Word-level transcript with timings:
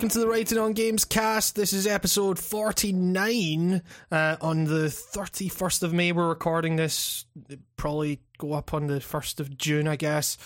welcome 0.00 0.08
to 0.08 0.18
the 0.20 0.28
Writing 0.28 0.56
on 0.56 0.72
Games 0.72 1.04
cast. 1.04 1.56
This 1.56 1.74
is 1.74 1.86
episode 1.86 2.38
49 2.38 3.82
uh, 4.10 4.36
on 4.40 4.64
the 4.64 4.86
31st 4.86 5.82
of 5.82 5.92
May. 5.92 6.10
We're 6.12 6.26
recording 6.26 6.76
this. 6.76 7.26
It'll 7.50 7.62
probably 7.76 8.22
go 8.38 8.54
up 8.54 8.72
on 8.72 8.86
the 8.86 9.00
1st 9.00 9.40
of 9.40 9.58
June, 9.58 9.86
I 9.86 9.96
guess. 9.96 10.38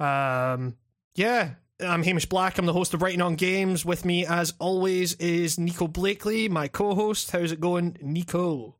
Um, 0.00 0.78
yeah, 1.14 1.56
I'm 1.78 2.02
Hamish 2.02 2.24
Black. 2.24 2.56
I'm 2.56 2.64
the 2.64 2.72
host 2.72 2.94
of 2.94 3.02
Writing 3.02 3.20
on 3.20 3.34
Games. 3.34 3.84
With 3.84 4.06
me, 4.06 4.24
as 4.24 4.54
always, 4.58 5.12
is 5.16 5.58
Nico 5.58 5.86
Blakely, 5.86 6.48
my 6.48 6.68
co 6.68 6.94
host. 6.94 7.32
How's 7.32 7.52
it 7.52 7.60
going, 7.60 7.98
Nico? 8.00 8.76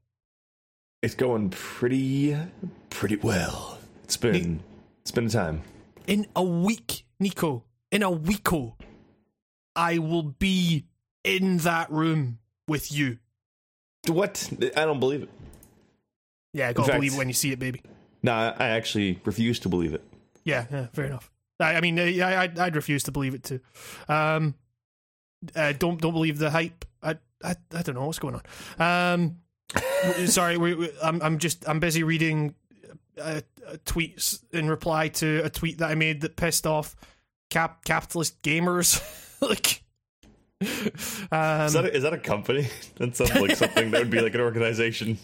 It's 1.03 1.15
going 1.15 1.51
pretty, 1.51 2.39
pretty 2.89 3.17
well. 3.17 3.77
It's 4.05 4.17
been, 4.17 4.61
it's 5.03 5.11
been 5.11 5.27
a 5.27 5.29
time. 5.29 5.61
In 6.07 6.27
a 6.35 6.43
week, 6.43 7.05
Nico, 7.21 7.65
in 7.91 8.03
a 8.03 8.11
weeko, 8.11 8.77
I 9.77 9.99
will 9.99 10.23
be 10.23 10.87
in 11.25 11.59
that 11.59 11.91
room 11.91 12.39
with 12.69 12.93
you. 12.93 13.19
What? 14.09 14.51
I 14.77 14.85
don't 14.85 15.01
believe 15.01 15.23
it. 15.23 15.31
Yeah, 16.53 16.69
I 16.69 16.73
gotta 16.73 16.89
fact- 16.89 16.99
believe 16.99 17.15
it 17.15 17.19
when 17.19 17.29
you 17.29 17.35
see 17.35 17.53
it, 17.53 17.59
baby. 17.59 17.83
No, 18.23 18.33
I 18.33 18.49
I 18.59 18.69
actually 18.71 19.21
refuse 19.25 19.59
to 19.61 19.69
believe 19.69 19.95
it. 19.95 20.03
Yeah, 20.45 20.67
yeah, 20.71 20.87
fair 20.93 21.07
enough. 21.07 21.31
I, 21.61 21.77
I 21.77 21.81
mean, 21.81 21.97
yeah, 21.97 22.41
I'd, 22.41 22.59
I'd 22.59 22.77
refuse 22.77 23.05
to 23.05 23.13
believe 23.13 23.35
it 23.35 23.45
too. 23.45 23.61
Um, 24.09 24.55
uh, 25.57 25.73
don't 25.73 26.01
don't 26.01 26.13
believe 26.13 26.39
the 26.39 26.51
hype. 26.51 26.85
I, 27.03 27.17
I 27.43 27.57
I 27.75 27.83
don't 27.83 27.95
know 27.95 28.07
what's 28.07 28.19
going 28.19 28.41
on. 28.79 29.15
Um, 29.15 29.37
sorry, 30.27 30.57
we, 30.59 30.75
we, 30.75 30.91
I'm 31.03 31.23
I'm 31.23 31.39
just 31.39 31.69
I'm 31.69 31.81
busy 31.81 32.03
reading 32.03 32.55
uh, 33.21 33.41
uh, 33.67 33.77
tweets 33.87 34.43
in 34.53 34.69
reply 34.69 35.09
to 35.09 35.43
a 35.45 35.51
tweet 35.51 35.79
that 35.79 35.91
I 35.91 35.95
made 35.95 36.21
that 36.23 36.37
pissed 36.37 36.67
off 36.67 36.95
cap 37.51 37.85
capitalist 37.85 38.43
gamers. 38.43 39.01
like, 39.43 39.83
um, 41.33 41.67
Is 41.67 41.73
that 41.73 41.85
a, 41.85 41.97
is 41.97 42.03
that 42.03 42.13
a 42.13 42.19
company? 42.19 42.69
That 42.97 43.17
sounds 43.17 43.35
like 43.35 43.57
something 43.57 43.91
that 43.91 43.99
would 43.99 44.11
be 44.11 44.21
like 44.21 44.35
an 44.35 44.41
organization. 44.41 45.19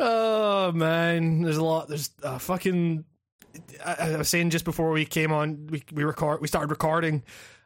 oh 0.00 0.72
man, 0.72 1.42
there's 1.42 1.56
a 1.56 1.64
lot. 1.64 1.88
There's 1.88 2.10
uh, 2.22 2.38
fucking. 2.38 3.04
I, 3.84 4.12
I 4.12 4.16
was 4.16 4.28
saying 4.28 4.50
just 4.50 4.64
before 4.64 4.90
we 4.90 5.04
came 5.04 5.32
on, 5.32 5.68
we 5.68 5.84
we 5.92 6.04
record, 6.04 6.40
we 6.40 6.48
started 6.48 6.70
recording. 6.70 7.22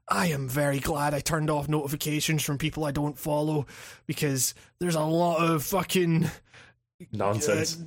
I 0.08 0.28
am 0.28 0.48
very 0.48 0.78
glad 0.78 1.14
I 1.14 1.20
turned 1.20 1.50
off 1.50 1.68
notifications 1.68 2.42
from 2.42 2.58
people 2.58 2.84
I 2.84 2.92
don't 2.92 3.18
follow 3.18 3.66
because 4.06 4.54
there's 4.78 4.94
a 4.94 5.00
lot 5.00 5.38
of 5.42 5.64
fucking 5.64 6.30
Nonsense. 7.12 7.78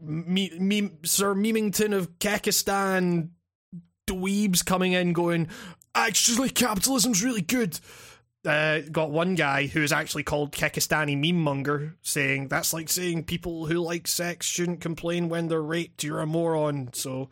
me, 0.00 0.50
me, 0.58 0.90
Sir 1.04 1.34
Memington 1.34 1.94
of 1.94 2.18
Kekistan 2.18 3.30
dweebs 4.06 4.64
coming 4.64 4.92
in 4.92 5.12
going, 5.12 5.48
actually, 5.96 6.50
capitalism's 6.50 7.24
really 7.24 7.40
good. 7.40 7.80
Uh, 8.44 8.80
got 8.92 9.10
one 9.10 9.34
guy 9.34 9.66
who 9.66 9.82
is 9.82 9.92
actually 9.92 10.22
called 10.22 10.52
Kekistani 10.52 11.18
meme 11.18 11.42
monger 11.42 11.96
saying 12.02 12.46
that's 12.46 12.72
like 12.72 12.88
saying 12.88 13.24
people 13.24 13.66
who 13.66 13.80
like 13.80 14.06
sex 14.06 14.46
shouldn't 14.46 14.80
complain 14.80 15.28
when 15.28 15.48
they're 15.48 15.60
raped. 15.60 16.04
You're 16.04 16.20
a 16.20 16.26
moron. 16.26 16.90
So 16.92 17.28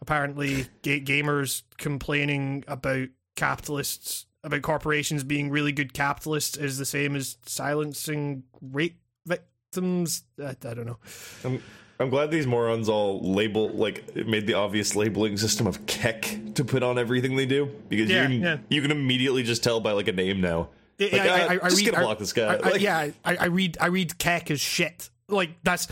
apparently, 0.00 0.66
ga- 0.82 1.04
gamers 1.04 1.62
complaining 1.76 2.64
about 2.66 3.08
capitalists, 3.36 4.26
about 4.42 4.62
corporations 4.62 5.22
being 5.22 5.50
really 5.50 5.70
good 5.70 5.92
capitalists, 5.92 6.56
is 6.56 6.76
the 6.76 6.86
same 6.86 7.14
as 7.14 7.38
silencing 7.46 8.42
rape 8.60 8.98
victims. 9.26 10.24
I, 10.42 10.50
I 10.50 10.74
don't 10.74 10.86
know. 10.86 10.98
I'm, 11.44 11.62
I'm 12.00 12.10
glad 12.10 12.30
these 12.30 12.46
morons 12.46 12.88
all 12.88 13.20
label 13.20 13.70
like 13.70 14.14
made 14.14 14.46
the 14.46 14.54
obvious 14.54 14.94
labeling 14.94 15.36
system 15.36 15.66
of 15.66 15.84
kek 15.86 16.38
to 16.54 16.64
put 16.64 16.82
on 16.82 16.98
everything 16.98 17.34
they 17.36 17.46
do 17.46 17.66
because 17.88 18.08
Yeah, 18.08 18.22
you 18.22 18.28
can 18.28 18.40
yeah. 18.42 18.58
you 18.68 18.82
can 18.82 18.90
immediately 18.90 19.42
just 19.42 19.64
tell 19.64 19.80
by 19.80 19.92
like 19.92 20.08
a 20.08 20.12
name 20.12 20.40
now. 20.40 20.68
Yeah, 20.98 21.08
Like, 21.12 21.20
I, 21.22 21.28
uh, 21.28 21.36
I, 21.36 21.52
I 21.64 21.68
just 21.70 21.76
read, 21.84 21.92
gonna 21.92 22.04
block 22.04 22.18
this 22.18 22.32
guy. 22.32 22.54
I, 22.54 22.56
I, 22.56 22.70
Like- 22.70 22.80
yeah, 22.80 23.10
I, 23.24 23.36
I 23.36 23.44
read 23.46 23.78
I 23.80 23.86
read 23.86 24.16
kek 24.18 24.50
as 24.50 24.60
shit. 24.60 25.10
Like 25.28 25.50
that's 25.64 25.88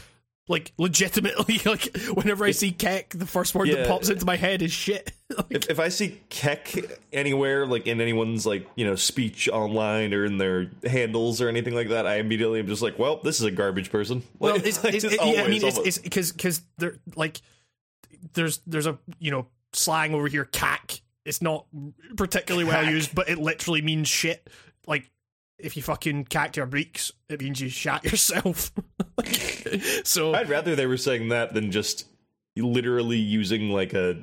like 0.49 0.73
legitimately 0.79 1.61
like 1.67 1.97
whenever 2.15 2.45
I 2.45 2.53
see 2.53 2.71
kek, 2.73 3.11
the 3.11 3.27
first 3.27 3.55
word 3.55 3.69
that 3.71 3.89
pops 3.89 4.09
into 4.09 4.25
my 4.25 4.37
head 4.37 4.63
is 4.63 4.73
shit. 4.73 5.13
Like, 5.37 5.47
if, 5.51 5.71
if 5.71 5.81
I 5.81 5.89
see 5.89 6.21
kek 6.29 6.73
anywhere, 7.13 7.67
like 7.67 7.89
in 7.89 8.01
anyone's 8.01 8.47
like 8.47 8.65
you 8.77 8.87
know 8.87 8.95
speech 8.95 9.49
online 9.49 10.15
or 10.15 10.25
in 10.25 10.39
their 10.39 10.71
handles 10.85 11.41
or 11.41 11.49
anything 11.49 11.75
like 11.75 11.89
that, 11.89 12.07
I 12.07 12.19
immediately 12.19 12.61
am 12.61 12.69
just 12.69 12.81
like, 12.81 12.97
well, 12.97 13.17
this 13.25 13.41
is 13.41 13.43
a 13.45 13.51
garbage 13.51 13.91
person. 13.91 14.23
well, 14.39 14.55
Like, 14.55 14.65
it's, 14.67 14.85
like, 14.85 14.95
it's, 14.95 15.03
just 15.03 15.17
it- 15.17 15.35
yeah, 15.35 15.43
I 15.43 15.49
mean, 15.49 15.65
almost. 15.65 15.85
it's 15.85 15.99
because 15.99 16.31
because 16.31 16.63
there 16.79 16.95
like 17.17 17.41
there's 18.35 18.61
there's 18.69 18.87
a 18.87 18.99
you 19.19 19.33
know 19.33 19.49
slang 19.73 20.15
over 20.15 20.29
here 20.29 20.45
cack. 20.45 21.01
It's 21.25 21.43
not 21.43 21.67
particularly 22.17 22.65
well 22.65 22.85
Cack. 22.85 22.93
used, 22.93 23.13
but 23.13 23.29
it 23.29 23.39
literally 23.39 23.83
means 23.83 24.07
shit. 24.07 24.49
Like 24.87 25.11
if 25.59 25.77
you 25.77 25.83
fucking 25.83 26.25
cacked 26.25 26.57
your 26.57 26.67
breeks, 26.67 27.13
it 27.29 27.41
means 27.41 27.61
you 27.61 27.69
shat 27.69 28.05
yourself. 28.11 28.73
so 30.05 30.35
I'd 30.35 30.49
rather 30.49 30.77
they 30.77 30.87
were 30.87 30.97
saying 30.97 31.29
that 31.29 31.55
than 31.55 31.71
just 31.71 32.07
literally 32.57 33.19
using 33.19 33.71
like 33.71 33.93
a 33.93 34.17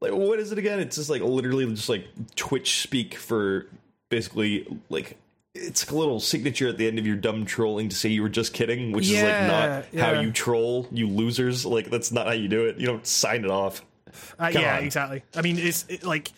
like 0.00 0.12
what 0.12 0.38
is 0.38 0.52
it 0.52 0.58
again? 0.58 0.80
It's 0.80 0.96
just 0.96 1.10
like 1.10 1.22
literally 1.22 1.66
just 1.66 1.88
like 1.88 2.06
Twitch 2.34 2.82
speak 2.82 3.14
for 3.14 3.66
basically 4.10 4.66
like 4.88 5.16
it's 5.54 5.86
like 5.86 5.92
a 5.92 5.98
little 5.98 6.18
signature 6.20 6.68
at 6.68 6.78
the 6.78 6.86
end 6.86 6.98
of 6.98 7.06
your 7.06 7.16
dumb 7.16 7.44
trolling 7.44 7.88
to 7.90 7.96
say 7.96 8.08
you 8.08 8.22
were 8.22 8.28
just 8.28 8.54
kidding, 8.54 8.92
which 8.92 9.10
is 9.10 9.22
like 9.22 9.46
not 9.46 9.84
yeah. 9.92 10.06
how 10.06 10.20
you 10.20 10.32
troll, 10.32 10.88
you 10.90 11.06
losers. 11.06 11.66
Like 11.66 11.90
that's 11.90 12.10
not 12.10 12.26
how 12.26 12.32
you 12.32 12.48
do 12.48 12.66
it. 12.66 12.78
You 12.78 12.86
don't 12.86 13.06
sign 13.06 13.44
it 13.44 13.50
off. 13.50 13.84
Uh, 14.38 14.50
yeah, 14.52 14.78
on. 14.78 14.84
exactly. 14.84 15.22
I 15.34 15.42
mean, 15.42 15.58
it's 15.58 15.86
it, 15.88 16.04
like 16.04 16.32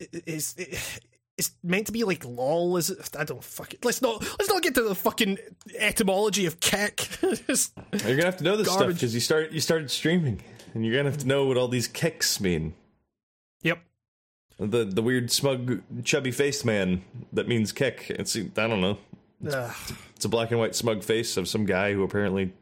it- 0.00 0.22
it's 0.26 0.54
it, 0.56 1.00
it's 1.38 1.52
meant 1.62 1.86
to 1.86 1.92
be 1.92 2.04
like 2.04 2.24
lol. 2.24 2.76
Is 2.76 2.90
it? 2.90 3.16
I 3.18 3.24
don't 3.24 3.42
fuck 3.42 3.72
it. 3.72 3.84
Let's 3.84 4.02
not 4.02 4.20
let's 4.20 4.48
not 4.48 4.62
get 4.62 4.74
to 4.74 4.82
the 4.82 4.94
fucking 4.94 5.38
etymology 5.78 6.46
of 6.46 6.60
kek. 6.60 7.08
You're 7.22 7.36
gonna 8.02 8.24
have 8.24 8.36
to 8.38 8.44
know 8.44 8.56
this 8.56 8.70
stuff 8.70 8.88
because 8.88 9.14
you 9.14 9.20
start 9.20 9.52
you 9.52 9.60
started 9.60 9.90
streaming, 9.90 10.42
and 10.74 10.84
you're 10.84 10.96
gonna 10.96 11.10
have 11.10 11.20
to 11.20 11.26
know 11.26 11.46
what 11.46 11.56
all 11.56 11.68
these 11.68 11.88
kicks 11.88 12.40
mean. 12.40 12.74
yep. 13.62 13.78
The 14.58 14.84
the 14.84 15.02
weird 15.02 15.30
smug 15.30 15.82
chubby 16.04 16.32
faced 16.32 16.64
man 16.64 17.02
that 17.32 17.46
means 17.46 17.70
kick. 17.72 18.06
It's 18.10 18.36
I 18.36 18.40
don't 18.66 18.80
know. 18.80 18.98
Ugh. 19.48 19.74
It's 20.16 20.24
a 20.24 20.28
black 20.28 20.50
and 20.50 20.58
white 20.58 20.74
smug 20.74 21.04
face 21.04 21.36
of 21.36 21.46
some 21.46 21.64
guy 21.64 21.92
who 21.92 22.02
apparently 22.02 22.52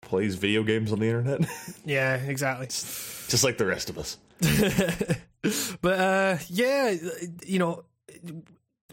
plays 0.00 0.36
video 0.36 0.62
games 0.62 0.92
on 0.92 1.00
the 1.00 1.06
internet, 1.06 1.40
yeah, 1.84 2.14
exactly. 2.16 2.66
just 2.66 3.42
like 3.42 3.58
the 3.58 3.66
rest 3.66 3.90
of 3.90 3.98
us. 3.98 4.18
but 5.80 5.98
uh, 5.98 6.36
yeah, 6.48 6.94
you 7.44 7.58
know, 7.58 7.84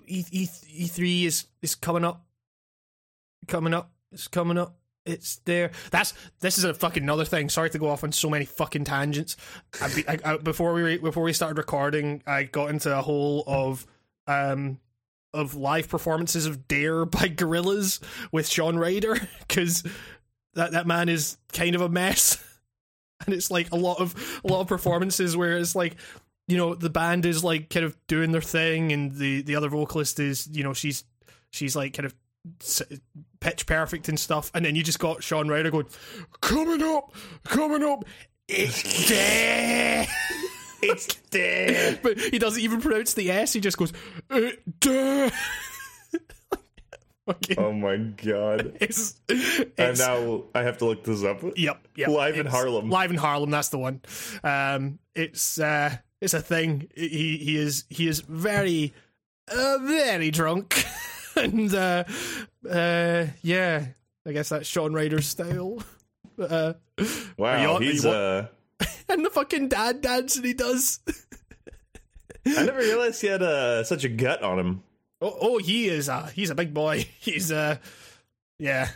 E 0.07 0.25
three 0.87 1.25
is 1.25 1.45
is 1.61 1.75
coming 1.75 2.03
up, 2.03 2.25
coming 3.47 3.73
up, 3.73 3.91
it's 4.11 4.27
coming 4.27 4.57
up. 4.57 4.77
It's 5.03 5.37
there. 5.45 5.71
That's 5.89 6.13
this 6.41 6.57
is 6.59 6.63
a 6.63 6.73
fucking 6.73 7.01
another 7.01 7.25
thing. 7.25 7.49
Sorry 7.49 7.69
to 7.71 7.79
go 7.79 7.89
off 7.89 8.03
on 8.03 8.11
so 8.11 8.29
many 8.29 8.45
fucking 8.45 8.83
tangents. 8.83 9.35
I, 9.81 9.93
be- 9.93 10.07
I, 10.07 10.19
I, 10.23 10.37
before 10.37 10.73
we 10.73 10.97
before 10.99 11.23
we 11.23 11.33
started 11.33 11.57
recording, 11.57 12.21
I 12.27 12.43
got 12.43 12.69
into 12.69 12.95
a 12.95 13.01
whole 13.01 13.43
of 13.47 13.87
um 14.27 14.79
of 15.33 15.55
live 15.55 15.89
performances 15.89 16.45
of 16.45 16.67
Dare 16.67 17.05
by 17.05 17.29
Gorillaz 17.29 17.99
with 18.31 18.47
Shaun 18.47 18.77
Ryder 18.77 19.17
because 19.39 19.83
that 20.53 20.73
that 20.73 20.85
man 20.85 21.09
is 21.09 21.37
kind 21.51 21.73
of 21.73 21.81
a 21.81 21.89
mess. 21.89 22.43
and 23.25 23.33
it's 23.33 23.49
like 23.49 23.71
a 23.71 23.77
lot 23.77 23.99
of 23.99 24.41
a 24.43 24.47
lot 24.47 24.61
of 24.61 24.67
performances 24.67 25.35
where 25.35 25.57
it's 25.57 25.75
like 25.75 25.95
you 26.51 26.57
know 26.57 26.75
the 26.75 26.89
band 26.89 27.25
is 27.25 27.43
like 27.43 27.69
kind 27.69 27.85
of 27.85 27.95
doing 28.07 28.31
their 28.31 28.41
thing 28.41 28.91
and 28.91 29.15
the 29.15 29.41
the 29.41 29.55
other 29.55 29.69
vocalist 29.69 30.19
is 30.19 30.47
you 30.51 30.63
know 30.63 30.73
she's 30.73 31.05
she's 31.51 31.75
like 31.75 31.93
kind 31.93 32.05
of 32.05 32.13
pitch 33.39 33.65
perfect 33.65 34.09
and 34.09 34.19
stuff 34.19 34.51
and 34.53 34.65
then 34.65 34.75
you 34.75 34.83
just 34.83 34.99
got 34.99 35.23
Shaun 35.23 35.47
Ryder 35.47 35.71
going 35.71 35.85
coming 36.41 36.81
up 36.83 37.13
coming 37.45 37.83
up 37.83 38.03
it's 38.47 39.07
there 39.09 40.07
It's 40.83 41.15
dead. 41.29 41.99
but 42.03 42.19
he 42.19 42.37
doesn't 42.39 42.61
even 42.61 42.81
pronounce 42.81 43.13
the 43.13 43.31
s 43.31 43.53
he 43.53 43.59
just 43.61 43.77
goes 43.77 43.93
"It 44.29 44.59
there." 44.81 45.31
Fucking- 47.27 47.59
Oh 47.59 47.71
my 47.71 47.97
god! 47.97 48.77
it's, 48.81 49.21
And 49.77 49.97
now 49.99 50.43
I 50.55 50.63
have 50.63 50.79
to 50.79 50.85
look 50.85 51.03
this 51.03 51.23
up. 51.23 51.39
Yep, 51.55 51.87
yep. 51.95 52.09
Live 52.09 52.35
in 52.39 52.47
Harlem. 52.47 52.89
Live 52.89 53.11
in 53.11 53.17
Harlem, 53.17 53.51
that's 53.51 53.69
the 53.69 53.77
one. 53.77 54.01
Um, 54.43 54.97
it's 55.13 55.59
uh, 55.59 55.95
it's 56.22 56.34
a 56.34 56.41
thing. 56.41 56.90
He 56.96 57.38
he 57.38 57.58
is 57.58 57.85
he 57.90 58.08
is 58.08 58.22
very 58.22 58.94
uh, 59.47 59.78
very 59.82 60.32
drunk, 60.32 60.85
and 61.35 61.73
uh, 61.73 62.03
uh, 62.70 63.26
yeah, 63.41 63.85
I 64.26 64.32
guess 64.32 64.50
that's 64.50 64.68
Shaun 64.68 64.94
Ryder's 64.94 65.28
style. 65.28 65.82
But, 66.38 66.52
uh, 66.52 66.73
Wow, 67.38 67.79
you- 67.79 67.91
he's 67.91 68.06
uh. 68.06 68.47
and 69.09 69.26
the 69.26 69.29
fucking 69.29 69.68
dad 69.70 70.02
dance 70.02 70.35
that 70.35 70.46
he 70.46 70.53
does. 70.53 71.00
I 72.46 72.64
never 72.66 72.79
realized 72.79 73.22
he 73.22 73.28
had 73.28 73.44
uh, 73.44 73.84
such 73.84 74.03
a 74.03 74.09
gut 74.09 74.41
on 74.41 74.58
him. 74.59 74.84
Oh, 75.22 75.38
oh, 75.40 75.58
he 75.59 75.88
is. 75.88 76.09
Uh, 76.09 76.26
he's 76.34 76.50
a 76.50 76.56
big 76.56 76.73
boy. 76.73 77.06
He's 77.20 77.52
uh, 77.52 77.78
yeah. 78.58 78.90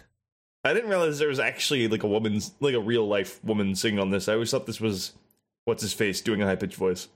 I 0.64 0.74
didn't 0.74 0.90
realize 0.90 1.20
there 1.20 1.28
was 1.28 1.40
actually 1.40 1.88
like 1.88 2.02
a 2.02 2.08
woman's, 2.08 2.52
like 2.60 2.74
a 2.74 2.80
real 2.80 3.08
life 3.08 3.44
woman 3.44 3.76
singing 3.76 4.00
on 4.00 4.10
this. 4.10 4.28
I 4.28 4.34
always 4.34 4.50
thought 4.50 4.66
this 4.66 4.82
was 4.82 5.14
what's 5.66 5.84
his 5.84 5.94
face 5.94 6.22
doing 6.22 6.42
a 6.42 6.46
high 6.48 6.56
pitched 6.56 6.76
voice. 6.78 7.08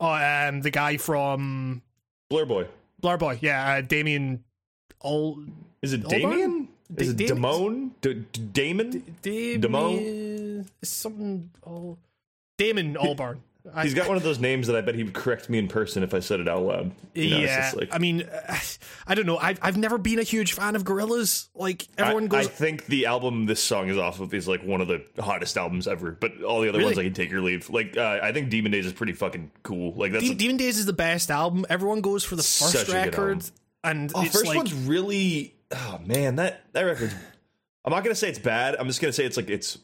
Oh, 0.00 0.12
um, 0.12 0.62
the 0.62 0.70
guy 0.70 0.96
from 0.96 1.82
Blur 2.30 2.46
Boy. 2.46 2.66
Blur 3.00 3.16
Boy, 3.18 3.38
yeah, 3.42 3.74
uh, 3.74 3.80
Damien. 3.82 4.42
All 5.00 5.38
Is 5.82 5.92
it? 5.92 6.06
Damien? 6.08 6.68
Is 6.96 7.10
it 7.10 7.16
Damon? 7.16 7.36
Damien- 7.36 7.42
Damone? 7.42 7.90
D- 8.00 8.24
D- 8.32 8.40
Damon? 8.52 9.16
Damien. 9.22 10.66
Something. 10.82 11.50
All 11.62 11.98
Damon 12.58 12.94
Albarn. 12.94 13.38
He's 13.82 13.94
got 13.94 14.08
one 14.08 14.16
of 14.16 14.22
those 14.22 14.38
names 14.38 14.66
that 14.68 14.76
I 14.76 14.80
bet 14.80 14.94
he 14.94 15.04
would 15.04 15.12
correct 15.14 15.50
me 15.50 15.58
in 15.58 15.68
person 15.68 16.02
if 16.02 16.14
I 16.14 16.20
said 16.20 16.40
it 16.40 16.48
out 16.48 16.62
loud. 16.62 16.92
You 17.14 17.30
know, 17.30 17.38
yeah, 17.38 17.72
like- 17.74 17.88
I 17.92 17.98
mean, 17.98 18.26
I 19.06 19.14
don't 19.14 19.26
know. 19.26 19.36
I've 19.36 19.58
I've 19.62 19.76
never 19.76 19.98
been 19.98 20.18
a 20.18 20.22
huge 20.22 20.54
fan 20.54 20.76
of 20.76 20.84
Gorillaz. 20.84 21.48
Like 21.54 21.86
everyone 21.98 22.24
I, 22.24 22.28
goes, 22.28 22.46
I 22.46 22.50
think 22.50 22.86
the 22.86 23.06
album 23.06 23.46
this 23.46 23.62
song 23.62 23.88
is 23.88 23.98
off 23.98 24.20
of 24.20 24.32
is 24.32 24.48
like 24.48 24.62
one 24.64 24.80
of 24.80 24.88
the 24.88 25.04
hottest 25.22 25.56
albums 25.58 25.86
ever, 25.86 26.12
but 26.12 26.42
all 26.42 26.60
the 26.62 26.68
other 26.68 26.78
Really? 26.78 26.90
ones 26.90 26.98
I 26.98 27.04
can 27.04 27.14
take 27.14 27.32
or 27.32 27.40
leave. 27.40 27.68
Like 27.70 27.96
uh, 27.96 28.20
I 28.22 28.32
think 28.32 28.50
Demon 28.50 28.72
Days 28.72 28.86
is 28.86 28.92
pretty 28.92 29.12
fucking 29.12 29.50
cool. 29.62 29.92
Like 29.94 30.12
that's 30.12 30.24
De- 30.24 30.34
Demon 30.34 30.56
Days 30.56 30.78
is 30.78 30.86
the 30.86 30.92
best 30.92 31.30
album. 31.30 31.66
Everyone 31.68 32.00
goes 32.00 32.24
for 32.24 32.36
the 32.36 32.42
first 32.42 32.88
a 32.88 32.92
record, 32.92 33.44
and 33.84 34.10
oh, 34.14 34.22
it's 34.22 34.32
first 34.32 34.46
like 34.46 34.56
one's 34.56 34.72
really 34.72 35.54
oh 35.72 36.00
man 36.04 36.36
that 36.36 36.62
that 36.72 36.82
record. 36.82 37.12
I'm 37.84 37.92
not 37.92 38.04
gonna 38.04 38.14
say 38.14 38.28
it's 38.28 38.38
bad. 38.38 38.76
I'm 38.76 38.86
just 38.86 39.00
gonna 39.00 39.12
say 39.12 39.24
it's 39.24 39.36
like 39.36 39.50
it's. 39.50 39.78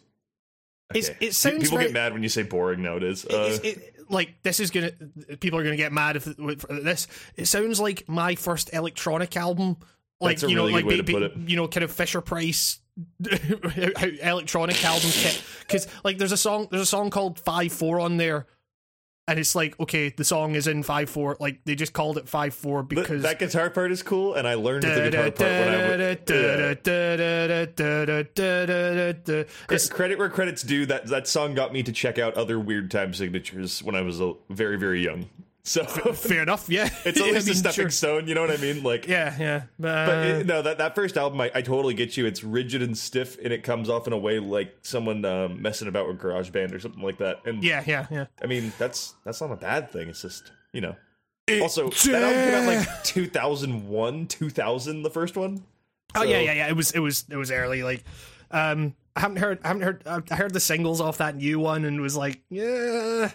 Okay. 0.94 1.16
it 1.20 1.34
sounds 1.34 1.64
people 1.64 1.78
very- 1.78 1.88
get 1.88 1.94
mad 1.94 2.12
when 2.12 2.22
you 2.22 2.28
say 2.28 2.42
boring 2.42 2.82
nowadays. 2.82 3.24
Uh, 3.24 3.58
it, 3.62 3.94
like 4.08 4.42
this 4.42 4.60
is 4.60 4.70
gonna 4.70 4.92
people 5.40 5.58
are 5.58 5.64
gonna 5.64 5.76
get 5.76 5.92
mad 5.92 6.16
if 6.16 6.24
for 6.24 6.80
this. 6.80 7.08
It 7.36 7.46
sounds 7.46 7.80
like 7.80 8.08
my 8.08 8.34
first 8.36 8.72
electronic 8.72 9.36
album. 9.36 9.76
Like 10.20 10.40
you 10.42 10.54
know, 10.54 10.62
really 10.62 10.72
like 10.72 10.84
good 10.84 10.90
way 10.90 10.96
to 10.98 11.12
put 11.12 11.22
it. 11.22 11.36
you 11.48 11.56
know, 11.56 11.66
kind 11.68 11.84
of 11.84 11.90
Fisher 11.92 12.20
Price 12.20 12.78
electronic 14.22 14.82
album 14.84 15.10
kit. 15.10 15.42
Because 15.60 15.86
like 16.04 16.18
there's 16.18 16.32
a 16.32 16.36
song 16.36 16.68
there's 16.70 16.82
a 16.82 16.86
song 16.86 17.10
called 17.10 17.38
Five 17.40 17.72
Four 17.72 18.00
on 18.00 18.16
there. 18.16 18.46
And 19.28 19.40
it's 19.40 19.56
like, 19.56 19.78
okay, 19.80 20.10
the 20.10 20.24
song 20.24 20.54
is 20.54 20.68
in 20.68 20.84
five 20.84 21.10
four. 21.10 21.36
Like 21.40 21.58
they 21.64 21.74
just 21.74 21.92
called 21.92 22.16
it 22.16 22.28
five 22.28 22.54
four 22.54 22.84
th- 22.84 23.00
because 23.00 23.22
that 23.22 23.40
guitar 23.40 23.70
part 23.70 23.90
is 23.90 24.00
cool, 24.02 24.34
and 24.34 24.46
I 24.46 24.54
learned 24.54 24.84
the 24.84 25.10
guitar 25.10 25.30
part 25.32 25.40
when 25.40 25.68
I 25.68 25.88
was. 25.88 25.98
Credit 29.88 30.18
where 30.18 30.28
credit's 30.28 30.62
due. 30.62 30.86
That 30.86 31.06
that 31.08 31.26
song 31.26 31.54
got 31.54 31.72
me 31.72 31.82
to 31.82 31.92
check 31.92 32.18
out 32.20 32.34
other 32.34 32.60
weird 32.60 32.88
time 32.90 33.14
signatures 33.14 33.82
when 33.82 33.96
I 33.96 34.02
was 34.02 34.20
uh, 34.20 34.34
very 34.48 34.78
very 34.78 35.02
young. 35.02 35.28
So 35.66 35.84
Fair 36.14 36.42
enough, 36.42 36.68
yeah. 36.68 36.88
it's 37.04 37.20
at 37.20 37.26
I 37.26 37.30
least 37.32 37.48
a 37.48 37.54
stepping 37.56 37.74
sure. 37.74 37.90
stone. 37.90 38.28
You 38.28 38.34
know 38.36 38.40
what 38.42 38.52
I 38.52 38.56
mean? 38.58 38.84
Like, 38.84 39.08
Yeah, 39.08 39.34
yeah. 39.38 39.56
Uh, 39.84 40.06
but 40.06 40.26
it, 40.26 40.46
no, 40.46 40.62
that 40.62 40.78
that 40.78 40.94
first 40.94 41.16
album, 41.16 41.40
I, 41.40 41.50
I 41.56 41.60
totally 41.62 41.92
get 41.94 42.16
you. 42.16 42.24
It's 42.24 42.44
rigid 42.44 42.82
and 42.82 42.96
stiff, 42.96 43.36
and 43.42 43.52
it 43.52 43.64
comes 43.64 43.88
off 43.90 44.06
in 44.06 44.12
a 44.12 44.18
way 44.18 44.38
like 44.38 44.74
someone 44.82 45.24
um, 45.24 45.60
messing 45.60 45.88
about 45.88 46.06
with 46.06 46.20
GarageBand 46.20 46.72
or 46.72 46.78
something 46.78 47.02
like 47.02 47.18
that. 47.18 47.40
And 47.46 47.64
yeah, 47.64 47.82
yeah, 47.84 48.06
yeah. 48.12 48.26
I 48.40 48.46
mean, 48.46 48.72
that's 48.78 49.14
that's 49.24 49.40
not 49.40 49.50
a 49.50 49.56
bad 49.56 49.90
thing. 49.90 50.08
It's 50.08 50.22
just 50.22 50.52
you 50.72 50.80
know. 50.80 50.94
Also, 51.60 51.88
that 51.90 52.22
album 52.22 52.44
came 52.44 52.54
out 52.54 52.86
like 52.88 53.04
2001, 53.04 54.26
2000, 54.26 55.02
the 55.02 55.10
first 55.10 55.36
one. 55.36 55.62
Oh 56.14 56.22
So- 56.22 56.28
yeah, 56.28 56.40
yeah, 56.40 56.52
yeah. 56.54 56.68
It 56.68 56.76
was, 56.76 56.90
it 56.90 56.98
was, 56.98 57.24
it 57.30 57.36
was 57.36 57.50
early. 57.52 57.82
Like, 57.84 58.02
um, 58.50 58.94
I 59.14 59.20
haven't 59.20 59.36
heard, 59.38 59.60
I 59.62 59.68
haven't 59.68 59.82
heard, 59.82 60.02
I 60.30 60.34
heard 60.34 60.52
the 60.52 60.58
singles 60.60 61.00
off 61.00 61.18
that 61.18 61.36
new 61.36 61.60
one, 61.60 61.84
and 61.84 62.00
was 62.00 62.16
like, 62.16 62.40
yeah, 62.50 63.30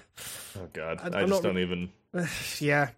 Oh 0.58 0.68
God, 0.74 1.00
I- 1.02 1.20
I, 1.20 1.22
just 1.22 1.30
not- 1.30 1.44
don't 1.44 1.58
even. 1.60 1.90
yeah, 2.60 2.90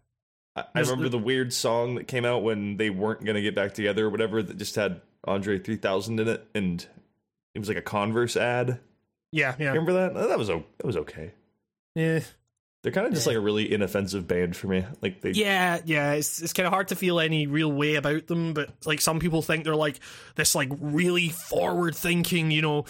I, 0.56 0.64
I 0.76 0.80
remember 0.82 1.10
the 1.10 1.18
weird 1.18 1.54
song 1.54 1.96
that 1.96 2.08
came 2.08 2.26
out 2.26 2.44
when 2.44 2.78
they 2.78 2.90
weren't 2.90 3.24
gonna 3.24 3.42
get 3.42 3.56
back 3.56 3.74
together 3.74 4.06
or 4.06 4.10
whatever 4.10 4.42
that 4.44 4.58
just 4.58 4.76
had 4.76 5.02
Andre 5.26 5.60
3000 5.60 6.20
in 6.20 6.28
it, 6.28 6.48
and 6.54 6.86
it 7.56 7.60
was 7.60 7.68
like 7.68 7.78
a 7.78 7.82
Converse 7.82 8.36
ad. 8.36 8.80
yeah, 9.32 9.56
yeah, 9.60 9.70
Remember 9.70 9.94
that? 9.94 10.14
That 10.14 10.38
was 10.38 10.50
o- 10.50 10.66
that 10.78 10.86
was 10.86 10.98
okay. 10.98 11.32
Eh. 11.96 12.02
yeah, 12.02 12.20
They're 12.82 12.92
kind 12.92 13.08
of 13.08 13.14
just 13.14 13.28
like 13.28 13.36
a 13.36 13.40
really 13.40 13.72
inoffensive 13.72 14.28
band 14.28 14.56
for 14.56 14.68
me. 14.68 14.84
Like 15.02 15.22
they, 15.22 15.32
yeah, 15.32 15.80
yeah. 15.86 16.14
It's 16.14 16.42
it's 16.42 16.54
kind 16.54 16.66
of 16.68 16.74
hard 16.74 16.88
to 16.90 16.96
feel 16.96 17.20
any 17.20 17.46
real 17.48 17.72
way 17.72 17.96
about 17.96 18.28
them, 18.28 18.54
but 18.54 18.70
like 18.86 19.00
some 19.00 19.20
people 19.20 19.42
think 19.42 19.64
they're 19.64 19.76
like 19.76 20.00
this 20.36 20.56
like 20.56 20.70
really 20.80 21.30
forward 21.30 21.96
thinking, 21.96 22.50
you 22.52 22.62
know. 22.64 22.86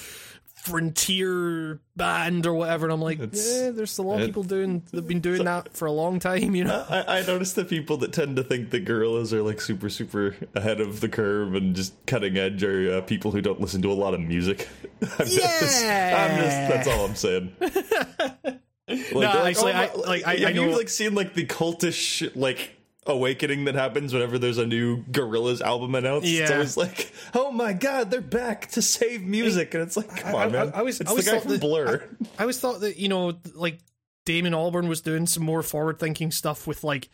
Frontier 0.64 1.80
band 1.96 2.46
or 2.46 2.54
whatever, 2.54 2.86
and 2.86 2.94
I'm 2.94 3.02
like, 3.02 3.20
It's- 3.20 3.62
yeah, 3.62 3.72
there's 3.72 3.98
a 3.98 4.02
lot 4.02 4.20
of 4.22 4.26
people 4.28 4.44
doing. 4.44 4.84
They've 4.92 5.08
been 5.08 5.20
doing 5.20 5.44
that 5.46 5.76
for 5.76 5.86
a 5.86 5.92
long 5.92 6.20
time, 6.20 6.56
you 6.56 6.64
know. 6.64 6.86
I, 6.90 7.20
I 7.20 7.26
noticed 7.26 7.56
the 7.56 7.66
people 7.66 7.98
that 7.98 8.14
tend 8.14 8.36
to 8.38 8.44
think 8.44 8.70
that 8.72 8.86
Gorillaz 8.86 9.34
are 9.34 9.42
like 9.42 9.60
super, 9.62 9.90
super 9.90 10.36
ahead 10.56 10.80
of 10.82 11.00
the 11.02 11.10
curve 11.10 11.56
and 11.56 11.76
just 11.76 11.94
cutting 12.06 12.38
edge 12.38 12.64
are 12.64 12.98
uh, 12.98 13.02
people 13.02 13.32
who 13.32 13.42
don't 13.42 13.60
listen 13.62 13.82
to 13.84 13.92
a 13.92 13.94
lot 13.94 14.14
of 14.14 14.20
music. 14.22 14.68
I'm 15.02 15.26
just, 15.26 15.84
I'm 15.86 16.38
just 16.42 16.58
that's 16.70 16.88
all 16.88 17.06
I'm 17.06 17.16
saying. 17.16 17.56
Like, 18.86 19.14
No, 19.14 19.20
they're 19.22 19.48
actually, 19.48 19.72
I- 19.72 19.88
my- 19.88 19.94
like, 19.94 20.26
I- 20.28 20.36
have 20.36 20.48
I 20.48 20.52
you 20.52 20.66
know- 20.70 20.78
like 20.78 20.90
seen 20.90 21.16
like 21.16 21.34
the 21.34 21.46
cultish 21.46 22.30
like 22.36 22.78
awakening 23.06 23.66
that 23.66 23.76
happens 23.76 24.14
whenever 24.14 24.38
there's 24.40 24.58
a 24.58 24.66
new 24.66 25.04
Gorillaz 25.06 25.62
album 25.62 25.96
announced? 25.96 26.28
It's 26.28 26.50
Yeah. 26.50 26.54
always 26.56 26.78
like, 26.78 27.12
oh 27.34 27.52
my 27.52 27.74
god, 27.74 28.12
they're 28.12 28.22
back 28.22 28.70
to 28.72 28.82
save 28.82 29.22
music, 29.24 29.74
and 29.74 29.84
it's 29.84 29.98
like, 29.98 30.10
come 30.16 30.36
I- 30.36 30.44
on, 30.46 30.48
I- 30.56 30.64
man, 30.66 30.72
I 30.76 30.82
was- 30.82 31.02
it's 31.02 31.10
I 31.10 31.14
the 31.14 31.18
was 31.18 31.26
guy 31.28 31.40
from 31.40 31.52
that- 31.52 31.62
Blur. 31.62 32.04
I 32.38 32.42
always 32.44 32.60
thought 32.60 32.82
that 32.82 32.98
you 32.98 33.08
know, 33.10 33.38
like 33.56 33.80
Damon 34.26 34.54
Albarn 34.54 34.88
was 34.88 35.02
doing 35.02 35.26
some 35.28 35.44
more 35.44 35.62
forward 35.64 36.00
thinking 36.00 36.32
stuff 36.32 36.66
with 36.66 36.84
like, 36.84 37.10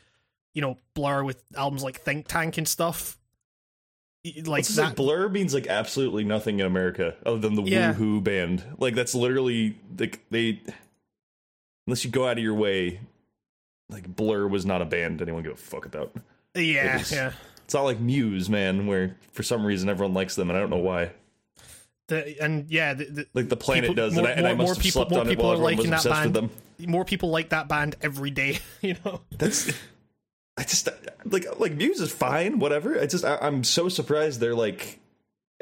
you 0.53 0.61
know, 0.61 0.77
Blur 0.93 1.23
with 1.23 1.41
albums 1.55 1.83
like 1.83 2.01
Think 2.01 2.27
Tank 2.27 2.57
and 2.57 2.67
stuff. 2.67 3.17
Like 4.45 4.65
that. 4.67 4.77
like 4.83 4.95
Blur 4.97 5.29
means 5.29 5.53
like 5.53 5.67
absolutely 5.67 6.25
nothing 6.25 6.59
in 6.59 6.65
America 6.65 7.15
other 7.25 7.37
than 7.39 7.55
the 7.55 7.63
Yeah. 7.63 7.93
Woohoo 7.93 8.21
band. 8.23 8.63
Like 8.77 8.93
that's 8.93 9.15
literally 9.15 9.77
like 9.97 10.19
they 10.29 10.61
unless 11.87 12.03
you 12.03 12.11
go 12.11 12.27
out 12.27 12.37
of 12.37 12.43
your 12.43 12.53
way, 12.53 12.99
like 13.89 14.15
Blur 14.15 14.47
was 14.47 14.65
not 14.65 14.81
a 14.81 14.85
band 14.85 15.21
anyone 15.21 15.43
give 15.43 15.53
a 15.53 15.55
fuck 15.55 15.85
about. 15.85 16.11
yeah, 16.55 16.95
it 16.95 16.99
was- 16.99 17.11
yeah. 17.11 17.31
It's 17.65 17.73
not 17.75 17.83
like 17.83 17.99
Muse, 17.99 18.49
man, 18.49 18.87
where 18.87 19.15
for 19.31 19.43
some 19.43 19.63
reason 19.63 19.89
everyone 19.89 20.15
likes 20.15 20.35
them 20.35 20.49
and 20.49 20.57
I 20.57 20.61
don't 20.61 20.71
know 20.71 20.77
why. 20.77 21.11
The, 22.07 22.41
and 22.41 22.65
yeah, 22.71 22.95
the, 22.95 23.05
the, 23.05 23.25
Like 23.35 23.49
the 23.49 23.55
planet 23.55 23.83
People- 23.83 23.95
does, 23.95 24.13
more- 24.15 24.23
and 24.25 24.27
I, 24.33 24.37
and 24.37 24.47
I 24.47 24.53
more- 24.53 24.57
must 24.57 24.67
more 24.67 24.73
have 24.75 24.83
people- 24.83 25.01
slept 25.01 25.11
more 25.11 25.19
on 25.21 25.29
it 25.29 25.37
while 25.37 25.51
are 25.51 25.57
liking 25.57 25.89
that 25.91 26.03
with 26.03 26.11
band. 26.11 26.33
them. 26.33 26.49
more 26.87 27.05
people 27.05 27.29
like 27.29 27.49
that 27.49 27.67
band 27.67 27.95
every 28.01 28.31
day. 28.31 28.57
You 28.81 28.95
know. 29.05 29.21
That's 29.37 29.71
I 30.57 30.63
just 30.63 30.89
like 31.25 31.45
like 31.59 31.73
Muse 31.73 32.01
is 32.01 32.11
fine, 32.11 32.57
whatever. 32.59 32.99
I 32.99 33.05
just 33.05 33.23
I, 33.23 33.37
I'm 33.39 33.63
so 33.63 33.87
surprised 33.87 34.39
they're 34.39 34.55
like 34.55 34.99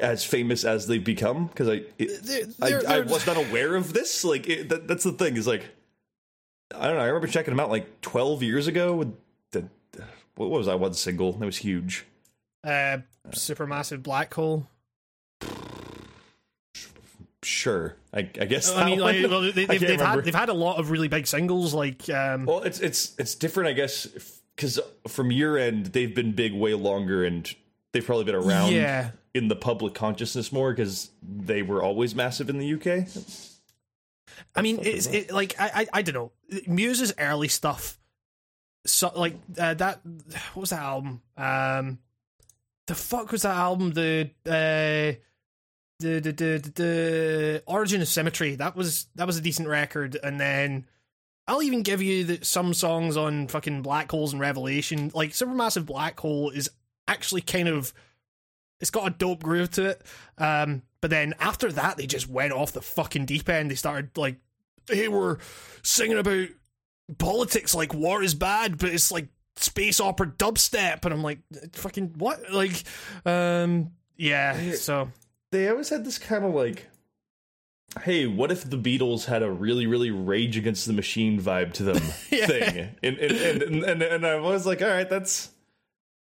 as 0.00 0.24
famous 0.24 0.64
as 0.64 0.86
they've 0.86 1.04
become 1.04 1.48
because 1.48 1.68
I 1.68 1.82
it, 1.98 2.22
They're- 2.22 2.46
I, 2.62 2.68
they're- 2.70 2.78
I 2.78 2.82
they're- 3.00 3.04
was 3.04 3.26
not 3.26 3.36
aware 3.36 3.76
of 3.76 3.92
this. 3.92 4.24
Like 4.24 4.48
it, 4.48 4.70
that, 4.70 4.88
that's 4.88 5.04
the 5.04 5.12
thing 5.12 5.36
is 5.36 5.46
like 5.46 5.64
I 6.74 6.86
don't 6.86 6.96
know. 6.96 7.02
I 7.02 7.06
remember 7.06 7.26
checking 7.26 7.52
them 7.52 7.60
out 7.60 7.70
like 7.70 8.00
12 8.02 8.42
years 8.42 8.66
ago 8.66 8.94
with 8.94 9.14
the 9.52 9.68
what 10.34 10.50
was 10.50 10.66
that 10.66 10.78
one 10.78 10.94
single 10.94 11.32
that 11.32 11.46
was 11.46 11.58
huge. 11.58 12.06
Uh, 12.62 12.98
supermassive 13.30 14.02
black 14.02 14.32
hole. 14.34 14.66
Sure, 17.42 17.94
I, 18.12 18.20
I 18.20 18.44
guess. 18.44 18.70
I 18.74 18.84
mean, 18.84 18.98
like, 18.98 19.24
well, 19.28 19.40
they, 19.52 19.64
they've 19.66 20.00
had 20.00 20.24
they've 20.24 20.34
had 20.34 20.48
a 20.48 20.54
lot 20.54 20.78
of 20.78 20.90
really 20.90 21.08
big 21.08 21.26
singles. 21.26 21.72
Like, 21.72 22.08
um, 22.10 22.46
Well, 22.46 22.62
it's 22.62 22.80
it's 22.80 23.14
it's 23.18 23.34
different, 23.36 23.70
I 23.70 23.72
guess, 23.74 24.06
because 24.54 24.80
from 25.06 25.30
your 25.30 25.56
end 25.56 25.86
they've 25.86 26.14
been 26.14 26.32
big 26.32 26.52
way 26.52 26.74
longer, 26.74 27.24
and 27.24 27.52
they've 27.92 28.04
probably 28.04 28.24
been 28.24 28.34
around 28.34 28.72
yeah, 28.72 29.10
in 29.34 29.48
the 29.48 29.56
public 29.56 29.94
consciousness 29.94 30.52
more 30.52 30.72
because 30.72 31.10
they 31.22 31.62
were 31.62 31.82
always 31.82 32.14
massive 32.14 32.50
in 32.50 32.58
the 32.58 32.74
UK. 32.74 33.06
I 34.54 34.62
mean, 34.62 34.78
it's 34.82 35.06
it, 35.06 35.30
like 35.30 35.54
I, 35.60 35.70
I 35.74 35.86
I 35.94 36.02
don't 36.02 36.14
know. 36.14 36.32
Muse's 36.66 37.12
early 37.18 37.48
stuff, 37.48 37.98
so 38.86 39.12
like 39.14 39.34
uh, 39.58 39.74
that. 39.74 40.00
What 40.54 40.62
was 40.62 40.70
that 40.70 40.80
album? 40.80 41.22
Um, 41.36 41.98
the 42.86 42.94
fuck 42.94 43.30
was 43.32 43.42
that 43.42 43.56
album? 43.56 43.92
The 43.92 44.30
uh, 44.46 45.18
the 46.00 46.20
the 46.20 46.32
the, 46.32 46.32
the, 46.32 46.72
the 46.74 47.62
Origin 47.66 48.00
of 48.02 48.08
Symmetry. 48.08 48.54
That 48.56 48.76
was 48.76 49.06
that 49.14 49.26
was 49.26 49.36
a 49.38 49.42
decent 49.42 49.68
record, 49.68 50.18
and 50.22 50.40
then. 50.40 50.86
I'll 51.50 51.62
even 51.62 51.82
give 51.82 52.02
you 52.02 52.24
that 52.24 52.44
some 52.44 52.74
songs 52.74 53.16
on 53.16 53.48
fucking 53.48 53.80
Black 53.80 54.10
Holes 54.10 54.34
and 54.34 54.40
Revelation, 54.40 55.10
like 55.14 55.30
Supermassive 55.30 55.86
Black 55.86 56.20
Hole, 56.20 56.50
is 56.50 56.70
actually 57.08 57.40
kind 57.40 57.68
of 57.68 57.94
it's 58.80 58.90
got 58.90 59.06
a 59.06 59.10
dope 59.10 59.42
groove 59.42 59.70
to 59.72 59.86
it. 59.86 60.02
Um, 60.36 60.82
but 61.00 61.10
then 61.10 61.34
after 61.38 61.70
that, 61.72 61.96
they 61.96 62.06
just 62.06 62.28
went 62.28 62.52
off 62.52 62.72
the 62.72 62.82
fucking 62.82 63.26
deep 63.26 63.48
end. 63.48 63.70
They 63.70 63.74
started 63.76 64.16
like 64.16 64.36
they 64.86 65.08
were 65.08 65.38
singing 65.82 66.18
about 66.18 66.48
politics, 67.18 67.74
like 67.74 67.94
war 67.94 68.22
is 68.22 68.34
bad, 68.34 68.78
but 68.78 68.90
it's 68.90 69.10
like 69.12 69.28
space 69.56 70.00
opera 70.00 70.26
dubstep, 70.28 71.04
and 71.04 71.12
I'm 71.14 71.22
like, 71.22 71.40
fucking 71.72 72.14
what? 72.18 72.50
Like, 72.52 72.82
um, 73.24 73.92
yeah. 74.16 74.72
So 74.74 75.10
They 75.52 75.68
always 75.68 75.88
had 75.88 76.04
this 76.04 76.18
kind 76.18 76.44
of 76.44 76.54
like, 76.54 76.86
hey, 78.02 78.26
what 78.26 78.50
if 78.52 78.68
the 78.68 78.76
Beatles 78.76 79.24
had 79.24 79.42
a 79.42 79.50
really, 79.50 79.86
really 79.86 80.10
Rage 80.10 80.56
Against 80.56 80.86
the 80.86 80.92
Machine 80.92 81.40
vibe 81.40 81.72
to 81.74 81.82
them 81.84 82.02
Yeah. 82.30 82.46
thing? 82.46 82.88
And 83.02 83.18
and, 83.18 83.32
and 83.32 83.62
and 83.62 83.84
and 83.84 84.02
and 84.02 84.26
I 84.26 84.36
was 84.36 84.66
like, 84.66 84.82
all 84.82 84.88
right, 84.88 85.08
that's 85.08 85.50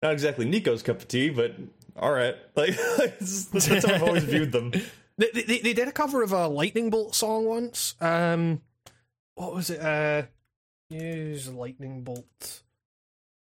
not 0.01 0.13
exactly 0.13 0.45
Nico's 0.45 0.83
cup 0.83 0.97
of 1.01 1.07
tea, 1.07 1.29
but 1.29 1.55
all 1.97 2.11
right, 2.11 2.35
like 2.55 2.77
that's, 2.77 3.45
that's 3.45 3.85
how 3.85 3.95
I've 3.95 4.03
always 4.03 4.23
viewed 4.23 4.51
them. 4.51 4.71
they, 5.17 5.29
they 5.31 5.59
they 5.59 5.73
did 5.73 5.87
a 5.87 5.91
cover 5.91 6.23
of 6.23 6.31
a 6.31 6.47
lightning 6.47 6.89
bolt 6.89 7.15
song 7.15 7.45
once. 7.45 7.95
Um, 7.99 8.61
what 9.35 9.53
was 9.53 9.69
it? 9.69 9.79
Uh, 9.79 10.23
use 10.89 11.49
lightning 11.49 12.03
bolt. 12.03 12.63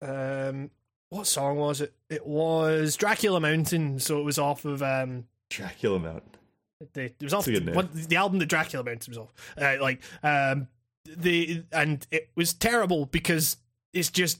Um, 0.01 0.71
what 1.09 1.27
song 1.27 1.57
was 1.57 1.81
it? 1.81 1.93
It 2.09 2.25
was 2.25 2.95
Dracula 2.95 3.39
Mountain. 3.39 3.99
So 3.99 4.19
it 4.19 4.23
was 4.23 4.37
off 4.39 4.65
of 4.65 4.81
um, 4.83 5.25
Dracula 5.49 5.99
Mountain. 5.99 6.29
the 6.93 7.03
it 7.05 7.15
was 7.21 7.33
off 7.33 7.45
That's 7.45 7.57
a 7.57 7.59
good 7.59 7.65
name. 7.67 7.75
what, 7.75 7.93
the 7.93 8.15
album 8.15 8.39
that 8.39 8.47
Dracula 8.47 8.83
Mountain 8.83 9.11
was 9.11 9.17
off. 9.17 9.33
Uh, 9.57 9.77
like 9.81 10.01
um, 10.23 10.67
the 11.05 11.63
and 11.71 12.05
it 12.11 12.29
was 12.35 12.53
terrible 12.53 13.05
because 13.05 13.57
it's 13.93 14.09
just 14.09 14.39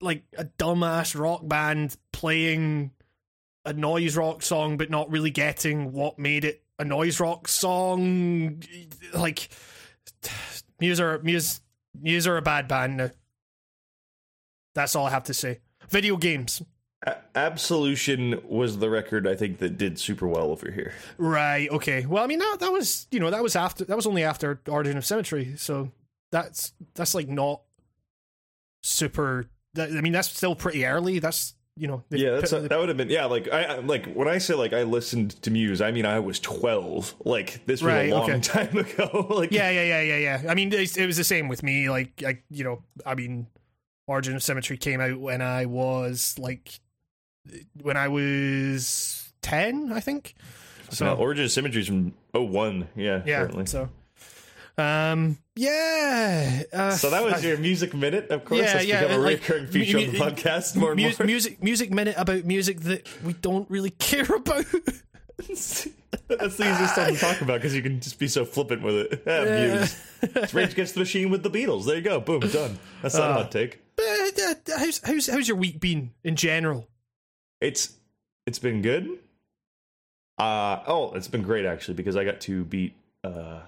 like 0.00 0.22
a 0.36 0.44
dumbass 0.44 1.18
rock 1.18 1.46
band 1.46 1.96
playing 2.12 2.90
a 3.64 3.72
noise 3.72 4.16
rock 4.16 4.42
song, 4.42 4.76
but 4.76 4.90
not 4.90 5.10
really 5.10 5.30
getting 5.30 5.92
what 5.92 6.18
made 6.18 6.44
it 6.44 6.62
a 6.78 6.84
noise 6.84 7.20
rock 7.20 7.48
song. 7.48 8.62
Like 9.12 9.48
Muse 10.80 11.00
are 11.00 11.18
Muse 11.20 11.60
Muse 12.00 12.26
are 12.26 12.36
a 12.36 12.42
bad 12.42 12.68
band 12.68 12.96
now. 12.96 13.10
That's 14.74 14.96
all 14.96 15.06
I 15.06 15.10
have 15.10 15.24
to 15.24 15.34
say. 15.34 15.60
Video 15.88 16.16
games. 16.16 16.62
A- 17.06 17.16
Absolution 17.34 18.40
was 18.48 18.78
the 18.78 18.90
record 18.90 19.26
I 19.26 19.36
think 19.36 19.58
that 19.58 19.78
did 19.78 19.98
super 19.98 20.26
well 20.26 20.50
over 20.50 20.70
here. 20.70 20.92
Right. 21.16 21.70
Okay. 21.70 22.06
Well, 22.06 22.24
I 22.24 22.26
mean 22.26 22.40
that 22.40 22.56
that 22.60 22.72
was 22.72 23.06
you 23.10 23.20
know 23.20 23.30
that 23.30 23.42
was 23.42 23.56
after 23.56 23.84
that 23.84 23.96
was 23.96 24.06
only 24.06 24.24
after 24.24 24.60
Origin 24.68 24.96
of 24.96 25.06
Symmetry, 25.06 25.54
so 25.56 25.90
that's 26.32 26.72
that's 26.94 27.14
like 27.14 27.28
not 27.28 27.62
super. 28.82 29.46
That, 29.74 29.90
I 29.90 30.00
mean 30.00 30.12
that's 30.12 30.28
still 30.28 30.54
pretty 30.54 30.84
early. 30.84 31.18
That's 31.18 31.54
you 31.76 31.88
know. 31.88 32.04
Yeah, 32.10 32.32
that's 32.32 32.50
that 32.50 32.78
would 32.78 32.88
have 32.88 32.96
been 32.96 33.10
yeah. 33.10 33.24
Like 33.24 33.48
I 33.48 33.78
like 33.78 34.12
when 34.14 34.28
I 34.28 34.38
say 34.38 34.54
like 34.54 34.72
I 34.72 34.82
listened 34.82 35.42
to 35.42 35.50
Muse, 35.50 35.80
I 35.80 35.90
mean 35.90 36.06
I 36.06 36.20
was 36.20 36.38
twelve. 36.40 37.14
Like 37.24 37.64
this 37.66 37.82
was 37.82 37.92
Right, 37.92 38.10
a 38.10 38.14
long 38.14 38.30
okay. 38.30 38.40
time 38.40 38.76
ago. 38.76 39.26
like 39.30 39.50
yeah, 39.50 39.70
yeah, 39.70 39.84
yeah, 39.84 40.00
yeah, 40.00 40.16
yeah. 40.16 40.50
I 40.50 40.54
mean 40.54 40.72
it, 40.72 40.96
it 40.96 41.06
was 41.06 41.16
the 41.16 41.24
same 41.24 41.48
with 41.48 41.62
me. 41.62 41.90
Like 41.90 42.22
I, 42.24 42.38
you 42.50 42.64
know, 42.64 42.82
I 43.04 43.14
mean, 43.14 43.46
Origin 44.06 44.36
of 44.36 44.42
Symmetry 44.42 44.76
came 44.76 45.00
out 45.00 45.18
when 45.18 45.42
I 45.42 45.66
was 45.66 46.38
like 46.38 46.80
when 47.82 47.96
I 47.96 48.08
was 48.08 49.32
ten, 49.42 49.92
I 49.92 50.00
think. 50.00 50.34
So 50.90 51.06
no, 51.06 51.14
Origin 51.14 51.44
of 51.44 51.50
Symmetry 51.50 51.80
is 51.80 51.88
from 51.88 52.14
01. 52.32 52.88
Yeah, 52.94 53.22
yeah. 53.26 53.48
So. 53.64 53.88
Um. 54.76 55.38
Yeah. 55.56 56.62
Uh, 56.72 56.90
So 56.92 57.10
that 57.10 57.22
was 57.22 57.34
I- 57.44 57.48
your 57.48 57.58
music 57.58 57.94
minute, 57.94 58.30
of 58.30 58.44
course. 58.44 58.60
Yeah, 58.60 58.72
That's 58.72 58.86
yeah, 58.86 59.00
become 59.02 59.20
a 59.20 59.22
like, 59.22 59.40
recurring 59.40 59.66
feature 59.68 59.98
mu- 59.98 60.06
on 60.06 60.12
the 60.12 60.18
podcast 60.18 60.76
more 60.76 60.92
and 60.92 61.00
mu- 61.00 61.10
more. 61.16 61.26
music 61.26 61.62
music 61.62 61.90
minute 61.92 62.14
about 62.18 62.44
music 62.44 62.80
that 62.80 63.08
we 63.24 63.34
don't 63.34 63.70
really 63.70 63.90
care 63.90 64.24
about. 64.34 64.64
That's 66.28 66.56
the 66.56 66.70
easiest 66.72 66.92
stuff 66.94 67.08
to 67.08 67.16
talk 67.16 67.40
about 67.40 67.54
because 67.60 67.74
you 67.74 67.82
can 67.82 68.00
just 68.00 68.18
be 68.18 68.28
so 68.28 68.44
flippant 68.44 68.82
with 68.82 68.94
it. 69.12 69.22
Yeah, 69.26 69.76
Muse. 69.78 69.96
It's 70.22 70.54
Rage 70.54 70.72
Against 70.72 70.94
the 70.94 71.00
Machine 71.00 71.30
with 71.30 71.42
the 71.42 71.50
Beatles. 71.50 71.84
There 71.86 71.96
you 71.96 72.02
go. 72.02 72.18
Boom, 72.20 72.40
done. 72.40 72.78
That's 73.02 73.14
not 73.14 73.30
a 73.30 73.34
hot 73.34 73.50
take. 73.52 73.80
But, 73.96 74.40
uh, 74.40 74.54
how's 74.78 75.00
how's 75.04 75.26
how's 75.28 75.46
your 75.48 75.56
week 75.56 75.80
been 75.80 76.12
in 76.24 76.34
general? 76.36 76.88
It's 77.60 77.94
it's 78.46 78.58
been 78.58 78.80
good. 78.82 79.08
Uh 80.38 80.80
oh, 80.86 81.12
it's 81.14 81.28
been 81.28 81.42
great 81.42 81.64
actually 81.64 81.94
because 81.94 82.16
I 82.16 82.24
got 82.24 82.40
to 82.42 82.64
beat 82.64 82.94
uh 83.22 83.28
uh 83.28 83.60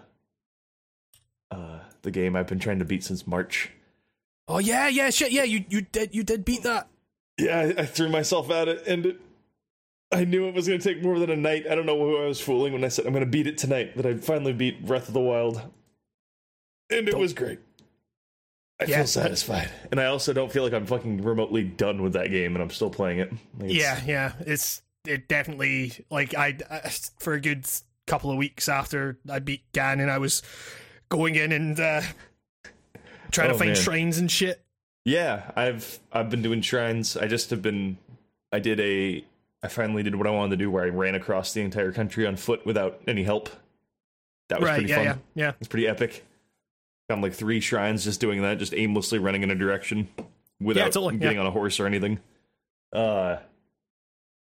the 2.07 2.11
game 2.11 2.35
I've 2.35 2.47
been 2.47 2.59
trying 2.59 2.79
to 2.79 2.85
beat 2.87 3.05
since 3.05 3.27
March. 3.27 3.71
Oh 4.49 4.59
yeah, 4.59 4.89
yeah, 4.89 5.11
shit, 5.11 5.31
yeah. 5.33 5.43
You 5.43 5.65
you 5.69 5.83
did 5.83 6.15
you 6.15 6.23
did 6.23 6.45
beat 6.45 6.63
that. 6.63 6.89
Yeah, 7.39 7.59
I, 7.77 7.83
I 7.83 7.85
threw 7.85 8.09
myself 8.09 8.51
at 8.51 8.69
it 8.69 8.87
and 8.87 9.05
it 9.07 9.21
I 10.13 10.25
knew 10.25 10.47
it 10.49 10.55
was 10.55 10.69
going 10.69 10.79
to 10.81 10.95
take 10.95 11.03
more 11.03 11.19
than 11.19 11.31
a 11.31 11.37
night. 11.37 11.67
I 11.69 11.75
don't 11.75 11.85
know 11.85 11.99
who 11.99 12.17
I 12.23 12.27
was 12.27 12.41
fooling 12.41 12.73
when 12.73 12.85
I 12.85 12.89
said 12.89 13.07
I'm 13.07 13.13
going 13.13 13.25
to 13.25 13.31
beat 13.31 13.47
it 13.49 13.59
tonight. 13.59 13.97
That 13.97 14.07
I 14.07 14.15
finally 14.15 14.53
beat 14.53 14.87
Breath 14.87 15.09
of 15.09 15.15
the 15.15 15.21
Wild, 15.21 15.57
and 16.91 17.09
it 17.09 17.11
Don't- 17.13 17.21
was 17.21 17.33
great. 17.35 17.59
I 18.81 18.85
Yeah. 18.85 18.99
feel 18.99 19.07
satisfied, 19.07 19.71
and 19.91 19.99
I 19.99 20.05
also 20.07 20.33
don't 20.35 20.53
feel 20.53 20.63
like 20.63 20.75
I'm 20.75 20.85
fucking 20.87 21.23
remotely 21.23 21.65
done 21.65 22.03
with 22.03 22.13
that 22.13 22.31
game, 22.31 22.55
and 22.55 22.63
I'm 22.63 22.69
still 22.71 22.91
playing 22.91 23.19
it. 23.21 23.33
Like, 23.59 23.73
Yeah, 23.73 24.01
yeah. 24.07 24.33
It's 24.41 24.83
it 25.07 25.29
definitely 25.29 26.05
like 26.11 26.35
I, 26.35 26.57
I 26.71 26.91
for 27.19 27.33
a 27.33 27.41
good 27.41 27.67
couple 28.07 28.31
of 28.31 28.37
weeks 28.37 28.69
after 28.69 29.19
I 29.29 29.39
beat 29.41 29.63
Ganon, 29.73 30.09
I 30.11 30.19
was 30.19 30.43
going 31.09 31.35
in 31.37 31.53
and 31.53 31.79
uh, 31.79 32.03
trying 33.31 33.51
Oh, 33.51 33.53
to 33.53 33.59
find 33.59 33.71
man. 33.73 33.77
shrines 33.77 34.19
and 34.19 34.31
shit. 34.31 34.61
Yeah, 35.05 35.51
I've 35.55 35.99
I've 36.13 36.31
been 36.31 36.43
doing 36.43 36.61
shrines. 36.63 37.17
I 37.17 37.29
just 37.29 37.51
have 37.51 37.63
been 37.63 37.97
I 38.53 38.59
did 38.59 38.81
a 38.81 39.25
I 39.63 39.69
finally 39.69 40.03
did 40.03 40.15
what 40.17 40.27
I 40.27 40.31
wanted 40.31 40.51
to 40.51 40.57
do 40.57 40.71
where 40.71 40.85
I 40.85 40.89
ran 40.89 41.15
across 41.15 41.53
the 41.53 41.61
entire 41.63 41.93
country 41.93 42.27
on 42.27 42.37
foot 42.37 42.67
without 42.67 43.01
any 43.07 43.23
help. 43.23 43.49
That 44.49 44.61
was 44.61 44.69
Right? 44.69 44.77
pretty 44.79 44.91
Yeah, 44.91 44.97
fun. 44.97 45.05
yeah, 45.35 45.45
yeah. 45.47 45.53
It's 45.61 45.69
pretty 45.69 45.87
epic. 45.89 46.25
Found 47.09 47.23
like 47.23 47.35
three 47.35 47.61
shrines 47.61 48.03
just 48.05 48.21
doing 48.21 48.43
that, 48.43 48.59
just 48.59 48.75
aimlessly 48.75 49.19
running 49.21 49.43
in 49.45 49.51
a 49.51 49.55
direction 49.55 50.09
without 50.61 50.93
totally, 50.93 51.17
getting 51.19 51.37
yeah. 51.37 51.41
on 51.43 51.47
a 51.47 51.51
horse 51.53 51.79
or 51.79 51.87
anything. 51.87 52.19
Uh 52.93 53.37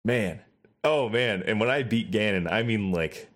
man. 0.03 0.41
Oh 0.83 1.07
man. 1.09 1.43
And 1.45 1.59
when 1.61 1.69
I 1.69 1.83
beat 1.83 2.11
Ganon, 2.11 2.51
I 2.51 2.63
mean 2.63 2.91
like 2.91 3.29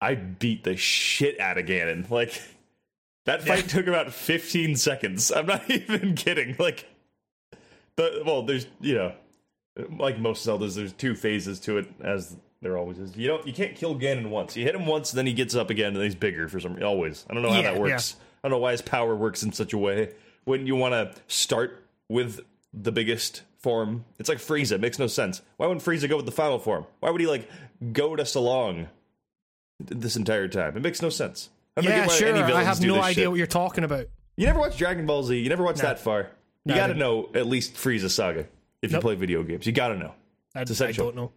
I 0.00 0.14
beat 0.14 0.64
the 0.64 0.76
shit 0.76 1.38
out 1.40 1.58
of 1.58 1.66
Ganon. 1.66 2.08
Like 2.10 2.40
that 3.26 3.42
fight 3.42 3.68
took 3.68 3.86
about 3.86 4.12
15 4.12 4.76
seconds. 4.76 5.30
I'm 5.30 5.46
not 5.46 5.68
even 5.70 6.14
kidding. 6.14 6.56
Like 6.58 6.86
the 7.96 8.22
well, 8.24 8.42
there's 8.42 8.66
you 8.80 8.94
know, 8.94 9.12
like 9.98 10.18
most 10.18 10.46
Zeldas, 10.46 10.74
there's 10.74 10.92
two 10.92 11.14
phases 11.14 11.60
to 11.60 11.78
it, 11.78 11.88
as 12.02 12.36
there 12.62 12.76
always 12.76 12.98
is. 12.98 13.16
You 13.16 13.28
don't, 13.28 13.46
you 13.46 13.52
can't 13.52 13.74
kill 13.74 13.98
Ganon 13.98 14.28
once. 14.30 14.56
You 14.56 14.64
hit 14.64 14.74
him 14.74 14.86
once, 14.86 15.12
then 15.12 15.26
he 15.26 15.32
gets 15.32 15.54
up 15.54 15.70
again, 15.70 15.94
and 15.94 16.04
he's 16.04 16.14
bigger 16.14 16.48
for 16.48 16.60
some. 16.60 16.82
Always, 16.82 17.26
I 17.28 17.34
don't 17.34 17.42
know 17.42 17.50
how 17.50 17.60
Yeah, 17.60 17.72
that 17.72 17.80
works. 17.80 18.16
I 18.42 18.48
don't 18.48 18.56
know 18.56 18.62
why 18.62 18.72
his 18.72 18.82
power 18.82 19.14
works 19.14 19.42
in 19.42 19.52
such 19.52 19.72
a 19.72 19.78
way. 19.78 20.12
Wouldn't 20.46 20.66
you 20.66 20.76
want 20.76 20.92
to 20.94 21.20
start 21.28 21.84
with 22.08 22.40
the 22.72 22.90
biggest 22.90 23.42
form? 23.58 24.06
It's 24.18 24.28
like 24.28 24.38
Frieza. 24.38 24.72
It 24.72 24.80
makes 24.80 24.98
no 24.98 25.06
sense. 25.06 25.42
Why 25.58 25.66
wouldn't 25.66 25.84
Frieza 25.84 26.08
go 26.08 26.16
with 26.16 26.24
the 26.26 26.32
final 26.32 26.58
form? 26.58 26.86
Why 27.00 27.10
would 27.10 27.20
he 27.20 27.26
like 27.26 27.48
goad 27.92 28.18
us 28.18 28.34
along 28.34 28.88
this 29.86 30.16
entire 30.16 30.48
time? 30.48 30.76
It 30.76 30.82
makes 30.82 31.00
no 31.02 31.08
sense. 31.10 31.50
I 31.76 31.80
Yeah, 31.82 32.06
sure. 32.08 32.34
I 32.34 32.62
have 32.62 32.80
no 32.80 33.00
idea 33.00 33.14
shit. 33.24 33.30
what 33.30 33.38
you're 33.38 33.46
talking 33.46 33.84
about. 33.84 34.06
You 34.36 34.46
never 34.46 34.58
watched 34.60 34.78
Dragon 34.78 35.06
Ball 35.06 35.22
Z. 35.22 35.38
You 35.38 35.48
never 35.48 35.62
watched 35.62 35.82
that 35.82 35.98
far. 36.00 36.28
You 36.64 36.72
No, 36.72 36.74
got 36.76 36.86
to 36.88 36.94
know 36.94 37.28
at 37.34 37.46
least 37.46 37.74
Frieza 37.74 38.10
Saga 38.10 38.46
if 38.82 38.92
you 38.92 38.98
play 39.00 39.14
video 39.14 39.42
games. 39.42 39.66
You 39.66 39.72
got 39.72 39.88
to 39.88 39.96
know. 39.96 40.12
I, 40.54 40.60
I 40.60 40.62
essential. 40.62 41.06
don't 41.06 41.16
know. 41.16 41.32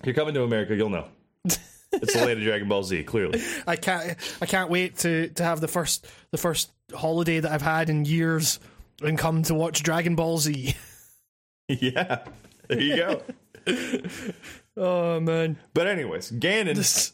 If 0.00 0.06
you're 0.06 0.14
coming 0.14 0.34
to 0.34 0.42
America, 0.44 0.74
you'll 0.76 0.90
know. 0.90 1.06
it's 1.44 2.12
the 2.14 2.18
land 2.20 2.38
of 2.38 2.42
Dragon 2.42 2.68
Ball 2.68 2.82
Z, 2.84 3.02
clearly. 3.04 3.40
I 3.66 3.76
can't. 3.76 4.16
I 4.40 4.46
can't 4.46 4.70
wait 4.70 4.98
to 4.98 5.28
to 5.30 5.42
have 5.44 5.60
the 5.60 5.68
first 5.68 6.06
the 6.30 6.38
first 6.38 6.70
holiday 6.94 7.40
that 7.40 7.50
I've 7.50 7.62
had 7.62 7.90
in 7.90 8.04
years 8.04 8.60
and 9.02 9.18
come 9.18 9.42
to 9.44 9.54
watch 9.54 9.82
Dragon 9.82 10.14
Ball 10.14 10.38
Z. 10.38 10.76
yeah, 11.68 12.24
there 12.68 12.80
you 12.80 12.96
go. 12.96 13.22
Oh 14.76 15.18
man, 15.18 15.58
But 15.74 15.88
anyways, 15.88 16.30
Ganon, 16.30 16.76
This- 16.76 17.12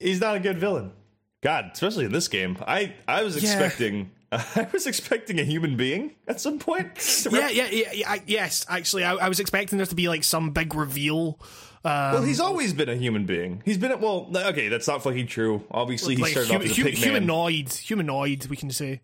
he's 0.00 0.20
not 0.20 0.36
a 0.36 0.40
good 0.40 0.58
villain. 0.58 0.92
God, 1.42 1.70
especially 1.72 2.04
in 2.06 2.12
this 2.12 2.28
game, 2.28 2.58
I 2.66 2.94
I 3.06 3.22
was 3.22 3.36
Yeah. 3.42 3.50
expecting 3.52 4.10
I 4.32 4.66
was 4.72 4.86
expecting 4.86 5.38
a 5.40 5.44
human 5.44 5.76
being 5.76 6.14
at 6.28 6.40
some 6.40 6.58
point. 6.58 6.88
yeah, 7.30 7.48
yeah, 7.48 7.68
yeah, 7.70 7.92
yeah. 7.92 8.16
Yes, 8.26 8.66
actually, 8.68 9.04
I, 9.04 9.14
I 9.14 9.28
was 9.28 9.40
expecting 9.40 9.78
there 9.78 9.86
to 9.86 9.94
be 9.94 10.08
like 10.08 10.24
some 10.24 10.50
big 10.50 10.74
reveal. 10.74 11.38
Um, 11.82 12.12
Well, 12.12 12.22
he's 12.22 12.40
always 12.40 12.72
been 12.74 12.88
a 12.90 12.94
human 12.94 13.24
being. 13.24 13.62
He's 13.64 13.78
been 13.78 13.90
a, 13.90 13.96
well. 13.96 14.30
Okay, 14.34 14.68
that's 14.68 14.86
not 14.86 15.02
fucking 15.02 15.26
true. 15.28 15.64
Obviously, 15.70 16.14
he 16.16 16.22
like 16.22 16.32
started 16.32 16.50
hu- 16.50 16.56
off 16.58 16.62
as 16.64 16.72
a 16.72 16.74
pig 16.74 16.84
man. 16.94 17.02
humanoid, 17.02 17.72
humanoid. 17.72 18.46
We 18.46 18.56
can 18.56 18.70
say. 18.70 19.00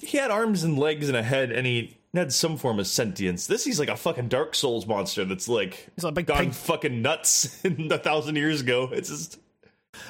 He 0.00 0.18
had 0.18 0.30
arms 0.30 0.62
and 0.64 0.78
legs 0.78 1.08
and 1.08 1.16
a 1.16 1.22
head, 1.22 1.52
and 1.52 1.66
he 1.66 1.96
had 2.12 2.32
some 2.32 2.56
form 2.58 2.78
of 2.80 2.86
sentience. 2.86 3.46
This 3.46 3.64
he's 3.64 3.78
like 3.78 3.88
a 3.88 3.96
fucking 3.96 4.28
Dark 4.28 4.54
Souls 4.56 4.86
monster 4.86 5.24
that's 5.24 5.48
like 5.48 5.86
like 6.02 6.10
a 6.10 6.12
big 6.12 6.26
gone 6.26 6.38
pig. 6.46 6.52
fucking 6.54 7.00
nuts 7.00 7.60
in 7.64 7.90
a 7.92 7.96
thousand 7.98 8.36
years 8.36 8.60
ago. 8.60 8.90
It's 8.92 9.08
just 9.08 9.38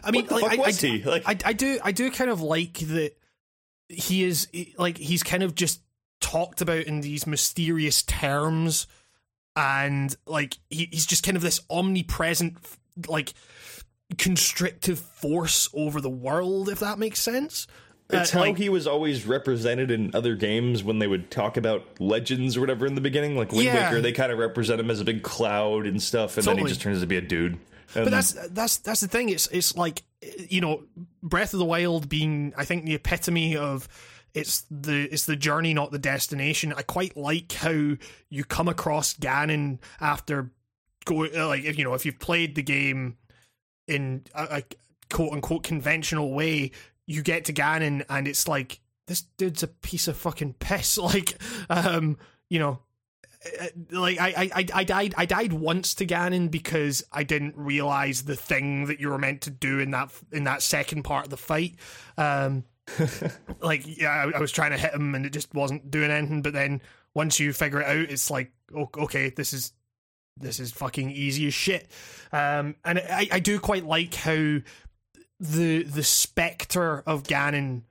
I 0.04 0.10
mean, 0.10 0.26
like, 0.30 0.44
I, 0.44 0.62
I? 0.62 1.02
Like- 1.04 1.28
I, 1.28 1.36
I 1.48 1.52
do, 1.52 1.78
I 1.82 1.92
do 1.92 2.10
kind 2.10 2.30
of 2.30 2.40
like 2.40 2.74
that. 2.78 3.12
He 3.88 4.24
is 4.24 4.48
like 4.78 4.98
he's 4.98 5.22
kind 5.22 5.42
of 5.42 5.54
just 5.54 5.80
talked 6.20 6.60
about 6.60 6.84
in 6.84 7.00
these 7.02 7.26
mysterious 7.26 8.02
terms, 8.02 8.86
and 9.54 10.14
like 10.26 10.58
he, 10.70 10.88
he's 10.90 11.06
just 11.06 11.22
kind 11.24 11.36
of 11.36 11.42
this 11.42 11.60
omnipresent, 11.70 12.56
like 13.06 13.32
constrictive 14.18 14.98
force 14.98 15.68
over 15.74 16.00
the 16.00 16.10
world. 16.10 16.68
If 16.68 16.80
that 16.80 16.98
makes 16.98 17.20
sense. 17.20 17.66
it's 18.10 18.34
Uh, 18.34 18.38
how 18.38 18.44
like- 18.46 18.56
he 18.58 18.68
was 18.68 18.86
always 18.86 19.26
represented 19.26 19.90
in 19.90 20.10
other 20.14 20.34
games 20.36 20.82
when 20.84 20.98
they 20.98 21.06
would 21.06 21.30
talk 21.30 21.56
about 21.56 21.84
legends 22.00 22.56
or 22.56 22.60
whatever 22.60 22.86
in 22.86 22.94
the 22.94 23.00
beginning. 23.00 23.36
Like 23.36 23.52
Wind 23.52 23.64
Yeah. 23.64 23.88
Waker, 23.90 24.00
they 24.00 24.12
kind 24.12 24.32
of 24.32 24.38
represent 24.38 24.80
him 24.80 24.90
as 24.90 25.00
a 25.00 25.04
big 25.04 25.22
cloud 25.22 25.86
and 25.86 26.02
stuff, 26.02 26.36
and 26.36 26.46
then 26.46 26.58
he 26.58 26.64
just 26.64 26.80
turns 26.80 27.00
to 27.00 27.06
be 27.06 27.16
a 27.16 27.20
dude. 27.20 27.58
But 28.04 28.10
that's 28.10 28.32
that's 28.50 28.78
that's 28.78 29.00
the 29.00 29.08
thing. 29.08 29.28
It's 29.28 29.46
it's 29.48 29.76
like 29.76 30.02
you 30.48 30.60
know, 30.60 30.84
Breath 31.22 31.52
of 31.52 31.58
the 31.58 31.64
Wild 31.64 32.08
being 32.08 32.52
I 32.56 32.64
think 32.64 32.84
the 32.84 32.94
epitome 32.94 33.56
of 33.56 33.88
it's 34.34 34.64
the 34.70 35.08
it's 35.12 35.26
the 35.26 35.36
journey, 35.36 35.74
not 35.74 35.90
the 35.90 35.98
destination. 35.98 36.72
I 36.76 36.82
quite 36.82 37.16
like 37.16 37.52
how 37.52 37.96
you 38.28 38.44
come 38.44 38.68
across 38.68 39.14
Ganon 39.14 39.78
after 40.00 40.50
go 41.04 41.14
like 41.16 41.64
if 41.64 41.78
you 41.78 41.84
know 41.84 41.94
if 41.94 42.04
you've 42.04 42.18
played 42.18 42.54
the 42.54 42.62
game 42.62 43.16
in 43.86 44.24
a, 44.34 44.58
a 44.58 44.62
quote 45.10 45.32
unquote 45.32 45.62
conventional 45.62 46.32
way, 46.32 46.72
you 47.06 47.22
get 47.22 47.44
to 47.46 47.52
Ganon 47.52 48.04
and 48.08 48.28
it's 48.28 48.46
like 48.46 48.80
this 49.06 49.22
dude's 49.38 49.62
a 49.62 49.68
piece 49.68 50.08
of 50.08 50.16
fucking 50.16 50.54
piss. 50.54 50.98
Like, 51.06 51.40
um, 51.70 52.18
you 52.48 52.58
know, 52.58 52.72
uh, 52.72 52.85
like 53.90 54.20
I, 54.20 54.50
I, 54.54 54.66
I 54.74 54.84
died 54.84 55.14
I 55.16 55.26
died 55.26 55.52
once 55.52 55.94
to 55.96 56.06
Ganon 56.06 56.50
because 56.50 57.04
I 57.12 57.22
didn't 57.22 57.54
realize 57.56 58.22
the 58.22 58.36
thing 58.36 58.86
that 58.86 59.00
you 59.00 59.08
were 59.08 59.18
meant 59.18 59.42
to 59.42 59.50
do 59.50 59.78
in 59.78 59.90
that 59.92 60.10
in 60.32 60.44
that 60.44 60.62
second 60.62 61.02
part 61.02 61.24
of 61.24 61.30
the 61.30 61.36
fight. 61.36 61.76
Um, 62.16 62.64
like 63.60 63.82
yeah, 63.84 64.10
I, 64.10 64.36
I, 64.36 64.40
was 64.40 64.52
trying 64.52 64.70
to 64.70 64.78
hit 64.78 64.94
him 64.94 65.14
and 65.14 65.26
it 65.26 65.32
just 65.32 65.52
wasn't 65.54 65.90
doing 65.90 66.10
anything. 66.10 66.42
But 66.42 66.52
then 66.52 66.82
once 67.14 67.40
you 67.40 67.52
figure 67.52 67.80
it 67.80 67.86
out, 67.86 68.10
it's 68.10 68.30
like 68.30 68.52
okay, 68.74 69.30
this 69.30 69.52
is 69.52 69.72
this 70.38 70.60
is 70.60 70.72
fucking 70.72 71.10
easy 71.10 71.46
as 71.46 71.54
shit. 71.54 71.90
Um, 72.32 72.76
and 72.84 72.98
I, 72.98 73.28
I 73.32 73.40
do 73.40 73.58
quite 73.58 73.84
like 73.84 74.14
how 74.14 74.58
the 75.40 75.82
the 75.82 76.02
specter 76.02 77.02
of 77.06 77.24
Ganon 77.24 77.82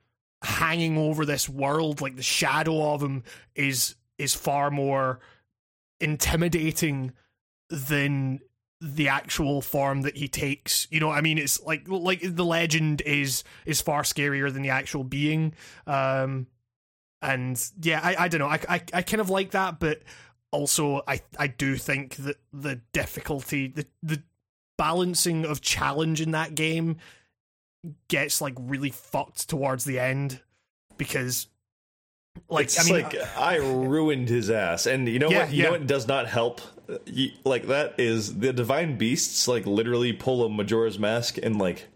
hanging 0.41 0.97
over 0.97 1.25
this 1.25 1.50
world, 1.50 2.01
like 2.01 2.15
the 2.15 2.24
shadow 2.24 2.93
of 2.93 3.01
him, 3.01 3.24
is 3.55 3.95
is 4.17 4.33
far 4.33 4.71
more 4.71 5.19
intimidating 5.99 7.13
than 7.69 8.39
the 8.81 9.07
actual 9.07 9.61
form 9.61 10.01
that 10.01 10.17
he 10.17 10.27
takes. 10.27 10.87
You 10.91 10.99
know, 10.99 11.09
I 11.09 11.21
mean, 11.21 11.37
it's 11.37 11.61
like 11.63 11.87
like 11.87 12.21
the 12.23 12.45
legend 12.45 13.01
is 13.01 13.43
is 13.65 13.81
far 13.81 14.03
scarier 14.03 14.51
than 14.51 14.61
the 14.61 14.69
actual 14.69 15.03
being. 15.03 15.53
Um, 15.87 16.47
and 17.21 17.61
yeah, 17.81 17.99
I, 18.03 18.25
I 18.25 18.27
don't 18.27 18.39
know. 18.39 18.47
I, 18.47 18.59
I 18.67 18.81
I 18.93 19.01
kind 19.01 19.21
of 19.21 19.29
like 19.29 19.51
that, 19.51 19.79
but 19.79 20.01
also 20.51 21.01
I 21.07 21.21
I 21.39 21.47
do 21.47 21.75
think 21.77 22.15
that 22.17 22.37
the 22.53 22.81
difficulty, 22.93 23.67
the 23.67 23.85
the 24.03 24.21
balancing 24.77 25.45
of 25.45 25.61
challenge 25.61 26.21
in 26.21 26.31
that 26.31 26.53
game 26.53 26.97
gets 28.07 28.41
like 28.41 28.55
really 28.59 28.89
fucked 28.89 29.49
towards 29.49 29.85
the 29.85 29.99
end 29.99 30.41
because 30.97 31.47
like 32.50 32.65
it's 32.65 32.80
I 32.80 32.92
mean, 32.92 33.04
like 33.04 33.15
I 33.38 33.58
ruined 33.58 34.30
his 34.30 34.50
ass, 34.50 34.86
and 34.86 35.08
you 35.08 35.20
know 35.20 35.30
yeah, 35.30 35.39
what? 35.39 35.51
You 35.51 35.58
yeah. 35.58 35.65
know 35.65 35.72
what 35.72 35.88
does 35.88 36.08
not 36.08 36.27
help. 36.27 36.62
Like 37.44 37.68
that 37.68 37.96
is 37.98 38.38
the 38.38 38.54
divine 38.54 38.98
beasts. 38.98 39.48
Like 39.48 39.65
literally 39.65 40.13
pull 40.13 40.46
a 40.46 40.50
Majora's 40.50 41.00
Mask 41.00 41.38
and 41.42 41.58
like, 41.58 41.88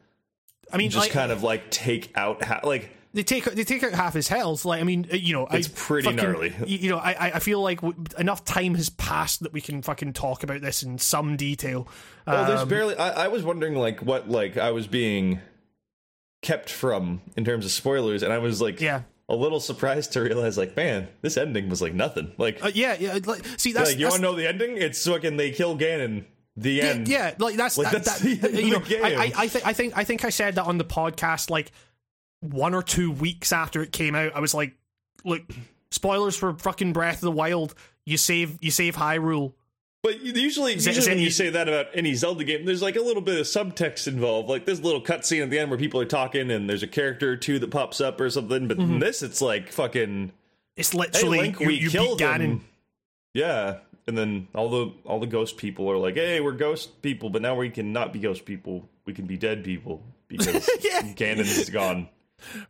I 0.71 0.77
mean, 0.77 0.89
just 0.89 1.11
kind 1.11 1.31
of 1.31 1.43
like 1.43 1.69
take 1.69 2.11
out 2.17 2.43
ha- 2.43 2.61
like 2.63 2.89
they 3.13 3.21
take 3.21 3.45
they 3.45 3.63
take 3.63 3.83
out 3.83 3.93
half 3.93 4.15
his 4.15 4.27
health. 4.27 4.65
Like 4.65 4.81
I 4.81 4.83
mean, 4.83 5.07
uh, 5.11 5.15
you 5.15 5.33
know, 5.33 5.47
it's 5.51 5.67
I 5.67 5.71
pretty 5.75 6.05
fucking, 6.05 6.17
gnarly. 6.17 6.55
You 6.65 6.89
know, 6.89 6.97
I 6.97 7.35
I 7.35 7.39
feel 7.39 7.61
like 7.61 7.79
enough 8.17 8.43
time 8.43 8.73
has 8.75 8.89
passed 8.89 9.43
that 9.43 9.53
we 9.53 9.61
can 9.61 9.83
fucking 9.83 10.13
talk 10.13 10.41
about 10.41 10.61
this 10.61 10.81
in 10.81 10.97
some 10.97 11.37
detail. 11.37 11.87
Well, 12.25 12.41
um, 12.41 12.47
there's 12.47 12.65
barely. 12.65 12.97
I, 12.97 13.25
I 13.25 13.27
was 13.27 13.43
wondering 13.43 13.75
like 13.75 14.01
what 14.01 14.29
like 14.29 14.57
I 14.57 14.71
was 14.71 14.87
being 14.87 15.41
kept 16.41 16.71
from 16.71 17.21
in 17.35 17.45
terms 17.45 17.65
of 17.65 17.71
spoilers, 17.71 18.23
and 18.23 18.33
I 18.33 18.39
was 18.39 18.61
like, 18.61 18.81
yeah 18.81 19.03
a 19.29 19.35
little 19.35 19.59
surprised 19.59 20.11
to 20.13 20.21
realize, 20.21 20.57
like, 20.57 20.75
man, 20.75 21.07
this 21.21 21.37
ending 21.37 21.69
was 21.69 21.81
like 21.81 21.93
nothing. 21.93 22.33
Like, 22.37 22.63
uh, 22.63 22.71
yeah, 22.73 22.97
yeah. 22.99 23.19
Like, 23.23 23.45
see, 23.57 23.71
that's 23.71 23.91
like, 23.91 23.99
you 23.99 24.05
want 24.07 24.15
to 24.15 24.21
know 24.21 24.35
the 24.35 24.47
ending? 24.47 24.75
It's 24.75 25.05
fucking 25.07 25.37
they 25.37 25.51
kill 25.51 25.77
Ganon. 25.77 26.25
The 26.57 26.71
yeah, 26.71 26.83
end. 26.83 27.07
Yeah, 27.07 27.35
like 27.37 27.55
that's 27.55 27.77
like, 27.77 27.91
that, 27.91 28.03
that's 28.03 28.19
that, 28.19 28.53
you 28.53 28.71
know. 28.71 28.83
I, 29.01 29.31
I, 29.37 29.43
I 29.43 29.47
think 29.47 29.67
I 29.67 29.71
think 29.71 29.97
I 29.97 30.03
think 30.03 30.25
I 30.25 30.29
said 30.29 30.55
that 30.55 30.65
on 30.65 30.77
the 30.77 30.83
podcast 30.83 31.49
like 31.49 31.71
one 32.41 32.73
or 32.73 32.83
two 32.83 33.11
weeks 33.11 33.53
after 33.53 33.81
it 33.81 33.93
came 33.93 34.13
out. 34.13 34.35
I 34.35 34.41
was 34.41 34.53
like, 34.53 34.73
look, 35.23 35.43
spoilers 35.91 36.35
for 36.35 36.55
fucking 36.55 36.91
Breath 36.91 37.15
of 37.15 37.21
the 37.21 37.31
Wild. 37.31 37.75
You 38.05 38.17
save 38.17 38.57
you 38.61 38.71
save 38.71 38.97
Hyrule. 38.97 39.53
But 40.01 40.21
usually, 40.21 40.73
usually 40.73 40.97
it, 40.97 41.07
when 41.07 41.19
you 41.19 41.29
say 41.29 41.49
that 41.49 41.67
about 41.67 41.87
any 41.93 42.13
Zelda 42.13 42.45
game, 42.45 42.65
there's 42.65 42.81
like 42.81 42.95
a 42.95 43.01
little 43.01 43.21
bit 43.21 43.37
of 43.37 43.45
subtext 43.45 44.07
involved. 44.07 44.47
Like 44.47 44.65
this 44.65 44.79
little 44.79 45.01
cutscene 45.01 45.43
at 45.43 45.49
the 45.49 45.59
end 45.59 45.69
where 45.69 45.79
people 45.79 45.99
are 45.99 46.05
talking 46.05 46.49
and 46.51 46.69
there's 46.69 46.83
a 46.83 46.87
character 46.87 47.31
or 47.31 47.35
two 47.35 47.59
that 47.59 47.69
pops 47.69 47.99
up 47.99 48.19
or 48.21 48.29
something. 48.29 48.67
But 48.69 48.77
mm-hmm. 48.77 48.99
this, 48.99 49.21
it's 49.21 49.41
like 49.41 49.71
fucking. 49.71 50.31
It's 50.77 50.93
literally 50.93 51.37
hey, 51.37 51.43
Link, 51.43 51.59
we 51.59 51.75
you 51.75 51.89
killed 51.89 52.21
him. 52.21 52.63
Yeah, 53.33 53.79
and 54.07 54.17
then 54.17 54.47
all 54.55 54.69
the 54.69 54.93
all 55.05 55.19
the 55.19 55.27
ghost 55.27 55.57
people 55.57 55.91
are 55.91 55.97
like, 55.97 56.15
"Hey, 56.15 56.39
we're 56.39 56.53
ghost 56.53 57.01
people, 57.01 57.29
but 57.29 57.41
now 57.41 57.55
we 57.55 57.69
can 57.69 57.91
not 57.91 58.13
be 58.13 58.19
ghost 58.19 58.45
people. 58.45 58.87
We 59.05 59.13
can 59.13 59.25
be 59.25 59.35
dead 59.35 59.65
people 59.65 60.01
because 60.29 60.69
yeah. 60.81 61.01
Ganon 61.01 61.39
is 61.39 61.69
gone." 61.69 62.07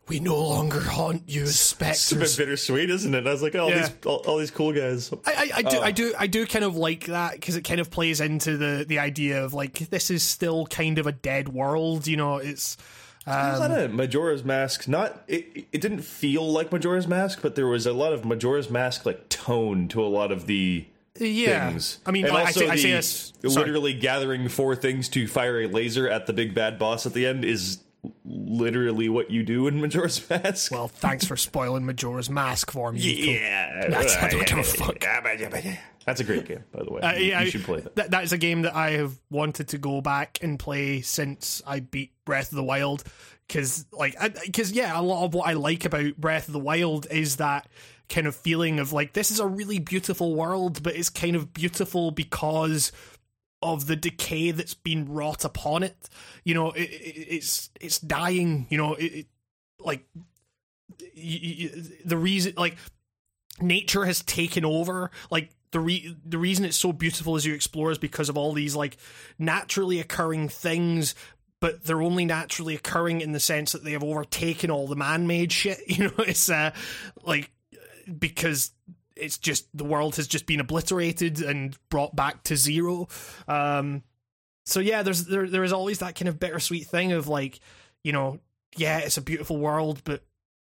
We 0.08 0.20
no 0.20 0.36
longer 0.36 0.80
haunt 0.80 1.24
you 1.26 1.42
as 1.42 1.58
specters. 1.58 2.12
It's 2.12 2.34
a 2.34 2.38
bit 2.38 2.46
bittersweet, 2.46 2.90
isn't 2.90 3.14
it? 3.14 3.26
I 3.26 3.30
was 3.30 3.42
like, 3.42 3.54
oh, 3.54 3.60
all 3.60 3.70
yeah. 3.70 3.88
these 3.88 4.06
all, 4.06 4.16
all, 4.26 4.38
these 4.38 4.50
cool 4.50 4.72
guys. 4.72 5.12
I, 5.26 5.32
I, 5.32 5.50
I 5.56 5.62
do, 5.62 5.80
I 5.80 5.90
do, 5.92 6.14
I 6.18 6.26
do 6.26 6.46
kind 6.46 6.64
of 6.64 6.76
like 6.76 7.06
that 7.06 7.34
because 7.34 7.56
it 7.56 7.62
kind 7.62 7.80
of 7.80 7.90
plays 7.90 8.20
into 8.20 8.56
the 8.56 8.84
the 8.86 8.98
idea 8.98 9.44
of 9.44 9.54
like 9.54 9.78
this 9.90 10.10
is 10.10 10.22
still 10.22 10.66
kind 10.66 10.98
of 10.98 11.06
a 11.06 11.12
dead 11.12 11.48
world. 11.48 12.06
You 12.06 12.16
know, 12.16 12.36
it's. 12.36 12.76
Um, 13.26 13.60
was 13.60 13.60
a 13.60 13.88
Majora's 13.88 14.44
Mask. 14.44 14.88
Not 14.88 15.22
it. 15.28 15.66
It 15.72 15.80
didn't 15.80 16.02
feel 16.02 16.50
like 16.50 16.72
Majora's 16.72 17.06
Mask, 17.06 17.40
but 17.42 17.54
there 17.54 17.66
was 17.66 17.86
a 17.86 17.92
lot 17.92 18.12
of 18.12 18.24
Majora's 18.24 18.70
Mask 18.70 19.04
like 19.04 19.28
tone 19.28 19.88
to 19.88 20.02
a 20.02 20.08
lot 20.08 20.32
of 20.32 20.46
the 20.46 20.86
yeah. 21.18 21.68
things. 21.68 21.98
I 22.06 22.10
mean, 22.10 22.26
and 22.26 22.36
I, 22.36 22.46
also 22.46 22.48
I, 22.48 22.52
say, 22.52 22.66
the, 22.66 22.72
I 22.72 22.76
say 22.76 22.90
this. 22.92 23.32
Literally 23.42 23.94
gathering 23.94 24.48
four 24.48 24.74
things 24.76 25.08
to 25.10 25.26
fire 25.26 25.62
a 25.62 25.66
laser 25.66 26.08
at 26.08 26.26
the 26.26 26.32
big 26.32 26.54
bad 26.54 26.78
boss 26.78 27.06
at 27.06 27.12
the 27.12 27.26
end 27.26 27.44
is 27.44 27.78
literally 28.24 29.08
what 29.08 29.30
you 29.30 29.42
do 29.42 29.66
in 29.66 29.80
Majora's 29.80 30.28
Mask. 30.30 30.72
Well, 30.72 30.88
thanks 30.88 31.26
for 31.26 31.36
spoiling 31.36 31.86
Majora's 31.86 32.30
Mask 32.30 32.70
for 32.70 32.92
me. 32.92 33.34
Yeah, 33.34 33.88
that's, 33.88 34.16
I 34.16 34.28
don't 34.28 34.46
give 34.46 34.58
a 34.58 34.64
fuck. 34.64 35.04
That's 36.06 36.20
a 36.20 36.24
great 36.24 36.46
game, 36.46 36.64
by 36.72 36.82
the 36.82 36.92
way. 36.92 37.00
Uh, 37.00 37.12
you, 37.12 37.38
you 37.38 37.50
should 37.50 37.64
play 37.64 37.80
that. 37.80 37.96
that. 37.96 38.10
That 38.10 38.24
is 38.24 38.32
a 38.32 38.38
game 38.38 38.62
that 38.62 38.74
I 38.74 38.92
have 38.92 39.18
wanted 39.30 39.68
to 39.68 39.78
go 39.78 40.00
back 40.00 40.38
and 40.42 40.58
play 40.58 41.02
since 41.02 41.62
I 41.66 41.80
beat 41.80 42.12
Breath 42.24 42.50
of 42.52 42.56
the 42.56 42.64
Wild. 42.64 43.04
Because, 43.46 43.84
like, 43.92 44.16
because 44.44 44.72
yeah, 44.72 44.98
a 44.98 45.02
lot 45.02 45.24
of 45.24 45.34
what 45.34 45.48
I 45.48 45.54
like 45.54 45.84
about 45.84 46.16
Breath 46.16 46.46
of 46.46 46.52
the 46.52 46.60
Wild 46.60 47.06
is 47.10 47.36
that 47.36 47.68
kind 48.08 48.26
of 48.26 48.34
feeling 48.34 48.80
of 48.80 48.92
like 48.92 49.12
this 49.12 49.30
is 49.30 49.40
a 49.40 49.46
really 49.46 49.78
beautiful 49.78 50.34
world, 50.34 50.82
but 50.82 50.96
it's 50.96 51.10
kind 51.10 51.36
of 51.36 51.54
beautiful 51.54 52.10
because 52.10 52.92
of 53.62 53.86
the 53.86 53.96
decay 53.96 54.50
that's 54.50 54.74
been 54.74 55.12
wrought 55.12 55.44
upon 55.44 55.82
it. 55.82 56.08
You 56.44 56.54
know, 56.54 56.70
it, 56.72 56.82
it, 56.82 57.26
it's 57.28 57.70
it's 57.80 57.98
dying. 57.98 58.66
You 58.70 58.78
know, 58.78 58.94
it, 58.94 59.26
like 59.78 60.04
the 62.04 62.16
reason, 62.16 62.54
like 62.56 62.76
nature 63.60 64.04
has 64.04 64.22
taken 64.22 64.64
over. 64.64 65.10
Like 65.30 65.50
the 65.72 65.80
re- 65.80 66.16
the 66.24 66.38
reason 66.38 66.64
it's 66.64 66.76
so 66.76 66.92
beautiful 66.92 67.36
as 67.36 67.46
you 67.46 67.54
explore 67.54 67.90
is 67.90 67.98
because 67.98 68.28
of 68.28 68.36
all 68.36 68.52
these 68.52 68.74
like 68.74 68.96
naturally 69.38 70.00
occurring 70.00 70.48
things. 70.48 71.14
But 71.60 71.84
they're 71.84 72.00
only 72.00 72.24
naturally 72.24 72.74
occurring 72.74 73.20
in 73.20 73.32
the 73.32 73.40
sense 73.40 73.72
that 73.72 73.84
they 73.84 73.92
have 73.92 74.02
overtaken 74.02 74.70
all 74.70 74.86
the 74.86 74.96
man-made 74.96 75.52
shit. 75.52 75.80
You 75.86 76.04
know, 76.04 76.14
it's 76.18 76.48
uh, 76.48 76.72
like 77.22 77.50
because 78.18 78.70
it's 79.20 79.38
just 79.38 79.66
the 79.76 79.84
world 79.84 80.16
has 80.16 80.26
just 80.26 80.46
been 80.46 80.60
obliterated 80.60 81.40
and 81.40 81.76
brought 81.88 82.16
back 82.16 82.42
to 82.44 82.56
zero. 82.56 83.08
Um, 83.48 84.02
so 84.66 84.80
yeah, 84.80 85.02
there's 85.02 85.24
there 85.24 85.48
there 85.48 85.64
is 85.64 85.72
always 85.72 86.00
that 86.00 86.14
kind 86.14 86.28
of 86.28 86.38
bittersweet 86.38 86.86
thing 86.86 87.12
of 87.12 87.28
like, 87.28 87.60
you 88.04 88.12
know, 88.12 88.40
yeah, 88.76 88.98
it's 88.98 89.16
a 89.16 89.22
beautiful 89.22 89.58
world, 89.58 90.02
but 90.04 90.22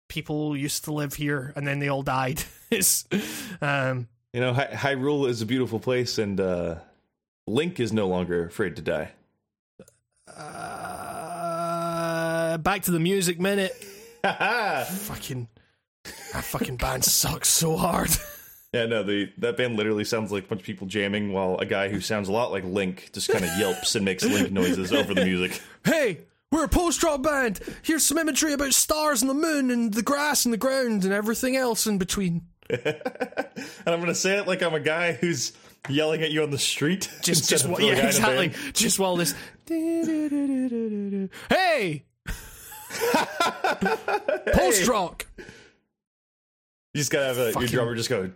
people 0.09 0.57
used 0.57 0.85
to 0.85 0.93
live 0.93 1.15
here 1.15 1.53
and 1.57 1.67
then 1.67 1.79
they 1.79 1.89
all 1.89 2.03
died. 2.03 2.43
it's 2.71 3.07
um, 3.61 4.09
you 4.33 4.41
know, 4.41 4.53
Hy- 4.53 4.71
Hyrule 4.73 5.29
is 5.29 5.43
a 5.43 5.47
beautiful 5.47 5.79
place, 5.79 6.19
and 6.19 6.41
uh, 6.41 6.77
Link 7.47 7.79
is 7.79 7.93
no 7.93 8.09
longer 8.09 8.47
afraid 8.47 8.77
to 8.77 8.83
die. 8.83 9.13
Uh, 10.37 12.59
back 12.59 12.83
to 12.83 12.91
the 12.91 12.99
music 12.99 13.39
minute. 13.39 13.73
fucking 14.25 15.49
that 16.33 16.45
fucking 16.45 16.77
band 16.77 17.05
sucks 17.05 17.49
so 17.49 17.77
hard. 17.77 18.11
Yeah, 18.75 18.87
no, 18.87 19.05
the 19.05 19.31
that 19.39 19.57
band 19.57 19.77
literally 19.77 20.05
sounds 20.05 20.33
like 20.33 20.47
a 20.47 20.49
bunch 20.49 20.63
of 20.63 20.67
people 20.67 20.89
jamming 20.89 21.33
while 21.33 21.59
a 21.59 21.65
guy 21.65 21.89
who 21.89 22.01
sounds 22.01 22.29
a 22.29 22.33
lot 22.33 22.51
like 22.51 22.65
Link 22.65 23.11
just 23.13 23.29
kind 23.29 23.45
of 23.45 23.57
yelps 23.57 23.95
and 23.95 24.05
makes 24.05 24.25
Link 24.25 24.51
noises 24.51 24.93
over 24.93 25.15
the 25.15 25.25
music. 25.25 25.61
Hey, 25.85 26.21
we're 26.51 26.65
a 26.65 26.69
post-rock 26.69 27.23
band. 27.23 27.61
Here's 27.83 28.07
some 28.07 28.17
imagery 28.17 28.55
about 28.55 28.73
stars 28.73 29.21
and 29.21 29.29
the 29.29 29.35
moon 29.35 29.71
and 29.71 29.93
the 29.93 30.03
grass 30.03 30.47
and 30.47 30.53
the 30.53 30.59
ground 30.59 31.05
and 31.05 31.13
everything 31.13 31.57
else 31.57 31.87
in 31.87 31.99
between. 31.99 32.47
and 32.71 33.03
I'm 33.87 34.01
gonna 34.01 34.15
say 34.15 34.39
it 34.39 34.47
like 34.47 34.63
I'm 34.63 34.73
a 34.73 34.81
guy 34.81 35.13
who's 35.13 35.53
yelling 35.89 36.23
at 36.23 36.33
you 36.33 36.43
on 36.43 36.51
the 36.51 36.59
street. 36.59 37.11
Just, 37.23 37.51
just 37.51 37.69
yeah, 37.79 38.07
exactly. 38.07 38.55
Just 38.73 38.99
while 38.99 39.17
this. 39.17 39.35
Hey, 39.69 41.29
post 44.53 44.89
rock. 44.89 45.27
You 46.95 47.01
just 47.01 47.11
gotta 47.11 47.27
have 47.27 47.39
a, 47.39 47.59
your 47.59 47.69
drummer 47.69 47.97
just 47.97 48.09
go. 48.09 48.31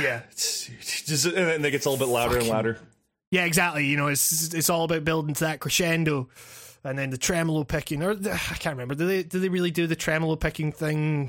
Yeah, 0.00 0.22
just 0.30 1.26
and 1.26 1.34
then 1.34 1.64
it 1.64 1.70
gets 1.70 1.84
a 1.84 1.90
little 1.90 2.04
bit 2.04 2.10
louder 2.10 2.38
and 2.38 2.48
louder. 2.48 2.78
Yeah, 3.30 3.44
exactly. 3.44 3.84
You 3.86 3.98
know, 3.98 4.06
it's 4.06 4.54
it's 4.54 4.70
all 4.70 4.84
about 4.84 5.04
building 5.04 5.34
to 5.34 5.44
that 5.44 5.60
crescendo, 5.60 6.30
and 6.82 6.98
then 6.98 7.10
the 7.10 7.18
tremolo 7.18 7.64
picking. 7.64 8.02
Or 8.02 8.12
I 8.12 8.36
can't 8.36 8.74
remember. 8.74 8.94
Do 8.94 9.06
they 9.06 9.22
do 9.22 9.38
they 9.38 9.50
really 9.50 9.70
do 9.70 9.86
the 9.86 9.94
tremolo 9.94 10.36
picking 10.36 10.72
thing? 10.72 11.28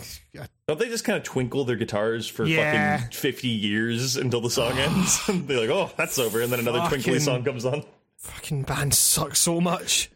Don't 0.67 0.79
they 0.79 0.87
just 0.87 1.03
kind 1.03 1.17
of 1.17 1.23
twinkle 1.23 1.65
their 1.65 1.75
guitars 1.75 2.25
for 2.25 2.45
yeah. 2.45 2.99
fucking 2.99 3.11
fifty 3.11 3.49
years 3.49 4.15
until 4.15 4.39
the 4.39 4.49
song 4.49 4.77
ends? 4.77 5.19
They're 5.27 5.59
like, 5.59 5.69
oh, 5.69 5.91
that's 5.97 6.17
over, 6.17 6.41
and 6.41 6.49
then 6.51 6.61
another 6.61 6.79
fucking, 6.79 7.01
twinkly 7.01 7.19
song 7.19 7.43
comes 7.43 7.65
on. 7.65 7.83
Fucking 8.15 8.63
band 8.63 8.93
sucks 8.93 9.41
so 9.41 9.59
much. 9.59 10.09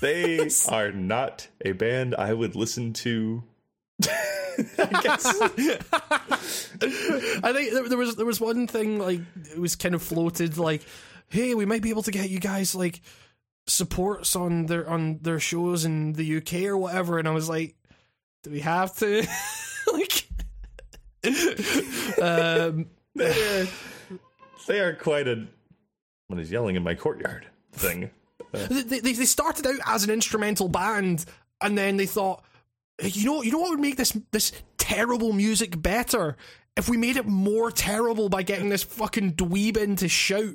They 0.00 0.48
are 0.68 0.92
not 0.92 1.48
a 1.64 1.72
band 1.72 2.14
I 2.14 2.32
would 2.32 2.56
listen 2.56 2.92
to 2.94 3.42
I 4.78 5.00
guess. 5.02 5.40
I 7.42 7.52
think 7.52 7.72
there, 7.72 7.88
there 7.88 7.98
was 7.98 8.16
there 8.16 8.26
was 8.26 8.40
one 8.40 8.66
thing 8.66 8.98
like 8.98 9.20
it 9.52 9.58
was 9.58 9.76
kind 9.76 9.94
of 9.94 10.02
floated 10.02 10.58
like, 10.58 10.82
hey, 11.28 11.54
we 11.54 11.64
might 11.64 11.82
be 11.82 11.90
able 11.90 12.02
to 12.02 12.10
get 12.10 12.30
you 12.30 12.40
guys 12.40 12.74
like 12.74 13.00
supports 13.66 14.34
on 14.34 14.66
their 14.66 14.88
on 14.88 15.18
their 15.22 15.38
shows 15.38 15.84
in 15.84 16.14
the 16.14 16.38
UK 16.38 16.64
or 16.64 16.76
whatever, 16.76 17.18
and 17.18 17.28
I 17.28 17.32
was 17.32 17.48
like, 17.48 17.76
do 18.42 18.50
we 18.50 18.60
have 18.60 18.96
to 18.96 19.26
like? 19.92 20.24
um, 22.22 22.86
they, 23.14 23.60
are, 23.60 23.66
they 24.66 24.80
are 24.80 24.94
quite 24.94 25.26
a 25.26 25.46
when 26.28 26.38
he's 26.38 26.50
yelling 26.50 26.76
in 26.76 26.82
my 26.82 26.94
courtyard 26.94 27.46
thing. 27.72 28.10
they, 28.52 28.82
they 28.82 29.00
they 29.00 29.24
started 29.24 29.66
out 29.66 29.80
as 29.86 30.04
an 30.04 30.10
instrumental 30.10 30.68
band, 30.68 31.24
and 31.60 31.76
then 31.76 31.96
they 31.96 32.06
thought, 32.06 32.40
"Hey, 32.40 32.57
you 33.02 33.24
know, 33.24 33.42
you 33.42 33.52
know 33.52 33.58
what 33.58 33.70
would 33.70 33.80
make 33.80 33.96
this 33.96 34.16
this 34.32 34.52
terrible 34.76 35.32
music 35.32 35.80
better 35.80 36.36
if 36.76 36.88
we 36.88 36.96
made 36.96 37.16
it 37.16 37.26
more 37.26 37.70
terrible 37.70 38.28
by 38.28 38.42
getting 38.42 38.68
this 38.68 38.82
fucking 38.82 39.32
dweeb 39.34 39.76
in 39.76 39.96
to 39.96 40.08
shout. 40.08 40.54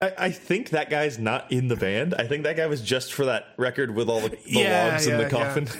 I, 0.00 0.12
I 0.18 0.30
think 0.30 0.70
that 0.70 0.90
guy's 0.90 1.18
not 1.18 1.50
in 1.50 1.68
the 1.68 1.76
band. 1.76 2.14
I 2.14 2.26
think 2.26 2.44
that 2.44 2.56
guy 2.56 2.66
was 2.66 2.80
just 2.80 3.12
for 3.12 3.24
that 3.26 3.46
record 3.56 3.94
with 3.94 4.08
all 4.08 4.20
the, 4.20 4.28
the 4.30 4.38
Yeah, 4.46 4.90
logs 4.90 5.06
in 5.06 5.18
the 5.18 5.28
coffin. 5.28 5.66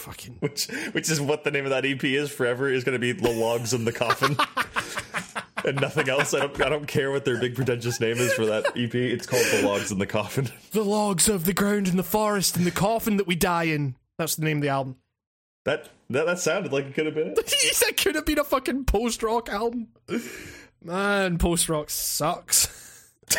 Fucking 0.00 0.36
Which, 0.40 0.66
which 0.92 1.10
is 1.10 1.20
what 1.20 1.44
the 1.44 1.50
name 1.50 1.64
of 1.64 1.70
that 1.70 1.84
EP 1.84 2.02
is 2.02 2.30
forever 2.32 2.70
is 2.72 2.84
going 2.84 2.94
to 2.94 2.98
be 2.98 3.12
the 3.12 3.30
logs 3.30 3.74
in 3.74 3.84
the 3.84 3.92
coffin, 3.92 4.34
and 5.66 5.78
nothing 5.78 6.08
else. 6.08 6.32
I 6.32 6.40
don't, 6.40 6.62
I 6.62 6.70
don't 6.70 6.86
care 6.86 7.10
what 7.10 7.26
their 7.26 7.38
big 7.38 7.54
pretentious 7.54 8.00
name 8.00 8.16
is 8.16 8.32
for 8.32 8.46
that 8.46 8.68
EP. 8.68 8.94
It's 8.94 9.26
called 9.26 9.44
the 9.52 9.66
logs 9.66 9.92
in 9.92 9.98
the 9.98 10.06
coffin. 10.06 10.48
the 10.72 10.82
logs 10.84 11.28
of 11.28 11.44
the 11.44 11.52
ground 11.52 11.86
in 11.86 11.98
the 11.98 12.02
forest 12.02 12.56
and 12.56 12.66
the 12.66 12.70
coffin 12.70 13.18
that 13.18 13.26
we 13.26 13.36
die 13.36 13.64
in. 13.64 13.94
That's 14.20 14.36
the 14.36 14.44
name 14.44 14.58
of 14.58 14.62
the 14.62 14.68
album. 14.68 14.96
That 15.64 15.90
that, 16.08 16.24
that 16.24 16.38
sounded 16.38 16.72
like 16.72 16.86
it 16.86 16.94
could 16.94 17.04
have 17.04 17.14
been 17.14 17.34
said 17.46 17.94
could 17.98 18.14
have 18.14 18.24
been 18.24 18.38
a 18.38 18.44
fucking 18.44 18.86
post 18.86 19.22
rock 19.22 19.50
album. 19.50 19.88
Man, 20.82 21.36
post 21.36 21.68
rock 21.68 21.90
sucks. 21.90 23.10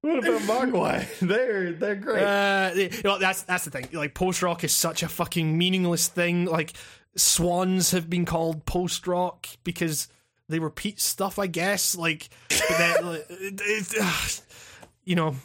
What 0.00 0.18
about 0.18 0.40
Mogwai? 0.40 1.06
They're 1.20 1.72
they're 1.72 1.94
great. 1.94 2.24
Uh, 2.24 2.72
you 2.74 2.90
know, 3.04 3.20
that's 3.20 3.42
that's 3.42 3.64
the 3.64 3.70
thing. 3.70 3.86
Like 3.92 4.14
post 4.14 4.42
rock 4.42 4.64
is 4.64 4.74
such 4.74 5.04
a 5.04 5.08
fucking 5.08 5.56
meaningless 5.56 6.08
thing. 6.08 6.46
Like 6.46 6.72
swans 7.16 7.92
have 7.92 8.10
been 8.10 8.24
called 8.24 8.66
post 8.66 9.06
rock 9.06 9.46
because 9.62 10.08
they 10.48 10.58
repeat 10.58 10.98
stuff. 10.98 11.38
I 11.38 11.46
guess. 11.46 11.94
Like, 11.94 12.30
but 12.48 12.64
then, 12.76 13.06
like, 13.06 13.26
it, 13.30 13.60
it, 13.94 14.42
you 15.04 15.14
know, 15.14 15.36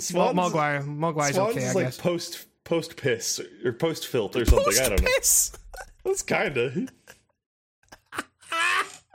Swans, 0.00 0.36
Mogwai, 0.36 0.84
Mogwai's 0.84 1.34
Swans 1.34 1.56
okay. 1.56 1.68
I 1.68 1.72
like 1.72 1.84
guess. 1.86 1.98
post 1.98 2.46
post 2.64 2.96
piss 2.96 3.40
or 3.64 3.72
post 3.72 4.06
filth 4.06 4.36
or 4.36 4.44
something. 4.44 4.74
I 4.80 4.88
don't 4.88 5.02
know. 5.02 5.08
Piss. 5.16 5.52
That's 6.04 6.22
kind 6.22 6.56
of. 6.56 6.88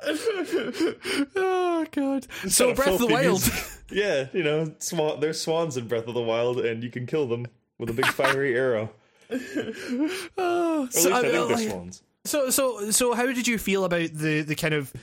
oh 1.35 1.85
god. 1.91 2.27
So 2.49 2.73
Breath 2.73 2.93
of 2.93 2.99
the 2.99 3.07
Wild. 3.07 3.41
yeah, 3.91 4.27
you 4.33 4.43
know, 4.43 4.73
swan, 4.79 5.19
there's 5.19 5.39
swans 5.39 5.77
in 5.77 5.87
Breath 5.87 6.07
of 6.07 6.13
the 6.13 6.21
Wild, 6.21 6.59
and 6.59 6.83
you 6.83 6.89
can 6.89 7.05
kill 7.05 7.27
them 7.27 7.47
with 7.79 7.89
a 7.89 7.93
big 7.93 8.05
fiery 8.07 8.55
arrow. 8.57 8.91
Oh, 10.37 10.87
so, 10.91 11.11
I 11.11 11.19
I- 11.19 11.21
think 11.21 11.33
they're 11.33 11.45
like- 11.45 11.69
swans. 11.69 12.03
So 12.25 12.49
so 12.49 12.89
so 12.91 13.13
how 13.15 13.25
did 13.25 13.47
you 13.47 13.57
feel 13.57 13.83
about 13.83 14.09
the 14.13 14.41
the 14.41 14.55
kind 14.55 14.73
of 14.73 14.93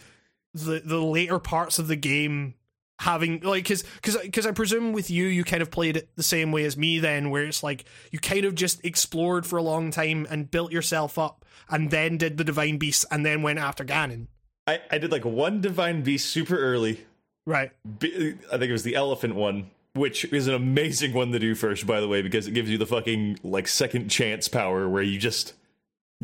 the 0.54 0.80
the 0.82 1.02
later 1.02 1.38
parts 1.38 1.78
of 1.78 1.86
the 1.86 1.96
game 1.96 2.54
having 3.00 3.40
like 3.40 3.64
cuz 3.66 3.82
cuz 4.02 4.46
I 4.46 4.52
presume 4.52 4.92
with 4.92 5.10
you 5.10 5.24
you 5.26 5.42
kind 5.42 5.62
of 5.62 5.70
played 5.70 5.96
it 5.96 6.10
the 6.16 6.22
same 6.22 6.52
way 6.52 6.64
as 6.64 6.76
me 6.76 6.98
then 6.98 7.30
where 7.30 7.44
it's 7.44 7.62
like 7.62 7.84
you 8.10 8.18
kind 8.18 8.44
of 8.44 8.54
just 8.54 8.84
explored 8.84 9.46
for 9.46 9.56
a 9.56 9.62
long 9.62 9.90
time 9.90 10.26
and 10.28 10.50
built 10.50 10.70
yourself 10.70 11.18
up 11.18 11.44
and 11.70 11.90
then 11.90 12.18
did 12.18 12.36
the 12.36 12.44
divine 12.44 12.76
beast 12.76 13.06
and 13.10 13.24
then 13.24 13.42
went 13.42 13.58
after 13.58 13.84
Ganon. 13.84 14.26
I, 14.66 14.80
I 14.90 14.98
did 14.98 15.10
like 15.10 15.24
one 15.24 15.60
divine 15.60 16.02
beast 16.02 16.28
super 16.28 16.58
early. 16.58 17.06
Right. 17.46 17.72
I 17.86 17.98
think 17.98 18.44
it 18.52 18.72
was 18.72 18.82
the 18.82 18.94
elephant 18.94 19.34
one, 19.34 19.70
which 19.94 20.26
is 20.26 20.46
an 20.46 20.54
amazing 20.54 21.14
one 21.14 21.32
to 21.32 21.38
do 21.38 21.54
first, 21.54 21.86
by 21.86 22.00
the 22.00 22.08
way, 22.08 22.20
because 22.22 22.46
it 22.46 22.52
gives 22.52 22.68
you 22.68 22.76
the 22.76 22.86
fucking 22.86 23.38
like 23.42 23.66
second 23.66 24.10
chance 24.10 24.46
power 24.46 24.88
where 24.88 25.02
you 25.02 25.18
just 25.18 25.54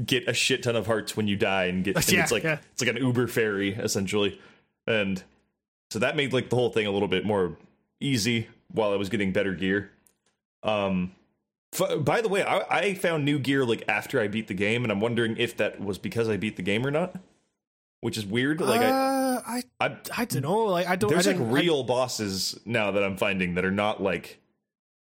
get 0.04 0.28
a 0.28 0.34
shit 0.34 0.62
ton 0.62 0.76
of 0.76 0.86
hearts 0.86 1.16
when 1.16 1.26
you 1.26 1.36
die 1.36 1.64
and 1.64 1.84
get 1.84 1.96
and 1.96 2.12
Yeah, 2.12 2.22
it's 2.22 2.32
like 2.32 2.44
yeah. 2.44 2.58
it's 2.72 2.82
like 2.82 2.94
an 2.94 2.98
Uber 3.02 3.28
fairy 3.28 3.72
essentially, 3.74 4.38
and 4.86 5.22
so 5.90 5.98
that 6.00 6.16
made 6.16 6.32
like 6.32 6.50
the 6.50 6.56
whole 6.56 6.70
thing 6.70 6.86
a 6.86 6.90
little 6.90 7.08
bit 7.08 7.24
more 7.24 7.56
easy 8.00 8.48
while 8.72 8.92
I 8.92 8.96
was 8.96 9.08
getting 9.08 9.32
better 9.32 9.54
gear. 9.54 9.90
Um, 10.62 11.12
f- 11.78 12.04
by 12.04 12.20
the 12.20 12.28
way, 12.28 12.42
I, 12.42 12.78
I 12.78 12.94
found 12.94 13.24
new 13.24 13.38
gear 13.38 13.64
like 13.64 13.84
after 13.88 14.20
I 14.20 14.28
beat 14.28 14.48
the 14.48 14.54
game, 14.54 14.82
and 14.84 14.90
I'm 14.92 15.00
wondering 15.00 15.36
if 15.36 15.56
that 15.58 15.80
was 15.80 15.98
because 15.98 16.28
I 16.28 16.36
beat 16.36 16.56
the 16.56 16.62
game 16.62 16.86
or 16.86 16.90
not, 16.90 17.14
which 18.00 18.16
is 18.18 18.26
weird. 18.26 18.60
Like 18.60 18.80
I. 18.80 18.86
uh, 18.90 19.42
I 19.46 19.62
I, 19.80 19.96
I 20.16 20.24
don't 20.24 20.42
know. 20.42 20.64
Like 20.64 20.86
I 20.88 20.96
don't. 20.96 21.10
there's 21.10 21.26
I 21.28 21.32
like 21.32 21.40
I- 21.40 21.44
real 21.44 21.84
bosses 21.84 22.58
now 22.64 22.90
that 22.92 23.02
I'm 23.04 23.16
finding 23.16 23.54
that 23.54 23.64
are 23.64 23.70
not 23.70 24.02
like 24.02 24.40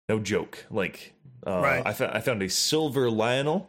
no 0.09 0.19
joke. 0.19 0.65
Like 0.71 1.13
uh, 1.47 1.61
Right. 1.61 1.83
I 1.87 1.93
found 1.93 2.13
I 2.17 2.21
found 2.21 2.43
a 2.43 2.49
silver 2.49 3.09
Lynel, 3.11 3.67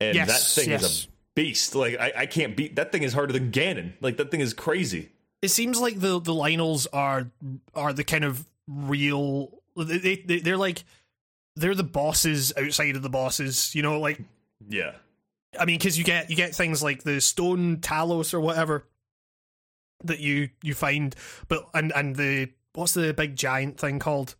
and 0.00 0.14
Yes, 0.14 0.54
that 0.54 0.60
thing 0.60 0.70
yes. 0.70 0.82
is 0.84 1.04
a 1.04 1.08
beast. 1.34 1.74
Like 1.74 1.98
I, 1.98 2.12
I 2.18 2.26
can't 2.26 2.56
beat 2.56 2.76
that 2.76 2.92
thing 2.92 3.02
is 3.02 3.12
harder 3.14 3.32
than 3.32 3.50
Ganon. 3.50 3.94
Like 4.00 4.16
that 4.18 4.30
thing 4.30 4.40
is 4.40 4.54
crazy. 4.54 5.08
It 5.44 5.50
seems 5.50 5.78
like 5.80 6.00
the 6.00 6.18
the 6.20 6.32
Lynels 6.32 6.86
are 6.92 7.28
are 7.74 7.92
the 7.92 8.04
kind 8.04 8.24
of 8.24 8.46
real 8.66 9.50
they, 9.76 10.16
they 10.16 10.38
they're 10.40 10.56
like 10.56 10.84
they're 11.56 11.74
the 11.74 11.84
bosses 11.84 12.52
outside 12.56 12.96
of 12.96 13.02
the 13.02 13.10
bosses 13.10 13.74
you 13.74 13.82
know 13.82 14.00
like 14.00 14.20
Yeah, 14.66 14.92
i 15.60 15.66
mean 15.66 15.76
because 15.78 15.98
you 15.98 16.04
get 16.04 16.30
you 16.30 16.36
get 16.36 16.54
things 16.54 16.82
like 16.82 17.02
the 17.02 17.20
stone 17.20 17.80
talus 17.80 18.32
or 18.32 18.40
whatever 18.40 18.86
that 20.04 20.18
you 20.20 20.48
you 20.62 20.72
find 20.74 21.14
but 21.48 21.68
and 21.74 21.92
and 21.94 22.16
the 22.16 22.48
what's 22.74 22.94
the 22.94 23.12
big 23.12 23.36
giant 23.36 23.78
thing 23.78 23.98
called 23.98 24.34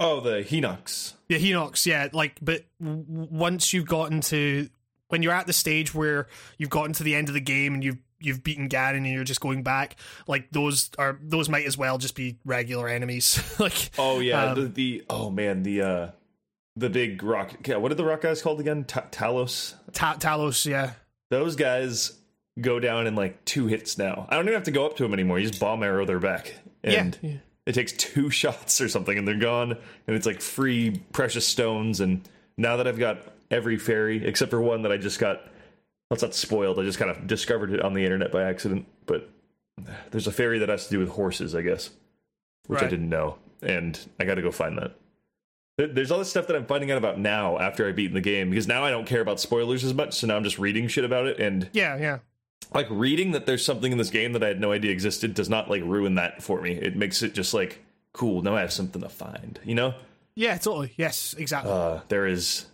Oh, 0.00 0.18
the 0.20 0.42
Hinox. 0.42 1.12
the 1.28 1.36
Hinox, 1.38 1.86
yeah, 1.86 2.08
like, 2.12 2.36
but 2.42 2.64
once 2.80 3.72
you've 3.72 3.86
gotten 3.86 4.20
to 4.22 4.68
when 5.08 5.22
you're 5.22 5.32
at 5.32 5.46
the 5.46 5.52
stage 5.52 5.94
where 5.94 6.26
you've 6.58 6.70
gotten 6.70 6.92
to 6.94 7.04
the 7.04 7.14
end 7.14 7.28
of 7.28 7.34
the 7.34 7.40
game 7.40 7.74
and 7.74 7.84
you've 7.84 7.98
you've 8.24 8.42
beaten 8.42 8.68
Ganon 8.68 8.96
and 8.98 9.06
you're 9.06 9.24
just 9.24 9.40
going 9.40 9.62
back, 9.62 9.96
like 10.26 10.50
those 10.50 10.90
are 10.98 11.18
those 11.22 11.48
might 11.48 11.66
as 11.66 11.76
well 11.78 11.98
just 11.98 12.14
be 12.14 12.38
regular 12.44 12.88
enemies. 12.88 13.42
like, 13.58 13.90
Oh 13.98 14.20
yeah, 14.20 14.52
Um, 14.52 14.60
the, 14.62 14.68
the 14.68 15.04
oh 15.10 15.30
man 15.30 15.62
the 15.62 15.82
uh 15.82 16.08
the 16.76 16.90
big 16.90 17.22
rock. 17.22 17.66
Yeah, 17.66 17.76
what 17.76 17.92
are 17.92 17.96
the 17.96 18.04
rock 18.04 18.22
guys 18.22 18.42
called 18.42 18.60
again? 18.60 18.84
Ta- 18.84 19.06
Talus. 19.10 19.74
Ta- 19.92 20.16
Talus, 20.18 20.66
yeah, 20.66 20.92
Those 21.30 21.54
guys 21.56 22.18
go 22.60 22.80
down 22.80 23.06
in 23.06 23.14
like 23.14 23.44
two 23.44 23.66
hits 23.66 23.96
now. 23.98 24.26
I 24.28 24.36
don't 24.36 24.44
even 24.44 24.54
have 24.54 24.64
to 24.64 24.70
go 24.72 24.86
up 24.86 24.96
to 24.96 25.02
them 25.04 25.12
anymore. 25.12 25.38
You 25.38 25.48
just 25.48 25.60
bomb 25.60 25.82
arrow 25.82 26.04
their 26.04 26.18
back, 26.20 26.54
and 26.82 27.16
yeah, 27.22 27.34
it 27.66 27.74
takes 27.74 27.92
two 27.92 28.30
shots 28.40 28.80
or 28.80 28.88
something 28.88 29.16
and 29.16 29.26
they're 29.26 29.38
gone 29.38 29.72
and 30.06 30.16
it's 30.16 30.26
like 30.26 30.40
free 30.40 31.00
precious 31.12 31.46
stones 31.46 32.00
and 32.00 32.28
now 32.58 32.76
that 32.76 32.86
i've 32.86 32.98
got 32.98 33.18
every 33.50 33.78
fairy 33.78 34.24
except 34.26 34.50
for 34.50 34.60
one 34.60 34.82
that 34.82 34.92
i 34.92 34.96
just 34.98 35.18
got 35.18 35.48
it's 36.10 36.22
not 36.22 36.34
spoiled 36.34 36.78
i 36.78 36.82
just 36.82 36.98
kind 36.98 37.10
of 37.10 37.26
discovered 37.26 37.72
it 37.72 37.80
on 37.80 37.94
the 37.94 38.04
internet 38.04 38.30
by 38.30 38.42
accident 38.42 38.86
but 39.06 39.28
there's 40.10 40.26
a 40.26 40.32
fairy 40.32 40.58
that 40.58 40.68
has 40.68 40.84
to 40.86 40.90
do 40.90 40.98
with 40.98 41.08
horses 41.10 41.54
i 41.54 41.62
guess 41.62 41.90
which 42.66 42.82
i 42.82 42.86
didn't 42.88 43.08
know 43.08 43.36
and 43.62 44.08
i 44.20 44.24
gotta 44.24 44.42
go 44.42 44.50
find 44.50 44.78
that 44.78 44.92
there's 45.76 46.12
all 46.12 46.18
this 46.18 46.30
stuff 46.30 46.46
that 46.46 46.54
i'm 46.54 46.66
finding 46.66 46.90
out 46.90 46.98
about 46.98 47.18
now 47.18 47.58
after 47.58 47.88
i've 47.88 47.96
beaten 47.96 48.14
the 48.14 48.20
game 48.20 48.50
because 48.50 48.68
now 48.68 48.84
i 48.84 48.90
don't 48.90 49.06
care 49.06 49.20
about 49.20 49.40
spoilers 49.40 49.82
as 49.82 49.92
much 49.92 50.14
so 50.14 50.26
now 50.26 50.36
i'm 50.36 50.44
just 50.44 50.58
reading 50.58 50.86
shit 50.86 51.04
about 51.04 51.26
it 51.26 51.40
and 51.40 51.68
yeah, 51.72 51.96
yeah. 51.96 52.18
like 52.72 52.86
reading 52.90 53.32
that 53.32 53.46
there's 53.46 53.64
something 53.64 53.90
in 53.90 53.98
this 53.98 54.10
game 54.10 54.32
that 54.32 54.42
I 54.42 54.48
had 54.48 54.60
no 54.60 54.72
idea 54.72 54.92
existed 54.92 55.34
does 55.34 55.48
not 55.48 55.68
like 55.68 55.82
ruin 55.82 56.14
that 56.14 56.42
for 56.42 56.60
me. 56.60 56.72
It 56.72 56.96
makes 56.96 57.22
it 57.22 57.34
just 57.34 57.52
like 57.54 57.84
cool. 58.12 58.42
Now 58.42 58.56
I 58.56 58.60
have 58.60 58.72
something 58.72 59.02
to 59.02 59.08
find. 59.08 59.58
You 59.64 59.74
know, 59.74 59.94
Yeah, 60.36 60.56
totally. 60.56 60.92
Yes, 60.96 61.34
exactly. 61.36 61.72
uh, 61.72 62.00
there 62.08 62.26
is 62.26 62.66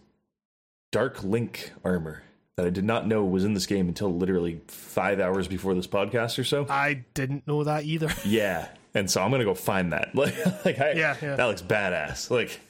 Dark 0.92 1.24
Link 1.24 1.72
armor 1.84 2.22
that 2.60 2.66
I 2.66 2.70
did 2.70 2.84
not 2.84 3.06
know 3.06 3.24
was 3.24 3.44
in 3.44 3.54
this 3.54 3.66
game 3.66 3.88
until 3.88 4.14
literally 4.14 4.60
five 4.68 5.18
hours 5.18 5.48
before 5.48 5.74
this 5.74 5.86
podcast 5.86 6.38
or 6.38 6.44
so. 6.44 6.66
I 6.68 7.04
didn't 7.14 7.46
know 7.46 7.64
that 7.64 7.84
either. 7.84 8.10
Yeah, 8.24 8.68
and 8.94 9.10
so 9.10 9.22
I'm 9.22 9.30
gonna 9.30 9.44
go 9.44 9.54
find 9.54 9.92
that. 9.92 10.10
Like, 10.14 10.34
like 10.64 10.78
I, 10.78 10.92
Yeah, 10.92 11.16
yeah. 11.22 11.36
that 11.36 11.44
looks 11.46 11.62
badass. 11.62 12.30
Like, 12.30 12.60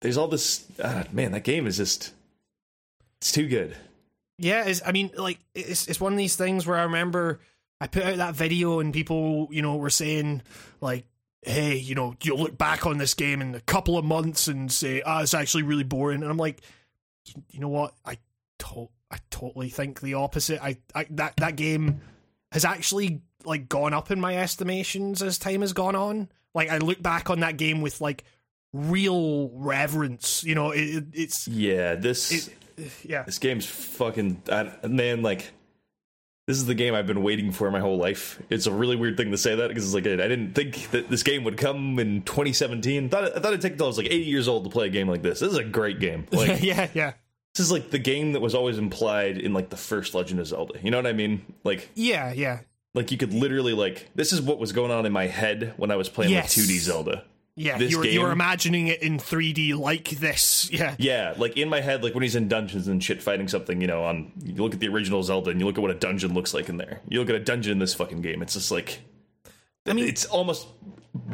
there's 0.00 0.16
all 0.16 0.28
this. 0.28 0.66
ah, 0.82 1.04
man, 1.12 1.32
that 1.32 1.44
game 1.44 1.66
is 1.66 1.76
just. 1.76 2.12
It's 3.20 3.32
too 3.32 3.46
good. 3.48 3.76
Yeah, 4.38 4.72
I 4.84 4.92
mean, 4.92 5.10
like 5.16 5.38
it's 5.54 5.88
it's 5.88 6.00
one 6.00 6.12
of 6.12 6.18
these 6.18 6.36
things 6.36 6.66
where 6.66 6.78
I 6.78 6.82
remember 6.82 7.40
I 7.80 7.86
put 7.86 8.02
out 8.04 8.16
that 8.16 8.34
video 8.34 8.80
and 8.80 8.92
people, 8.92 9.48
you 9.50 9.62
know, 9.62 9.76
were 9.76 9.90
saying 9.90 10.42
like, 10.80 11.04
"Hey, 11.42 11.76
you 11.76 11.94
know, 11.94 12.14
you'll 12.22 12.38
look 12.38 12.56
back 12.58 12.86
on 12.86 12.98
this 12.98 13.14
game 13.14 13.40
in 13.40 13.54
a 13.54 13.60
couple 13.60 13.98
of 13.98 14.04
months 14.04 14.46
and 14.48 14.70
say, 14.70 15.02
ah, 15.04 15.22
it's 15.22 15.34
actually 15.34 15.64
really 15.64 15.84
boring." 15.84 16.22
And 16.22 16.30
I'm 16.30 16.36
like, 16.36 16.60
you 17.50 17.60
know 17.60 17.68
what? 17.68 17.94
I 18.04 18.18
to- 18.58 18.88
I 19.10 19.18
totally 19.30 19.68
think 19.70 20.00
the 20.00 20.14
opposite. 20.14 20.62
I, 20.62 20.76
I 20.94 21.06
that 21.10 21.36
that 21.36 21.56
game 21.56 22.00
has 22.52 22.64
actually 22.64 23.22
like 23.44 23.68
gone 23.68 23.94
up 23.94 24.10
in 24.10 24.20
my 24.20 24.36
estimations 24.36 25.22
as 25.22 25.38
time 25.38 25.60
has 25.62 25.72
gone 25.72 25.96
on. 25.96 26.28
Like 26.54 26.68
I 26.70 26.78
look 26.78 27.00
back 27.02 27.30
on 27.30 27.40
that 27.40 27.56
game 27.56 27.80
with 27.80 28.00
like 28.00 28.24
real 28.74 29.48
reverence. 29.54 30.44
You 30.44 30.54
know, 30.54 30.70
it, 30.72 30.80
it, 30.82 31.04
it's 31.14 31.48
Yeah, 31.48 31.94
this. 31.94 32.48
It- 32.48 32.54
yeah. 33.02 33.24
This 33.24 33.38
game's 33.40 33.66
fucking 33.66 34.40
I, 34.52 34.72
man. 34.86 35.22
Like, 35.22 35.50
this 36.46 36.56
is 36.58 36.66
the 36.66 36.74
game 36.76 36.94
I've 36.94 37.08
been 37.08 37.24
waiting 37.24 37.50
for 37.50 37.68
my 37.72 37.80
whole 37.80 37.96
life. 37.96 38.40
It's 38.50 38.66
a 38.66 38.72
really 38.72 38.94
weird 38.94 39.16
thing 39.16 39.32
to 39.32 39.36
say 39.36 39.56
that 39.56 39.66
because 39.66 39.84
it's 39.84 39.94
like 39.94 40.06
I 40.06 40.28
didn't 40.28 40.54
think 40.54 40.90
that 40.92 41.08
this 41.10 41.24
game 41.24 41.42
would 41.42 41.56
come 41.56 41.98
in 41.98 42.22
2017. 42.22 43.08
Thought 43.08 43.24
I 43.24 43.40
thought 43.40 43.46
it'd 43.46 43.62
take 43.62 43.72
until 43.72 43.86
I 43.86 43.88
was 43.88 43.98
like 43.98 44.06
80 44.06 44.18
years 44.26 44.46
old 44.46 44.62
to 44.62 44.70
play 44.70 44.86
a 44.86 44.90
game 44.90 45.08
like 45.08 45.22
this. 45.22 45.40
This 45.40 45.50
is 45.50 45.58
a 45.58 45.64
great 45.64 45.98
game. 45.98 46.26
Like, 46.32 46.62
yeah, 46.62 46.88
yeah. 46.94 47.14
This 47.54 47.64
is 47.66 47.72
like 47.72 47.90
the 47.90 47.98
game 47.98 48.32
that 48.32 48.40
was 48.40 48.54
always 48.54 48.78
implied 48.78 49.38
in 49.38 49.52
like 49.52 49.70
the 49.70 49.76
first 49.76 50.14
Legend 50.14 50.40
of 50.40 50.46
Zelda. 50.46 50.74
You 50.82 50.90
know 50.90 50.98
what 50.98 51.06
I 51.06 51.12
mean? 51.12 51.44
Like, 51.64 51.88
Yeah, 51.94 52.32
yeah. 52.32 52.60
like 52.94 53.10
you 53.10 53.18
could 53.18 53.32
literally 53.34 53.72
like 53.72 54.08
this 54.14 54.32
is 54.32 54.40
what 54.40 54.58
was 54.58 54.72
going 54.72 54.90
on 54.90 55.06
in 55.06 55.12
my 55.12 55.26
head 55.26 55.74
when 55.76 55.90
I 55.90 55.96
was 55.96 56.08
playing 56.08 56.32
Yes. 56.32 56.56
like 56.56 56.66
2D 56.66 56.78
Zelda. 56.78 57.24
Yeah, 57.56 57.76
This 57.76 57.90
you 57.90 57.98
were, 57.98 58.04
you 58.06 58.20
were 58.20 58.30
imagining 58.30 58.86
it 58.86 59.02
in 59.02 59.18
3D 59.18 59.76
like 59.76 60.10
this. 60.10 60.70
Yeah. 60.72 60.94
Yeah, 60.98 61.34
like 61.36 61.56
in 61.56 61.68
my 61.68 61.80
head, 61.80 62.04
like 62.04 62.14
when 62.14 62.22
he's 62.22 62.36
in 62.36 62.46
dungeons 62.46 62.86
and 62.86 63.02
shit 63.02 63.20
fighting 63.20 63.48
something, 63.48 63.80
you 63.80 63.88
know, 63.88 64.04
on 64.04 64.30
you 64.44 64.54
look 64.62 64.74
at 64.74 64.78
the 64.80 64.86
original 64.88 65.24
Zelda 65.24 65.50
and 65.50 65.58
you 65.58 65.66
look 65.66 65.76
at 65.76 65.80
what 65.82 65.90
a 65.90 65.94
dungeon 65.94 66.34
looks 66.34 66.54
like 66.54 66.68
in 66.68 66.76
there. 66.76 67.00
You 67.08 67.18
look 67.18 67.30
at 67.30 67.34
a 67.34 67.40
dungeon 67.40 67.72
in 67.72 67.78
this 67.80 67.94
fucking 67.94 68.20
game, 68.22 68.42
it's 68.42 68.54
just 68.54 68.70
like 68.70 69.00
I 69.86 69.94
mean, 69.94 70.06
it's 70.06 70.26
almost 70.26 70.68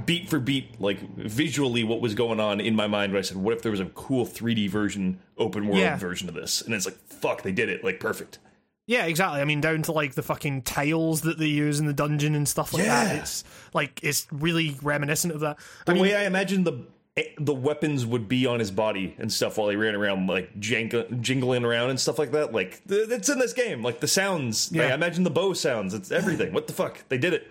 beat 0.07 0.29
for 0.29 0.38
beat, 0.38 0.81
like 0.81 0.99
visually 1.16 1.85
what 1.85 2.01
was 2.01 2.14
going 2.14 2.40
on 2.40 2.61
in 2.61 2.75
my 2.75 2.87
mind 2.87 3.12
when 3.12 3.18
I 3.18 3.23
said, 3.23 3.37
What 3.37 3.55
if 3.55 3.62
there 3.62 3.70
was 3.70 3.81
a 3.81 3.87
cool 3.87 4.27
3D 4.27 4.68
version, 4.68 5.18
open 5.38 5.66
world 5.66 5.79
Yeah. 5.81 5.97
version 5.97 6.29
of 6.29 6.35
this? 6.35 6.62
And 6.62 6.75
it's 6.75 6.87
like, 6.87 6.97
fuck, 7.09 7.42
they 7.42 7.53
did 7.53 7.68
it, 7.68 7.83
like 7.85 8.01
perfect. 8.01 8.38
yeah, 8.87 9.07
exactly. 9.07 9.40
I 9.40 9.44
mean, 9.44 9.61
down 9.61 9.83
to 9.83 9.92
like 9.92 10.14
the 10.14 10.23
fucking 10.23 10.62
tiles 10.62 11.23
that 11.23 11.38
they 11.38 11.47
use 11.47 11.81
in 11.81 11.87
the 11.87 11.92
dungeon 11.94 12.35
and 12.35 12.47
stuff 12.49 12.73
like 12.75 12.85
that. 12.85 13.16
It's 13.16 13.44
like 13.73 14.01
it's 14.03 14.27
really 14.31 14.77
reminiscent 14.83 15.33
of 15.35 15.40
that. 15.40 15.59
I 15.59 15.62
The 15.87 15.94
mean, 15.94 16.03
way 16.03 16.14
I 16.16 16.25
imagine 16.25 16.64
the 16.64 16.85
eh, 17.16 17.23
the 17.38 17.55
weapons 17.55 18.05
would 18.05 18.29
be 18.29 18.44
on 18.47 18.59
his 18.59 18.70
body 18.70 19.14
and 19.18 19.33
stuff 19.33 19.57
while 19.57 19.68
he 19.70 19.77
ran 19.77 19.94
around 19.94 20.27
like 20.27 20.59
jank- 20.61 21.20
jingling 21.23 21.64
around 21.64 21.90
and 21.90 21.99
stuff 22.01 22.18
like 22.18 22.33
that 22.33 22.53
like 22.53 22.83
it's 22.88 23.29
in 23.29 23.38
this 23.38 23.53
game 23.53 23.83
like 23.83 24.01
the 24.01 24.09
sounds 24.09 24.73
like, 24.73 24.90
i 24.90 24.94
imagine 24.94 25.23
the 25.23 25.31
bow 25.31 25.53
sounds 25.53 25.94
it's 25.94 26.11
everything 26.11 26.53
what 26.53 26.66
the 26.66 26.73
fuck 26.73 26.99
they 27.09 27.16
did 27.18 27.33
it 27.33 27.47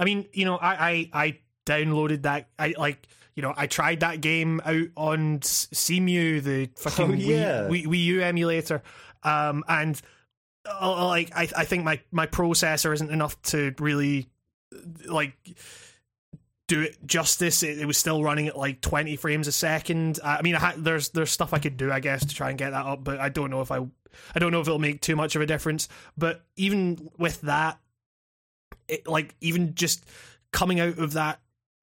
I 0.00 0.04
mean, 0.04 0.26
you 0.32 0.44
know, 0.44 0.56
I, 0.58 0.88
I 0.90 1.10
I 1.26 1.38
downloaded 1.68 2.22
that. 2.22 2.48
I 2.58 2.74
like, 2.78 3.06
you 3.34 3.42
know, 3.42 3.52
I 3.56 3.66
tried 3.66 4.00
that 4.00 4.20
game 4.20 4.60
out 4.64 4.88
on 4.96 5.40
Cemu, 5.40 6.42
the 6.42 6.70
fucking 6.76 7.04
Oh, 7.10 7.14
yeah. 7.14 7.68
Wii, 7.68 7.84
Wii, 7.84 7.86
Wii 7.86 8.04
U 8.04 8.22
emulator, 8.22 8.82
um, 9.22 9.64
and 9.68 10.00
uh, 10.66 11.06
like 11.06 11.30
I 11.36 11.48
I 11.56 11.64
think 11.64 11.84
my 11.84 12.00
my 12.10 12.26
processor 12.26 12.92
isn't 12.92 13.10
enough 13.10 13.40
to 13.42 13.74
really 13.78 14.28
like 15.06 15.34
do 16.66 16.82
it 16.82 16.96
justice. 17.06 17.62
It, 17.62 17.78
it 17.78 17.86
was 17.86 17.98
still 17.98 18.22
running 18.22 18.48
at 18.48 18.56
like 18.56 18.80
twenty 18.80 19.16
frames 19.16 19.46
a 19.46 19.52
second. 19.52 20.20
I 20.24 20.42
mean, 20.42 20.54
I 20.54 20.60
had, 20.60 20.84
there's 20.84 21.10
there's 21.10 21.30
stuff 21.30 21.52
I 21.54 21.58
could 21.58 21.76
do, 21.76 21.92
I 21.92 22.00
guess, 22.00 22.24
to 22.24 22.34
try 22.34 22.50
and 22.50 22.58
get 22.58 22.70
that 22.70 22.86
up, 22.86 23.04
but 23.04 23.20
I 23.20 23.28
don't 23.28 23.50
know 23.50 23.60
if 23.60 23.70
I 23.70 23.78
I 24.34 24.38
don't 24.38 24.52
know 24.52 24.60
if 24.60 24.66
it'll 24.66 24.78
make 24.78 25.00
too 25.00 25.16
much 25.16 25.36
of 25.36 25.42
a 25.42 25.46
difference. 25.46 25.88
But 26.16 26.42
even 26.56 27.10
with 27.18 27.40
that, 27.42 27.78
it, 28.88 29.06
like 29.06 29.34
even 29.40 29.74
just 29.74 30.04
coming 30.52 30.80
out 30.80 30.98
of 30.98 31.12
that 31.14 31.40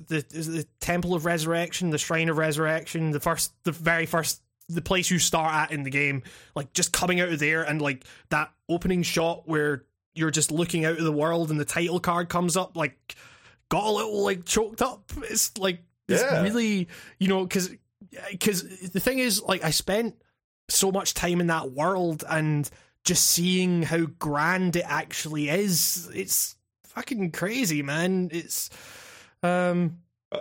the 0.07 0.21
the 0.29 0.65
temple 0.79 1.13
of 1.13 1.25
resurrection 1.25 1.89
the 1.89 1.97
shrine 1.97 2.27
of 2.29 2.37
resurrection 2.37 3.11
the 3.11 3.19
first 3.19 3.53
the 3.63 3.71
very 3.71 4.05
first 4.05 4.41
the 4.67 4.81
place 4.81 5.09
you 5.09 5.19
start 5.19 5.53
at 5.53 5.71
in 5.71 5.83
the 5.83 5.89
game 5.89 6.21
like 6.55 6.73
just 6.73 6.91
coming 6.91 7.21
out 7.21 7.29
of 7.29 7.39
there 7.39 7.63
and 7.63 7.81
like 7.81 8.03
that 8.29 8.51
opening 8.67 9.03
shot 9.03 9.47
where 9.47 9.83
you're 10.13 10.31
just 10.31 10.51
looking 10.51 10.85
out 10.85 10.97
of 10.97 11.03
the 11.03 11.11
world 11.11 11.49
and 11.51 11.59
the 11.59 11.65
title 11.65 11.99
card 11.99 12.27
comes 12.29 12.57
up 12.57 12.75
like 12.75 13.15
got 13.69 13.85
a 13.85 13.91
little 13.91 14.23
like 14.23 14.43
choked 14.45 14.81
up. 14.81 15.11
It's 15.23 15.57
like 15.57 15.79
it's 16.07 16.21
Yeah. 16.21 16.41
really 16.41 16.87
you 17.19 17.27
know 17.27 17.43
because 17.43 17.69
because 18.31 18.63
the 18.91 18.99
thing 18.99 19.19
is 19.19 19.41
like 19.41 19.63
i 19.63 19.71
spent 19.71 20.15
so 20.69 20.91
much 20.91 21.13
time 21.13 21.41
in 21.41 21.47
that 21.47 21.71
world 21.71 22.23
and 22.29 22.69
just 23.03 23.27
seeing 23.27 23.83
how 23.83 24.05
grand 24.19 24.75
it 24.75 24.85
actually 24.87 25.47
is. 25.49 26.09
It's 26.13 26.55
fucking 26.85 27.31
crazy 27.33 27.83
man. 27.83 28.29
It's 28.31 28.69
um 29.45 29.97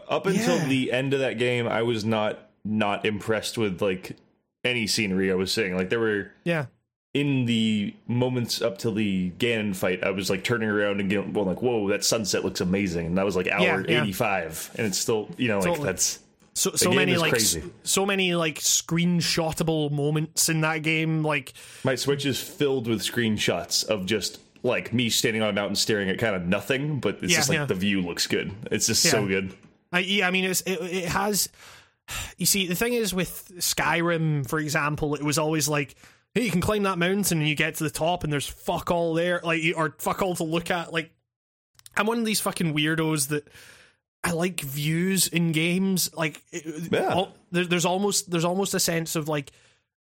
up 0.08 0.26
until 0.26 0.56
Yeah. 0.58 0.66
the 0.68 0.92
end 0.92 1.12
of 1.14 1.20
that 1.20 1.38
game 1.38 1.68
i 1.68 1.82
was 1.82 2.04
not 2.04 2.38
not 2.64 3.04
impressed 3.04 3.56
with 3.58 3.80
like 3.82 4.16
any 4.64 4.86
scenery 4.86 5.30
i 5.30 5.34
was 5.34 5.52
seeing 5.52 5.76
like 5.76 5.90
there 5.90 6.00
were 6.00 6.30
yeah 6.44 6.66
in 7.12 7.44
the 7.46 7.94
moments 8.08 8.60
up 8.60 8.78
till 8.78 8.92
the 8.94 9.30
ganon 9.38 9.76
fight 9.76 10.02
i 10.02 10.10
was 10.10 10.28
like 10.30 10.42
turning 10.42 10.68
around 10.68 11.00
and 11.00 11.10
going 11.10 11.32
well 11.32 11.44
like 11.44 11.62
whoa 11.62 11.88
that 11.90 12.02
sunset 12.04 12.44
looks 12.44 12.60
amazing 12.60 13.06
and 13.06 13.18
that 13.18 13.24
was 13.24 13.36
like 13.36 13.46
hour 13.48 13.82
Yeah, 13.82 13.96
yeah. 13.96 14.02
85 14.02 14.70
and 14.76 14.86
it's 14.86 14.98
still 14.98 15.28
you 15.36 15.48
know 15.48 15.58
like 15.58 15.66
Totally. 15.68 15.86
that's 15.86 16.18
so 16.54 16.70
so 16.72 16.92
many 16.92 17.16
like 17.16 17.34
s- 17.34 17.58
so 17.82 18.06
many 18.06 18.34
like 18.34 18.58
screenshotable 18.58 19.90
moments 19.90 20.48
in 20.48 20.60
that 20.62 20.82
game 20.82 21.22
like 21.22 21.52
My 21.84 21.94
Switch 21.94 22.24
is 22.26 22.40
filled 22.40 22.86
with 22.88 23.00
screenshots 23.00 23.84
of 23.84 24.06
just 24.06 24.38
like 24.64 24.92
me 24.92 25.08
standing 25.10 25.42
on 25.42 25.50
a 25.50 25.52
mountain 25.52 25.76
staring 25.76 26.08
at 26.08 26.18
kind 26.18 26.34
of 26.34 26.46
nothing, 26.46 26.98
but 26.98 27.18
it's 27.22 27.30
Yeah, 27.30 27.36
just 27.38 27.48
like 27.50 27.58
yeah. 27.58 27.64
the 27.66 27.74
view 27.76 28.00
looks 28.00 28.26
good. 28.26 28.52
It's 28.72 28.86
just 28.88 29.02
so 29.02 29.24
good. 29.26 29.54
I, 29.92 30.00
yeah, 30.00 30.26
I 30.26 30.32
mean, 30.32 30.44
it's, 30.46 30.62
it 30.62 30.80
it 30.80 31.04
has. 31.04 31.48
You 32.38 32.46
see, 32.46 32.66
the 32.66 32.74
thing 32.74 32.94
is 32.94 33.14
with 33.14 33.52
Skyrim, 33.58 34.48
for 34.48 34.58
example, 34.58 35.14
it 35.14 35.22
was 35.22 35.38
always 35.38 35.68
like, 35.68 35.94
hey, 36.34 36.42
you 36.42 36.50
can 36.50 36.60
climb 36.60 36.82
that 36.82 36.98
mountain 36.98 37.38
and 37.38 37.48
you 37.48 37.54
get 37.54 37.76
to 37.76 37.84
the 37.84 37.90
top 37.90 38.24
and 38.24 38.32
there's 38.32 38.48
fuck 38.48 38.90
all 38.90 39.14
there, 39.14 39.40
like 39.44 39.62
you- 39.62 39.74
or 39.74 39.94
fuck 39.98 40.20
all 40.22 40.34
to 40.34 40.44
look 40.44 40.70
at. 40.70 40.92
Like, 40.92 41.10
I'm 41.96 42.06
one 42.06 42.18
of 42.18 42.24
these 42.24 42.40
fucking 42.40 42.74
weirdos 42.74 43.28
that 43.28 43.46
I 44.24 44.32
like 44.32 44.60
views 44.60 45.28
in 45.28 45.52
games. 45.52 46.10
Like, 46.14 46.42
Yeah. 46.90 47.10
al- 47.10 47.34
there, 47.52 47.64
there's 47.66 47.84
almost 47.86 48.30
there's 48.30 48.44
almost 48.44 48.74
a 48.74 48.80
sense 48.80 49.14
of 49.14 49.28
like. 49.28 49.52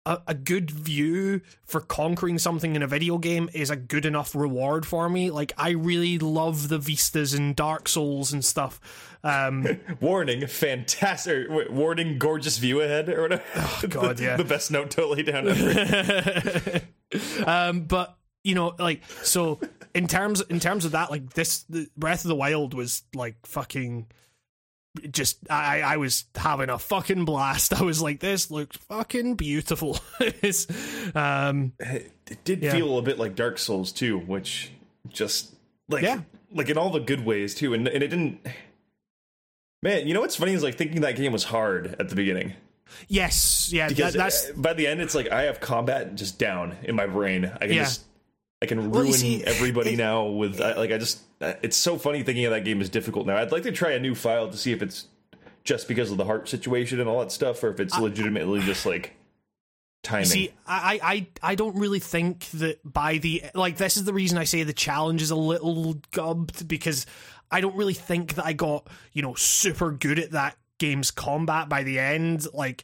A, 0.07 0.21
a 0.27 0.33
good 0.33 0.71
view 0.71 1.41
for 1.65 1.81
conquering 1.81 2.39
something 2.39 2.77
in 2.77 2.81
a 2.81 2.87
video 2.87 3.17
game 3.17 3.49
is 3.53 3.69
a 3.69 3.75
good 3.75 4.05
enough 4.05 4.33
reward 4.33 4.85
for 4.85 5.09
me. 5.09 5.31
Like 5.31 5.51
I 5.57 5.71
really 5.71 6.17
love 6.17 6.69
the 6.69 6.77
vistas 6.77 7.33
in 7.33 7.53
Dark 7.53 7.89
Souls 7.89 8.31
and 8.31 8.43
stuff. 8.43 8.79
Um, 9.21 9.67
Warning, 9.99 10.47
fantastic. 10.47 11.47
Wait, 11.49 11.71
warning, 11.71 12.17
gorgeous 12.17 12.57
view 12.57 12.79
ahead 12.79 13.09
or 13.09 13.23
whatever. 13.23 13.43
Oh, 13.55 13.81
God, 13.89 14.17
the, 14.17 14.23
yeah. 14.23 14.37
The 14.37 14.45
best 14.45 14.71
note 14.71 14.91
to 14.91 15.05
lay 15.07 15.23
down 15.23 15.49
ever. 15.49 16.81
um, 17.45 17.81
but 17.81 18.17
you 18.43 18.55
know, 18.55 18.75
like 18.79 19.03
so 19.23 19.59
in 19.93 20.07
terms 20.07 20.41
in 20.41 20.61
terms 20.61 20.85
of 20.85 20.93
that, 20.93 21.11
like 21.11 21.33
this, 21.33 21.63
the 21.63 21.89
Breath 21.97 22.23
of 22.23 22.29
the 22.29 22.35
Wild 22.35 22.73
was 22.73 23.03
like 23.13 23.45
fucking. 23.45 24.07
Just 25.11 25.37
I 25.49 25.81
I 25.81 25.97
was 25.97 26.25
having 26.35 26.69
a 26.69 26.77
fucking 26.79 27.25
blast. 27.25 27.73
I 27.79 27.83
was 27.83 28.01
like, 28.01 28.19
this 28.19 28.49
looks 28.51 28.77
fucking 28.77 29.35
beautiful. 29.35 29.99
Um, 31.15 31.73
it 31.79 32.43
did 32.43 32.61
Yeah. 32.63 32.71
feel 32.71 32.97
a 32.97 33.01
bit 33.01 33.17
like 33.17 33.35
Dark 33.35 33.57
Souls 33.57 33.91
too, 33.91 34.17
which 34.19 34.71
just 35.09 35.53
like 35.89 36.03
Yeah. 36.03 36.21
like 36.51 36.69
in 36.69 36.77
all 36.77 36.89
the 36.89 36.99
good 36.99 37.25
ways 37.25 37.55
too, 37.55 37.73
and 37.73 37.87
and 37.87 38.03
it 38.03 38.07
didn't. 38.09 38.45
Man, 39.83 40.07
you 40.07 40.13
know 40.13 40.21
what's 40.21 40.35
funny 40.35 40.53
is 40.53 40.63
like 40.63 40.75
thinking 40.75 41.01
that 41.01 41.15
game 41.15 41.31
was 41.31 41.43
hard 41.43 41.95
at 41.99 42.09
the 42.09 42.15
beginning. 42.15 42.53
yes, 43.07 43.69
yeah, 43.71 43.87
that, 43.87 43.95
because 43.95 44.13
that's 44.13 44.49
uh, 44.49 44.53
by 44.55 44.73
the 44.73 44.87
end 44.87 45.01
it's 45.01 45.13
like 45.15 45.29
I 45.31 45.43
have 45.43 45.59
combat 45.59 46.15
just 46.15 46.39
down 46.39 46.75
in 46.83 46.95
my 46.95 47.05
brain. 47.07 47.45
I 47.45 47.67
can 47.67 47.73
Yeah. 47.75 47.83
just 47.83 48.03
I 48.61 48.65
can 48.65 48.89
Well, 48.89 49.01
ruin 49.03 49.13
see, 49.13 49.43
everybody 49.43 49.93
it- 49.93 49.97
now 49.97 50.25
with 50.25 50.59
I, 50.61 50.73
like 50.73 50.91
I 50.91 50.97
just 50.97 51.19
it's 51.39 51.77
so 51.77 51.97
funny 51.97 52.23
thinking 52.23 52.45
of 52.45 52.51
that 52.51 52.65
game 52.65 52.81
is 52.81 52.89
difficult 52.89 53.27
now. 53.27 53.37
I'd 53.37 53.51
like 53.51 53.63
to 53.63 53.71
try 53.71 53.91
a 53.91 53.99
new 53.99 54.15
file 54.15 54.49
to 54.49 54.57
see 54.57 54.71
if 54.71 54.81
it's 54.81 55.07
just 55.63 55.87
because 55.87 56.11
of 56.11 56.17
the 56.17 56.25
heart 56.25 56.47
situation 56.49 56.99
and 56.99 57.09
all 57.09 57.19
that 57.19 57.31
stuff, 57.31 57.63
or 57.63 57.69
if 57.69 57.79
it's 57.79 57.97
legitimately 57.97 58.61
just 58.61 58.85
like 58.85 59.13
timing. 60.01 60.25
See, 60.25 60.53
I, 60.65 60.99
I, 61.03 61.51
I 61.51 61.55
don't 61.55 61.75
really 61.75 61.99
think 61.99 62.49
that 62.51 62.79
by 62.83 63.17
the 63.17 63.43
like 63.53 63.77
this 63.77 63.97
is 63.97 64.05
the 64.05 64.13
reason 64.13 64.37
I 64.37 64.45
say 64.45 64.63
the 64.63 64.73
challenge 64.73 65.21
is 65.21 65.31
a 65.31 65.35
little 65.35 65.95
gubbed 66.11 66.67
because 66.67 67.05
I 67.51 67.61
don't 67.61 67.75
really 67.75 67.93
think 67.93 68.35
that 68.35 68.45
I 68.45 68.53
got 68.53 68.87
you 69.13 69.21
know 69.21 69.35
super 69.35 69.91
good 69.91 70.19
at 70.19 70.31
that 70.31 70.57
game's 70.79 71.11
combat 71.11 71.69
by 71.69 71.83
the 71.83 71.99
end. 71.99 72.47
Like 72.53 72.83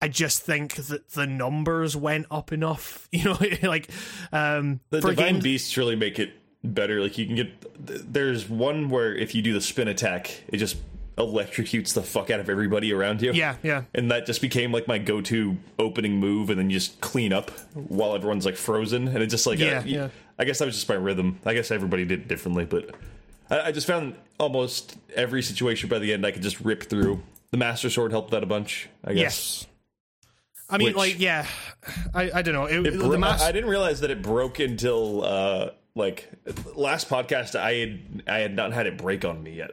I 0.00 0.08
just 0.08 0.42
think 0.42 0.74
that 0.74 1.10
the 1.10 1.26
numbers 1.26 1.96
went 1.96 2.26
up 2.30 2.52
enough. 2.52 3.08
You 3.12 3.24
know, 3.24 3.38
like 3.62 3.90
um, 4.32 4.80
the 4.88 5.00
divine 5.00 5.34
games, 5.34 5.44
beasts 5.44 5.76
really 5.76 5.96
make 5.96 6.18
it 6.18 6.32
better. 6.64 7.00
Like 7.00 7.18
you 7.18 7.26
can 7.26 7.36
get 7.36 8.12
there's 8.12 8.48
one 8.48 8.88
where 8.88 9.14
if 9.14 9.34
you 9.34 9.42
do 9.42 9.52
the 9.52 9.60
spin 9.60 9.88
attack, 9.88 10.42
it 10.48 10.58
just 10.58 10.76
electrocutes 11.18 11.92
the 11.92 12.02
fuck 12.02 12.30
out 12.30 12.40
of 12.40 12.48
everybody 12.48 12.92
around 12.92 13.20
you. 13.20 13.32
yeah, 13.32 13.56
yeah. 13.62 13.82
and 13.94 14.10
that 14.10 14.24
just 14.24 14.40
became 14.40 14.72
like 14.72 14.88
my 14.88 14.96
go-to 14.96 15.56
opening 15.78 16.16
move 16.18 16.48
and 16.48 16.58
then 16.58 16.70
you 16.70 16.76
just 16.78 16.98
clean 17.02 17.34
up 17.34 17.50
while 17.74 18.14
everyone's 18.14 18.46
like 18.46 18.56
frozen 18.56 19.08
and 19.08 19.18
it 19.18 19.26
just 19.26 19.46
like 19.46 19.58
Yeah, 19.58 19.80
uh, 19.80 19.82
yeah. 19.84 20.08
i 20.38 20.44
guess 20.44 20.58
that 20.58 20.64
was 20.64 20.74
just 20.74 20.88
my 20.88 20.94
rhythm 20.94 21.38
i 21.44 21.52
guess 21.52 21.70
everybody 21.70 22.06
did 22.06 22.20
it 22.20 22.28
differently 22.28 22.64
but 22.64 22.94
I, 23.50 23.60
I 23.68 23.72
just 23.72 23.86
found 23.86 24.14
almost 24.40 24.96
every 25.14 25.42
situation 25.42 25.90
by 25.90 25.98
the 25.98 26.14
end 26.14 26.24
i 26.24 26.30
could 26.30 26.42
just 26.42 26.58
rip 26.62 26.84
through 26.84 27.22
the 27.50 27.58
master 27.58 27.90
sword 27.90 28.10
helped 28.10 28.30
that 28.30 28.42
a 28.42 28.46
bunch 28.46 28.88
i 29.04 29.12
guess 29.12 29.20
Yes. 29.20 29.66
I 30.70 30.78
mean, 30.78 30.86
Which- 30.88 30.96
like, 30.96 31.20
yeah, 31.20 31.46
I, 32.14 32.30
I 32.36 32.40
don't 32.42 32.54
know. 32.54 32.64
It, 32.64 32.86
it 32.86 32.92
the 32.92 33.06
bro- 33.06 33.18
mas- 33.18 33.42
I, 33.42 33.48
I 33.48 33.52
didn't 33.52 33.68
realize 33.68 34.00
that 34.00 34.10
it 34.10 34.22
broke 34.22 34.58
until 34.60 35.22
uh 35.22 35.70
like 35.94 36.30
last 36.74 37.08
podcast 37.08 37.54
i 37.54 37.74
had 37.74 38.22
i 38.26 38.38
had 38.38 38.54
not 38.54 38.72
had 38.72 38.86
it 38.86 38.96
break 38.96 39.24
on 39.24 39.42
me 39.42 39.54
yet 39.54 39.72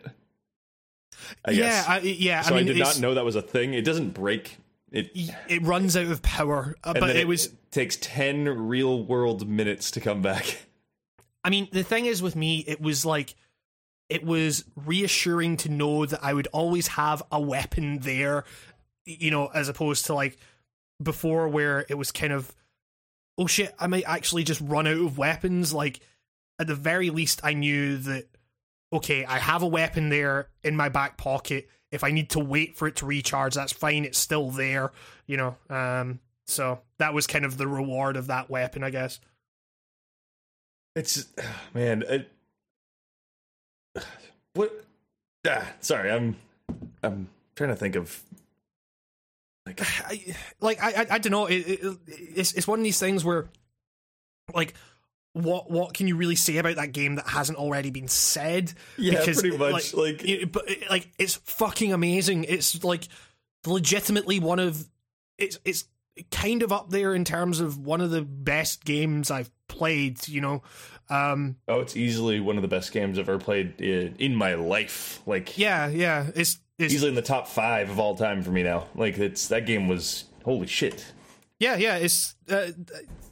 I 1.43 1.51
yeah, 1.51 1.57
guess. 1.57 1.87
I, 1.87 1.99
yeah. 1.99 2.41
so 2.41 2.55
I 2.55 2.59
I, 2.59 2.63
did 2.63 2.77
not 2.77 2.99
know 2.99 3.13
that 3.15 3.25
was 3.25 3.35
a 3.35 3.41
thing. 3.41 3.73
It 3.73 3.83
doesn't 3.83 4.13
break 4.13 4.57
it 4.91 5.11
it 5.47 5.61
runs 5.63 5.95
out 5.95 6.07
of 6.07 6.21
power. 6.21 6.75
Uh, 6.83 6.93
but 6.93 7.07
then 7.07 7.17
it 7.17 7.27
was 7.27 7.49
takes 7.71 7.97
ten 7.97 8.45
real 8.45 9.03
world 9.03 9.47
minutes 9.47 9.91
to 9.91 10.01
come 10.01 10.21
back. 10.21 10.65
I 11.43 11.49
mean, 11.49 11.67
the 11.71 11.83
thing 11.83 12.05
is 12.05 12.21
with 12.21 12.35
me, 12.35 12.59
it 12.59 12.81
was 12.81 13.05
like 13.05 13.35
it 14.09 14.23
was 14.23 14.65
reassuring 14.75 15.57
to 15.57 15.69
know 15.69 16.05
that 16.05 16.23
I 16.23 16.33
would 16.33 16.47
always 16.47 16.87
have 16.87 17.21
a 17.31 17.39
weapon 17.39 17.99
there, 17.99 18.45
you 19.05 19.31
know, 19.31 19.47
as 19.47 19.69
opposed 19.69 20.07
to 20.07 20.15
like 20.15 20.37
before 21.01 21.47
where 21.47 21.85
it 21.87 21.95
was 21.95 22.11
kind 22.11 22.33
of 22.33 22.53
oh 23.37 23.47
shit, 23.47 23.73
I 23.79 23.87
might 23.87 24.03
actually 24.05 24.43
just 24.43 24.61
run 24.61 24.87
out 24.87 24.97
of 24.97 25.17
weapons. 25.17 25.73
Like 25.73 25.99
at 26.59 26.67
the 26.67 26.75
very 26.75 27.09
least 27.09 27.41
I 27.43 27.53
knew 27.53 27.97
that 27.97 28.27
okay, 28.91 29.23
I 29.25 29.37
have 29.37 29.63
a 29.63 29.67
weapon 29.67 30.09
there 30.09 30.49
in 30.63 30.75
my 30.75 30.89
back 30.89 31.17
pocket. 31.17 31.69
If 31.91 32.03
I 32.03 32.11
need 32.11 32.31
to 32.31 32.39
wait 32.39 32.77
for 32.77 32.87
it 32.87 32.97
to 32.97 33.05
recharge, 33.05 33.55
that's 33.55 33.71
fine. 33.71 34.05
It's 34.05 34.17
still 34.17 34.51
there, 34.51 34.91
you 35.25 35.37
know. 35.37 35.55
Um, 35.69 36.19
so 36.45 36.79
that 36.97 37.13
was 37.13 37.27
kind 37.27 37.45
of 37.45 37.57
the 37.57 37.67
reward 37.67 38.17
of 38.17 38.27
that 38.27 38.49
weapon, 38.49 38.83
I 38.83 38.89
guess. 38.89 39.19
It's 40.95 41.25
man, 41.73 42.03
it, 42.07 42.31
what? 44.53 44.85
Ah, 45.47 45.67
sorry, 45.79 46.11
I'm 46.11 46.35
I'm 47.01 47.29
trying 47.55 47.69
to 47.69 47.75
think 47.75 47.95
of 47.95 48.21
like 49.65 49.81
I 50.05 50.35
like 50.59 50.83
I 50.83 51.03
I, 51.03 51.07
I 51.11 51.17
don't 51.19 51.31
know. 51.31 51.45
It, 51.45 51.55
it, 51.55 51.97
it's 52.07 52.53
it's 52.53 52.67
one 52.67 52.79
of 52.79 52.83
these 52.83 52.99
things 52.99 53.23
where 53.23 53.49
like 54.53 54.73
what 55.43 55.69
what 55.69 55.93
can 55.93 56.07
you 56.07 56.15
really 56.15 56.35
say 56.35 56.57
about 56.57 56.75
that 56.75 56.91
game 56.91 57.15
that 57.15 57.27
hasn't 57.27 57.57
already 57.57 57.91
been 57.91 58.07
said? 58.07 58.73
Yeah, 58.97 59.19
because, 59.19 59.41
pretty 59.41 59.57
much. 59.57 59.93
Like, 59.93 60.23
like, 60.23 60.51
but 60.51 60.69
like 60.89 61.11
it's 61.17 61.35
fucking 61.35 61.93
amazing. 61.93 62.45
It's 62.45 62.83
like 62.83 63.07
legitimately 63.65 64.39
one 64.39 64.59
of 64.59 64.87
it's 65.37 65.59
it's 65.65 65.85
kind 66.31 66.63
of 66.63 66.71
up 66.71 66.89
there 66.89 67.13
in 67.13 67.25
terms 67.25 67.59
of 67.59 67.77
one 67.77 68.01
of 68.01 68.11
the 68.11 68.21
best 68.21 68.85
games 68.85 69.31
I've 69.31 69.49
played. 69.67 70.27
You 70.27 70.41
know. 70.41 70.63
Um, 71.09 71.55
oh, 71.67 71.79
it's 71.79 71.97
easily 71.97 72.39
one 72.39 72.57
of 72.57 72.61
the 72.61 72.67
best 72.67 72.91
games 72.91 73.17
I've 73.17 73.29
ever 73.29 73.39
played 73.39 73.81
in, 73.81 74.15
in 74.19 74.35
my 74.35 74.53
life. 74.53 75.21
Like, 75.25 75.57
yeah, 75.57 75.87
yeah, 75.87 76.27
it's, 76.35 76.59
it's 76.77 76.93
easily 76.93 77.09
in 77.09 77.15
the 77.15 77.23
top 77.23 77.47
five 77.47 77.89
of 77.89 77.99
all 77.99 78.15
time 78.15 78.43
for 78.43 78.51
me 78.51 78.61
now. 78.61 78.85
Like, 78.93 79.17
it's 79.17 79.47
that 79.47 79.65
game 79.65 79.87
was 79.87 80.25
holy 80.43 80.67
shit. 80.67 81.11
Yeah, 81.59 81.77
yeah, 81.77 81.97
it's 81.97 82.35
uh, 82.49 82.67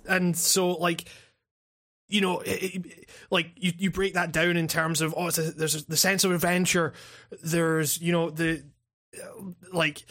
and 0.07 0.35
so 0.35 0.71
like 0.71 1.07
you 2.07 2.21
know, 2.21 2.39
it, 2.39 2.75
it, 2.75 3.09
like 3.29 3.51
you, 3.55 3.73
you 3.77 3.91
break 3.91 4.13
that 4.13 4.31
down 4.31 4.57
in 4.57 4.67
terms 4.67 5.01
of 5.01 5.13
oh, 5.17 5.27
a, 5.27 5.31
there's 5.31 5.85
the 5.85 5.97
sense 5.97 6.23
of 6.23 6.31
adventure. 6.31 6.93
There's 7.43 8.01
you 8.01 8.11
know 8.11 8.29
the 8.29 8.63
like 9.73 10.05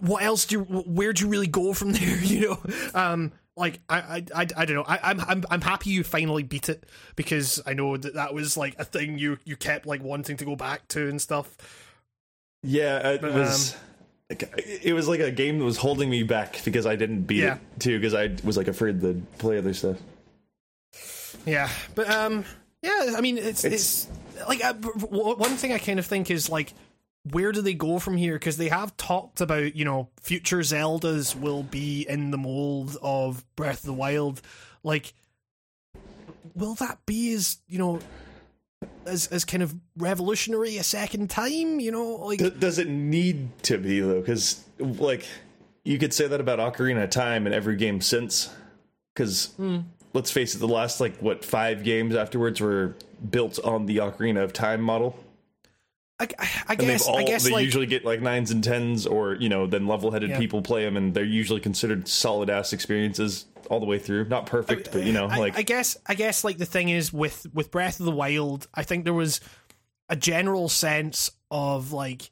what 0.00 0.22
else 0.22 0.44
do 0.46 0.58
you, 0.58 0.62
where 0.62 1.12
do 1.12 1.24
you 1.24 1.30
really 1.30 1.46
go 1.46 1.72
from 1.72 1.92
there? 1.92 2.18
You 2.18 2.48
know, 2.48 2.60
um, 2.94 3.32
like 3.56 3.80
I, 3.88 3.98
I, 3.98 4.24
I, 4.34 4.46
I 4.56 4.64
don't 4.64 4.76
know. 4.76 4.84
I, 4.86 4.98
I'm, 5.02 5.20
I'm, 5.20 5.44
I'm 5.50 5.60
happy 5.60 5.90
you 5.90 6.04
finally 6.04 6.42
beat 6.42 6.68
it 6.68 6.86
because 7.16 7.60
I 7.66 7.74
know 7.74 7.96
that 7.96 8.14
that 8.14 8.34
was 8.34 8.56
like 8.56 8.76
a 8.78 8.84
thing 8.84 9.18
you, 9.18 9.38
you 9.44 9.56
kept 9.56 9.86
like 9.86 10.02
wanting 10.02 10.36
to 10.36 10.44
go 10.44 10.56
back 10.56 10.88
to 10.88 11.08
and 11.08 11.20
stuff. 11.20 11.56
Yeah, 12.62 13.10
it 13.10 13.20
but, 13.20 13.34
was. 13.34 13.74
Um, 13.74 13.80
it 14.30 14.92
was 14.92 15.08
like 15.08 15.20
a 15.20 15.30
game 15.30 15.58
that 15.58 15.64
was 15.64 15.78
holding 15.78 16.10
me 16.10 16.22
back 16.22 16.62
because 16.62 16.84
I 16.84 16.96
didn't 16.96 17.22
beat 17.22 17.38
yeah. 17.38 17.54
it 17.54 17.80
too 17.80 17.98
because 17.98 18.12
I 18.12 18.36
was 18.44 18.58
like 18.58 18.68
afraid 18.68 19.00
to 19.00 19.22
play 19.38 19.56
other 19.56 19.72
stuff. 19.72 19.96
Yeah, 21.46 21.68
but 21.94 22.10
um, 22.10 22.44
yeah. 22.82 23.14
I 23.16 23.20
mean, 23.20 23.38
it's 23.38 23.64
it's, 23.64 24.08
it's 24.34 24.48
like 24.48 24.64
uh, 24.64 24.74
one 24.74 25.56
thing 25.56 25.72
I 25.72 25.78
kind 25.78 25.98
of 25.98 26.06
think 26.06 26.30
is 26.30 26.48
like 26.48 26.72
where 27.30 27.52
do 27.52 27.60
they 27.60 27.74
go 27.74 27.98
from 27.98 28.16
here? 28.16 28.34
Because 28.34 28.56
they 28.56 28.68
have 28.68 28.96
talked 28.96 29.40
about, 29.40 29.76
you 29.76 29.84
know, 29.84 30.08
future 30.20 30.58
Zeldas 30.58 31.38
will 31.38 31.62
be 31.62 32.06
in 32.08 32.30
the 32.30 32.38
mold 32.38 32.96
of 33.02 33.44
Breath 33.56 33.80
of 33.80 33.86
the 33.86 33.92
Wild. 33.92 34.40
Like, 34.82 35.12
will 36.54 36.74
that 36.76 36.98
be 37.06 37.34
as, 37.34 37.58
you 37.66 37.78
know, 37.78 38.00
as 39.06 39.26
as 39.28 39.44
kind 39.44 39.62
of 39.62 39.74
revolutionary 39.96 40.76
a 40.76 40.82
second 40.82 41.30
time? 41.30 41.80
You 41.80 41.92
know, 41.92 42.14
like 42.16 42.58
does 42.58 42.78
it 42.78 42.88
need 42.88 43.62
to 43.64 43.78
be 43.78 44.00
though? 44.00 44.20
Because 44.20 44.64
like 44.78 45.26
you 45.84 45.98
could 45.98 46.14
say 46.14 46.28
that 46.28 46.40
about 46.40 46.58
Ocarina 46.58 47.04
of 47.04 47.10
Time 47.10 47.46
and 47.46 47.54
every 47.54 47.76
game 47.76 48.00
since. 48.00 48.54
Because 49.14 49.50
mm. 49.58 49.82
Let's 50.12 50.30
face 50.30 50.54
it, 50.54 50.58
the 50.58 50.68
last 50.68 51.00
like 51.00 51.18
what 51.18 51.44
five 51.44 51.84
games 51.84 52.14
afterwards 52.14 52.60
were 52.60 52.96
built 53.30 53.58
on 53.64 53.86
the 53.86 53.98
Ocarina 53.98 54.42
of 54.42 54.52
Time 54.52 54.80
model. 54.80 55.18
I, 56.20 56.28
I 56.66 56.74
guess. 56.74 57.06
All, 57.06 57.16
I 57.16 57.22
guess 57.22 57.44
they 57.44 57.52
like, 57.52 57.64
usually 57.64 57.86
get 57.86 58.04
like 58.04 58.20
nines 58.20 58.50
and 58.50 58.62
tens, 58.62 59.06
or 59.06 59.34
you 59.34 59.48
know, 59.48 59.66
then 59.66 59.86
level-headed 59.86 60.30
yeah. 60.30 60.38
people 60.38 60.62
play 60.62 60.84
them, 60.84 60.96
and 60.96 61.14
they're 61.14 61.24
usually 61.24 61.60
considered 61.60 62.08
solid 62.08 62.50
ass 62.50 62.72
experiences 62.72 63.46
all 63.70 63.78
the 63.78 63.86
way 63.86 63.98
through. 64.00 64.24
Not 64.24 64.46
perfect, 64.46 64.90
but 64.90 65.04
you 65.04 65.12
know, 65.12 65.26
I, 65.26 65.38
like 65.38 65.56
I 65.56 65.62
guess. 65.62 65.96
I 66.06 66.14
guess 66.14 66.42
like 66.42 66.58
the 66.58 66.66
thing 66.66 66.88
is 66.88 67.12
with 67.12 67.46
with 67.54 67.70
Breath 67.70 68.00
of 68.00 68.06
the 68.06 68.12
Wild, 68.12 68.66
I 68.74 68.82
think 68.82 69.04
there 69.04 69.14
was 69.14 69.40
a 70.08 70.16
general 70.16 70.68
sense 70.68 71.30
of 71.50 71.92
like, 71.92 72.30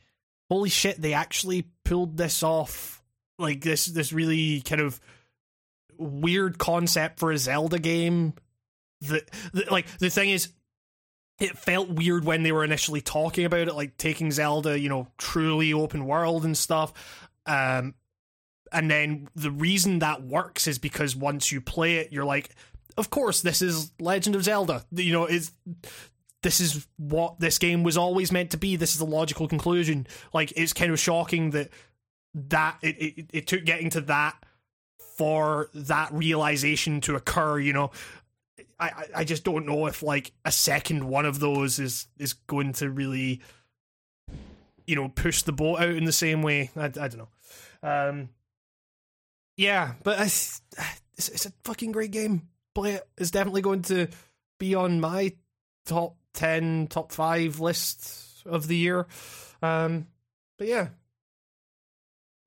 holy 0.51 0.71
shit, 0.71 1.01
they 1.01 1.12
actually 1.12 1.69
pulled 1.85 2.17
this 2.17 2.43
off. 2.43 2.95
Like 3.39 3.61
this, 3.61 3.85
this 3.85 4.15
really 4.15 4.62
kind 4.62 4.81
of 4.81 4.99
weird 5.98 6.59
concept 6.59 7.18
for 7.18 7.32
a 7.32 7.38
Zelda 7.38 7.78
game. 7.78 8.35
That, 9.02 9.28
like 9.70 9.87
the 9.98 10.11
thing 10.11 10.30
is, 10.30 10.48
it 11.38 11.59
felt 11.59 11.90
weird 11.90 12.24
when 12.24 12.42
they 12.42 12.52
were 12.52 12.64
initially 12.64 13.00
talking 13.00 13.44
about 13.44 13.68
it, 13.68 13.74
like 13.74 13.98
taking 13.98 14.30
Zelda, 14.30 14.78
you 14.78 14.88
know, 14.88 15.09
truly 15.18 15.72
open 15.72 16.06
world 16.06 16.44
and 16.44 16.56
stuff. 16.56 16.92
Um, 17.44 17.94
and 18.72 18.90
then 18.90 19.28
the 19.35 19.50
reason 19.50 20.00
that 20.00 20.22
works 20.22 20.66
is 20.66 20.78
because 20.78 21.14
once 21.14 21.52
you 21.52 21.61
play 21.61 21.96
it, 21.96 22.12
you're 22.12 22.24
like, 22.24 22.50
of 22.96 23.11
course, 23.11 23.42
this 23.42 23.62
is 23.62 23.92
Legend 24.00 24.35
of 24.35 24.44
Zelda. 24.44 24.85
You 24.92 25.12
know, 25.12 25.24
it's 25.26 25.52
this 26.42 26.61
is 26.61 26.87
what 26.96 27.38
this 27.38 27.59
game 27.59 27.82
was 27.82 27.96
always 27.96 28.32
meant 28.32 28.50
to 28.52 28.56
be. 28.56 28.76
This 28.76 28.92
is 28.92 28.98
the 28.98 29.06
logical 29.06 29.48
conclusion. 29.48 30.06
Like, 30.32 30.52
it's 30.56 30.72
kind 30.72 30.92
of 30.92 30.98
shocking 30.98 31.50
that 31.50 31.70
that 32.35 32.78
it, 32.82 32.96
it, 32.96 33.30
it 33.32 33.46
took 33.46 33.64
getting 33.64 33.90
to 33.90 34.00
that 34.02 34.37
for 35.16 35.70
that 35.74 36.12
realization 36.12 37.00
to 37.02 37.16
occur. 37.16 37.59
You 37.59 37.72
know, 37.72 37.90
I, 38.79 39.07
I 39.14 39.24
just 39.24 39.44
don't 39.44 39.66
know 39.66 39.87
if 39.87 40.02
like 40.02 40.33
a 40.44 40.52
second 40.52 41.05
one 41.05 41.24
of 41.24 41.40
those 41.40 41.79
is 41.79 42.07
is 42.18 42.35
going 42.35 42.74
to 42.74 42.90
really 42.90 43.40
you 44.87 44.94
know 44.94 45.09
push 45.09 45.42
the 45.42 45.52
boat 45.52 45.79
out 45.81 45.94
in 45.94 46.05
the 46.05 46.12
same 46.12 46.42
way. 46.42 46.70
I, 46.76 46.85
I 46.85 46.88
don't 46.88 47.18
know. 47.18 47.29
Um 47.83 48.29
yeah 49.57 49.94
but 50.02 50.20
it's, 50.20 50.61
it's, 51.16 51.29
it's 51.31 51.46
a 51.46 51.52
fucking 51.64 51.92
great 51.92 52.11
game. 52.11 52.48
Play 52.74 52.94
it. 52.94 53.09
It's 53.16 53.31
definitely 53.31 53.62
going 53.62 53.83
to 53.83 54.09
be 54.59 54.74
on 54.74 55.00
my 55.00 55.33
top 55.87 56.16
10 56.35 56.88
top 56.88 57.12
5 57.12 57.61
list 57.61 58.44
of 58.44 58.68
the 58.68 58.76
year. 58.76 59.07
Um 59.62 60.09
but 60.59 60.68
yeah 60.68 60.88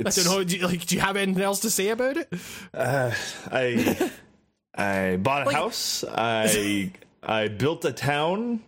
I 0.06 0.10
don't 0.10 0.26
know. 0.26 0.44
Do 0.44 0.58
you, 0.58 0.66
like, 0.66 0.86
do 0.86 0.96
you 0.96 1.02
have 1.02 1.18
anything 1.18 1.44
else 1.44 1.62
to 1.62 1.70
say 1.70 1.90
about 1.90 2.18
it? 2.18 2.32
Uh, 2.74 3.12
I 3.52 4.12
I 4.76 5.18
bought 5.18 5.44
a 5.44 5.46
like, 5.46 5.56
house. 5.56 6.04
I 6.08 6.92
I 7.22 7.48
built 7.50 7.84
a 7.86 7.92
town. 7.92 8.62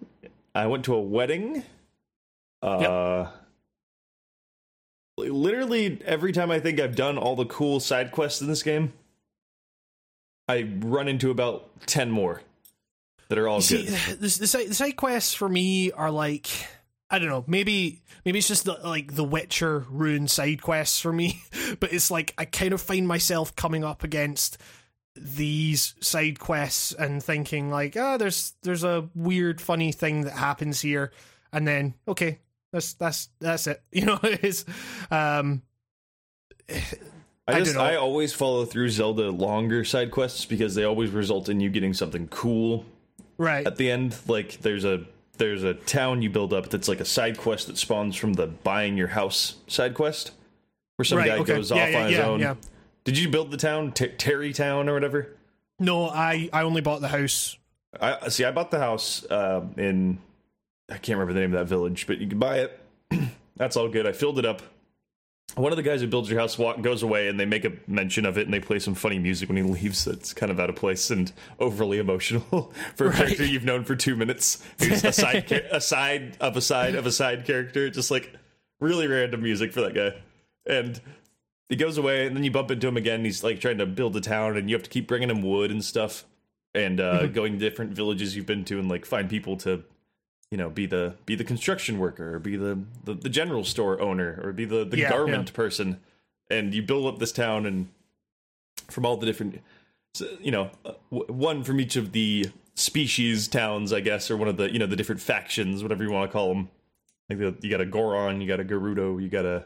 I 0.54 0.68
went 0.68 0.86
to 0.86 0.94
a 0.94 1.02
wedding. 1.02 1.64
Uh 2.62 3.28
yep. 5.18 5.32
literally 5.32 6.00
every 6.06 6.32
time 6.32 6.52
I 6.52 6.60
think 6.60 6.80
I've 6.80 6.96
done 6.96 7.18
all 7.18 7.36
the 7.36 7.46
cool 7.46 7.80
side 7.80 8.12
quests 8.12 8.42
in 8.42 8.48
this 8.48 8.62
game, 8.62 8.94
I 10.48 10.70
run 10.80 11.08
into 11.08 11.32
about 11.32 11.70
10 11.88 12.12
more 12.12 12.42
that 13.30 13.40
are 13.40 13.48
all 13.48 13.62
you 13.62 13.78
good. 13.78 13.88
See, 13.88 14.12
the, 14.14 14.16
the, 14.16 14.68
the 14.68 14.74
side 14.76 14.96
quests 14.96 15.34
for 15.34 15.48
me 15.50 15.92
are 15.92 16.12
like 16.12 16.50
I 17.12 17.20
don't 17.20 17.28
know. 17.28 17.44
Maybe 17.46 18.02
maybe 18.24 18.40
it's 18.40 18.48
just 18.48 18.64
the, 18.64 18.80
like 18.84 19.16
the 19.16 19.24
Witcher 19.24 19.86
rune 19.90 20.30
side 20.30 20.62
quests 20.62 21.02
for 21.02 21.12
me, 21.12 21.44
but 21.80 21.92
it's 21.92 22.10
like 22.10 22.34
I 22.38 22.46
kind 22.46 22.74
of 22.74 22.82
find 22.82 23.06
myself 23.06 23.56
coming 23.56 23.84
up 23.84 24.04
against 24.04 24.58
these 25.14 25.94
side 26.00 26.40
quests 26.40 26.94
and 26.94 27.22
thinking 27.22 27.70
like, 27.70 27.98
ah, 27.98 28.14
oh, 28.14 28.18
there's 28.18 28.54
there's 28.64 28.86
a 28.86 29.10
weird, 29.14 29.60
funny 29.60 29.92
thing 29.92 30.22
that 30.22 30.34
happens 30.34 30.80
here, 30.80 31.12
and 31.52 31.68
then 31.68 31.96
okay, 32.08 32.40
that's 32.72 32.94
that's 32.94 33.28
that's 33.40 33.68
it. 33.68 33.84
You 33.92 34.06
know, 34.06 34.20
it's 34.24 34.66
um. 35.12 35.64
I, 37.48 37.60
just 37.60 37.76
I, 37.76 37.94
I 37.94 37.96
always 37.98 38.32
follow 38.32 38.64
through 38.64 38.90
Zelda 38.90 39.30
longer 39.30 39.84
side 39.84 40.12
quests 40.12 40.46
because 40.46 40.74
they 40.76 40.86
always 40.86 41.10
result 41.10 41.50
in 41.50 41.60
you 41.60 41.70
getting 41.70 41.94
something 41.94 42.30
cool 42.30 42.86
right 43.38 43.68
at 43.68 43.76
the 43.76 43.92
end. 43.92 44.16
Like 44.28 44.60
there's 44.62 44.86
a 44.86 45.04
there's 45.42 45.64
a 45.64 45.74
town 45.74 46.22
you 46.22 46.30
build 46.30 46.54
up 46.54 46.70
that's 46.70 46.88
like 46.88 47.00
a 47.00 47.06
side 47.06 47.38
quest 47.38 47.68
that 47.68 47.78
spawns 47.78 48.16
from 48.16 48.34
the 48.34 48.48
buying 48.48 48.96
your 48.96 49.08
house 49.08 49.56
side 49.68 49.94
quest, 49.94 50.32
where 50.96 51.04
some 51.04 51.18
right, 51.18 51.28
guy 51.28 51.38
okay. 51.40 51.56
goes 51.56 51.72
yeah, 51.72 51.84
off 51.84 51.92
yeah, 51.92 52.00
on 52.00 52.08
his 52.08 52.18
yeah, 52.18 52.26
own 52.26 52.58
did 53.04 53.18
you 53.18 53.30
build 53.30 53.52
the 53.52 53.58
town, 53.58 53.92
T- 53.92 54.10
Tarrey 54.10 54.54
Town 54.54 54.88
or 54.88 54.94
whatever? 54.94 55.36
No, 55.80 56.08
I 56.08 56.50
I 56.54 56.64
only 56.64 56.82
bought 56.82 57.02
the 57.02 57.08
house. 57.08 57.58
I 58.00 58.30
see. 58.30 58.46
I 58.46 58.52
bought 58.52 58.72
the 58.72 58.80
house 58.80 59.26
uh, 59.26 59.66
in 59.78 60.20
I 60.90 60.98
can't 60.98 61.18
remember 61.18 61.34
the 61.34 61.40
name 61.40 61.54
of 61.54 61.60
that 61.60 61.66
village, 61.66 62.06
but 62.08 62.20
you 62.20 62.28
can 62.28 62.40
buy 62.40 62.60
it. 62.60 62.80
That's 63.58 63.76
all 63.76 63.90
good. 63.90 64.06
I 64.08 64.12
filled 64.12 64.40
it 64.40 64.46
up, 64.46 64.62
one 65.56 65.72
of 65.72 65.76
the 65.78 65.84
guys 65.84 66.02
who 66.02 66.08
builds 66.08 66.30
your 66.30 66.40
house 66.40 66.58
walk, 66.58 66.82
goes 66.82 67.04
away 67.04 67.28
and 67.28 67.40
they 67.40 67.46
make 67.46 67.66
a 67.66 67.74
mention 67.88 68.26
of 68.26 68.38
it 68.38 68.46
and 68.46 68.54
they 68.54 68.60
play 68.60 68.80
some 68.80 68.96
funny 68.96 69.20
music 69.20 69.50
when 69.50 69.58
he 69.58 69.64
leaves. 69.64 70.06
That's 70.06 70.34
kind 70.34 70.52
of 70.52 70.60
out 70.60 70.70
of 70.70 70.76
place 70.76 71.10
and 71.10 71.32
overly 71.60 71.98
emotional 72.00 72.72
for 72.96 73.08
a 73.08 73.10
Right. 73.10 73.18
character 73.18 73.46
you've 73.46 73.66
known 73.66 73.84
for 73.84 73.96
two 73.96 74.16
minutes. 74.16 74.64
Who's 74.80 75.04
a 75.04 75.12
side 75.12 75.52
a 75.52 75.82
side 75.82 76.38
of 76.40 76.56
a 76.58 76.62
side 76.62 76.96
of 76.96 77.06
a 77.06 77.12
side 77.12 77.46
character. 77.46 77.90
Just 77.90 78.12
like 78.12 78.34
really 78.80 79.08
random 79.08 79.44
music 79.44 79.74
for 79.74 79.82
that 79.82 79.94
guy. 79.94 80.14
And 80.66 81.00
he 81.70 81.76
goes 81.76 81.98
away 81.98 82.28
and 82.28 82.36
then 82.36 82.44
you 82.44 82.52
bump 82.52 82.70
into 82.70 82.88
him 82.88 82.98
again 82.98 83.24
he's 83.24 83.44
like 83.46 83.60
trying 83.62 83.78
to 83.78 83.86
build 83.86 84.16
a 84.18 84.22
town 84.22 84.58
and 84.58 84.70
you 84.70 84.76
have 84.76 84.84
to 84.84 84.90
keep 84.90 85.08
bringing 85.08 85.30
him 85.30 85.42
wood 85.42 85.72
and 85.72 85.82
stuff 85.86 86.26
and 86.76 87.00
uh 87.00 87.28
going 87.28 87.54
to 87.54 87.60
different 87.60 87.92
villages 87.94 88.36
you've 88.36 88.46
been 88.46 88.66
to 88.66 88.78
and 88.78 88.90
like 88.90 89.06
find 89.06 89.30
people 89.30 89.56
to 89.56 89.82
you 90.52 90.58
know 90.58 90.70
be 90.70 90.86
the 90.86 91.16
be 91.26 91.36
the 91.36 91.44
construction 91.44 91.98
worker 91.98 92.36
or 92.36 92.40
be 92.40 92.56
the 92.58 92.80
the, 93.06 93.14
the 93.14 93.30
general 93.30 93.64
store 93.64 94.00
owner 94.02 94.40
or 94.44 94.52
be 94.52 94.66
the 94.66 94.86
the 94.86 94.98
Yeah, 95.00 95.10
garment 95.10 95.50
yeah. 95.50 95.56
person. 95.56 96.00
And 96.50 96.74
you 96.74 96.84
build 96.84 97.12
up 97.12 97.20
this 97.20 97.32
town 97.32 97.66
and 97.66 97.88
from 98.90 99.06
all 99.06 99.16
the 99.18 99.26
different 99.26 99.62
you 100.42 100.52
know 100.52 100.70
uh, 100.86 100.92
one 101.10 101.64
from 101.64 101.80
each 101.80 101.96
of 101.96 102.12
the 102.12 102.48
species 102.76 103.48
towns 103.48 103.94
i 103.94 104.02
guess 104.02 104.30
or 104.30 104.36
one 104.36 104.50
of 104.50 104.58
the 104.58 104.70
you 104.72 104.78
know 104.80 104.86
the 104.86 104.96
different 104.98 105.22
factions 105.22 105.82
whatever 105.84 106.04
you 106.04 106.12
want 106.12 106.30
to 106.30 106.34
call 106.34 106.50
them 106.50 106.70
like 107.30 107.40
the, 107.40 107.56
you 107.62 107.70
got 107.70 107.80
a 107.80 107.86
goron 107.86 108.42
you 108.42 108.48
got 108.48 108.60
a 108.60 108.64
gerudo 108.66 109.22
you 109.22 109.30
got 109.30 109.46
a 109.46 109.66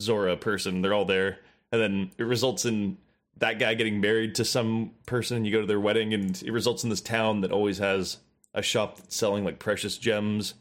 zora 0.00 0.36
person 0.36 0.82
they're 0.82 0.94
all 0.94 1.04
there. 1.04 1.38
And 1.72 1.80
then 1.80 2.10
it 2.18 2.24
results 2.24 2.64
in 2.64 2.98
that 3.38 3.58
guy 3.58 3.74
getting 3.74 4.00
married 4.00 4.34
to 4.36 4.44
some 4.44 4.92
person 5.06 5.44
you 5.44 5.52
go 5.52 5.60
to 5.60 5.66
their 5.66 5.80
wedding 5.80 6.12
and 6.14 6.40
it 6.42 6.52
results 6.52 6.84
in 6.84 6.90
this 6.90 7.00
town 7.00 7.40
that 7.40 7.50
always 7.52 7.78
has 7.78 8.18
a 8.54 8.62
shop 8.62 8.96
that's 8.96 9.16
selling 9.16 9.44
like 9.44 9.58
precious 9.58 9.96
gems 9.98 10.54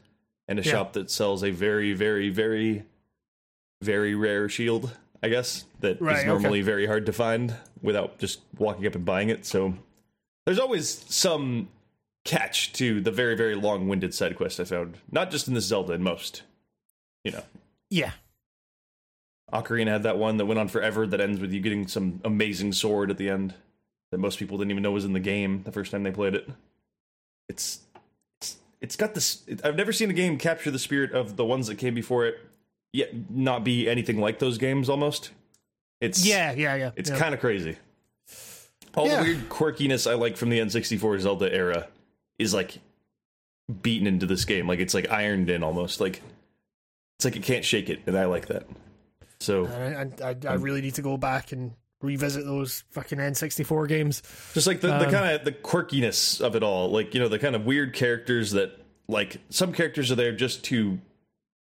and 0.47 0.59
a 0.59 0.63
Yeah. 0.63 0.71
shop 0.71 0.93
that 0.93 1.09
sells 1.11 1.43
a 1.43 1.51
very 1.51 1.93
very 1.93 2.29
very 2.29 2.83
very 3.81 4.13
rare 4.15 4.47
shield 4.49 4.91
i 5.23 5.29
guess 5.29 5.65
that 5.79 5.95
is 5.95 6.01
Right, 6.01 6.17
okay. 6.19 6.27
normally 6.27 6.61
very 6.61 6.85
hard 6.85 7.05
to 7.07 7.13
find 7.13 7.55
without 7.81 8.17
just 8.19 8.41
walking 8.57 8.85
up 8.85 8.95
and 8.95 9.05
buying 9.05 9.29
it 9.29 9.45
so 9.45 9.73
there's 10.45 10.59
always 10.59 11.05
some 11.13 11.69
catch 12.25 12.73
to 12.73 12.99
the 13.01 13.11
very 13.11 13.35
very 13.35 13.55
long-winded 13.55 14.13
side 14.13 14.35
quest 14.35 14.59
i 14.59 14.63
found 14.65 14.97
not 15.11 15.31
just 15.31 15.47
in 15.47 15.53
this 15.53 15.65
zelda 15.65 15.93
in 15.93 16.03
most 16.03 16.43
you 17.23 17.31
know 17.31 17.43
Yeah. 17.89 18.11
Ocarina 19.51 19.87
had 19.87 20.03
that 20.03 20.17
one 20.19 20.37
that 20.37 20.45
went 20.45 20.59
on 20.59 20.67
forever 20.67 21.07
that 21.07 21.19
ends 21.19 21.39
with 21.39 21.51
you 21.51 21.59
getting 21.59 21.87
some 21.87 22.21
amazing 22.23 22.71
sword 22.71 23.09
at 23.09 23.17
the 23.17 23.29
end 23.29 23.55
that 24.11 24.19
most 24.19 24.37
people 24.37 24.57
didn't 24.59 24.69
even 24.71 24.83
know 24.83 24.91
was 24.91 25.05
in 25.05 25.13
the 25.13 25.19
game 25.19 25.63
the 25.63 25.71
first 25.71 25.91
time 25.91 26.03
they 26.03 26.11
played 26.11 26.35
it. 26.35 26.47
It's 27.49 27.81
it's, 28.39 28.57
it's 28.79 28.95
got 28.95 29.13
this 29.13 29.43
it, 29.47 29.65
I've 29.65 29.75
never 29.75 29.91
seen 29.91 30.09
a 30.09 30.13
game 30.13 30.37
capture 30.37 30.71
the 30.71 30.79
spirit 30.79 31.11
of 31.11 31.35
the 31.35 31.43
ones 31.45 31.67
that 31.67 31.75
came 31.75 31.93
before 31.93 32.25
it 32.25 32.39
yet 32.93 33.09
not 33.29 33.63
be 33.63 33.89
anything 33.89 34.19
like 34.19 34.39
those 34.39 34.57
games 34.57 34.89
almost. 34.89 35.31
It's 36.01 36.25
Yeah, 36.25 36.53
yeah, 36.53 36.75
yeah. 36.75 36.91
it's 36.95 37.09
yeah. 37.09 37.17
kind 37.17 37.33
of 37.33 37.39
crazy. 37.39 37.77
All 38.95 39.07
Yeah. 39.07 39.23
the 39.23 39.29
weird 39.29 39.49
quirkiness 39.49 40.09
I 40.09 40.15
like 40.15 40.37
from 40.37 40.49
the 40.49 40.59
N64 40.59 41.19
Zelda 41.19 41.53
era 41.53 41.87
is 42.37 42.53
like 42.53 42.79
beaten 43.81 44.07
into 44.07 44.25
this 44.25 44.45
game. 44.45 44.67
Like 44.67 44.79
it's 44.79 44.93
like 44.93 45.09
ironed 45.11 45.49
in 45.49 45.61
almost. 45.63 45.99
Like 45.99 46.21
it's 47.17 47.25
like 47.25 47.35
it 47.35 47.43
can't 47.43 47.65
shake 47.65 47.89
it, 47.89 48.01
and 48.07 48.17
I 48.17 48.25
like 48.25 48.47
that. 48.47 48.65
So 49.41 49.67
I, 49.67 50.25
I, 50.25 50.29
I, 50.31 50.35
I 50.47 50.55
um, 50.55 50.61
really 50.61 50.81
need 50.81 50.95
to 50.95 51.01
go 51.01 51.17
back 51.17 51.51
and 51.51 51.73
revisit 52.01 52.45
those 52.45 52.83
fucking 52.91 53.17
N64 53.19 53.87
games. 53.87 54.21
just 54.53 54.67
like 54.67 54.81
the, 54.81 54.87
the 54.87 55.05
Um, 55.05 55.11
kind 55.11 55.35
of 55.35 55.45
the 55.45 55.51
quirkiness 55.51 56.39
of 56.41 56.55
it 56.55 56.63
all. 56.63 56.89
Like 56.89 57.13
you 57.13 57.19
know 57.19 57.27
the 57.27 57.39
kind 57.39 57.55
of 57.55 57.65
weird 57.65 57.93
characters 57.93 58.51
that 58.51 58.77
like 59.07 59.37
some 59.49 59.73
characters 59.73 60.11
are 60.11 60.15
there 60.15 60.31
just 60.31 60.63
to 60.65 60.99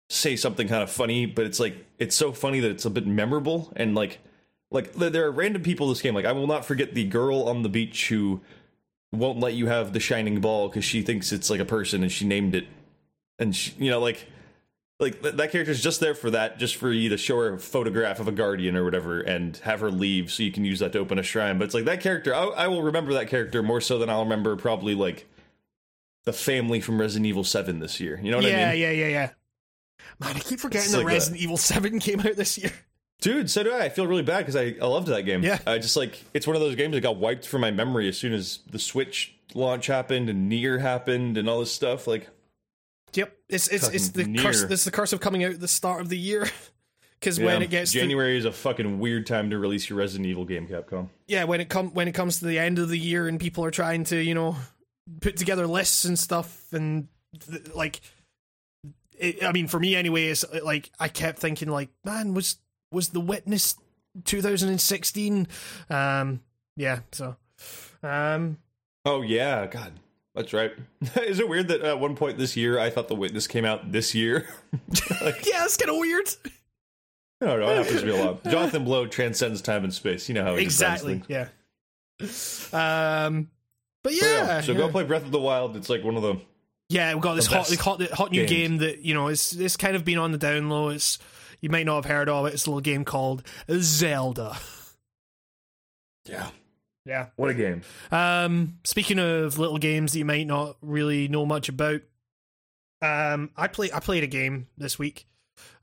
say 0.10 0.36
something 0.36 0.68
kind 0.70 0.82
of 0.82 0.90
funny 0.90 1.26
but 1.26 1.46
it's 1.46 1.60
like 1.60 1.86
it's 2.00 2.16
so 2.16 2.32
funny 2.32 2.62
that 2.62 2.72
it's 2.72 2.86
a 2.86 2.90
bit 2.90 3.06
memorable 3.06 3.72
and 3.76 3.94
like 3.94 4.20
like 4.72 4.94
there 4.94 5.10
there 5.10 5.26
are 5.26 5.32
random 5.32 5.62
people 5.62 5.88
in 5.88 5.92
this 5.92 6.02
game. 6.02 6.14
Like 6.16 6.26
i 6.26 6.32
will 6.32 6.48
not 6.48 6.66
forget 6.66 6.94
the 6.94 7.04
girl 7.06 7.44
on 7.44 7.64
the 7.64 7.70
beach 7.70 8.08
who 8.10 8.42
won't 9.14 9.40
let 9.40 9.54
you 9.54 9.68
have 9.68 9.94
the 9.94 10.00
shining 10.00 10.42
ball 10.42 10.68
because 10.68 10.84
she 10.84 11.02
thinks 11.02 11.32
it's 11.32 11.50
like 11.50 11.60
a 11.62 11.66
person 11.66 12.04
and 12.04 12.12
she 12.12 12.26
named 12.26 12.54
it. 12.56 12.68
And 13.40 13.56
she, 13.56 13.74
you 13.78 13.90
know 13.90 14.00
like 14.00 14.28
like 15.00 15.22
th- 15.22 15.36
that 15.36 15.52
character's 15.52 15.82
just 15.82 16.00
there 16.00 16.16
for 16.16 16.32
that 16.32 16.58
just 16.60 16.76
for 16.76 16.92
you 16.92 17.10
to 17.10 17.18
show 17.18 17.38
her 17.38 17.54
a 17.54 17.60
photograph 17.60 18.20
of 18.20 18.28
a 18.28 18.32
guardian 18.32 18.76
or 18.76 18.84
whatever 18.84 19.20
and 19.22 19.58
have 19.58 19.80
her 19.80 19.92
leave 19.92 20.32
so 20.32 20.42
you 20.44 20.52
can 20.52 20.66
use 20.66 20.80
that 20.80 20.92
to 20.94 21.00
open 21.00 21.20
a 21.20 21.24
shrine 21.24 21.58
but 21.60 21.66
it's 21.66 21.74
like 21.74 21.86
that 21.86 22.02
character 22.02 22.34
i, 22.34 22.44
I 22.46 22.68
will 22.68 22.82
remember 22.82 23.14
that 23.14 23.28
character 23.28 23.62
more 23.62 23.80
so 23.82 24.00
than 24.00 24.10
i'll 24.10 24.24
remember 24.24 24.56
probably 24.56 24.96
like 24.96 25.28
the 26.26 26.34
family 26.34 26.82
from 26.82 27.00
resident 27.00 27.26
evil 27.28 27.44
7 27.44 27.80
this 27.80 28.00
year 28.00 28.20
you 28.24 28.32
know 28.32 28.38
what 28.38 28.46
yeah, 28.46 28.70
i 28.70 28.72
mean 28.74 28.82
yeah, 28.82 28.92
yeah, 28.92 29.08
yeah. 29.08 29.08
Yeah. 29.08 29.30
Man, 30.20 30.36
I 30.36 30.40
keep 30.40 30.60
forgetting 30.60 30.86
It's 30.86 30.92
that 30.94 30.98
like. 31.00 31.08
Resident 31.08 31.42
Evil 31.42 31.58
7 31.58 32.00
came 32.08 32.20
out 32.22 32.36
this 32.36 32.58
year. 32.58 32.72
dude 33.22 33.50
so 33.52 33.64
do 33.64 33.72
i 33.74 33.86
i 33.86 33.90
feel 33.90 34.08
really 34.08 34.24
bad 34.24 34.40
because 34.40 34.56
I, 34.56 34.76
I 34.82 34.86
loved 34.88 35.08
that 35.08 35.24
game 35.24 35.44
Yeah. 35.44 35.60
i 35.68 35.78
just 35.78 35.96
like 35.96 36.24
it's 36.34 36.48
one 36.48 36.56
of 36.56 36.62
those 36.62 36.76
games 36.76 36.94
that 36.94 37.02
got 37.02 37.18
wiped 37.18 37.48
from 37.48 37.62
my 37.62 37.70
memory 37.72 38.08
as 38.10 38.18
soon 38.18 38.34
as 38.34 38.60
the 38.72 38.80
switch 38.80 39.36
launch 39.54 39.88
happened 39.88 40.30
and 40.30 40.52
NieR 40.52 40.82
happened 40.82 41.38
and 41.38 41.48
all 41.48 41.60
this 41.60 41.72
stuff 41.72 42.08
like 42.08 42.28
Yep, 43.14 43.38
it's 43.50 43.68
it's 43.68 43.88
it's 43.88 44.10
the 44.10 44.24
curse. 44.24 44.62
near. 44.62 44.68
This 44.70 44.80
is 44.80 44.86
the 44.86 44.92
curse 44.92 45.14
of 45.14 45.20
coming 45.20 45.44
out 45.44 45.52
at 45.52 45.60
the 45.60 45.68
start 45.68 46.02
of 46.02 46.10
the 46.10 46.18
year. 46.18 46.48
Because 47.20 47.40
when 47.40 47.62
yeah, 47.62 47.66
it 47.66 47.70
gets 47.72 47.92
to, 47.94 48.00
january 48.00 48.38
is 48.38 48.46
a 48.46 48.52
fucking 48.52 49.00
weird 49.00 49.26
time 49.26 49.50
to 49.50 49.58
release 49.58 49.90
your 49.90 49.98
resident 49.98 50.28
evil 50.28 50.46
game 50.46 50.68
capcom 50.68 51.10
yeah, 51.26 51.46
when 51.46 51.60
it 51.60 51.68
come 51.68 51.90
when 51.96 52.08
it 52.08 52.12
comes 52.12 52.38
to 52.38 52.46
the 52.46 52.60
end 52.60 52.78
of 52.78 52.90
the 52.90 52.98
year 53.00 53.28
and 53.28 53.40
people 53.40 53.66
are 53.66 53.72
trying 53.72 54.04
to 54.04 54.18
you 54.18 54.36
know 54.36 54.56
put 55.22 55.36
together 55.36 55.66
lists 55.66 56.06
and 56.06 56.20
stuff 56.20 56.72
and 56.74 57.08
th- 57.40 57.74
like, 57.76 58.02
it, 59.18 59.44
I 59.44 59.52
mean, 59.52 59.68
for 59.68 59.80
me 59.80 59.96
anyway, 59.96 60.26
it's 60.26 60.46
like 60.64 60.92
I 61.00 61.08
kept 61.08 61.40
thinking 61.40 61.70
like, 61.70 61.90
man, 62.06 62.34
was 62.34 62.58
was 62.92 63.10
the 63.10 63.20
Witness 63.20 63.76
2016? 64.26 65.48
Um, 65.90 66.42
yeah, 66.76 67.00
so, 67.12 67.36
um, 68.04 68.58
Oh 69.06 69.22
yeah, 69.22 69.66
God, 69.68 69.94
that's 70.38 70.54
right. 70.54 70.72
Is 71.24 71.40
it 71.40 71.50
weird 71.50 71.68
that 71.68 71.82
at 71.82 72.00
one 72.00 72.16
point 72.16 72.38
this 72.38 72.56
year 72.56 72.80
I 72.80 72.90
thought 72.90 73.08
The 73.08 73.16
Witness 73.16 73.48
came 73.48 73.66
out 73.66 73.92
this 73.92 74.16
year? 74.16 74.48
yeah, 74.72 75.66
it's 75.66 75.76
kind 75.78 75.90
of 75.90 75.98
weird. 75.98 76.30
I 77.42 77.46
don't 77.46 77.60
know. 77.60 77.70
It 77.70 77.78
happens 77.78 78.00
to 78.00 78.06
be 78.06 78.12
a 78.12 78.24
lot. 78.24 78.44
Jonathan 78.50 78.84
Blow 78.84 79.06
transcends 79.08 79.62
time 79.62 79.84
and 79.84 79.94
space. 79.94 80.30
You 80.30 80.36
know 80.36 80.44
how 80.44 80.56
he 80.56 80.64
exactly. 80.64 81.22
Yeah. 81.28 81.50
Um, 82.74 83.50
but 84.04 84.12
But 84.12 84.14
yeah, 84.14 84.62
So 84.62 84.72
yeah. 84.72 84.78
go 84.78 84.90
play 84.90 85.04
Breath 85.04 85.24
of 85.26 85.32
the 85.32 85.40
Wild. 85.40 85.76
It's 85.76 85.90
like 85.90 86.04
one 86.04 86.16
of 86.16 86.24
the 86.24 86.40
Yeah, 86.90 87.14
we've 87.14 87.22
got 87.22 87.36
this 87.36 87.48
hot, 87.48 87.70
hot, 87.76 88.02
hot 88.12 88.32
new 88.32 88.46
games. 88.46 88.50
game 88.50 88.78
that 88.78 89.00
you 89.02 89.14
know 89.14 89.28
it's 89.28 89.54
it's 89.54 89.78
kind 89.78 89.96
of 89.96 90.06
been 90.06 90.18
on 90.18 90.32
the 90.32 90.38
down 90.38 90.70
low. 90.70 90.90
It's 90.90 91.20
you 91.62 91.70
might 91.70 91.86
not 91.86 91.96
have 92.04 92.06
heard 92.06 92.30
of 92.30 92.46
it. 92.48 92.54
It's 92.54 92.66
a 92.66 92.70
little 92.70 92.82
game 92.82 93.04
called 93.06 93.44
Zelda. 93.72 94.58
yeah. 96.26 96.50
Yeah. 97.08 97.28
What 97.38 97.50
a 97.50 97.54
game. 97.54 97.82
Um, 98.12 98.80
speaking 98.84 99.18
of 99.18 99.58
little 99.58 99.78
games 99.78 100.12
that 100.12 100.20
you 100.20 100.26
might 100.26 100.46
not 100.46 100.76
really 100.82 101.28
know 101.30 101.46
much 101.46 101.70
about, 101.70 102.02
um, 103.02 103.52
I 103.56 103.68
play 103.68 103.90
I 103.94 104.00
played 104.02 104.24
a 104.24 104.28
game 104.28 104.68
this 104.78 105.00
week. 105.00 105.26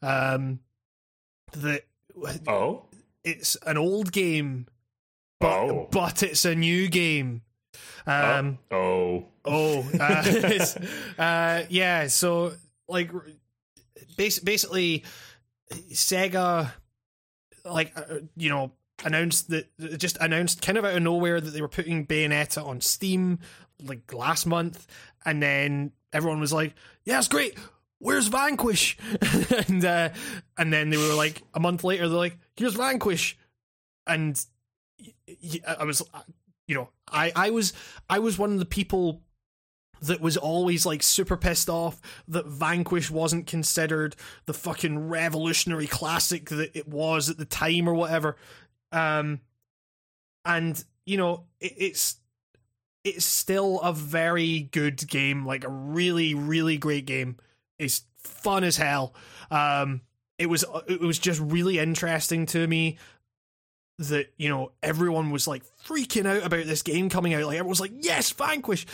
Um, 0.03 0.61
that 1.53 1.85
Oh. 2.47 2.85
it's 3.25 3.57
an 3.67 3.79
old 3.79 4.13
game, 4.13 4.67
but 5.41 5.49
Oh. 5.53 5.89
but 5.91 6.23
it's 6.23 6.45
a 6.45 6.55
new 6.55 6.89
game. 6.89 7.43
Um. 8.07 8.59
oh. 8.71 9.29
Oh, 9.47 9.81
uh, 10.01 10.23
it's, 10.27 10.77
uh, 11.19 11.65
yeah. 11.69 12.07
So, 12.09 12.55
like, 12.89 13.11
bas- 14.17 14.39
basically, 14.41 15.05
Sega, 15.71 16.73
like, 17.65 17.93
uh, 17.97 18.21
you 18.37 18.49
know, 18.49 18.73
announced 19.05 19.51
that 19.51 19.67
just 19.99 20.17
announced 20.21 20.63
kind 20.63 20.79
of 20.79 20.85
out 20.85 20.97
of 20.97 21.03
nowhere 21.03 21.41
that 21.41 21.51
they 21.51 21.61
were 21.61 21.69
putting 21.69 22.07
Bayonetta 22.07 22.65
on 22.65 22.81
Steam 22.81 23.41
like 23.83 24.13
last 24.13 24.47
month, 24.47 24.87
and 25.25 25.43
then 25.43 25.93
everyone 26.13 26.41
was 26.41 26.53
like, 26.53 26.75
"Yeah, 27.05 27.19
it's 27.19 27.29
great. 27.29 27.59
Where's 27.99 28.29
Vanquish?" 28.29 28.97
and 29.69 29.85
uh, 29.85 30.11
and 30.57 30.73
then 30.73 30.91
they 30.91 30.97
were 30.97 31.15
like 31.15 31.43
a 31.55 31.61
month 31.61 31.85
later, 31.85 32.09
they're 32.09 32.19
like, 32.19 32.39
"Here's 32.57 32.75
Vanquish," 32.75 33.37
and 34.07 34.43
I 35.67 35.85
was, 35.85 36.03
you 36.69 36.75
know, 36.75 36.91
I 37.11 37.33
I 37.35 37.51
was 37.51 37.73
I 38.09 38.19
was 38.21 38.39
one 38.39 38.53
of 38.53 38.59
the 38.59 38.65
people 38.65 39.23
that 40.03 40.21
was 40.21 40.37
always 40.37 40.85
like 40.85 41.03
super 41.03 41.37
pissed 41.37 41.71
off 41.71 42.01
that 42.29 42.47
Vanquish 42.47 43.11
wasn't 43.11 43.47
considered 43.47 44.15
the 44.47 44.53
fucking 44.53 45.09
revolutionary 45.09 45.87
classic 45.87 46.51
that 46.51 46.77
it 46.77 46.87
was 46.87 47.31
at 47.31 47.39
the 47.39 47.45
time 47.45 47.89
or 47.89 47.95
whatever. 47.95 48.37
Um, 48.95 49.41
and 50.45 50.83
you 51.07 51.17
know, 51.17 51.45
it, 51.61 51.75
it's 51.77 52.17
it's 53.05 53.25
still 53.25 53.81
a 53.81 53.93
very 53.93 54.61
good 54.73 55.07
game, 55.09 55.45
like 55.47 55.65
a 55.65 55.69
really 55.69 56.35
really 56.35 56.79
great 56.79 57.07
game. 57.07 57.37
It's 57.79 58.03
fun 58.19 58.65
as 58.65 58.77
hell. 58.77 59.15
Um, 59.51 60.01
it 60.39 60.47
was 60.47 60.65
it 60.89 61.01
was 61.01 61.19
just 61.19 61.41
really 61.41 61.79
interesting 61.79 62.47
to 62.47 62.67
me 62.67 62.99
that 63.99 64.33
you 64.37 64.49
know 64.49 64.73
everyone 64.83 65.31
was 65.31 65.47
like 65.47 65.63
freaking 65.87 66.27
out 66.27 66.45
about 66.45 66.67
this 66.67 66.83
game 66.83 67.09
coming 67.09 67.35
out. 67.35 67.45
Like 67.45 67.55
everyone 67.57 67.69
was 67.71 67.81
like, 67.81 67.93
"Yes, 68.01 68.31
Vanquish!" 68.31 68.87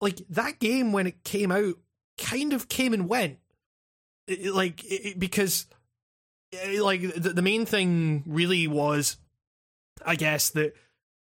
Like 0.00 0.16
that 0.30 0.58
game 0.60 0.92
when 0.92 1.06
it 1.06 1.24
came 1.24 1.50
out, 1.52 1.74
kind 2.18 2.52
of 2.52 2.68
came 2.68 2.92
and 2.94 3.08
went. 3.08 3.38
It- 4.26 4.46
it- 4.46 4.54
like 4.54 4.84
it, 4.84 5.06
it- 5.06 5.18
because 5.18 5.66
eh, 6.52 6.80
like 6.80 7.00
the, 7.14 7.30
the 7.30 7.42
main 7.42 7.66
thing 7.66 8.22
really 8.26 8.66
was, 8.66 9.16
I 10.04 10.16
guess 10.16 10.50
that 10.50 10.74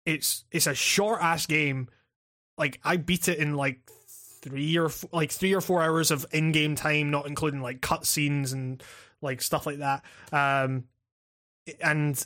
it's 0.04 0.44
it's 0.50 0.66
a 0.66 0.74
short 0.74 1.20
ass 1.22 1.46
game. 1.46 1.88
Like 2.56 2.80
I 2.84 2.96
beat 2.96 3.28
it 3.28 3.38
in 3.38 3.54
like 3.54 3.80
three 4.42 4.76
or 4.76 4.86
f- 4.86 5.04
like 5.12 5.30
three 5.30 5.54
or 5.54 5.60
four 5.60 5.82
hours 5.82 6.10
of 6.10 6.26
in 6.32 6.52
game 6.52 6.76
time, 6.76 7.10
not 7.10 7.26
including 7.26 7.60
like 7.60 7.80
cutscenes 7.80 8.52
and 8.52 8.82
like 9.20 9.42
stuff 9.42 9.66
like 9.66 9.78
that. 9.78 10.04
Um, 10.32 10.84
and 11.80 12.24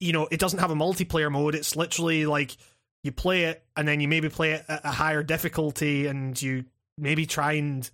you 0.00 0.12
know 0.12 0.28
it 0.30 0.40
doesn't 0.40 0.58
have 0.58 0.70
a 0.70 0.76
multiplayer 0.76 1.30
mode. 1.30 1.54
It's 1.54 1.76
literally 1.76 2.26
like 2.26 2.56
you 3.04 3.12
play 3.12 3.44
it 3.44 3.64
and 3.76 3.86
then 3.86 4.00
you 4.00 4.08
maybe 4.08 4.28
play 4.28 4.52
it 4.52 4.64
at 4.68 4.84
a 4.84 4.90
higher 4.90 5.22
difficulty 5.22 6.06
and 6.06 6.40
you 6.40 6.64
maybe 6.98 7.26
try 7.26 7.52
and 7.52 7.88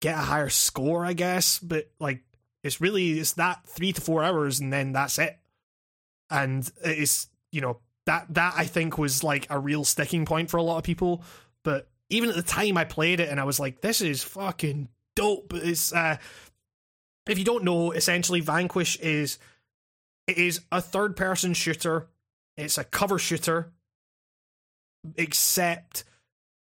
get 0.00 0.16
a 0.16 0.22
higher 0.22 0.48
score, 0.48 1.04
I 1.04 1.12
guess. 1.12 1.58
But 1.58 1.90
like 1.98 2.22
it's 2.62 2.80
really 2.80 3.18
it's 3.18 3.32
that 3.32 3.66
three 3.66 3.92
to 3.92 4.00
four 4.00 4.22
hours 4.22 4.60
and 4.60 4.72
then 4.72 4.92
that's 4.92 5.18
it. 5.18 5.36
And 6.30 6.70
it's 6.82 7.28
you 7.52 7.60
know 7.60 7.78
that 8.06 8.26
that 8.34 8.54
I 8.56 8.64
think 8.64 8.98
was 8.98 9.22
like 9.22 9.46
a 9.50 9.58
real 9.58 9.84
sticking 9.84 10.24
point 10.24 10.50
for 10.50 10.56
a 10.56 10.62
lot 10.62 10.78
of 10.78 10.84
people. 10.84 11.22
But 11.62 11.88
even 12.08 12.30
at 12.30 12.36
the 12.36 12.42
time 12.42 12.76
I 12.76 12.84
played 12.84 13.20
it 13.20 13.28
and 13.28 13.40
I 13.40 13.44
was 13.44 13.60
like, 13.60 13.80
this 13.80 14.00
is 14.00 14.22
fucking 14.22 14.88
dope. 15.14 15.52
It's 15.54 15.92
uh 15.92 16.16
if 17.26 17.38
you 17.38 17.44
don't 17.44 17.64
know, 17.64 17.90
essentially 17.90 18.40
Vanquish 18.40 18.96
is 19.00 19.38
it 20.26 20.38
is 20.38 20.60
a 20.72 20.80
third 20.80 21.16
person 21.16 21.54
shooter. 21.54 22.08
It's 22.56 22.78
a 22.78 22.84
cover 22.84 23.18
shooter. 23.18 23.72
Except 25.16 26.04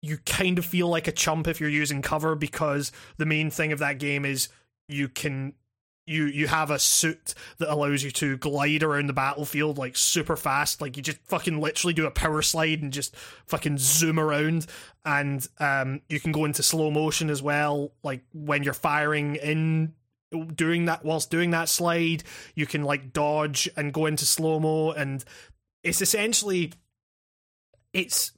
you 0.02 0.18
kind 0.18 0.58
of 0.58 0.66
feel 0.66 0.88
like 0.88 1.08
a 1.08 1.12
chump 1.12 1.48
if 1.48 1.60
you're 1.60 1.70
using 1.70 2.02
cover 2.02 2.34
because 2.34 2.92
the 3.16 3.24
main 3.24 3.50
thing 3.50 3.72
of 3.72 3.78
that 3.78 3.98
game 3.98 4.26
is 4.26 4.48
you 4.86 5.08
can 5.08 5.54
you 6.06 6.26
you 6.26 6.46
have 6.46 6.70
a 6.70 6.78
suit 6.78 7.34
that 7.58 7.72
allows 7.72 8.02
you 8.02 8.10
to 8.10 8.36
glide 8.36 8.82
around 8.82 9.06
the 9.06 9.12
battlefield 9.12 9.78
like 9.78 9.96
super 9.96 10.36
fast. 10.36 10.80
Like 10.80 10.96
you 10.96 11.02
just 11.02 11.18
fucking 11.24 11.60
literally 11.60 11.94
do 11.94 12.06
a 12.06 12.10
power 12.10 12.42
slide 12.42 12.82
and 12.82 12.92
just 12.92 13.16
fucking 13.46 13.78
zoom 13.78 14.20
around. 14.20 14.66
And 15.04 15.46
um 15.58 16.02
you 16.08 16.20
can 16.20 16.32
go 16.32 16.44
into 16.44 16.62
slow 16.62 16.90
motion 16.90 17.30
as 17.30 17.42
well 17.42 17.92
like 18.02 18.22
when 18.32 18.62
you're 18.62 18.74
firing 18.74 19.36
in 19.36 19.94
doing 20.54 20.86
that 20.86 21.04
whilst 21.04 21.30
doing 21.30 21.52
that 21.52 21.68
slide 21.68 22.24
you 22.56 22.66
can 22.66 22.82
like 22.82 23.12
dodge 23.12 23.68
and 23.76 23.92
go 23.92 24.06
into 24.06 24.26
slow 24.26 24.60
mo. 24.60 24.90
And 24.92 25.24
it's 25.82 26.02
essentially 26.02 26.72
it's 27.94 28.32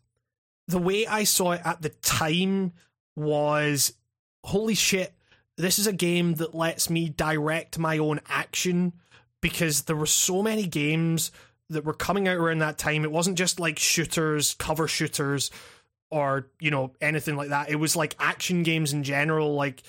the 0.69 0.79
way 0.79 1.07
I 1.07 1.25
saw 1.25 1.53
it 1.53 1.63
at 1.65 1.83
the 1.83 1.89
time 1.89 2.73
was 3.17 3.93
holy 4.45 4.75
shit 4.75 5.13
this 5.57 5.79
is 5.79 5.87
a 5.87 5.93
game 5.93 6.35
that 6.35 6.55
lets 6.55 6.91
me 6.91 7.09
direct 7.09 7.79
my 7.79 7.99
own 7.99 8.21
action 8.29 8.93
because 9.41 9.83
there 9.83 9.97
were 9.97 10.07
so 10.07 10.43
many 10.43 10.67
games 10.67 11.31
that 11.71 11.85
were 11.85 11.95
coming 11.95 12.29
out 12.29 12.37
around 12.37 12.59
that 12.59 12.79
time. 12.79 13.05
It 13.05 13.13
wasn't 13.13 13.39
just 13.39 13.59
like 13.59 13.79
shooters 13.79 14.55
cover 14.55 14.87
shooters 14.87 15.51
or 16.11 16.49
you 16.61 16.71
know 16.71 16.93
anything 17.01 17.37
like 17.37 17.49
that. 17.49 17.71
It 17.71 17.77
was 17.77 17.97
like 17.97 18.15
action 18.19 18.63
games 18.63 18.93
in 18.93 19.03
general 19.03 19.55
like 19.55 19.83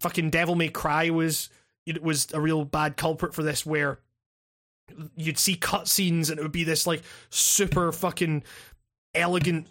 fucking 0.00 0.30
devil 0.30 0.54
may 0.54 0.68
cry 0.68 1.10
was 1.10 1.50
it 1.86 2.02
was 2.02 2.28
a 2.32 2.40
real 2.40 2.64
bad 2.64 2.96
culprit 2.96 3.34
for 3.34 3.42
this 3.42 3.66
where 3.66 3.98
you'd 5.16 5.38
see 5.38 5.56
cutscenes 5.56 6.30
and 6.30 6.38
it 6.38 6.42
would 6.42 6.52
be 6.52 6.64
this 6.64 6.86
like 6.86 7.02
super 7.30 7.92
fucking 7.92 8.42
elegant 9.14 9.66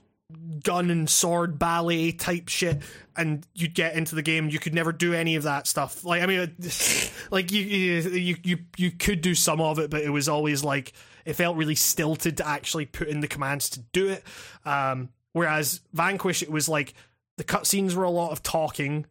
gun 0.64 0.90
and 0.90 1.10
sword 1.10 1.60
ballet 1.60 2.12
type 2.12 2.48
shit 2.48 2.82
and 3.16 3.46
you'd 3.54 3.74
get 3.74 3.96
into 3.96 4.16
the 4.16 4.22
game 4.22 4.50
you 4.50 4.60
could 4.60 4.74
never 4.74 4.92
do 4.92 5.14
any 5.14 5.36
of 5.36 5.44
that 5.44 5.68
stuff. 5.68 6.04
Like 6.04 6.22
i 6.22 6.26
mean 6.26 6.56
like 7.32 7.52
you 7.52 7.62
you 7.62 8.36
you 8.44 8.58
you 8.78 8.92
could 8.92 9.22
do 9.22 9.36
some 9.36 9.62
of 9.62 9.80
it 9.80 9.90
but 9.90 10.02
it 10.02 10.10
was 10.10 10.30
always 10.30 10.64
like 10.64 10.94
it 11.26 11.34
felt 11.34 11.58
really 11.58 11.76
stilted 11.76 12.38
to 12.38 12.48
actually 12.48 12.86
put 12.86 13.08
in 13.08 13.20
the 13.20 13.28
commands 13.28 13.70
to 13.72 13.80
do 13.92 14.10
it. 14.10 14.24
Um 14.66 15.10
whereas 15.34 15.82
vanquish 15.94 16.44
it 16.44 16.52
was 16.52 16.70
like 16.70 16.94
the 17.38 17.44
cutscenes 17.44 17.94
were 17.94 18.04
a 18.04 18.12
lot 18.12 18.32
of 18.32 18.44
talking 18.44 19.06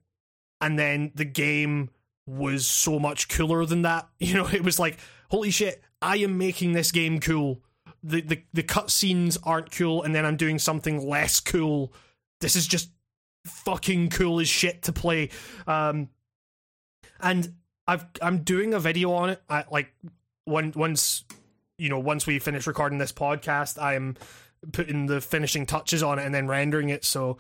and 0.61 0.79
then 0.79 1.11
the 1.15 1.25
game 1.25 1.91
was 2.27 2.67
so 2.67 2.99
much 3.01 3.29
cooler 3.29 3.67
than 3.67 3.83
that. 3.83 4.09
You 4.19 4.35
know 4.35 4.47
it 4.47 4.65
was 4.65 4.79
like 4.79 4.99
holy 5.31 5.51
shit 5.51 5.83
i 6.01 6.17
am 6.19 6.37
making 6.39 6.73
this 6.73 6.93
game 6.93 7.19
cool 7.19 7.61
the 8.03 8.21
the 8.21 8.43
the 8.53 8.63
cutscenes 8.63 9.39
aren't 9.43 9.71
cool, 9.71 10.03
and 10.03 10.15
then 10.15 10.25
I'm 10.25 10.37
doing 10.37 10.59
something 10.59 11.07
less 11.07 11.41
cool. 11.41 11.93
This 12.41 12.57
is 12.57 12.67
just 12.67 12.91
fucking 13.45 14.11
cool 14.11 14.41
as 14.41 14.49
shit 14.49 14.83
to 14.83 14.93
play. 14.93 15.31
Um, 15.67 16.09
and 17.21 17.55
I've 17.87 18.07
I'm 18.21 18.39
doing 18.39 18.75
a 18.75 18.81
video 18.81 19.13
on 19.13 19.31
it. 19.31 19.43
I 19.49 19.65
like 19.71 19.93
when 20.45 20.73
once 20.75 21.25
you 21.79 21.89
know 21.89 21.99
once 21.99 22.27
we 22.27 22.39
finish 22.39 22.67
recording 22.67 22.99
this 22.99 23.13
podcast, 23.13 23.81
I'm 23.81 24.17
putting 24.73 25.07
the 25.07 25.21
finishing 25.21 25.67
touches 25.67 26.03
on 26.03 26.19
it 26.19 26.25
and 26.25 26.35
then 26.35 26.47
rendering 26.47 26.91
it. 26.91 27.05
So 27.05 27.39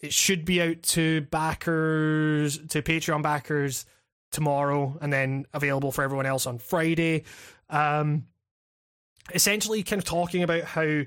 it 0.00 0.12
should 0.12 0.44
be 0.44 0.60
out 0.60 0.82
to 0.82 1.22
backers 1.22 2.58
to 2.68 2.82
Patreon 2.82 3.22
backers 3.22 3.86
tomorrow, 4.30 4.98
and 5.00 5.12
then 5.12 5.46
available 5.54 5.92
for 5.92 6.02
everyone 6.02 6.26
else 6.26 6.46
on 6.46 6.58
Friday. 6.58 7.24
Um, 7.70 8.26
essentially 9.32 9.82
kind 9.82 10.00
of 10.00 10.04
talking 10.04 10.42
about 10.42 10.62
how 10.62 11.02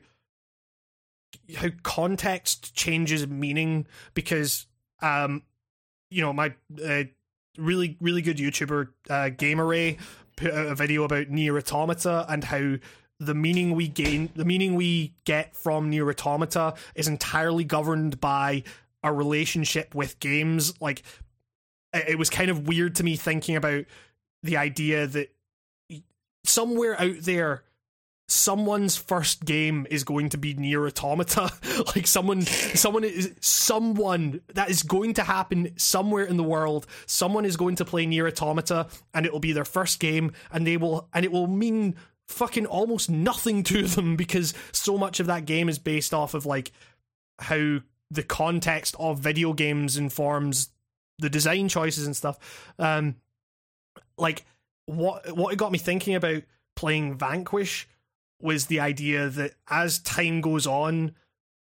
how 1.56 1.68
context 1.84 2.74
changes 2.74 3.28
meaning 3.28 3.86
because 4.14 4.66
um 5.02 5.44
you 6.10 6.22
know 6.22 6.34
my 6.34 6.54
uh, 6.84 7.04
really 7.58 7.98
really 8.00 8.22
good 8.22 8.38
youtuber 8.38 8.90
uh 9.10 9.30
gameray 9.30 9.98
put 10.38 10.54
out 10.54 10.68
a 10.68 10.76
video 10.76 11.04
about 11.04 11.28
NieR 11.28 11.58
Automata 11.58 12.26
and 12.30 12.44
how 12.46 12.76
the 13.20 13.34
meaning 13.34 13.74
we 13.74 13.88
gain 13.88 14.30
the 14.36 14.46
meaning 14.46 14.76
we 14.76 15.16
get 15.26 15.56
from 15.56 15.92
NieR 15.92 16.10
Automata 16.10 16.76
is 16.96 17.08
entirely 17.08 17.66
governed 17.66 18.22
by 18.22 18.64
a 19.04 19.12
relationship 19.12 19.94
with 19.96 20.20
games. 20.20 20.80
Like 20.80 21.04
it 21.94 22.18
was 22.18 22.30
kind 22.30 22.50
of 22.50 22.68
weird 22.68 22.96
to 22.96 23.04
me 23.04 23.16
thinking 23.16 23.56
about 23.56 23.86
the 24.44 24.58
idea 24.58 25.08
that 25.08 25.34
somewhere 26.46 27.00
out 27.02 27.18
there 27.22 27.64
someone's 28.28 28.98
first 28.98 29.46
game 29.46 29.88
is 29.90 30.04
going 30.04 30.30
to 30.30 30.38
be 30.38 30.54
NieR 30.54 30.88
Automata. 30.88 31.52
Like 31.96 32.08
someone 32.08 32.42
someone 32.42 33.04
is 33.04 33.34
someone 33.40 34.42
that 34.56 34.70
is 34.70 34.84
going 34.84 35.14
to 35.16 35.24
happen 35.24 35.74
somewhere 35.78 36.26
in 36.26 36.36
the 36.36 36.44
world. 36.44 36.88
Someone 37.06 37.46
is 37.46 37.56
going 37.56 37.76
to 37.76 37.86
play 37.86 38.06
NieR 38.06 38.28
Automata 38.28 38.88
and 39.14 39.26
it 39.26 39.32
will 39.32 39.40
be 39.40 39.52
their 39.52 39.66
first 39.66 40.00
game 40.00 40.34
and 40.52 40.66
they 40.66 40.76
will 40.76 41.08
and 41.14 41.24
it 41.24 41.32
will 41.32 41.48
mean 41.48 41.96
fucking 42.28 42.66
almost 42.66 43.10
nothing 43.10 43.64
to 43.64 43.84
them 43.84 44.16
because 44.16 44.54
so 44.72 44.98
much 44.98 45.20
of 45.20 45.28
that 45.28 45.46
game 45.46 45.70
is 45.70 45.80
based 45.80 46.14
off 46.14 46.34
of 46.34 46.46
like 46.46 46.72
how 47.40 47.80
the 48.10 48.24
context 48.24 48.96
of 49.00 49.20
video 49.20 49.54
games 49.54 49.98
informs 49.98 50.70
the 51.20 51.30
design 51.30 51.70
choices 51.70 52.06
and 52.06 52.16
stuff. 52.16 52.74
Um 52.80 53.16
like 54.18 54.44
what 54.88 55.38
what 55.38 55.54
it 55.54 55.58
got 55.58 55.72
me 55.72 55.78
thinking 55.78 56.16
about 56.16 56.42
playing 56.76 57.18
Vanquish 57.18 57.88
was 58.40 58.68
the 58.68 58.80
idea 58.80 59.30
that 59.30 59.54
as 59.70 60.00
time 60.00 60.42
goes 60.42 60.68
on, 60.68 61.16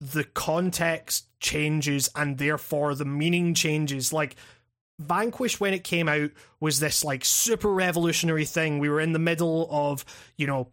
the 0.01 0.25
context 0.25 1.27
changes 1.41 2.09
and 2.15 2.39
therefore 2.39 2.95
the 2.95 3.05
meaning 3.05 3.55
changes. 3.55 4.13
Like 4.13 4.37
Vanquish, 4.99 5.59
when 5.59 5.75
it 5.75 5.85
came 5.85 6.09
out, 6.09 6.31
was 6.61 6.81
this 6.81 7.05
like 7.05 7.25
super 7.25 7.73
revolutionary 7.73 8.45
thing. 8.45 8.79
We 8.79 8.89
were 8.89 9.01
in 9.01 9.13
the 9.13 9.19
middle 9.19 9.67
of, 9.71 10.05
you 10.37 10.47
know, 10.47 10.69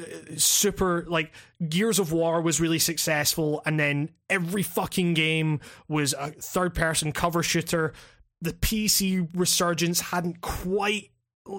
uh, 0.00 0.04
super 0.36 1.04
like 1.08 1.32
Gears 1.66 1.98
of 1.98 2.12
War 2.12 2.40
was 2.40 2.60
really 2.60 2.78
successful, 2.78 3.62
and 3.64 3.78
then 3.78 4.10
every 4.28 4.62
fucking 4.62 5.14
game 5.14 5.60
was 5.88 6.14
a 6.14 6.30
third 6.30 6.74
person 6.74 7.12
cover 7.12 7.42
shooter. 7.42 7.92
The 8.40 8.52
PC 8.52 9.28
resurgence 9.34 10.00
hadn't 10.00 10.40
quite 10.40 11.10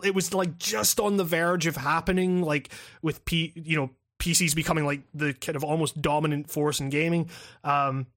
it 0.03 0.15
was 0.15 0.33
like 0.33 0.57
just 0.57 0.99
on 0.99 1.17
the 1.17 1.23
verge 1.23 1.67
of 1.67 1.75
happening 1.75 2.41
like 2.41 2.69
with 3.01 3.23
p 3.25 3.51
you 3.55 3.75
know 3.75 3.89
pcs 4.19 4.55
becoming 4.55 4.85
like 4.85 5.01
the 5.13 5.33
kind 5.33 5.55
of 5.55 5.63
almost 5.63 6.01
dominant 6.01 6.49
force 6.49 6.79
in 6.79 6.89
gaming. 6.89 7.29
Um 7.63 8.07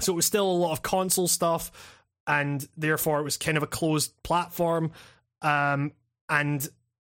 so 0.00 0.12
it 0.12 0.16
was 0.16 0.26
still 0.26 0.50
a 0.50 0.52
lot 0.52 0.72
of 0.72 0.82
console 0.82 1.28
stuff 1.28 1.70
and 2.26 2.66
therefore 2.76 3.20
it 3.20 3.24
was 3.24 3.36
kind 3.36 3.56
of 3.56 3.62
a 3.62 3.68
closed 3.68 4.12
platform. 4.22 4.92
Um 5.42 5.92
and 6.28 6.66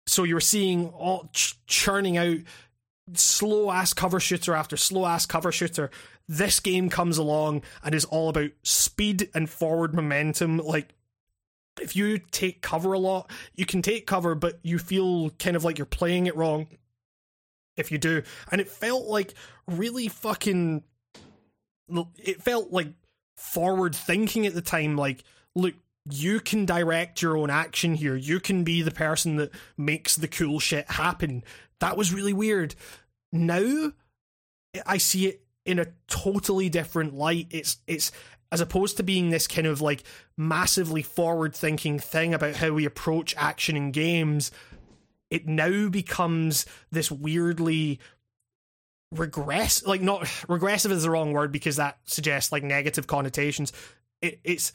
so 0.06 0.24
you 0.24 0.34
were 0.34 0.40
seeing 0.40 0.88
all 0.90 1.30
ch- 1.32 1.58
churning 1.66 2.16
out 2.16 2.38
slow 3.14 3.70
ass 3.70 3.92
cover 3.92 4.20
shooter 4.20 4.54
after 4.54 4.76
slow 4.76 5.06
ass 5.06 5.26
cover 5.26 5.52
shooter. 5.52 5.90
This 6.28 6.60
game 6.60 6.88
comes 6.90 7.18
along 7.18 7.62
and 7.82 7.94
is 7.94 8.04
all 8.04 8.28
about 8.28 8.50
speed 8.62 9.30
and 9.34 9.48
forward 9.48 9.94
momentum 9.94 10.58
like 10.58 10.94
if 11.80 11.94
you 11.96 12.18
take 12.18 12.62
cover 12.62 12.92
a 12.92 12.98
lot, 12.98 13.30
you 13.54 13.66
can 13.66 13.82
take 13.82 14.06
cover, 14.06 14.34
but 14.34 14.58
you 14.62 14.78
feel 14.78 15.30
kind 15.30 15.56
of 15.56 15.64
like 15.64 15.78
you're 15.78 15.86
playing 15.86 16.26
it 16.26 16.36
wrong 16.36 16.68
if 17.76 17.90
you 17.90 17.98
do. 17.98 18.22
And 18.50 18.60
it 18.60 18.68
felt 18.68 19.06
like 19.06 19.34
really 19.66 20.08
fucking. 20.08 20.82
It 22.18 22.40
felt 22.42 22.70
like 22.70 22.88
forward 23.36 23.96
thinking 23.96 24.46
at 24.46 24.54
the 24.54 24.62
time. 24.62 24.96
Like, 24.96 25.24
look, 25.56 25.74
you 26.08 26.40
can 26.40 26.66
direct 26.66 27.20
your 27.20 27.36
own 27.36 27.50
action 27.50 27.94
here. 27.94 28.14
You 28.14 28.40
can 28.40 28.64
be 28.64 28.82
the 28.82 28.90
person 28.90 29.36
that 29.36 29.50
makes 29.76 30.16
the 30.16 30.28
cool 30.28 30.60
shit 30.60 30.88
happen. 30.90 31.42
That 31.80 31.96
was 31.96 32.12
really 32.12 32.32
weird. 32.32 32.74
Now 33.32 33.92
I 34.86 34.98
see 34.98 35.26
it 35.26 35.42
in 35.64 35.78
a 35.78 35.86
totally 36.08 36.68
different 36.68 37.14
light. 37.14 37.48
It's 37.50 37.78
it's 37.86 38.12
as 38.52 38.60
opposed 38.60 38.96
to 38.96 39.02
being 39.02 39.30
this 39.30 39.46
kind 39.46 39.66
of 39.66 39.80
like 39.80 40.02
massively 40.36 41.02
forward 41.02 41.54
thinking 41.54 41.98
thing 41.98 42.34
about 42.34 42.56
how 42.56 42.70
we 42.72 42.84
approach 42.84 43.34
action 43.36 43.76
in 43.76 43.92
games, 43.92 44.50
it 45.30 45.46
now 45.46 45.88
becomes 45.88 46.66
this 46.90 47.10
weirdly 47.10 48.00
regress 49.12 49.84
like 49.84 50.00
not 50.00 50.28
regressive 50.48 50.92
is 50.92 51.02
the 51.02 51.10
wrong 51.10 51.32
word 51.32 51.50
because 51.50 51.76
that 51.76 51.98
suggests 52.04 52.52
like 52.52 52.62
negative 52.62 53.06
connotations. 53.06 53.72
It, 54.20 54.40
it's 54.44 54.72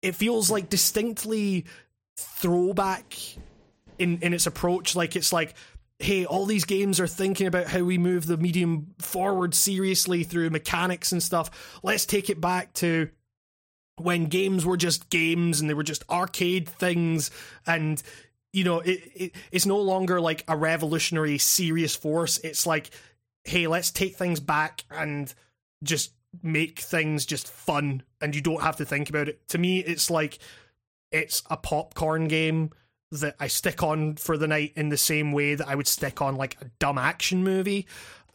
it 0.00 0.14
feels 0.16 0.50
like 0.50 0.68
distinctly 0.68 1.66
throwback 2.16 3.16
in 3.98 4.18
in 4.22 4.34
its 4.34 4.46
approach. 4.46 4.94
Like 4.96 5.16
it's 5.16 5.32
like 5.32 5.54
hey, 6.02 6.24
all 6.24 6.46
these 6.46 6.64
games 6.64 6.98
are 6.98 7.06
thinking 7.06 7.46
about 7.46 7.68
how 7.68 7.82
we 7.82 7.96
move 7.96 8.26
the 8.26 8.36
medium 8.36 8.94
forward 8.98 9.54
seriously 9.54 10.24
through 10.24 10.50
mechanics 10.50 11.12
and 11.12 11.22
stuff. 11.22 11.78
Let's 11.82 12.06
take 12.06 12.28
it 12.28 12.40
back 12.40 12.72
to 12.74 13.08
when 13.96 14.26
games 14.26 14.66
were 14.66 14.76
just 14.76 15.10
games 15.10 15.60
and 15.60 15.70
they 15.70 15.74
were 15.74 15.82
just 15.82 16.08
arcade 16.10 16.68
things 16.68 17.30
and 17.66 18.02
you 18.52 18.64
know 18.64 18.80
it, 18.80 19.00
it 19.14 19.36
it's 19.52 19.66
no 19.66 19.78
longer 19.78 20.20
like 20.20 20.44
a 20.48 20.56
revolutionary 20.56 21.38
serious 21.38 21.94
force. 21.94 22.38
It's 22.38 22.66
like 22.66 22.90
hey 23.44 23.66
let's 23.66 23.90
take 23.90 24.16
things 24.16 24.40
back 24.40 24.84
and 24.90 25.32
just 25.84 26.12
make 26.42 26.80
things 26.80 27.26
just 27.26 27.48
fun 27.48 28.02
and 28.20 28.34
you 28.34 28.40
don't 28.40 28.62
have 28.62 28.76
to 28.76 28.84
think 28.84 29.08
about 29.08 29.28
it. 29.28 29.46
To 29.48 29.58
me 29.58 29.80
it's 29.80 30.10
like 30.10 30.38
it's 31.12 31.42
a 31.50 31.56
popcorn 31.56 32.26
game 32.28 32.70
that 33.12 33.36
I 33.38 33.46
stick 33.46 33.82
on 33.82 34.16
for 34.16 34.36
the 34.36 34.46
night 34.48 34.72
in 34.76 34.88
the 34.88 34.96
same 34.96 35.32
way 35.32 35.54
that 35.54 35.68
I 35.68 35.74
would 35.74 35.86
stick 35.86 36.20
on 36.20 36.36
like 36.36 36.56
a 36.60 36.66
dumb 36.78 36.98
action 36.98 37.44
movie. 37.44 37.86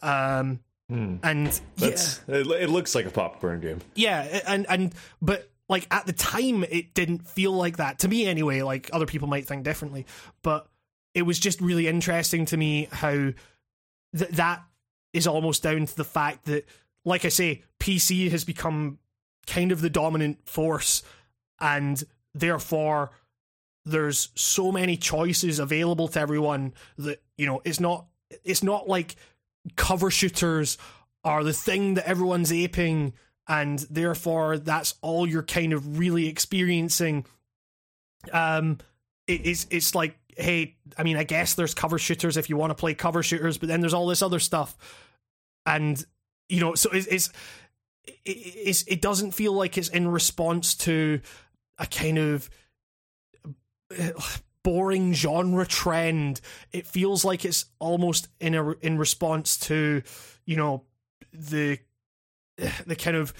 Um, 0.02 0.60
Hmm. 0.90 1.18
and 1.22 1.48
That's 1.76 2.22
it, 2.30 2.48
it 2.48 2.70
looks 2.70 2.96
like 2.96 3.06
a 3.06 3.10
popcorn 3.10 3.60
game. 3.60 3.82
yeah, 3.96 4.26
yeah, 4.26 4.40
and 4.48 4.66
and 4.70 4.96
but 5.22 5.50
like 5.68 5.86
at 5.92 6.06
the 6.06 6.14
time 6.14 6.64
it 6.64 6.94
didn't 6.94 7.28
feel 7.28 7.52
like 7.52 7.76
that 7.76 8.00
to 8.00 8.08
me 8.08 8.26
anyway. 8.26 8.62
Like 8.62 8.90
other 8.94 9.06
people 9.06 9.28
might 9.28 9.46
think 9.46 9.66
differently, 9.66 10.06
but 10.44 10.70
it 11.14 11.24
was 11.24 11.40
just 11.40 11.60
really 11.60 11.88
interesting 11.88 12.46
to 12.46 12.56
me 12.56 12.88
how 12.90 13.10
th- 14.16 14.32
that 14.32 14.64
is 15.12 15.28
almost 15.28 15.62
down 15.64 15.86
to 15.88 15.96
the 15.98 16.06
fact 16.06 16.46
that, 16.46 16.66
like 17.04 17.26
I 17.26 17.30
say, 17.30 17.64
PC 17.82 18.30
has 18.32 18.46
become 18.46 18.98
kind 19.46 19.74
of 19.74 19.82
the 19.82 19.90
dominant 19.90 20.48
force, 20.48 21.04
and 21.60 22.02
therefore 22.34 23.12
there's 23.88 24.30
so 24.36 24.72
many 24.72 24.98
choices 24.98 25.60
available 25.60 26.08
to 26.10 26.20
everyone 26.20 26.74
that 26.98 27.22
you 27.38 27.46
know 27.46 27.62
it's 27.64 27.80
not 27.80 28.06
it's 28.44 28.64
not 28.64 28.88
like 28.88 29.16
cover 29.76 30.12
shooters 30.12 30.78
are 31.24 31.44
the 31.44 31.54
thing 31.54 31.96
that 31.96 32.08
everyone's 32.08 32.52
aping 32.52 33.14
and 33.48 33.80
therefore 33.90 34.58
that's 34.58 34.96
all 35.02 35.28
you're 35.28 35.44
kind 35.44 35.74
of 35.74 35.98
really 35.98 36.28
experiencing. 36.28 37.26
Um 38.32 38.80
it, 39.26 39.46
it's 39.46 39.68
it's 39.70 39.96
like 39.96 40.18
hey 40.36 40.76
i 40.98 41.04
mean 41.04 41.18
i 41.18 41.24
guess 41.24 41.56
there's 41.56 41.74
cover 41.74 41.98
shooters 41.98 42.38
if 42.38 42.48
you 42.48 42.58
want 42.58 42.70
to 42.70 42.76
play 42.76 42.94
cover 42.94 43.24
shooters 43.24 43.58
but 43.58 43.68
then 43.68 43.82
there's 43.82 43.94
all 43.94 44.08
this 44.08 44.22
other 44.22 44.40
stuff. 44.40 44.76
And 45.66 46.04
you 46.50 46.60
know 46.60 46.76
so 46.76 46.90
it's 46.92 47.08
it's 47.08 47.30
it, 48.06 48.32
it's, 48.32 48.84
it 48.84 49.02
doesn't 49.02 49.32
feel 49.32 49.54
like 49.54 49.78
it's 49.78 49.90
in 49.90 50.08
response 50.08 50.76
to 50.76 51.20
a 51.78 51.86
kind 51.86 52.18
of 52.18 52.50
boring 54.64 55.14
genre 55.14 55.66
trend. 55.66 56.42
It 56.72 56.86
feels 56.86 57.24
like 57.24 57.46
it's 57.46 57.66
almost 57.80 58.28
in 58.40 58.56
a 58.56 58.72
in 58.82 58.98
response 58.98 59.58
to, 59.60 60.04
you 60.46 60.56
know, 60.56 60.84
the 61.34 61.80
the 62.86 62.96
kind 62.96 63.18
of 63.18 63.34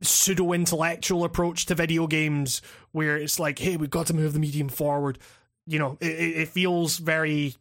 pseudo 0.00 0.52
intellectual 0.52 1.24
approach 1.24 1.66
to 1.66 1.74
video 1.74 2.06
games 2.06 2.62
where 2.92 3.16
it's 3.16 3.40
like, 3.40 3.58
hey, 3.58 3.76
we've 3.76 3.90
got 3.90 4.06
to 4.06 4.14
move 4.14 4.32
the 4.32 4.38
medium 4.38 4.68
forward. 4.68 5.18
You 5.66 5.78
know, 5.78 5.98
it, 6.00 6.06
it 6.06 6.48
feels 6.48 6.98
very 6.98 7.54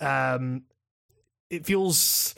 um 0.00 0.62
it 1.50 1.64
feels 1.64 2.34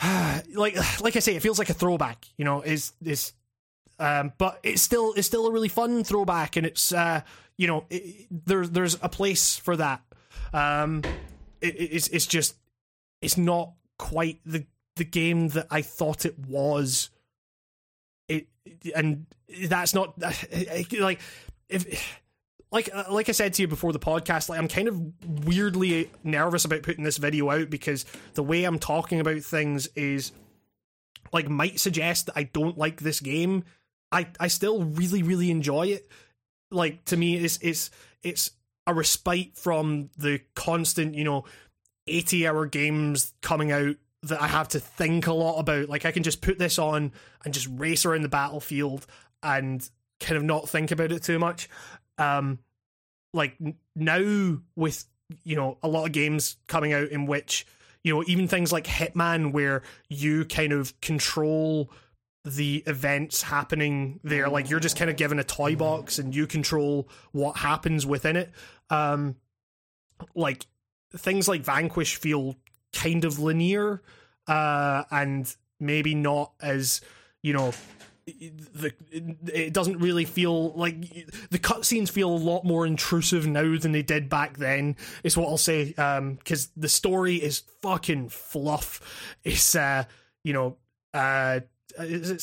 like 0.02 1.00
like 1.00 1.16
I 1.16 1.20
say, 1.20 1.36
it 1.36 1.42
feels 1.42 1.58
like 1.58 1.70
a 1.70 1.74
throwback, 1.74 2.26
you 2.36 2.44
know, 2.44 2.62
is 2.62 2.92
is 3.04 3.32
um, 3.98 4.32
but 4.38 4.58
it's 4.62 4.82
still 4.82 5.12
it's 5.14 5.26
still 5.26 5.46
a 5.46 5.52
really 5.52 5.68
fun 5.68 6.04
throwback, 6.04 6.56
and 6.56 6.66
it's 6.66 6.92
uh, 6.92 7.22
you 7.56 7.66
know 7.66 7.84
it, 7.90 8.26
there's 8.30 8.70
there's 8.70 8.98
a 9.02 9.08
place 9.08 9.56
for 9.56 9.76
that. 9.76 10.02
Um, 10.52 11.02
it, 11.60 11.74
it's 11.78 12.08
it's 12.08 12.26
just 12.26 12.56
it's 13.20 13.36
not 13.36 13.72
quite 13.98 14.40
the 14.44 14.66
the 14.96 15.04
game 15.04 15.48
that 15.48 15.66
I 15.70 15.82
thought 15.82 16.24
it 16.24 16.38
was. 16.38 17.10
It 18.28 18.46
and 18.94 19.26
that's 19.68 19.94
not 19.94 20.20
like 20.92 21.20
if 21.68 22.20
like 22.70 22.88
like 23.10 23.28
I 23.28 23.32
said 23.32 23.54
to 23.54 23.62
you 23.62 23.68
before 23.68 23.92
the 23.92 23.98
podcast, 23.98 24.48
like 24.48 24.58
I'm 24.58 24.68
kind 24.68 24.88
of 24.88 25.00
weirdly 25.46 26.10
nervous 26.24 26.64
about 26.64 26.82
putting 26.82 27.04
this 27.04 27.18
video 27.18 27.50
out 27.50 27.70
because 27.70 28.04
the 28.34 28.42
way 28.42 28.64
I'm 28.64 28.78
talking 28.78 29.20
about 29.20 29.42
things 29.42 29.88
is 29.94 30.32
like 31.32 31.48
might 31.48 31.78
suggest 31.80 32.26
that 32.26 32.36
I 32.36 32.44
don't 32.44 32.78
like 32.78 33.00
this 33.00 33.20
game. 33.20 33.64
I 34.12 34.28
I 34.38 34.48
still 34.48 34.84
really 34.84 35.22
really 35.22 35.50
enjoy 35.50 35.88
it. 35.88 36.08
Like 36.70 37.04
to 37.06 37.16
me, 37.16 37.36
it's 37.36 37.58
it's 37.62 37.90
it's 38.22 38.50
a 38.86 38.94
respite 38.94 39.56
from 39.56 40.10
the 40.16 40.40
constant 40.54 41.14
you 41.14 41.24
know 41.24 41.44
eighty 42.06 42.46
hour 42.46 42.66
games 42.66 43.32
coming 43.42 43.72
out 43.72 43.96
that 44.24 44.40
I 44.40 44.46
have 44.46 44.68
to 44.68 44.80
think 44.80 45.26
a 45.26 45.32
lot 45.32 45.58
about. 45.58 45.88
Like 45.88 46.04
I 46.04 46.12
can 46.12 46.22
just 46.22 46.42
put 46.42 46.58
this 46.58 46.78
on 46.78 47.12
and 47.44 47.52
just 47.52 47.68
race 47.72 48.04
around 48.04 48.22
the 48.22 48.28
battlefield 48.28 49.06
and 49.42 49.88
kind 50.20 50.36
of 50.36 50.44
not 50.44 50.68
think 50.68 50.90
about 50.90 51.10
it 51.10 51.22
too 51.22 51.38
much. 51.38 51.68
Um, 52.18 52.58
like 53.34 53.56
now 53.96 54.58
with 54.76 55.04
you 55.44 55.56
know 55.56 55.78
a 55.82 55.88
lot 55.88 56.06
of 56.06 56.12
games 56.12 56.56
coming 56.68 56.92
out 56.92 57.08
in 57.08 57.26
which 57.26 57.66
you 58.04 58.14
know 58.14 58.22
even 58.26 58.46
things 58.46 58.72
like 58.72 58.86
Hitman 58.86 59.52
where 59.52 59.82
you 60.08 60.44
kind 60.44 60.72
of 60.72 60.98
control 61.00 61.90
the 62.44 62.82
events 62.86 63.42
happening 63.42 64.18
there 64.24 64.48
like 64.48 64.68
you're 64.68 64.80
just 64.80 64.96
kind 64.96 65.08
of 65.10 65.16
given 65.16 65.38
a 65.38 65.44
toy 65.44 65.76
box 65.76 66.18
and 66.18 66.34
you 66.34 66.46
control 66.46 67.08
what 67.30 67.56
happens 67.56 68.04
within 68.04 68.34
it 68.34 68.50
um 68.90 69.36
like 70.34 70.66
things 71.16 71.46
like 71.46 71.62
vanquish 71.62 72.16
feel 72.16 72.56
kind 72.92 73.24
of 73.24 73.38
linear 73.38 74.02
uh 74.48 75.04
and 75.10 75.54
maybe 75.78 76.14
not 76.14 76.52
as 76.60 77.00
you 77.42 77.52
know 77.52 77.72
the 78.24 78.92
it 79.52 79.72
doesn't 79.72 79.98
really 79.98 80.24
feel 80.24 80.72
like 80.72 81.00
the 81.50 81.58
cutscenes 81.58 82.10
feel 82.10 82.30
a 82.30 82.36
lot 82.36 82.64
more 82.64 82.86
intrusive 82.86 83.46
now 83.46 83.76
than 83.76 83.92
they 83.92 84.02
did 84.02 84.28
back 84.28 84.58
then. 84.58 84.96
Is 85.24 85.36
what 85.36 85.48
I'll 85.48 85.58
say. 85.58 85.92
Um, 85.94 86.34
because 86.34 86.68
the 86.76 86.88
story 86.88 87.36
is 87.36 87.62
fucking 87.82 88.28
fluff. 88.28 89.34
It's 89.42 89.74
uh, 89.74 90.04
you 90.44 90.52
know, 90.52 90.76
uh. 91.12 91.60
Is 91.98 92.30
it 92.30 92.40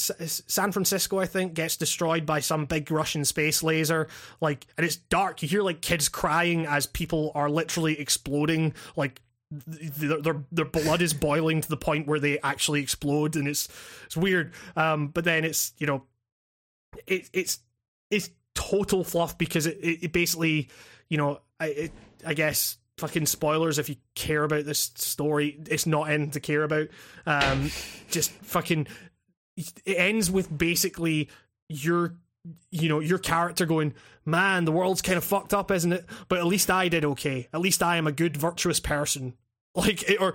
San 0.47 0.71
Francisco? 0.71 1.19
I 1.19 1.25
think 1.25 1.53
gets 1.53 1.77
destroyed 1.77 2.25
by 2.25 2.39
some 2.39 2.65
big 2.65 2.89
Russian 2.91 3.25
space 3.25 3.63
laser. 3.63 4.07
Like, 4.41 4.67
and 4.77 4.85
it's 4.85 4.97
dark. 4.97 5.41
You 5.41 5.47
hear 5.47 5.63
like 5.63 5.81
kids 5.81 6.09
crying 6.09 6.65
as 6.65 6.85
people 6.85 7.31
are 7.35 7.49
literally 7.49 7.99
exploding. 7.99 8.73
Like 8.95 9.21
their, 9.51 10.21
their 10.21 10.43
their 10.51 10.65
blood 10.65 11.01
is 11.01 11.13
boiling 11.13 11.61
to 11.61 11.69
the 11.69 11.77
point 11.77 12.07
where 12.07 12.19
they 12.19 12.39
actually 12.39 12.81
explode, 12.81 13.35
and 13.35 13.47
it's 13.47 13.67
it's 14.05 14.17
weird. 14.17 14.53
Um, 14.75 15.07
but 15.07 15.23
then 15.23 15.43
it's 15.43 15.73
you 15.77 15.87
know, 15.87 16.03
it, 17.07 17.29
it's 17.33 17.59
it's 18.11 18.29
total 18.53 19.03
fluff 19.03 19.37
because 19.37 19.65
it, 19.65 19.77
it, 19.81 20.03
it 20.03 20.11
basically 20.11 20.69
you 21.09 21.17
know 21.17 21.39
I 21.59 21.65
it, 21.67 21.91
I 22.25 22.33
guess 22.33 22.77
fucking 22.99 23.25
spoilers 23.25 23.79
if 23.79 23.89
you 23.89 23.95
care 24.13 24.43
about 24.43 24.65
this 24.65 24.91
story. 24.95 25.59
It's 25.67 25.87
not 25.87 26.11
in 26.11 26.31
to 26.31 26.39
care 26.39 26.63
about. 26.63 26.89
Um, 27.25 27.71
just 28.09 28.31
fucking 28.31 28.87
it 29.85 29.95
ends 29.95 30.31
with 30.31 30.55
basically 30.55 31.29
your 31.67 32.15
you 32.71 32.89
know 32.89 32.99
your 32.99 33.19
character 33.19 33.65
going 33.65 33.93
man 34.25 34.65
the 34.65 34.71
world's 34.71 35.01
kind 35.01 35.17
of 35.17 35.23
fucked 35.23 35.53
up 35.53 35.71
isn't 35.71 35.93
it? 35.93 36.05
But 36.27 36.39
at 36.39 36.45
least 36.45 36.69
i 36.71 36.87
did 36.87 37.05
okay. 37.05 37.47
At 37.53 37.61
least 37.61 37.83
i 37.83 37.97
am 37.97 38.07
a 38.07 38.11
good 38.11 38.37
virtuous 38.37 38.79
person. 38.79 39.35
Like 39.75 40.03
or 40.19 40.33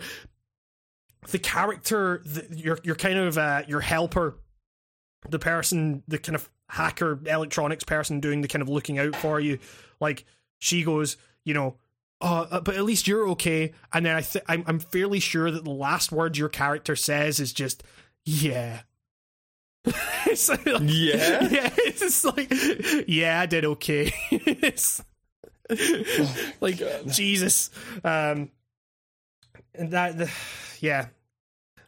the 1.32 1.40
character 1.40 2.22
the, 2.24 2.46
your 2.56 2.78
your 2.84 2.94
kind 2.94 3.18
of 3.18 3.36
uh, 3.36 3.62
your 3.66 3.80
helper 3.80 4.38
the 5.28 5.40
person 5.40 6.04
the 6.06 6.18
kind 6.18 6.36
of 6.36 6.48
hacker 6.68 7.18
electronics 7.26 7.82
person 7.82 8.20
doing 8.20 8.42
the 8.42 8.48
kind 8.48 8.62
of 8.62 8.68
looking 8.68 8.98
out 8.98 9.16
for 9.16 9.40
you 9.40 9.58
like 10.00 10.24
she 10.60 10.84
goes 10.84 11.16
you 11.44 11.52
know 11.52 11.76
uh, 12.20 12.60
but 12.60 12.74
at 12.74 12.84
least 12.84 13.06
you're 13.06 13.28
okay. 13.28 13.72
And 13.92 14.06
then 14.06 14.16
i 14.16 14.22
th- 14.22 14.44
I'm, 14.48 14.64
I'm 14.66 14.78
fairly 14.78 15.20
sure 15.20 15.50
that 15.50 15.64
the 15.64 15.70
last 15.70 16.10
word 16.10 16.38
your 16.38 16.48
character 16.48 16.96
says 16.96 17.38
is 17.38 17.52
just 17.52 17.82
yeah 18.24 18.82
it's 20.26 20.48
like, 20.48 20.64
Yeah? 20.64 20.80
yeah, 21.50 21.70
it's 21.78 22.00
just 22.00 22.24
like, 22.24 22.52
yeah, 23.06 23.40
I 23.40 23.46
did 23.46 23.64
okay. 23.64 24.12
it's 24.30 25.02
like 26.60 26.80
Jesus, 27.06 27.70
um, 28.02 28.50
and 29.74 29.90
that, 29.90 30.18
the, 30.18 30.30
yeah. 30.80 31.06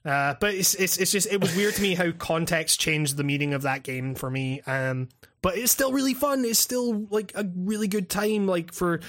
Uh, 0.05 0.35
but 0.41 0.55
it's 0.55 0.75
it's 0.75 0.99
it's 0.99 1.11
just 1.11 1.27
it 1.33 1.41
was 1.41 1.57
weird 1.57 1.75
to 1.75 1.83
me 1.83 1.95
how 1.95 2.13
context 2.13 2.79
changed 2.79 3.17
the 3.17 3.25
meaning 3.25 3.55
of 3.55 3.63
that 3.63 3.83
game 3.83 4.15
for 4.15 4.31
me. 4.31 4.61
Um, 4.61 5.09
but 5.43 5.59
it's 5.59 5.73
still 5.73 5.93
really 5.93 6.15
fun. 6.15 6.45
It's 6.45 6.61
still 6.61 7.07
like 7.11 7.33
a 7.35 7.45
really 7.57 7.89
good 7.89 8.09
time. 8.09 8.47
Like 8.47 8.73
for 8.73 9.01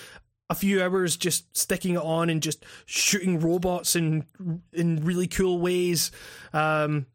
a 0.50 0.56
few 0.56 0.82
hours, 0.82 1.16
just 1.16 1.56
sticking 1.56 1.96
it 1.96 2.02
on 2.02 2.30
and 2.32 2.42
just 2.42 2.66
shooting 2.86 3.40
robots 3.40 3.96
in 3.96 4.26
in 4.74 5.06
really 5.06 5.28
cool 5.28 5.60
ways. 5.60 6.12
Um, 6.52 7.06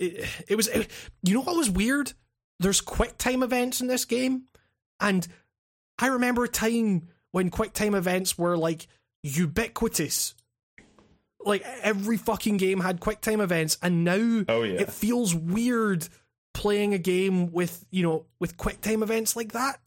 it, 0.00 0.28
it 0.48 0.54
was 0.56 0.68
it, 0.68 0.88
you 1.22 1.34
know 1.34 1.40
what 1.42 1.56
was 1.56 1.70
weird? 1.70 2.12
There's 2.60 2.80
quick 2.80 3.18
time 3.18 3.42
events 3.42 3.80
in 3.80 3.86
this 3.86 4.04
game, 4.04 4.44
and 5.00 5.26
I 5.98 6.06
remember 6.08 6.44
a 6.44 6.48
time 6.48 7.08
when 7.32 7.50
quick 7.50 7.72
time 7.72 7.94
events 7.94 8.36
were 8.38 8.56
like 8.56 8.86
ubiquitous. 9.22 10.34
Like 11.44 11.64
every 11.82 12.16
fucking 12.16 12.56
game 12.56 12.80
had 12.80 12.98
quick 13.00 13.20
time 13.20 13.40
events, 13.40 13.78
and 13.82 14.02
now 14.04 14.44
Oh, 14.48 14.62
yeah. 14.64 14.80
it 14.80 14.90
feels 14.90 15.34
weird 15.34 16.08
playing 16.52 16.94
a 16.94 16.98
game 16.98 17.52
with 17.52 17.86
you 17.90 18.02
know 18.02 18.26
with 18.40 18.56
quick 18.56 18.80
time 18.80 19.02
events 19.04 19.36
like 19.36 19.52
that. 19.52 19.80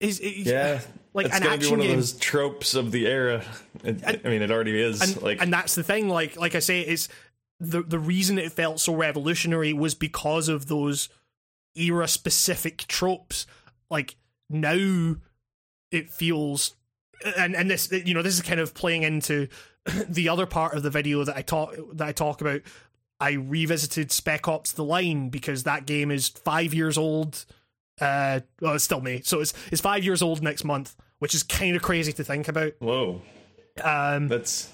Is 0.00 0.18
it, 0.18 0.34
Yeah. 0.46 0.80
like 1.12 1.26
it's 1.26 1.36
an 1.36 1.42
gonna 1.42 1.58
be 1.58 1.68
one 1.70 1.80
game. 1.80 1.90
of 1.90 1.96
those 1.96 2.12
tropes 2.14 2.74
of 2.74 2.90
the 2.90 3.06
era. 3.06 3.44
It, 3.84 4.02
I 4.24 4.28
mean, 4.28 4.42
it 4.42 4.50
already 4.50 4.80
is. 4.80 5.00
and, 5.00 5.22
like, 5.22 5.40
and 5.40 5.52
that's 5.52 5.74
the 5.74 5.82
thing 5.82 6.08
like 6.08 6.36
like 6.36 6.54
i 6.54 6.58
say 6.58 6.80
is 6.80 7.08
the 7.60 7.82
the 7.82 7.98
reason 7.98 8.38
it 8.38 8.52
felt 8.52 8.80
so 8.80 8.94
revolutionary 8.94 9.72
was 9.72 9.94
because 9.94 10.48
of 10.48 10.66
those 10.66 11.08
era 11.76 12.08
specific 12.08 12.78
tropes. 12.88 13.46
Like 13.90 14.16
now 14.48 15.16
it 15.90 16.10
feels 16.10 16.74
and 17.36 17.54
and 17.54 17.70
this 17.70 17.92
you 17.92 18.14
know 18.14 18.22
this 18.22 18.34
is 18.34 18.42
kind 18.42 18.60
of 18.60 18.74
playing 18.74 19.02
into 19.02 19.48
the 20.08 20.28
other 20.28 20.46
part 20.46 20.74
of 20.74 20.82
the 20.82 20.90
video 20.90 21.22
that 21.24 21.36
i 21.36 21.42
talk 21.42 21.74
that 21.92 22.08
i 22.08 22.12
talk 22.12 22.40
about. 22.40 22.62
I 23.22 23.32
revisited 23.32 24.10
spec 24.10 24.48
ops 24.48 24.72
the 24.72 24.82
line 24.84 25.28
because 25.28 25.64
that 25.64 25.84
game 25.84 26.10
is 26.10 26.28
five 26.28 26.72
years 26.72 26.96
old 26.96 27.44
uh 28.00 28.40
well 28.62 28.74
it's 28.74 28.84
still 28.84 29.02
may 29.02 29.20
so 29.20 29.40
it's 29.40 29.52
it's 29.70 29.82
five 29.82 30.04
years 30.04 30.22
old 30.22 30.42
next 30.42 30.64
month 30.64 30.96
which 31.18 31.34
is 31.34 31.42
kind 31.42 31.76
of 31.76 31.82
crazy 31.82 32.14
to 32.14 32.24
think 32.24 32.48
about. 32.48 32.72
Whoa, 32.78 33.20
um 33.84 34.28
that's. 34.28 34.72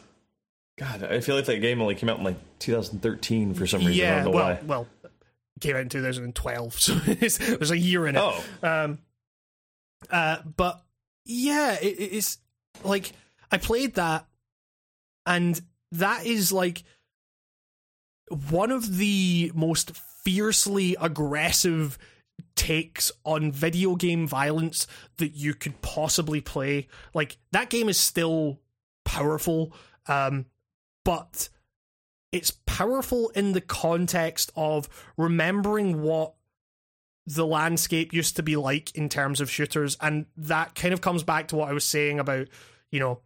God, 0.79 1.03
I 1.05 1.20
feel 1.20 1.37
like 1.37 1.47
that 1.47 1.61
game 1.61 1.81
only 1.81 1.95
came 1.95 2.09
out 2.09 2.18
in 2.18 2.24
like 2.24 2.37
2013 2.59 3.55
for 3.55 3.66
some 3.66 3.81
reason. 3.81 3.93
I 3.93 3.95
Yeah, 3.97 4.14
don't 4.16 4.24
know 4.27 4.31
well, 4.37 4.49
why. 4.49 4.61
well, 4.66 4.87
it 5.05 5.61
came 5.61 5.74
out 5.77 5.83
in 5.83 5.89
2012, 5.89 6.72
so 6.81 6.95
there's 6.95 7.70
a 7.70 7.79
year 7.79 8.07
in 8.07 8.16
it. 8.16 8.20
Oh, 8.22 8.45
Um, 8.62 8.99
uh, 10.11 10.39
but 10.57 10.83
yeah, 11.24 11.74
it, 11.81 11.87
it's 11.87 12.39
like 12.85 13.12
I 13.51 13.57
played 13.57 13.95
that, 13.95 14.27
and 15.24 15.59
that 15.93 16.27
is 16.27 16.53
like 16.53 16.83
one 18.51 18.70
of 18.70 18.97
the 18.99 19.51
most 19.55 19.97
fiercely 20.24 20.97
aggressive 21.01 21.97
takes 22.55 23.12
on 23.24 23.51
video 23.53 23.95
game 23.97 24.27
violence 24.27 24.87
that 25.18 25.31
you 25.37 25.55
could 25.55 25.81
possibly 25.81 26.41
play. 26.41 26.89
Like 27.14 27.39
that 27.53 27.70
game 27.70 27.89
is 27.89 27.99
still 27.99 28.61
powerful, 29.05 29.72
um, 30.07 30.47
but 31.07 31.49
it's 32.33 32.51
powerful 32.67 33.29
in 33.31 33.53
the 33.53 33.61
context 33.61 34.51
of 34.57 34.89
remembering 35.17 36.03
what 36.03 36.35
the 37.27 37.47
landscape 37.47 38.13
used 38.13 38.35
to 38.35 38.43
be 38.43 38.57
like 38.57 38.93
in 38.97 39.09
terms 39.09 39.41
of 39.41 39.49
shooters. 39.49 39.97
And 40.01 40.27
that 40.37 40.75
kind 40.75 40.93
of 40.93 41.01
comes 41.01 41.23
back 41.23 41.47
to 41.49 41.57
what 41.57 41.69
I 41.69 41.73
was 41.73 41.85
saying 41.85 42.19
about 42.19 42.49
you 42.91 42.99
know 42.99 43.21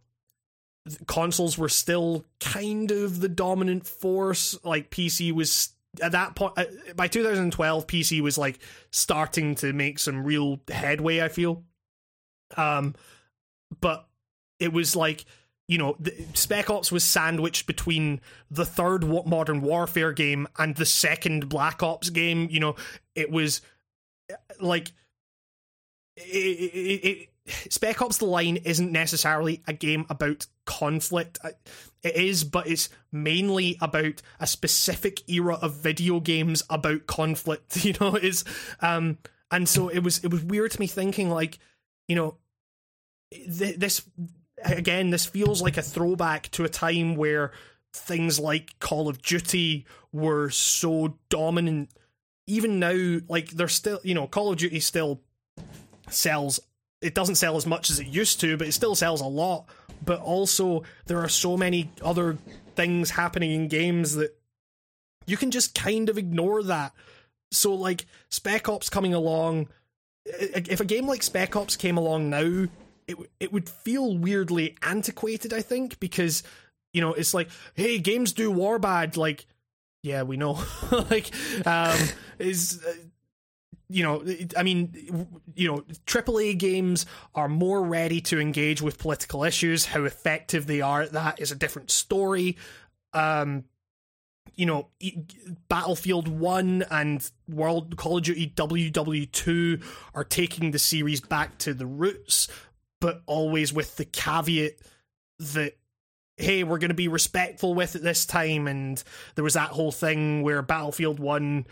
consoles 1.07 1.57
were 1.57 1.69
still 1.69 2.23
kind 2.39 2.91
of 2.91 3.19
the 3.19 3.29
dominant 3.29 3.87
force. 3.87 4.55
Like 4.63 4.91
PC 4.91 5.31
was 5.31 5.73
at 6.03 6.11
that 6.11 6.35
point 6.35 6.53
uh, 6.57 6.65
by 6.95 7.07
2012 7.07 7.87
PC 7.87 8.21
was 8.21 8.37
like 8.37 8.59
starting 8.91 9.55
to 9.55 9.73
make 9.73 9.97
some 9.97 10.23
real 10.23 10.61
headway 10.69 11.21
I 11.21 11.29
feel. 11.29 11.63
Um 12.55 12.93
but 13.79 14.07
it 14.59 14.71
was 14.71 14.95
like 14.95 15.25
you 15.71 15.77
know, 15.77 15.95
the, 16.01 16.13
Spec 16.33 16.69
Ops 16.69 16.91
was 16.91 17.01
sandwiched 17.01 17.65
between 17.65 18.19
the 18.51 18.65
third 18.65 19.05
Modern 19.05 19.61
Warfare 19.61 20.11
game 20.11 20.45
and 20.59 20.75
the 20.75 20.85
second 20.85 21.47
Black 21.47 21.81
Ops 21.81 22.09
game. 22.09 22.49
You 22.51 22.59
know, 22.59 22.75
it 23.15 23.31
was 23.31 23.61
uh, 24.29 24.35
like 24.59 24.91
it, 26.17 26.19
it, 26.19 27.29
it, 27.45 27.71
Spec 27.71 28.01
Ops: 28.01 28.17
The 28.17 28.25
Line 28.25 28.57
isn't 28.57 28.91
necessarily 28.91 29.63
a 29.65 29.71
game 29.71 30.05
about 30.09 30.45
conflict. 30.65 31.39
It 32.03 32.15
is, 32.17 32.43
but 32.43 32.67
it's 32.67 32.89
mainly 33.13 33.77
about 33.79 34.21
a 34.41 34.47
specific 34.47 35.29
era 35.29 35.57
of 35.61 35.75
video 35.75 36.19
games 36.19 36.63
about 36.69 37.07
conflict. 37.07 37.85
You 37.85 37.93
know, 38.01 38.17
is 38.17 38.43
um, 38.81 39.19
and 39.49 39.69
so 39.69 39.87
it 39.87 39.99
was. 39.99 40.17
It 40.21 40.33
was 40.33 40.43
weird 40.43 40.71
to 40.71 40.79
me 40.81 40.87
thinking 40.87 41.29
like, 41.29 41.59
you 42.09 42.17
know, 42.17 42.35
th- 43.31 43.77
this 43.77 44.05
again, 44.63 45.09
this 45.09 45.25
feels 45.25 45.61
like 45.61 45.77
a 45.77 45.81
throwback 45.81 46.49
to 46.51 46.63
a 46.63 46.69
time 46.69 47.15
where 47.15 47.51
things 47.93 48.39
like 48.39 48.77
Call 48.79 49.07
of 49.07 49.21
Duty 49.21 49.85
were 50.11 50.49
so 50.49 51.17
dominant. 51.29 51.89
Even 52.47 52.79
now, 52.79 53.19
like 53.27 53.51
they're 53.51 53.67
still, 53.67 53.99
you 54.03 54.13
know, 54.13 54.27
Call 54.27 54.51
of 54.51 54.57
Duty 54.57 54.79
still 54.79 55.21
sells. 56.09 56.59
It 57.01 57.15
doesn't 57.15 57.35
sell 57.35 57.57
as 57.57 57.65
much 57.65 57.89
as 57.89 57.99
it 57.99 58.07
used 58.07 58.39
to, 58.41 58.57
but 58.57 58.67
it 58.67 58.73
still 58.73 58.95
sells 58.95 59.21
a 59.21 59.25
lot. 59.25 59.65
But 60.03 60.21
also, 60.21 60.83
there 61.05 61.19
are 61.19 61.29
so 61.29 61.57
many 61.57 61.91
other 62.01 62.37
things 62.75 63.11
happening 63.11 63.51
in 63.51 63.67
games 63.67 64.15
that 64.15 64.37
you 65.25 65.37
can 65.37 65.51
just 65.51 65.75
kind 65.75 66.09
of 66.09 66.17
ignore 66.17 66.63
that. 66.63 66.93
So, 67.51 67.73
like 67.73 68.05
Spec 68.29 68.69
Ops 68.69 68.89
coming 68.89 69.13
along, 69.13 69.67
if 70.25 70.79
a 70.79 70.85
game 70.85 71.07
like 71.07 71.23
Spec 71.23 71.55
Ops 71.55 71.75
came 71.75 71.97
along 71.97 72.29
now, 72.29 72.67
it 73.11 73.17
it 73.39 73.53
would 73.53 73.69
feel 73.69 74.17
weirdly 74.17 74.75
antiquated. 74.81 75.53
I 75.53 75.61
think 75.61 75.99
because 75.99 76.43
you 76.93 77.01
know 77.01 77.13
it's 77.13 77.33
like, 77.33 77.49
hey, 77.75 77.99
games 77.99 78.33
do 78.33 78.51
war 78.51 78.79
bad. 78.79 79.17
Like, 79.17 79.45
yeah, 80.03 80.23
we 80.23 80.37
know. 80.37 80.59
like, 81.09 81.31
um, 81.65 81.97
is. 82.39 82.83
Uh, 82.85 82.93
you 83.93 84.03
know, 84.03 84.23
I 84.55 84.63
mean, 84.63 85.27
you 85.53 85.67
know, 85.67 85.83
AAA 86.05 86.57
games 86.57 87.05
are 87.35 87.49
more 87.49 87.83
ready 87.83 88.21
to 88.21 88.39
engage 88.39 88.81
with 88.81 88.97
political 88.97 89.43
issues. 89.43 89.87
How 89.87 90.05
effective 90.05 90.65
they 90.65 90.79
are 90.79 91.01
at 91.01 91.11
that 91.11 91.41
is 91.41 91.51
a 91.51 91.55
different 91.55 91.91
story. 91.91 92.55
Um, 93.11 93.65
you 94.55 94.65
know, 94.65 94.87
Battlefield 95.69 96.27
1 96.27 96.85
and 96.89 97.29
World 97.47 97.95
Call 97.97 98.17
of 98.17 98.23
Duty 98.23 98.51
WW2 98.55 99.83
are 100.13 100.23
taking 100.23 100.71
the 100.71 100.79
series 100.79 101.21
back 101.21 101.57
to 101.59 101.73
the 101.73 101.85
roots, 101.85 102.47
but 103.01 103.21
always 103.25 103.73
with 103.73 103.97
the 103.97 104.05
caveat 104.05 104.73
that 105.39 105.73
hey, 106.37 106.63
we're 106.63 106.79
going 106.79 106.89
to 106.89 106.95
be 106.95 107.09
respectful 107.09 107.75
with 107.75 107.95
it 107.95 108.01
this 108.01 108.25
time 108.25 108.65
and 108.65 109.03
there 109.35 109.43
was 109.43 109.53
that 109.55 109.69
whole 109.69 109.91
thing 109.91 110.41
where 110.41 110.61
Battlefield 110.61 111.19
1 111.19 111.65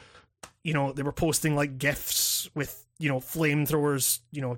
you 0.63 0.73
know, 0.73 0.91
they 0.91 1.03
were 1.03 1.11
posting 1.11 1.55
like 1.55 1.77
gifs 1.77 2.49
with, 2.53 2.85
you 2.99 3.09
know, 3.09 3.19
flamethrowers, 3.19 4.19
you 4.31 4.41
know, 4.41 4.57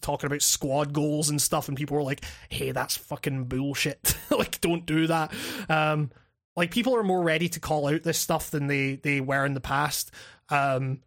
talking 0.00 0.26
about 0.26 0.42
squad 0.42 0.92
goals 0.92 1.30
and 1.30 1.40
stuff 1.40 1.68
and 1.68 1.76
people 1.76 1.96
were 1.96 2.02
like, 2.02 2.24
"Hey, 2.48 2.72
that's 2.72 2.96
fucking 2.96 3.44
bullshit. 3.44 4.16
like 4.30 4.60
don't 4.60 4.86
do 4.86 5.06
that." 5.06 5.32
Um 5.68 6.10
like 6.56 6.70
people 6.70 6.96
are 6.96 7.04
more 7.04 7.22
ready 7.22 7.48
to 7.50 7.60
call 7.60 7.86
out 7.86 8.02
this 8.02 8.18
stuff 8.18 8.50
than 8.50 8.66
they 8.66 8.96
they 8.96 9.20
were 9.20 9.44
in 9.44 9.54
the 9.54 9.60
past 9.60 10.10
um 10.48 11.00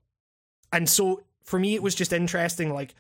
and 0.71 0.87
so 0.87 1.23
for 1.43 1.59
me 1.59 1.73
it 1.73 1.81
was 1.83 1.95
just 1.95 2.13
interesting 2.13 2.71
like 2.71 2.93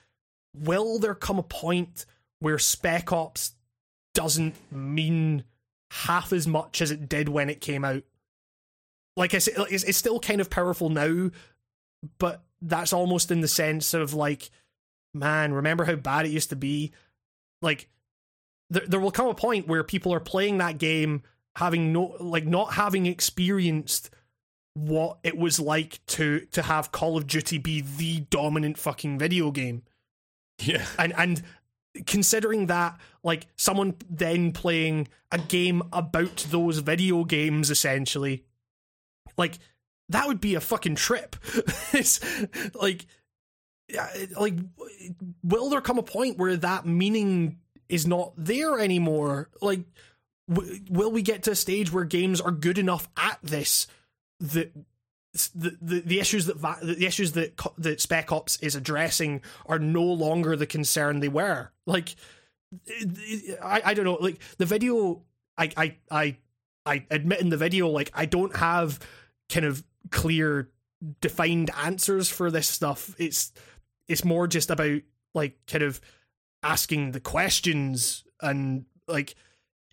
will 0.53 0.99
there 0.99 1.15
come 1.15 1.39
a 1.39 1.43
point 1.43 2.05
where 2.39 2.59
spec 2.59 3.11
ops 3.11 3.53
doesn't 4.13 4.55
mean 4.71 5.43
half 5.91 6.33
as 6.33 6.47
much 6.47 6.81
as 6.81 6.91
it 6.91 7.09
did 7.09 7.29
when 7.29 7.49
it 7.49 7.61
came 7.61 7.83
out? 7.85 8.03
Like 9.15 9.33
i 9.33 9.39
said 9.39 9.55
it's, 9.69 9.83
it's 9.83 9.97
still 9.97 10.19
kind 10.19 10.39
of 10.39 10.49
powerful 10.49 10.89
now 10.89 11.29
but 12.17 12.43
that's 12.61 12.93
almost 12.93 13.31
in 13.31 13.41
the 13.41 13.47
sense 13.47 13.93
of 13.93 14.13
like 14.13 14.49
man 15.13 15.53
remember 15.53 15.85
how 15.85 15.95
bad 15.95 16.25
it 16.25 16.31
used 16.31 16.49
to 16.49 16.55
be? 16.55 16.91
Like 17.61 17.89
there, 18.69 18.85
there 18.87 18.99
will 18.99 19.11
come 19.11 19.27
a 19.27 19.33
point 19.33 19.67
where 19.67 19.83
people 19.83 20.13
are 20.13 20.19
playing 20.19 20.57
that 20.59 20.77
game 20.77 21.23
having 21.55 21.91
no 21.91 22.15
like 22.19 22.45
not 22.45 22.73
having 22.73 23.05
experienced 23.05 24.09
what 24.75 25.17
it 25.23 25.37
was 25.37 25.59
like 25.59 25.99
to 26.07 26.41
to 26.51 26.61
have 26.61 26.91
Call 26.91 27.17
of 27.17 27.27
Duty 27.27 27.57
be 27.57 27.81
the 27.81 28.21
dominant 28.29 28.77
fucking 28.77 29.19
video 29.19 29.51
game 29.51 29.83
yeah. 30.59 30.85
and 30.97 31.13
and 31.17 31.43
considering 32.05 32.67
that 32.67 32.99
like 33.23 33.47
someone 33.55 33.95
then 34.09 34.51
playing 34.51 35.07
a 35.31 35.37
game 35.37 35.81
about 35.91 36.45
those 36.49 36.79
video 36.79 37.23
games 37.23 37.69
essentially 37.71 38.43
like 39.37 39.59
that 40.09 40.27
would 40.27 40.41
be 40.41 40.55
a 40.55 40.59
fucking 40.59 40.95
trip. 40.95 41.35
it's 41.93 42.19
like, 42.75 43.05
like, 44.37 44.55
will 45.43 45.69
there 45.69 45.81
come 45.81 45.99
a 45.99 46.03
point 46.03 46.37
where 46.37 46.57
that 46.57 46.85
meaning 46.85 47.59
is 47.87 48.05
not 48.05 48.33
there 48.35 48.79
anymore? 48.79 49.49
Like, 49.61 49.81
w- 50.49 50.81
will 50.89 51.11
we 51.11 51.21
get 51.21 51.43
to 51.43 51.51
a 51.51 51.55
stage 51.55 51.91
where 51.91 52.03
games 52.03 52.41
are 52.41 52.51
good 52.51 52.77
enough 52.77 53.07
at 53.15 53.39
this 53.41 53.87
that 54.39 54.71
the, 55.33 55.77
the, 55.81 55.99
the 56.01 56.19
issues 56.19 56.47
that 56.47 56.59
the 56.81 57.05
issues 57.05 57.33
that 57.33 57.59
that 57.77 58.01
Spec 58.01 58.31
Ops 58.31 58.57
is 58.61 58.75
addressing 58.75 59.41
are 59.67 59.79
no 59.79 60.03
longer 60.03 60.55
the 60.55 60.65
concern 60.65 61.19
they 61.19 61.29
were. 61.29 61.71
Like, 61.85 62.15
I, 63.63 63.81
I 63.85 63.93
don't 63.93 64.05
know. 64.05 64.17
Like 64.19 64.39
the 64.57 64.65
video, 64.65 65.21
I 65.57 65.71
I 65.77 65.95
I 66.09 66.37
I 66.85 67.05
admit 67.11 67.41
in 67.41 67.49
the 67.49 67.57
video, 67.57 67.89
like 67.89 68.11
I 68.13 68.25
don't 68.25 68.55
have 68.55 68.99
kind 69.49 69.65
of 69.65 69.83
clear 70.09 70.69
defined 71.21 71.69
answers 71.77 72.29
for 72.29 72.49
this 72.49 72.67
stuff. 72.67 73.15
It's 73.19 73.51
it's 74.07 74.25
more 74.25 74.47
just 74.47 74.71
about 74.71 75.01
like 75.35 75.57
kind 75.67 75.83
of 75.83 76.01
asking 76.63 77.11
the 77.11 77.19
questions 77.19 78.23
and 78.41 78.85
like 79.07 79.35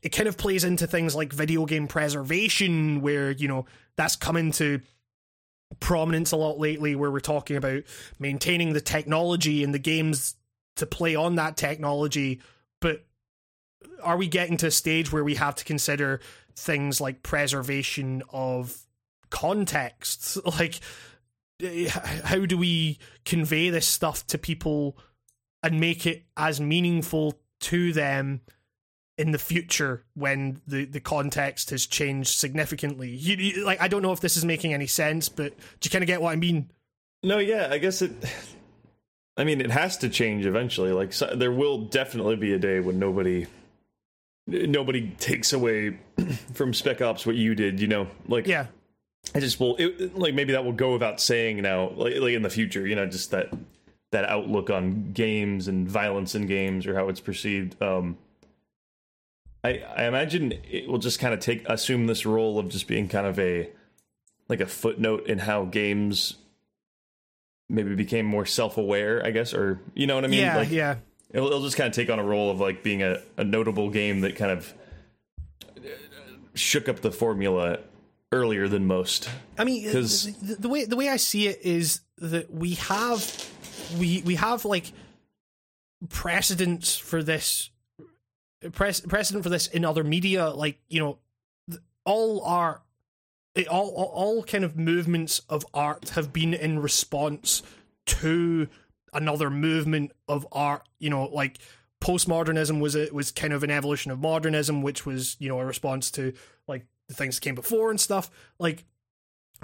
it 0.03 0.11
kind 0.11 0.29
of 0.29 0.37
plays 0.37 0.65
into 0.65 0.87
things 0.87 1.15
like 1.15 1.33
video 1.33 1.67
game 1.67 1.87
preservation 1.87 3.01
where 3.03 3.31
you 3.31 3.49
know 3.49 3.67
that's 3.97 4.17
coming 4.17 4.47
into 4.47 4.81
prominence 5.81 6.33
a 6.33 6.37
lot 6.37 6.59
lately 6.59 6.95
where 6.95 7.11
we're 7.11 7.21
talking 7.21 7.57
about 7.57 7.83
maintaining 8.19 8.73
the 8.73 8.81
technology 8.81 9.63
and 9.63 9.75
the 9.75 9.79
games 9.79 10.35
to 10.77 10.87
play 10.87 11.15
on 11.15 11.37
that 11.37 11.57
technology. 11.57 12.41
But 12.81 13.05
are 14.03 14.17
we 14.17 14.29
getting 14.29 14.57
to 14.59 14.67
a 14.69 14.71
stage 14.71 15.13
where 15.13 15.25
we 15.25 15.35
have 15.35 15.55
to 15.57 15.65
consider 15.65 16.21
things 16.55 17.01
like 17.01 17.23
preservation 17.23 18.23
of 18.31 18.87
context 19.29 20.39
like 20.59 20.81
eh, 21.63 21.89
how 21.89 22.47
do 22.47 22.57
we 22.57 22.99
convey 23.25 23.71
this 23.71 23.87
stuff 23.87 24.27
to 24.27 24.39
people 24.39 24.97
and 25.63 25.81
make 25.81 26.07
it 26.07 26.25
as 26.37 26.61
meaningful 26.61 27.39
to 27.61 27.93
them 27.93 28.41
in 29.19 29.33
the 29.33 29.39
future 29.39 30.05
when 30.15 30.61
the, 30.67 30.85
the 30.85 31.01
context 31.01 31.71
has 31.71 31.87
changed 31.87 32.39
significantly. 32.39 33.11
You, 33.11 33.37
you, 33.37 33.65
like 33.65 33.81
I 33.81 33.89
don't 33.89 34.03
know 34.03 34.13
if 34.13 34.21
this 34.21 34.37
is 34.37 34.45
making 34.45 34.75
any 34.75 34.87
sense, 34.87 35.29
but 35.29 35.57
do 35.81 35.87
you 35.87 35.91
kind 35.91 36.03
of 36.03 36.07
get 36.07 36.21
what 36.21 36.33
I 36.33 36.37
mean? 36.37 36.71
No, 37.23 37.39
yeah, 37.39 37.69
I 37.71 37.79
guess 37.79 38.03
it. 38.03 38.13
I 39.37 39.45
mean, 39.45 39.61
it 39.61 39.71
has 39.71 39.99
to 39.99 40.09
change 40.09 40.47
eventually. 40.47 40.93
Like, 40.93 41.13
so, 41.13 41.35
there 41.35 41.53
will 41.53 41.79
definitely 41.79 42.37
be 42.37 42.53
a 42.53 42.59
day 42.59 42.81
when 42.81 42.99
nobody, 42.99 43.47
nobody 44.47 45.11
takes 45.19 45.53
away 45.53 45.99
from 46.55 46.73
Spec 46.73 47.01
Ops 47.03 47.27
what 47.27 47.37
you 47.37 47.55
did. 47.55 47.81
You 47.81 47.89
know, 47.89 48.07
like 48.29 48.47
Yeah, 48.47 48.67
I 49.35 49.41
just 49.41 49.59
will 49.59 49.77
it, 49.77 50.17
like 50.17 50.35
maybe 50.35 50.53
that 50.53 50.65
will 50.65 50.73
go 50.73 50.93
without 50.93 51.21
saying 51.21 51.63
now, 51.63 51.91
like, 51.91 52.17
like 52.17 52.35
in 52.35 52.43
the 52.43 52.51
future. 52.51 52.87
You 52.87 52.97
know, 52.97 53.07
just 53.07 53.31
that 53.31 53.53
that 54.13 54.25
outlook 54.27 54.71
on 54.71 55.13
games 55.13 55.69
and 55.69 55.89
violence 55.89 56.35
in 56.35 56.47
games 56.47 56.87
or 56.87 56.95
how 56.95 57.09
it's 57.09 57.21
perceived. 57.21 57.81
Um, 57.83 58.17
I 59.67 60.03
I 60.05 60.05
imagine 60.07 60.53
it 60.71 60.89
will 60.89 60.99
just 60.99 61.19
kind 61.19 61.35
of 61.35 61.41
take 61.41 61.69
assume 61.69 62.07
this 62.07 62.25
role 62.27 62.59
of 62.59 62.69
just 62.69 62.87
being 62.87 63.09
kind 63.09 63.27
of 63.27 63.39
a 63.39 63.71
like 64.49 64.61
a 64.61 64.67
footnote 64.67 65.27
in 65.27 65.39
how 65.39 65.65
games 65.65 66.37
maybe 67.69 67.95
became 67.97 68.25
more 68.27 68.47
self-aware, 68.47 69.25
I 69.27 69.31
guess, 69.33 69.53
or 69.53 69.81
you 69.95 70.07
know 70.07 70.15
what 70.15 70.25
I 70.25 70.29
mean? 70.29 70.41
yeah, 70.41 70.57
like, 70.57 70.71
yeah. 70.71 70.97
It'll, 71.33 71.49
it'll 71.49 71.63
just 71.65 71.77
kind 71.77 71.89
of 71.89 71.95
take 71.95 72.09
on 72.11 72.19
a 72.21 72.25
role 72.25 72.51
of 72.51 72.61
like 72.61 72.83
being 72.85 73.03
a, 73.03 73.21
a 73.37 73.43
notable 73.45 73.91
game 73.91 74.21
that 74.21 74.37
kind 74.37 74.53
of 74.53 74.73
uh, 75.77 75.81
shook 76.55 76.89
up 76.89 77.01
the 77.01 77.11
formula 77.11 77.81
earlier 78.31 78.69
than 78.69 78.87
most. 78.87 79.29
I 79.59 79.65
mean, 79.65 79.91
'Cause- 79.93 80.33
the, 80.41 80.55
the 80.55 80.69
way 80.69 80.85
the 80.85 80.97
way 80.97 81.09
I 81.09 81.17
see 81.17 81.49
it 81.49 81.61
is 81.63 82.01
that 82.19 82.53
we 82.53 82.75
have 82.75 83.51
we 83.99 84.23
we 84.25 84.37
have 84.37 84.65
like 84.65 84.93
precedents 86.09 86.97
for 86.97 87.23
this 87.23 87.71
precedent 88.73 89.43
for 89.43 89.51
this 89.51 89.67
in 89.69 89.85
other 89.85 90.05
media 90.05 90.51
like 90.51 90.79
you 90.89 91.01
know 91.01 91.19
all 92.05 92.43
art 92.45 92.83
it, 93.55 93.67
eh, 93.67 93.71
all, 93.71 93.89
all 93.91 94.13
all 94.15 94.43
kind 94.43 94.65
of 94.65 94.77
movements 94.77 95.41
of 95.49 95.65
art 95.75 96.11
have 96.11 96.33
been 96.33 96.55
in 96.55 96.79
response 96.79 97.63
to 98.07 98.69
another 99.13 99.51
movement 99.51 100.13
of 100.29 100.47
art 100.53 100.83
you 100.99 101.11
know 101.11 101.25
like 101.27 101.59
postmodernism 102.01 102.81
was 102.81 102.95
a, 102.95 103.09
was 103.13 103.31
kind 103.31 103.53
of 103.53 103.63
an 103.63 103.71
evolution 103.71 104.11
of 104.11 104.21
modernism 104.21 104.83
which 104.83 105.07
was 105.07 105.37
you 105.39 105.49
know 105.49 105.59
a 105.59 105.65
response 105.65 106.11
to 106.11 106.33
like 106.69 106.87
the 107.09 107.15
things 107.15 107.37
that 107.37 107.43
came 107.43 107.55
before 107.55 107.91
and 107.91 108.01
stuff 108.01 108.31
like 108.59 108.85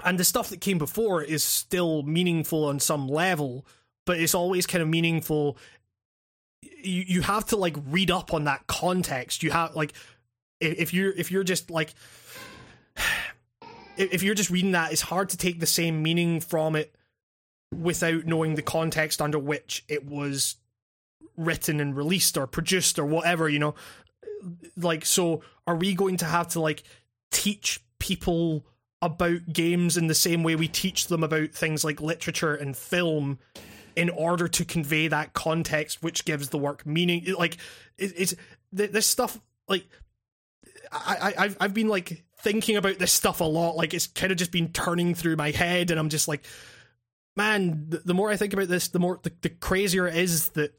and 0.03 0.19
the 0.19 0.23
stuff 0.23 0.49
that 0.49 0.59
came 0.59 0.77
before 0.77 1.21
is 1.21 1.43
still 1.43 2.01
meaningful 2.03 2.65
on 2.65 2.79
some 2.79 3.07
level 3.07 3.65
but 4.05 4.19
it's 4.19 4.35
always 4.35 4.65
kind 4.65 4.81
of 4.81 4.87
meaningful 4.87 5.57
you 6.83 7.03
you 7.07 7.21
have 7.21 7.45
to 7.47 7.57
like 7.57 7.75
read 7.89 8.11
up 8.11 8.33
on 8.33 8.45
that 8.45 8.67
context. 8.67 9.43
You 9.43 9.51
have 9.51 9.75
like 9.75 9.93
if, 10.59 10.93
you're 10.93 11.11
if 11.11 11.31
you're 11.31 11.43
just 11.43 11.69
like 11.69 11.93
if 13.97 14.23
you're 14.23 14.35
just 14.35 14.49
reading 14.49 14.71
that 14.71 14.91
it's 14.91 15.01
hard 15.01 15.29
to 15.29 15.37
take 15.37 15.59
the 15.59 15.65
same 15.65 16.01
meaning 16.01 16.39
from 16.39 16.75
it 16.75 16.95
without 17.75 18.25
knowing 18.25 18.55
the 18.55 18.61
context 18.61 19.21
under 19.21 19.39
which 19.39 19.83
it 19.87 20.05
was 20.05 20.55
written 21.37 21.79
and 21.79 21.95
released 21.95 22.37
or 22.37 22.47
produced 22.47 22.97
or 22.99 23.05
whatever 23.05 23.49
you 23.49 23.59
know? 23.59 23.75
Like 24.75 25.05
so 25.05 25.41
are 25.67 25.75
we 25.75 25.93
going 25.93 26.17
to 26.17 26.25
have 26.25 26.49
to 26.49 26.59
like 26.59 26.83
teach 27.31 27.81
people 27.99 28.65
about 29.01 29.51
games 29.51 29.97
in 29.97 30.07
the 30.07 30.15
same 30.15 30.43
way 30.43 30.55
we 30.55 30.67
teach 30.67 31.07
them 31.07 31.23
about 31.23 31.51
things 31.51 31.83
like 31.83 32.01
literature 32.01 32.55
and 32.55 32.75
film 32.75 33.37
in 33.95 34.09
order 34.09 34.47
to 34.47 34.65
convey 34.65 35.07
that 35.07 35.33
context 35.33 36.01
which 36.01 36.25
gives 36.25 36.49
the 36.49 36.57
work 36.57 36.85
meaning 36.85 37.25
like 37.37 37.57
it, 37.97 38.13
it's 38.17 38.35
this 38.71 39.05
stuff 39.05 39.39
like 39.67 39.85
I, 40.91 41.33
I 41.37 41.55
I've 41.59 41.73
been 41.73 41.87
like 41.87 42.23
thinking 42.39 42.75
about 42.75 42.99
this 42.99 43.11
stuff 43.11 43.39
a 43.39 43.45
lot 43.45 43.75
like 43.75 43.93
it's 43.93 44.07
kind 44.07 44.31
of 44.31 44.37
just 44.37 44.51
been 44.51 44.71
turning 44.71 45.15
through 45.15 45.35
my 45.35 45.51
head 45.51 45.91
and 45.91 45.99
I'm 45.99 46.09
just 46.09 46.27
like 46.27 46.43
man 47.35 47.87
the, 47.89 48.13
more 48.13 48.29
I 48.29 48.37
think 48.37 48.53
about 48.53 48.67
this 48.67 48.89
the 48.89 48.99
more 48.99 49.19
the, 49.23 49.31
the 49.41 49.49
crazier 49.49 50.07
it 50.07 50.15
is 50.15 50.49
that 50.49 50.73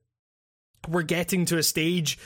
we're 0.88 1.02
getting 1.02 1.46
to 1.46 1.58
a 1.58 1.62
stage 1.62 2.18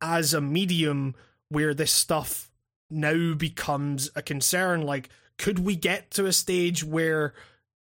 as 0.00 0.34
a 0.34 0.40
medium 0.40 1.14
where 1.48 1.74
this 1.74 1.92
stuff 1.92 2.50
now 2.90 3.34
becomes 3.34 4.10
a 4.14 4.22
concern. 4.22 4.82
Like 4.82 5.08
could 5.38 5.58
we 5.58 5.76
get 5.76 6.10
to 6.12 6.26
a 6.26 6.32
stage 6.32 6.84
where 6.84 7.34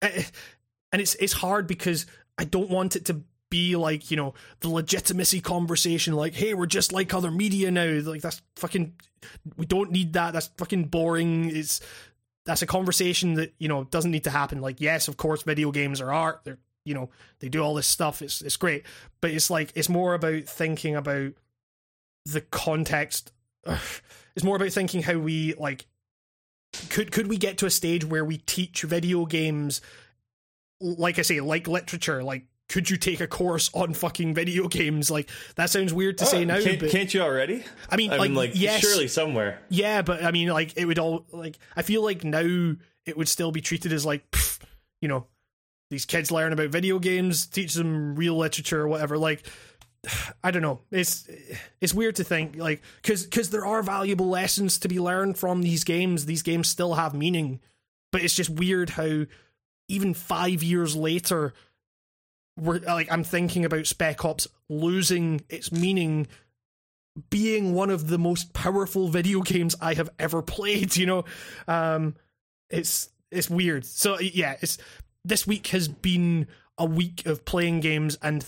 eh, 0.02 0.24
and 0.92 1.02
it's 1.02 1.14
it's 1.16 1.34
hard 1.34 1.66
because 1.66 2.06
I 2.38 2.44
don't 2.44 2.70
want 2.70 2.96
it 2.96 3.04
to 3.06 3.22
be 3.50 3.76
like 3.76 4.10
you 4.10 4.16
know 4.16 4.34
the 4.60 4.68
legitimacy 4.68 5.40
conversation 5.40 6.14
like 6.14 6.34
hey 6.34 6.54
we're 6.54 6.66
just 6.66 6.92
like 6.92 7.14
other 7.14 7.30
media 7.30 7.70
now. 7.70 8.00
Like 8.02 8.20
that's 8.20 8.42
fucking 8.56 8.94
we 9.56 9.66
don't 9.66 9.92
need 9.92 10.14
that. 10.14 10.32
That's 10.32 10.48
fucking 10.58 10.86
boring. 10.86 11.54
It's 11.54 11.80
that's 12.46 12.62
a 12.62 12.66
conversation 12.66 13.34
that 13.34 13.54
you 13.58 13.68
know 13.68 13.84
doesn't 13.84 14.10
need 14.10 14.24
to 14.24 14.30
happen. 14.30 14.60
Like 14.60 14.80
yes 14.80 15.08
of 15.08 15.16
course 15.16 15.42
video 15.42 15.70
games 15.70 16.00
are 16.00 16.12
art. 16.12 16.40
They're 16.44 16.58
you 16.84 16.94
know 16.94 17.10
they 17.38 17.48
do 17.48 17.62
all 17.62 17.74
this 17.74 17.86
stuff. 17.86 18.22
It's 18.22 18.42
it's 18.42 18.56
great. 18.56 18.84
But 19.20 19.30
it's 19.30 19.50
like 19.50 19.72
it's 19.74 19.88
more 19.88 20.14
about 20.14 20.44
thinking 20.44 20.96
about 20.96 21.32
the 22.26 22.40
context. 22.40 23.32
It's 24.36 24.42
more 24.42 24.56
about 24.56 24.72
thinking 24.72 25.00
how 25.00 25.16
we 25.16 25.54
like 25.54 25.86
could 26.88 27.12
could 27.12 27.28
we 27.28 27.36
get 27.36 27.56
to 27.58 27.66
a 27.66 27.70
stage 27.70 28.04
where 28.04 28.24
we 28.24 28.38
teach 28.38 28.82
video 28.82 29.26
games 29.26 29.80
like 30.80 31.18
I 31.18 31.22
say 31.22 31.40
like 31.40 31.68
literature 31.68 32.22
like 32.22 32.46
could 32.68 32.88
you 32.88 32.96
take 32.96 33.20
a 33.20 33.26
course 33.26 33.70
on 33.74 33.92
fucking 33.94 34.34
video 34.34 34.68
games 34.68 35.10
like 35.10 35.30
that 35.56 35.70
sounds 35.70 35.92
weird 35.92 36.18
to 36.18 36.26
say 36.26 36.42
Oh, 36.42 36.44
now 36.44 36.60
can't, 36.60 36.80
but 36.80 36.90
can't 36.90 37.12
you 37.12 37.20
already? 37.22 37.62
I 37.90 37.96
mean 37.96 38.10
I 38.12 38.16
like, 38.16 38.30
mean, 38.30 38.34
like 38.36 38.50
yes 38.54 38.80
surely 38.80 39.08
somewhere. 39.08 39.60
yeah 39.68 40.02
but 40.02 40.24
I 40.24 40.30
mean 40.30 40.48
like 40.48 40.76
it 40.76 40.86
would 40.86 40.98
all 40.98 41.26
like 41.32 41.58
I 41.76 41.82
feel 41.82 42.02
like 42.02 42.24
now 42.24 42.74
it 43.06 43.16
would 43.16 43.28
still 43.28 43.52
be 43.52 43.60
treated 43.60 43.92
as 43.92 44.04
like 44.06 44.30
pff, 44.30 44.60
you 45.00 45.08
know 45.08 45.26
these 45.90 46.06
kids 46.06 46.32
learn 46.32 46.52
about 46.52 46.70
video 46.70 46.98
games 46.98 47.46
teach 47.46 47.74
them 47.74 48.16
real 48.16 48.36
literature 48.36 48.80
or 48.80 48.88
whatever 48.88 49.18
like 49.18 49.46
I 50.44 50.50
don't 50.50 50.60
know. 50.62 50.80
It's 50.90 51.26
it's 51.80 51.94
weird 51.94 52.16
to 52.16 52.24
think 52.24 52.56
like 52.56 52.82
because 53.00 53.24
because 53.24 53.48
there 53.50 53.64
are 53.64 53.82
valuable 53.82 54.28
lessons 54.28 54.78
to 54.80 54.88
be 54.88 55.00
learned 55.00 55.38
from 55.38 55.62
these 55.62 55.82
games. 55.84 56.26
These 56.26 56.42
games 56.42 56.68
still 56.68 56.94
have 56.94 57.14
meaning, 57.14 57.60
but 58.12 58.22
it's 58.22 58.34
just 58.34 58.50
weird 58.50 58.90
how 58.90 59.24
even 59.88 60.14
five 60.14 60.62
years 60.62 60.96
later, 60.96 61.52
we're 62.56 62.78
like 62.78 63.10
I'm 63.10 63.24
thinking 63.24 63.64
about 63.64 63.86
Spec 63.86 64.24
Ops 64.24 64.46
losing 64.68 65.42
its 65.48 65.72
meaning, 65.72 66.26
being 67.30 67.74
one 67.74 67.90
of 67.90 68.08
the 68.08 68.18
most 68.18 68.52
powerful 68.52 69.08
video 69.08 69.40
games 69.40 69.74
I 69.80 69.94
have 69.94 70.10
ever 70.18 70.42
played. 70.42 70.96
You 71.04 71.06
know, 71.06 71.24
um, 71.68 72.16
it's 72.70 73.10
it's 73.30 73.50
weird. 73.50 73.84
So 73.84 74.18
yeah, 74.20 74.56
it's 74.60 74.78
this 75.24 75.46
week 75.46 75.68
has 75.68 75.88
been 75.88 76.46
a 76.78 76.86
week 76.86 77.26
of 77.26 77.44
playing 77.44 77.80
games 77.80 78.18
and 78.20 78.44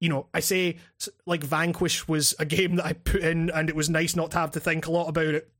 you 0.00 0.10
know, 0.10 0.26
I 0.34 0.40
say 0.40 0.76
like 1.24 1.42
Vanquish 1.42 2.06
was 2.06 2.34
a 2.38 2.44
game 2.44 2.76
that 2.76 2.84
I 2.84 2.92
put 2.92 3.22
in, 3.22 3.48
and 3.50 3.70
it 3.70 3.76
was 3.76 3.88
nice 3.88 4.14
not 4.14 4.32
to 4.32 4.38
have 4.38 4.50
to 4.52 4.60
think 4.60 4.86
a 4.86 4.90
lot 4.90 5.08
about 5.08 5.34
it. 5.34 5.50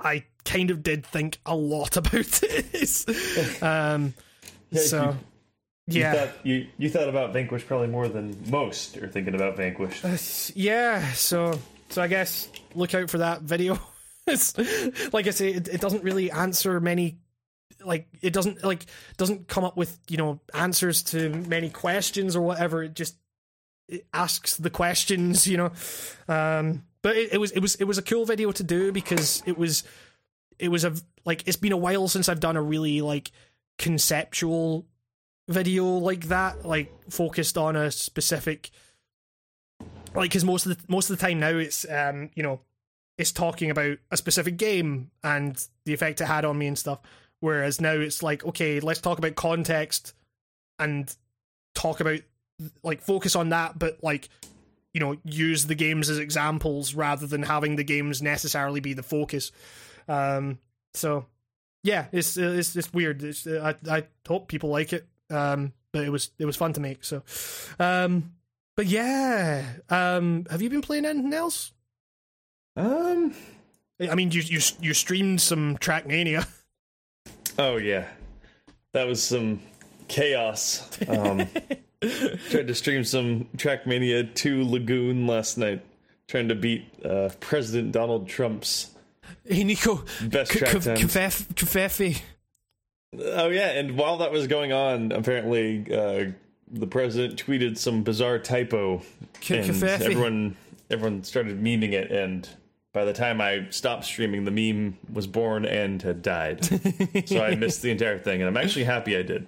I 0.00 0.24
kind 0.44 0.70
of 0.70 0.82
did 0.82 1.04
think 1.06 1.38
a 1.46 1.54
lot 1.56 1.96
about 1.96 2.40
it. 2.42 3.62
um, 3.62 4.14
Yeah, 4.70 4.80
so 4.82 5.16
you- 5.86 5.94
You 5.94 6.00
yeah, 6.02 6.12
thought, 6.26 6.46
you, 6.46 6.66
you 6.76 6.90
thought 6.90 7.08
about 7.08 7.32
Vanquish 7.32 7.66
probably 7.66 7.88
more 7.88 8.08
than 8.08 8.36
most 8.50 8.96
are 8.98 9.08
thinking 9.08 9.34
about 9.34 9.56
Vanquish. 9.56 10.52
yeah. 10.54 11.12
So 11.12 11.58
so 11.90 12.02
I 12.02 12.06
guess 12.08 12.48
look 12.74 12.92
out 12.94 13.08
for 13.10 13.18
that 13.18 13.40
video. 13.42 13.78
it's, 14.26 14.54
like 15.14 15.26
I 15.26 15.30
say, 15.30 15.48
it, 15.54 15.68
it 15.68 15.80
doesn't 15.80 16.04
really 16.04 16.30
answer 16.30 16.78
many. 16.80 17.18
Like 17.82 18.06
it 18.20 18.32
doesn't 18.34 18.62
like 18.64 18.84
doesn't 19.16 19.48
come 19.48 19.64
up 19.64 19.76
with 19.78 19.98
you 20.08 20.18
know 20.18 20.40
answers 20.52 21.02
to 21.04 21.30
many 21.30 21.70
questions 21.70 22.36
or 22.36 22.42
whatever. 22.42 22.82
It 22.82 22.92
just 22.94 23.16
it 23.88 24.06
asks 24.12 24.56
the 24.58 24.68
questions, 24.68 25.46
you 25.46 25.56
know. 25.56 25.72
Um, 26.28 26.84
but 27.02 27.16
it, 27.16 27.34
it 27.34 27.38
was 27.38 27.50
it 27.52 27.60
was 27.60 27.74
it 27.76 27.84
was 27.84 27.98
a 27.98 28.02
cool 28.02 28.24
video 28.24 28.52
to 28.52 28.62
do 28.62 28.92
because 28.92 29.42
it 29.46 29.56
was 29.56 29.84
it 30.58 30.68
was 30.68 30.84
a 30.84 30.94
like 31.24 31.46
it's 31.46 31.56
been 31.56 31.72
a 31.72 31.76
while 31.76 32.08
since 32.08 32.28
I've 32.28 32.40
done 32.40 32.56
a 32.56 32.62
really 32.62 33.00
like 33.00 33.30
conceptual 33.78 34.86
video 35.48 35.84
like 35.84 36.28
that, 36.28 36.64
like 36.64 36.92
focused 37.10 37.56
on 37.56 37.76
a 37.76 37.90
specific 37.90 38.70
like 40.14 40.30
because 40.30 40.44
most 40.44 40.66
of 40.66 40.76
the 40.76 40.84
most 40.88 41.10
of 41.10 41.18
the 41.18 41.26
time 41.26 41.40
now 41.40 41.56
it's 41.56 41.86
um 41.90 42.30
you 42.34 42.42
know 42.42 42.60
it's 43.16 43.32
talking 43.32 43.70
about 43.70 43.98
a 44.10 44.16
specific 44.16 44.56
game 44.56 45.10
and 45.24 45.66
the 45.84 45.92
effect 45.92 46.20
it 46.20 46.26
had 46.26 46.44
on 46.44 46.58
me 46.58 46.66
and 46.66 46.78
stuff. 46.78 47.00
Whereas 47.40 47.80
now 47.80 47.92
it's 47.92 48.22
like 48.22 48.44
okay 48.44 48.80
let's 48.80 49.00
talk 49.00 49.18
about 49.18 49.36
context 49.36 50.14
and 50.78 51.14
talk 51.74 52.00
about 52.00 52.20
like 52.82 53.00
focus 53.00 53.36
on 53.36 53.50
that 53.50 53.78
but 53.78 54.02
like 54.02 54.28
you 54.94 55.00
know 55.00 55.16
use 55.24 55.66
the 55.66 55.74
games 55.74 56.08
as 56.08 56.18
examples 56.18 56.94
rather 56.94 57.26
than 57.26 57.42
having 57.42 57.76
the 57.76 57.84
games 57.84 58.22
necessarily 58.22 58.80
be 58.80 58.92
the 58.92 59.02
focus 59.02 59.52
um 60.08 60.58
so 60.94 61.26
yeah 61.82 62.06
it's 62.12 62.36
it's 62.36 62.74
it's 62.74 62.92
weird 62.92 63.22
it's, 63.22 63.46
i 63.46 63.74
i 63.90 64.02
hope 64.26 64.48
people 64.48 64.70
like 64.70 64.92
it 64.92 65.06
um 65.30 65.72
but 65.92 66.04
it 66.04 66.10
was 66.10 66.30
it 66.38 66.44
was 66.44 66.56
fun 66.56 66.72
to 66.72 66.80
make 66.80 67.04
so 67.04 67.22
um 67.78 68.32
but 68.78 68.86
yeah, 68.86 69.64
um, 69.90 70.46
have 70.48 70.62
you 70.62 70.70
been 70.70 70.82
playing 70.82 71.04
anything 71.04 71.34
else? 71.34 71.72
Um. 72.76 73.34
I 74.00 74.14
mean, 74.14 74.30
you 74.30 74.40
you 74.40 74.60
you 74.80 74.94
streamed 74.94 75.40
some 75.40 75.76
Trackmania. 75.78 76.46
Oh 77.60 77.76
yeah, 77.76 78.06
that 78.92 79.08
was 79.08 79.20
some 79.20 79.60
chaos. 80.06 80.88
Um, 81.08 81.44
tried 82.00 82.68
to 82.68 82.74
stream 82.74 83.04
some 83.04 83.48
Trackmania 83.56 84.32
2 84.34 84.64
Lagoon 84.64 85.26
last 85.26 85.58
night, 85.58 85.84
trying 86.26 86.48
to 86.48 86.54
beat 86.54 86.84
uh, 87.04 87.30
President 87.40 87.92
Donald 87.92 88.28
Trump's 88.28 88.90
Hey 89.44 89.64
Nico, 89.64 90.04
best 90.22 90.52
track 90.52 90.72
K- 90.72 90.80
times. 90.80 91.00
Kefef- 91.00 91.54
Kefefe. 91.54 92.22
Oh 93.16 93.48
yeah, 93.48 93.70
and 93.70 93.96
while 93.96 94.18
that 94.18 94.30
was 94.32 94.46
going 94.46 94.72
on, 94.72 95.12
apparently 95.12 95.84
uh, 95.92 96.32
the 96.70 96.86
president 96.86 97.42
tweeted 97.44 97.78
some 97.78 98.02
bizarre 98.02 98.38
typo, 98.38 99.02
and 99.50 99.82
everyone 99.82 100.56
everyone 100.90 101.24
started 101.24 101.62
memeing 101.62 101.92
it. 101.92 102.10
And 102.10 102.48
by 102.92 103.04
the 103.04 103.12
time 103.12 103.40
I 103.40 103.66
stopped 103.70 104.04
streaming, 104.04 104.44
the 104.44 104.50
meme 104.50 104.98
was 105.12 105.26
born 105.26 105.64
and 105.64 106.00
had 106.02 106.22
died. 106.22 106.64
so 107.26 107.42
I 107.42 107.54
missed 107.54 107.82
the 107.82 107.90
entire 107.90 108.18
thing, 108.18 108.42
and 108.42 108.48
I'm 108.48 108.62
actually 108.62 108.84
happy 108.84 109.16
I 109.16 109.22
did. 109.22 109.46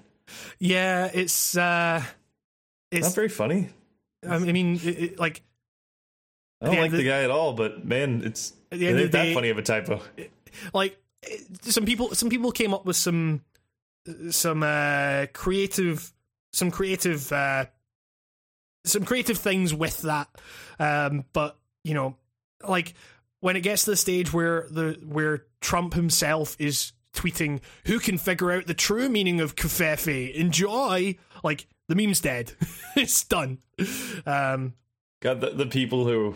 Yeah, 0.58 1.10
it's 1.12 1.56
uh, 1.56 2.02
Not 2.92 3.14
very 3.14 3.28
funny. 3.28 3.68
I 4.28 4.38
mean, 4.38 4.76
it, 4.76 4.84
it, 4.86 5.18
like 5.18 5.42
I 6.60 6.66
don't 6.66 6.76
like 6.78 6.90
the- 6.90 6.98
the 6.98 7.04
guy 7.04 7.22
at 7.22 7.30
all, 7.30 7.52
but 7.54 7.84
man, 7.86 8.22
it's 8.24 8.52
it 8.70 8.82
ain't 8.82 9.12
that 9.12 9.34
funny 9.34 9.50
of 9.50 9.58
a 9.58 9.62
typo. 9.62 10.00
like 10.74 10.98
some 11.62 11.84
people 11.86 12.14
some 12.14 12.28
people 12.28 12.52
came 12.52 12.74
up 12.74 12.84
with 12.84 12.96
some 12.96 13.42
some 14.30 14.62
uh 14.62 15.26
creative 15.32 16.12
some 16.52 16.70
creative 16.70 17.30
uh 17.32 17.66
some 18.86 19.04
creative 19.04 19.36
things 19.38 19.74
with 19.74 20.00
that 20.02 20.26
um 20.78 21.24
but 21.34 21.58
you 21.84 21.92
know 21.92 22.16
like 22.66 22.94
when 23.40 23.56
it 23.56 23.60
gets 23.60 23.84
to 23.84 23.90
the 23.90 23.96
stage 23.96 24.32
where 24.32 24.66
the 24.70 24.98
where 25.06 25.44
Trump 25.60 25.92
himself 25.94 26.56
is 26.58 26.92
tweeting 27.14 27.60
who 27.86 27.98
can 27.98 28.16
figure 28.16 28.50
out 28.52 28.66
the 28.66 28.74
true 28.74 29.08
meaning 29.10 29.40
of 29.40 29.54
covfefe 29.54 30.32
enjoy 30.34 31.16
like 31.44 31.66
the 31.90 31.94
meme's 31.94 32.20
dead 32.20 32.52
it's 32.96 33.22
done 33.24 33.58
um 34.26 34.72
God, 35.22 35.42
the, 35.42 35.50
the 35.50 35.66
people 35.66 36.06
who 36.06 36.34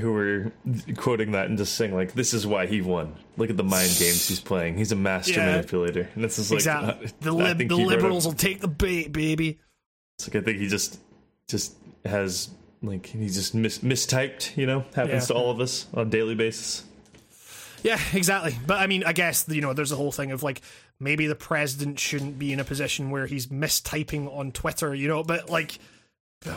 who 0.00 0.12
were 0.12 0.52
quoting 0.96 1.32
that 1.32 1.46
and 1.48 1.56
just 1.58 1.74
saying 1.74 1.94
like, 1.94 2.12
"This 2.14 2.32
is 2.34 2.46
why 2.46 2.66
he 2.66 2.80
won. 2.82 3.16
Look 3.36 3.50
at 3.50 3.56
the 3.58 3.64
mind 3.64 3.88
games 3.98 4.28
he's 4.28 4.40
playing. 4.40 4.76
He's 4.78 4.92
a 4.92 4.96
master 4.96 5.32
Yeah. 5.34 5.52
manipulator." 5.52 6.08
And 6.14 6.24
this 6.24 6.38
is 6.38 6.50
like, 6.50 6.58
exactly 6.58 7.10
the, 7.20 7.32
lib- 7.32 7.68
the 7.68 7.76
liberals 7.76 8.24
will 8.26 8.32
take 8.34 8.60
the 8.60 8.68
bait 8.68 9.12
baby 9.12 9.58
It's 10.18 10.26
like 10.28 10.36
I 10.36 10.44
think 10.44 10.58
he 10.58 10.68
just 10.68 10.98
just 11.48 11.74
has 12.06 12.48
like 12.82 13.06
he 13.06 13.26
just 13.28 13.54
mis- 13.54 13.80
mistyped. 13.80 14.56
You 14.56 14.64
know, 14.66 14.80
happens 14.94 15.28
Yeah. 15.28 15.34
to 15.34 15.34
all 15.34 15.50
of 15.50 15.60
us 15.60 15.86
on 15.94 16.06
a 16.06 16.10
daily 16.10 16.34
basis. 16.34 16.82
Yeah, 17.82 18.00
exactly. 18.14 18.56
But 18.66 18.80
I 18.80 18.86
mean, 18.86 19.04
I 19.04 19.12
guess 19.12 19.46
you 19.48 19.60
know, 19.60 19.72
there's 19.74 19.92
a 19.92 19.96
whole 19.96 20.12
thing 20.12 20.32
of 20.32 20.42
like 20.42 20.62
maybe 21.00 21.26
the 21.26 21.34
president 21.34 21.98
shouldn't 21.98 22.38
be 22.38 22.52
in 22.52 22.60
a 22.60 22.64
position 22.64 23.10
where 23.10 23.26
he's 23.26 23.46
mistyping 23.48 24.34
on 24.34 24.52
Twitter, 24.52 24.94
you 24.94 25.08
know. 25.08 25.22
But 25.22 25.50
like, 25.50 25.78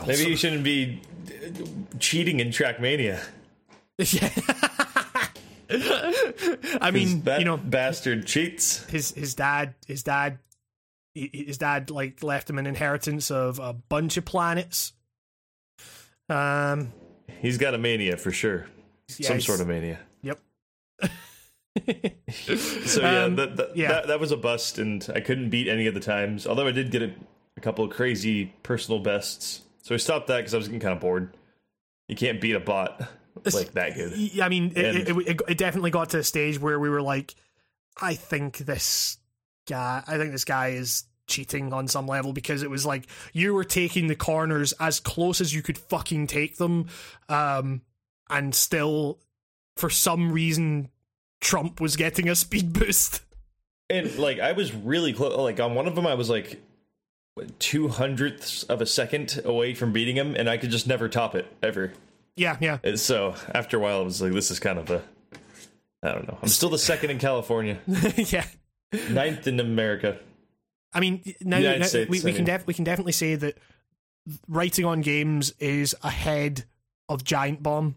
Maybe 0.06 0.24
you 0.30 0.36
shouldn't 0.36 0.62
be 0.62 1.00
uh, 1.26 1.98
cheating 1.98 2.38
in 2.40 2.48
Trackmania. 2.48 3.20
yeah. 3.98 4.30
I 6.80 6.90
mean, 6.92 7.22
you 7.38 7.44
know, 7.44 7.56
bastard 7.56 8.26
cheats. 8.26 8.84
his 8.86 9.12
his 9.12 9.34
dad, 9.34 9.74
his 9.86 10.02
dad, 10.02 10.38
his 11.14 11.58
dad 11.58 11.90
like 11.90 12.22
left 12.22 12.50
him 12.50 12.58
an 12.58 12.66
inheritance 12.66 13.30
of 13.30 13.58
a 13.58 13.72
bunch 13.72 14.16
of 14.16 14.24
planets. 14.24 14.92
Um, 16.28 16.92
He's 17.40 17.58
got 17.58 17.74
a 17.74 17.78
mania 17.78 18.16
for 18.16 18.30
sure. 18.30 18.66
yeah, 19.18 19.28
Some 19.28 19.40
sort 19.40 19.60
of 19.60 19.66
mania. 19.68 19.98
Yep. 20.22 20.40
So 22.30 23.00
yeah, 23.02 23.24
Um, 23.24 23.36
that, 23.36 23.56
that, 23.56 23.76
yeah. 23.76 23.88
that 23.88 24.06
that 24.08 24.20
was 24.20 24.32
a 24.32 24.36
bust, 24.36 24.78
and 24.78 25.06
I 25.14 25.20
couldn't 25.20 25.50
beat 25.50 25.68
any 25.68 25.86
of 25.86 25.94
the 25.94 26.00
times. 26.00 26.46
Although 26.46 26.66
I 26.66 26.72
did 26.72 26.90
get 26.90 27.02
a, 27.02 27.12
a 27.56 27.60
couple 27.60 27.84
of 27.84 27.90
crazy 27.90 28.52
personal 28.62 29.00
bests, 29.00 29.62
so 29.82 29.94
I 29.94 29.98
stopped 29.98 30.26
that 30.28 30.38
because 30.38 30.54
I 30.54 30.56
was 30.56 30.68
getting 30.68 30.80
kind 30.80 30.94
of 30.94 31.00
bored. 31.00 31.36
You 32.08 32.16
can't 32.16 32.40
beat 32.40 32.54
a 32.54 32.60
bot 32.60 33.00
like 33.52 33.72
that 33.72 33.94
good. 33.94 34.16
Yeah, 34.16 34.46
I 34.46 34.48
mean, 34.48 34.72
it, 34.74 35.08
it, 35.08 35.16
it, 35.16 35.40
it 35.48 35.58
definitely 35.58 35.90
got 35.90 36.10
to 36.10 36.18
a 36.18 36.24
stage 36.24 36.60
where 36.60 36.78
we 36.78 36.88
were 36.88 37.02
like, 37.02 37.34
I 38.00 38.14
think 38.14 38.58
this 38.58 39.18
guy, 39.68 40.02
I 40.06 40.18
think 40.18 40.32
this 40.32 40.44
guy 40.44 40.68
is 40.68 41.04
cheating 41.28 41.72
on 41.72 41.86
some 41.86 42.06
level 42.08 42.32
because 42.32 42.64
it 42.64 42.70
was 42.70 42.84
like 42.84 43.06
you 43.32 43.54
were 43.54 43.62
taking 43.64 44.08
the 44.08 44.16
corners 44.16 44.72
as 44.80 44.98
close 44.98 45.40
as 45.40 45.54
you 45.54 45.62
could 45.62 45.78
fucking 45.78 46.26
take 46.26 46.56
them, 46.56 46.88
um, 47.28 47.82
and 48.28 48.54
still, 48.54 49.18
for 49.76 49.90
some 49.90 50.32
reason, 50.32 50.88
Trump 51.40 51.80
was 51.80 51.96
getting 51.96 52.28
a 52.28 52.34
speed 52.36 52.72
boost. 52.72 53.22
And 53.88 54.16
like 54.18 54.38
I 54.38 54.52
was 54.52 54.74
really 54.74 55.12
close. 55.12 55.36
Like 55.36 55.58
on 55.60 55.74
one 55.74 55.86
of 55.86 55.94
them, 55.94 56.06
I 56.06 56.14
was 56.14 56.30
like 56.30 56.60
two 57.58 57.88
hundredths 57.88 58.62
of 58.64 58.80
a 58.80 58.86
second 58.86 59.40
away 59.44 59.74
from 59.74 59.92
beating 59.92 60.16
him, 60.16 60.34
and 60.36 60.48
I 60.48 60.58
could 60.58 60.70
just 60.70 60.86
never 60.86 61.08
top 61.08 61.34
it 61.34 61.46
ever. 61.62 61.92
Yeah, 62.36 62.56
yeah. 62.60 62.78
And 62.84 62.98
so 63.00 63.34
after 63.52 63.76
a 63.78 63.80
while, 63.80 64.00
I 64.00 64.04
was 64.04 64.22
like, 64.22 64.32
"This 64.32 64.50
is 64.50 64.60
kind 64.60 64.78
of 64.78 64.90
a. 64.90 65.02
I 66.02 66.12
don't 66.12 66.26
know. 66.28 66.38
I'm 66.40 66.48
still 66.48 66.70
the 66.70 66.78
second 66.78 67.10
in 67.10 67.18
California, 67.18 67.78
yeah. 68.16 68.46
ninth 69.10 69.46
in 69.46 69.60
America. 69.60 70.18
I 70.92 71.00
mean, 71.00 71.34
now, 71.40 71.58
now- 71.58 71.82
States, 71.84 72.10
we, 72.10 72.20
we 72.22 72.32
I 72.32 72.34
can 72.36 72.44
def- 72.44 72.66
we 72.66 72.74
can 72.74 72.84
definitely 72.84 73.12
say 73.12 73.34
that 73.34 73.58
writing 74.48 74.84
on 74.84 75.00
games 75.02 75.52
is 75.58 75.94
ahead 76.02 76.64
of 77.08 77.24
Giant 77.24 77.62
Bomb. 77.62 77.96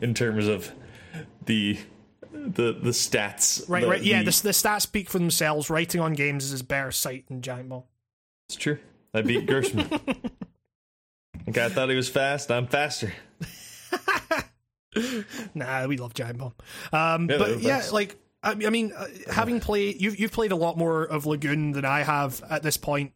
in 0.00 0.14
terms 0.14 0.46
of 0.46 0.70
the 1.46 1.78
the 2.32 2.72
the 2.72 2.90
stats. 2.90 3.68
Right, 3.68 3.82
the- 3.82 3.88
right. 3.88 4.02
Yeah, 4.02 4.18
the- 4.22 4.30
the, 4.30 4.42
the 4.44 4.50
stats 4.50 4.82
speak 4.82 5.08
for 5.08 5.18
themselves. 5.18 5.70
Writing 5.70 6.00
on 6.00 6.12
games 6.12 6.50
is 6.52 6.60
a 6.60 6.64
better 6.64 6.92
site 6.92 7.26
than 7.28 7.42
Giant 7.42 7.68
Bomb. 7.68 7.84
it's 8.48 8.56
true. 8.56 8.78
I 9.14 9.22
beat 9.22 9.46
Gerstmann. 9.46 9.88
the 11.46 11.50
guy 11.52 11.68
thought 11.70 11.88
he 11.88 11.96
was 11.96 12.10
fast. 12.10 12.50
I'm 12.50 12.66
faster. 12.66 13.12
nah, 15.54 15.86
we 15.86 15.96
love 15.96 16.14
Giant 16.14 16.38
Bomb. 16.38 16.54
Um, 16.92 17.28
Yeah, 17.30 17.38
but 17.38 17.60
yeah, 17.60 17.78
best. 17.78 17.92
like 17.92 18.16
I, 18.42 18.52
I 18.52 18.70
mean, 18.70 18.92
uh, 18.96 19.06
having 19.30 19.60
played, 19.60 20.00
you've 20.00 20.18
you've 20.18 20.32
played 20.32 20.52
a 20.52 20.56
lot 20.56 20.76
more 20.78 21.04
of 21.04 21.26
Lagoon 21.26 21.72
than 21.72 21.84
I 21.84 22.02
have 22.02 22.42
at 22.48 22.62
this 22.62 22.76
point. 22.76 23.12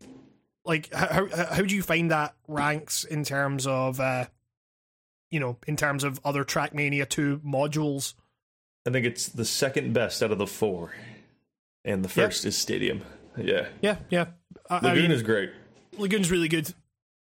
Like, 0.64 0.92
how 0.92 1.26
how, 1.28 1.46
how 1.46 1.62
do 1.62 1.74
you 1.74 1.82
find 1.82 2.10
that 2.10 2.34
ranks 2.48 3.04
in 3.04 3.24
terms 3.24 3.66
of, 3.66 3.98
uh, 4.00 4.26
you 5.30 5.40
know, 5.40 5.56
in 5.66 5.76
terms 5.76 6.04
of 6.04 6.20
other 6.24 6.44
Trackmania 6.44 7.08
two 7.08 7.40
modules? 7.44 8.14
I 8.90 8.92
think 8.92 9.06
it's 9.06 9.28
the 9.28 9.44
second 9.44 9.92
best 9.92 10.22
out 10.22 10.32
of 10.32 10.38
the 10.38 10.46
four, 10.46 10.92
and 11.84 12.04
the 12.04 12.08
first 12.08 12.44
is 12.44 12.56
Stadium. 12.58 13.02
Yeah, 13.36 13.68
Yeah, 13.80 13.96
yeah. 14.10 14.26
I, 14.68 14.76
I 14.76 14.80
Lagoon 14.80 15.02
mean, 15.02 15.12
is 15.12 15.22
great. 15.22 15.50
Lagoon's 15.96 16.30
really 16.30 16.48
good. 16.48 16.74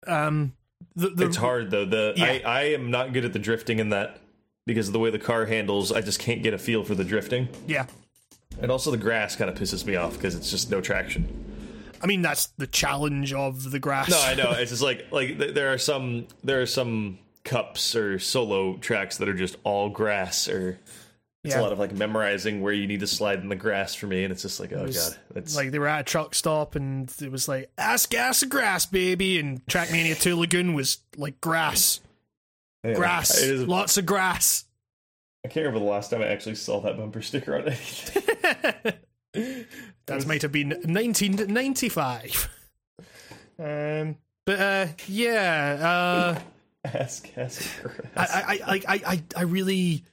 Um, 0.06 0.54
the, 0.96 1.10
the, 1.10 1.26
It's 1.28 1.38
hard 1.38 1.72
though. 1.72 1.86
The 1.86 2.14
Yeah. 2.18 2.26
I 2.26 2.42
I 2.46 2.62
am 2.74 2.92
not 2.92 3.14
good 3.14 3.26
at 3.26 3.34
the 3.34 3.40
drifting 3.40 3.80
in 3.80 3.90
that. 3.90 4.20
because 4.68 4.88
of 4.88 4.94
the 4.94 5.00
way 5.00 5.10
the 5.12 5.20
car 5.20 5.46
handles. 5.46 5.92
I 5.92 6.02
just 6.02 6.20
can't 6.20 6.42
get 6.44 6.54
a 6.54 6.58
feel 6.58 6.84
for 6.84 6.96
the 6.96 7.04
drifting, 7.04 7.48
Yeah. 7.68 7.86
and 8.60 8.70
also 8.72 8.92
the 8.92 8.98
grass 8.98 9.36
kind 9.36 9.50
of 9.50 9.56
pisses 9.58 9.86
me 9.86 9.96
off 9.96 10.14
because 10.14 10.36
it's 10.36 10.50
just 10.52 10.70
no 10.72 10.82
traction. 10.82 11.28
I 12.02 12.08
mean, 12.08 12.22
that's 12.22 12.48
the 12.58 12.68
challenge 12.68 13.32
of 13.32 13.72
the 13.72 13.80
grass. 13.80 14.10
No, 14.10 14.20
I 14.22 14.34
know. 14.36 14.52
It's 14.60 14.72
just 14.72 14.82
like 14.84 15.06
like 15.12 15.38
th- 15.40 15.54
there 15.54 15.72
are 15.72 15.78
some 15.78 16.28
there 16.44 16.62
are 16.62 16.66
some 16.66 17.20
cups 17.46 17.96
or 17.96 18.18
solo 18.20 18.76
tracks 18.78 19.18
that 19.18 19.30
are 19.30 19.34
just 19.36 19.56
all 19.64 19.88
grass 19.90 20.48
or 20.50 20.80
it's 21.46 21.54
Yeah. 21.56 21.62
a 21.62 21.64
lot 21.64 21.72
of 21.72 21.80
like 21.80 21.94
memorizing 21.94 22.62
where 22.62 22.74
you 22.74 22.88
need 22.88 23.00
to 23.02 23.08
slide 23.08 23.40
in 23.40 23.50
the 23.50 23.56
grass 23.56 23.94
for 23.96 24.08
me 24.08 24.24
and 24.24 24.32
it's 24.34 24.42
just 24.42 24.60
like 24.60 24.74
oh 24.74 24.88
god 24.88 25.16
that's 25.34 25.56
Like 25.56 25.72
they 25.72 25.80
were 25.80 25.88
at 25.88 26.02
a 26.02 26.04
truck 26.04 26.36
stop 26.36 26.76
and 26.76 27.14
it 27.22 27.32
was 27.32 27.48
like 27.48 27.70
ass 27.78 28.06
gas 28.06 28.42
and 28.42 28.52
grass 28.52 28.86
baby 28.86 29.40
and 29.40 29.66
Trackmania 29.68 30.20
2 30.20 30.36
Lagoon 30.38 30.74
was 30.74 31.00
like 31.18 31.40
grass 31.42 32.00
yeah. 32.84 32.94
grass 32.96 33.38
is- 33.42 33.68
lots 33.68 33.98
of 33.98 34.06
grass 34.06 34.66
I 35.44 35.48
can't 35.48 35.66
remember 35.68 35.86
the 35.86 35.92
last 35.92 36.10
time 36.10 36.22
I 36.22 36.28
actually 36.28 36.56
saw 36.56 36.82
that 36.82 36.98
bumper 36.98 37.22
sticker 37.22 37.56
on 37.56 37.68
anything. 37.68 38.24
that 40.08 40.26
might 40.26 40.42
have 40.42 40.52
been 40.52 40.70
1995 40.70 42.50
um 43.60 44.18
but 44.46 44.60
uh 44.60 44.88
yeah 45.08 46.36
uh 46.36 46.40
Ask, 46.86 47.30
ask, 47.36 47.68
I, 48.16 48.22
I, 48.22 48.60
I, 48.76 48.76
I, 48.76 49.02
I, 49.14 49.24
I 49.38 49.42
really 49.42 50.04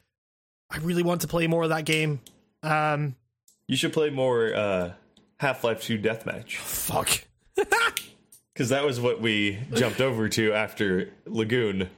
I 0.73 0.79
really 0.79 1.03
want 1.03 1.21
to 1.21 1.29
play 1.29 1.47
more 1.47 1.63
of 1.65 1.69
that 1.69 1.85
game 1.85 2.21
um 2.63 3.15
You 3.69 3.77
should 3.77 3.93
play 3.93 4.11
more 4.11 4.55
uh, 4.55 4.93
Half 5.39 5.63
Life 5.65 5.83
2 5.83 5.99
Deathmatch 5.99 6.57
fuck 6.57 7.25
because 8.55 8.71
that 8.71 8.85
was 8.85 9.01
what 9.01 9.21
we 9.21 9.59
jumped 9.75 10.01
over 10.01 10.29
to 10.31 10.53
after 10.55 11.13
Lagoon, 11.27 11.89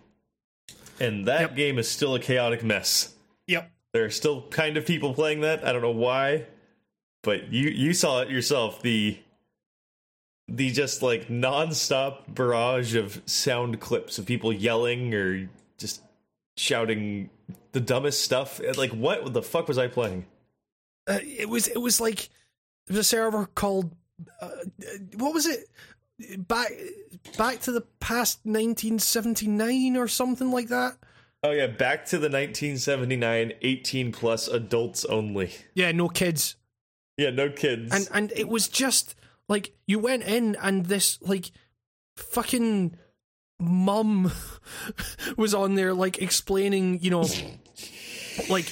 and 1.01 1.27
that 1.27 1.41
Yep. 1.41 1.57
game 1.57 1.79
is 1.79 1.89
still 1.89 2.15
a 2.15 2.21
chaotic 2.21 2.63
mess. 2.65 3.15
yep 3.47 3.71
There 3.93 4.05
are 4.05 4.11
still 4.11 4.43
kind 4.51 4.77
of 4.77 4.85
people 4.87 5.15
playing 5.15 5.41
that. 5.43 5.65
I 5.65 5.73
don't 5.73 5.83
know 5.83 5.91
why, 5.91 6.47
but 7.23 7.53
you 7.53 7.69
you 7.71 7.93
saw 7.95 8.21
it 8.23 8.31
yourself. 8.31 8.83
The 8.83 9.19
the 10.49 10.71
just 10.71 11.03
like 11.03 11.29
nonstop 11.29 12.35
barrage 12.35 12.95
of 12.95 13.23
sound 13.27 13.81
clips 13.81 14.19
of 14.19 14.27
people 14.27 14.53
yelling 14.53 15.15
or 15.15 15.49
shouting 16.57 17.31
the 17.73 17.81
dumbest 17.81 18.23
stuff. 18.23 18.61
Like 18.77 18.91
what 18.93 19.33
the 19.33 19.43
fuck 19.43 19.69
was 19.69 19.79
I 19.79 19.89
playing? 19.89 20.27
uh, 21.07 21.19
it 21.23 21.49
was 21.49 21.69
it 21.69 21.79
was 21.81 22.01
like 22.01 22.29
there 22.87 22.97
was 22.97 22.99
a 22.99 23.05
server 23.05 23.47
called 23.55 23.95
uh, 24.41 24.49
what 25.17 25.35
was 25.35 25.47
it 25.47 25.69
back 26.49 26.71
back 27.37 27.61
to 27.61 27.73
the 27.73 27.83
past 28.01 28.39
1979 28.45 29.97
or 29.97 30.09
something 30.09 30.51
like 30.51 30.69
that 30.69 30.97
Oh 31.43 31.51
yeah, 31.51 31.67
back 31.67 32.07
to 32.07 32.17
the 32.17 32.31
1979 32.31 33.53
18 33.61 34.13
plus 34.13 34.49
adults 34.49 35.05
only. 35.05 35.51
yeah 35.75 35.93
no 35.93 36.09
kids 36.09 36.57
Yeah, 37.19 37.31
no 37.31 37.51
kids. 37.51 37.93
and 37.95 38.09
and 38.15 38.33
it 38.39 38.49
was 38.49 38.69
just 38.69 39.15
like 39.49 39.75
you 39.87 39.99
went 39.99 40.23
in 40.23 40.57
and 40.63 40.87
this 40.87 41.19
like 41.21 41.51
fucking 42.17 42.97
mum 43.61 44.31
was 45.37 45.55
on 45.55 45.75
there 45.75 45.95
like 45.95 46.21
explaining 46.21 47.01
you 47.01 47.11
know 47.11 47.27
like 48.49 48.71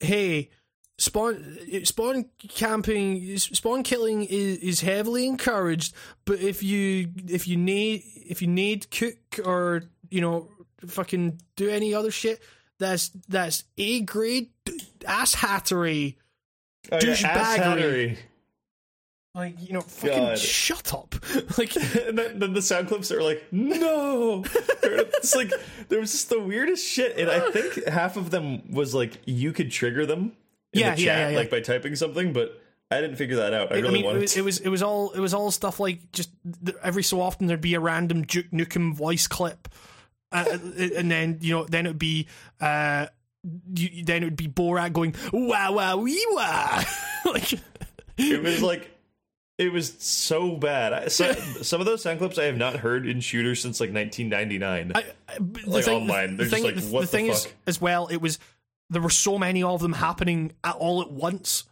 hey 0.00 0.50
spawn 0.98 1.58
spawn 1.84 2.24
camping 2.48 3.38
spawn 3.38 3.82
killing 3.82 4.24
is, 4.24 4.58
is 4.58 4.80
heavily 4.80 5.26
encouraged 5.26 5.94
but 6.24 6.40
if 6.40 6.62
you 6.62 7.10
if 7.28 7.46
you 7.46 7.56
need 7.56 8.02
if 8.28 8.42
you 8.42 8.48
need 8.48 8.90
cook 8.90 9.16
or 9.44 9.82
you 10.10 10.20
know 10.20 10.48
fucking 10.86 11.40
do 11.56 11.68
any 11.68 11.94
other 11.94 12.10
shit 12.10 12.42
that's 12.78 13.10
that's 13.28 13.64
a 13.76 14.00
grade 14.02 14.50
ass 15.06 15.34
hattery 15.34 16.16
Oh, 16.90 16.98
douchebaggery. 16.98 18.16
Like 19.38 19.54
you 19.66 19.72
know 19.72 19.80
fucking 19.80 20.18
God. 20.18 20.38
shut 20.38 20.92
up 20.92 21.14
like 21.58 21.74
and 22.06 22.18
then, 22.18 22.38
then 22.38 22.52
the 22.52 22.62
sound 22.62 22.88
clips 22.88 23.10
are 23.12 23.22
like, 23.22 23.42
no. 23.52 24.44
it's 24.82 25.34
like 25.34 25.50
there 25.88 26.00
was 26.00 26.12
just 26.12 26.28
the 26.28 26.40
weirdest 26.40 26.86
shit, 26.86 27.16
and 27.16 27.30
I 27.30 27.50
think 27.50 27.84
half 27.88 28.16
of 28.16 28.30
them 28.30 28.70
was 28.72 28.94
like 28.94 29.18
you 29.24 29.52
could 29.52 29.70
trigger 29.70 30.04
them 30.06 30.32
in 30.72 30.80
Yeah, 30.80 30.94
the 30.94 31.02
yeah, 31.02 31.06
chat, 31.14 31.18
yeah, 31.18 31.28
yeah. 31.30 31.36
like 31.38 31.50
by 31.50 31.60
typing 31.60 31.94
something, 31.96 32.32
but 32.32 32.60
I 32.90 33.00
didn't 33.00 33.16
figure 33.16 33.36
that 33.36 33.52
out. 33.54 33.70
I 33.72 33.76
really 33.76 33.88
I 33.88 33.92
mean, 33.92 34.02
it 34.02 34.06
wanted. 34.06 34.20
was, 34.22 34.36
it 34.36 34.42
was 34.44 34.58
it 34.60 34.68
was 34.68 34.82
all 34.82 35.10
it 35.12 35.20
was 35.20 35.34
all 35.34 35.50
stuff 35.50 35.78
like 35.78 36.10
just 36.12 36.30
every 36.82 37.02
so 37.02 37.20
often 37.20 37.46
there'd 37.46 37.60
be 37.60 37.74
a 37.74 37.80
random 37.80 38.22
Duke 38.22 38.50
Nukem 38.50 38.94
voice 38.94 39.26
clip, 39.26 39.68
uh, 40.32 40.44
and 40.96 41.10
then 41.10 41.38
you 41.40 41.54
know 41.54 41.64
then 41.64 41.86
it 41.86 41.90
would 41.90 41.98
be 41.98 42.26
uh, 42.60 43.06
you, 43.74 44.04
then 44.04 44.22
it 44.22 44.26
would 44.26 44.36
be 44.36 44.48
Borat 44.48 44.92
going 44.92 45.14
wow 45.32 45.72
wow 45.72 45.96
wee 45.98 46.26
wah 46.30 46.82
like 47.26 47.52
it 48.16 48.42
was 48.42 48.62
like 48.62 48.90
it 49.58 49.72
was 49.72 49.94
so 49.98 50.56
bad. 50.56 50.92
I, 50.92 51.08
so, 51.08 51.32
some 51.62 51.80
of 51.80 51.86
those 51.86 52.02
sound 52.02 52.18
clips 52.20 52.38
I 52.38 52.44
have 52.44 52.56
not 52.56 52.76
heard 52.76 53.06
in 53.06 53.20
shooters 53.20 53.60
since 53.60 53.80
like 53.80 53.92
1999. 53.92 54.92
I, 54.94 54.98
I- 55.28 55.38
the 55.40 55.70
Like, 55.70 55.84
thing, 55.84 56.02
online, 56.02 56.36
they're 56.36 56.46
thing, 56.46 56.62
just 56.62 56.76
like, 56.76 56.84
the, 56.84 56.92
what 56.92 57.00
the 57.00 57.06
the 57.06 57.10
thing 57.10 57.26
is 57.26 57.44
fuck? 57.46 57.54
as 57.66 57.80
well, 57.80 58.06
it 58.06 58.18
was 58.18 58.38
there 58.90 59.02
were 59.02 59.10
so 59.10 59.38
many 59.38 59.62
of 59.62 59.80
them 59.82 59.92
happening 59.92 60.52
at 60.64 60.74
all 60.76 61.02
at 61.02 61.10
once. 61.10 61.64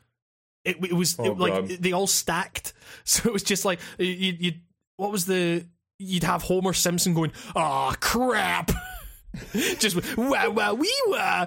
It, 0.64 0.84
it 0.84 0.92
was 0.92 1.16
Oh, 1.18 1.24
it, 1.26 1.38
like 1.38 1.68
they 1.80 1.92
all 1.92 2.06
stacked, 2.08 2.72
so 3.04 3.28
it 3.28 3.32
was 3.32 3.42
just 3.44 3.64
like 3.64 3.78
you, 3.98 4.06
you. 4.38 4.52
What 4.96 5.12
was 5.12 5.24
the? 5.26 5.64
You'd 5.98 6.24
have 6.24 6.42
Homer 6.42 6.72
Simpson 6.72 7.14
going, 7.14 7.32
"Ah, 7.54 7.94
crap." 8.00 8.70
just 9.78 10.16
wow 10.16 10.48
wow 10.48 10.72
wee 10.72 10.90
wah 11.08 11.44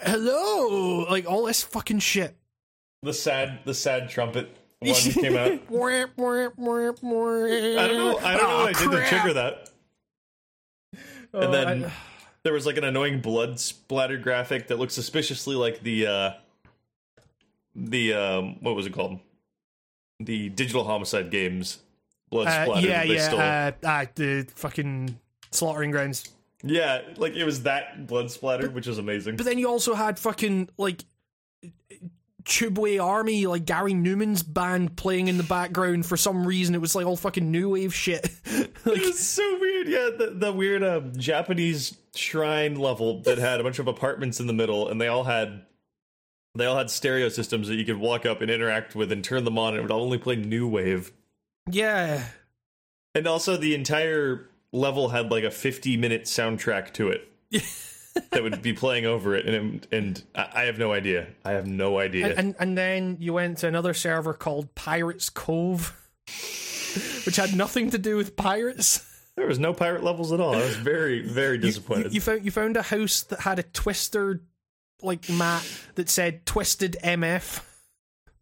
hello 0.00 1.04
like 1.10 1.26
all 1.28 1.44
this 1.46 1.60
fucking 1.62 1.98
shit 1.98 2.36
the 3.02 3.12
sad, 3.12 3.58
the 3.64 3.74
sad 3.74 4.08
trumpet 4.08 4.56
one 4.90 5.12
came 5.12 5.36
out. 5.36 5.60
I 7.78 7.88
don't 7.88 7.96
know 7.96 8.18
I 8.18 8.36
don't 8.36 8.42
know. 8.42 8.56
I 8.56 8.64
what 8.64 8.76
I 8.76 8.78
did 8.78 8.90
to 8.90 9.06
trigger 9.08 9.32
that. 9.34 9.70
And 11.32 11.54
then 11.54 11.92
there 12.42 12.52
was 12.52 12.66
like 12.66 12.76
an 12.76 12.84
annoying 12.84 13.20
blood 13.20 13.58
splatter 13.58 14.18
graphic 14.18 14.68
that 14.68 14.78
looked 14.78 14.92
suspiciously 14.92 15.56
like 15.56 15.82
the 15.82 16.06
uh 16.06 16.30
the 17.74 18.12
um 18.14 18.56
what 18.60 18.74
was 18.74 18.86
it 18.86 18.92
called? 18.92 19.18
The 20.20 20.50
digital 20.50 20.84
homicide 20.84 21.30
games 21.30 21.78
blood 22.30 22.48
uh, 22.48 22.64
splatter 22.64 22.86
yeah 22.86 23.04
they 23.04 23.14
yeah 23.14 23.28
stole. 23.28 23.40
uh, 23.40 23.72
uh, 23.84 24.06
the 24.14 24.46
fucking 24.54 25.18
slaughtering 25.50 25.90
grounds 25.90 26.30
yeah, 26.64 27.02
like 27.16 27.34
it 27.34 27.44
was 27.44 27.64
that 27.64 28.06
blood 28.06 28.30
splatter, 28.30 28.70
which 28.70 28.86
was 28.86 28.98
amazing. 28.98 29.36
But 29.36 29.46
then 29.46 29.58
you 29.58 29.68
also 29.68 29.94
had 29.94 30.18
fucking 30.18 30.68
like 30.78 31.04
Tubeway 32.44 33.02
Army, 33.02 33.46
like 33.46 33.64
Gary 33.64 33.94
Numan's 33.94 34.42
band 34.42 34.96
playing 34.96 35.28
in 35.28 35.36
the 35.36 35.42
background 35.44 36.06
for 36.06 36.16
some 36.16 36.46
reason. 36.46 36.74
It 36.74 36.80
was 36.80 36.94
like 36.94 37.06
all 37.06 37.16
fucking 37.16 37.50
new 37.50 37.70
wave 37.70 37.94
shit. 37.94 38.28
It 38.84 39.00
was 39.06 39.24
so 39.24 39.58
weird. 39.60 39.86
Yeah, 39.86 40.10
the, 40.18 40.32
the 40.34 40.52
weird 40.52 40.82
uh, 40.82 41.00
Japanese 41.16 41.96
shrine 42.16 42.74
level 42.74 43.20
that 43.22 43.38
had 43.38 43.60
a 43.60 43.62
bunch 43.62 43.78
of 43.78 43.86
apartments 43.86 44.40
in 44.40 44.48
the 44.48 44.52
middle, 44.52 44.88
and 44.88 45.00
they 45.00 45.06
all 45.06 45.22
had 45.22 45.62
they 46.56 46.66
all 46.66 46.76
had 46.76 46.90
stereo 46.90 47.28
systems 47.28 47.68
that 47.68 47.76
you 47.76 47.84
could 47.84 47.98
walk 47.98 48.26
up 48.26 48.40
and 48.42 48.50
interact 48.50 48.96
with 48.96 49.12
and 49.12 49.22
turn 49.22 49.44
them 49.44 49.56
on, 49.56 49.68
and 49.74 49.78
it 49.78 49.82
would 49.82 49.92
only 49.92 50.18
play 50.18 50.34
new 50.34 50.66
wave. 50.66 51.12
yeah, 51.70 52.24
And 53.14 53.28
also, 53.28 53.56
the 53.56 53.72
entire 53.76 54.48
level 54.72 55.10
had 55.10 55.30
like 55.30 55.44
a 55.44 55.50
50 55.52 55.96
minute 55.96 56.24
soundtrack 56.24 56.92
to 56.94 57.08
it 57.08 57.28
that 58.30 58.42
would 58.42 58.62
be 58.62 58.72
playing 58.72 59.06
over 59.06 59.34
it, 59.34 59.46
and 59.46 59.86
and 59.92 60.22
I 60.34 60.62
have 60.62 60.78
no 60.78 60.92
idea. 60.92 61.28
I 61.44 61.52
have 61.52 61.66
no 61.66 61.98
idea. 61.98 62.28
and, 62.28 62.38
and 62.38 62.54
and 62.58 62.78
then 62.78 63.16
you 63.20 63.32
went 63.32 63.58
to 63.58 63.68
another 63.68 63.94
server 63.94 64.34
called 64.34 64.74
Pirates 64.74 65.30
Cove, 65.30 65.96
which 67.24 67.36
had 67.36 67.54
nothing 67.56 67.90
to 67.90 67.98
do 67.98 68.16
with 68.16 68.36
pirates. 68.36 69.08
there 69.36 69.46
was 69.46 69.58
no 69.58 69.72
pirate 69.72 70.02
levels 70.04 70.32
at 70.32 70.40
all. 70.40 70.54
I 70.54 70.62
was 70.62 70.76
very 70.76 71.22
very 71.26 71.56
You, 71.56 71.62
disappointed. 71.62 72.12
you 72.14 72.20
found 72.20 72.44
you 72.44 72.50
found 72.50 72.76
a 72.76 72.82
house 72.82 73.22
that 73.24 73.40
had 73.40 73.58
a 73.58 73.62
twister 73.62 74.42
like 75.02 75.28
mat 75.30 75.66
that 75.94 76.08
said 76.10 76.44
"Twisted 76.46 76.96
MF." 77.02 77.64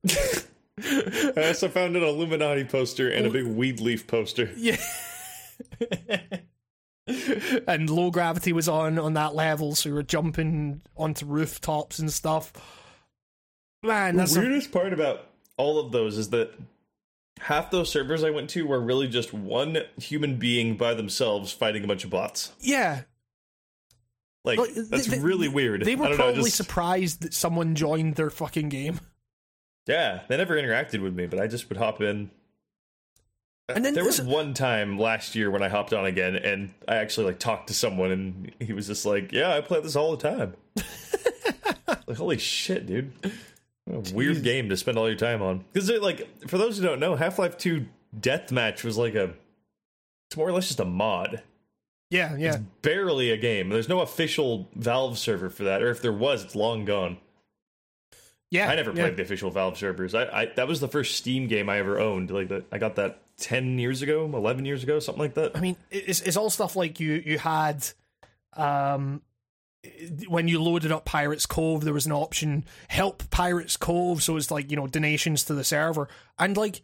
I 0.82 1.48
also 1.48 1.68
found 1.68 1.94
an 1.96 2.02
Illuminati 2.02 2.64
poster 2.64 3.08
and 3.10 3.26
a 3.26 3.30
big 3.30 3.46
weed 3.46 3.80
leaf 3.80 4.06
poster. 4.06 4.50
Yeah. 4.56 4.78
and 7.68 7.88
low 7.90 8.10
gravity 8.10 8.52
was 8.52 8.68
on 8.68 8.98
on 8.98 9.14
that 9.14 9.34
level, 9.34 9.74
so 9.74 9.90
we 9.90 9.94
were 9.94 10.02
jumping 10.02 10.80
onto 10.96 11.26
rooftops 11.26 11.98
and 11.98 12.12
stuff. 12.12 12.52
Man, 13.82 14.16
that's 14.16 14.34
the 14.34 14.40
a, 14.40 14.42
weirdest 14.44 14.72
part 14.72 14.92
about 14.92 15.26
all 15.56 15.78
of 15.78 15.92
those 15.92 16.18
is 16.18 16.30
that 16.30 16.52
half 17.40 17.70
those 17.70 17.90
servers 17.90 18.22
I 18.22 18.30
went 18.30 18.50
to 18.50 18.66
were 18.66 18.80
really 18.80 19.08
just 19.08 19.32
one 19.32 19.78
human 19.98 20.36
being 20.36 20.76
by 20.76 20.94
themselves 20.94 21.52
fighting 21.52 21.84
a 21.84 21.86
bunch 21.86 22.04
of 22.04 22.10
bots. 22.10 22.52
yeah. 22.60 23.02
Like 24.42 24.58
Like, 24.58 24.70
that's 24.74 25.06
they- 25.06 25.18
really 25.18 25.48
weird. 25.48 25.82
They 25.84 25.92
I 25.92 25.94
were 25.96 26.04
don't 26.08 26.12
know, 26.12 26.24
probably 26.24 26.44
just- 26.44 26.56
surprised 26.56 27.22
that 27.22 27.34
someone 27.34 27.74
joined 27.74 28.14
their 28.14 28.30
fucking 28.30 28.70
game. 28.70 29.00
Yeah, 29.86 30.20
they 30.28 30.36
never 30.38 30.54
interacted 30.56 31.02
with 31.02 31.14
me, 31.14 31.26
but 31.26 31.38
I 31.40 31.46
just 31.46 31.68
would 31.68 31.76
hop 31.78 32.00
in. 32.00 32.30
And 33.76 33.84
then 33.84 33.94
there 33.94 34.04
was 34.04 34.20
one 34.20 34.54
time 34.54 34.98
last 34.98 35.34
year 35.34 35.50
when 35.50 35.62
I 35.62 35.68
hopped 35.68 35.92
on 35.92 36.04
again, 36.06 36.36
and 36.36 36.72
I 36.88 36.96
actually 36.96 37.26
like 37.26 37.38
talked 37.38 37.68
to 37.68 37.74
someone, 37.74 38.10
and 38.10 38.52
he 38.60 38.72
was 38.72 38.86
just 38.86 39.04
like, 39.06 39.32
"Yeah, 39.32 39.54
I 39.54 39.60
play 39.60 39.80
this 39.80 39.96
all 39.96 40.16
the 40.16 40.28
time." 40.28 40.54
like, 42.06 42.16
holy 42.16 42.38
shit, 42.38 42.86
dude! 42.86 43.12
What 43.84 44.10
a 44.10 44.14
weird 44.14 44.42
game 44.42 44.68
to 44.68 44.76
spend 44.76 44.98
all 44.98 45.08
your 45.08 45.18
time 45.18 45.42
on. 45.42 45.64
Because 45.72 45.90
like, 45.90 46.48
for 46.48 46.58
those 46.58 46.78
who 46.78 46.84
don't 46.84 47.00
know, 47.00 47.16
Half 47.16 47.38
Life 47.38 47.58
Two 47.58 47.86
Deathmatch 48.18 48.84
was 48.84 48.96
like 48.96 49.14
a, 49.14 49.34
it's 50.28 50.36
more 50.36 50.48
or 50.48 50.52
less 50.52 50.68
just 50.68 50.80
a 50.80 50.84
mod, 50.84 51.42
Yeah, 52.10 52.36
yeah. 52.36 52.54
It's 52.54 52.62
barely 52.82 53.30
a 53.30 53.36
game. 53.36 53.68
There's 53.68 53.88
no 53.88 54.00
official 54.00 54.68
Valve 54.74 55.18
server 55.18 55.50
for 55.50 55.64
that, 55.64 55.82
or 55.82 55.90
if 55.90 56.02
there 56.02 56.12
was, 56.12 56.44
it's 56.44 56.54
long 56.54 56.84
gone. 56.84 57.18
Yeah. 58.50 58.68
I 58.68 58.74
never 58.74 58.90
yeah. 58.90 59.04
played 59.04 59.16
the 59.16 59.22
official 59.22 59.50
Valve 59.50 59.78
servers. 59.78 60.14
I, 60.14 60.24
I 60.24 60.46
that 60.56 60.66
was 60.66 60.80
the 60.80 60.88
first 60.88 61.16
Steam 61.16 61.46
game 61.46 61.68
I 61.68 61.78
ever 61.78 62.00
owned. 62.00 62.30
Like 62.30 62.48
that, 62.48 62.64
I 62.72 62.78
got 62.78 62.96
that 62.96 63.22
ten 63.40 63.78
years 63.78 64.02
ago, 64.02 64.24
eleven 64.24 64.64
years 64.64 64.84
ago, 64.84 65.00
something 65.00 65.22
like 65.22 65.34
that. 65.34 65.56
I 65.56 65.60
mean, 65.60 65.76
it's 65.90 66.20
it's 66.20 66.36
all 66.36 66.50
stuff 66.50 66.76
like 66.76 67.00
you 67.00 67.22
you 67.24 67.38
had, 67.38 67.84
um, 68.56 69.22
when 70.28 70.46
you 70.46 70.62
loaded 70.62 70.92
up 70.92 71.04
Pirates 71.04 71.46
Cove, 71.46 71.82
there 71.82 71.94
was 71.94 72.06
an 72.06 72.12
option 72.12 72.64
help 72.88 73.28
Pirates 73.30 73.76
Cove, 73.76 74.22
so 74.22 74.36
it's 74.36 74.50
like 74.50 74.70
you 74.70 74.76
know 74.76 74.86
donations 74.86 75.42
to 75.44 75.54
the 75.54 75.64
server, 75.64 76.08
and 76.38 76.56
like 76.56 76.82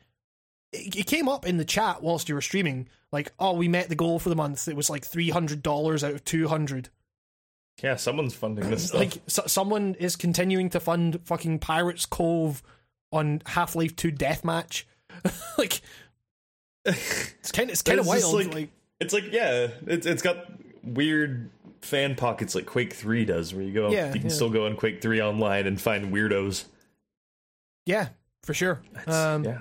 it, 0.72 0.96
it 0.96 1.06
came 1.06 1.28
up 1.28 1.46
in 1.46 1.58
the 1.58 1.64
chat 1.64 2.02
whilst 2.02 2.28
you 2.28 2.34
were 2.34 2.40
streaming, 2.40 2.88
like 3.12 3.32
oh 3.38 3.52
we 3.52 3.68
met 3.68 3.88
the 3.88 3.94
goal 3.94 4.18
for 4.18 4.30
the 4.30 4.36
month. 4.36 4.66
It 4.66 4.76
was 4.76 4.90
like 4.90 5.04
three 5.04 5.30
hundred 5.30 5.62
dollars 5.62 6.02
out 6.02 6.14
of 6.14 6.24
two 6.24 6.48
hundred. 6.48 6.88
Yeah, 7.82 7.96
someone's 7.96 8.34
funding 8.34 8.70
this 8.70 8.86
stuff. 8.88 8.98
Like 8.98 9.18
so, 9.26 9.42
someone 9.46 9.94
is 9.98 10.16
continuing 10.16 10.70
to 10.70 10.80
fund 10.80 11.20
fucking 11.24 11.58
Pirates 11.58 12.06
Cove 12.06 12.62
on 13.12 13.42
Half 13.46 13.76
Life 13.76 13.94
Two 13.94 14.10
Deathmatch, 14.10 14.84
like. 15.58 15.80
It's 16.86 17.52
kind 17.52 17.68
of 17.70 17.72
it's 17.74 17.82
kind 17.82 17.98
of 18.00 18.06
wild. 18.06 18.32
like- 18.34 18.54
like 18.54 18.68
it's 19.00 19.12
like 19.12 19.32
yeah, 19.32 19.68
it's 19.86 20.06
it's 20.06 20.22
got 20.22 20.46
weird 20.82 21.50
fan 21.82 22.14
pockets 22.14 22.54
like 22.54 22.66
Quake 22.66 22.92
Three 22.92 23.24
does, 23.24 23.52
where 23.54 23.62
you 23.62 23.72
go, 23.72 23.90
Yeah, 23.90 24.06
you 24.08 24.20
can 24.20 24.28
yeah. 24.30 24.34
still 24.34 24.50
go 24.50 24.66
on 24.66 24.76
Quake 24.76 25.02
Three 25.02 25.20
online 25.20 25.66
and 25.66 25.80
find 25.80 26.12
weirdos. 26.12 26.64
Yeah, 27.84 28.08
for 28.42 28.54
sure. 28.54 28.82
Um, 29.06 29.44
yeah, 29.44 29.60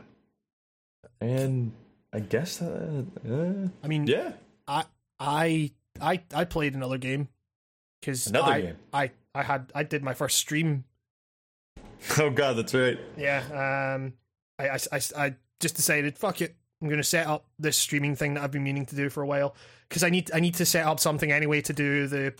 and 1.22 1.72
I 2.14 2.20
guess 2.22 2.62
uh, 2.62 3.04
uh, 3.30 3.68
I 3.84 3.88
mean, 3.88 4.08
yeah, 4.08 4.34
I 4.68 4.86
I 5.20 5.72
I 6.02 6.22
I 6.34 6.46
played 6.46 6.74
another 6.76 6.98
game 6.98 7.28
because 8.02 8.28
Another 8.28 8.52
I, 8.52 8.62
game? 8.62 8.76
I 8.94 9.12
I 9.34 9.44
had 9.44 9.72
I 9.76 9.84
did 9.84 10.02
my 10.04 10.14
first 10.14 10.38
stream. 10.38 10.86
oh 12.20 12.30
god, 12.30 12.54
that's 12.58 12.74
right. 12.74 12.98
Yeah. 13.18 13.94
Um. 13.96 14.14
I 14.58 14.70
I, 14.70 14.78
I, 14.94 15.00
I 15.18 15.36
just 15.60 15.76
decided 15.76 16.18
fuck 16.18 16.42
it. 16.42 16.56
I'm 16.82 16.90
gonna 16.90 17.04
set 17.04 17.28
up 17.28 17.46
this 17.58 17.78
streaming 17.78 18.16
thing 18.16 18.34
that 18.34 18.44
I've 18.44 18.52
been 18.52 18.64
meaning 18.64 18.86
to 18.88 18.96
do 18.96 19.10
for 19.10 19.24
a 19.24 19.26
while 19.26 19.56
because 19.88 20.04
I 20.04 20.10
need 20.10 20.32
I 20.34 20.40
need 20.40 20.56
to 20.56 20.66
set 20.66 20.86
up 20.86 21.00
something 21.00 21.32
anyway 21.32 21.62
to 21.62 21.74
do 21.74 22.08
the 22.08 22.34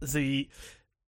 the 0.00 0.48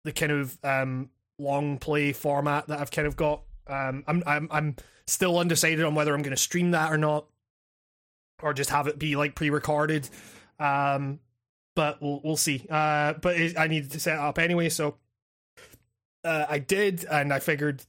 the 0.03 0.11
kind 0.11 0.31
of 0.31 0.57
um 0.63 1.09
long 1.39 1.77
play 1.77 2.13
format 2.13 2.67
that 2.67 2.79
I've 2.79 2.91
kind 2.91 3.07
of 3.07 3.15
got. 3.15 3.43
Um. 3.67 4.03
I'm 4.07 4.23
I'm 4.25 4.47
I'm 4.51 4.75
still 5.05 5.37
undecided 5.37 5.83
on 5.83 5.95
whether 5.95 6.13
I'm 6.13 6.21
gonna 6.21 6.37
stream 6.37 6.71
that 6.71 6.91
or 6.91 6.97
not, 6.97 7.27
or 8.41 8.53
just 8.53 8.69
have 8.69 8.87
it 8.87 8.99
be 8.99 9.15
like 9.15 9.35
pre-recorded. 9.35 10.09
Um. 10.59 11.19
But 11.75 12.01
we'll 12.01 12.21
we'll 12.23 12.37
see. 12.37 12.65
Uh. 12.69 13.13
But 13.13 13.37
it, 13.37 13.59
I 13.59 13.67
needed 13.67 13.91
to 13.91 13.99
set 13.99 14.17
up 14.17 14.39
anyway, 14.39 14.69
so 14.69 14.95
uh, 16.27 16.45
I 16.49 16.59
did, 16.59 17.05
and 17.05 17.31
I 17.33 17.39
figured, 17.39 17.83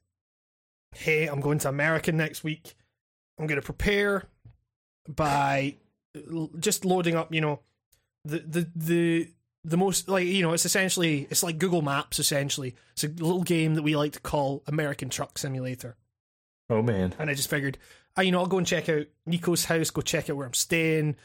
hey, 0.95 1.27
I'm 1.27 1.41
going 1.41 1.59
to 1.61 1.69
America 1.69 2.13
next 2.13 2.45
week. 2.45 2.75
I'm 3.39 3.47
going 3.47 3.61
to 3.61 3.65
prepare 3.65 4.25
by 5.09 5.77
just 6.59 6.85
loading 6.85 7.17
up, 7.17 7.33
you 7.33 7.41
know, 7.41 7.61
the 8.25 8.39
the 8.41 8.71
the 8.75 9.29
the 9.65 9.77
most 9.77 10.09
like 10.09 10.27
you 10.27 10.43
know, 10.43 10.53
it's 10.53 10.65
essentially 10.65 11.27
it's 11.31 11.43
like 11.43 11.59
Google 11.59 11.83
Maps. 11.83 12.19
Essentially, 12.19 12.75
it's 12.93 13.05
a 13.05 13.09
little 13.09 13.43
game 13.43 13.75
that 13.75 13.83
we 13.83 13.97
like 13.97 14.13
to 14.13 14.21
call 14.21 14.63
American 14.67 15.09
Truck 15.09 15.39
Simulator. 15.39 15.97
Oh 16.71 16.83
man, 16.83 17.15
And 17.19 17.31
I 17.31 17.35
just 17.35 17.49
figured, 17.49 17.79
uh, 18.19 18.23
you 18.23 18.31
know, 18.31 18.41
I'll 18.41 18.47
go 18.47 18.59
and 18.59 18.67
check 18.67 18.89
out 18.91 19.07
Nico's 19.25 19.65
house, 19.65 19.91
go 19.91 20.03
check 20.03 20.29
out 20.29 20.37
where 20.37 20.47
I'm 20.47 20.53
staying, 20.53 21.17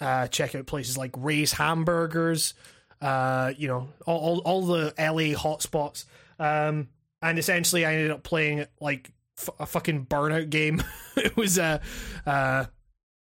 uh, 0.00 0.28
check 0.28 0.54
out 0.54 0.66
places 0.66 0.96
like 0.96 1.10
Ray's 1.16 1.52
Hamburgers, 1.52 2.54
uh, 3.00 3.52
you 3.56 3.66
know, 3.66 3.88
all, 4.06 4.18
all, 4.18 4.38
all 4.40 4.62
the 4.62 4.94
LA 4.96 5.36
hotspots. 5.36 6.04
Um, 6.38 6.90
and 7.20 7.38
essentially, 7.40 7.84
I 7.84 7.94
ended 7.94 8.12
up 8.12 8.22
playing 8.22 8.66
like 8.80 9.10
f- 9.38 9.54
a 9.58 9.66
fucking 9.66 10.06
burnout 10.06 10.50
game. 10.50 10.82
it 11.16 11.36
was 11.36 11.58
uh, 11.58 11.78
uh, 12.26 12.66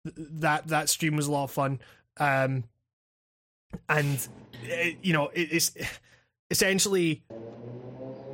that 0.04 0.68
that 0.68 0.88
stream 0.88 1.16
was 1.16 1.26
a 1.26 1.32
lot 1.32 1.44
of 1.44 1.50
fun. 1.50 1.80
Um, 2.18 2.64
and 3.88 4.26
it, 4.62 4.98
you 5.02 5.12
know, 5.12 5.28
it, 5.28 5.52
it's 5.52 5.72
essentially 6.50 7.22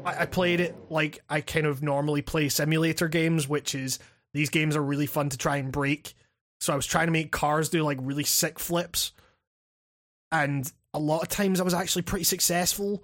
I, 0.05 0.23
I 0.23 0.27
played 0.27 0.61
it 0.61 0.75
like 0.91 1.21
I 1.29 1.41
kind 1.41 1.67
of 1.67 1.83
normally 1.83 2.23
play 2.23 2.49
simulator 2.49 3.09
games, 3.09 3.49
which 3.49 3.75
is 3.75 3.99
these 4.35 4.51
games 4.51 4.77
are 4.77 4.83
really 4.83 5.07
fun 5.07 5.29
to 5.31 5.39
try 5.39 5.57
and 5.57 5.73
break. 5.73 6.15
So 6.61 6.73
I 6.73 6.77
was 6.77 6.87
trying 6.87 7.07
to 7.07 7.13
make 7.13 7.31
cars 7.33 7.69
do 7.69 7.83
like 7.83 7.99
really 8.03 8.25
sick 8.25 8.59
flips, 8.59 9.13
and 10.31 10.71
a 10.93 10.99
lot 10.99 11.23
of 11.23 11.29
times 11.29 11.61
I 11.61 11.65
was 11.65 11.75
actually 11.75 12.03
pretty 12.03 12.25
successful. 12.25 13.03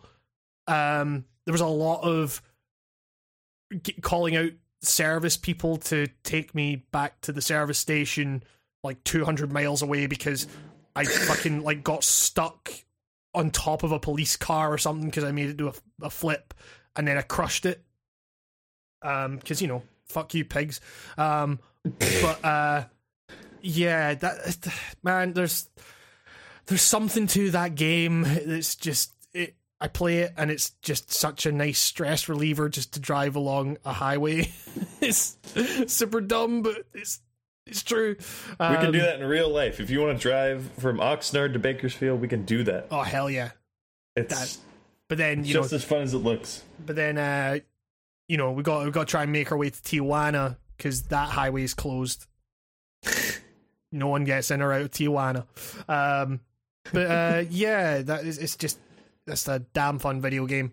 Um, 0.67 1.25
there 1.45 1.53
was 1.53 1.61
a 1.61 1.67
lot 1.67 2.03
of 2.03 2.43
calling 4.03 4.37
out 4.37 4.53
service 4.83 5.37
people 5.37 5.79
to 5.79 6.07
take 6.23 6.55
me 6.55 6.85
back 6.93 7.21
to 7.23 7.33
the 7.33 7.43
service 7.43 7.79
station 7.79 8.43
like 8.85 9.03
200 9.05 9.53
miles 9.53 9.83
away 9.83 10.07
because 10.07 10.47
I 10.95 11.05
fucking 11.05 11.63
like 11.63 11.83
got 11.83 12.05
stuck 12.05 12.73
on 13.35 13.51
top 13.51 13.83
of 13.83 13.93
a 13.93 13.99
police 13.99 14.37
car 14.37 14.73
or 14.73 14.79
something 14.79 15.07
because 15.07 15.25
I 15.25 15.33
made 15.33 15.51
it 15.51 15.57
do 15.57 15.69
a, 15.69 16.07
a 16.07 16.11
flip 16.11 16.55
and 16.97 17.07
then 17.07 17.19
I 17.19 17.23
crushed 17.23 17.67
it. 17.67 17.83
Um, 19.03 19.37
because 19.37 19.61
you 19.61 19.69
know, 19.69 19.83
fuck 20.07 20.35
you 20.35 20.45
pigs. 20.45 20.81
Um, 21.19 21.59
but 21.85 22.45
uh, 22.45 22.85
yeah, 23.61 24.15
that 24.15 24.71
man, 25.03 25.35
there's 25.35 25.69
there's 26.67 26.83
something 26.83 27.27
to 27.29 27.51
that 27.51 27.75
game 27.75 28.23
that's 28.23 28.75
just. 28.75 29.13
I 29.81 29.89
play 29.89 30.19
it 30.21 30.33
and 30.39 30.51
it's 30.51 30.71
just 30.83 31.13
such 31.13 31.45
a 31.45 31.53
nice 31.53 31.79
stress 31.79 32.29
reliever 32.29 32.69
just 32.69 32.95
to 32.95 33.01
drive 33.01 33.37
along 33.37 33.77
a 33.85 33.93
highway. 33.93 34.51
it's 35.01 35.37
super 35.87 36.21
dumb, 36.21 36.63
but 36.63 36.85
it's 36.95 37.21
it's 37.67 37.83
true. 37.83 38.17
we 38.19 38.57
can 38.57 38.87
Um, 38.87 38.93
do 38.93 39.01
that 39.01 39.21
in 39.21 39.27
real 39.27 39.49
life. 39.51 39.81
If 39.81 39.91
you 39.91 40.01
want 40.01 40.17
to 40.19 40.23
drive 40.23 40.71
from 40.79 40.99
Oxnard 40.99 41.53
to 41.55 41.59
Bakersfield, 41.59 42.21
we 42.21 42.29
can 42.29 42.45
do 42.45 42.63
that. 42.65 42.87
Oh 42.91 43.03
hell 43.03 43.29
yeah! 43.29 43.51
It's 44.15 44.35
that- 44.35 44.57
But 45.09 45.19
then 45.19 45.45
you 45.45 45.55
know, 45.55 45.61
just 45.63 45.73
as 45.75 45.85
fun 45.85 46.03
as 46.03 46.15
it 46.15 46.19
looks. 46.19 46.63
but 46.85 46.97
then 46.97 47.19
uh, 47.19 47.59
you 48.29 48.37
know, 48.39 48.53
we 48.53 48.63
got 48.63 48.85
we 48.85 48.91
got 48.93 49.09
to 49.09 49.11
try 49.11 49.25
and 49.25 49.33
make 49.33 49.53
our 49.53 49.59
way 49.59 49.69
to 49.71 49.77
Tijuana 49.83 50.57
because 50.77 51.03
that 51.05 51.29
highway 51.29 51.65
is 51.65 51.75
closed. 51.75 52.27
no 53.93 54.09
one 54.09 54.25
gets 54.25 54.51
in 54.51 54.63
or 54.63 54.73
out 54.73 54.81
of 54.83 54.91
Tijuana. 54.91 55.45
Um, 55.89 56.41
but 56.93 57.11
uh, 57.11 57.45
yeah, 57.51 58.03
that 58.03 58.25
is 58.25 58.39
it's 58.39 58.57
just 58.57 58.79
that's 59.27 59.47
a 59.49 59.61
damn 59.61 59.99
fun 59.99 60.21
video 60.21 60.47
game. 60.47 60.73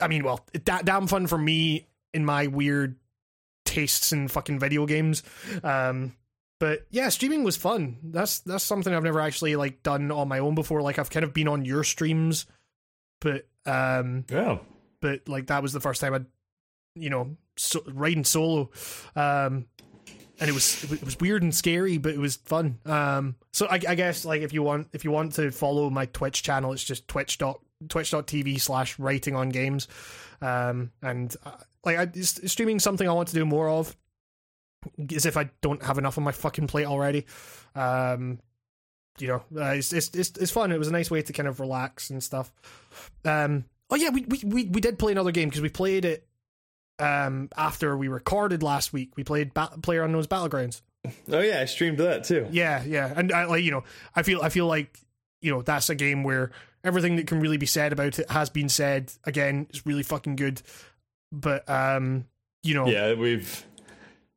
I 0.00 0.08
mean, 0.08 0.24
well, 0.24 0.44
da- 0.64 0.82
damn 0.82 1.06
fun 1.06 1.26
for 1.26 1.38
me 1.38 1.86
in 2.12 2.24
my 2.24 2.46
weird 2.46 2.96
tastes 3.64 4.12
in 4.12 4.28
fucking 4.28 4.58
video 4.58 4.86
games. 4.86 5.22
Um, 5.62 6.14
but 6.60 6.86
yeah, 6.90 7.08
streaming 7.08 7.44
was 7.44 7.56
fun. 7.56 7.98
That's 8.02 8.40
that's 8.40 8.64
something 8.64 8.92
I've 8.94 9.02
never 9.02 9.20
actually 9.20 9.56
like 9.56 9.82
done 9.82 10.10
on 10.10 10.28
my 10.28 10.38
own 10.38 10.54
before. 10.54 10.82
Like 10.82 10.98
I've 10.98 11.10
kind 11.10 11.24
of 11.24 11.32
been 11.34 11.48
on 11.48 11.64
your 11.64 11.84
streams, 11.84 12.46
but 13.20 13.46
um, 13.66 14.24
Yeah. 14.30 14.58
but 15.00 15.28
like 15.28 15.46
that 15.48 15.62
was 15.62 15.72
the 15.72 15.80
first 15.80 16.00
time 16.00 16.14
I'd 16.14 16.26
you 16.96 17.10
know 17.10 17.36
so, 17.56 17.82
riding 17.88 18.22
solo 18.22 18.70
um 19.16 19.66
and 20.38 20.48
it 20.48 20.52
was 20.52 20.84
it 20.92 21.04
was 21.04 21.18
weird 21.18 21.42
and 21.42 21.52
scary 21.52 21.98
but 21.98 22.12
it 22.12 22.20
was 22.20 22.36
fun 22.36 22.78
um 22.86 23.34
so 23.52 23.66
I, 23.66 23.80
I 23.88 23.94
guess 23.96 24.24
like 24.24 24.42
if 24.42 24.52
you 24.52 24.62
want 24.62 24.90
if 24.92 25.04
you 25.04 25.10
want 25.10 25.32
to 25.34 25.50
follow 25.50 25.90
my 25.90 26.06
twitch 26.06 26.44
channel 26.44 26.72
it's 26.72 26.84
just 26.84 27.08
twitch 27.08 27.38
dot 27.38 27.58
twitch.tv 27.88 28.60
slash 28.60 28.98
writing 28.98 29.34
on 29.36 29.50
games. 29.50 29.88
Um 30.40 30.90
and 31.02 31.34
uh, 31.44 31.52
like 31.84 31.96
I, 31.98 32.20
streaming 32.20 32.80
something 32.80 33.08
i 33.08 33.12
want 33.12 33.28
to 33.28 33.34
do 33.34 33.44
more 33.44 33.68
of 33.68 33.94
as 35.14 35.26
if 35.26 35.36
i 35.36 35.50
don't 35.60 35.82
have 35.82 35.98
enough 35.98 36.16
on 36.18 36.24
my 36.24 36.32
fucking 36.32 36.66
plate 36.66 36.86
already. 36.86 37.26
Um 37.74 38.38
you 39.18 39.28
know 39.28 39.42
uh, 39.56 39.70
it's, 39.74 39.92
it's 39.92 40.08
it's 40.14 40.30
it's 40.38 40.50
fun. 40.50 40.72
It 40.72 40.78
was 40.78 40.88
a 40.88 40.92
nice 40.92 41.10
way 41.10 41.22
to 41.22 41.32
kind 41.32 41.48
of 41.48 41.60
relax 41.60 42.10
and 42.10 42.22
stuff. 42.22 42.52
Um 43.24 43.64
oh 43.90 43.96
yeah 43.96 44.10
we 44.10 44.24
we 44.28 44.40
we, 44.44 44.64
we 44.64 44.80
did 44.80 44.98
play 44.98 45.12
another 45.12 45.30
game 45.30 45.48
because 45.48 45.62
we 45.62 45.68
played 45.68 46.04
it 46.04 46.26
um 46.98 47.48
after 47.56 47.96
we 47.96 48.08
recorded 48.08 48.62
last 48.62 48.92
week. 48.92 49.16
We 49.16 49.24
played 49.24 49.54
ba- 49.54 49.72
player 49.82 50.02
unknown's 50.02 50.26
battlegrounds. 50.26 50.82
Oh 51.30 51.40
yeah, 51.40 51.60
I 51.60 51.66
streamed 51.66 51.98
that 51.98 52.24
too. 52.24 52.48
yeah 52.50 52.82
yeah. 52.84 53.12
And 53.14 53.30
i 53.32 53.44
like 53.44 53.62
you 53.62 53.70
know 53.70 53.84
i 54.16 54.22
feel 54.22 54.40
i 54.42 54.48
feel 54.48 54.66
like 54.66 54.98
you 55.42 55.50
know 55.50 55.60
that's 55.62 55.90
a 55.90 55.94
game 55.94 56.24
where 56.24 56.50
everything 56.84 57.16
that 57.16 57.26
can 57.26 57.40
really 57.40 57.56
be 57.56 57.66
said 57.66 57.92
about 57.92 58.18
it 58.18 58.30
has 58.30 58.50
been 58.50 58.68
said 58.68 59.10
again 59.24 59.66
it's 59.70 59.84
really 59.86 60.02
fucking 60.02 60.36
good 60.36 60.62
but 61.32 61.68
um 61.68 62.26
you 62.62 62.74
know 62.74 62.86
Yeah, 62.86 63.14
we've 63.14 63.64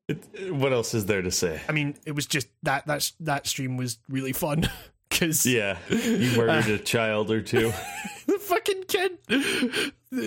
It, 0.07 0.53
what 0.53 0.71
else 0.73 0.93
is 0.93 1.05
there 1.05 1.21
to 1.21 1.31
say? 1.31 1.61
I 1.67 1.73
mean, 1.73 1.95
it 2.05 2.13
was 2.13 2.25
just 2.25 2.47
that 2.63 2.87
that 2.87 3.11
that 3.19 3.45
stream 3.47 3.75
was 3.77 3.99
really 4.09 4.31
fun 4.33 4.69
because 5.09 5.45
Yeah, 5.45 5.77
you 5.89 6.35
murdered 6.37 6.67
a 6.79 6.79
child 6.79 7.29
or 7.29 7.41
two. 7.41 7.71
the 8.27 8.39
fucking 8.39 8.83
kid. 8.87 9.17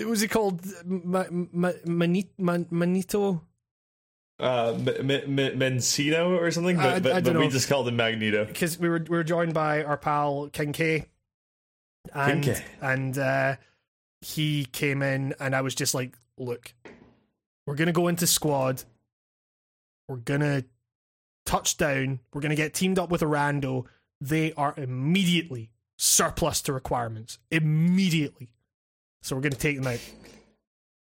Was 0.07 0.21
he 0.21 0.27
called 0.27 0.61
Ma- 0.85 1.25
Ma- 1.31 1.71
Manito? 1.85 2.29
Man- 2.37 2.67
Manito? 2.69 3.41
Uh, 4.39 4.73
M- 4.75 5.11
M- 5.11 5.59
Mencino 5.59 6.39
or 6.39 6.49
something, 6.51 6.75
but, 6.77 6.85
I- 6.85 6.95
I 6.95 6.99
but 6.99 7.23
don't 7.23 7.37
we 7.37 7.43
know. 7.45 7.49
just 7.51 7.67
called 7.69 7.87
him 7.87 7.95
Magneto. 7.95 8.45
Because 8.45 8.77
we 8.79 8.89
were 8.89 8.99
we 9.07 9.15
were 9.17 9.23
joined 9.23 9.53
by 9.53 9.83
our 9.83 9.97
pal 9.97 10.49
King 10.51 10.73
K, 10.73 11.05
and 12.13 12.63
and 12.81 13.17
uh, 13.17 13.55
he 14.21 14.65
came 14.65 15.01
in, 15.01 15.33
and 15.39 15.55
I 15.55 15.61
was 15.61 15.75
just 15.75 15.93
like, 15.93 16.17
"Look, 16.37 16.73
we're 17.65 17.75
gonna 17.75 17.91
go 17.91 18.07
into 18.07 18.27
squad. 18.27 18.83
We're 20.07 20.17
gonna 20.17 20.63
touch 21.45 21.77
down. 21.77 22.19
We're 22.33 22.41
gonna 22.41 22.55
get 22.55 22.73
teamed 22.73 22.99
up 22.99 23.09
with 23.09 23.21
a 23.21 23.25
rando. 23.25 23.85
They 24.19 24.53
are 24.53 24.73
immediately 24.77 25.71
surplus 25.97 26.61
to 26.63 26.73
requirements. 26.73 27.39
Immediately. 27.49 28.51
So 29.21 29.35
we're 29.35 29.41
gonna 29.43 29.55
take 29.55 29.77
them 29.77 29.87
out." 29.87 30.01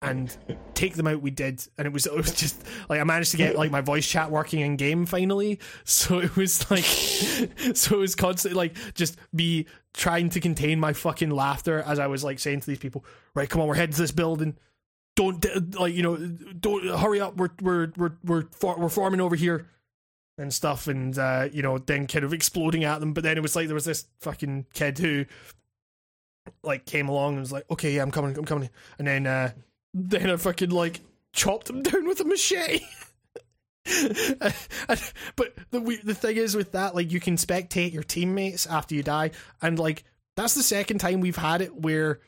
And 0.01 0.37
take 0.75 0.95
them 0.95 1.09
out 1.09 1.23
we 1.23 1.33
did. 1.33 1.67
And 1.77 1.85
it 1.87 1.93
was 1.93 2.07
it 2.07 2.15
was 2.15 2.33
just 2.33 2.65
like 2.89 3.01
I 3.01 3.05
managed 3.05 3.33
to 3.33 3.37
get 3.37 3.57
like 3.57 3.73
my 3.73 3.81
voice 3.81 4.07
chat 4.07 4.31
working 4.31 4.61
in 4.61 4.77
game 4.77 5.07
finally. 5.07 5.59
So 5.85 6.21
it 6.21 6.37
was 6.37 6.71
like 6.71 6.85
so 7.75 7.97
it 7.97 8.01
was 8.01 8.15
constantly 8.15 8.57
like 8.57 8.95
just 8.95 9.19
me 9.33 9.67
trying 9.95 10.31
to 10.31 10.41
contain 10.41 10.79
my 10.79 10.93
fucking 10.93 11.31
laughter 11.31 11.83
as 11.83 11.99
I 11.99 12.07
was 12.07 12.23
like 12.23 12.39
saying 12.39 12.61
to 12.61 12.67
these 12.67 12.79
people 12.79 13.05
right 13.35 13.51
come 13.51 13.61
on 13.61 13.67
we're 13.67 13.75
heading 13.75 13.95
to 13.95 14.01
this 14.01 14.13
building. 14.13 14.57
Don't 15.17 15.45
like 15.75 15.95
you 15.95 16.05
know 16.05 16.17
don't 16.17 16.87
hurry 16.97 17.21
up. 17.21 17.37
We're 17.37 17.51
we're 17.61 17.93
we're 17.97 18.13
we're, 18.25 18.47
for, 18.53 18.79
we're 18.79 18.89
forming 18.89 19.21
over 19.21 19.35
here. 19.35 19.67
And 20.37 20.55
stuff. 20.55 20.87
And 20.87 21.19
uh 21.19 21.49
you 21.53 21.63
know 21.63 21.79
then 21.79 22.07
kind 22.07 22.25
of 22.25 22.33
exploding 22.33 22.85
at 22.85 23.01
them. 23.01 23.15
But 23.15 23.25
then 23.25 23.37
it 23.37 23.41
was 23.41 23.57
like 23.57 23.67
there 23.67 23.75
was 23.75 23.85
this 23.85 24.07
fucking 24.21 24.67
kid 24.73 24.99
who 24.99 25.27
like 26.63 26.87
came 26.87 27.09
along 27.09 27.33
and 27.33 27.41
was 27.41 27.53
like 27.53 27.69
okay 27.71 27.97
yeah 27.97 28.03
I'm 28.03 28.13
coming 28.13 28.39
I'm 28.39 28.45
coming. 28.45 28.71
And 28.99 29.09
then 29.09 29.27
uh 29.27 29.51
then 29.95 30.31
I 30.31 30.37
fucking 30.37 30.71
like 30.71 31.01
chopped 31.33 31.71
him 31.71 31.83
down 31.83 32.07
with 32.07 32.21
a 32.21 32.25
machete. 32.25 32.81
But 35.37 35.55
the 35.71 36.01
the 36.05 36.15
thing 36.15 36.37
is 36.37 36.55
with 36.55 36.73
that, 36.73 36.95
like 36.95 37.11
you 37.11 37.21
can 37.21 37.37
spectate 37.37 37.93
your 37.93 38.03
teammates 38.03 38.67
after 38.67 38.95
you 38.95 39.03
die, 39.03 39.31
and 39.63 39.79
like 39.79 40.05
that's 40.37 40.55
the 40.55 40.63
second 40.63 40.99
time 40.99 41.21
we've 41.21 41.37
had 41.37 41.63
it 41.63 41.75
where 41.75 42.21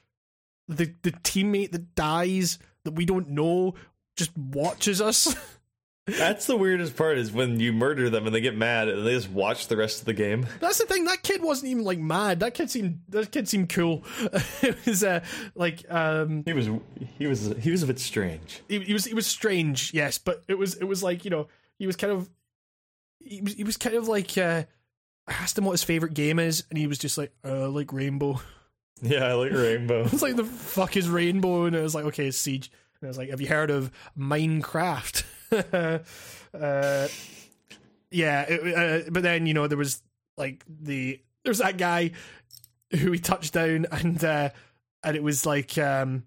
the 0.68 0.94
the 1.02 1.12
teammate 1.12 1.72
that 1.72 1.94
dies 1.94 2.58
that 2.84 2.92
we 2.92 3.04
don't 3.04 3.28
know 3.28 3.74
just 4.16 4.36
watches 4.36 5.00
us. 5.00 5.34
That's 6.06 6.46
the 6.46 6.56
weirdest 6.56 6.96
part 6.96 7.18
is 7.18 7.30
when 7.30 7.60
you 7.60 7.72
murder 7.72 8.10
them 8.10 8.26
and 8.26 8.34
they 8.34 8.40
get 8.40 8.56
mad 8.56 8.88
and 8.88 9.06
they 9.06 9.12
just 9.12 9.30
watch 9.30 9.68
the 9.68 9.76
rest 9.76 10.00
of 10.00 10.06
the 10.06 10.12
game. 10.12 10.46
That's 10.58 10.78
the 10.78 10.86
thing. 10.86 11.04
That 11.04 11.22
kid 11.22 11.40
wasn't 11.42 11.70
even 11.70 11.84
like 11.84 11.98
mad. 12.00 12.40
That 12.40 12.54
kid 12.54 12.70
seemed 12.70 13.02
that 13.10 13.30
kid 13.30 13.48
seemed 13.48 13.68
cool. 13.68 14.02
it 14.62 14.76
was 14.86 15.04
uh, 15.04 15.20
like 15.54 15.84
um, 15.88 16.42
He 16.44 16.52
was 16.52 16.68
he 17.18 17.26
was 17.28 17.54
he 17.60 17.70
was 17.70 17.82
a 17.82 17.86
bit 17.86 18.00
strange. 18.00 18.60
he, 18.68 18.80
he 18.80 18.92
was 18.92 19.04
he 19.04 19.14
was 19.14 19.26
strange, 19.26 19.94
yes, 19.94 20.18
but 20.18 20.42
it 20.48 20.58
was 20.58 20.74
it 20.74 20.84
was 20.84 21.02
like 21.02 21.24
you 21.24 21.30
know 21.30 21.46
he 21.78 21.86
was 21.86 21.94
kind 21.96 22.12
of 22.12 22.28
he 23.20 23.40
was 23.42 23.54
he 23.54 23.62
was 23.64 23.76
kind 23.76 23.94
of 23.94 24.08
like 24.08 24.36
uh, 24.36 24.64
I 25.28 25.32
asked 25.32 25.56
him 25.56 25.64
what 25.64 25.72
his 25.72 25.84
favorite 25.84 26.14
game 26.14 26.40
is, 26.40 26.64
and 26.70 26.78
he 26.78 26.88
was 26.88 26.98
just 26.98 27.18
like 27.18 27.32
uh, 27.44 27.68
like 27.68 27.92
Rainbow. 27.92 28.40
Yeah, 29.02 29.24
I 29.28 29.32
like 29.32 29.52
Rainbow. 29.52 30.02
It's 30.12 30.20
like 30.20 30.36
the 30.36 30.44
fuck 30.44 30.94
is 30.94 31.08
Rainbow, 31.08 31.64
and 31.64 31.74
I 31.74 31.80
was 31.80 31.94
like 31.94 32.04
okay, 32.06 32.26
it's 32.26 32.36
Siege, 32.36 32.70
and 33.00 33.06
I 33.06 33.08
was 33.08 33.16
like, 33.16 33.30
have 33.30 33.40
you 33.40 33.46
heard 33.48 33.70
of 33.70 33.90
Minecraft? 34.18 35.22
uh, 36.54 37.08
yeah, 38.10 38.42
it, 38.48 39.06
uh, 39.06 39.10
but 39.10 39.22
then 39.22 39.46
you 39.46 39.54
know 39.54 39.66
there 39.66 39.78
was 39.78 40.02
like 40.36 40.64
the 40.68 41.20
there's 41.44 41.58
that 41.58 41.76
guy 41.78 42.12
who 42.90 43.12
he 43.12 43.18
touched 43.18 43.52
down, 43.52 43.86
and 43.90 44.22
uh, 44.24 44.50
and 45.02 45.16
it 45.16 45.22
was 45.22 45.46
like 45.46 45.76
um, 45.78 46.24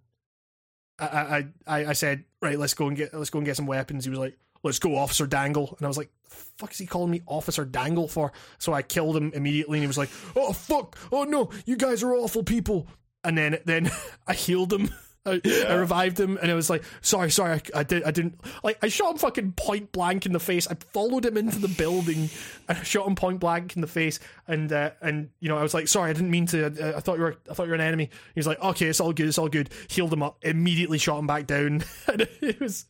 I, 1.00 1.06
I 1.06 1.48
I 1.68 1.86
I 1.88 1.94
said 1.94 2.26
right, 2.42 2.58
let's 2.58 2.74
go 2.74 2.88
and 2.88 2.98
get 2.98 3.14
let's 3.14 3.30
go 3.30 3.40
and 3.40 3.46
get 3.46 3.56
some 3.56 3.68
weapons. 3.68 4.06
He 4.06 4.10
was 4.10 4.20
like, 4.20 4.38
let's 4.64 4.80
go, 4.80 4.98
Officer 4.98 5.28
Dangle, 5.28 5.76
and 5.78 5.86
I 5.86 5.88
was 5.88 5.98
like. 5.98 6.10
Fuck 6.58 6.72
is 6.72 6.80
he 6.80 6.88
calling 6.88 7.12
me 7.12 7.22
Officer 7.28 7.64
Dangle 7.64 8.08
for? 8.08 8.32
So 8.58 8.74
I 8.74 8.82
killed 8.82 9.16
him 9.16 9.32
immediately, 9.36 9.78
and 9.78 9.84
he 9.84 9.88
was 9.88 10.00
like, 10.00 10.10
"Oh 10.36 10.52
fuck! 10.52 10.98
Oh 11.12 11.26
no! 11.26 11.52
You 11.68 11.78
guys 11.78 12.02
are 12.02 12.16
awful 12.16 12.42
people!" 12.42 12.88
And 13.24 13.38
then 13.38 13.60
then 13.66 13.92
I 14.28 14.34
healed 14.34 14.74
him. 14.74 14.90
I, 15.26 15.42
I 15.70 15.76
revived 15.76 16.20
him, 16.20 16.38
and 16.42 16.52
I 16.52 16.54
was 16.54 16.70
like, 16.70 16.84
"Sorry, 17.02 17.32
sorry, 17.32 17.54
I, 17.54 17.80
I 17.80 17.84
did, 17.84 18.04
I 18.04 18.12
didn't 18.12 18.42
like." 18.62 18.78
I 18.84 18.90
shot 18.90 19.12
him 19.12 19.18
fucking 19.18 19.54
point 19.54 19.94
blank 19.94 20.26
in 20.26 20.34
the 20.34 20.40
face. 20.40 20.68
I 20.70 20.76
followed 20.92 21.26
him 21.26 21.38
into 21.38 21.60
the 21.60 21.70
building, 21.70 22.30
and 22.68 22.78
I 22.78 22.84
shot 22.84 23.08
him 23.08 23.16
point 23.16 23.40
blank 23.40 23.76
in 23.76 23.82
the 23.82 23.88
face. 23.88 24.20
And 24.48 24.72
uh, 24.74 24.92
and 25.02 25.30
you 25.40 25.48
know, 25.48 25.58
I 25.58 25.64
was 25.64 25.74
like, 25.74 25.88
"Sorry, 25.88 26.10
I 26.10 26.14
didn't 26.14 26.30
mean 26.30 26.46
to. 26.48 26.66
I, 26.66 26.98
I 26.98 27.00
thought 27.00 27.16
you 27.18 27.24
were, 27.24 27.38
I 27.50 27.54
thought 27.54 27.64
you 27.64 27.70
were 27.70 27.76
an 27.76 27.82
enemy." 27.82 28.10
He 28.34 28.40
was 28.40 28.48
like, 28.48 28.62
"Okay, 28.62 28.88
it's 28.88 29.00
all 29.00 29.14
good, 29.14 29.28
it's 29.28 29.38
all 29.38 29.48
good." 29.48 29.70
Healed 29.88 30.12
him 30.12 30.22
up, 30.22 30.40
immediately 30.42 30.98
shot 30.98 31.20
him 31.20 31.28
back 31.28 31.48
down. 31.48 31.84
and 32.08 32.28
it 32.42 32.60
was, 32.60 32.86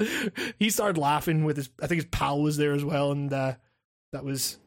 he 0.58 0.72
started 0.72 0.98
laughing 0.98 1.44
with 1.44 1.58
his. 1.58 1.70
I 1.84 1.88
think 1.88 2.02
his 2.02 2.10
pal 2.10 2.42
was 2.42 2.58
there 2.58 2.74
as 2.74 2.84
well, 2.84 3.12
and 3.12 3.32
uh, 3.32 3.54
that 4.12 4.24
was 4.24 4.58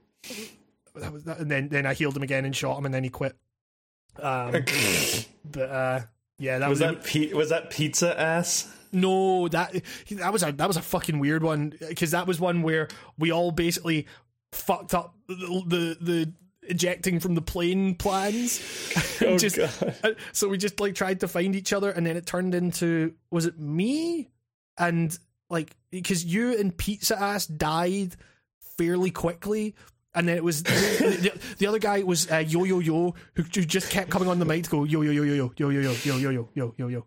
that 0.95 1.13
was 1.13 1.25
that. 1.25 1.41
And 1.41 1.51
then 1.51 1.69
then 1.69 1.85
I 1.85 1.95
healed 1.95 2.17
him 2.17 2.23
again 2.23 2.45
and 2.45 2.55
shot 2.55 2.79
him, 2.79 2.85
and 2.85 2.95
then 2.95 3.03
he 3.03 3.11
quit. 3.11 3.37
Um, 4.23 4.53
but 5.45 5.69
uh, 5.69 6.01
yeah, 6.39 6.59
that 6.59 6.69
was, 6.69 6.81
Was 6.81 6.97
that 7.05 7.35
was 7.35 7.49
that 7.51 7.71
pizza 7.71 8.19
ass? 8.19 8.73
no, 8.93 9.49
that 9.49 9.83
that 10.11 10.33
was 10.33 10.43
a 10.43 10.53
that 10.53 10.69
was 10.69 10.77
a 10.77 10.83
fucking 10.83 11.19
weird 11.19 11.43
one 11.43 11.75
because 11.89 12.13
that 12.13 12.27
was 12.27 12.41
one 12.41 12.63
where 12.63 12.89
we 13.19 13.31
all 13.31 13.51
basically 13.51 14.07
fucked 14.53 14.95
up 14.95 15.15
the 15.29 15.63
the, 15.67 15.99
the 16.01 16.33
ejecting 16.69 17.21
from 17.21 17.35
the 17.35 17.43
plane 17.43 17.95
plans. 17.95 18.61
Oh, 19.23 19.39
just, 19.39 19.57
God. 19.57 19.97
uh, 20.05 20.11
so 20.33 20.47
we 20.47 20.59
just 20.59 20.79
like 20.79 20.95
tried 20.95 21.21
to 21.21 21.29
find 21.29 21.57
each 21.57 21.73
other, 21.73 21.91
and 21.91 22.07
then 22.07 22.19
it 22.19 22.27
turned 22.27 22.55
into 22.55 23.15
was 23.31 23.47
it 23.47 23.59
me 23.59 24.29
and 24.77 25.19
like 25.49 25.75
because 25.91 26.23
you 26.23 26.59
and 26.59 26.77
Pizza 26.77 27.19
Ass 27.19 27.47
died 27.47 28.15
fairly 28.77 29.11
quickly. 29.11 29.75
And 30.17 30.27
then 30.27 30.37
it 30.37 30.43
was 30.45 30.63
the, 30.65 30.71
the, 30.71 31.41
the 31.59 31.67
other 31.67 31.79
guy 31.79 32.03
was 32.03 32.31
uh, 32.33 32.39
Yo 32.39 32.65
Yo 32.65 32.81
Yo 32.81 33.15
who, 33.35 33.43
who 33.43 33.65
just 33.65 33.91
kept 33.91 34.11
coming 34.11 34.29
on 34.29 34.39
the 34.39 34.45
mic 34.45 34.65
to 34.65 34.71
go 34.71 34.85
Yo 34.85 35.03
Yo 35.03 35.13
Yo 35.13 35.23
Yo 35.23 35.35
Yo 35.35 35.53
Yo 35.57 35.69
Yo 35.71 35.81
Yo 35.81 35.93
Yo 35.93 36.19
Yo 36.19 36.31
Yo 36.31 36.31
Yo 36.31 36.49
Yo 36.55 36.75
Yo 36.79 36.89
Yo 36.89 37.07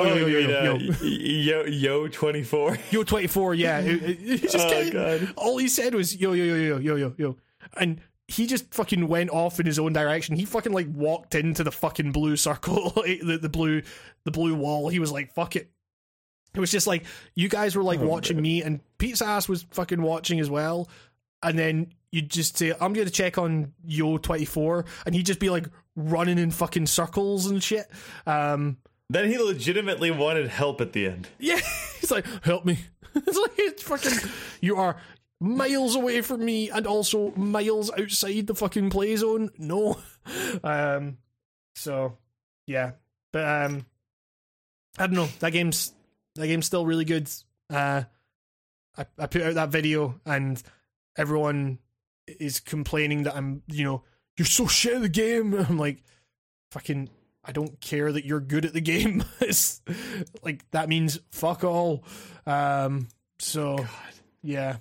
Oh, 0.00 0.04
Yo 0.04 0.14
Yo 0.16 0.26
Yo 0.26 0.38
Yo 0.38 0.74
uh, 0.74 0.78
Yo 1.02 1.64
yo 1.64 1.64
yo 1.66 2.08
twenty 2.08 2.42
four. 2.42 2.76
Yo 2.90 3.04
twenty 3.04 3.26
four, 3.26 3.54
yeah. 3.54 3.80
He 3.82 4.38
just 4.38 4.56
Oh, 4.58 4.90
God. 4.90 5.32
all 5.36 5.58
he 5.58 5.68
said 5.68 5.94
was 5.94 6.16
yo 6.16 6.32
yo 6.32 6.44
yo 6.44 6.56
yo 6.56 6.78
yo 6.78 6.96
yo 6.96 7.14
yo, 7.16 7.36
and 7.76 8.00
he 8.28 8.46
just 8.46 8.72
fucking 8.74 9.08
went 9.08 9.30
off 9.30 9.58
in 9.58 9.64
his 9.66 9.78
own 9.78 9.92
direction. 9.94 10.36
He 10.36 10.44
fucking 10.44 10.72
like 10.72 10.86
walked 10.92 11.34
into 11.34 11.64
the 11.64 11.70
fucking 11.72 12.12
blue 12.12 12.36
circle, 12.36 12.90
the 13.04 13.38
the 13.40 13.48
blue 13.48 13.82
the 14.24 14.30
blue 14.30 14.54
wall. 14.54 14.88
He 14.88 14.98
was 14.98 15.10
like 15.12 15.32
fuck 15.32 15.56
it. 15.56 15.70
It 16.54 16.60
was 16.60 16.70
just 16.70 16.86
like 16.86 17.04
you 17.34 17.48
guys 17.48 17.76
were 17.76 17.82
like 17.82 18.00
watching 18.00 18.40
me, 18.40 18.62
and 18.62 18.80
Pizza 18.98 19.24
Ass 19.26 19.48
was 19.48 19.64
fucking 19.70 20.02
watching 20.02 20.40
as 20.40 20.50
well. 20.50 20.88
And 21.42 21.58
then 21.58 21.92
you'd 22.10 22.30
just 22.30 22.56
say, 22.56 22.72
"I'm 22.80 22.92
going 22.92 23.06
to 23.06 23.12
check 23.12 23.38
on 23.38 23.72
Yo 23.84 24.18
twenty 24.18 24.44
four, 24.44 24.84
and 25.06 25.14
he'd 25.14 25.26
just 25.26 25.40
be 25.40 25.50
like 25.50 25.66
running 25.96 26.38
in 26.38 26.50
fucking 26.50 26.86
circles 26.86 27.46
and 27.46 27.62
shit. 27.62 27.88
Um, 28.26 28.78
Then 29.10 29.28
he 29.30 29.38
legitimately 29.38 30.10
wanted 30.10 30.48
help 30.48 30.80
at 30.80 30.92
the 30.92 31.06
end. 31.06 31.28
yeah, 31.38 31.60
he's 32.00 32.10
like, 32.10 32.26
help 32.44 32.64
me. 32.64 32.78
it's 33.14 33.38
like 33.38 33.52
it's 33.58 33.82
fucking. 33.82 34.30
You 34.60 34.76
are 34.76 34.96
miles 35.40 35.94
away 35.94 36.20
from 36.22 36.44
me, 36.44 36.70
and 36.70 36.86
also 36.86 37.30
miles 37.36 37.90
outside 37.96 38.46
the 38.46 38.54
fucking 38.54 38.90
play 38.90 39.14
zone. 39.16 39.50
No, 39.58 39.98
um. 40.64 41.18
So, 41.76 42.18
yeah, 42.66 42.92
but 43.32 43.46
um, 43.46 43.86
I 44.98 45.06
don't 45.06 45.14
know. 45.14 45.28
That 45.38 45.52
game's 45.52 45.92
that 46.34 46.48
game's 46.48 46.66
still 46.66 46.84
really 46.84 47.04
good. 47.04 47.30
Uh, 47.70 48.02
I 48.96 49.06
I 49.18 49.26
put 49.26 49.42
out 49.42 49.54
that 49.54 49.68
video, 49.68 50.20
and 50.26 50.60
everyone 51.18 51.78
is 52.26 52.60
complaining 52.60 53.24
that 53.24 53.36
I'm, 53.36 53.62
you 53.66 53.84
know, 53.84 54.04
you're 54.38 54.46
so 54.46 54.66
shit 54.66 54.94
at 54.94 55.02
the 55.02 55.08
game. 55.08 55.52
I'm 55.68 55.78
like, 55.78 56.02
fucking 56.70 57.10
I 57.44 57.52
don't 57.52 57.80
care 57.80 58.12
that 58.12 58.24
you're 58.24 58.40
good 58.40 58.64
at 58.64 58.72
the 58.72 58.80
game. 58.80 59.24
it's 59.40 59.82
like 60.42 60.68
that 60.70 60.88
means 60.88 61.18
fuck 61.30 61.64
all. 61.64 62.04
Um 62.46 63.08
so 63.38 63.84
yeah. 64.42 64.76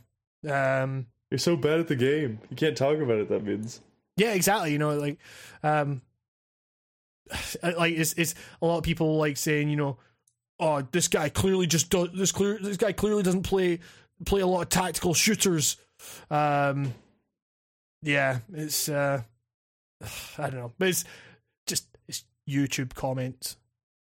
Um 0.47 1.07
You're 1.31 1.39
so 1.39 1.55
bad 1.55 1.79
at 1.79 1.87
the 1.87 1.95
game. 1.95 2.39
You 2.49 2.55
can't 2.55 2.77
talk 2.77 2.97
about 2.97 3.17
it. 3.17 3.29
That 3.29 3.43
means. 3.43 3.81
yeah, 4.15 4.33
exactly. 4.33 4.71
You 4.71 4.77
know, 4.77 4.95
like 4.97 5.17
um 5.63 6.01
like 7.63 7.93
it's 7.93 8.13
it's 8.13 8.35
a 8.61 8.65
lot 8.65 8.77
of 8.77 8.83
people 8.83 9.17
like 9.17 9.37
saying, 9.37 9.69
you 9.69 9.77
know, 9.77 9.97
oh, 10.59 10.81
this 10.91 11.07
guy 11.07 11.29
clearly 11.29 11.67
just 11.67 11.89
does 11.89 12.09
this 12.13 12.31
clear 12.31 12.59
this 12.61 12.77
guy 12.77 12.91
clearly 12.91 13.23
doesn't 13.23 13.43
play 13.43 13.79
play 14.25 14.41
a 14.41 14.47
lot 14.47 14.61
of 14.61 14.69
tactical 14.69 15.13
shooters. 15.13 15.77
Um 16.29 16.93
yeah, 18.01 18.39
it's 18.53 18.89
uh 18.89 19.21
I 20.37 20.49
don't 20.49 20.59
know. 20.59 20.73
But 20.77 20.89
it's 20.89 21.05
just 21.65 21.87
it's 22.07 22.25
YouTube 22.47 22.93
comments. 22.93 23.57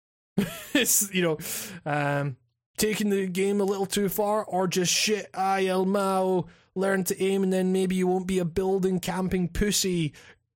it's 0.74 1.14
you 1.14 1.22
know, 1.22 1.38
um 1.86 2.38
taking 2.78 3.10
the 3.10 3.28
game 3.28 3.62
a 3.62 3.66
little 3.66 3.86
too 3.86 4.10
far, 4.10 4.44
or 4.44 4.68
just 4.68 4.92
shit, 4.92 5.30
I 5.34 5.66
El 5.68 5.86
Mao, 5.86 6.48
learn 6.76 7.04
to 7.06 7.22
aim 7.22 7.44
and 7.44 7.54
then 7.54 7.72
maybe 7.72 7.96
you 7.96 8.08
won't 8.08 8.28
be 8.28 8.40
a 8.40 8.46
building 8.46 9.00
camping 9.00 9.48
pussy. 9.48 10.14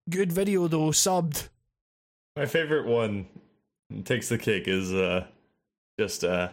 Good 0.10 0.32
video 0.32 0.68
though, 0.68 0.90
subbed. 0.90 1.49
My 2.36 2.45
favorite 2.45 2.86
one 2.86 3.28
takes 4.03 4.30
the 4.30 4.38
cake 4.38 4.68
is 4.68 4.94
uh 4.94 5.26
just 5.99 6.24
uh 6.24 6.49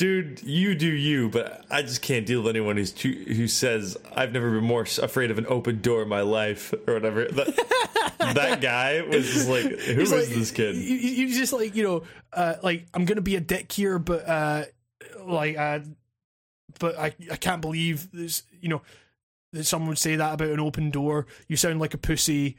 dude, 0.00 0.42
you 0.42 0.74
do 0.74 0.86
you, 0.88 1.28
but 1.28 1.62
I 1.70 1.82
just 1.82 2.00
can't 2.00 2.24
deal 2.24 2.40
with 2.40 2.48
anyone 2.48 2.78
who's 2.78 2.90
too, 2.90 3.12
who 3.12 3.46
says 3.46 3.98
I've 4.16 4.32
never 4.32 4.50
been 4.50 4.64
more 4.64 4.80
afraid 4.80 5.30
of 5.30 5.36
an 5.36 5.44
open 5.46 5.82
door 5.82 6.00
in 6.00 6.08
my 6.08 6.22
life 6.22 6.72
or 6.86 6.94
whatever. 6.94 7.26
That, 7.26 8.14
that 8.34 8.62
guy 8.62 9.02
was 9.02 9.30
just 9.30 9.46
like, 9.50 9.64
who 9.64 10.00
is 10.00 10.10
like- 10.10 10.24
this 10.28 10.52
kid? 10.52 10.76
You, 10.76 10.96
you 10.96 11.26
you 11.26 11.34
just 11.34 11.52
like 11.52 11.76
you 11.76 11.82
know, 11.82 12.02
uh, 12.32 12.54
like 12.62 12.86
I'm 12.94 13.04
gonna 13.04 13.20
be 13.20 13.36
a 13.36 13.40
dick 13.40 13.70
here, 13.70 13.98
but 13.98 14.26
uh, 14.26 14.64
like, 15.22 15.58
uh, 15.58 15.80
but 16.78 16.98
I 16.98 17.12
I 17.30 17.36
can't 17.36 17.60
believe 17.60 18.10
this. 18.10 18.44
You 18.58 18.70
know, 18.70 18.82
that 19.52 19.64
someone 19.64 19.90
would 19.90 19.98
say 19.98 20.16
that 20.16 20.32
about 20.32 20.48
an 20.48 20.60
open 20.60 20.90
door. 20.90 21.26
You 21.46 21.58
sound 21.58 21.78
like 21.78 21.92
a 21.92 21.98
pussy. 21.98 22.56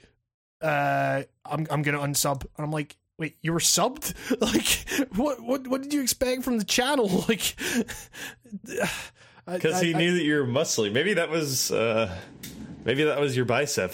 Uh, 0.62 1.24
I'm 1.44 1.66
I'm 1.72 1.82
gonna 1.82 2.00
unsub, 2.00 2.46
and 2.56 2.66
I'm 2.66 2.72
like. 2.72 2.98
Wait, 3.20 3.38
you 3.42 3.54
were 3.54 3.60
subbed? 3.60 4.14
Like, 4.42 5.10
what? 5.16 5.42
What? 5.42 5.68
What 5.68 5.82
did 5.84 5.94
you 5.94 6.02
expect 6.02 6.44
from 6.44 6.58
the 6.58 6.64
channel? 6.66 7.10
Like, 7.30 7.56
Because 9.46 9.82
he 9.82 9.94
knew 9.94 10.14
that 10.16 10.24
you 10.24 10.36
were 10.36 10.46
muscly. 10.46 10.92
Maybe 10.92 11.16
that 11.16 11.30
was 11.30 11.72
uh 11.72 12.16
maybe 12.86 13.04
that 13.04 13.20
was 13.20 13.36
your 13.36 13.46
bicep. 13.46 13.94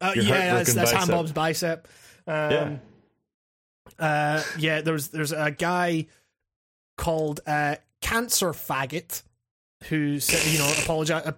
Uh, 0.00 0.12
Your 0.14 0.24
yeah, 0.24 0.54
that's, 0.54 0.72
that's 0.72 0.92
bicep. 0.92 1.08
Hambob's 1.10 1.32
bicep. 1.32 1.88
Um, 2.26 2.50
Yeah. 2.50 2.76
Uh, 3.98 4.42
yeah, 4.58 4.80
there's 4.80 5.08
there's 5.08 5.32
a 5.32 5.50
guy 5.50 6.06
called 6.96 7.40
uh, 7.46 7.76
Cancer 8.00 8.52
Faggot 8.52 9.22
who 9.84 10.20
said, 10.20 10.50
you 10.50 10.58
know, 10.58 10.72
apologize, 10.82 11.26
uh, 11.26 11.32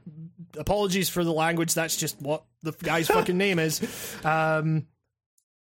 apologies 0.57 1.09
for 1.09 1.25
the 1.25 1.33
language. 1.33 1.75
That's 1.75 1.97
just 1.97 2.21
what 2.21 2.45
the 2.63 2.73
guy's 2.73 3.09
fucking 3.09 3.37
name 3.37 3.59
is. 3.59 3.81
Um, 4.25 4.87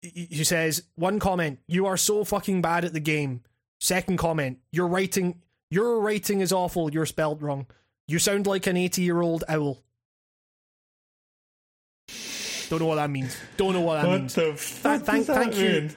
he 0.01 0.43
says 0.43 0.83
one 0.95 1.19
comment: 1.19 1.59
"You 1.67 1.85
are 1.85 1.97
so 1.97 2.23
fucking 2.23 2.61
bad 2.61 2.85
at 2.85 2.93
the 2.93 2.99
game." 2.99 3.43
Second 3.79 4.17
comment: 4.17 4.59
"Your 4.71 4.87
writing, 4.87 5.41
your 5.69 5.99
writing 5.99 6.41
is 6.41 6.51
awful. 6.51 6.91
You're 6.91 7.05
spelled 7.05 7.41
wrong. 7.41 7.67
You 8.07 8.19
sound 8.19 8.47
like 8.47 8.67
an 8.67 8.77
eighty-year-old 8.77 9.43
owl." 9.47 9.83
Don't 12.69 12.79
know 12.79 12.85
what 12.85 12.95
that 12.95 13.09
means. 13.09 13.35
Don't 13.57 13.73
know 13.73 13.81
what 13.81 14.01
that 14.01 14.09
means 14.09 14.33
the 14.33 14.53
Th- 14.53 15.01
thank, 15.01 15.25
thank 15.25 15.57
you, 15.57 15.89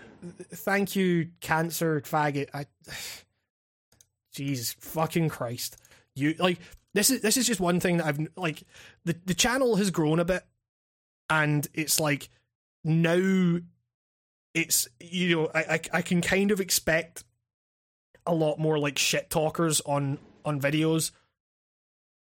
thank 0.53 0.97
you, 0.97 1.29
cancer 1.41 2.01
faggot. 2.01 2.49
I, 2.53 2.67
Jesus 4.35 4.73
fucking 4.81 5.29
Christ, 5.29 5.77
you 6.17 6.35
like 6.39 6.59
this 6.93 7.11
is 7.11 7.21
this 7.21 7.37
is 7.37 7.47
just 7.47 7.61
one 7.61 7.79
thing 7.79 7.99
that 7.99 8.07
I've 8.07 8.29
like 8.37 8.65
the 9.05 9.17
the 9.25 9.35
channel 9.35 9.77
has 9.77 9.91
grown 9.91 10.19
a 10.19 10.25
bit, 10.25 10.43
and 11.31 11.67
it's 11.75 12.01
like 12.01 12.29
now 12.83 13.61
it's 14.55 14.89
you 15.01 15.37
know 15.37 15.51
I 15.55 15.61
I, 15.61 15.81
I 15.93 16.03
can 16.03 16.23
kind 16.23 16.51
of 16.51 16.61
expect 16.61 17.25
a 18.27 18.35
lot 18.35 18.59
more 18.59 18.79
like 18.79 18.99
shit 18.99 19.31
talkers 19.31 19.81
on 19.83 20.19
on 20.45 20.61
videos. 20.61 21.11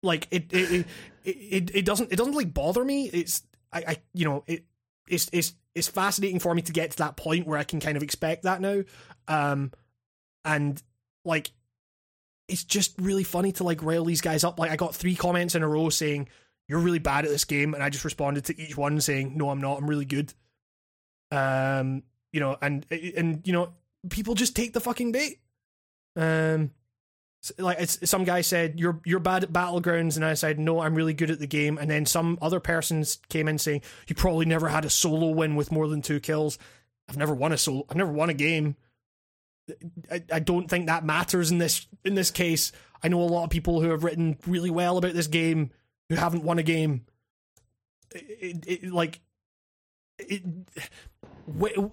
Like 0.04 0.28
it 0.32 0.52
it 0.52 0.86
it, 1.24 1.38
it, 1.38 1.76
it 1.76 1.86
doesn't 1.86 2.12
it 2.12 2.16
doesn't 2.16 2.36
like 2.36 2.54
bother 2.54 2.84
me. 2.84 3.08
It's 3.08 3.44
I, 3.72 3.84
I 3.88 3.98
you 4.14 4.26
know 4.26 4.44
it 4.48 4.66
it's 5.08 5.30
it's 5.34 5.54
it's 5.76 5.88
fascinating 5.88 6.40
for 6.40 6.54
me 6.54 6.62
to 6.62 6.72
get 6.72 6.92
to 6.92 6.98
that 6.98 7.18
point 7.18 7.48
where 7.48 7.58
I 7.58 7.64
can 7.64 7.80
kind 7.80 7.98
of 7.98 8.04
expect 8.04 8.44
that 8.44 8.62
now. 8.62 8.84
Um 9.28 9.72
and 10.46 10.82
like 11.26 11.52
it's 12.48 12.64
just 12.64 12.96
really 13.00 13.24
funny 13.24 13.52
to 13.54 13.64
like 13.64 13.84
rail 13.84 14.06
these 14.06 14.22
guys 14.22 14.44
up. 14.44 14.58
Like 14.60 14.72
I 14.72 14.76
got 14.76 14.96
three 14.96 15.16
comments 15.16 15.56
in 15.56 15.64
a 15.64 15.68
row 15.68 15.90
saying 15.90 16.30
you're 16.68 16.80
really 16.80 17.00
bad 17.00 17.26
at 17.26 17.32
this 17.32 17.46
game 17.46 17.74
and 17.74 17.84
I 17.84 17.90
just 17.90 18.06
responded 18.06 18.46
to 18.46 18.60
each 18.60 18.78
one 18.78 19.02
saying 19.02 19.34
no 19.36 19.50
I'm 19.50 19.62
not. 19.62 19.80
I'm 19.80 19.90
really 19.90 20.06
good. 20.06 20.34
Um 21.32 22.04
you 22.32 22.40
know 22.40 22.58
and 22.62 22.86
and 22.92 23.42
you 23.46 23.54
know 23.54 23.74
people 24.10 24.34
just 24.36 24.56
take 24.56 24.74
the 24.74 24.80
fucking 24.80 25.12
bait. 25.12 25.40
Um 26.16 26.72
like 27.58 27.78
it's, 27.80 28.10
some 28.10 28.26
guy 28.26 28.42
said 28.42 28.80
you're 28.80 29.00
you're 29.06 29.20
bad 29.20 29.44
at 29.44 29.54
battlegrounds 29.54 30.18
and 30.18 30.26
I 30.26 30.34
said 30.34 30.60
no 30.60 30.82
I'm 30.82 30.96
really 30.96 31.14
good 31.14 31.32
at 31.32 31.40
the 31.40 31.48
game. 31.48 31.78
And 31.78 31.90
then 31.90 32.06
some 32.06 32.38
other 32.42 32.60
persons 32.60 33.20
came 33.30 33.48
in 33.48 33.58
saying 33.58 33.82
you 34.08 34.16
probably 34.16 34.46
never 34.46 34.68
had 34.68 34.84
a 34.86 34.90
solo 34.90 35.30
win 35.30 35.56
with 35.56 35.72
more 35.72 35.88
than 35.88 36.02
two 36.02 36.20
kills. 36.20 36.58
I've 37.08 37.18
never 37.18 37.34
won 37.34 37.52
a 37.54 37.58
solo 37.58 37.86
I've 37.90 37.96
never 37.96 38.12
won 38.12 38.30
a 38.30 38.34
game. 38.34 38.76
I, 40.12 40.24
I 40.34 40.40
don't 40.40 40.68
think 40.68 40.88
that 40.88 41.06
matters 41.06 41.52
in 41.52 41.60
this 41.60 41.88
in 42.04 42.16
this 42.16 42.32
case. 42.32 42.72
I 43.02 43.08
know 43.08 43.22
a 43.22 43.24
lot 43.24 43.46
of 43.46 43.50
people 43.52 43.80
who 43.82 43.90
have 43.92 44.04
written 44.04 44.38
really 44.46 44.72
well 44.72 44.98
about 44.98 45.14
this 45.14 45.28
game 45.28 45.72
who 46.10 46.16
haven't 46.16 46.44
won 46.44 46.60
a 46.60 46.64
game. 46.64 47.06
It, 48.14 48.66
it, 48.68 48.84
it- 48.84 48.92
like 48.92 49.22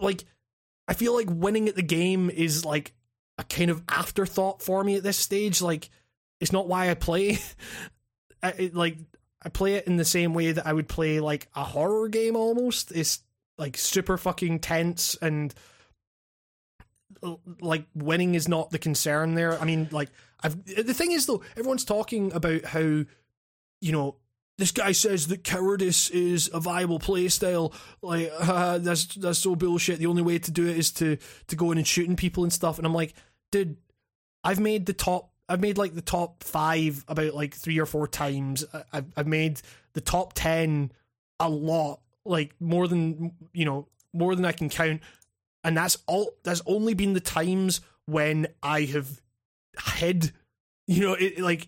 like 0.01 0.25
I 0.89 0.95
feel 0.95 1.15
like 1.15 1.29
winning 1.29 1.69
at 1.69 1.77
the 1.77 1.83
game 1.83 2.31
is 2.31 2.65
like 2.65 2.93
a 3.39 3.45
kind 3.45 3.71
of 3.71 3.83
afterthought 3.89 4.63
for 4.63 4.83
me 4.83 4.97
at 4.97 5.03
this 5.03 5.19
stage. 5.19 5.61
Like, 5.61 5.91
it's 6.41 6.53
not 6.53 6.69
why 6.69 6.91
I 6.91 6.95
play. 6.95 7.39
I, 8.43 8.51
it, 8.51 8.75
like, 8.75 8.99
I 9.43 9.49
play 9.49 9.75
it 9.75 9.87
in 9.87 9.97
the 9.97 10.05
same 10.05 10.35
way 10.35 10.53
that 10.53 10.67
I 10.67 10.73
would 10.73 10.89
play 10.89 11.21
like 11.21 11.49
a 11.55 11.65
horror 11.65 12.09
game. 12.09 12.37
Almost, 12.37 12.93
it's 12.93 13.21
like 13.59 13.77
super 13.77 14.17
fucking 14.17 14.61
tense 14.61 15.17
and 15.21 15.55
like 17.61 17.87
winning 17.95 18.35
is 18.35 18.49
not 18.49 18.71
the 18.71 18.79
concern 18.79 19.35
there. 19.35 19.61
I 19.61 19.65
mean, 19.65 19.89
like, 19.91 20.11
I've 20.41 20.65
the 20.65 20.95
thing 20.95 21.13
is 21.13 21.27
though, 21.27 21.43
everyone's 21.57 21.85
talking 21.85 22.33
about 22.33 22.65
how 22.65 22.81
you 23.81 23.93
know 23.93 24.17
this 24.59 24.73
guy 24.73 24.93
says 24.93 25.27
that 25.29 25.45
cowardice 25.45 26.09
is 26.11 26.51
a 26.53 26.61
viable 26.61 26.99
play 26.99 27.29
style. 27.29 27.73
Like 28.03 28.31
uh, 28.41 28.79
that's 28.79 29.07
that's 29.17 29.39
so 29.39 29.55
bullshit. 29.55 29.99
The 29.99 30.07
only 30.07 30.23
way 30.23 30.39
to 30.39 30.51
do 30.51 30.67
it 30.67 30.77
is 30.77 30.91
to 30.93 31.19
to 31.49 31.57
go 31.57 31.73
in 31.73 31.79
and 31.79 31.87
shooting 31.87 32.17
people 32.17 32.43
and 32.43 32.53
stuff. 32.53 32.79
And 32.79 32.87
I'm 32.87 32.95
like, 32.95 33.15
dude, 33.53 33.77
I've 34.45 34.61
made 34.61 34.87
the 34.87 34.93
top. 34.93 35.31
I've 35.49 35.61
made 35.61 35.79
like 35.79 35.95
the 35.95 36.03
top 36.03 36.43
five 36.43 37.05
about 37.07 37.35
like 37.35 37.55
three 37.55 37.79
or 37.79 37.87
four 37.87 38.09
times. 38.09 38.65
I've 38.93 39.07
I've 39.17 39.27
made 39.27 39.61
the 39.93 40.01
top 40.01 40.33
ten 40.33 40.93
a 41.39 41.49
lot, 41.49 42.01
like 42.25 42.55
more 42.61 42.89
than 42.89 43.33
you 43.53 43.65
know, 43.65 43.89
more 44.13 44.35
than 44.35 44.45
I 44.45 44.53
can 44.53 44.69
count. 44.69 45.03
And 45.63 45.77
that's 45.77 45.99
all. 46.07 46.33
That's 46.45 46.63
only 46.67 46.95
been 46.95 47.13
the 47.13 47.21
times 47.21 47.81
when 48.07 48.49
I 48.63 48.83
have 48.83 49.21
hid. 49.97 50.33
You 50.87 51.01
know, 51.01 51.15
it 51.15 51.41
like 51.41 51.67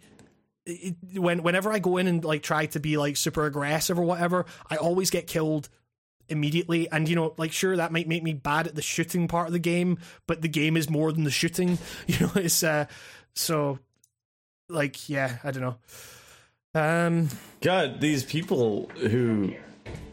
it, 0.69 0.97
when 1.19 1.43
whenever 1.43 1.73
I 1.73 1.78
go 1.78 1.97
in 1.97 2.07
and 2.07 2.24
like 2.24 2.43
try 2.43 2.66
to 2.66 2.81
be 2.81 2.97
like 2.97 3.16
super 3.16 3.47
aggressive 3.47 3.99
or 3.99 4.03
whatever, 4.03 4.47
I 4.70 4.77
always 4.77 5.11
get 5.11 5.27
killed 5.27 5.69
immediately. 6.28 6.90
And 6.90 7.09
you 7.09 7.16
know, 7.16 7.35
like 7.36 7.53
sure 7.53 7.77
that 7.77 7.93
might 7.93 8.09
make 8.09 8.23
me 8.23 8.35
bad 8.35 8.66
at 8.66 8.74
the 8.74 8.82
shooting 8.82 9.28
part 9.28 9.47
of 9.47 9.53
the 9.53 9.59
game, 9.59 9.99
but 10.27 10.43
the 10.43 10.49
game 10.49 10.77
is 10.77 10.89
more 10.89 11.12
than 11.12 11.24
the 11.24 11.31
shooting. 11.31 11.78
You 12.07 12.27
know, 12.27 12.32
it's 12.36 12.62
uh 12.62 12.86
so 13.35 13.78
like 14.69 15.09
yeah, 15.09 15.39
I 15.43 15.51
don't 15.51 15.62
know. 15.62 15.77
Um 16.81 17.28
God, 17.61 18.01
these 18.01 18.23
people 18.23 18.90
who 18.97 19.55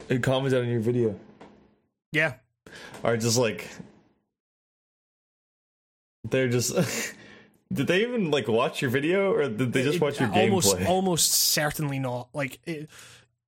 who 0.08 0.20
commented 0.20 0.62
on 0.62 0.70
your 0.70 0.82
video 0.82 1.20
yeah. 2.12 2.36
are 3.04 3.18
just 3.18 3.38
like 3.38 3.70
they're 6.30 6.50
just 6.50 6.76
did 7.76 7.88
they 7.88 8.02
even 8.02 8.32
like 8.32 8.48
watch 8.48 8.82
your 8.82 8.90
video 8.90 9.32
or 9.34 9.48
did 9.50 9.74
they 9.74 9.84
just 9.84 10.02
watch 10.02 10.20
your 10.20 10.32
almost 10.32 10.76
gameplay? 10.76 10.88
almost 10.88 11.32
certainly 11.34 12.00
not. 12.00 12.30
Like 12.34 12.60
it, 12.66 12.90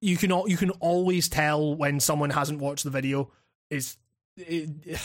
you 0.01 0.17
can 0.17 0.31
you 0.47 0.57
can 0.57 0.69
always 0.71 1.27
tell 1.27 1.73
when 1.75 1.99
someone 1.99 2.29
hasn't 2.29 2.59
watched 2.59 2.83
the 2.83 2.89
video 2.89 3.31
is 3.69 3.97
it, 4.37 4.69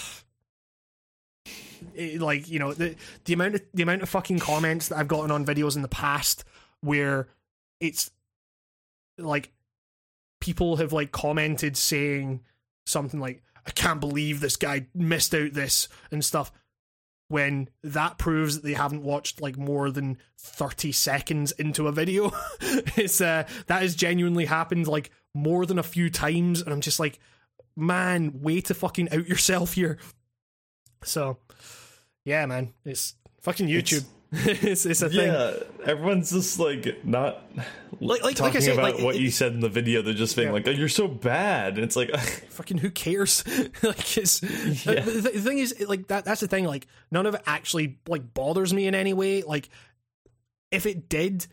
it- 1.95 2.21
like 2.21 2.49
you 2.49 2.59
know 2.59 2.73
the 2.73 2.95
the 3.25 3.33
amount 3.33 3.55
of 3.57 3.63
the 3.75 3.83
amount 3.83 4.03
of 4.03 4.09
fucking 4.09 4.39
comments 4.39 4.89
that 4.89 4.99
I've 4.99 5.09
gotten 5.09 5.31
on 5.31 5.45
videos 5.47 5.77
in 5.77 5.83
the 5.83 5.89
past 5.89 6.45
where 6.81 7.29
it's 7.81 8.11
like 9.19 9.51
people 10.41 10.77
have 10.77 10.93
like 10.93 11.13
commented 11.13 11.77
saying 11.77 12.41
something 12.87 13.21
like 13.21 13.43
I 13.67 13.71
can't 13.71 14.01
believe 14.01 14.41
this 14.41 14.57
guy 14.57 14.87
missed 14.95 15.35
out 15.35 15.53
this 15.53 15.89
and 16.11 16.25
stuff 16.25 16.51
when 17.33 17.67
that 17.83 18.19
proves 18.19 18.57
that 18.57 18.63
they 18.63 18.75
haven't 18.75 19.03
watched 19.03 19.41
like 19.41 19.57
more 19.57 19.91
than 19.91 20.19
30 20.39 20.93
seconds 20.93 21.51
into 21.53 21.89
a 21.89 21.93
video. 21.93 22.31
It's 22.95 23.23
uh 23.23 23.45
that 23.69 23.81
has 23.81 23.97
genuinely 23.97 24.45
happened 24.45 24.87
like 24.87 25.11
more 25.35 25.65
than 25.65 25.79
a 25.79 25.83
few 25.83 26.11
times 26.11 26.61
and 26.61 26.75
i'm 26.75 26.83
just 26.83 27.01
like 27.01 27.19
man 27.75 28.43
way 28.43 28.61
to 28.61 28.75
fucking 28.75 29.11
out 29.13 29.27
yourself 29.27 29.73
here. 29.73 29.97
So 31.03 31.39
yeah 32.27 32.45
man 32.45 32.75
it's 32.85 33.15
fucking 33.41 33.67
youtube. 33.67 34.01
it's, 34.01 34.05
it's 34.45 34.87
a 34.87 34.95
thing 35.11 35.31
yeah, 35.33 35.53
everyone's 35.85 36.31
just 36.31 36.59
like 36.59 37.05
not 37.05 37.43
Like- 38.01 38.23
like- 38.23 38.23
like 38.23 38.25
I 38.25 38.33
talking 38.33 38.61
said, 38.63 38.73
about 38.79 38.95
like, 38.95 39.05
what 39.05 39.15
it- 39.17 39.21
you 39.21 39.31
said 39.31 39.53
in 39.53 39.61
the 39.61 39.69
video. 39.69 40.01
They're 40.01 40.15
just 40.15 40.35
being 40.37 40.49
Yeah. 40.49 40.55
like, 40.55 40.67
oh, 40.67 40.71
"You're 40.71 40.89
so 40.89 41.07
bad." 41.07 41.75
And 41.75 41.85
it's 41.85 41.97
like, 41.97 42.17
fucking 42.49 42.79
who 42.79 42.91
cares 42.91 43.45
like 43.83 44.17
it's 44.17 44.43
Yeah. 44.43 45.01
the, 45.01 45.31
the 45.35 45.41
thing 45.41 45.59
is 45.59 45.75
like 45.87 46.07
that 46.09 46.25
that's 46.25 46.41
the 46.41 46.49
thing 46.49 46.65
like 46.65 46.87
none 47.11 47.27
of 47.27 47.35
it 47.35 47.43
actually 47.47 47.99
like 48.09 48.33
bothers 48.33 48.73
me 48.73 48.87
in 48.87 48.95
any 48.95 49.13
way 49.13 49.43
like 49.43 49.69
if 50.71 50.87
it 50.87 51.11
did, 51.11 51.47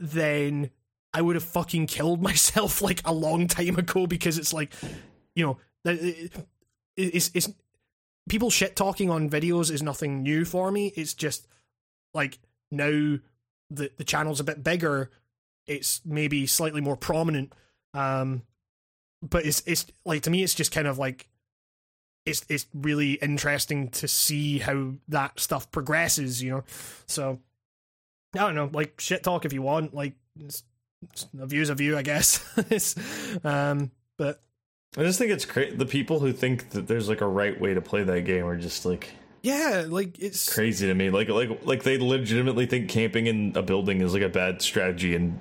then 0.00 0.70
I 1.14 1.22
would 1.22 1.36
have 1.36 1.44
fucking 1.44 1.86
killed 1.86 2.20
myself 2.22 2.82
like 2.82 3.00
a 3.04 3.12
long 3.12 3.46
time 3.46 3.76
ago 3.76 4.08
because 4.08 4.38
it's 4.38 4.52
like, 4.52 4.74
you 5.36 5.46
know, 5.46 5.58
it's 6.96 7.30
it's 7.34 7.48
people 8.28 8.50
shit 8.50 8.74
talking 8.76 9.08
on 9.08 9.30
videos 9.30 9.70
is 9.70 9.82
nothing 9.82 10.22
new 10.24 10.44
for 10.44 10.70
me. 10.72 10.88
It's 10.96 11.14
just 11.14 11.46
like 12.14 12.38
now 12.70 13.18
the 13.70 13.90
the 13.96 14.04
channel's 14.04 14.40
a 14.40 14.44
bit 14.44 14.62
bigger, 14.62 15.10
it's 15.66 16.00
maybe 16.04 16.46
slightly 16.46 16.80
more 16.80 16.96
prominent. 16.96 17.52
Um, 17.94 18.42
but 19.22 19.44
it's 19.44 19.62
it's 19.66 19.86
like 20.04 20.22
to 20.22 20.30
me, 20.30 20.42
it's 20.42 20.54
just 20.54 20.72
kind 20.72 20.86
of 20.86 20.98
like 20.98 21.28
it's 22.24 22.44
it's 22.48 22.66
really 22.74 23.14
interesting 23.14 23.88
to 23.90 24.08
see 24.08 24.58
how 24.58 24.94
that 25.08 25.40
stuff 25.40 25.70
progresses. 25.70 26.42
You 26.42 26.50
know, 26.50 26.64
so 27.06 27.40
I 28.34 28.38
don't 28.38 28.54
know, 28.54 28.70
like 28.72 29.00
shit 29.00 29.22
talk 29.22 29.44
if 29.44 29.52
you 29.52 29.62
want, 29.62 29.94
like 29.94 30.14
it's, 30.38 30.62
it's 31.12 31.26
a 31.38 31.46
view's 31.46 31.70
a 31.70 31.74
view, 31.74 31.96
I 31.96 32.02
guess. 32.02 32.44
um, 33.44 33.90
but 34.16 34.40
I 34.96 35.02
just 35.02 35.18
think 35.18 35.30
it's 35.30 35.44
crazy. 35.44 35.76
The 35.76 35.86
people 35.86 36.20
who 36.20 36.32
think 36.32 36.70
that 36.70 36.86
there's 36.86 37.08
like 37.08 37.20
a 37.20 37.26
right 37.26 37.58
way 37.58 37.74
to 37.74 37.80
play 37.80 38.02
that 38.02 38.22
game 38.22 38.46
are 38.46 38.56
just 38.56 38.84
like 38.84 39.10
yeah, 39.42 39.84
like 39.88 40.18
it's 40.18 40.52
crazy 40.52 40.86
to 40.86 40.94
me. 40.94 41.10
Like 41.10 41.28
like 41.28 41.64
like 41.64 41.82
they 41.82 41.98
legitimately 41.98 42.66
think 42.66 42.88
camping 42.88 43.26
in 43.26 43.52
a 43.56 43.62
building 43.62 44.00
is 44.00 44.12
like 44.12 44.22
a 44.22 44.28
bad 44.28 44.62
strategy 44.62 45.14
and 45.14 45.38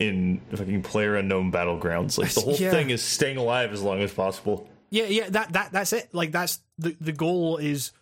in 0.00 0.40
fucking 0.50 0.82
player 0.82 1.16
unknown 1.16 1.50
battlegrounds. 1.50 2.18
Like 2.18 2.32
the 2.32 2.40
whole 2.40 2.56
yeah. 2.56 2.70
thing 2.70 2.90
is 2.90 3.02
staying 3.02 3.36
alive 3.36 3.72
as 3.72 3.82
long 3.82 4.00
as 4.00 4.12
possible. 4.12 4.68
Yeah, 4.90 5.04
yeah, 5.04 5.28
that 5.30 5.52
that 5.52 5.72
that's 5.72 5.92
it. 5.92 6.08
Like 6.12 6.32
that's 6.32 6.60
the 6.78 6.96
the 7.00 7.12
goal 7.12 7.56
is 7.56 7.92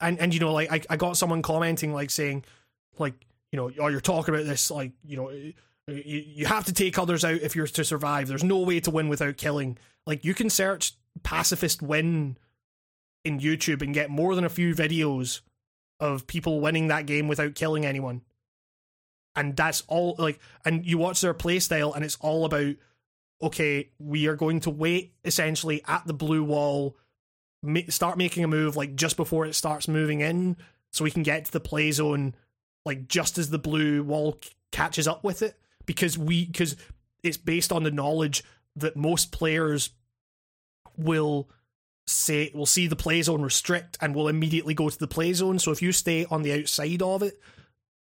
and 0.00 0.18
and 0.18 0.34
you 0.34 0.40
know 0.40 0.52
like 0.52 0.72
I 0.72 0.80
I 0.90 0.96
got 0.96 1.16
someone 1.16 1.42
commenting 1.42 1.92
like 1.92 2.10
saying 2.10 2.44
like 2.98 3.14
you 3.50 3.56
know 3.56 3.70
oh 3.78 3.88
you're 3.88 4.00
talking 4.00 4.34
about 4.34 4.46
this 4.46 4.70
like 4.70 4.92
you 5.04 5.16
know 5.16 5.30
you, 5.30 5.54
you 5.86 6.46
have 6.46 6.64
to 6.66 6.72
take 6.72 6.98
others 6.98 7.24
out 7.24 7.40
if 7.40 7.56
you're 7.56 7.66
to 7.66 7.84
survive. 7.84 8.28
There's 8.28 8.44
no 8.44 8.58
way 8.58 8.80
to 8.80 8.90
win 8.90 9.08
without 9.08 9.36
killing. 9.36 9.78
Like 10.06 10.24
you 10.24 10.34
can 10.34 10.50
search 10.50 10.94
pacifist 11.22 11.82
win 11.82 12.36
in 13.24 13.40
YouTube 13.40 13.82
and 13.82 13.94
get 13.94 14.10
more 14.10 14.34
than 14.34 14.44
a 14.44 14.50
few 14.50 14.74
videos 14.74 15.40
of 16.00 16.26
people 16.26 16.60
winning 16.60 16.88
that 16.88 17.06
game 17.06 17.28
without 17.28 17.54
killing 17.54 17.86
anyone. 17.86 18.22
And 19.34 19.56
that's 19.56 19.82
all 19.86 20.16
like 20.18 20.38
and 20.64 20.84
you 20.84 20.98
watch 20.98 21.20
their 21.20 21.34
playstyle 21.34 21.94
and 21.94 22.04
it's 22.04 22.18
all 22.20 22.44
about 22.44 22.74
okay, 23.42 23.90
we 23.98 24.28
are 24.28 24.36
going 24.36 24.60
to 24.60 24.70
wait 24.70 25.14
essentially 25.24 25.82
at 25.86 26.06
the 26.06 26.14
blue 26.14 26.44
wall 26.44 26.96
start 27.88 28.18
making 28.18 28.42
a 28.42 28.48
move 28.48 28.76
like 28.76 28.96
just 28.96 29.16
before 29.16 29.46
it 29.46 29.54
starts 29.54 29.86
moving 29.86 30.20
in 30.20 30.56
so 30.90 31.04
we 31.04 31.10
can 31.10 31.22
get 31.22 31.44
to 31.44 31.52
the 31.52 31.60
play 31.60 31.92
zone 31.92 32.34
like 32.84 33.06
just 33.06 33.38
as 33.38 33.50
the 33.50 33.58
blue 33.58 34.02
wall 34.02 34.36
c- 34.42 34.50
catches 34.72 35.06
up 35.06 35.22
with 35.22 35.42
it 35.42 35.56
because 35.86 36.18
we 36.18 36.46
because 36.46 36.76
it's 37.22 37.36
based 37.36 37.70
on 37.70 37.84
the 37.84 37.90
knowledge 37.90 38.42
that 38.74 38.96
most 38.96 39.30
players 39.30 39.90
will 40.96 41.48
say 42.06 42.50
we'll 42.54 42.66
see 42.66 42.86
the 42.86 42.96
play 42.96 43.22
zone 43.22 43.42
restrict 43.42 43.96
and 44.00 44.14
we'll 44.14 44.28
immediately 44.28 44.74
go 44.74 44.88
to 44.90 44.98
the 44.98 45.08
play 45.08 45.32
zone. 45.32 45.58
So 45.58 45.70
if 45.70 45.82
you 45.82 45.92
stay 45.92 46.24
on 46.26 46.42
the 46.42 46.52
outside 46.52 47.02
of 47.02 47.22
it, 47.22 47.40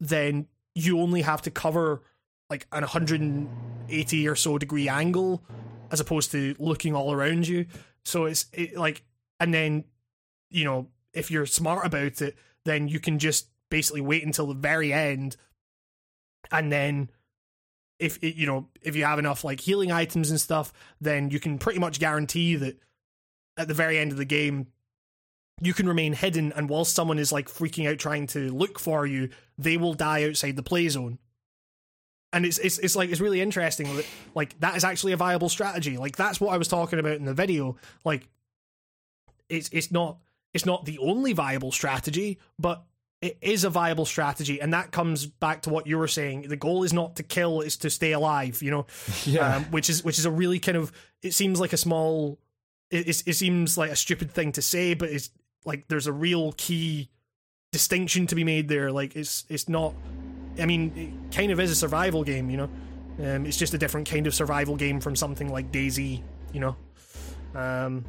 then 0.00 0.46
you 0.74 1.00
only 1.00 1.22
have 1.22 1.42
to 1.42 1.50
cover 1.50 2.02
like 2.50 2.66
an 2.72 2.82
180 2.82 4.28
or 4.28 4.36
so 4.36 4.58
degree 4.58 4.88
angle 4.88 5.42
as 5.90 6.00
opposed 6.00 6.30
to 6.32 6.54
looking 6.58 6.94
all 6.94 7.12
around 7.12 7.46
you. 7.46 7.66
So 8.04 8.26
it's 8.26 8.46
it, 8.52 8.76
like, 8.76 9.02
and 9.40 9.52
then 9.52 9.84
you 10.50 10.64
know 10.64 10.88
if 11.12 11.30
you're 11.30 11.46
smart 11.46 11.86
about 11.86 12.22
it, 12.22 12.36
then 12.64 12.88
you 12.88 13.00
can 13.00 13.18
just 13.18 13.48
basically 13.70 14.00
wait 14.00 14.24
until 14.24 14.46
the 14.46 14.54
very 14.54 14.92
end, 14.92 15.36
and 16.50 16.72
then 16.72 17.10
if 17.98 18.22
you 18.22 18.46
know 18.46 18.68
if 18.80 18.96
you 18.96 19.04
have 19.04 19.18
enough 19.18 19.44
like 19.44 19.60
healing 19.60 19.92
items 19.92 20.30
and 20.30 20.40
stuff, 20.40 20.72
then 21.00 21.30
you 21.30 21.40
can 21.40 21.58
pretty 21.58 21.78
much 21.78 22.00
guarantee 22.00 22.56
that 22.56 22.78
at 23.58 23.68
the 23.68 23.74
very 23.74 23.98
end 23.98 24.12
of 24.12 24.18
the 24.18 24.24
game, 24.24 24.68
you 25.60 25.74
can 25.74 25.88
remain 25.88 26.12
hidden, 26.12 26.52
and 26.54 26.68
while 26.68 26.84
someone 26.84 27.18
is 27.18 27.32
like 27.32 27.48
freaking 27.48 27.90
out 27.90 27.98
trying 27.98 28.26
to 28.28 28.50
look 28.50 28.78
for 28.78 29.06
you, 29.06 29.30
they 29.56 29.76
will 29.76 29.94
die 29.94 30.24
outside 30.24 30.56
the 30.56 30.62
play 30.62 30.88
zone. 30.88 31.18
And 32.32 32.44
it's 32.44 32.58
it's 32.58 32.78
it's 32.78 32.94
like 32.94 33.10
it's 33.10 33.20
really 33.20 33.40
interesting 33.40 33.96
that 33.96 34.06
like 34.34 34.58
that 34.60 34.76
is 34.76 34.84
actually 34.84 35.12
a 35.12 35.16
viable 35.16 35.48
strategy. 35.48 35.96
Like 35.96 36.16
that's 36.16 36.40
what 36.40 36.52
I 36.52 36.58
was 36.58 36.68
talking 36.68 36.98
about 36.98 37.16
in 37.16 37.24
the 37.24 37.34
video. 37.34 37.76
Like 38.04 38.28
it's 39.48 39.68
it's 39.72 39.90
not 39.90 40.18
it's 40.52 40.66
not 40.66 40.84
the 40.84 40.98
only 40.98 41.32
viable 41.32 41.72
strategy, 41.72 42.38
but 42.58 42.84
it 43.20 43.36
is 43.40 43.64
a 43.64 43.70
viable 43.70 44.04
strategy, 44.04 44.60
and 44.60 44.72
that 44.72 44.92
comes 44.92 45.26
back 45.26 45.62
to 45.62 45.70
what 45.70 45.86
you 45.86 45.98
were 45.98 46.06
saying. 46.06 46.42
The 46.42 46.56
goal 46.56 46.84
is 46.84 46.92
not 46.92 47.16
to 47.16 47.22
kill; 47.22 47.62
is 47.62 47.76
to 47.78 47.90
stay 47.90 48.12
alive. 48.12 48.62
You 48.62 48.70
know, 48.70 48.86
yeah. 49.24 49.56
Um, 49.56 49.64
which 49.64 49.90
is 49.90 50.04
which 50.04 50.18
is 50.18 50.24
a 50.24 50.30
really 50.30 50.58
kind 50.58 50.76
of. 50.76 50.92
It 51.22 51.34
seems 51.34 51.58
like 51.58 51.72
a 51.72 51.76
small 51.76 52.38
it, 52.90 53.22
it 53.26 53.34
seems 53.34 53.76
like 53.76 53.90
a 53.90 53.96
stupid 53.96 54.30
thing 54.30 54.52
to 54.52 54.62
say, 54.62 54.94
but 54.94 55.10
it's 55.10 55.30
like 55.64 55.88
there's 55.88 56.06
a 56.06 56.12
real 56.12 56.52
key 56.52 57.10
distinction 57.72 58.26
to 58.26 58.34
be 58.34 58.44
made 58.44 58.68
there. 58.68 58.90
Like 58.90 59.16
it's 59.16 59.44
it's 59.48 59.68
not. 59.68 59.94
I 60.58 60.66
mean, 60.66 60.92
it 60.96 61.34
kind 61.34 61.52
of 61.52 61.60
is 61.60 61.70
a 61.70 61.74
survival 61.74 62.24
game, 62.24 62.50
you 62.50 62.56
know. 62.56 62.70
Um, 63.20 63.46
it's 63.46 63.56
just 63.56 63.74
a 63.74 63.78
different 63.78 64.08
kind 64.08 64.26
of 64.26 64.34
survival 64.34 64.76
game 64.76 65.00
from 65.00 65.16
something 65.16 65.50
like 65.50 65.72
DayZ, 65.72 66.22
you 66.52 66.60
know, 66.60 66.76
um, 67.54 68.04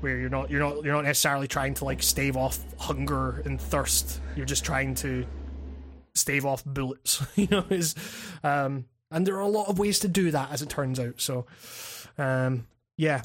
where 0.00 0.18
you're 0.18 0.30
not 0.30 0.50
you're 0.50 0.60
not 0.60 0.82
you're 0.84 0.94
not 0.94 1.04
necessarily 1.04 1.46
trying 1.46 1.74
to 1.74 1.84
like 1.84 2.02
stave 2.02 2.36
off 2.36 2.58
hunger 2.78 3.42
and 3.44 3.60
thirst. 3.60 4.20
You're 4.36 4.46
just 4.46 4.64
trying 4.64 4.94
to 4.96 5.26
stave 6.14 6.44
off 6.44 6.64
bullets, 6.64 7.22
you 7.36 7.48
know. 7.50 7.64
Is 7.70 7.94
um, 8.42 8.86
and 9.10 9.26
there 9.26 9.36
are 9.36 9.40
a 9.40 9.48
lot 9.48 9.68
of 9.68 9.78
ways 9.78 9.98
to 10.00 10.08
do 10.08 10.30
that, 10.30 10.50
as 10.52 10.62
it 10.62 10.68
turns 10.68 10.98
out. 10.98 11.20
So, 11.20 11.46
um, 12.16 12.66
yeah, 12.96 13.22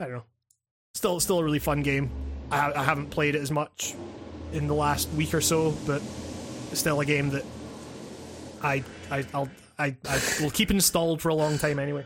I 0.00 0.04
don't 0.04 0.14
know. 0.14 0.24
Still, 0.94 1.20
still 1.20 1.38
a 1.38 1.44
really 1.44 1.58
fun 1.58 1.82
game. 1.82 2.10
I, 2.50 2.72
I 2.72 2.82
haven't 2.82 3.10
played 3.10 3.34
it 3.34 3.42
as 3.42 3.50
much 3.50 3.94
in 4.52 4.66
the 4.66 4.74
last 4.74 5.08
week 5.10 5.34
or 5.34 5.40
so, 5.40 5.72
but 5.86 6.02
it's 6.70 6.80
still 6.80 7.00
a 7.00 7.04
game 7.04 7.30
that 7.30 7.44
I, 8.62 8.82
I, 9.10 9.24
I'll, 9.32 9.48
I, 9.78 9.96
I 10.08 10.20
will 10.40 10.50
keep 10.50 10.70
installed 10.70 11.20
for 11.22 11.28
a 11.28 11.34
long 11.34 11.58
time 11.58 11.78
anyway. 11.78 12.04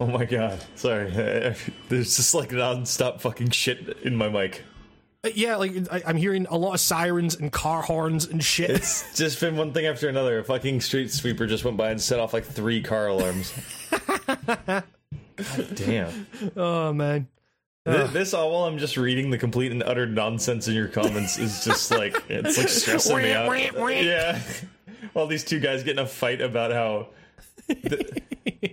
Oh 0.00 0.06
my 0.06 0.24
god! 0.24 0.62
Sorry, 0.74 1.08
there's 1.88 2.16
just 2.16 2.34
like 2.34 2.50
non-stop 2.50 3.20
fucking 3.20 3.50
shit 3.50 3.98
in 4.02 4.16
my 4.16 4.28
mic. 4.28 4.62
Uh, 5.24 5.30
yeah, 5.34 5.54
like 5.56 5.72
I, 5.90 6.02
am 6.10 6.16
hearing 6.16 6.46
a 6.50 6.58
lot 6.58 6.74
of 6.74 6.80
sirens 6.80 7.36
and 7.36 7.52
car 7.52 7.80
horns 7.80 8.26
and 8.26 8.44
shit. 8.44 8.70
It's 8.70 9.14
just 9.16 9.40
been 9.40 9.56
one 9.56 9.72
thing 9.72 9.86
after 9.86 10.08
another. 10.08 10.40
A 10.40 10.44
fucking 10.44 10.80
street 10.80 11.12
sweeper 11.12 11.46
just 11.46 11.64
went 11.64 11.76
by 11.76 11.90
and 11.90 12.00
set 12.00 12.18
off 12.18 12.34
like 12.34 12.44
three 12.44 12.82
car 12.82 13.06
alarms. 13.06 13.52
God 15.36 15.74
damn. 15.74 16.26
Oh 16.56 16.92
man. 16.92 17.28
This, 17.84 18.12
this 18.12 18.34
all 18.34 18.50
while 18.50 18.64
I'm 18.64 18.78
just 18.78 18.96
reading 18.96 19.28
the 19.28 19.36
complete 19.36 19.70
and 19.70 19.82
utter 19.82 20.06
nonsense 20.06 20.68
in 20.68 20.74
your 20.74 20.88
comments 20.88 21.38
is 21.38 21.64
just 21.64 21.90
like 21.90 22.16
it's 22.30 22.56
like 22.56 22.68
stressing 22.68 23.18
me 23.18 23.32
out. 23.32 23.46
yeah. 24.02 24.40
While 25.12 25.26
these 25.26 25.44
two 25.44 25.60
guys 25.60 25.84
get 25.84 25.92
in 25.92 25.98
a 25.98 26.06
fight 26.06 26.40
about 26.40 26.72
how 26.72 27.08
the, 27.68 28.22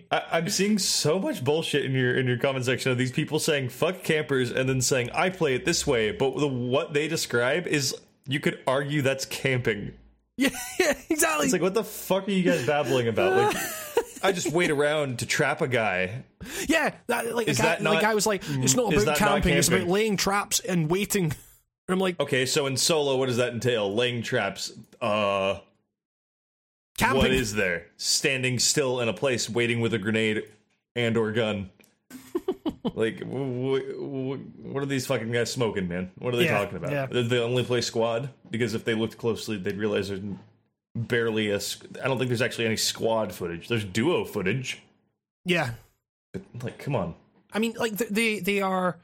I, 0.10 0.40
am 0.40 0.50
seeing 0.50 0.80
so 0.80 1.20
much 1.20 1.44
bullshit 1.44 1.84
in 1.84 1.92
your 1.92 2.18
in 2.18 2.26
your 2.26 2.38
comment 2.38 2.66
section 2.66 2.92
of 2.92 2.98
these 2.98 3.12
people 3.12 3.38
saying 3.38 3.70
"fuck 3.70 4.02
campers" 4.02 4.50
and 4.50 4.68
then 4.68 4.82
saying 4.82 5.10
"I 5.14 5.30
play 5.30 5.56
it 5.56 5.66
this 5.66 5.86
way," 5.86 6.12
but 6.12 6.38
the, 6.38 6.48
what 6.48 6.94
they 6.94 7.10
describe 7.10 7.68
is 7.68 7.94
you 8.28 8.40
could 8.40 8.60
argue 8.66 9.02
that's 9.02 9.26
camping. 9.26 9.94
Yeah, 10.42 10.50
yeah, 10.80 10.94
exactly. 11.10 11.46
It's 11.46 11.54
like 11.54 11.62
what 11.62 11.76
the 11.76 11.84
fuck 11.84 12.28
are 12.28 12.32
you 12.32 12.42
guys 12.42 12.66
babbling 12.66 13.08
about? 13.08 13.54
Like 13.54 13.64
I 14.24 14.32
just 14.32 14.52
wait 14.52 14.72
around 14.72 15.20
to 15.20 15.28
trap 15.28 15.62
a 15.62 15.68
guy. 15.68 16.24
Yeah, 16.68 16.96
that, 17.08 17.36
like, 17.36 17.48
is 17.48 17.60
guy, 17.60 17.66
that 17.66 17.84
not, 17.84 17.94
like 17.94 18.04
I 18.04 18.16
was 18.16 18.26
like, 18.26 18.44
it's 18.48 18.76
not 18.76 18.92
about 18.92 19.18
camping, 19.18 19.18
camping, 19.18 19.54
It's 19.54 19.68
about 19.68 19.88
laying 19.88 20.18
traps 20.18 20.60
and 20.60 20.90
waiting. 20.90 21.34
And 21.88 21.96
I'm 21.96 22.00
like, 22.00 22.20
okay, 22.22 22.46
so 22.46 22.68
in 22.68 22.78
solo, 22.78 23.18
what 23.18 23.26
does 23.26 23.38
that 23.38 23.54
entail? 23.54 23.94
Laying 23.94 24.22
traps. 24.22 24.72
Uh, 25.02 25.58
camping. 26.98 27.18
What 27.18 27.32
is 27.32 27.56
there? 27.56 27.88
Standing 27.98 28.60
still 28.60 29.02
in 29.02 29.10
a 29.10 29.14
place, 29.14 29.50
waiting 29.50 29.82
with 29.82 29.94
a 29.94 29.98
grenade 29.98 30.44
and 30.96 31.18
or 31.18 31.32
gun. 31.32 31.70
Like, 32.94 33.20
w- 33.20 33.94
w- 33.94 34.44
what 34.62 34.84
are 34.84 34.86
these 34.86 35.06
fucking 35.06 35.32
guys 35.32 35.52
smoking, 35.52 35.88
man? 35.88 36.12
What 36.18 36.34
are 36.34 36.38
they 36.38 36.46
yeah, 36.46 36.58
talking 36.58 36.78
about? 36.78 36.92
Yeah. 36.92 37.06
They 37.06 37.40
only 37.40 37.64
play 37.64 37.82
squad 37.82 38.30
because 38.50 38.74
if 38.74 38.84
they 38.86 38.94
looked 38.94 39.18
closely, 39.18 39.58
they'd 39.58 39.78
realize 39.78 40.10
there's 40.10 40.22
barely 40.96 41.50
a. 41.50 41.60
I 42.04 42.08
don't 42.08 42.18
think 42.18 42.30
there's 42.30 42.42
actually 42.42 42.66
any 42.66 42.78
squad 42.78 43.34
footage. 43.34 43.68
There's 43.68 43.86
duo 43.86 44.26
footage. 44.26 44.82
Yeah, 45.46 45.72
but, 46.34 46.42
like 46.64 46.78
come 46.78 46.96
on. 46.96 47.16
I 47.54 47.60
mean, 47.60 47.74
like 47.78 47.98
they 47.98 48.40
they 48.40 48.62
are, 48.62 49.00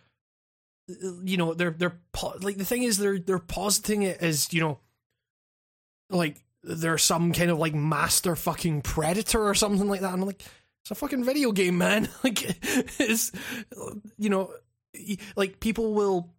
you 1.24 1.38
know, 1.38 1.54
they're 1.54 1.72
they're 1.72 2.00
like 2.42 2.58
the 2.58 2.66
thing 2.66 2.84
is 2.84 2.98
they're 2.98 3.20
they're 3.20 3.40
positing 3.40 4.04
it 4.04 4.22
as 4.22 4.54
you 4.54 4.62
know, 4.62 4.80
like 6.10 6.44
they're 6.64 6.98
some 6.98 7.34
kind 7.34 7.50
of 7.50 7.58
like 7.58 7.74
master 7.74 8.36
fucking 8.36 8.82
predator 8.82 9.42
or 9.42 9.54
something 9.54 9.88
like 9.88 10.02
that. 10.02 10.14
And 10.14 10.22
I'm 10.22 10.28
like, 10.28 10.44
it's 10.88 10.92
a 10.92 10.96
fucking 10.96 11.26
video 11.26 11.52
game, 11.52 11.78
man. 11.78 12.08
like 12.24 12.58
it's 12.98 13.34
you 14.18 14.30
know, 14.30 14.54
like 15.36 15.60
people 15.60 15.94
will 15.94 16.30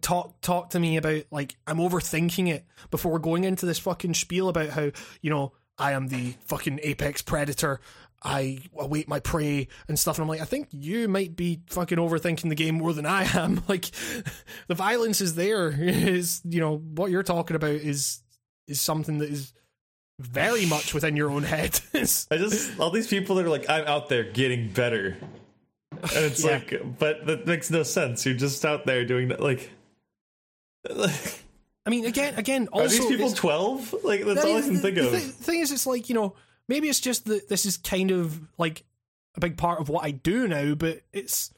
talk 0.00 0.40
talk 0.40 0.70
to 0.70 0.80
me 0.80 0.96
about 0.96 1.24
like 1.30 1.56
I'm 1.66 1.76
overthinking 1.76 2.48
it 2.48 2.64
before 2.90 3.18
going 3.18 3.44
into 3.44 3.66
this 3.66 3.78
fucking 3.78 4.14
spiel 4.14 4.48
about 4.48 4.70
how 4.70 4.90
you 5.20 5.28
know 5.28 5.52
I 5.76 5.92
am 5.92 6.08
the 6.08 6.34
fucking 6.46 6.80
apex 6.82 7.20
predator. 7.20 7.80
I 8.22 8.60
await 8.76 9.06
my 9.06 9.20
prey 9.20 9.68
and 9.86 9.98
stuff, 9.98 10.16
and 10.16 10.22
I'm 10.22 10.28
like, 10.28 10.40
I 10.40 10.46
think 10.46 10.68
you 10.72 11.06
might 11.06 11.36
be 11.36 11.60
fucking 11.68 11.98
overthinking 11.98 12.48
the 12.48 12.56
game 12.56 12.76
more 12.76 12.94
than 12.94 13.06
I 13.06 13.24
am. 13.36 13.62
Like, 13.68 13.84
the 14.66 14.74
violence 14.74 15.20
is 15.20 15.34
there. 15.34 15.68
Is 15.78 16.40
you 16.44 16.60
know 16.60 16.78
what 16.78 17.10
you're 17.10 17.22
talking 17.22 17.54
about 17.54 17.70
is 17.70 18.22
is 18.66 18.80
something 18.80 19.18
that 19.18 19.28
is 19.28 19.52
very 20.18 20.66
much 20.66 20.94
within 20.94 21.16
your 21.16 21.30
own 21.30 21.42
head. 21.44 21.80
I 21.94 21.98
just 22.36 22.78
all 22.78 22.90
these 22.90 23.06
people 23.08 23.36
that 23.36 23.46
are 23.46 23.50
like, 23.50 23.68
I'm 23.68 23.86
out 23.86 24.08
there 24.08 24.24
getting 24.24 24.70
better, 24.70 25.16
and 25.92 26.10
it's 26.12 26.44
Yeah. 26.44 26.52
like, 26.52 26.98
but 26.98 27.26
that 27.26 27.46
makes 27.46 27.70
no 27.70 27.82
sense. 27.82 28.24
You're 28.26 28.34
just 28.36 28.64
out 28.64 28.84
there 28.86 29.04
doing 29.04 29.28
that. 29.28 29.40
Like, 29.40 29.70
I 30.90 31.90
mean, 31.90 32.04
again, 32.04 32.34
again, 32.36 32.68
are 32.72 32.86
these 32.86 33.04
people 33.06 33.30
twelve? 33.32 33.94
Like, 34.04 34.24
that's 34.24 34.44
all 34.44 34.56
I 34.56 34.60
can 34.60 34.74
the, 34.74 34.80
think 34.80 34.98
of. 34.98 35.10
thi- 35.10 35.18
thing 35.18 35.60
is, 35.60 35.72
it's 35.72 35.86
like 35.86 36.08
you 36.08 36.14
know, 36.14 36.34
maybe 36.68 36.88
it's 36.88 37.00
just 37.00 37.24
that 37.26 37.48
this 37.48 37.64
is 37.64 37.76
kind 37.76 38.10
of 38.10 38.38
like 38.58 38.84
a 39.36 39.40
big 39.40 39.56
part 39.56 39.80
of 39.80 39.88
what 39.88 40.04
I 40.04 40.10
do 40.10 40.46
now, 40.48 40.74
but 40.74 41.00
it's 41.12 41.52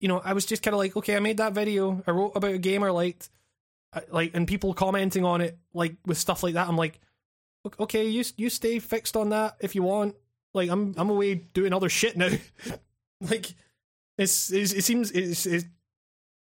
you 0.00 0.08
know, 0.08 0.20
I 0.24 0.32
was 0.32 0.46
just 0.46 0.62
kind 0.62 0.74
of 0.74 0.78
like, 0.78 0.96
okay, 0.96 1.14
I 1.16 1.20
made 1.20 1.36
that 1.36 1.52
video, 1.52 2.02
I 2.06 2.10
wrote 2.12 2.32
about 2.34 2.52
a 2.54 2.58
game 2.58 2.82
I 2.82 2.88
liked, 2.90 3.28
I, 3.92 4.00
like, 4.10 4.30
and 4.34 4.48
people 4.48 4.72
commenting 4.72 5.24
on 5.26 5.40
it, 5.42 5.58
like 5.74 5.96
with 6.06 6.16
stuff 6.16 6.42
like 6.42 6.54
that. 6.54 6.66
I'm 6.68 6.76
like, 6.76 6.94
"Ok- 6.94 7.00
okay, 7.78 8.08
you 8.08 8.24
you 8.36 8.50
stay 8.50 8.78
fixed 8.78 9.16
on 9.16 9.30
that 9.30 9.56
if 9.60 9.74
you 9.74 9.82
want. 9.82 10.16
Like, 10.54 10.70
I'm 10.70 10.94
I'm 10.96 11.10
away 11.10 11.34
doing 11.34 11.72
other 11.72 11.88
shit 11.88 12.16
now. 12.16 12.30
like, 13.20 13.54
it's, 14.18 14.52
it's 14.52 14.72
it 14.72 14.84
seems 14.84 15.10
it's, 15.12 15.46
it's 15.46 15.64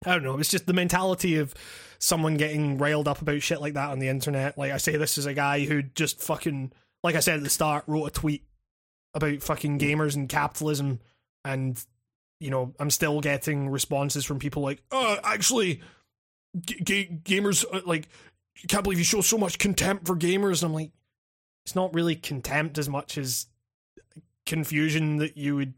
I 0.07 0.13
don't 0.13 0.23
know. 0.23 0.39
It's 0.39 0.51
just 0.51 0.67
the 0.67 0.73
mentality 0.73 1.37
of 1.37 1.55
someone 1.99 2.37
getting 2.37 2.79
riled 2.79 3.09
up 3.09 3.21
about 3.21 3.43
shit 3.43 3.61
like 3.61 3.75
that 3.75 3.91
on 3.91 3.99
the 3.99 4.09
internet. 4.09 4.57
Like 4.57 4.73
I 4.73 4.77
say, 4.77 4.97
this 4.97 5.19
is 5.19 5.27
a 5.27 5.35
guy 5.35 5.65
who 5.65 5.83
just 5.83 6.23
fucking, 6.23 6.73
like 7.03 7.17
I 7.17 7.21
said 7.21 7.39
at 7.39 7.43
the 7.43 7.51
start, 7.51 7.85
wrote 7.87 8.07
a 8.07 8.11
tweet 8.11 8.45
about 9.15 9.43
fucking 9.43 9.79
gamers 9.79 10.15
and 10.15 10.29
capitalism, 10.29 11.01
and 11.45 11.83
you 12.41 12.51
know 12.51 12.75
I'm 12.79 12.91
still 12.91 13.21
getting 13.21 13.69
responses 13.69 14.25
from 14.25 14.39
people 14.39 14.63
like, 14.63 14.83
"Oh, 14.93 15.19
actually, 15.25 15.83
g- 16.61 16.81
ga- 16.83 17.19
gamers 17.25 17.65
uh, 17.73 17.81
like, 17.85 18.09
can't 18.69 18.85
believe 18.85 18.99
you 18.99 19.05
show 19.05 19.21
so 19.21 19.39
much 19.39 19.59
contempt 19.59 20.07
for 20.07 20.17
gamers." 20.17 20.63
And 20.63 20.71
I'm 20.71 20.75
like, 20.75 20.93
it's 21.69 21.77
not 21.77 21.93
really 21.93 22.17
contempt 22.17 22.79
as 22.79 22.89
much 22.89 23.19
as 23.19 23.47
confusion 24.47 25.19
that 25.19 25.37
you 25.37 25.55
would 25.55 25.75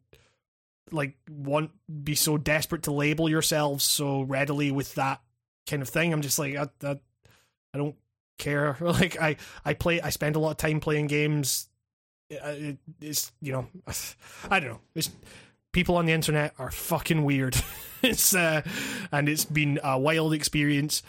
like 0.92 1.16
want 1.28 1.72
be 2.04 2.14
so 2.14 2.38
desperate 2.38 2.84
to 2.84 2.92
label 2.92 3.28
yourselves 3.28 3.82
so 3.82 4.22
readily 4.22 4.70
with 4.70 4.94
that 4.94 5.20
kind 5.68 5.82
of 5.82 5.88
thing. 5.88 6.12
I'm 6.12 6.22
just 6.22 6.38
like 6.38 6.54
I, 6.54 6.68
I, 6.84 7.00
I 7.74 7.78
don't 7.78 7.96
care. 8.38 8.76
Like 8.80 9.20
I, 9.20 9.34
I 9.64 9.74
play. 9.74 10.00
I 10.00 10.10
spend 10.10 10.36
a 10.36 10.38
lot 10.38 10.52
of 10.52 10.56
time 10.58 10.78
playing 10.78 11.08
games. 11.08 11.68
Uh, 12.32 12.50
It, 12.50 12.78
it's 13.00 13.32
you 13.40 13.50
know, 13.50 13.66
I 14.48 14.60
don't 14.60 14.70
know. 14.70 14.80
It's 14.94 15.10
people 15.72 15.96
on 15.96 16.06
the 16.06 16.12
internet 16.12 16.54
are 16.56 16.70
fucking 16.70 17.24
weird. 17.24 17.56
it's 18.02 18.32
uh, 18.32 18.62
and 19.10 19.28
it's 19.28 19.44
been 19.44 19.80
a 19.82 19.98
wild 19.98 20.34
experience 20.34 21.02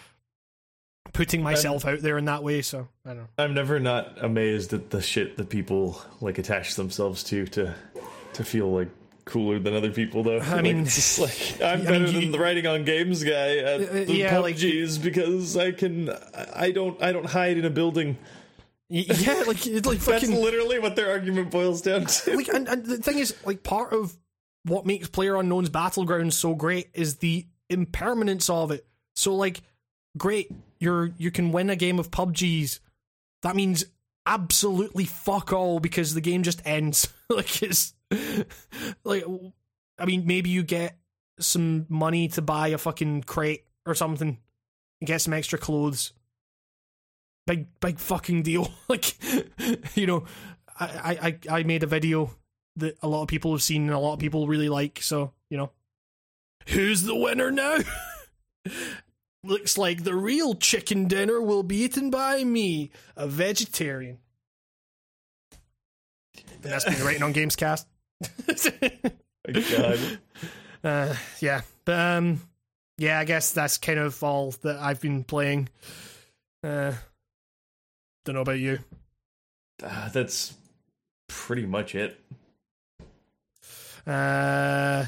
putting 1.14 1.44
myself 1.44 1.86
out 1.86 1.99
there 1.99 2.18
in 2.18 2.26
that 2.26 2.44
way. 2.44 2.61
So 2.61 2.88
I 3.06 3.10
don't 3.10 3.18
know. 3.19 3.28
I'm 3.38 3.53
never 3.53 3.80
not 3.80 4.23
amazed 4.23 4.73
at 4.73 4.90
the 4.90 5.02
shit 5.02 5.38
that 5.38 5.49
people 5.49 6.02
like 6.22 6.38
attach 6.38 6.76
themselves 6.76 7.23
to 7.26 7.45
to 7.48 7.76
to 8.34 8.44
feel 8.44 8.72
like 8.72 8.90
cooler 9.26 9.60
than 9.60 9.76
other 9.76 9.91
people 9.91 10.23
though. 10.23 10.40
I 10.40 10.53
Like, 10.56 10.64
mean- 10.64 10.80
it's 10.82 11.19
like 11.19 11.61
I'm 11.64 11.82
I 11.82 11.84
better 11.84 11.99
mean, 12.06 12.15
you- 12.15 12.22
than 12.22 12.32
the 12.32 12.40
writing 12.40 12.65
on 12.68 12.84
games 12.86 13.23
guy 13.23 13.57
at 13.57 13.82
Uh, 13.82 13.94
the 14.06 14.14
yeah, 14.14 14.40
like- 14.40 14.56
PUBG's 14.56 14.98
because 14.98 15.57
I 15.57 15.72
can 15.72 16.10
I 16.56 16.72
don't 16.72 17.02
I 17.02 17.11
don't 17.11 17.26
hide 17.28 17.57
in 17.57 17.65
a 17.65 17.69
building. 17.69 18.18
Yeah, 18.90 19.44
like 19.48 19.65
it's 19.68 19.88
like 19.88 19.99
That's 19.99 20.26
fucking 20.26 20.36
literally 20.41 20.80
what 20.80 20.95
their 20.98 21.10
argument 21.11 21.49
boils 21.52 21.82
down 21.82 22.06
to. 22.06 22.36
like 22.36 22.49
and, 22.49 22.68
and 22.68 22.86
the 22.86 22.98
thing 22.98 23.19
is 23.19 23.34
like 23.45 23.64
part 23.64 23.94
of 23.94 24.18
what 24.64 24.86
makes 24.86 25.07
PlayerUnknown's 25.07 25.69
Battlegrounds 25.69 26.34
so 26.34 26.53
great 26.56 26.90
is 26.94 27.15
the 27.18 27.48
impermanence 27.69 28.49
of 28.49 28.69
it 28.72 28.86
so 29.15 29.34
like 29.36 29.61
great 30.18 30.52
you're 30.82 31.12
you 31.18 31.32
can 31.32 31.52
win 31.52 31.70
a 31.70 31.76
game 31.76 31.99
of 31.99 32.12
pubgs 32.12 32.80
that 33.44 33.56
means 33.56 33.86
absolutely 34.26 35.06
fuck 35.06 35.52
all 35.52 35.80
because 35.80 36.14
the 36.14 36.22
game 36.22 36.44
just 36.44 36.62
ends. 36.66 37.08
Like 37.32 37.64
it's 37.64 37.94
like 39.06 39.24
i 39.98 40.06
mean 40.06 40.28
maybe 40.28 40.49
you 40.49 40.64
get 40.64 40.98
some 41.40 41.86
money 41.88 42.28
to 42.28 42.41
buy 42.41 42.68
a 42.68 42.78
fucking 42.78 43.24
crate 43.24 43.64
or 43.86 43.95
something. 43.95 44.38
And 44.99 45.08
get 45.08 45.22
some 45.22 45.32
extra 45.32 45.58
clothes. 45.58 46.12
Big 47.48 47.68
big 47.80 47.99
fucking 47.99 48.44
deal. 48.44 48.70
Like 48.90 49.16
you 49.95 50.08
know 50.08 50.26
I, 50.78 51.38
I 51.49 51.60
I 51.60 51.64
made 51.64 51.84
a 51.84 51.88
video 51.88 52.36
that 52.76 52.98
a 53.02 53.08
lot 53.08 53.22
of 53.22 53.30
people 53.30 53.53
have 53.53 53.64
seen 53.64 53.84
and 53.84 53.94
a 53.94 53.99
lot 53.99 54.16
of 54.16 54.20
people 54.20 54.49
really 54.49 54.68
like. 54.68 55.02
So 55.02 55.32
you 55.49 55.56
know, 55.58 55.72
who's 56.68 57.03
the 57.03 57.16
winner 57.16 57.49
now? 57.49 57.78
Looks 59.43 59.77
like 59.77 60.03
the 60.03 60.13
real 60.13 60.53
chicken 60.53 61.07
dinner 61.07 61.41
will 61.41 61.63
be 61.63 61.77
eaten 61.77 62.11
by 62.11 62.43
me, 62.43 62.91
a 63.18 63.27
vegetarian. 63.27 64.19
That's 66.61 66.85
been 66.85 67.03
written 67.03 67.23
on 67.23 67.34
Gamescast. 67.34 67.85
God. 69.77 70.19
uh, 70.84 71.15
yeah, 71.39 71.61
but 71.85 71.99
um, 71.99 72.41
yeah, 72.99 73.19
I 73.19 73.26
guess 73.26 73.51
that's 73.51 73.80
kind 73.80 73.97
of 73.97 74.22
all 74.23 74.51
that 74.61 74.77
I've 74.77 75.01
been 75.01 75.23
playing. 75.23 75.69
Uh, 76.63 76.93
don't 78.26 78.35
know 78.35 78.41
about 78.41 78.59
you. 78.59 78.80
Ah, 79.84 80.11
that's 80.13 80.53
pretty 81.27 81.65
much 81.65 81.95
it. 81.95 82.19
Uh, 84.05 85.05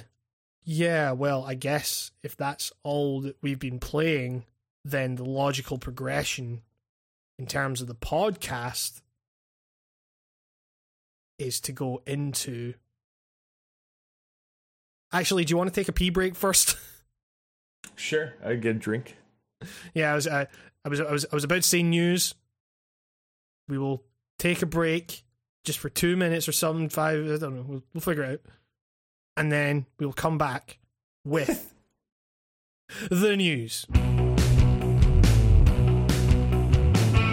yeah, 0.64 1.12
well, 1.12 1.44
I 1.46 1.56
guess 1.56 2.12
if 2.24 2.36
that's 2.38 2.72
all 2.84 3.22
that 3.22 3.38
we've 3.42 3.60
been 3.60 3.80
playing, 3.80 4.46
then 4.86 5.16
the 5.16 5.26
logical 5.26 5.78
progression 5.78 6.62
in 7.40 7.46
terms 7.48 7.82
of 7.82 7.88
the 7.88 7.96
podcast 7.96 9.02
is 11.40 11.60
to 11.62 11.72
go 11.72 12.02
into. 12.06 12.74
Actually, 15.12 15.46
do 15.46 15.52
you 15.52 15.58
want 15.58 15.72
to 15.72 15.80
take 15.80 15.88
a 15.90 15.94
pee 15.94 16.10
break 16.10 16.36
first? 16.36 16.78
Sure, 17.96 18.34
I 18.44 18.56
get 18.56 18.78
a 18.78 18.80
drink. 18.80 19.18
yeah, 19.94 20.12
I 20.12 20.16
was, 20.16 20.26
uh, 20.26 20.46
I 20.84 20.90
was, 20.90 21.00
I 21.00 21.12
was, 21.12 21.26
I 21.32 21.36
was 21.36 21.44
about 21.44 21.58
to 21.58 21.62
say 21.62 21.84
news. 21.84 22.34
We 23.68 23.78
will 23.78 24.04
take 24.40 24.62
a 24.62 24.66
break 24.66 25.24
just 25.64 25.78
for 25.80 25.90
two 25.90 26.18
minutes 26.18 26.48
or 26.48 26.54
something. 26.54 26.90
Five, 26.90 27.24
I 27.26 27.38
don't 27.38 27.56
know. 27.56 27.66
We'll, 27.68 27.84
we'll 27.94 28.02
figure 28.02 28.24
it 28.24 28.32
out, 28.32 28.42
and 29.38 29.52
then 29.52 29.86
we 30.00 30.06
will 30.06 30.14
come 30.14 30.38
back 30.38 30.80
with 31.26 31.74
the 33.10 33.36
news. 33.36 33.86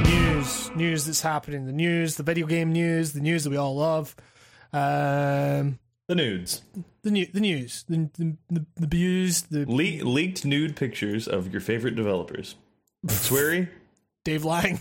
News, 0.05 0.70
news 0.74 1.05
that's 1.06 1.20
happening. 1.20 1.66
The 1.66 1.72
news, 1.72 2.16
the 2.16 2.22
video 2.22 2.47
game 2.47 2.72
news, 2.72 3.12
the 3.12 3.20
news 3.20 3.44
that 3.44 3.51
we 3.51 3.56
all 3.56 3.77
love. 3.77 4.14
Um, 4.72 5.78
The 6.09 6.14
nudes. 6.14 6.62
the 7.02 7.10
new, 7.10 7.27
the 7.27 7.40
news, 7.40 7.85
the 7.89 8.09
the 8.16 8.36
the, 8.48 8.66
the 8.77 8.86
views, 8.86 9.43
the 9.43 9.64
Le- 9.66 10.05
leaked 10.05 10.44
nude 10.44 10.77
pictures 10.77 11.28
of 11.28 11.52
your 11.52 11.60
favorite 11.60 11.94
developers. 11.97 12.56
Sweary, 13.06 13.68
Dave 14.24 14.44
Lang. 14.44 14.81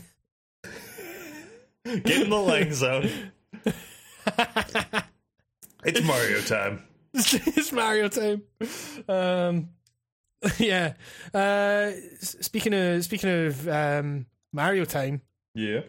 get 1.83 2.21
in 2.21 2.29
the 2.29 2.37
Lang 2.37 2.73
zone. 2.73 3.09
It's 5.85 6.03
Mario 6.03 6.41
time. 6.41 6.83
it's 7.13 7.71
Mario 7.71 8.07
time. 8.07 8.43
Um, 9.07 9.69
yeah. 10.57 10.93
Uh, 11.33 11.91
speaking 12.19 12.73
of 12.73 13.03
speaking 13.03 13.29
of 13.47 13.67
um, 13.67 14.25
Mario 14.53 14.85
time, 14.85 15.21
Yeah. 15.55 15.81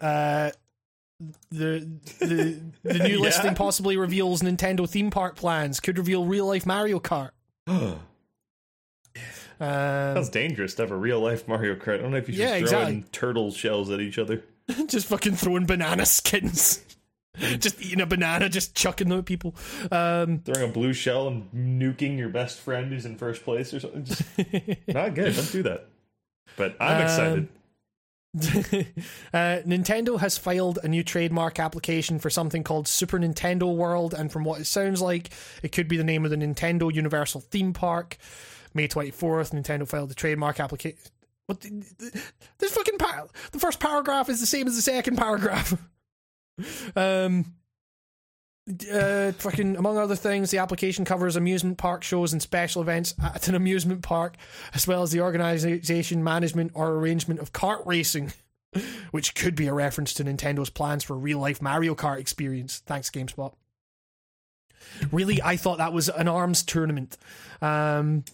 uh, 0.00 0.50
the 1.50 1.88
the 2.20 2.60
the 2.82 2.98
new 2.98 3.16
Yeah. 3.16 3.20
listing 3.20 3.54
possibly 3.54 3.96
reveals 3.96 4.42
Nintendo 4.42 4.88
theme 4.88 5.10
park 5.10 5.36
plans. 5.36 5.80
Could 5.80 5.98
reveal 5.98 6.24
real 6.24 6.46
life 6.46 6.66
Mario 6.66 7.00
Kart. 7.00 7.30
Um, 9.60 10.16
Sounds 10.16 10.28
dangerous 10.30 10.74
to 10.74 10.82
have 10.82 10.90
a 10.90 10.96
real 10.96 11.20
life 11.20 11.46
Mario 11.46 11.76
Kart. 11.76 11.94
I 11.94 11.98
don't 11.98 12.10
know 12.10 12.16
if 12.16 12.26
you 12.28 12.34
should 12.34 12.40
Yeah, 12.40 12.48
throw 12.54 12.60
exactly. 12.62 13.04
turtle 13.12 13.52
shells 13.52 13.90
at 13.90 14.00
each 14.00 14.18
other. 14.18 14.42
just 14.86 15.06
fucking 15.06 15.36
throwing 15.36 15.66
banana 15.66 16.04
skins. 16.04 16.82
just 17.58 17.80
eating 17.80 18.00
a 18.00 18.06
banana, 18.06 18.48
just 18.48 18.74
chucking 18.74 19.08
them 19.08 19.20
at 19.20 19.24
people. 19.24 19.54
Um, 19.90 20.40
Throwing 20.40 20.68
a 20.68 20.72
blue 20.72 20.92
shell 20.92 21.28
and 21.28 21.50
nuking 21.52 22.18
your 22.18 22.28
best 22.28 22.58
friend 22.60 22.92
who's 22.92 23.06
in 23.06 23.16
first 23.16 23.42
place 23.44 23.72
or 23.72 23.80
something. 23.80 24.04
Just 24.04 24.22
not 24.88 25.14
good. 25.14 25.34
Don't 25.34 25.52
do 25.52 25.62
that. 25.62 25.86
But 26.56 26.76
I'm 26.80 26.96
Um, 26.96 27.02
excited. 27.02 27.48
uh, 29.34 29.60
Nintendo 29.66 30.18
has 30.18 30.38
filed 30.38 30.78
a 30.82 30.88
new 30.88 31.02
trademark 31.02 31.58
application 31.58 32.18
for 32.18 32.30
something 32.30 32.62
called 32.64 32.88
Super 32.88 33.18
Nintendo 33.18 33.74
World, 33.74 34.14
and 34.14 34.32
from 34.32 34.44
what 34.44 34.60
it 34.60 34.64
sounds 34.64 35.02
like, 35.02 35.30
it 35.62 35.70
could 35.72 35.86
be 35.86 35.98
the 35.98 36.04
name 36.04 36.24
of 36.24 36.30
the 36.30 36.36
Nintendo 36.36 36.92
Universal 36.92 37.42
theme 37.42 37.72
park. 37.74 38.16
May 38.74 38.88
24th, 38.88 39.52
Nintendo 39.52 39.86
filed 39.86 40.08
the 40.08 40.14
trademark 40.14 40.60
application. 40.60 40.98
What? 41.46 41.60
The, 41.60 41.68
the, 41.98 42.22
this 42.58 42.72
fucking 42.72 42.96
the 43.52 43.58
first 43.58 43.80
paragraph 43.80 44.30
is 44.30 44.40
the 44.40 44.46
same 44.46 44.66
as 44.66 44.76
the 44.76 44.82
second 44.82 45.16
paragraph. 45.18 45.76
Um. 46.96 47.44
Uh, 48.92 49.32
fucking 49.32 49.76
among 49.76 49.98
other 49.98 50.14
things, 50.14 50.52
the 50.52 50.58
application 50.58 51.04
covers 51.04 51.34
amusement 51.34 51.78
park 51.78 52.04
shows 52.04 52.32
and 52.32 52.40
special 52.40 52.80
events 52.80 53.12
at 53.20 53.48
an 53.48 53.56
amusement 53.56 54.02
park, 54.02 54.36
as 54.72 54.86
well 54.86 55.02
as 55.02 55.10
the 55.10 55.20
organization, 55.20 56.22
management, 56.22 56.70
or 56.72 56.92
arrangement 56.92 57.40
of 57.40 57.52
kart 57.52 57.84
racing, 57.84 58.32
which 59.10 59.34
could 59.34 59.56
be 59.56 59.66
a 59.66 59.74
reference 59.74 60.14
to 60.14 60.22
Nintendo's 60.22 60.70
plans 60.70 61.02
for 61.02 61.14
a 61.14 61.18
real 61.18 61.40
life 61.40 61.60
Mario 61.60 61.96
Kart 61.96 62.20
experience. 62.20 62.80
Thanks, 62.86 63.10
GameSpot. 63.10 63.52
Really, 65.10 65.42
I 65.42 65.56
thought 65.56 65.78
that 65.78 65.92
was 65.92 66.08
an 66.08 66.28
arms 66.28 66.62
tournament. 66.62 67.16
Um, 67.60 68.24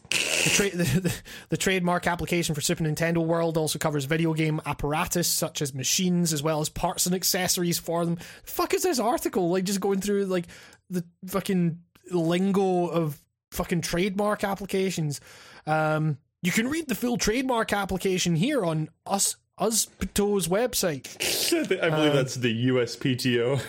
the, 0.45 0.51
tra- 0.51 0.71
the, 0.71 1.01
the, 1.01 1.15
the 1.51 1.57
trademark 1.57 2.07
application 2.07 2.55
for 2.55 2.61
Super 2.61 2.85
Nintendo 2.85 3.19
World 3.19 3.57
also 3.57 3.79
covers 3.79 4.05
video 4.05 4.33
game 4.35 4.61
apparatus 4.67 5.29
such 5.29 5.63
as 5.63 5.75
machines 5.75 6.33
as 6.33 6.43
well 6.43 6.61
as 6.61 6.69
parts 6.69 7.07
and 7.07 7.15
accessories 7.15 7.79
for 7.79 8.05
them. 8.05 8.19
fuck 8.45 8.75
is 8.75 8.83
this 8.83 8.99
article? 8.99 9.51
Like 9.51 9.65
just 9.65 9.81
going 9.81 10.01
through 10.01 10.27
like 10.27 10.47
the 10.91 11.05
fucking 11.27 11.81
lingo 12.11 12.87
of 12.87 13.21
fucking 13.53 13.81
trademark 13.81 14.45
applications. 14.45 15.21
Um, 15.67 16.19
you 16.43 16.53
can 16.53 16.69
read 16.69 16.89
the 16.89 16.95
full 16.95 17.17
trademark 17.17 17.73
application 17.73 18.37
here 18.37 18.65
on 18.65 18.89
us 19.07 19.37
Uspto's 19.59 20.49
website. 20.49 21.07
I 21.83 21.91
believe 21.91 22.13
that's 22.13 22.37
the 22.37 22.69
USPTO. 22.69 23.61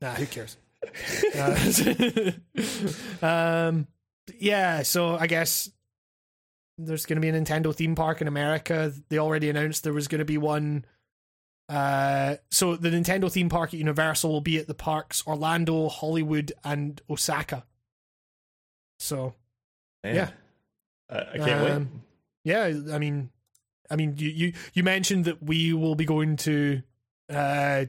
Nah, 0.00 0.14
who 0.14 0.26
cares? 0.26 0.56
uh, 1.36 2.32
um, 3.26 3.86
yeah, 4.38 4.82
so 4.82 5.16
I 5.16 5.26
guess 5.26 5.70
there's 6.78 7.06
going 7.06 7.20
to 7.20 7.20
be 7.20 7.28
a 7.28 7.32
Nintendo 7.32 7.74
theme 7.74 7.94
park 7.94 8.20
in 8.20 8.28
America. 8.28 8.92
They 9.08 9.18
already 9.18 9.48
announced 9.48 9.84
there 9.84 9.92
was 9.92 10.08
going 10.08 10.18
to 10.18 10.24
be 10.24 10.38
one. 10.38 10.84
Uh, 11.68 12.36
so 12.50 12.76
the 12.76 12.90
Nintendo 12.90 13.30
theme 13.30 13.48
park 13.48 13.70
at 13.74 13.78
Universal 13.78 14.30
will 14.30 14.40
be 14.40 14.58
at 14.58 14.66
the 14.66 14.74
parks 14.74 15.26
Orlando, 15.26 15.88
Hollywood, 15.88 16.52
and 16.64 17.00
Osaka. 17.10 17.64
So, 18.98 19.34
Man. 20.04 20.14
yeah, 20.14 20.30
I, 21.10 21.18
I 21.34 21.38
can't 21.38 21.62
wait. 21.64 21.70
Um, 21.72 22.02
yeah. 22.44 22.64
I 22.92 22.98
mean, 22.98 23.30
I 23.90 23.96
mean, 23.96 24.14
you 24.16 24.28
you 24.28 24.52
you 24.74 24.82
mentioned 24.82 25.24
that 25.26 25.42
we 25.42 25.72
will 25.72 25.94
be 25.94 26.04
going 26.04 26.36
to 26.38 26.82
uh 27.32 27.86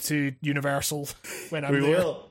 to 0.00 0.34
Universal 0.40 1.08
when 1.50 1.64
I'm 1.64 1.72
We 1.74 1.80
there. 1.80 1.90
will. 1.98 2.29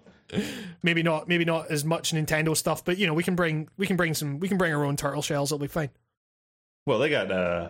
Maybe 0.84 1.04
not, 1.04 1.28
maybe 1.28 1.46
not 1.46 1.70
as 1.72 1.84
much 1.84 2.12
Nintendo 2.12 2.56
stuff, 2.56 2.86
but 2.86 2.98
you 2.98 3.08
know, 3.08 3.14
we 3.14 3.24
can 3.24 3.36
bring 3.36 3.70
we 3.78 3.88
can 3.88 3.98
bring 3.98 4.14
some 4.14 4.40
we 4.40 4.48
can 4.48 4.58
bring 4.58 4.74
our 4.74 4.86
own 4.86 4.96
turtle 4.96 5.22
shells. 5.22 5.52
It'll 5.52 5.60
be 5.60 5.68
fine. 5.68 5.90
Well, 6.86 7.00
they 7.00 7.10
got 7.10 7.32
uh, 7.32 7.70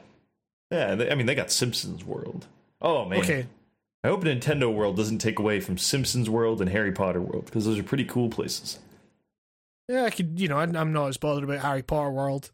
yeah. 0.72 0.95
They, 0.95 1.10
I 1.10 1.15
mean, 1.15 1.26
they 1.26 1.36
got 1.36 1.52
Simpsons 1.52 2.03
World. 2.06 2.48
Oh 2.81 3.06
man. 3.06 3.19
Okay, 3.19 3.48
I 4.03 4.07
hope 4.10 4.23
Nintendo 4.23 4.73
World 4.73 4.95
doesn't 4.95 5.19
take 5.19 5.40
away 5.40 5.60
from 5.60 5.77
Simpsons 5.77 6.30
World 6.30 6.61
and 6.61 6.69
Harry 6.69 6.91
Potter 6.91 7.22
World 7.22 7.45
because 7.45 7.65
those 7.65 7.80
are 7.80 7.84
pretty 7.84 8.06
cool 8.06 8.30
places. 8.30 8.80
yeah, 9.88 10.03
I 10.03 10.10
could. 10.10 10.40
You 10.40 10.48
know, 10.48 10.57
I'm 10.57 10.76
I'm 10.76 10.94
not 10.94 11.07
as 11.07 11.18
bothered 11.18 11.44
about 11.44 11.60
Harry 11.60 11.81
Potter 11.81 12.11
World. 12.11 12.52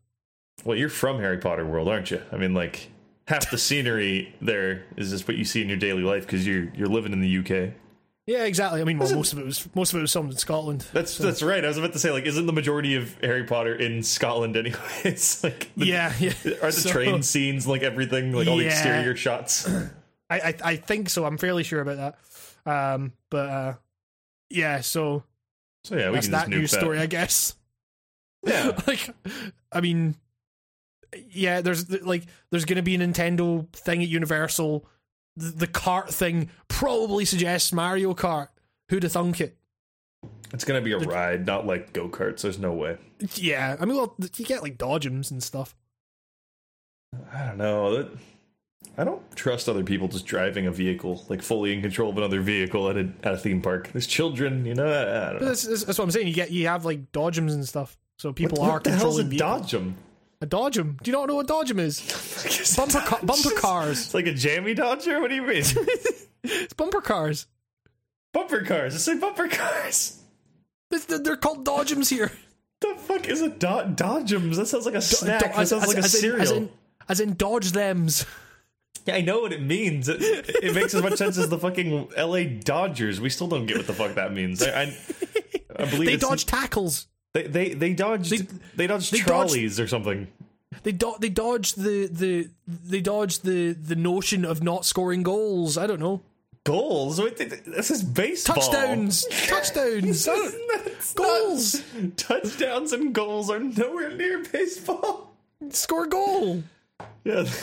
Well, 0.64 0.77
you're 0.77 0.90
from 0.90 1.19
Harry 1.19 1.38
Potter 1.38 1.65
World, 1.65 1.88
aren't 1.90 2.11
you? 2.11 2.22
I 2.32 2.38
mean, 2.38 2.53
like 2.53 2.90
half 3.27 3.49
the 3.52 3.57
scenery 3.57 4.34
there 4.41 4.86
is 4.95 5.10
just 5.11 5.27
what 5.27 5.36
you 5.36 5.44
see 5.44 5.61
in 5.61 5.68
your 5.68 5.77
daily 5.77 6.03
life 6.03 6.26
because 6.26 6.48
you're 6.48 6.69
you're 6.76 6.88
living 6.88 7.11
in 7.14 7.22
the 7.22 7.38
UK. 7.40 7.73
Yeah, 8.27 8.45
exactly. 8.45 8.81
I 8.81 8.85
mean, 8.85 8.97
well, 8.97 9.14
most 9.14 9.34
of 9.34 9.39
it 9.39 9.45
was 9.45 9.68
most 9.76 9.93
of 9.93 9.99
it 9.99 10.02
was 10.02 10.11
filmed 10.11 10.31
in 10.31 10.38
Scotland. 10.38 10.88
That's 10.93 11.18
that's 11.18 11.43
right. 11.43 11.64
I 11.64 11.68
was 11.68 11.77
about 11.77 11.93
to 11.93 11.99
say, 11.99 12.10
like, 12.11 12.26
isn't 12.26 12.47
the 12.47 12.53
majority 12.53 12.95
of 12.95 13.15
Harry 13.22 13.43
Potter 13.43 13.76
in 13.76 14.02
Scotland 14.02 14.57
anyway? 14.57 14.80
It's 15.03 15.43
like, 15.43 15.69
the, 15.77 15.85
yeah, 15.85 16.11
yeah. 16.19 16.34
are 16.64 16.68
the 16.68 16.72
So- 16.72 16.89
train 16.89 17.22
scenes 17.22 17.68
like 17.68 17.84
everything, 17.84 18.31
like 18.34 18.47
all 18.47 18.57
the 18.57 18.65
exterior 18.65 19.15
shots? 19.15 19.69
I, 20.30 20.39
I 20.39 20.56
I 20.64 20.76
think 20.77 21.10
so. 21.10 21.23
I'm 21.26 21.38
fairly 21.38 21.64
sure 21.64 21.81
about 21.81 22.15
that. 22.65 22.72
Um, 22.72 23.14
but 23.30 23.47
uh, 23.49 23.73
yeah. 24.49 24.81
So 24.81 25.23
So 25.84 25.95
yeah, 25.95 26.10
we 26.10 26.15
that's 26.15 26.26
can 26.26 26.31
that 26.31 26.49
news 26.49 26.72
story, 26.72 26.99
I 26.99 27.06
guess. 27.06 27.53
Yeah, 28.47 28.80
like, 28.88 29.10
I 29.72 29.81
mean, 29.81 30.14
yeah. 31.31 31.61
There's 31.61 31.89
like 32.03 32.26
there's 32.52 32.65
gonna 32.65 32.84
be 32.84 32.93
a 32.93 32.99
Nintendo 32.99 33.68
thing 33.72 34.03
at 34.03 34.07
Universal. 34.07 34.85
The, 35.38 35.52
the 35.52 35.68
kart 35.68 36.10
thing 36.10 36.49
probably 36.68 37.26
suggests 37.26 37.74
Mario 37.74 38.14
Kart. 38.14 38.49
Who'd 38.90 39.03
have 39.03 39.12
thunk 39.12 39.41
it? 39.41 39.57
it's 40.53 40.64
gonna 40.64 40.82
be 40.82 40.94
a 40.94 40.98
ride, 40.98 41.45
not 41.45 41.68
like 41.68 41.94
go 41.94 42.07
karts. 42.07 42.41
There's 42.41 42.60
no 42.60 42.74
way. 42.74 42.98
Yeah, 43.36 43.76
I 43.80 43.86
mean, 43.86 43.98
well, 43.98 44.16
you 44.38 44.45
get 44.45 44.64
like 44.64 44.78
dodgems 44.78 45.32
and 45.32 45.44
stuff. 45.44 45.76
I 47.34 47.45
don't 47.45 47.57
know. 47.57 47.98
That, 47.98 48.12
I 48.98 49.03
don't 49.03 49.22
trust 49.36 49.68
other 49.68 49.84
people 49.84 50.07
just 50.07 50.26
driving 50.26 50.68
a 50.68 50.72
vehicle, 50.72 51.26
like 51.28 51.41
fully 51.41 51.74
in 51.74 51.82
control 51.82 52.10
of 52.10 52.18
another 52.18 52.41
vehicle 52.41 52.90
at 52.90 52.98
a 52.98 53.10
at 53.24 53.34
a 53.34 53.38
theme 53.38 53.62
park. 53.62 53.90
There's 53.91 54.07
children, 54.07 54.66
you 54.66 54.76
know. 54.76 54.88
I, 54.88 55.30
I 55.30 55.32
don't 55.32 55.41
know. 55.41 55.48
that's, 55.48 55.64
that's, 55.64 55.98
what 55.98 56.06
I'm 56.06 56.12
saying. 56.12 56.28
You 56.28 56.34
get 56.34 56.52
you 56.52 56.68
have 56.68 56.86
like 56.86 57.12
dodgems 57.12 57.53
and 57.53 57.68
stuff, 57.68 57.98
so 58.18 58.32
people 58.32 58.60
what, 58.60 58.70
are 58.70 58.74
what 58.74 58.84
the 58.84 58.91
hell's 58.91 59.20
a 59.20 59.24
controlling 59.24 59.30
vehicles. 59.30 59.72
dodgem? 59.72 59.94
A 60.45 60.47
dodgem. 60.47 61.01
Do 61.01 61.09
you 61.09 61.17
not 61.17 61.27
know 61.27 61.35
what 61.35 61.47
dodgem 61.47 61.80
is? 61.80 61.99
Bumper 62.77 62.99
ca- 62.99 63.19
bumper 63.26 63.49
cars. 63.59 63.99
It's 64.05 64.13
like 64.13 64.27
a 64.27 64.34
jammy 64.34 64.76
dodger. 64.76 65.19
What 65.19 65.30
do 65.30 65.35
you 65.35 65.41
mean? 65.41 65.63
It's 66.47 66.73
bumper 66.73 67.01
cars. 67.01 67.47
bumper 68.31 68.61
cars. 68.63 68.93
It's 68.93 69.07
like 69.07 69.19
bumper 69.19 69.47
cars. 69.47 70.19
It's- 70.91 71.19
They're 71.22 71.35
called 71.38 71.65
dodgems 71.65 72.07
here. 72.11 72.31
The 72.81 72.93
fuck 72.99 73.27
is 73.27 73.41
a 73.41 73.49
do- 73.49 73.65
dodgems? 73.95 74.57
That 74.57 74.67
sounds 74.67 74.85
like 74.85 74.93
a 74.93 75.01
snack. 75.01 75.39
Do- 75.41 75.47
that 75.57 75.67
sounds 75.67 75.88
like 75.88 75.95
a 75.97 76.01
as 76.01 76.13
in- 76.13 76.22
cereal. 76.22 76.41
as 76.43 76.51
in, 76.51 76.69
as 77.09 77.19
in 77.19 77.34
dodge 77.35 77.72
thems. 77.72 78.27
yeah, 79.07 79.15
I 79.15 79.22
know 79.22 79.39
what 79.39 79.53
it 79.53 79.63
means. 79.63 80.07
It, 80.07 80.17
it 80.22 80.76
makes 80.76 80.93
as 80.93 81.01
much 81.01 81.15
sense 81.15 81.39
as 81.39 81.49
the 81.49 81.57
fucking 81.57 82.09
L.A. 82.15 82.45
Dodgers. 82.45 83.19
We 83.19 83.31
still 83.31 83.47
don't 83.47 83.65
get 83.65 83.77
what 83.77 83.88
the 83.88 83.93
fuck 83.93 84.13
that 84.13 84.31
means. 84.31 84.61
I, 84.61 84.84
I, 84.84 84.97
I 85.80 85.85
believe 85.89 86.05
They 86.05 86.17
dodge 86.17 86.45
tackles. 86.45 87.07
They 87.34 87.47
they 87.47 87.73
they 87.73 87.93
dodged 87.93 88.30
they, 88.31 88.38
They- 88.76 88.88
dodged 88.88 89.11
they 89.11 89.17
dodged- 89.17 89.27
trolleys 89.27 89.80
or 89.80 89.88
something. 89.88 90.27
They 90.84 90.91
do- 90.91 91.15
they 91.19 91.30
dodge 91.30 91.73
the, 91.73 92.07
the 92.07 92.49
they 92.68 93.02
dodge 93.02 93.39
the 93.41 93.73
the 93.73 93.95
notion 93.95 94.45
of 94.45 94.61
not 94.64 94.85
scoring 94.85 95.23
goals. 95.23 95.77
I 95.77 95.88
don't 95.88 95.99
know. 95.99 96.22
Goals. 96.64 97.22
Wait, 97.22 97.38
th- 97.38 97.49
th- 97.49 97.64
this 97.65 97.91
is 97.91 98.02
baseball. 98.03 98.56
Touchdowns. 98.56 99.26
Touchdowns. 99.47 100.27
I 100.27 100.35
don't- 100.35 100.85
That's 100.85 101.14
Goals. 101.14 101.84
not- 101.93 102.18
touchdowns 102.18 102.91
and 102.93 103.14
goals 103.14 103.49
are 103.52 103.60
nowhere 103.60 104.11
near 104.15 104.43
baseball. 104.52 105.35
Score 105.69 106.07
goal. 106.07 106.64
Yeah. 107.23 107.45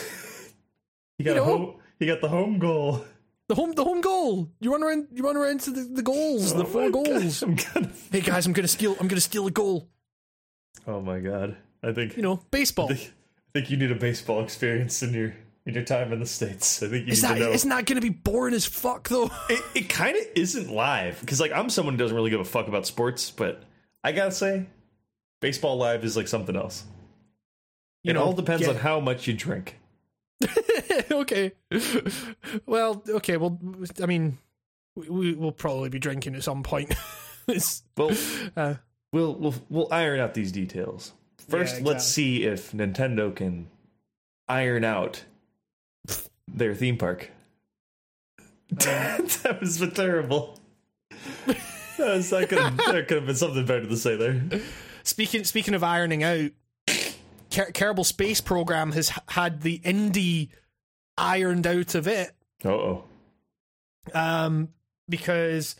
You 1.19 1.25
got 1.25 1.31
You 1.31 1.35
know? 1.37 1.43
home, 1.45 1.75
you 1.99 2.07
got 2.07 2.21
the 2.21 2.27
home 2.27 2.57
goal. 2.59 3.05
The 3.47 3.55
home 3.55 3.73
the 3.73 3.83
home 3.83 4.01
goal. 4.01 4.49
You 4.59 4.71
run 4.71 4.83
around 4.83 5.07
you 5.13 5.23
run 5.23 5.37
around 5.37 5.59
to 5.61 5.71
the, 5.71 5.81
the 5.83 6.01
goals, 6.01 6.53
the 6.55 6.63
oh 6.63 6.65
four 6.65 6.89
God, 6.89 7.05
goals. 7.05 7.43
I'm 7.43 7.55
gonna, 7.55 7.89
Hey 8.11 8.21
guys, 8.21 8.45
I'm 8.47 8.53
gonna 8.53 8.67
steal 8.67 8.95
I'm 8.99 9.07
gonna 9.07 9.21
steal 9.21 9.45
a 9.47 9.51
goal. 9.51 9.87
oh 10.87 11.01
my 11.01 11.19
god. 11.19 11.55
I 11.83 11.91
think 11.91 12.15
You 12.15 12.23
know, 12.23 12.41
baseball. 12.51 12.91
I 12.91 12.95
think, 12.95 13.13
I 13.49 13.59
think 13.59 13.69
you 13.69 13.77
need 13.77 13.91
a 13.91 13.95
baseball 13.95 14.43
experience 14.43 15.03
in 15.03 15.13
your 15.13 15.35
in 15.65 15.73
your 15.73 15.83
time 15.83 16.11
in 16.11 16.19
the 16.19 16.25
states. 16.25 16.83
I 16.83 16.87
think 16.87 17.05
you 17.07 17.13
Is 17.13 17.23
need 17.23 17.29
that 17.29 17.33
to 17.35 17.39
know. 17.41 17.51
isn't 17.51 17.69
that 17.69 17.85
gonna 17.85 18.01
be 18.01 18.09
boring 18.09 18.53
as 18.53 18.65
fuck 18.65 19.09
though? 19.09 19.29
it, 19.49 19.63
it 19.75 19.89
kind 19.89 20.17
of 20.17 20.23
isn't 20.35 20.69
live 20.69 21.19
because 21.19 21.39
like 21.39 21.51
I'm 21.51 21.69
someone 21.69 21.95
who 21.95 21.97
doesn't 21.99 22.15
really 22.15 22.29
give 22.29 22.39
a 22.39 22.45
fuck 22.45 22.67
about 22.67 22.85
sports, 22.85 23.31
but 23.31 23.63
I 24.03 24.11
gotta 24.11 24.31
say, 24.31 24.65
baseball 25.41 25.77
live 25.77 26.03
is 26.03 26.17
like 26.17 26.27
something 26.27 26.55
else. 26.55 26.83
You 28.03 28.11
it 28.11 28.13
know, 28.15 28.23
all 28.23 28.33
depends 28.33 28.63
yeah. 28.63 28.69
on 28.69 28.75
how 28.75 28.99
much 28.99 29.27
you 29.27 29.33
drink. 29.33 29.79
okay. 31.11 31.53
Well, 32.65 33.01
okay. 33.07 33.37
Well, 33.37 33.57
I 34.01 34.05
mean, 34.05 34.37
we, 34.95 35.09
we 35.09 35.33
will 35.33 35.53
probably 35.53 35.87
be 35.89 35.99
drinking 35.99 36.35
at 36.35 36.43
some 36.43 36.63
point. 36.63 36.93
Well, 37.97 38.11
uh, 38.55 38.75
we'll 39.11 39.35
we'll 39.35 39.55
we'll 39.69 39.87
iron 39.91 40.21
out 40.21 40.33
these 40.33 40.53
details. 40.53 41.11
First, 41.47 41.79
Yeah, 41.79 41.87
let's 41.87 42.05
see 42.05 42.43
if 42.43 42.71
Nintendo 42.71 43.35
can 43.35 43.67
iron 44.47 44.83
out 44.83 45.23
their 46.47 46.75
theme 46.75 46.97
park. 46.97 47.31
that 48.69 49.57
was 49.59 49.83
terrible. 49.93 50.59
That, 51.45 51.57
was, 51.97 52.29
that, 52.31 52.49
could 52.49 52.57
have, 52.57 52.77
that 52.77 53.07
could 53.07 53.17
have 53.17 53.25
been 53.25 53.35
something 53.35 53.65
better 53.65 53.85
to 53.85 53.97
say 53.97 54.15
there. 54.15 54.41
speaking 55.03 55.43
speaking 55.43 55.73
of 55.73 55.83
ironing 55.83 56.23
out, 56.23 56.51
Ker- 57.51 57.71
Kerbal 57.71 58.05
Space 58.05 58.41
Program 58.41 58.93
has 58.93 59.11
had 59.29 59.61
the 59.61 59.79
indie 59.79 60.49
ironed 61.17 61.67
out 61.67 61.93
of 61.95 62.07
it. 62.07 62.31
Uh 62.65 62.69
oh. 62.69 63.03
um, 64.13 64.69
because 65.07 65.75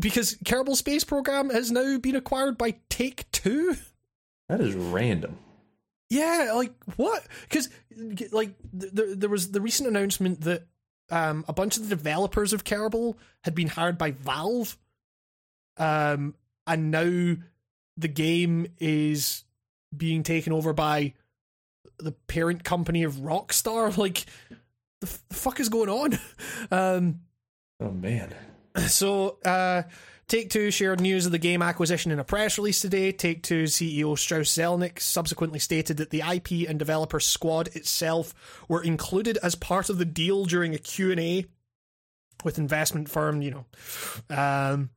because 0.00 0.34
Kerbal 0.44 0.76
Space 0.76 1.04
Program 1.04 1.50
has 1.50 1.70
now 1.70 1.98
been 1.98 2.16
acquired 2.16 2.58
by 2.58 2.76
Take 2.88 3.30
Two. 3.30 3.76
That 4.48 4.60
is 4.60 4.74
random. 4.74 5.36
Yeah, 6.10 6.52
like 6.54 6.72
what? 6.96 7.26
Because 7.48 7.68
like 8.30 8.54
th- 8.78 8.94
th- 8.94 9.18
there 9.18 9.28
was 9.30 9.50
the 9.50 9.60
recent 9.60 9.88
announcement 9.88 10.42
that 10.42 10.66
um 11.10 11.44
a 11.48 11.52
bunch 11.52 11.76
of 11.76 11.82
the 11.88 11.96
developers 11.96 12.52
of 12.52 12.62
Kerbal 12.64 13.16
had 13.42 13.54
been 13.54 13.66
hired 13.68 13.98
by 13.98 14.12
Valve, 14.12 14.76
um, 15.78 16.34
and 16.66 16.90
now 16.90 17.36
the 17.96 18.08
game 18.08 18.66
is 18.78 19.44
being 19.96 20.22
taken 20.22 20.52
over 20.52 20.72
by 20.72 21.14
the 21.98 22.12
parent 22.12 22.62
company 22.64 23.02
of 23.02 23.14
Rockstar. 23.14 23.96
Like, 23.98 24.26
the, 25.00 25.06
f- 25.06 25.22
the 25.28 25.34
fuck 25.34 25.60
is 25.60 25.68
going 25.68 25.88
on? 25.88 26.18
Um, 26.70 27.20
Oh 27.80 27.90
man. 27.90 28.34
so, 28.86 29.38
uh, 29.44 29.82
Take 30.28 30.50
Two 30.50 30.72
shared 30.72 31.00
news 31.00 31.24
of 31.24 31.30
the 31.30 31.38
game 31.38 31.62
acquisition 31.62 32.10
in 32.10 32.18
a 32.18 32.24
press 32.24 32.58
release 32.58 32.80
today. 32.80 33.12
Take 33.12 33.44
Two 33.44 33.64
CEO 33.64 34.18
Strauss 34.18 34.48
Zelnick 34.48 35.00
subsequently 35.00 35.60
stated 35.60 35.98
that 35.98 36.10
the 36.10 36.20
IP 36.20 36.68
and 36.68 36.80
developer 36.80 37.20
Squad 37.20 37.68
itself 37.76 38.34
were 38.68 38.82
included 38.82 39.38
as 39.40 39.54
part 39.54 39.88
of 39.88 39.98
the 39.98 40.04
deal 40.04 40.44
during 40.44 40.74
a 40.74 40.78
Q&A 40.78 41.46
with 42.42 42.58
investment 42.58 43.08
firm, 43.08 43.40
you 43.40 43.52
know. 43.52 44.36
Um, 44.36 44.90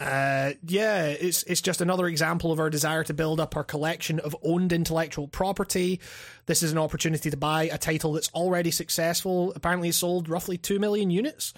uh, 0.00 0.54
yeah, 0.66 1.04
it's 1.04 1.44
it's 1.44 1.60
just 1.60 1.80
another 1.80 2.08
example 2.08 2.50
of 2.50 2.58
our 2.58 2.70
desire 2.70 3.04
to 3.04 3.14
build 3.14 3.38
up 3.38 3.54
our 3.54 3.62
collection 3.62 4.18
of 4.18 4.34
owned 4.42 4.72
intellectual 4.72 5.28
property. 5.28 6.00
This 6.46 6.64
is 6.64 6.72
an 6.72 6.78
opportunity 6.78 7.30
to 7.30 7.36
buy 7.36 7.64
a 7.64 7.78
title 7.78 8.14
that's 8.14 8.30
already 8.30 8.72
successful. 8.72 9.52
Apparently, 9.54 9.92
sold 9.92 10.28
roughly 10.28 10.58
two 10.58 10.80
million 10.80 11.10
units. 11.10 11.52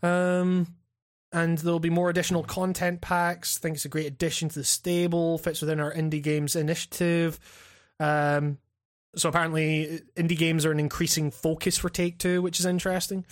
Um, 0.00 0.68
and 1.32 1.58
there'll 1.58 1.80
be 1.80 1.90
more 1.90 2.10
additional 2.10 2.42
content 2.42 3.00
packs. 3.00 3.58
I 3.58 3.60
think 3.60 3.76
it's 3.76 3.84
a 3.84 3.90
great 3.90 4.06
addition 4.06 4.48
to 4.48 4.58
the 4.60 4.64
stable. 4.64 5.38
Fits 5.38 5.60
within 5.60 5.80
our 5.80 5.92
indie 5.92 6.22
games 6.22 6.56
initiative. 6.56 7.38
Um, 7.98 8.58
so 9.16 9.28
apparently, 9.28 10.02
indie 10.16 10.36
games 10.36 10.66
are 10.66 10.72
an 10.72 10.80
increasing 10.80 11.30
focus 11.30 11.78
for 11.78 11.88
Take 11.88 12.18
Two, 12.18 12.42
which 12.42 12.60
is 12.60 12.66
interesting. 12.66 13.24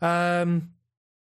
Um, 0.00 0.70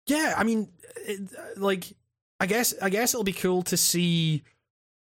yeah, 0.08 0.36
I 0.38 0.44
mean, 0.44 0.70
it, 0.98 1.30
like, 1.58 1.94
I 2.40 2.46
guess 2.46 2.74
I 2.82 2.90
guess 2.90 3.14
it'll 3.14 3.24
be 3.24 3.34
cool 3.34 3.64
to 3.64 3.78
see 3.78 4.44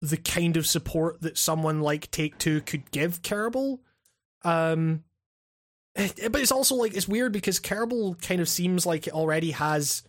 the 0.03 0.19
kind 0.19 0.57
of 0.59 0.67
support 0.67 1.23
that 1.23 1.39
someone 1.39 1.81
like 1.81 2.11
Take 2.11 2.39
Two 2.39 2.61
could 2.61 2.91
give 2.91 3.23
Kerbal. 3.23 3.79
Um, 4.43 5.05
but 5.95 6.41
it's 6.41 6.53
also 6.53 6.75
like 6.75 6.95
it's 6.95 7.09
weird 7.09 7.33
because 7.33 7.59
Kerbal 7.59 8.21
kind 8.21 8.41
of 8.41 8.49
seems 8.49 8.85
like 8.85 9.07
it 9.07 9.15
already 9.15 9.53
has 9.53 10.03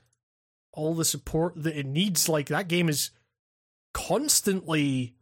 all 0.76 0.94
the 0.94 1.06
support 1.06 1.54
that 1.64 1.76
it 1.78 1.86
needs. 1.86 2.28
Like 2.30 2.48
that 2.48 2.68
game 2.68 2.90
is 2.90 3.12
constantly, 3.94 5.16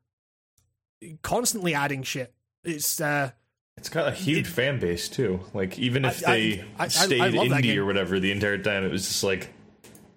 constantly 1.22 1.74
adding 1.74 2.04
shit. 2.04 2.34
It's 2.64 3.00
uh, 3.02 3.32
It's 3.78 3.90
got 3.90 4.08
a 4.08 4.12
huge 4.12 4.48
fan 4.48 4.80
base 4.80 5.10
too. 5.10 5.40
Like 5.54 5.78
even 5.80 6.06
if 6.06 6.28
I- 6.28 6.32
they 6.32 6.62
I- 6.78 6.84
I- 6.86 6.88
stayed 6.88 7.22
indie 7.34 7.78
or 7.78 7.86
whatever 7.86 8.20
the 8.20 8.32
entire 8.32 8.58
time, 8.58 8.84
it 8.86 8.92
was 8.92 9.08
just 9.08 9.24
like 9.24 9.50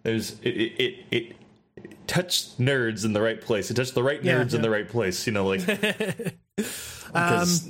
it 0.04 0.12
was 0.12 0.36
it 0.42 0.48
it 0.50 1.04
it, 1.10 1.36
it 1.76 2.06
touched 2.06 2.58
nerds 2.60 3.04
in 3.04 3.12
the 3.12 3.20
right 3.20 3.40
place. 3.40 3.70
It 3.70 3.74
touched 3.74 3.94
the 3.94 4.02
right 4.02 4.22
Yeah, 4.22 4.42
nerds 4.44 4.54
in 4.54 4.62
the 4.62 4.70
right 4.70 4.88
place. 4.88 5.26
You 5.26 5.32
know, 5.32 5.46
like 5.46 5.60
um, 5.68 5.68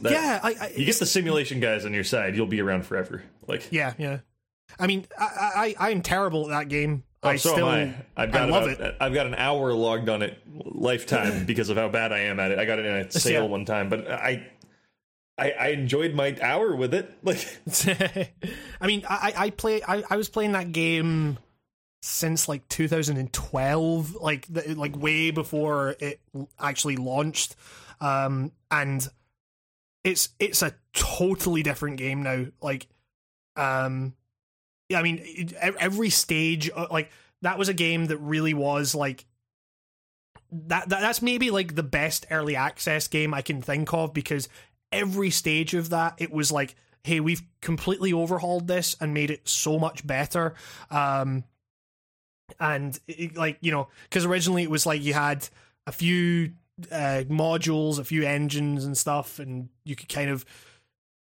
that- 0.02 0.10
yeah, 0.10 0.40
I, 0.42 0.54
I, 0.60 0.72
you 0.76 0.84
get 0.84 0.98
the 0.98 1.06
simulation 1.06 1.60
guys 1.60 1.84
on 1.84 1.92
your 1.94 2.04
side, 2.04 2.36
you'll 2.36 2.46
be 2.46 2.60
around 2.60 2.84
forever. 2.84 3.22
Like 3.46 3.68
yeah, 3.70 3.94
yeah. 3.98 4.18
I 4.78 4.86
mean, 4.86 5.06
I, 5.18 5.74
I, 5.78 5.90
I'm 5.90 6.02
terrible 6.02 6.50
at 6.50 6.58
that 6.58 6.68
game. 6.68 7.04
Oh, 7.26 7.30
I 7.30 7.36
so 7.36 7.52
still, 7.52 7.70
am 7.70 7.94
I. 8.16 8.22
I've 8.22 8.32
got 8.32 8.42
I 8.42 8.44
love 8.46 8.64
about, 8.70 8.80
it. 8.80 8.96
I've 9.00 9.14
got 9.14 9.26
an 9.26 9.34
hour 9.34 9.72
logged 9.72 10.08
on 10.08 10.22
it 10.22 10.40
lifetime 10.64 11.44
because 11.46 11.68
of 11.68 11.76
how 11.76 11.88
bad 11.88 12.12
I 12.12 12.20
am 12.20 12.40
at 12.40 12.50
it. 12.52 12.58
I 12.58 12.64
got 12.64 12.78
it 12.78 12.86
in 12.86 12.94
a 12.94 13.10
sale 13.10 13.42
Yeah. 13.44 13.48
one 13.48 13.64
time, 13.64 13.88
but 13.88 14.10
I. 14.10 14.46
I, 15.38 15.50
I 15.50 15.66
enjoyed 15.68 16.14
my 16.14 16.34
hour 16.40 16.74
with 16.74 16.94
it. 16.94 17.12
Like 17.22 17.46
I 18.80 18.86
mean, 18.86 19.04
I, 19.06 19.34
I 19.36 19.50
play. 19.50 19.82
I, 19.86 20.02
I 20.08 20.16
was 20.16 20.30
playing 20.30 20.52
that 20.52 20.72
game 20.72 21.36
since 22.00 22.48
like 22.48 22.66
2012, 22.68 24.14
like 24.14 24.46
the, 24.48 24.74
like 24.74 24.96
way 24.96 25.30
before 25.32 25.94
it 26.00 26.20
actually 26.58 26.96
launched, 26.96 27.54
um, 28.00 28.52
and 28.70 29.06
it's 30.04 30.30
it's 30.38 30.62
a 30.62 30.74
totally 30.94 31.62
different 31.62 31.98
game 31.98 32.22
now. 32.22 32.46
Like, 32.62 32.86
um, 33.56 34.14
I 34.94 35.02
mean, 35.02 35.52
every 35.60 36.10
stage, 36.10 36.70
uh, 36.74 36.86
like 36.90 37.10
that 37.42 37.58
was 37.58 37.68
a 37.68 37.74
game 37.74 38.06
that 38.06 38.18
really 38.18 38.54
was 38.54 38.94
like. 38.94 39.24
That, 40.52 40.88
that 40.90 41.00
that's 41.00 41.22
maybe 41.22 41.50
like 41.50 41.74
the 41.74 41.82
best 41.82 42.24
early 42.30 42.54
access 42.54 43.08
game 43.08 43.34
I 43.34 43.42
can 43.42 43.60
think 43.60 43.92
of 43.92 44.14
because 44.14 44.48
every 44.92 45.30
stage 45.30 45.74
of 45.74 45.90
that 45.90 46.14
it 46.18 46.32
was 46.32 46.52
like 46.52 46.76
hey 47.02 47.20
we've 47.20 47.42
completely 47.60 48.12
overhauled 48.12 48.68
this 48.68 48.96
and 49.00 49.12
made 49.12 49.30
it 49.30 49.48
so 49.48 49.78
much 49.78 50.06
better 50.06 50.54
um 50.90 51.44
and 52.60 52.98
it, 53.08 53.36
like 53.36 53.58
you 53.60 53.72
know 53.72 53.88
because 54.04 54.24
originally 54.24 54.62
it 54.62 54.70
was 54.70 54.86
like 54.86 55.02
you 55.02 55.12
had 55.12 55.48
a 55.86 55.92
few 55.92 56.52
uh 56.92 57.24
modules 57.28 57.98
a 57.98 58.04
few 58.04 58.22
engines 58.22 58.84
and 58.84 58.96
stuff 58.96 59.38
and 59.38 59.68
you 59.84 59.96
could 59.96 60.08
kind 60.08 60.30
of 60.30 60.44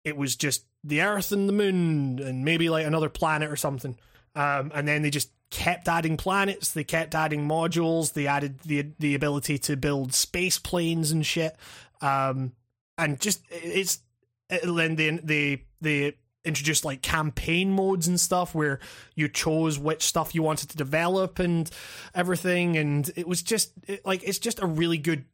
it 0.04 0.16
was 0.16 0.36
just 0.36 0.64
the 0.84 1.02
earth 1.02 1.32
and 1.32 1.48
the 1.48 1.52
moon 1.52 2.20
and 2.20 2.44
maybe 2.44 2.68
like 2.68 2.86
another 2.86 3.08
planet 3.08 3.50
or 3.50 3.56
something. 3.56 3.96
Um 4.34 4.70
and 4.74 4.86
then 4.86 5.02
they 5.02 5.10
just 5.10 5.30
kept 5.50 5.88
adding 5.88 6.16
planets. 6.16 6.72
They 6.72 6.84
kept 6.84 7.14
adding 7.14 7.48
modules. 7.48 8.12
They 8.12 8.26
added 8.26 8.60
the 8.60 8.86
the 8.98 9.14
ability 9.14 9.58
to 9.58 9.76
build 9.76 10.14
space 10.14 10.58
planes 10.58 11.10
and 11.10 11.24
shit. 11.24 11.56
Um 12.00 12.52
and 12.98 13.20
just 13.20 13.42
it's 13.50 14.00
then 14.48 14.96
they 14.96 15.10
they 15.10 15.64
they 15.80 16.14
introduced 16.44 16.84
like 16.84 17.02
campaign 17.02 17.70
modes 17.70 18.06
and 18.06 18.20
stuff 18.20 18.54
where 18.54 18.78
you 19.14 19.28
chose 19.28 19.78
which 19.78 20.02
stuff 20.02 20.34
you 20.34 20.42
wanted 20.42 20.68
to 20.70 20.76
develop 20.76 21.38
and 21.38 21.70
everything. 22.14 22.76
And 22.76 23.10
it 23.16 23.26
was 23.26 23.42
just 23.42 23.72
it, 23.86 24.04
like 24.04 24.22
it's 24.22 24.38
just 24.38 24.62
a 24.62 24.66
really 24.66 24.98
good 24.98 25.24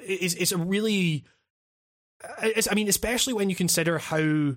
it's 0.00 0.34
it's 0.34 0.52
a 0.52 0.58
really 0.58 1.24
it's, 2.42 2.68
I 2.70 2.74
mean 2.74 2.88
especially 2.88 3.34
when 3.34 3.50
you 3.50 3.56
consider 3.56 3.98
how 3.98 4.54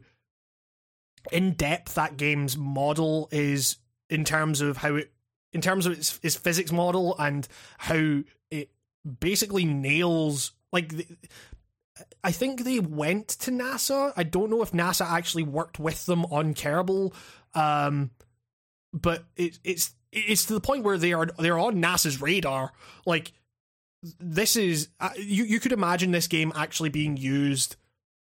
in 1.32 1.54
depth 1.54 1.95
that 1.95 2.18
game's 2.18 2.58
model 2.58 3.30
is 3.32 3.78
in 4.10 4.24
terms 4.24 4.62
of 4.62 4.78
how 4.78 4.95
it 4.95 5.12
in 5.54 5.62
terms 5.62 5.86
of 5.86 5.94
its, 5.94 6.20
its 6.22 6.36
physics 6.36 6.72
model 6.72 7.16
and 7.18 7.48
how 7.78 8.22
it 8.52 8.70
basically 9.20 9.66
nails 9.66 10.52
like 10.72 10.90
the, 10.90 11.08
I 12.24 12.32
think 12.32 12.64
they 12.64 12.80
went 12.80 13.28
to 13.30 13.52
NASA. 13.52 14.14
I 14.16 14.24
don't 14.24 14.49
know 14.49 14.62
if 14.62 14.72
NASA 14.72 15.10
actually 15.10 15.44
worked 15.44 15.80
with 15.80 16.06
them 16.06 16.26
on 16.26 16.54
Kerbal, 16.54 17.14
um, 17.56 18.12
but 18.94 19.24
it, 19.36 19.60
it's 19.64 19.94
it's 20.12 20.45
to 20.45 20.54
the 20.54 20.62
point 20.62 20.84
where 20.84 20.98
they 20.98 21.14
are 21.14 21.26
they're 21.40 21.58
on 21.58 21.82
NASA's 21.82 22.22
radar. 22.22 22.72
Like 23.06 23.32
this 24.20 24.56
is 24.56 24.90
uh, 24.99 25.10
you 25.18 25.44
you 25.44 25.60
could 25.60 25.72
imagine 25.72 26.12
this 26.12 26.28
game 26.28 26.52
actually 26.56 26.90
being 26.90 27.18
used 27.18 27.78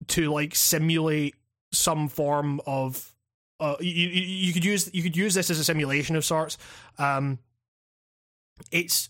to 0.07 0.32
like 0.32 0.56
simulate 0.56 1.36
some 1.72 2.07
form 2.07 2.61
of 2.65 3.14
uh, 3.60 3.76
you, 3.80 4.07
you 4.07 4.53
could 4.53 4.65
use 4.65 4.89
you 4.93 5.03
could 5.03 5.15
use 5.15 5.34
this 5.34 5.49
as 5.49 5.60
a 5.60 5.64
simulation 5.64 6.15
of 6.15 6.26
sorts. 6.26 6.57
Um, 6.98 7.39
it's 8.72 9.10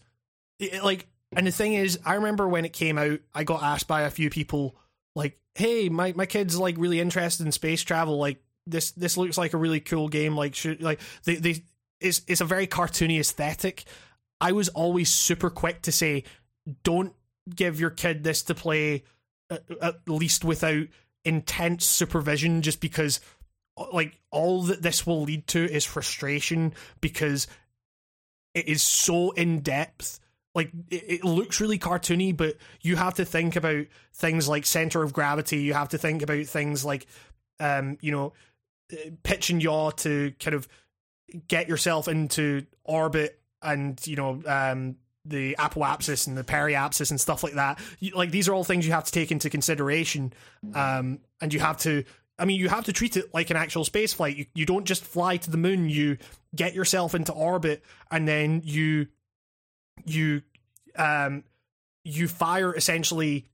it, 0.60 0.84
like 0.84 1.08
and 1.36 1.48
the 1.48 1.52
thing 1.52 1.74
is, 1.74 2.00
I 2.06 2.16
remember 2.16 2.48
when 2.48 2.66
it 2.66 2.74
came 2.74 2.98
out, 2.98 3.20
I 3.34 3.44
got 3.44 3.64
asked 3.64 3.88
by 3.88 4.02
a 4.02 4.10
few 4.10 4.30
people, 4.30 4.76
like, 5.16 5.40
"Hey, 5.56 5.88
my 5.90 6.14
my 6.14 6.26
kid's 6.26 6.60
like 6.60 6.76
really 6.78 7.00
interested 7.00 7.46
in 7.46 7.52
space 7.52 7.82
travel. 7.82 8.18
Like 8.18 8.44
this 8.68 8.92
this 8.92 9.18
looks 9.18 9.38
like 9.38 9.54
a 9.54 9.58
really 9.58 9.80
cool 9.80 10.10
game. 10.10 10.36
Like, 10.36 10.56
should 10.56 10.82
like 10.82 11.00
they 11.24 11.36
they 11.36 11.64
it's 12.02 12.22
it's 12.28 12.42
a 12.42 12.46
very 12.46 12.68
cartoony 12.68 13.20
aesthetic." 13.20 13.86
I 14.42 14.54
was 14.54 14.70
always 14.70 15.10
super 15.10 15.50
quick 15.50 15.84
to 15.84 15.92
say, 15.92 16.26
"Don't 16.84 17.14
give 17.54 17.80
your 17.80 17.92
kid 17.92 18.24
this 18.24 18.44
to 18.44 18.56
play, 18.56 19.04
at, 19.50 19.64
at 19.82 20.10
least 20.10 20.44
without 20.44 20.88
intense 21.26 21.85
supervision, 21.85 22.61
just 22.61 22.80
because." 22.81 23.19
Like 23.93 24.19
all 24.31 24.64
that 24.64 24.81
this 24.81 25.07
will 25.07 25.23
lead 25.23 25.48
to 25.48 25.64
is 25.64 25.85
frustration 25.85 26.73
because 26.99 27.48
it 28.53 28.68
is 28.68 28.84
so 28.84 29.31
in 29.31 29.61
depth 29.61 30.19
like 30.53 30.72
it, 30.89 31.03
it 31.07 31.23
looks 31.23 31.61
really 31.61 31.80
cartoony 31.80 32.35
but 32.35 32.56
you 32.81 32.95
have 32.95 33.15
to 33.15 33.26
think 33.26 33.56
about 33.56 33.85
things 34.14 34.48
like 34.48 34.65
center 34.65 35.03
of 35.03 35.14
gravity 35.14 35.61
you 35.61 35.73
have 35.73 35.89
to 35.89 35.98
think 35.98 36.22
about 36.22 36.45
things 36.45 36.84
like 36.84 37.07
um 37.60 37.98
you 38.02 38.11
know 38.11 38.34
uh, 38.93 39.10
pitch 39.23 39.49
and 39.49 39.64
yaw 39.64 39.91
to 39.91 40.34
kind 40.39 40.56
of 40.56 40.68
get 41.48 41.69
yourself 41.69 42.07
into 42.07 42.65
orbit 42.84 43.39
and 43.61 44.06
you 44.06 44.15
know 44.15 44.41
um 44.45 44.95
the 45.26 45.56
apoapsis 45.60 46.27
and 46.27 46.38
the 46.38 46.43
periapsis 46.43 47.11
and 47.11 47.22
stuff 47.22 47.43
like 47.43 47.53
that 47.53 47.80
you, 47.99 48.11
like 48.15 48.31
these 48.31 48.48
are 48.48 48.53
all 48.53 48.64
things 48.64 48.85
you 48.85 48.91
have 48.91 49.03
to 49.03 49.11
take 49.11 49.31
into 49.31 49.49
consideration 49.49 50.34
um 50.73 51.19
and 51.41 51.53
you 51.53 51.60
have 51.60 51.77
to 51.77 52.03
I 52.41 52.45
mean, 52.45 52.60
you 52.60 52.69
have 52.69 52.85
to 52.85 52.93
treat 52.93 53.15
it 53.18 53.31
like 53.35 53.52
an 53.52 53.56
actual 53.56 53.85
space 53.85 54.14
flight. 54.14 54.35
You, 54.35 54.48
you 54.56 54.65
don't 54.65 54.85
just 54.85 55.06
fly 55.06 55.38
to 55.38 55.52
the 55.52 55.57
moon. 55.57 55.89
You 55.89 56.18
get 56.56 56.73
yourself 56.73 57.14
into 57.14 57.31
orbit, 57.31 57.84
and 58.10 58.27
then 58.27 58.64
you 58.65 59.07
you 60.06 60.41
um 60.95 61.43
you 62.03 62.27
fire 62.27 62.73
essentially 62.73 63.45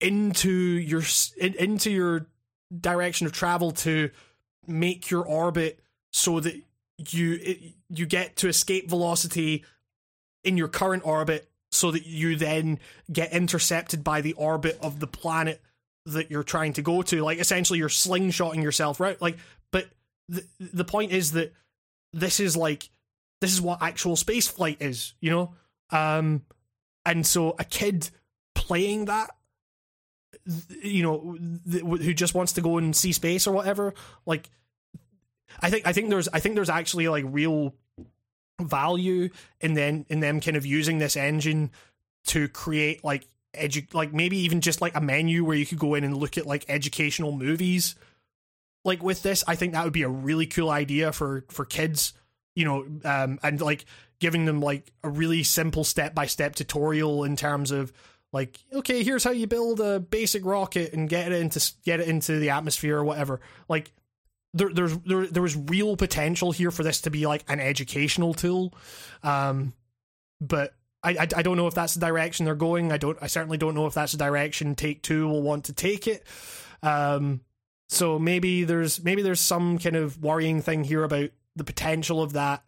into 0.00 0.50
your 0.50 1.02
in, 1.36 1.54
into 1.54 1.90
your 1.90 2.26
direction 2.80 3.26
of 3.26 3.32
travel 3.32 3.72
to 3.72 4.10
make 4.68 5.10
your 5.10 5.24
orbit 5.24 5.80
so 6.12 6.38
that 6.38 6.54
you 7.08 7.38
it, 7.42 7.60
you 7.90 8.06
get 8.06 8.36
to 8.36 8.48
escape 8.48 8.88
velocity 8.88 9.64
in 10.46 10.56
your 10.56 10.68
current 10.68 11.04
orbit 11.06 11.48
so 11.70 11.90
that 11.90 12.06
you 12.06 12.36
then 12.36 12.78
get 13.12 13.32
intercepted 13.32 14.02
by 14.04 14.20
the 14.20 14.32
orbit 14.34 14.78
of 14.80 15.00
the 15.00 15.06
planet 15.06 15.60
that 16.06 16.30
you're 16.30 16.44
trying 16.44 16.72
to 16.74 16.82
go 16.82 17.02
to. 17.02 17.22
Like 17.22 17.38
essentially, 17.38 17.78
you're 17.78 17.88
slingshotting 17.88 18.62
yourself 18.62 19.00
right. 19.00 19.20
Like, 19.20 19.38
but 19.72 19.88
the 20.28 20.44
the 20.60 20.84
point 20.84 21.12
is 21.12 21.32
that 21.32 21.52
this 22.12 22.40
is 22.40 22.56
like 22.56 22.88
this 23.40 23.52
is 23.52 23.60
what 23.60 23.82
actual 23.82 24.16
space 24.16 24.48
flight 24.48 24.78
is, 24.80 25.14
you 25.20 25.30
know. 25.30 25.54
Um, 25.90 26.42
and 27.04 27.26
so 27.26 27.54
a 27.58 27.64
kid 27.64 28.10
playing 28.54 29.06
that 29.06 29.30
you 30.82 31.02
know 31.02 31.36
who 31.80 32.14
just 32.14 32.34
wants 32.34 32.52
to 32.52 32.60
go 32.60 32.78
and 32.78 32.94
see 32.94 33.12
space 33.12 33.46
or 33.46 33.52
whatever 33.52 33.94
like 34.26 34.48
i 35.60 35.70
think 35.70 35.86
i 35.86 35.92
think 35.92 36.08
there's 36.10 36.28
i 36.28 36.40
think 36.40 36.54
there's 36.54 36.70
actually 36.70 37.08
like 37.08 37.24
real 37.26 37.74
value 38.60 39.28
in 39.60 39.74
then 39.74 40.06
in 40.08 40.20
them 40.20 40.40
kind 40.40 40.56
of 40.56 40.64
using 40.64 40.98
this 40.98 41.16
engine 41.16 41.70
to 42.26 42.48
create 42.48 43.04
like 43.04 43.26
edu- 43.54 43.92
like 43.94 44.12
maybe 44.12 44.38
even 44.38 44.60
just 44.60 44.80
like 44.80 44.94
a 44.96 45.00
menu 45.00 45.44
where 45.44 45.56
you 45.56 45.66
could 45.66 45.78
go 45.78 45.94
in 45.94 46.04
and 46.04 46.16
look 46.16 46.38
at 46.38 46.46
like 46.46 46.64
educational 46.68 47.32
movies. 47.32 47.94
Like 48.84 49.02
with 49.02 49.22
this 49.24 49.42
i 49.48 49.56
think 49.56 49.72
that 49.72 49.82
would 49.82 49.92
be 49.92 50.04
a 50.04 50.08
really 50.08 50.46
cool 50.46 50.70
idea 50.70 51.10
for 51.10 51.44
for 51.48 51.64
kids 51.64 52.12
you 52.54 52.64
know 52.64 52.86
um 53.04 53.40
and 53.42 53.60
like 53.60 53.84
giving 54.20 54.44
them 54.44 54.60
like 54.60 54.92
a 55.02 55.08
really 55.08 55.42
simple 55.42 55.82
step 55.82 56.14
by 56.14 56.26
step 56.26 56.54
tutorial 56.54 57.24
in 57.24 57.34
terms 57.34 57.72
of 57.72 57.92
like 58.32 58.58
okay 58.72 59.02
here's 59.02 59.24
how 59.24 59.30
you 59.30 59.46
build 59.46 59.80
a 59.80 59.98
basic 59.98 60.44
rocket 60.44 60.92
and 60.92 61.08
get 61.08 61.32
it 61.32 61.40
into 61.40 61.72
get 61.84 62.00
it 62.00 62.08
into 62.08 62.38
the 62.38 62.50
atmosphere 62.50 62.98
or 62.98 63.04
whatever. 63.04 63.40
Like 63.68 63.92
there 64.56 64.70
there's 64.72 64.96
there 64.98 65.26
there 65.26 65.42
was 65.42 65.56
real 65.56 65.96
potential 65.96 66.52
here 66.52 66.70
for 66.70 66.82
this 66.82 67.02
to 67.02 67.10
be 67.10 67.26
like 67.26 67.44
an 67.48 67.60
educational 67.60 68.34
tool. 68.34 68.74
Um 69.22 69.74
but 70.40 70.74
I, 71.02 71.10
I, 71.10 71.28
I 71.36 71.42
don't 71.42 71.56
know 71.56 71.66
if 71.66 71.74
that's 71.74 71.94
the 71.94 72.04
direction 72.04 72.44
they're 72.44 72.54
going. 72.54 72.92
I 72.92 72.96
don't 72.98 73.18
i 73.20 73.26
certainly 73.26 73.58
don't 73.58 73.74
know 73.74 73.86
if 73.86 73.94
that's 73.94 74.12
the 74.12 74.18
direction 74.18 74.74
take 74.74 75.02
two 75.02 75.28
will 75.28 75.42
want 75.42 75.64
to 75.66 75.72
take 75.72 76.06
it. 76.06 76.26
Um 76.82 77.40
so 77.88 78.18
maybe 78.18 78.64
there's 78.64 79.02
maybe 79.02 79.22
there's 79.22 79.40
some 79.40 79.78
kind 79.78 79.96
of 79.96 80.22
worrying 80.22 80.62
thing 80.62 80.84
here 80.84 81.04
about 81.04 81.30
the 81.54 81.64
potential 81.64 82.22
of 82.22 82.32
that 82.32 82.64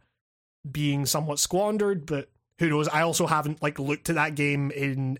being 0.71 1.07
somewhat 1.07 1.39
squandered 1.39 2.07
but 2.07 2.31
who 2.59 2.69
knows? 2.69 2.89
I 2.89 3.03
also 3.03 3.27
haven't 3.27 3.63
like 3.63 3.79
looked 3.79 4.09
at 4.11 4.17
that 4.17 4.35
game 4.35 4.71
in 4.71 5.19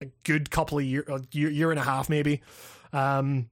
a 0.00 0.06
good 0.24 0.50
couple 0.50 0.78
of 0.78 0.84
year, 0.84 1.04
a 1.08 1.20
year, 1.32 1.50
year 1.50 1.70
and 1.70 1.78
a 1.78 1.84
half 1.84 2.08
maybe. 2.08 2.42
Um, 2.92 3.48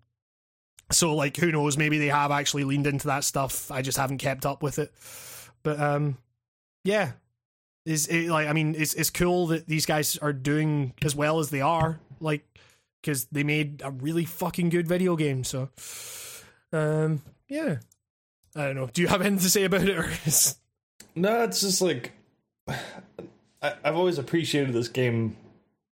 so 0.93 1.14
like 1.14 1.36
who 1.36 1.52
knows? 1.52 1.77
Maybe 1.77 1.98
they 1.98 2.09
have 2.09 2.31
actually 2.31 2.64
leaned 2.64 2.86
into 2.86 3.09
that 3.09 3.24
stuff. 3.24 3.70
I 3.70 3.82
just 3.82 3.98
haven't 3.98 4.19
kept 4.19 4.47
up 4.47 4.62
with 4.62 4.78
it. 4.78 4.93
But 5.62 5.81
um, 5.81 6.19
yeah, 6.85 7.12
is 7.85 8.06
it 8.06 8.28
like 8.28 8.48
I 8.48 8.52
mean, 8.52 8.74
it's 8.77 8.94
it's 8.94 9.10
cool 9.10 9.48
that 9.48 9.66
these 9.66 9.86
guys 9.86 10.16
are 10.19 10.32
doing 10.32 10.94
as 11.02 11.14
well 11.14 11.40
as 11.40 11.51
they 11.51 11.60
are. 11.60 12.01
Like 12.20 12.47
because 13.01 13.24
they 13.27 13.43
made 13.43 13.82
a 13.85 13.90
really 13.90 14.24
fucking 14.24 14.69
good 14.69 14.86
video 14.86 15.16
game. 15.16 15.44
So 15.44 15.70
um, 16.73 17.23
yeah. 17.48 17.77
I 18.55 18.66
don't 18.66 18.77
know. 18.77 18.89
Do 18.93 19.02
you 19.02 19.09
have 19.09 19.20
anything 19.23 19.39
to 19.39 19.51
say 19.51 19.64
about 19.64 19.82
it? 19.82 19.98
Or 19.98 20.09
is... 20.27 20.56
No, 21.16 21.43
it's 21.43 21.60
just 21.60 21.81
like 21.81 22.12
I, 22.69 23.74
I've 23.85 23.97
always 23.97 24.19
appreciated 24.19 24.73
this 24.74 24.89
game 24.89 25.36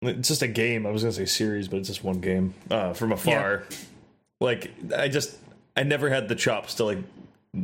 it's 0.03 0.29
just 0.29 0.43
a 0.43 0.49
game. 0.49 0.87
I 0.87 0.91
was 0.91 1.03
gonna 1.03 1.13
say 1.13 1.25
series, 1.25 1.69
but 1.69 1.79
it's 1.79 1.89
just 1.89 2.05
one 2.05 2.21
game 2.21 2.55
uh, 2.71 2.93
from 2.93 3.13
afar. 3.13 3.65
Yeah. 3.69 3.77
Like 4.41 4.71
I 4.97 5.09
just 5.09 5.37
I 5.77 5.83
never 5.83 6.09
had 6.09 6.29
the 6.29 6.35
chops 6.35 6.75
to 6.75 6.85
like 6.85 6.99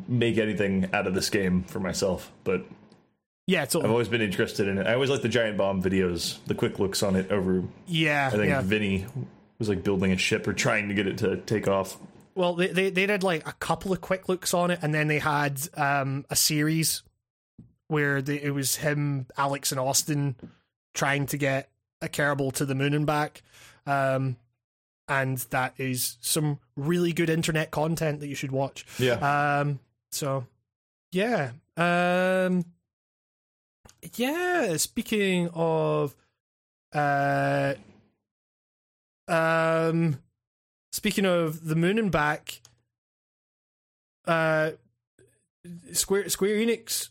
make 0.09 0.39
anything 0.39 0.89
out 0.93 1.07
of 1.07 1.15
this 1.15 1.31
game 1.31 1.63
for 1.65 1.81
myself, 1.81 2.33
but 2.43 2.65
yeah, 3.47 3.65
it's 3.65 3.77
I've 3.77 3.91
always 3.91 4.09
been 4.09 4.23
interested 4.23 4.69
in 4.69 4.79
it. 4.79 4.87
I 4.87 4.95
always 4.95 5.11
like 5.11 5.23
the 5.23 5.29
Giant 5.29 5.59
Bomb 5.59 5.83
videos, 5.83 6.39
the 6.47 6.55
quick 6.55 6.79
looks 6.79 7.03
on 7.03 7.15
it 7.15 7.31
over. 7.31 7.63
Yeah, 7.87 8.31
I 8.33 8.37
think 8.37 8.49
yeah. 8.49 8.63
Vinny 8.63 9.07
was 9.59 9.69
like 9.69 9.85
building 9.85 10.13
a 10.13 10.17
ship 10.17 10.49
or 10.49 10.55
trying 10.55 10.89
to 10.89 10.95
get 10.95 11.07
it 11.07 11.19
to 11.19 11.37
take 11.39 11.69
off. 11.69 11.99
Well, 12.35 12.55
they, 12.55 12.69
they 12.69 12.91
they 12.91 13.07
did 13.07 13.23
like 13.23 13.47
a 13.47 13.53
couple 13.53 13.93
of 13.93 14.01
quick 14.01 14.29
looks 14.29 14.55
on 14.55 14.71
it, 14.71 14.79
and 14.83 14.95
then 14.95 15.09
they 15.09 15.19
had 15.19 15.61
um, 15.77 16.25
a 16.31 16.37
series 16.37 17.03
where 17.89 18.23
they, 18.23 18.41
it 18.41 18.55
was 18.55 18.77
him, 18.77 19.27
Alex, 19.37 19.71
and 19.71 19.79
Austin 19.79 20.37
trying 20.95 21.27
to 21.27 21.37
get 21.37 21.69
a 22.01 22.09
Kerbal 22.09 22.53
to 22.55 22.65
the 22.65 22.75
moon 22.75 22.95
and 22.95 23.07
back. 23.07 23.43
Um, 23.87 24.37
and 25.09 25.39
that 25.51 25.75
is 25.79 26.17
some 26.21 26.59
really 26.77 27.13
good 27.13 27.31
internet 27.31 27.71
content 27.71 28.21
that 28.21 28.29
you 28.29 28.35
should 28.35 28.53
watch. 28.53 28.87
Yeah. 28.99 29.61
Um, 29.61 29.81
so 30.13 30.47
yeah. 31.13 31.53
Um, 31.77 32.65
yeah. 34.17 34.77
Speaking 34.77 35.49
of, 35.55 36.15
uh, 36.93 37.75
um, 39.29 40.21
speaking 40.93 41.27
of 41.27 41.65
the 41.65 41.77
moon 41.77 41.99
and 41.99 42.11
back, 42.11 42.61
uh, 44.27 44.73
Square 45.93 46.29
Square 46.31 46.57
Enix 46.57 47.11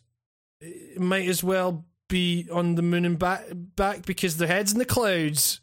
might 0.98 1.28
as 1.28 1.44
well 1.44 1.86
be 2.10 2.48
on 2.52 2.76
the 2.76 2.82
moon 2.82 3.06
and 3.06 3.18
back 3.18 3.46
back 3.54 4.06
because 4.06 4.38
their 4.38 4.48
head's 4.48 4.74
in 4.74 4.80
the 4.80 4.86
clouds. 4.86 5.62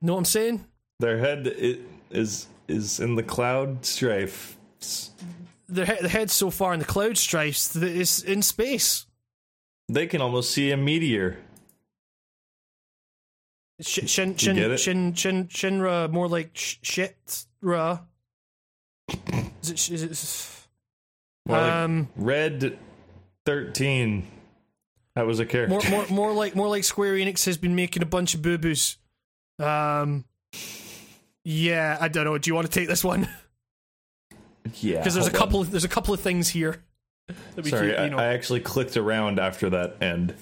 Know 0.00 0.12
what 0.14 0.18
I'm 0.20 0.24
saying? 0.24 0.64
Their 1.00 1.18
head 1.18 1.46
is 2.10 2.46
is 2.68 3.00
in 3.00 3.16
the 3.16 3.22
Cloud 3.22 3.84
Strife. 3.84 4.56
Their, 5.68 5.84
head, 5.84 5.98
their 6.00 6.08
head's 6.08 6.32
so 6.32 6.50
far 6.50 6.72
in 6.72 6.78
the 6.78 6.84
Cloud 6.86 7.18
Strifes 7.18 7.68
that 7.68 7.82
it's 7.82 8.22
in 8.22 8.42
space. 8.42 9.06
They 9.88 10.06
can 10.06 10.20
almost 10.20 10.50
see 10.50 10.70
a 10.70 10.76
meteor. 10.76 11.38
Shin 13.80 14.06
shin 14.06 14.36
shin 14.36 14.76
shin, 14.76 15.14
shin 15.14 15.46
Shinra 15.46 16.10
more 16.10 16.26
like 16.26 16.50
sh- 16.54 16.78
shitra. 16.82 18.02
Is 19.62 19.70
it? 19.70 19.90
Is 19.90 20.68
it? 21.46 21.52
Um, 21.52 22.08
like 22.16 22.26
red 22.26 22.78
thirteen. 23.46 24.26
That 25.14 25.26
was 25.26 25.38
a 25.40 25.46
character. 25.46 25.74
More, 25.74 25.82
more, 25.90 26.06
more 26.08 26.32
like 26.32 26.56
more 26.56 26.68
like 26.68 26.84
Square 26.84 27.14
Enix 27.14 27.44
has 27.46 27.56
been 27.56 27.74
making 27.76 28.02
a 28.02 28.06
bunch 28.06 28.34
of 28.34 28.42
boo 28.42 28.58
boos. 28.58 28.98
Um, 29.58 30.24
yeah, 31.44 31.96
I 32.00 32.08
don't 32.08 32.24
know. 32.24 32.38
Do 32.38 32.50
you 32.50 32.54
want 32.54 32.66
to 32.66 32.72
take 32.72 32.88
this 32.88 33.04
one? 33.04 33.28
Yeah, 34.82 34.98
because 34.98 35.14
there's 35.14 35.26
a 35.26 35.30
couple. 35.30 35.62
Of, 35.62 35.70
there's 35.70 35.84
a 35.84 35.88
couple 35.88 36.12
of 36.12 36.20
things 36.20 36.50
here. 36.50 36.82
Sorry, 37.64 37.90
keep, 37.90 38.00
you 38.00 38.10
know. 38.10 38.18
I, 38.18 38.24
I, 38.24 38.26
actually 38.34 38.60
clicked 38.60 38.98
around 38.98 39.38
after 39.38 39.70
that 39.70 39.96
and 40.02 40.34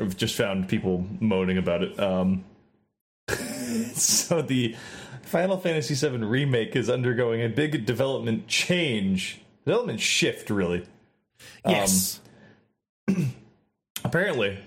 I've 0.00 0.16
just 0.16 0.34
found 0.36 0.68
people 0.68 1.06
moaning 1.20 1.58
about 1.58 1.82
it. 1.82 1.98
Um, 1.98 2.44
so 3.94 4.42
the 4.42 4.76
Final 5.22 5.56
Fantasy 5.56 5.94
VII 5.94 6.18
remake 6.18 6.76
is 6.76 6.90
undergoing 6.90 7.42
a 7.42 7.48
big 7.48 7.86
development 7.86 8.46
change, 8.46 9.40
development 9.64 10.00
shift, 10.00 10.50
really. 10.50 10.84
Yes. 11.66 12.20
Um, 13.08 13.34
apparently 14.04 14.58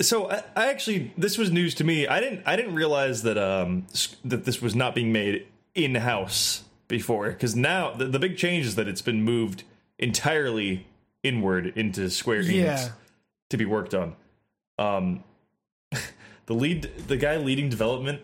so 0.00 0.30
I, 0.30 0.42
I, 0.56 0.68
actually 0.70 1.12
this 1.16 1.38
was 1.38 1.50
news 1.50 1.74
to 1.76 1.84
me 1.84 2.06
i 2.06 2.20
didn't 2.20 2.42
i 2.46 2.56
didn't 2.56 2.74
realize 2.74 3.22
that 3.22 3.38
um 3.38 3.86
that 4.24 4.44
this 4.44 4.60
was 4.60 4.74
not 4.74 4.94
being 4.94 5.12
made 5.12 5.46
in 5.74 5.94
house 5.96 6.64
before 6.88 7.30
because 7.30 7.54
now 7.54 7.92
the, 7.92 8.06
the 8.06 8.18
big 8.18 8.36
change 8.36 8.66
is 8.66 8.74
that 8.76 8.88
it's 8.88 9.02
been 9.02 9.22
moved 9.22 9.64
entirely 9.98 10.86
inward 11.22 11.66
into 11.76 12.08
Square 12.08 12.44
Enix 12.44 12.54
yeah. 12.54 12.88
to 13.50 13.56
be 13.56 13.64
worked 13.64 13.94
on 13.94 14.14
um 14.78 15.24
the 16.46 16.54
lead 16.54 16.90
the 17.08 17.16
guy 17.16 17.36
leading 17.36 17.68
development 17.68 18.22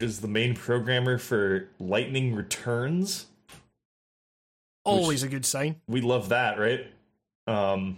is 0.00 0.20
the 0.20 0.28
main 0.28 0.54
programmer 0.54 1.18
for 1.18 1.68
Lightning 1.78 2.34
Returns 2.34 3.26
always 4.84 5.22
a 5.22 5.28
good 5.28 5.44
sign 5.44 5.76
we 5.86 6.00
love 6.00 6.30
that 6.30 6.58
right 6.58 6.86
um 7.46 7.96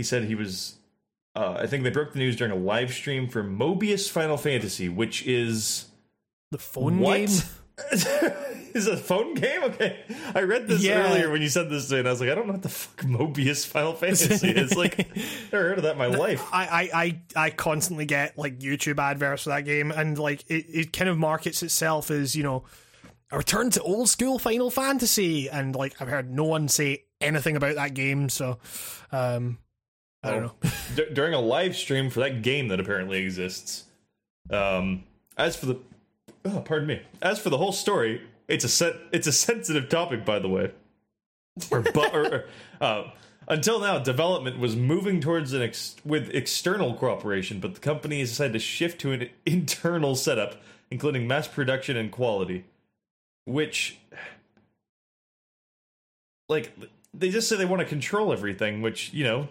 he 0.00 0.04
said 0.04 0.24
he 0.24 0.34
was. 0.34 0.76
Uh, 1.34 1.58
I 1.58 1.66
think 1.66 1.84
they 1.84 1.90
broke 1.90 2.12
the 2.12 2.18
news 2.18 2.36
during 2.36 2.52
a 2.52 2.56
live 2.56 2.92
stream 2.92 3.28
for 3.28 3.44
Mobius 3.44 4.10
Final 4.10 4.36
Fantasy, 4.36 4.88
which 4.88 5.26
is 5.26 5.86
the 6.50 6.58
phone 6.58 6.98
what? 6.98 7.16
game. 7.16 7.28
is 8.74 8.86
a 8.86 8.96
phone 8.96 9.34
game? 9.34 9.64
Okay, 9.64 9.98
I 10.34 10.42
read 10.42 10.68
this 10.68 10.82
yeah. 10.82 11.08
earlier 11.08 11.30
when 11.30 11.42
you 11.42 11.48
said 11.48 11.70
this, 11.70 11.90
and 11.92 12.06
I 12.06 12.10
was 12.10 12.20
like, 12.20 12.30
I 12.30 12.34
don't 12.34 12.46
know 12.46 12.54
what 12.54 12.62
the 12.62 12.68
fuck 12.68 13.04
Mobius 13.06 13.66
Final 13.66 13.92
Fantasy 13.94 14.50
is. 14.50 14.76
Like, 14.76 14.98
never 15.52 15.68
heard 15.68 15.78
of 15.78 15.84
that 15.84 15.92
in 15.92 15.98
my 15.98 16.06
life. 16.06 16.46
I, 16.52 16.66
I, 16.66 17.02
I, 17.02 17.46
I 17.46 17.50
constantly 17.50 18.06
get 18.06 18.36
like 18.38 18.58
YouTube 18.58 18.98
adverts 18.98 19.44
for 19.44 19.50
that 19.50 19.64
game, 19.64 19.90
and 19.90 20.18
like 20.18 20.44
it, 20.48 20.66
it 20.68 20.92
kind 20.92 21.08
of 21.08 21.18
markets 21.18 21.62
itself 21.62 22.10
as 22.10 22.34
you 22.34 22.42
know 22.42 22.64
a 23.30 23.38
return 23.38 23.70
to 23.70 23.82
old 23.82 24.08
school 24.08 24.38
Final 24.38 24.70
Fantasy, 24.70 25.48
and 25.48 25.74
like 25.74 26.00
I've 26.00 26.08
heard 26.08 26.30
no 26.30 26.44
one 26.44 26.68
say 26.68 27.04
anything 27.20 27.56
about 27.56 27.76
that 27.76 27.94
game, 27.94 28.28
so 28.28 28.58
um, 29.12 29.58
I 30.22 30.30
don't 30.30 30.42
know. 30.42 30.70
D- 30.96 31.06
during 31.12 31.34
a 31.34 31.40
live 31.40 31.76
stream 31.76 32.10
for 32.10 32.20
that 32.20 32.42
game 32.42 32.68
that 32.68 32.80
apparently 32.80 33.18
exists. 33.18 33.84
Um, 34.50 35.04
as 35.36 35.56
for 35.56 35.66
the, 35.66 35.78
oh, 36.44 36.60
pardon 36.60 36.88
me. 36.88 37.02
As 37.22 37.38
for 37.38 37.50
the 37.50 37.58
whole 37.58 37.72
story, 37.72 38.20
it's 38.48 38.64
a 38.64 38.68
set. 38.68 38.94
It's 39.12 39.26
a 39.26 39.32
sensitive 39.32 39.88
topic, 39.88 40.24
by 40.24 40.38
the 40.38 40.48
way. 40.48 40.72
Or, 41.70 41.82
but, 41.82 42.14
or, 42.14 42.44
uh, 42.80 43.10
Until 43.48 43.80
now, 43.80 43.98
development 43.98 44.58
was 44.58 44.76
moving 44.76 45.20
towards 45.20 45.52
an 45.52 45.60
ex- 45.62 45.96
with 46.04 46.30
external 46.30 46.94
cooperation, 46.94 47.58
but 47.60 47.74
the 47.74 47.80
company 47.80 48.20
has 48.20 48.30
decided 48.30 48.52
to 48.54 48.58
shift 48.60 49.00
to 49.02 49.12
an 49.12 49.28
internal 49.46 50.14
setup, 50.14 50.56
including 50.90 51.26
mass 51.26 51.48
production 51.48 51.96
and 51.96 52.10
quality. 52.10 52.64
Which, 53.46 53.98
like, 56.48 56.72
they 57.12 57.30
just 57.30 57.48
say 57.48 57.56
they 57.56 57.64
want 57.64 57.80
to 57.80 57.86
control 57.86 58.32
everything. 58.32 58.80
Which 58.82 59.12
you 59.12 59.24
know, 59.24 59.48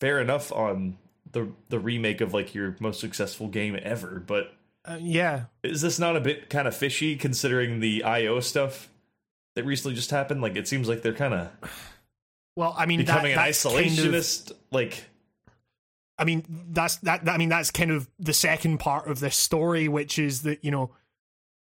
fair 0.00 0.20
enough 0.20 0.52
on 0.52 0.96
the 1.32 1.48
the 1.68 1.78
remake 1.78 2.20
of 2.20 2.32
like 2.34 2.54
your 2.54 2.76
most 2.80 3.00
successful 3.00 3.48
game 3.48 3.78
ever. 3.82 4.22
But 4.26 4.54
Uh, 4.84 4.98
yeah. 5.00 5.44
is 5.62 5.80
this 5.82 5.98
not 5.98 6.16
a 6.16 6.20
bit 6.20 6.48
kind 6.50 6.66
of 6.68 6.74
fishy 6.76 7.16
considering 7.16 7.80
the 7.80 8.02
IO 8.04 8.40
stuff 8.40 8.88
that 9.54 9.64
recently 9.64 9.94
just 9.94 10.10
happened? 10.10 10.40
Like, 10.40 10.56
it 10.56 10.66
seems 10.68 10.88
like 10.88 11.02
they're 11.02 11.12
kind 11.12 11.34
of 11.34 11.50
Well, 12.56 12.74
I 12.78 12.86
mean, 12.86 13.00
becoming 13.00 13.34
that, 13.34 13.38
an 13.40 13.44
that's 13.46 13.62
kind 13.62 13.76
of- 13.76 13.84
isolationist. 13.84 14.52
like, 14.70 15.04
I 16.18 16.24
mean, 16.24 16.44
that's 16.70 16.96
that, 16.96 17.24
that. 17.26 17.34
I 17.34 17.36
mean, 17.38 17.48
that's 17.50 17.70
kind 17.70 17.90
of 17.92 18.08
the 18.18 18.32
second 18.32 18.78
part 18.78 19.06
of 19.08 19.20
this 19.20 19.36
story, 19.36 19.86
which 19.88 20.18
is 20.18 20.42
that 20.42 20.64
you 20.64 20.70
know, 20.72 20.90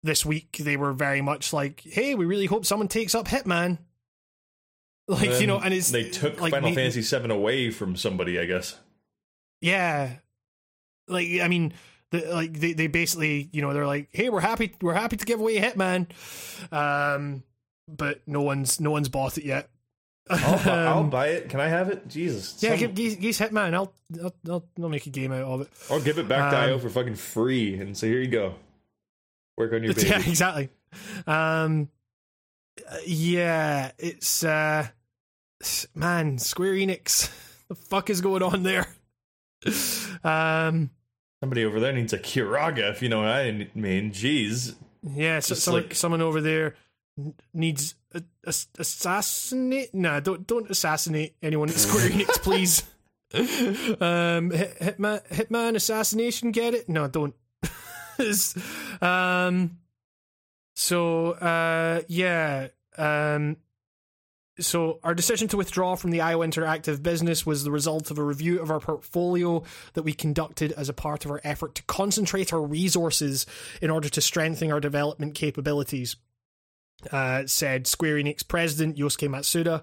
this 0.02 0.26
week 0.26 0.58
they 0.58 0.76
were 0.76 0.92
very 0.92 1.22
much 1.22 1.52
like, 1.54 1.80
"Hey, 1.80 2.14
we 2.14 2.26
really 2.26 2.44
hope 2.46 2.66
someone 2.66 2.88
takes 2.88 3.14
up 3.14 3.28
Hitman." 3.28 3.78
Like 5.08 5.40
you 5.40 5.46
know, 5.46 5.58
and 5.58 5.74
it's 5.74 5.90
they 5.90 6.08
took 6.08 6.40
like, 6.40 6.52
Final 6.52 6.72
Fantasy 6.74 7.00
VII 7.02 7.30
away 7.30 7.70
from 7.70 7.96
somebody, 7.96 8.38
I 8.38 8.44
guess. 8.46 8.78
Yeah, 9.60 10.14
like 11.08 11.26
I 11.40 11.48
mean, 11.48 11.72
the, 12.10 12.20
like 12.32 12.52
they, 12.54 12.72
they 12.72 12.86
basically 12.86 13.48
you 13.52 13.62
know 13.62 13.72
they're 13.74 13.86
like, 13.86 14.08
"Hey, 14.12 14.28
we're 14.28 14.40
happy 14.40 14.74
we're 14.80 14.94
happy 14.94 15.16
to 15.16 15.24
give 15.24 15.40
away 15.40 15.58
Hitman," 15.60 16.06
um, 16.72 17.42
but 17.88 18.20
no 18.26 18.42
one's 18.42 18.80
no 18.80 18.90
one's 18.90 19.08
bought 19.08 19.38
it 19.38 19.44
yet. 19.44 19.68
I'll, 20.30 20.58
bu- 20.62 20.70
I'll 20.70 20.98
Um, 21.00 21.10
buy 21.10 21.28
it. 21.28 21.48
Can 21.48 21.60
I 21.60 21.66
have 21.68 21.88
it? 21.90 22.06
Jesus. 22.08 22.62
yeah, 22.62 22.70
Some- 22.78 22.94
give, 22.94 23.20
give, 23.20 23.34
Hitman. 23.36 23.74
I'll, 23.74 23.92
I'll 24.48 24.64
I'll 24.80 24.88
make 24.88 25.06
a 25.06 25.10
game 25.10 25.32
out 25.32 25.42
of 25.42 25.60
it. 25.62 25.68
I'll 25.90 26.00
give 26.00 26.18
it 26.18 26.28
back 26.28 26.52
to 26.52 26.58
um, 26.58 26.64
IO 26.70 26.78
for 26.78 26.88
fucking 26.90 27.16
free 27.16 27.74
and 27.74 27.96
say, 27.96 28.08
here 28.08 28.20
you 28.20 28.28
go. 28.28 28.54
Work 29.58 29.72
on 29.72 29.82
your 29.82 29.94
baby. 29.96 30.08
Yeah, 30.08 30.18
exactly. 30.20 30.70
Um, 31.26 31.88
yeah, 33.06 33.92
it's 33.98 34.44
uh, 34.44 34.88
man, 35.94 36.38
Square 36.38 36.74
Enix. 36.74 37.30
The 37.68 37.76
fuck 37.76 38.10
is 38.10 38.20
going 38.20 38.42
on 38.42 38.62
there? 38.64 38.86
Um, 40.24 40.90
Somebody 41.42 41.64
over 41.64 41.80
there 41.80 41.92
needs 41.92 42.12
a 42.12 42.18
Curaga, 42.18 42.90
if 42.90 43.00
you 43.02 43.08
know 43.08 43.20
what 43.20 43.28
I 43.28 43.50
mean. 43.74 44.12
Jeez. 44.12 44.74
yeah, 45.02 45.40
so, 45.40 45.54
someone, 45.54 45.82
like- 45.84 45.94
someone 45.94 46.20
over 46.20 46.40
there 46.42 46.74
needs 47.54 47.94
a, 48.12 48.22
a, 48.44 48.54
assassinate. 48.78 49.94
Nah, 49.94 50.20
don't 50.20 50.46
don't 50.46 50.70
assassinate 50.70 51.34
anyone 51.42 51.68
at 51.70 51.74
Square 51.76 52.10
Enix, 52.10 52.42
please. 52.42 52.82
um, 54.00 54.50
Hit, 54.50 54.78
Hitman, 54.80 55.26
Hitman 55.28 55.74
assassination. 55.76 56.50
Get 56.52 56.74
it? 56.74 56.88
No, 56.88 57.08
don't. 57.08 57.34
Um, 59.00 59.78
so 60.74 61.32
uh, 61.32 62.02
yeah. 62.08 62.68
Um, 62.96 63.56
so 64.60 65.00
our 65.02 65.14
decision 65.14 65.48
to 65.48 65.56
withdraw 65.56 65.96
from 65.96 66.10
the 66.10 66.20
IO 66.20 66.40
Interactive 66.40 67.02
business 67.02 67.46
was 67.46 67.64
the 67.64 67.70
result 67.70 68.10
of 68.10 68.18
a 68.18 68.22
review 68.22 68.60
of 68.60 68.70
our 68.70 68.80
portfolio 68.80 69.62
that 69.94 70.02
we 70.02 70.12
conducted 70.12 70.72
as 70.72 70.88
a 70.88 70.92
part 70.92 71.24
of 71.24 71.30
our 71.30 71.40
effort 71.42 71.74
to 71.76 71.82
concentrate 71.84 72.52
our 72.52 72.62
resources 72.62 73.46
in 73.80 73.90
order 73.90 74.08
to 74.10 74.20
strengthen 74.20 74.70
our 74.70 74.80
development 74.80 75.34
capabilities. 75.34 76.16
Uh, 77.10 77.44
said 77.46 77.86
Square 77.86 78.16
Enix 78.16 78.46
president 78.46 78.96
Yosuke 78.96 79.28
Matsuda. 79.28 79.82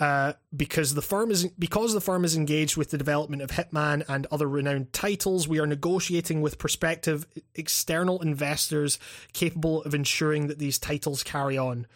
Uh, 0.00 0.32
because 0.56 0.94
the 0.94 1.02
firm 1.02 1.30
is 1.30 1.46
because 1.58 1.92
the 1.92 2.00
firm 2.00 2.24
is 2.24 2.34
engaged 2.34 2.74
with 2.78 2.90
the 2.90 2.96
development 2.96 3.42
of 3.42 3.50
Hitman 3.50 4.02
and 4.08 4.26
other 4.30 4.48
renowned 4.48 4.94
titles, 4.94 5.46
we 5.46 5.60
are 5.60 5.66
negotiating 5.66 6.40
with 6.40 6.56
prospective 6.56 7.26
external 7.54 8.22
investors 8.22 8.98
capable 9.34 9.82
of 9.82 9.94
ensuring 9.94 10.46
that 10.46 10.58
these 10.58 10.78
titles 10.78 11.22
carry 11.22 11.58
on. 11.58 11.86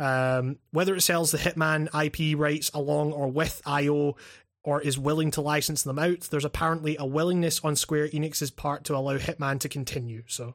Um, 0.00 0.58
whether 0.72 0.96
it 0.96 1.02
sells 1.02 1.30
the 1.30 1.38
Hitman 1.38 1.86
IP 1.94 2.36
rights 2.36 2.72
along 2.74 3.12
or 3.12 3.28
with 3.28 3.62
IO 3.64 4.16
or 4.64 4.80
is 4.80 4.98
willing 4.98 5.30
to 5.32 5.40
license 5.40 5.84
them 5.84 6.00
out, 6.00 6.22
there's 6.22 6.44
apparently 6.44 6.96
a 6.98 7.06
willingness 7.06 7.60
on 7.62 7.76
Square 7.76 8.08
Enix's 8.08 8.50
part 8.50 8.82
to 8.84 8.96
allow 8.96 9.18
Hitman 9.18 9.60
to 9.60 9.68
continue. 9.68 10.24
So, 10.26 10.54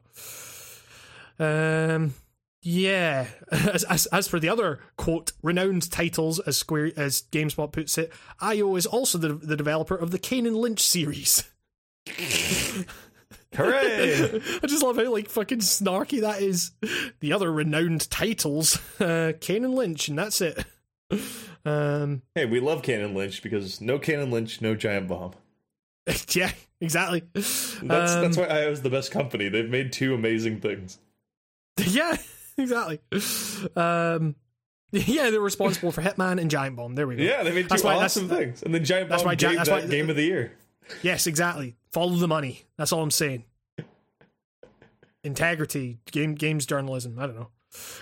um, 1.38 2.12
yeah. 2.62 3.26
As, 3.50 3.84
as 3.84 4.06
as 4.06 4.28
for 4.28 4.38
the 4.40 4.48
other 4.48 4.80
quote 4.96 5.32
renowned 5.42 5.90
titles, 5.90 6.38
as 6.40 6.56
Square 6.56 6.92
as 6.96 7.22
GameSpot 7.32 7.70
puts 7.72 7.96
it, 7.98 8.12
IO 8.40 8.76
is 8.76 8.86
also 8.86 9.18
the 9.18 9.32
the 9.34 9.56
developer 9.56 9.94
of 9.94 10.10
the 10.10 10.18
Kane 10.18 10.46
and 10.46 10.56
Lynch 10.56 10.80
series. 10.80 11.44
Hooray! 13.54 14.40
I 14.62 14.66
just 14.66 14.82
love 14.82 14.96
how 14.96 15.10
like 15.10 15.28
fucking 15.28 15.60
snarky 15.60 16.20
that 16.20 16.42
is. 16.42 16.72
The 17.20 17.32
other 17.32 17.50
renowned 17.50 18.10
titles, 18.10 18.78
uh, 19.00 19.32
Kane 19.40 19.64
and 19.64 19.74
Lynch, 19.74 20.08
and 20.08 20.18
that's 20.18 20.40
it. 20.40 20.64
Um, 21.64 22.22
hey, 22.34 22.44
we 22.44 22.60
love 22.60 22.82
Kane 22.82 23.00
and 23.00 23.14
Lynch 23.16 23.42
because 23.42 23.80
no 23.80 23.98
Kane 23.98 24.20
and 24.20 24.32
Lynch, 24.32 24.60
no 24.60 24.74
Giant 24.74 25.08
Bomb. 25.08 25.32
yeah, 26.30 26.50
exactly. 26.80 27.22
That's 27.32 27.82
Um, 27.82 28.22
that's 28.22 28.36
why 28.36 28.44
IO's 28.46 28.82
the 28.82 28.90
best 28.90 29.10
company. 29.10 29.48
They've 29.48 29.68
made 29.68 29.92
two 29.92 30.14
amazing 30.14 30.60
things. 30.60 30.98
Yeah, 31.78 32.16
exactly. 32.62 33.00
Um, 33.76 34.34
yeah, 34.92 35.30
they're 35.30 35.40
responsible 35.40 35.92
for 35.92 36.02
Hitman 36.02 36.40
and 36.40 36.50
Giant 36.50 36.76
Bomb. 36.76 36.94
There 36.94 37.06
we 37.06 37.16
go. 37.16 37.22
Yeah, 37.22 37.42
they 37.42 37.52
made 37.52 37.62
two 37.62 37.68
That's 37.68 37.82
why- 37.84 37.94
that's- 37.94 38.16
awesome 38.16 38.28
things. 38.28 38.62
And 38.62 38.74
then 38.74 38.84
Giant 38.84 39.08
that's 39.08 39.22
Bomb 39.22 39.30
why 39.30 39.34
gave 39.34 39.56
that's 39.56 39.68
that 39.68 39.84
why- 39.84 39.88
game 39.88 40.10
of 40.10 40.16
the 40.16 40.24
year. 40.24 40.52
Yes, 41.02 41.26
exactly. 41.26 41.76
Follow 41.92 42.16
the 42.16 42.28
money. 42.28 42.62
That's 42.76 42.92
all 42.92 43.02
I'm 43.02 43.10
saying. 43.10 43.44
Integrity, 45.24 45.98
game 46.10 46.34
games 46.34 46.64
journalism. 46.64 47.18
I 47.18 47.26
don't 47.26 47.36
know. 47.36 47.48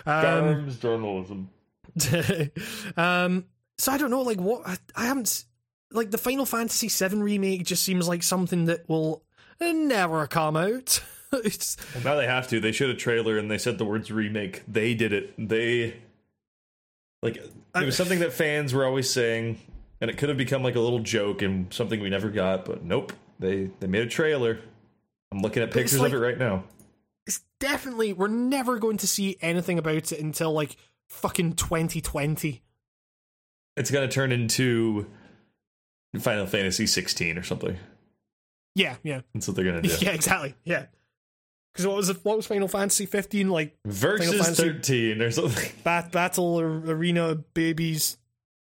Um, 0.07 0.55
Games 0.65 0.77
journalism. 0.79 1.51
um, 2.97 3.45
so 3.79 3.91
I 3.93 3.99
don't 3.99 4.11
know, 4.11 4.23
like 4.23 4.39
what 4.39 4.63
I, 4.67 4.77
I 4.95 5.07
haven't 5.07 5.45
like 5.91 6.11
the 6.11 6.19
Final 6.19 6.45
Fantasy 6.47 6.89
VII 6.89 7.17
remake 7.17 7.65
just 7.65 7.83
seems 7.83 8.07
like 8.07 8.23
something 8.23 8.67
that 8.67 8.89
will 8.89 9.25
never 9.61 10.27
come 10.27 10.57
out. 10.57 11.03
it's, 11.45 11.77
Well, 11.95 12.05
now 12.05 12.15
they 12.17 12.27
have 12.27 12.49
to. 12.49 12.61
They 12.61 12.73
showed 12.73 12.91
a 12.91 12.95
trailer 12.95 13.39
and 13.39 13.51
they 13.51 13.59
said 13.59 13.79
the 13.79 13.85
words 13.85 14.11
remake. 14.11 14.63
They 14.69 14.95
did 14.95 15.13
it. 15.13 15.35
They 15.39 15.97
like 17.23 17.37
it 17.37 17.85
was 17.85 17.97
something 17.97 18.21
that 18.21 18.33
fans 18.33 18.73
were 18.75 18.85
always 18.85 19.11
saying, 19.11 19.59
and 20.01 20.11
it 20.11 20.17
could 20.19 20.29
have 20.29 20.39
become 20.39 20.63
like 20.63 20.77
a 20.77 20.81
little 20.81 21.01
joke 21.01 21.43
and 21.43 21.73
something 21.73 22.01
we 22.01 22.11
never 22.11 22.31
got. 22.31 22.65
But 22.65 22.85
nope, 22.85 23.13
they 23.39 23.71
they 23.81 23.87
made 23.87 24.03
a 24.03 24.09
trailer. 24.09 24.61
I'm 25.33 25.41
looking 25.41 25.63
at 25.63 25.71
pictures 25.73 26.01
like- 26.01 26.13
of 26.13 26.23
it 26.23 26.25
right 26.25 26.39
now. 26.39 26.65
it's 27.27 27.41
definitely 27.59 28.13
we're 28.13 28.29
never 28.29 28.79
going 28.79 28.97
to 28.99 29.07
see 29.09 29.37
anything 29.41 29.79
about 29.79 30.13
it 30.13 30.13
until 30.13 30.53
like 30.53 30.77
fucking 31.09 31.55
2020. 31.55 32.63
It's 33.77 33.91
gonna 33.91 34.09
turn 34.09 34.33
into 34.33 35.07
Final 36.19 36.47
Fantasy 36.47 36.87
16 36.87 37.37
or 37.37 37.43
something. 37.43 37.77
Yeah, 38.75 38.97
yeah, 39.03 39.23
That's 39.35 39.49
what 39.49 39.57
they're 39.57 39.65
gonna 39.65 39.83
do. 39.83 39.95
yeah, 40.01 40.11
exactly. 40.11 40.55
Yeah. 40.65 40.87
Because 41.77 41.87
what 41.89 41.97
was 41.97 42.09
it, 42.09 42.17
what 42.25 42.37
was 42.39 42.47
Final 42.47 42.69
Fantasy 42.69 43.05
15 43.05 43.51
like? 43.51 43.77
Versus 43.85 44.59
13 44.59 45.21
or 45.21 45.31
something. 45.31 45.73
Bat 45.85 46.11
Battle 46.11 46.59
Arena 46.61 47.35
babies 47.53 48.17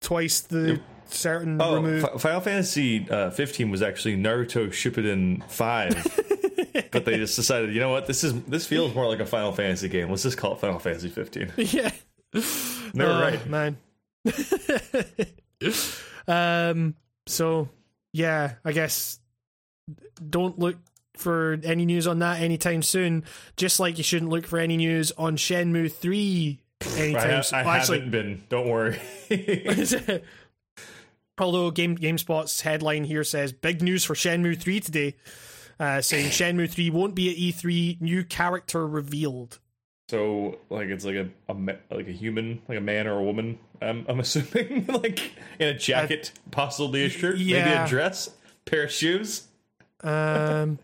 twice 0.00 0.40
the 0.42 0.80
certain 1.06 1.60
Oh, 1.60 1.74
remove. 1.82 2.02
Fi- 2.02 2.18
Final 2.18 2.40
Fantasy 2.40 3.04
uh, 3.10 3.30
15 3.30 3.68
was 3.70 3.82
actually 3.82 4.16
Naruto 4.16 4.68
Shippuden 4.68 5.42
5. 5.50 6.88
but 6.92 7.04
they 7.04 7.16
just 7.16 7.34
decided, 7.34 7.74
you 7.74 7.80
know 7.80 7.90
what, 7.90 8.06
this 8.06 8.22
is 8.22 8.40
this 8.44 8.64
feels 8.64 8.94
more 8.94 9.08
like 9.08 9.18
a 9.18 9.26
Final 9.26 9.50
Fantasy 9.50 9.88
game. 9.88 10.08
Let's 10.08 10.22
just 10.22 10.38
call 10.38 10.52
it 10.54 10.60
Final 10.60 10.78
Fantasy 10.78 11.08
15. 11.08 11.52
yeah. 11.56 11.90
They 12.32 12.40
were 12.94 13.06
Oh, 13.06 13.20
right. 13.20 13.44
man. 13.48 13.76
um. 16.28 16.94
So 17.26 17.68
yeah, 18.12 18.54
I 18.64 18.72
guess 18.72 19.18
don't 20.28 20.58
look 20.58 20.76
for 21.20 21.58
any 21.62 21.84
news 21.86 22.06
on 22.06 22.18
that 22.20 22.40
anytime 22.40 22.82
soon. 22.82 23.24
Just 23.56 23.78
like 23.78 23.98
you 23.98 24.04
shouldn't 24.04 24.30
look 24.30 24.46
for 24.46 24.58
any 24.58 24.76
news 24.76 25.12
on 25.18 25.36
Shenmue 25.36 25.92
three 25.92 26.60
I, 26.82 27.00
anytime 27.00 27.30
ha- 27.30 27.40
soon. 27.42 27.58
I 27.60 27.64
Well, 27.64 27.80
haven't 27.80 28.10
been. 28.10 28.42
Don't 28.48 28.68
worry. 28.68 29.00
Although 31.38 31.70
Game 31.70 31.96
GameSpot's 31.96 32.60
headline 32.60 33.04
here 33.04 33.24
says 33.24 33.50
big 33.52 33.80
news 33.80 34.04
for 34.04 34.12
Shenmue 34.14 34.60
3 34.60 34.80
today, 34.80 35.16
uh, 35.78 36.02
saying 36.02 36.26
Shenmue 36.30 36.68
3 36.68 36.90
won't 36.90 37.14
be 37.14 37.30
at 37.30 37.36
E3. 37.38 37.98
New 38.02 38.24
character 38.24 38.86
revealed. 38.86 39.58
so, 40.10 40.58
like, 40.68 40.88
it's 40.88 41.04
like 41.06 41.14
a, 41.14 41.28
a 41.48 41.54
like 41.94 42.08
a 42.08 42.12
human, 42.12 42.60
like 42.68 42.76
a 42.76 42.82
man 42.82 43.06
or 43.06 43.18
a 43.18 43.22
woman. 43.22 43.58
Um, 43.80 44.04
I'm 44.06 44.20
assuming, 44.20 44.84
like 44.88 45.32
in 45.58 45.68
a 45.68 45.74
jacket, 45.74 46.32
possibly 46.50 47.06
a 47.06 47.08
shirt, 47.08 47.38
maybe 47.38 47.54
a 47.56 47.86
dress, 47.88 48.28
pair 48.66 48.84
of 48.84 48.90
shoes. 48.92 49.44
Um, 50.02 50.78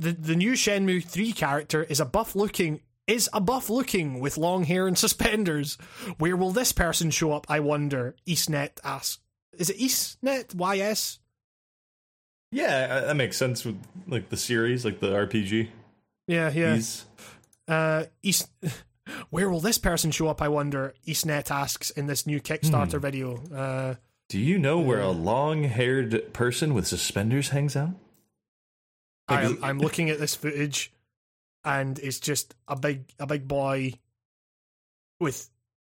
the 0.00 0.12
the 0.12 0.34
new 0.34 0.52
Shenmue 0.52 1.04
3 1.04 1.32
character 1.32 1.84
is 1.84 2.00
a 2.00 2.04
buff 2.04 2.34
looking 2.34 2.80
is 3.06 3.28
a 3.32 3.40
buff 3.40 3.68
looking 3.70 4.20
with 4.20 4.36
long 4.38 4.64
hair 4.64 4.86
and 4.88 4.96
suspenders. 5.06 5.76
Where 6.18 6.36
will 6.36 6.50
this 6.52 6.72
person 6.72 7.10
show 7.10 7.32
up? 7.32 7.46
I 7.48 7.60
wonder. 7.60 8.16
YS 8.26 8.48
NET 8.48 8.80
asks. 8.82 9.18
is 9.58 9.70
it 9.70 9.78
Eastnet 9.78 10.54
YS? 10.54 11.18
Yeah, 12.52 12.88
uh, 12.90 13.06
that 13.06 13.16
makes 13.16 13.36
sense 13.36 13.64
with 13.64 13.80
like 14.08 14.28
the 14.28 14.36
series, 14.36 14.84
like 14.84 15.00
the 15.00 15.10
RPG. 15.12 15.68
Yeah, 16.26 16.50
yeah. 16.52 16.74
He's 16.74 17.04
Uh, 17.68 18.04
East. 18.22 18.48
Where 19.30 19.50
will 19.50 19.60
this 19.60 19.78
person 19.78 20.10
show 20.12 20.28
up? 20.28 20.40
I 20.42 20.48
wonder. 20.48 20.94
YS 21.04 21.24
NET 21.26 21.50
asks 21.50 21.90
in 21.90 22.06
this 22.06 22.26
new 22.26 22.40
Kickstarter 22.40 22.92
Hmm. 22.94 22.98
video. 23.00 23.36
Uh, 23.52 23.94
Do 24.28 24.38
you 24.38 24.56
know 24.58 24.78
where 24.78 25.00
a 25.00 25.10
long-haired 25.10 26.32
person 26.32 26.74
with 26.74 26.86
suspenders 26.86 27.48
hangs 27.48 27.74
out? 27.76 27.90
I 29.30 29.46
Like, 29.46 29.56
am, 29.56 29.64
I'm 29.64 29.78
looking 29.78 30.10
at 30.10 30.18
this 30.18 30.34
footage, 30.34 30.92
and 31.64 31.98
it's 31.98 32.20
just 32.20 32.54
a 32.68 32.76
big 32.76 33.04
a 33.18 33.26
big 33.26 33.46
boy 33.48 33.94
with 35.18 35.50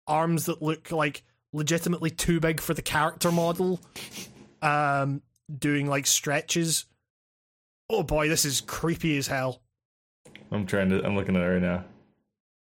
arms 0.08 0.46
that 0.46 0.62
look 0.62 0.92
like 0.92 1.24
legitimately 1.54 2.10
too 2.10 2.40
big 2.40 2.60
for 2.60 2.74
the 2.74 2.82
character 2.82 3.32
model, 3.32 3.80
um, 4.62 5.22
doing 5.58 5.88
like 5.88 6.08
stretches. 6.08 6.86
Oh 7.90 8.04
boy, 8.04 8.30
this 8.30 8.46
is 8.46 8.62
creepy 8.62 9.18
as 9.18 9.28
hell. 9.28 9.62
I'm 10.52 10.66
trying 10.66 10.90
to. 10.90 11.04
I'm 11.06 11.16
looking 11.16 11.36
at 11.36 11.42
it 11.44 11.46
right 11.46 11.62
now. 11.62 11.86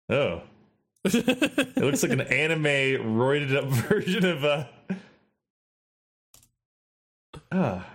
Oh, 0.10 0.41
it 1.06 1.77
looks 1.77 2.03
like 2.03 2.11
an 2.11 2.22
anime 2.34 2.64
roided 2.64 3.56
up 3.56 3.65
version 3.90 4.26
of 4.26 4.44
uh 4.44 4.65
Ah. 7.52 7.86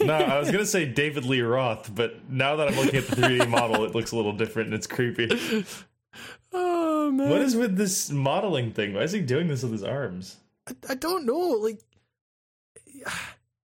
No, 0.00 0.14
I 0.14 0.38
was 0.38 0.50
gonna 0.50 0.64
say 0.66 0.86
David 0.86 1.24
Lee 1.24 1.40
Roth, 1.40 1.92
but 1.94 2.30
now 2.30 2.56
that 2.56 2.68
I'm 2.68 2.76
looking 2.76 2.96
at 2.96 3.06
the 3.06 3.16
3D 3.16 3.48
model, 3.48 3.84
it 3.84 3.94
looks 3.94 4.12
a 4.12 4.16
little 4.16 4.32
different 4.32 4.68
and 4.68 4.74
it's 4.74 4.86
creepy. 4.86 5.28
oh 6.52 7.10
man, 7.10 7.28
What 7.30 7.40
is 7.40 7.56
with 7.56 7.76
this 7.76 8.10
modeling 8.10 8.72
thing? 8.72 8.94
Why 8.94 9.02
is 9.02 9.12
he 9.12 9.20
doing 9.20 9.48
this 9.48 9.62
with 9.62 9.72
his 9.72 9.82
arms? 9.82 10.36
I, 10.68 10.74
I 10.90 10.94
don't 10.94 11.26
know. 11.26 11.38
Like, 11.38 11.80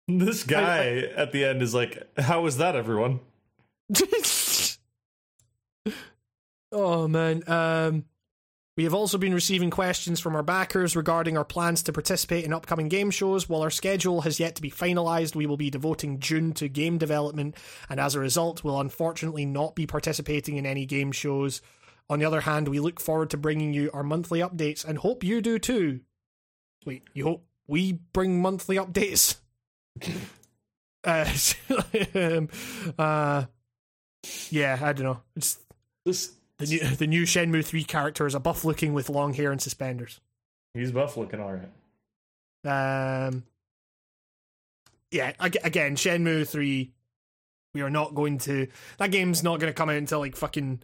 This 0.09 0.43
guy 0.43 0.99
at 1.17 1.31
the 1.33 1.45
end 1.45 1.63
is 1.63 1.73
like, 1.75 2.07
"How 2.19 2.43
was 2.43 2.57
that, 2.59 2.75
everyone?" 2.75 3.21
oh 6.73 7.07
man. 7.09 7.43
Um, 7.47 8.05
we 8.77 8.85
have 8.85 8.95
also 8.95 9.19
been 9.19 9.35
receiving 9.35 9.71
questions 9.71 10.19
from 10.19 10.35
our 10.35 10.43
backers 10.43 10.97
regarding 10.97 11.37
our 11.37 11.45
plans 11.45 11.83
to 11.83 11.93
participate 11.93 12.45
in 12.45 12.55
upcoming 12.55 12.89
game 12.89 13.11
shows. 13.11 13.49
While 13.49 13.63
our 13.63 13.71
schedule 13.71 14.23
has 14.23 14.41
yet 14.41 14.55
to 14.55 14.63
be 14.63 14.71
finalised, 14.71 15.35
we 15.35 15.45
will 15.47 15.59
be 15.59 15.69
devoting 15.69 16.21
June 16.21 16.53
to 16.55 16.69
game 16.69 16.97
development, 16.97 17.57
and 17.91 18.01
as 18.01 18.15
a 18.15 18.21
result, 18.21 18.65
will 18.65 18.81
unfortunately 18.81 19.45
not 19.45 19.75
be 19.75 19.87
participating 19.87 20.57
in 20.57 20.65
any 20.65 20.87
game 20.87 21.13
shows. 21.13 21.61
On 22.09 22.19
the 22.19 22.25
other 22.25 22.41
hand, 22.41 22.69
we 22.69 22.81
look 22.81 22.99
forward 22.99 23.31
to 23.31 23.37
bringing 23.37 23.75
you 23.75 23.91
our 23.93 24.03
monthly 24.03 24.41
updates 24.41 24.85
and 24.85 24.99
hope 24.99 25.23
you 25.23 25.43
do 25.43 25.59
too. 25.59 26.01
Wait, 26.87 27.03
you 27.13 27.25
hope 27.25 27.45
we 27.67 27.93
bring 28.13 28.41
monthly 28.41 28.77
updates? 28.77 29.37
uh, 31.05 31.31
um, 32.15 32.49
uh, 32.99 33.45
yeah, 34.51 34.79
I 34.81 34.93
don't 34.93 35.05
know. 35.05 35.21
It's 35.37 35.59
This 36.05 36.33
the 36.63 36.79
new 36.89 36.97
the 36.97 37.07
new 37.07 37.23
Shenmue 37.25 37.65
three 37.65 37.85
character 37.85 38.27
is 38.27 38.35
a 38.35 38.41
buff 38.41 38.65
looking 38.65 38.93
with 38.95 39.09
long 39.11 39.35
hair 39.35 39.53
and 39.53 39.61
suspenders. 39.61 40.21
he's 40.75 40.93
buff 40.93 41.17
looking 41.17 41.41
all 41.41 41.53
right. 41.53 41.69
Um, 42.65 43.43
yeah, 45.11 45.33
again, 45.41 45.97
Shenmue 45.97 46.47
three. 46.47 46.93
We 47.75 47.81
are 47.81 47.91
not 47.91 48.15
going 48.15 48.39
to. 48.39 48.67
That 48.99 49.11
game's 49.11 49.43
not 49.43 49.59
going 49.61 49.71
to 49.71 49.75
come 49.75 49.89
out 49.89 49.97
until 49.97 50.21
like 50.21 50.37
fucking 50.37 50.83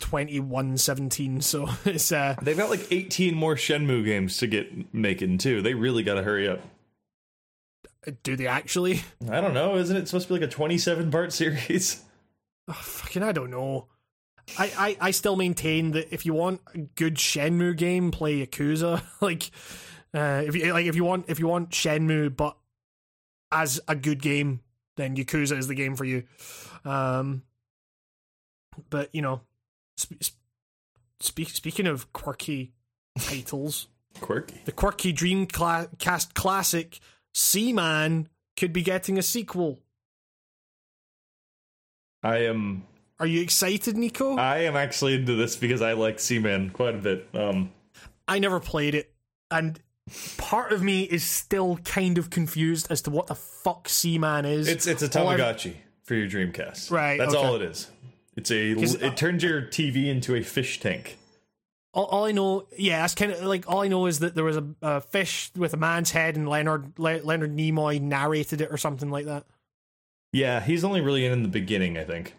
twenty 0.00 0.40
one 0.40 0.76
seventeen. 0.76 1.40
So 1.40 1.68
it's 1.84 2.10
uh, 2.12 2.34
They've 2.42 2.56
got 2.56 2.70
like 2.70 2.86
18 2.90 3.34
more 3.34 3.54
Shenmue 3.54 4.04
games 4.04 4.36
to 4.38 4.46
get 4.46 4.92
making 4.94 5.38
too. 5.38 5.62
They 5.62 5.74
really 5.74 6.02
got 6.02 6.14
to 6.14 6.22
hurry 6.22 6.48
up. 6.48 6.60
do 8.24 8.34
they 8.36 8.46
actually? 8.48 9.02
I 9.30 9.40
don't 9.40 9.54
know. 9.54 9.76
Isn't 9.76 9.96
it 9.96 10.08
supposed 10.08 10.26
to 10.28 10.34
be 10.34 10.40
like 10.40 10.48
a 10.48 10.52
27 10.52 11.10
part 11.10 11.32
series? 11.32 12.02
Oh, 12.66 12.72
fucking, 12.72 13.22
I 13.22 13.32
don't 13.32 13.50
know. 13.50 13.88
I, 14.58 14.72
I, 14.78 14.96
I 15.08 15.10
still 15.10 15.36
maintain 15.36 15.92
that 15.92 16.12
if 16.12 16.26
you 16.26 16.34
want 16.34 16.60
a 16.74 16.78
good 16.78 17.16
Shenmue 17.16 17.76
game, 17.76 18.10
play 18.10 18.44
Yakuza. 18.46 19.02
like, 19.20 19.50
uh, 20.12 20.42
if 20.46 20.54
you 20.54 20.72
like, 20.72 20.86
if 20.86 20.94
you 20.96 21.04
want 21.04 21.26
if 21.28 21.38
you 21.38 21.46
want 21.48 21.70
Shenmue, 21.70 22.36
but 22.36 22.56
as 23.50 23.80
a 23.88 23.94
good 23.96 24.20
game, 24.20 24.60
then 24.96 25.16
Yakuza 25.16 25.56
is 25.56 25.66
the 25.66 25.74
game 25.74 25.96
for 25.96 26.04
you. 26.04 26.24
Um, 26.84 27.42
but 28.90 29.08
you 29.14 29.22
know, 29.22 29.40
sp- 29.96 30.20
sp- 30.20 31.48
speaking 31.48 31.86
of 31.86 32.12
quirky 32.12 32.72
titles, 33.18 33.88
Quirky. 34.20 34.60
the 34.64 34.72
quirky 34.72 35.12
Dreamcast 35.12 36.34
classic 36.34 37.00
Seaman 37.32 38.28
could 38.56 38.72
be 38.72 38.82
getting 38.82 39.18
a 39.18 39.22
sequel. 39.22 39.80
I 42.22 42.38
am 42.44 42.84
Are 43.20 43.26
you 43.26 43.40
excited, 43.42 43.96
Nico? 43.96 44.36
I 44.36 44.58
am 44.60 44.76
actually 44.76 45.14
into 45.14 45.34
this 45.36 45.56
because 45.56 45.80
I 45.82 45.92
like 45.92 46.18
Seaman 46.18 46.70
quite 46.70 46.94
a 46.94 46.98
bit. 46.98 47.28
Um 47.34 47.70
I 48.26 48.38
never 48.38 48.58
played 48.60 48.94
it, 48.94 49.12
and 49.50 49.78
part 50.38 50.72
of 50.72 50.82
me 50.82 51.02
is 51.02 51.22
still 51.24 51.76
kind 51.84 52.16
of 52.18 52.30
confused 52.30 52.86
as 52.90 53.02
to 53.02 53.10
what 53.10 53.26
the 53.26 53.34
fuck 53.34 53.88
Seaman 53.88 54.44
is. 54.46 54.66
it's 54.68 54.86
it's 54.86 55.02
a 55.02 55.08
Tamagotchi 55.08 55.74
for 56.04 56.14
your 56.14 56.26
Dreamcast. 56.28 56.90
Right, 56.90 57.18
That's 57.18 57.34
okay. 57.34 57.46
all 57.46 57.54
it 57.56 57.62
is. 57.62 57.90
It's 58.36 58.50
a 58.50 58.70
it 59.06 59.16
turns 59.16 59.42
your 59.42 59.62
TV 59.62 60.06
into 60.06 60.34
a 60.34 60.42
fish 60.42 60.80
tank. 60.80 61.18
all, 61.92 62.06
all 62.06 62.24
I 62.24 62.32
know, 62.32 62.66
yeah, 62.76 63.02
that's 63.02 63.14
kind 63.14 63.30
of 63.30 63.42
like 63.44 63.70
all 63.70 63.82
I 63.82 63.88
know 63.88 64.06
is 64.06 64.18
that 64.18 64.34
there 64.34 64.42
was 64.44 64.56
a, 64.56 64.64
a 64.82 65.00
fish 65.00 65.50
with 65.54 65.72
a 65.72 65.76
man's 65.76 66.10
head, 66.10 66.36
and 66.36 66.48
Leonard 66.48 66.98
Le- 66.98 67.22
Leonard 67.22 67.54
Nimoy 67.56 68.00
narrated 68.00 68.60
it 68.60 68.72
or 68.72 68.76
something 68.76 69.10
like 69.10 69.26
that. 69.26 69.44
Yeah, 70.32 70.60
he's 70.60 70.82
only 70.82 71.00
really 71.00 71.24
in, 71.24 71.30
in 71.32 71.42
the 71.42 71.48
beginning, 71.48 71.96
I 71.96 72.02
think. 72.04 72.34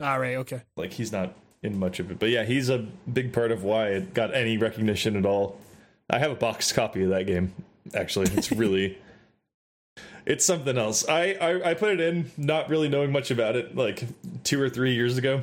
All 0.00 0.18
right, 0.18 0.36
okay. 0.36 0.62
Like 0.76 0.92
he's 0.92 1.12
not 1.12 1.34
in 1.62 1.78
much 1.78 2.00
of 2.00 2.10
it. 2.10 2.18
But 2.18 2.30
yeah, 2.30 2.44
he's 2.44 2.68
a 2.68 2.78
big 3.12 3.32
part 3.32 3.52
of 3.52 3.64
why 3.64 3.88
it 3.88 4.14
got 4.14 4.34
any 4.34 4.56
recognition 4.56 5.16
at 5.16 5.26
all. 5.26 5.58
I 6.08 6.18
have 6.18 6.30
a 6.30 6.36
boxed 6.36 6.74
copy 6.74 7.02
of 7.04 7.10
that 7.10 7.26
game. 7.26 7.52
Actually, 7.94 8.30
it's 8.32 8.50
really 8.52 8.98
it's 10.26 10.44
something 10.44 10.78
else. 10.78 11.06
I, 11.08 11.32
I 11.34 11.70
I 11.70 11.74
put 11.74 11.90
it 11.92 12.00
in 12.00 12.30
not 12.36 12.68
really 12.68 12.88
knowing 12.88 13.12
much 13.12 13.30
about 13.30 13.56
it 13.56 13.76
like 13.76 14.04
2 14.44 14.60
or 14.60 14.70
3 14.70 14.94
years 14.94 15.18
ago. 15.18 15.42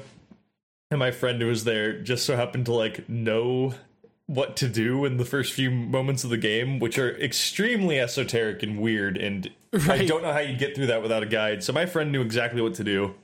And 0.90 1.00
my 1.00 1.12
friend 1.12 1.42
who 1.42 1.48
was 1.48 1.66
there 1.66 2.00
just 2.02 2.26
so 2.26 2.36
happened 2.36 2.66
to 2.68 2.74
like 2.74 3.08
know 3.10 3.76
what 4.26 4.58
to 4.58 4.68
do 4.68 5.06
in 5.06 5.18
the 5.18 5.26
first 5.26 5.54
few 5.54 5.70
moments 5.70 6.24
of 6.24 6.30
the 6.30 6.38
game, 6.38 6.80
which 6.80 6.98
are 6.98 7.18
extremely 7.18 8.00
esoteric 8.00 8.64
and 8.64 8.80
weird 8.80 9.18
and 9.18 9.50
I 9.88 10.06
don't 10.06 10.24
know 10.24 10.32
how 10.32 10.40
you 10.40 10.56
get 10.58 10.76
through 10.76 10.88
that 10.88 11.02
without 11.02 11.24
a 11.24 11.28
guide. 11.28 11.64
So 11.64 11.74
my 11.74 11.86
friend 11.86 12.12
knew 12.12 12.22
exactly 12.22 12.62
what 12.62 12.74
to 12.76 12.84
do. 12.84 13.16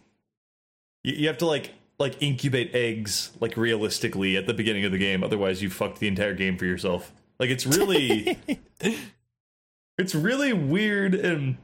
You, 1.03 1.13
you 1.13 1.27
have 1.27 1.37
to 1.39 1.45
like 1.45 1.73
like 1.99 2.21
incubate 2.21 2.73
eggs 2.73 3.31
like 3.39 3.55
realistically 3.55 4.35
at 4.35 4.47
the 4.47 4.53
beginning 4.53 4.85
of 4.85 4.91
the 4.91 4.97
game, 4.97 5.23
otherwise 5.23 5.61
you 5.61 5.69
fucked 5.69 5.99
the 5.99 6.07
entire 6.07 6.33
game 6.33 6.57
for 6.57 6.65
yourself. 6.65 7.13
Like 7.39 7.49
it's 7.49 7.65
really 7.65 8.37
it's 9.97 10.15
really 10.15 10.53
weird 10.53 11.15
and 11.15 11.57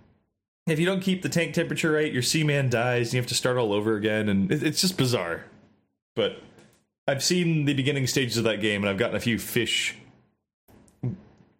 if 0.68 0.80
you 0.80 0.86
don't 0.86 1.02
keep 1.02 1.24
the 1.24 1.30
tank 1.30 1.54
temperature 1.54 1.92
right, 1.92 2.12
your 2.12 2.22
seaman 2.22 2.70
dies 2.70 3.08
and 3.08 3.14
you 3.16 3.20
have 3.20 3.30
to 3.30 3.36
start 3.36 3.58
all 3.58 3.74
over 3.74 3.96
again 3.96 4.30
and 4.30 4.52
it, 4.52 4.62
it's 4.62 4.82
just 4.82 4.98
bizarre. 4.98 5.46
But 6.16 6.42
I've 7.08 7.24
seen 7.24 7.66
the 7.66 7.74
beginning 7.74 8.06
stages 8.08 8.38
of 8.38 8.44
that 8.44 8.62
game 8.62 8.84
and 8.84 8.90
I've 8.90 8.98
gotten 8.98 9.16
a 9.16 9.20
few 9.20 9.40
fish 9.40 9.98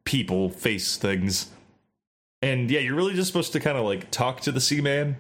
people 0.04 0.50
face 0.50 0.96
things. 0.98 1.50
And 2.42 2.70
yeah, 2.70 2.80
you're 2.80 2.96
really 2.96 3.14
just 3.14 3.28
supposed 3.28 3.54
to 3.54 3.60
kind 3.60 3.78
of 3.78 3.84
like 3.84 4.12
talk 4.12 4.42
to 4.42 4.52
the 4.52 4.62
Seaman, 4.62 5.18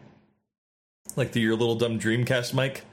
like 1.16 1.32
through 1.32 1.42
your 1.42 1.56
little 1.56 1.76
dumb 1.76 2.00
Dreamcast 2.00 2.54
mic. 2.54 2.84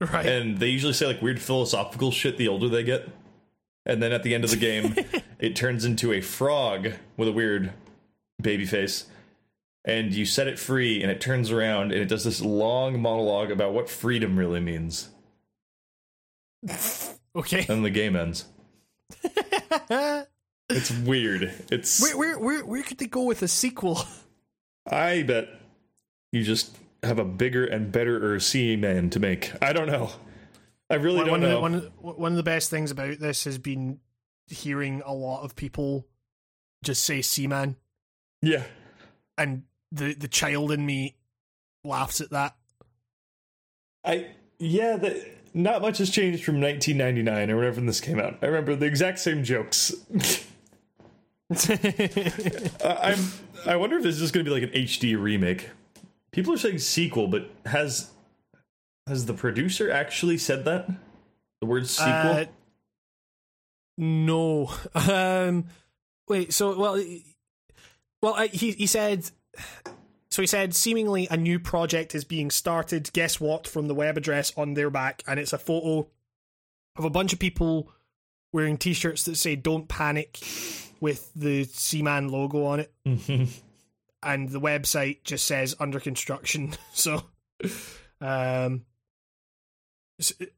Right. 0.00 0.26
And 0.26 0.58
they 0.58 0.68
usually 0.68 0.92
say 0.92 1.06
like 1.06 1.22
weird 1.22 1.40
philosophical 1.40 2.10
shit 2.10 2.36
the 2.36 2.48
older 2.48 2.68
they 2.68 2.82
get. 2.82 3.08
And 3.84 4.02
then 4.02 4.12
at 4.12 4.22
the 4.22 4.34
end 4.34 4.44
of 4.44 4.50
the 4.50 4.56
game, 4.56 4.94
it 5.38 5.56
turns 5.56 5.84
into 5.84 6.12
a 6.12 6.20
frog 6.20 6.92
with 7.16 7.28
a 7.28 7.32
weird 7.32 7.72
baby 8.40 8.66
face. 8.66 9.06
And 9.84 10.12
you 10.12 10.26
set 10.26 10.48
it 10.48 10.58
free, 10.58 11.00
and 11.00 11.12
it 11.12 11.20
turns 11.20 11.52
around 11.52 11.92
and 11.92 12.02
it 12.02 12.08
does 12.08 12.24
this 12.24 12.40
long 12.40 13.00
monologue 13.00 13.52
about 13.52 13.72
what 13.72 13.88
freedom 13.88 14.36
really 14.36 14.58
means. 14.58 15.10
okay. 17.36 17.64
And 17.68 17.84
the 17.84 17.90
game 17.90 18.16
ends. 18.16 18.46
It's 20.68 20.90
weird. 20.90 21.52
It's 21.70 22.02
where, 22.02 22.16
where 22.16 22.38
where 22.38 22.64
where 22.64 22.82
could 22.82 22.98
they 22.98 23.06
go 23.06 23.22
with 23.22 23.42
a 23.42 23.48
sequel? 23.48 24.02
I 24.90 25.22
bet 25.22 25.48
you 26.32 26.42
just 26.42 26.76
have 27.02 27.18
a 27.18 27.24
bigger 27.24 27.64
and 27.64 27.92
better 27.92 28.38
Seaman 28.40 29.10
to 29.10 29.20
make. 29.20 29.52
I 29.62 29.72
don't 29.72 29.86
know. 29.86 30.10
I 30.88 30.94
really 30.94 31.18
one, 31.18 31.26
don't 31.26 31.30
one 31.32 31.40
know. 31.40 31.48
Of 31.48 31.54
the, 31.54 31.60
one, 31.60 31.74
of 31.74 31.82
the- 31.82 32.20
one 32.22 32.32
of 32.32 32.36
the 32.36 32.42
best 32.42 32.70
things 32.70 32.90
about 32.90 33.18
this 33.18 33.44
has 33.44 33.58
been 33.58 33.98
hearing 34.48 35.02
a 35.04 35.12
lot 35.12 35.42
of 35.42 35.56
people 35.56 36.06
just 36.84 37.02
say 37.02 37.20
Seaman, 37.22 37.76
yeah. 38.42 38.62
and 39.36 39.64
the 39.90 40.14
the 40.14 40.28
child 40.28 40.70
in 40.70 40.86
me 40.86 41.16
laughs 41.84 42.20
at 42.20 42.30
that. 42.30 42.54
I 44.04 44.28
yeah, 44.58 44.96
the, 44.96 45.26
not 45.54 45.82
much 45.82 45.98
has 45.98 46.10
changed 46.10 46.44
from 46.44 46.60
1999 46.60 47.50
or 47.50 47.56
whenever 47.56 47.80
this 47.80 48.00
came 48.00 48.20
out. 48.20 48.38
I 48.42 48.46
remember 48.46 48.76
the 48.76 48.86
exact 48.86 49.18
same 49.18 49.42
jokes. 49.42 49.92
Uh, 52.80 52.98
I'm. 53.00 53.18
I 53.64 53.76
wonder 53.76 53.96
if 53.96 54.02
this 54.02 54.16
is 54.16 54.20
just 54.20 54.34
going 54.34 54.44
to 54.44 54.50
be 54.50 54.60
like 54.60 54.72
an 54.74 54.82
HD 54.82 55.20
remake. 55.20 55.70
People 56.36 56.52
are 56.52 56.58
saying 56.58 56.80
sequel, 56.80 57.28
but 57.28 57.48
has 57.64 58.10
has 59.06 59.24
the 59.24 59.32
producer 59.32 59.90
actually 59.90 60.36
said 60.36 60.66
that? 60.66 60.86
The 61.62 61.66
word 61.66 61.86
sequel. 61.86 62.12
Uh, 62.12 62.44
no. 63.96 64.70
Um, 64.94 65.64
wait. 66.28 66.52
So, 66.52 66.78
well, 66.78 67.02
well, 68.20 68.34
I, 68.34 68.48
he 68.48 68.72
he 68.72 68.86
said. 68.86 69.30
So 70.30 70.42
he 70.42 70.46
said, 70.46 70.74
seemingly 70.74 71.26
a 71.30 71.38
new 71.38 71.58
project 71.58 72.14
is 72.14 72.24
being 72.24 72.50
started. 72.50 73.10
Guess 73.14 73.40
what? 73.40 73.66
From 73.66 73.88
the 73.88 73.94
web 73.94 74.18
address 74.18 74.52
on 74.58 74.74
their 74.74 74.90
back, 74.90 75.22
and 75.26 75.40
it's 75.40 75.54
a 75.54 75.58
photo 75.58 76.06
of 76.96 77.06
a 77.06 77.10
bunch 77.10 77.32
of 77.32 77.38
people 77.38 77.90
wearing 78.52 78.76
T-shirts 78.76 79.24
that 79.24 79.36
say 79.36 79.56
"Don't 79.56 79.88
panic" 79.88 80.38
with 81.00 81.32
the 81.34 81.64
Seaman 81.64 82.28
logo 82.28 82.66
on 82.66 82.80
it, 82.80 82.92
and 84.26 84.50
the 84.50 84.60
website 84.60 85.22
just 85.24 85.46
says 85.46 85.74
"under 85.80 86.00
construction." 86.00 86.74
So, 86.92 87.22
um, 88.20 88.84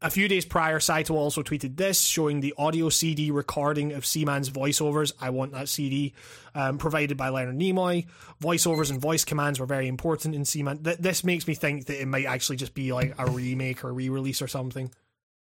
A 0.01 0.09
few 0.11 0.29
days 0.29 0.45
prior, 0.45 0.79
Saito 0.79 1.15
also 1.17 1.43
tweeted 1.43 1.77
this, 1.77 2.01
showing 2.01 2.41
the 2.41 2.55
audio 2.57 2.91
CD 2.91 3.33
recording 3.33 3.93
of 3.93 4.07
Seaman's 4.07 4.51
voiceovers. 4.51 5.13
I 5.21 5.31
want 5.31 5.51
that 5.53 5.69
CD, 5.69 6.15
um, 6.55 6.79
provided 6.79 7.17
by 7.17 7.31
Leonard 7.31 7.59
Nimoy. 7.59 8.07
Voiceovers 8.41 8.91
and 8.93 9.01
voice 9.01 9.25
commands 9.25 9.59
were 9.59 9.67
very 9.67 9.89
important 9.89 10.37
in 10.37 10.45
Seaman. 10.45 10.85
Th- 10.85 10.99
this 10.99 11.25
makes 11.25 11.49
me 11.49 11.55
think 11.55 11.87
that 11.87 12.01
it 12.01 12.07
might 12.07 12.27
actually 12.27 12.55
just 12.57 12.73
be 12.73 12.93
like 12.93 13.15
a 13.19 13.29
remake 13.29 13.83
or 13.85 13.93
re-release 13.93 14.41
or 14.41 14.47
something, 14.47 14.93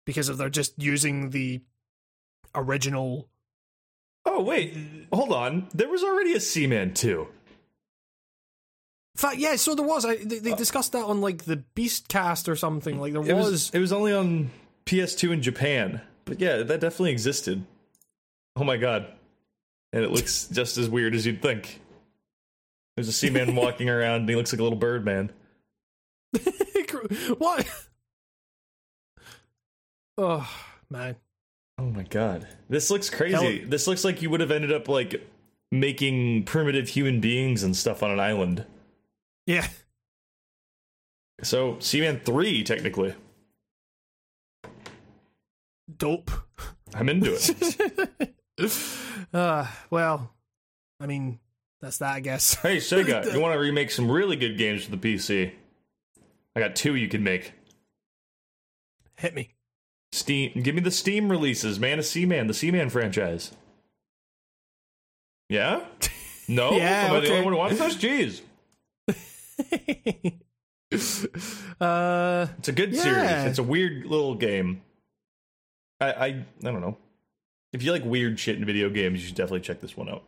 because 0.04 0.28
if 0.28 0.36
they're 0.36 0.50
just 0.50 0.74
using 0.76 1.30
the 1.30 1.60
original. 2.52 3.28
oh 4.26 4.42
wait, 4.42 4.76
hold 5.12 5.32
on. 5.32 5.68
There 5.72 5.88
was 5.88 6.02
already 6.02 6.32
a 6.34 6.40
Seaman 6.40 6.94
too. 6.94 7.28
Fact, 9.20 9.36
yeah, 9.36 9.54
so 9.56 9.74
there 9.74 9.84
was. 9.86 10.06
I, 10.06 10.16
they, 10.16 10.38
they 10.38 10.52
uh, 10.52 10.56
discussed 10.56 10.92
that 10.92 11.04
on 11.04 11.20
like 11.20 11.44
the 11.44 11.62
Beastcast 11.76 12.48
or 12.48 12.56
something. 12.56 12.98
Like 12.98 13.12
there 13.12 13.22
It 13.22 13.34
was. 13.36 13.50
was. 13.50 13.70
It 13.74 13.78
was 13.78 13.92
only 13.92 14.14
on 14.14 14.50
PS2 14.86 15.30
in 15.30 15.42
Japan, 15.42 16.00
but 16.24 16.40
yeah, 16.40 16.62
that 16.62 16.80
definitely 16.80 17.12
existed. 17.12 17.62
Oh 18.56 18.64
my 18.64 18.78
god, 18.78 19.08
and 19.92 20.02
it 20.02 20.10
looks 20.10 20.48
just 20.52 20.78
as 20.78 20.88
weird 20.88 21.14
as 21.14 21.26
you'd 21.26 21.42
think. 21.42 21.82
There's 22.96 23.08
a 23.08 23.12
Seaman 23.12 23.54
walking 23.56 23.90
around, 23.90 24.20
and 24.20 24.28
he 24.30 24.36
looks 24.36 24.54
like 24.54 24.60
a 24.60 24.62
little 24.62 24.78
bird 24.78 25.04
man. 25.04 25.30
what? 27.36 27.68
Oh 30.16 30.50
man. 30.88 31.16
Oh 31.76 31.90
my 31.90 32.04
god, 32.04 32.48
this 32.70 32.90
looks 32.90 33.10
crazy. 33.10 33.66
This 33.66 33.86
looks 33.86 34.02
like 34.02 34.22
you 34.22 34.30
would 34.30 34.40
have 34.40 34.50
ended 34.50 34.72
up 34.72 34.88
like 34.88 35.28
making 35.70 36.44
primitive 36.44 36.88
human 36.88 37.20
beings 37.20 37.62
and 37.62 37.76
stuff 37.76 38.02
on 38.02 38.10
an 38.10 38.18
island. 38.18 38.64
Yeah. 39.50 39.66
So 41.42 41.76
Seaman 41.80 42.20
three, 42.20 42.62
technically, 42.62 43.14
Dope. 45.96 46.30
I'm 46.94 47.08
into 47.08 47.34
it. 47.34 48.34
uh, 49.34 49.66
well, 49.90 50.30
I 51.00 51.06
mean, 51.06 51.40
that's 51.80 51.98
that, 51.98 52.14
I 52.14 52.20
guess. 52.20 52.54
hey 52.54 52.76
Sega, 52.76 53.32
you 53.32 53.40
want 53.40 53.54
to 53.54 53.58
remake 53.58 53.90
some 53.90 54.08
really 54.08 54.36
good 54.36 54.56
games 54.56 54.84
for 54.84 54.92
the 54.92 54.96
PC? 54.96 55.50
I 56.54 56.60
got 56.60 56.76
two 56.76 56.94
you 56.94 57.08
can 57.08 57.24
make. 57.24 57.52
Hit 59.16 59.34
me. 59.34 59.54
Steam, 60.12 60.62
give 60.62 60.76
me 60.76 60.80
the 60.80 60.92
Steam 60.92 61.28
releases, 61.28 61.80
man. 61.80 61.98
A 61.98 62.04
Seaman, 62.04 62.46
the 62.46 62.54
Seaman 62.54 62.88
franchise. 62.90 63.50
Yeah. 65.48 65.80
No. 66.48 66.72
Yeah, 66.72 67.04
Am 67.04 67.12
I 67.12 67.20
the 67.20 67.26
okay. 67.26 67.32
only 67.34 67.44
one 67.44 67.52
who 67.52 67.58
wants 67.60 67.78
those? 67.78 67.96
Jeez. 67.96 68.40
uh, 71.80 72.46
It's 72.58 72.68
a 72.68 72.72
good 72.72 72.92
Yeah. 72.92 73.02
series. 73.02 73.44
It's 73.50 73.58
a 73.58 73.62
weird 73.62 74.06
little 74.06 74.34
game. 74.34 74.82
I, 76.00 76.12
I 76.12 76.26
I 76.26 76.44
don't 76.62 76.80
know. 76.80 76.96
If 77.72 77.82
you 77.82 77.92
like 77.92 78.04
weird 78.04 78.38
shit 78.40 78.56
in 78.56 78.64
video 78.64 78.90
games, 78.90 79.20
you 79.20 79.26
should 79.28 79.36
definitely 79.36 79.60
check 79.60 79.80
this 79.80 79.96
one 79.96 80.08
out. 80.08 80.24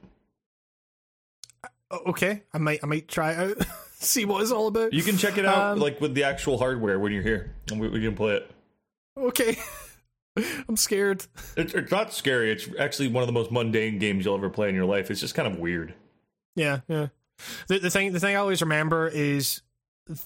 okay, 2.06 2.42
I 2.54 2.59
might, 2.59 2.80
I 2.82 2.86
might 2.86 3.09
try 3.09 3.32
it 3.32 3.59
out, 3.59 3.66
see 3.94 4.24
what 4.24 4.42
it's 4.42 4.52
all 4.52 4.68
about. 4.68 4.92
You 4.92 5.02
can 5.02 5.16
check 5.18 5.38
it 5.38 5.44
out 5.44 5.72
Um, 5.72 5.80
like 5.80 6.00
with 6.00 6.14
the 6.14 6.24
actual 6.24 6.59
hardware 6.59 6.98
when 6.98 7.12
you're 7.12 7.22
here, 7.22 7.54
and 7.70 7.80
we, 7.80 7.88
we 7.88 8.00
can 8.00 8.14
play 8.14 8.34
it. 8.36 8.50
Okay, 9.16 9.59
I'm 10.68 10.76
scared. 10.76 11.26
It's, 11.56 11.74
it's 11.74 11.90
not 11.90 12.12
scary. 12.14 12.52
It's 12.52 12.68
actually 12.78 13.09
one 13.09 13.22
of 13.22 13.26
the 13.26 13.32
most 13.34 13.50
mundane 13.50 13.98
games 13.98 14.24
you'll 14.24 14.36
ever 14.36 14.50
play 14.50 14.68
in 14.68 14.74
your 14.74 14.86
life. 14.86 15.10
It's 15.10 15.20
just 15.20 15.34
kind 15.34 15.52
of 15.52 15.59
weird. 15.59 15.94
Yeah, 16.54 16.80
yeah. 16.88 17.09
The 17.69 17.78
the 17.78 17.90
thing, 17.90 18.12
the 18.12 18.20
thing 18.20 18.36
I 18.36 18.39
always 18.39 18.60
remember 18.60 19.09
is 19.09 19.62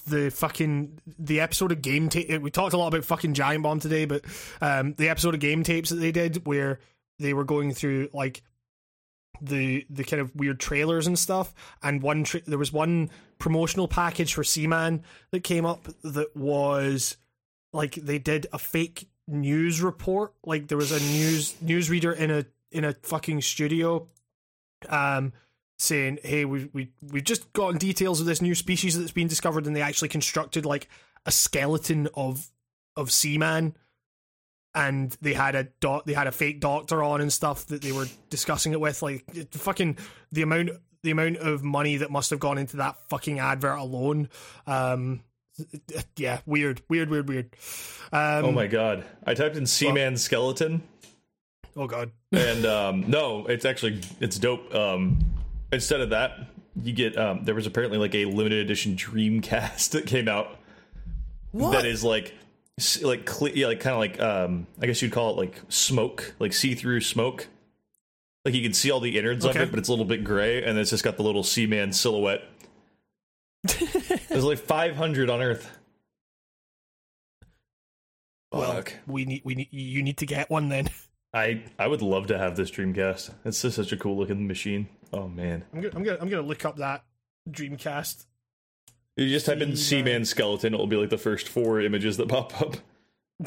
the 0.07 0.31
fucking 0.31 0.99
the 1.19 1.39
episode 1.39 1.71
of 1.71 1.81
game 1.81 2.09
tape. 2.09 2.41
We 2.41 2.51
talked 2.51 2.73
a 2.73 2.77
lot 2.77 2.87
about 2.87 3.05
fucking 3.05 3.33
Giant 3.33 3.63
Bomb 3.63 3.79
today, 3.79 4.05
but 4.05 4.23
um, 4.61 4.93
the 4.97 5.09
episode 5.09 5.33
of 5.33 5.39
game 5.39 5.63
tapes 5.63 5.89
that 5.89 5.97
they 5.97 6.11
did 6.11 6.45
where 6.45 6.79
they 7.19 7.33
were 7.33 7.43
going 7.43 7.73
through 7.73 8.09
like 8.13 8.41
the 9.41 9.85
the 9.89 10.03
kind 10.03 10.21
of 10.21 10.35
weird 10.35 10.59
trailers 10.59 11.07
and 11.07 11.17
stuff. 11.17 11.53
And 11.83 12.01
one 12.01 12.23
tra- 12.23 12.41
there 12.45 12.57
was 12.57 12.73
one 12.73 13.09
promotional 13.39 13.87
package 13.87 14.33
for 14.33 14.43
Seaman 14.43 15.03
that 15.31 15.43
came 15.43 15.65
up 15.65 15.87
that 16.03 16.35
was 16.35 17.17
like 17.73 17.95
they 17.95 18.19
did 18.19 18.47
a 18.51 18.59
fake 18.59 19.07
news 19.27 19.81
report. 19.81 20.33
Like 20.45 20.67
there 20.67 20.77
was 20.77 20.91
a 20.91 20.99
news 20.99 21.53
newsreader 21.63 22.15
in 22.15 22.31
a 22.31 22.45
in 22.71 22.83
a 22.83 22.93
fucking 22.93 23.41
studio, 23.41 24.07
um, 24.89 25.33
saying, 25.77 26.19
"Hey, 26.23 26.45
we 26.45 26.69
we 26.73 26.91
we've 27.11 27.23
just 27.23 27.51
gotten 27.53 27.77
details 27.77 28.19
of 28.19 28.25
this 28.25 28.41
new 28.41 28.55
species 28.55 28.97
that's 28.97 29.11
been 29.11 29.27
discovered," 29.27 29.65
and 29.67 29.75
they 29.75 29.81
actually 29.81 30.09
constructed 30.09 30.65
like 30.65 30.87
a 31.25 31.31
skeleton 31.31 32.07
of 32.13 32.47
of 32.95 33.11
Seaman. 33.11 33.75
And 34.75 35.17
they 35.21 35.33
had 35.33 35.55
a 35.55 35.63
doc, 35.79 36.05
they 36.05 36.13
had 36.13 36.27
a 36.27 36.31
fake 36.31 36.59
doctor 36.59 37.01
on 37.01 37.19
and 37.19 37.33
stuff 37.33 37.65
that 37.67 37.81
they 37.81 37.91
were 37.91 38.05
discussing 38.29 38.73
it 38.73 38.79
with. 38.79 39.01
Like 39.01 39.23
fucking 39.51 39.97
the 40.31 40.43
amount 40.43 40.69
the 41.03 41.09
amount 41.11 41.37
of 41.37 41.63
money 41.63 41.97
that 41.97 42.11
must 42.11 42.29
have 42.29 42.39
gone 42.39 42.57
into 42.59 42.77
that 42.77 42.95
fucking 43.09 43.39
advert 43.39 43.79
alone. 43.79 44.29
Um, 44.67 45.21
yeah, 46.15 46.41
weird, 46.45 46.81
weird, 46.89 47.09
weird, 47.09 47.27
weird. 47.27 47.55
Um, 48.11 48.45
Oh 48.45 48.51
my 48.51 48.67
god! 48.67 49.03
I 49.25 49.33
typed 49.33 49.55
in 49.57 49.65
Seaman 49.65 50.15
skeleton, 50.17 50.83
Oh 51.75 51.87
god. 51.87 52.11
and 52.31 52.63
um, 52.67 53.05
no, 53.09 53.47
it's 53.47 53.65
actually 53.65 54.01
it's 54.19 54.37
dope. 54.37 54.75
Um, 54.75 55.17
instead 55.71 56.01
of 56.01 56.09
that, 56.11 56.37
you 56.81 56.93
get 56.93 57.17
um, 57.17 57.43
there 57.43 57.55
was 57.55 57.65
apparently 57.65 57.97
like 57.97 58.15
a 58.15 58.25
limited 58.25 58.59
edition 58.59 58.95
Dreamcast 58.95 59.89
that 59.91 60.05
came 60.05 60.27
out 60.27 60.59
What? 61.51 61.71
that 61.71 61.85
is 61.85 62.03
like 62.03 62.33
like 63.01 63.25
cle- 63.25 63.49
yeah, 63.49 63.67
like 63.67 63.79
kind 63.79 63.93
of 63.93 63.99
like 63.99 64.19
um, 64.21 64.67
I 64.81 64.85
guess 64.85 65.01
you'd 65.01 65.11
call 65.11 65.31
it 65.31 65.37
like 65.37 65.61
smoke, 65.69 66.35
like 66.39 66.53
see 66.53 66.75
through 66.75 67.01
smoke. 67.01 67.47
Like 68.45 68.53
you 68.53 68.61
can 68.63 68.73
see 68.73 68.91
all 68.91 68.99
the 69.01 69.17
innards 69.17 69.43
of 69.43 69.55
it, 69.57 69.71
but 69.71 69.79
it's 69.79 69.89
a 69.89 69.91
little 69.91 70.05
bit 70.05 70.23
gray, 70.23 70.63
and 70.63 70.77
it's 70.77 70.91
just 70.91 71.03
got 71.03 71.17
the 71.17 71.23
little 71.23 71.43
Seaman 71.43 71.91
silhouette. 71.91 72.43
There's 74.29 74.45
like 74.45 74.59
500 74.59 75.29
on 75.29 75.41
Earth. 75.41 75.69
Well, 78.51 78.73
Fuck. 78.75 78.93
we 79.05 79.25
need 79.25 79.41
we 79.43 79.55
need 79.55 79.67
you 79.71 80.01
need 80.03 80.17
to 80.17 80.25
get 80.25 80.49
one 80.49 80.69
then. 80.69 80.89
I 81.33 81.63
I 81.77 81.87
would 81.87 82.01
love 82.01 82.27
to 82.27 82.37
have 82.37 82.55
this 82.55 82.71
Dreamcast. 82.71 83.31
It's 83.43 83.61
just 83.61 83.75
such 83.75 83.91
a 83.91 83.97
cool 83.97 84.17
looking 84.17 84.47
machine. 84.47 84.87
Oh 85.13 85.27
man. 85.27 85.63
I'm 85.73 85.81
gonna 85.81 85.95
I'm 85.95 86.03
gonna 86.03 86.17
I'm 86.21 86.29
gonna 86.29 86.41
look 86.41 86.65
up 86.65 86.77
that 86.77 87.03
Dreamcast. 87.49 88.25
You 89.17 89.29
just 89.29 89.47
type 89.47 89.61
in 89.61 89.75
Seaman. 89.75 90.25
Skeleton, 90.25 90.73
it'll 90.75 90.85
be 90.85 90.95
like 90.95 91.09
the 91.09 91.17
first 91.17 91.49
four 91.49 91.81
images 91.81 92.17
that 92.17 92.29
pop 92.29 92.61
up. 92.61 92.77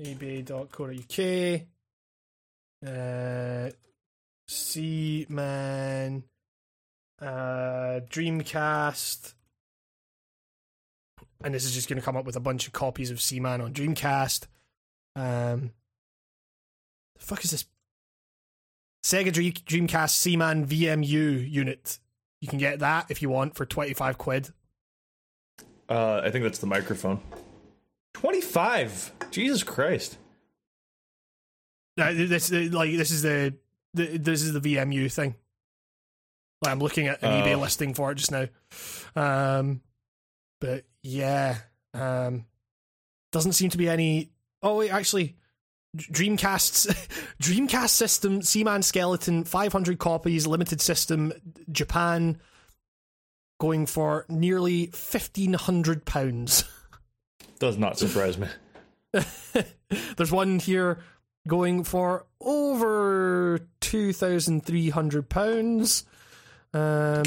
eBay.co.uk. 0.00 1.60
Uh, 2.86 3.70
Seaman. 4.46 6.22
Uh, 7.20 8.00
Dreamcast. 8.08 9.34
And 11.42 11.52
this 11.52 11.64
is 11.64 11.74
just 11.74 11.88
going 11.88 11.98
to 11.98 12.04
come 12.04 12.16
up 12.16 12.24
with 12.24 12.36
a 12.36 12.40
bunch 12.40 12.68
of 12.68 12.72
copies 12.72 13.10
of 13.10 13.20
Seaman 13.20 13.60
on 13.60 13.72
Dreamcast. 13.72 14.46
Um, 15.16 15.72
the 17.16 17.24
fuck 17.24 17.44
is 17.44 17.50
this? 17.50 17.64
Sega 19.04 19.30
Dream- 19.30 19.52
Dreamcast 19.52 20.10
Seaman 20.10 20.66
VMU 20.66 21.50
unit. 21.50 21.98
You 22.40 22.48
can 22.48 22.58
get 22.58 22.78
that 22.78 23.10
if 23.10 23.20
you 23.20 23.28
want 23.28 23.54
for 23.54 23.66
25 23.66 24.16
quid. 24.16 24.48
Uh, 25.90 26.22
I 26.24 26.30
think 26.30 26.42
that's 26.42 26.58
the 26.58 26.66
microphone. 26.66 27.20
25. 28.14 29.12
Jesus 29.30 29.62
Christ. 29.62 30.16
Uh, 32.00 32.12
this 32.14 32.50
uh, 32.50 32.68
like 32.72 32.96
this 32.96 33.10
is 33.10 33.20
the, 33.22 33.54
the 33.92 34.16
this 34.16 34.42
is 34.42 34.52
the 34.54 34.60
VMU 34.60 35.12
thing. 35.12 35.34
Like, 36.62 36.72
I'm 36.72 36.80
looking 36.80 37.06
at 37.06 37.22
an 37.22 37.30
Oh. 37.42 37.44
eBay 37.46 37.60
listing 37.60 37.92
for 37.92 38.10
it 38.10 38.14
just 38.16 38.32
now. 38.32 38.46
Um, 39.14 39.82
but 40.62 40.84
yeah, 41.02 41.58
um, 41.92 42.46
doesn't 43.32 43.52
seem 43.52 43.68
to 43.70 43.78
be 43.78 43.88
any. 43.88 44.30
Oh 44.62 44.78
wait, 44.78 44.90
actually, 44.90 45.36
Dreamcast's 45.96 46.86
Dreamcast 47.42 47.90
system, 47.90 48.42
Seaman 48.42 48.82
Skeleton, 48.82 49.44
500 49.44 49.98
copies, 49.98 50.46
limited 50.46 50.80
system, 50.80 51.32
Japan, 51.70 52.38
going 53.60 53.86
for 53.86 54.26
nearly 54.28 54.86
1500 54.86 56.04
pounds. 56.04 56.64
Does 57.58 57.78
not 57.78 57.98
surprise 57.98 58.36
me. 58.36 58.48
There's 60.16 60.32
one 60.32 60.58
here 60.58 60.98
going 61.46 61.84
for 61.84 62.26
over 62.40 63.60
2300 63.80 65.28
pounds. 65.28 66.04
Um 66.72 67.22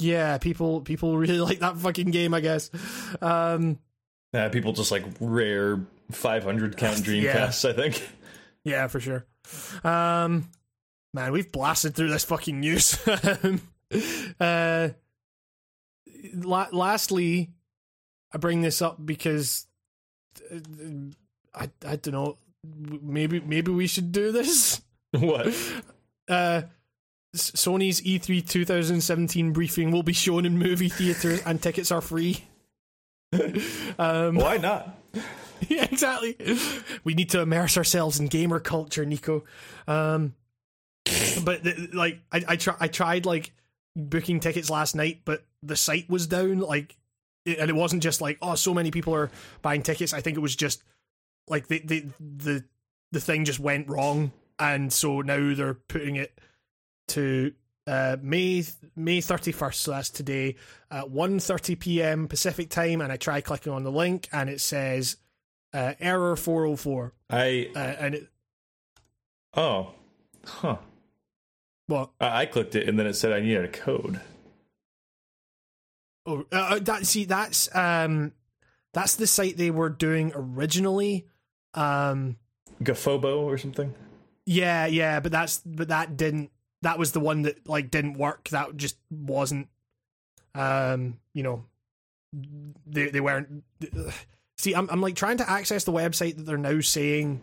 yeah, 0.00 0.38
people 0.38 0.80
people 0.80 1.16
really 1.16 1.40
like 1.40 1.60
that 1.60 1.76
fucking 1.76 2.10
game, 2.10 2.34
I 2.34 2.40
guess. 2.40 2.70
Um 3.22 3.78
Yeah, 4.32 4.48
people 4.48 4.72
just 4.72 4.90
like 4.90 5.04
rare 5.20 5.80
500 6.10 6.76
count 6.76 6.98
Dreamcasts, 6.98 7.68
I 7.68 7.72
think. 7.72 8.08
Yeah, 8.64 8.86
for 8.88 9.00
sure. 9.00 9.26
Um, 9.84 10.50
man, 11.14 11.32
we've 11.32 11.50
blasted 11.50 11.94
through 11.94 12.10
this 12.10 12.24
fucking 12.24 12.60
news. 12.60 12.98
uh, 14.40 14.90
la- 16.34 16.68
lastly, 16.72 17.50
I 18.32 18.38
bring 18.38 18.60
this 18.62 18.82
up 18.82 19.04
because 19.04 19.66
uh, 20.52 20.58
I 21.54 21.70
I 21.86 21.96
don't 21.96 22.12
know. 22.12 22.38
Maybe 22.64 23.40
maybe 23.40 23.70
we 23.72 23.86
should 23.86 24.12
do 24.12 24.32
this. 24.32 24.80
What? 25.10 25.56
Uh, 26.28 26.62
Sony's 27.34 28.04
E 28.04 28.18
E3 28.18 28.46
2017 28.46 29.54
briefing 29.54 29.90
will 29.90 30.02
be 30.02 30.12
shown 30.12 30.44
in 30.44 30.58
movie 30.58 30.90
theaters 30.90 31.40
and 31.46 31.62
tickets 31.62 31.90
are 31.90 32.02
free. 32.02 32.44
um, 33.98 34.34
Why 34.36 34.58
not? 34.58 34.98
yeah, 35.68 35.84
exactly. 35.90 36.36
We 37.04 37.14
need 37.14 37.30
to 37.30 37.40
immerse 37.40 37.76
ourselves 37.76 38.20
in 38.20 38.26
gamer 38.26 38.60
culture, 38.60 39.04
Nico. 39.04 39.44
Um, 39.86 40.34
but 41.44 41.62
like, 41.92 42.20
I 42.32 42.44
I, 42.48 42.58
I 42.80 42.88
tried 42.88 43.26
like 43.26 43.52
booking 43.96 44.40
tickets 44.40 44.70
last 44.70 44.94
night, 44.94 45.22
but 45.24 45.44
the 45.62 45.76
site 45.76 46.08
was 46.08 46.26
down. 46.26 46.60
Like, 46.60 46.96
and 47.46 47.70
it 47.70 47.76
wasn't 47.76 48.02
just 48.02 48.20
like 48.20 48.38
oh, 48.42 48.54
so 48.54 48.74
many 48.74 48.90
people 48.90 49.14
are 49.14 49.30
buying 49.62 49.82
tickets. 49.82 50.12
I 50.12 50.20
think 50.20 50.36
it 50.36 50.40
was 50.40 50.56
just 50.56 50.82
like 51.48 51.68
the 51.68 51.80
the 51.84 52.06
the 52.20 52.64
the 53.12 53.20
thing 53.20 53.44
just 53.44 53.60
went 53.60 53.88
wrong, 53.88 54.32
and 54.58 54.92
so 54.92 55.20
now 55.22 55.54
they're 55.54 55.74
putting 55.74 56.16
it 56.16 56.38
to 57.08 57.52
uh, 57.86 58.16
May 58.22 58.64
May 58.94 59.20
thirty 59.20 59.52
first. 59.52 59.80
So 59.80 59.92
that's 59.92 60.10
today 60.10 60.56
at 60.90 61.06
1.30 61.06 61.78
p.m. 61.78 62.28
Pacific 62.28 62.70
time. 62.70 63.00
And 63.00 63.12
I 63.12 63.16
try 63.16 63.40
clicking 63.40 63.72
on 63.72 63.82
the 63.82 63.92
link, 63.92 64.28
and 64.32 64.50
it 64.50 64.60
says 64.60 65.16
uh, 65.72 65.94
error 66.00 66.36
four 66.36 66.64
hundred 66.64 66.76
four. 66.78 67.12
I 67.30 67.70
Uh, 67.74 67.78
and 67.78 68.14
it, 68.14 68.28
oh, 69.54 69.92
huh. 70.44 70.76
what? 71.86 72.10
I 72.20 72.42
I 72.42 72.46
clicked 72.46 72.74
it 72.74 72.88
and 72.88 72.98
then 72.98 73.06
it 73.06 73.14
said 73.14 73.32
I 73.32 73.40
needed 73.40 73.64
a 73.64 73.68
code. 73.68 74.20
Oh, 76.26 76.44
uh, 76.52 76.78
that 76.80 77.06
see 77.06 77.24
that's 77.24 77.74
um 77.74 78.32
that's 78.92 79.16
the 79.16 79.26
site 79.26 79.56
they 79.56 79.70
were 79.70 79.88
doing 79.88 80.32
originally. 80.34 81.26
Um, 81.74 82.36
GoFobo 82.82 83.42
or 83.42 83.58
something. 83.58 83.94
yeah, 84.46 84.86
yeah, 84.86 85.20
but 85.20 85.32
that's 85.32 85.58
but 85.64 85.88
that 85.88 86.16
didn't. 86.16 86.50
That 86.82 86.98
was 86.98 87.12
the 87.12 87.20
one 87.20 87.42
that 87.42 87.68
like 87.68 87.90
didn't 87.90 88.14
work. 88.14 88.48
That 88.50 88.76
just 88.76 88.96
wasn't. 89.10 89.68
Um, 90.54 91.18
you 91.34 91.42
know, 91.42 91.64
they 92.86 93.08
they 93.08 93.20
weren't. 93.20 93.64
See, 94.58 94.74
I'm 94.74 94.88
I'm 94.90 95.00
like 95.00 95.14
trying 95.14 95.38
to 95.38 95.48
access 95.48 95.84
the 95.84 95.92
website 95.92 96.36
that 96.36 96.42
they're 96.44 96.58
now 96.58 96.80
saying 96.80 97.40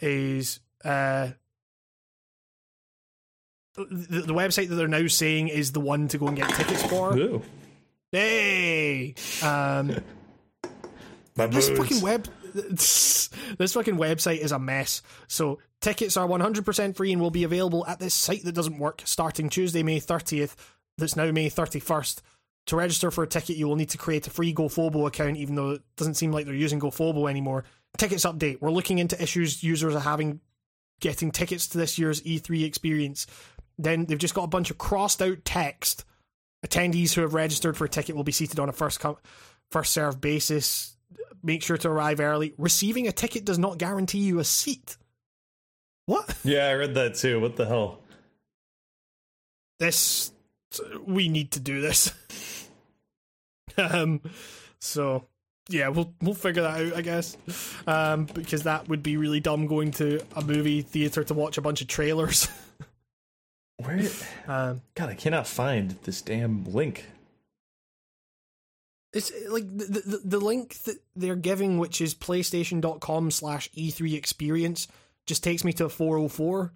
is 0.00 0.60
uh 0.84 1.28
the, 3.76 4.22
the 4.22 4.34
website 4.34 4.68
that 4.68 4.74
they're 4.74 4.88
now 4.88 5.06
saying 5.06 5.48
is 5.48 5.72
the 5.72 5.80
one 5.80 6.08
to 6.08 6.18
go 6.18 6.28
and 6.28 6.36
get 6.36 6.50
tickets 6.50 6.82
for. 6.82 7.16
Ooh. 7.16 7.42
Hey, 8.12 9.14
um, 9.42 9.96
My 11.36 11.46
this 11.46 11.70
fucking 11.70 12.00
web, 12.00 12.28
this 12.52 13.28
fucking 13.58 13.96
website 13.96 14.38
is 14.38 14.52
a 14.52 14.58
mess. 14.58 15.02
So 15.28 15.60
tickets 15.80 16.16
are 16.16 16.26
100% 16.26 16.96
free 16.96 17.12
and 17.12 17.22
will 17.22 17.30
be 17.30 17.44
available 17.44 17.86
at 17.86 18.00
this 18.00 18.12
site 18.14 18.44
that 18.44 18.54
doesn't 18.54 18.78
work 18.78 19.02
starting 19.04 19.48
Tuesday, 19.48 19.82
May 19.82 20.00
30th. 20.00 20.56
That's 20.98 21.16
now 21.16 21.30
May 21.30 21.48
31st. 21.48 22.20
To 22.70 22.76
register 22.76 23.10
for 23.10 23.24
a 23.24 23.26
ticket, 23.26 23.56
you 23.56 23.66
will 23.66 23.74
need 23.74 23.88
to 23.88 23.98
create 23.98 24.28
a 24.28 24.30
free 24.30 24.54
GoFobo 24.54 25.08
account, 25.08 25.36
even 25.38 25.56
though 25.56 25.70
it 25.70 25.82
doesn't 25.96 26.14
seem 26.14 26.30
like 26.30 26.46
they're 26.46 26.54
using 26.54 26.78
GoFobo 26.78 27.28
anymore. 27.28 27.64
Tickets 27.98 28.24
update. 28.24 28.58
We're 28.60 28.70
looking 28.70 29.00
into 29.00 29.20
issues 29.20 29.64
users 29.64 29.96
are 29.96 29.98
having 29.98 30.38
getting 31.00 31.32
tickets 31.32 31.66
to 31.66 31.78
this 31.78 31.98
year's 31.98 32.22
E3 32.22 32.64
experience. 32.64 33.26
Then 33.76 34.04
they've 34.04 34.16
just 34.16 34.34
got 34.34 34.44
a 34.44 34.46
bunch 34.46 34.70
of 34.70 34.78
crossed 34.78 35.20
out 35.20 35.44
text. 35.44 36.04
Attendees 36.64 37.12
who 37.12 37.22
have 37.22 37.34
registered 37.34 37.76
for 37.76 37.86
a 37.86 37.88
ticket 37.88 38.14
will 38.14 38.22
be 38.22 38.30
seated 38.30 38.60
on 38.60 38.68
a 38.68 38.72
first 38.72 39.00
come, 39.00 39.16
first 39.72 39.92
served 39.92 40.20
basis. 40.20 40.96
Make 41.42 41.64
sure 41.64 41.76
to 41.78 41.88
arrive 41.88 42.20
early. 42.20 42.54
Receiving 42.56 43.08
a 43.08 43.12
ticket 43.12 43.44
does 43.44 43.58
not 43.58 43.78
guarantee 43.78 44.18
you 44.18 44.38
a 44.38 44.44
seat. 44.44 44.96
What? 46.06 46.36
Yeah, 46.44 46.68
I 46.68 46.74
read 46.74 46.94
that 46.94 47.16
too. 47.16 47.40
What 47.40 47.56
the 47.56 47.66
hell? 47.66 47.98
This 49.80 50.30
we 51.04 51.28
need 51.28 51.50
to 51.50 51.58
do 51.58 51.80
this. 51.80 52.12
um 53.80 54.20
so 54.78 55.24
yeah, 55.68 55.88
we'll 55.88 56.14
we'll 56.20 56.34
figure 56.34 56.62
that 56.62 56.80
out, 56.80 56.96
I 56.96 57.02
guess. 57.02 57.36
Um 57.86 58.26
because 58.26 58.64
that 58.64 58.88
would 58.88 59.02
be 59.02 59.16
really 59.16 59.40
dumb 59.40 59.66
going 59.66 59.90
to 59.92 60.20
a 60.36 60.42
movie 60.42 60.82
theater 60.82 61.24
to 61.24 61.34
watch 61.34 61.58
a 61.58 61.62
bunch 61.62 61.80
of 61.80 61.88
trailers. 61.88 62.48
Where? 63.78 64.00
um 64.46 64.82
God, 64.94 65.10
I 65.10 65.14
cannot 65.14 65.46
find 65.46 65.92
this 66.02 66.22
damn 66.22 66.64
link. 66.64 67.06
It's 69.12 69.32
like 69.48 69.64
the, 69.76 69.84
the 69.84 70.20
the 70.24 70.38
link 70.38 70.74
that 70.84 70.98
they're 71.16 71.34
giving, 71.34 71.78
which 71.78 72.00
is 72.00 72.14
PlayStation.com 72.14 73.32
slash 73.32 73.68
E3 73.72 74.14
experience, 74.14 74.86
just 75.26 75.42
takes 75.42 75.64
me 75.64 75.72
to 75.74 75.86
a 75.86 75.88
404. 75.88 76.72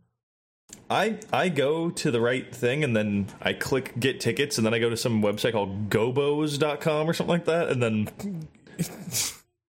I 0.91 1.19
I 1.32 1.49
go 1.49 1.91
to 1.91 2.11
the 2.11 2.20
right 2.20 2.55
thing 2.55 2.85
and 2.85 2.97
then 2.97 3.28
I 3.41 3.53
click 3.53 3.99
get 3.99 4.20
tickets 4.20 4.59
and 4.59 4.66
then 4.66 4.74
I 4.74 4.78
go 4.78 4.91
to 4.91 4.97
some 4.97 5.23
website 5.23 5.53
called 5.53 5.89
gobos.com 5.91 7.09
or 7.09 7.12
something 7.12 7.32
like 7.32 7.47
that 7.47 7.69
and 7.70 7.82
then 7.82 8.09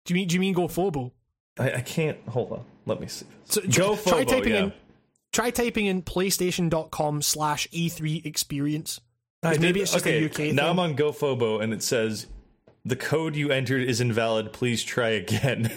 Do 0.06 0.14
you 0.14 0.16
mean 0.16 0.28
do 0.28 0.36
you 0.36 0.40
mean 0.40 0.56
GoFobo? 0.56 1.12
I, 1.60 1.74
I 1.74 1.82
can't 1.82 2.18
hold 2.28 2.52
on. 2.52 2.66
Let 2.86 3.00
me 3.00 3.08
see. 3.08 3.26
So 3.46 3.62
Go 3.62 3.96
try 3.96 4.24
Fobo, 4.24 4.28
typing 4.28 4.54
yeah. 4.54 4.64
in 4.64 4.74
try 5.32 5.50
typing 5.52 5.86
in 5.86 6.02
PlayStation.com 6.02 7.22
slash 7.22 7.68
E3 7.70 8.26
experience. 8.26 9.02
Maybe 9.44 9.82
it's 9.82 9.92
just 9.94 10.06
okay, 10.06 10.24
a 10.24 10.26
UK 10.26 10.40
Now 10.40 10.46
thing. 10.46 10.60
I'm 10.60 10.80
on 10.80 10.96
GoFobo 10.96 11.62
and 11.62 11.72
it 11.72 11.84
says 11.84 12.28
the 12.86 12.96
code 12.96 13.36
you 13.36 13.50
entered 13.50 13.82
is 13.82 14.00
invalid. 14.00 14.54
Please 14.54 14.84
try 14.84 15.10
again. 15.10 15.72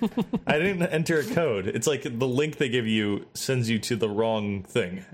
I 0.46 0.58
didn't 0.58 0.82
enter 0.84 1.18
a 1.18 1.24
code. 1.24 1.66
It's 1.66 1.88
like 1.88 2.02
the 2.04 2.28
link 2.28 2.56
they 2.56 2.68
give 2.68 2.86
you 2.86 3.26
sends 3.34 3.68
you 3.68 3.80
to 3.80 3.96
the 3.96 4.08
wrong 4.08 4.62
thing. 4.62 5.04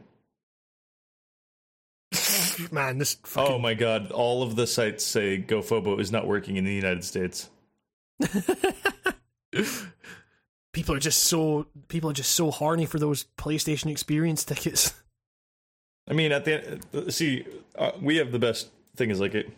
Man, 2.71 2.99
this 2.99 3.15
fucking 3.25 3.55
Oh 3.55 3.59
my 3.59 3.73
god! 3.75 4.11
All 4.11 4.43
of 4.43 4.57
the 4.57 4.67
sites 4.67 5.05
say 5.05 5.43
GoFobo 5.43 5.99
is 5.99 6.13
not 6.13 6.27
working 6.27 6.57
in 6.57 6.65
the 6.65 6.75
United 6.75 7.05
States. 7.05 7.49
people 10.73 10.95
are 10.95 11.01
just 11.01 11.25
so 11.25 11.67
people 11.89 12.11
are 12.11 12.15
just 12.15 12.33
so 12.33 12.51
horny 12.51 12.85
for 12.85 12.99
those 12.99 13.27
PlayStation 13.39 13.91
experience 13.91 14.45
tickets. 14.45 14.93
I 16.09 16.15
mean, 16.15 16.33
at 16.33 16.45
the 16.45 16.83
end, 16.95 17.13
see, 17.13 17.47
uh, 17.77 17.93
we 18.01 18.17
have 18.17 18.33
the 18.33 18.39
best 18.39 18.69
thing 18.97 19.11
is 19.11 19.21
like 19.21 19.35
it. 19.35 19.51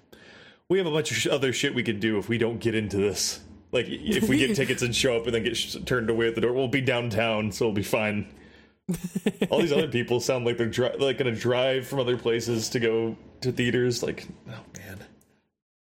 We 0.71 0.79
have 0.79 0.87
a 0.87 0.91
bunch 0.91 1.11
of 1.11 1.17
sh- 1.19 1.27
other 1.27 1.53
shit 1.53 1.75
we 1.75 1.83
could 1.83 2.01
do 2.01 2.17
if 2.19 2.29
we 2.29 2.39
don't 2.39 2.61
get 2.61 2.75
into 2.75 2.97
this. 2.97 3.41
Like, 3.73 3.87
if 3.89 4.29
we 4.29 4.39
get 4.39 4.55
tickets 4.57 4.83
and 4.83 4.95
show 4.95 5.17
up 5.17 5.27
and 5.27 5.35
then 5.35 5.43
get 5.43 5.57
sh- 5.57 5.77
turned 5.85 6.09
away 6.09 6.29
at 6.29 6.35
the 6.37 6.41
door, 6.41 6.53
we'll 6.53 6.69
be 6.69 6.81
downtown, 6.81 7.51
so 7.53 7.67
we'll 7.67 7.75
be 7.75 7.83
fine. 7.83 8.33
All 9.51 9.61
these 9.61 9.73
other 9.73 9.89
people 9.89 10.21
sound 10.21 10.45
like 10.47 10.57
they're 10.59 10.67
dri- 10.69 10.97
like 10.99 11.19
gonna 11.19 11.35
drive 11.35 11.87
from 11.87 11.99
other 12.01 12.17
places 12.17 12.69
to 12.71 12.81
go 12.81 13.17
to 13.43 13.53
theaters. 13.53 14.03
Like, 14.03 14.27
oh 14.49 14.65
man, 14.79 14.99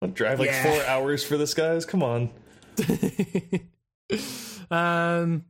I'll 0.03 0.09
drive 0.09 0.39
like 0.41 0.49
Yeah. 0.51 0.63
four 0.63 0.85
hours 0.87 1.23
for 1.25 1.37
this, 1.37 1.53
guys. 1.55 1.85
Come 1.85 2.03
on. 2.03 2.31
um, 4.71 5.45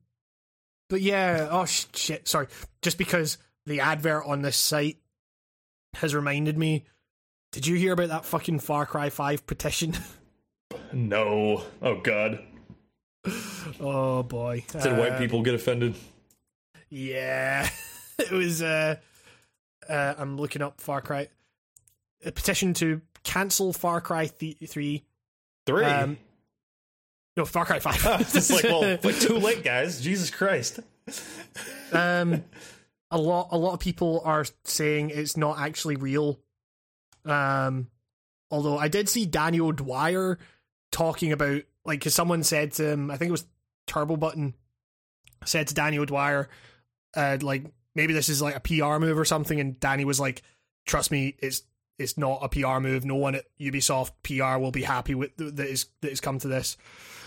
but 0.91 1.01
yeah, 1.01 1.49
oh 1.51 1.65
sh- 1.65 1.87
shit, 1.95 2.29
sorry. 2.29 2.49
Just 2.83 2.99
because 2.99 3.39
the 3.65 3.81
advert 3.81 4.25
on 4.27 4.43
this 4.43 4.57
site 4.57 4.99
has 5.95 6.15
reminded 6.15 6.59
me. 6.59 6.85
Did 7.57 7.67
you 7.67 7.77
hear 7.77 7.95
about 7.95 8.09
that 8.11 8.27
fucking 8.27 8.59
Far 8.59 8.85
Cry 8.85 9.09
Five 9.09 9.47
petition? 9.47 9.95
No. 10.93 11.65
Oh 11.83 12.01
god. 12.01 12.41
oh 13.81 14.23
boy, 14.23 14.63
Did 14.71 14.97
white 14.99 15.13
Um, 15.13 15.19
people 15.19 15.43
get 15.43 15.55
offended? 15.55 15.95
Yeah, 16.91 17.69
it 18.19 18.31
was. 18.31 18.61
Uh, 18.63 18.97
uh, 19.89 20.15
I'm 20.19 20.37
looking 20.37 20.61
up 20.63 20.81
Far 20.81 21.01
Cry. 21.01 21.29
A 22.25 22.31
petition 22.31 22.75
to 22.75 23.01
cancel 23.25 23.73
Far 23.73 24.01
Cry 24.01 24.27
th- 24.27 24.59
Three. 24.69 25.05
Three. 25.67 25.85
Um, 25.85 26.19
No, 27.37 27.45
Far 27.47 27.65
Cry 27.65 27.79
Five. 27.81 28.01
it's 28.21 28.51
like, 28.51 28.65
well, 28.65 28.99
but 29.03 29.15
too 29.15 29.39
late, 29.39 29.65
guys. 29.65 30.01
Jesus 30.01 30.31
Christ. 30.31 30.81
um, 31.93 32.45
a 33.11 33.19
lot, 33.19 33.49
a 33.51 33.59
lot 33.59 33.73
of 33.75 33.81
people 33.81 34.21
are 34.25 34.45
saying 34.65 35.11
it's 35.11 35.37
not 35.37 35.59
actually 35.59 35.97
real. 35.97 36.39
Um, 37.27 37.89
although 38.51 38.79
I 38.79 38.89
did 38.89 39.09
see 39.09 39.27
Daniel 39.27 39.73
Dwyer 39.73 40.39
talking 40.93 41.33
about 41.33 41.63
like, 41.85 42.03
cause 42.03 42.15
someone 42.15 42.43
said 42.43 42.73
to 42.73 42.91
him, 42.91 43.11
I 43.11 43.17
think 43.17 43.29
it 43.29 43.33
was 43.33 43.47
Turbo 43.87 44.17
Button, 44.17 44.55
said 45.45 45.69
to 45.69 45.75
Daniel 45.75 46.05
Dwyer, 46.05 46.49
uh, 47.17 47.39
like 47.41 47.65
maybe 47.95 48.13
this 48.13 48.29
is 48.29 48.41
like 48.41 48.55
a 48.55 48.61
PR 48.61 48.99
move 48.99 49.19
or 49.19 49.25
something, 49.25 49.59
and 49.59 49.81
Danny 49.81 50.05
was 50.05 50.21
like, 50.21 50.43
"Trust 50.87 51.11
me, 51.11 51.35
it's 51.39 51.63
it's 51.99 52.19
not 52.19 52.41
a 52.43 52.49
PR 52.49 52.79
move. 52.79 53.05
No 53.05 53.17
one 53.17 53.35
at 53.35 53.47
Ubisoft 53.59 54.13
PR 54.23 54.61
will 54.61 54.71
be 54.71 54.83
happy 54.83 55.15
with 55.15 55.37
that 55.37 55.59
is 55.59 55.87
that 56.03 56.11
has 56.11 56.21
come 56.21 56.39
to 56.41 56.49
this." 56.49 56.77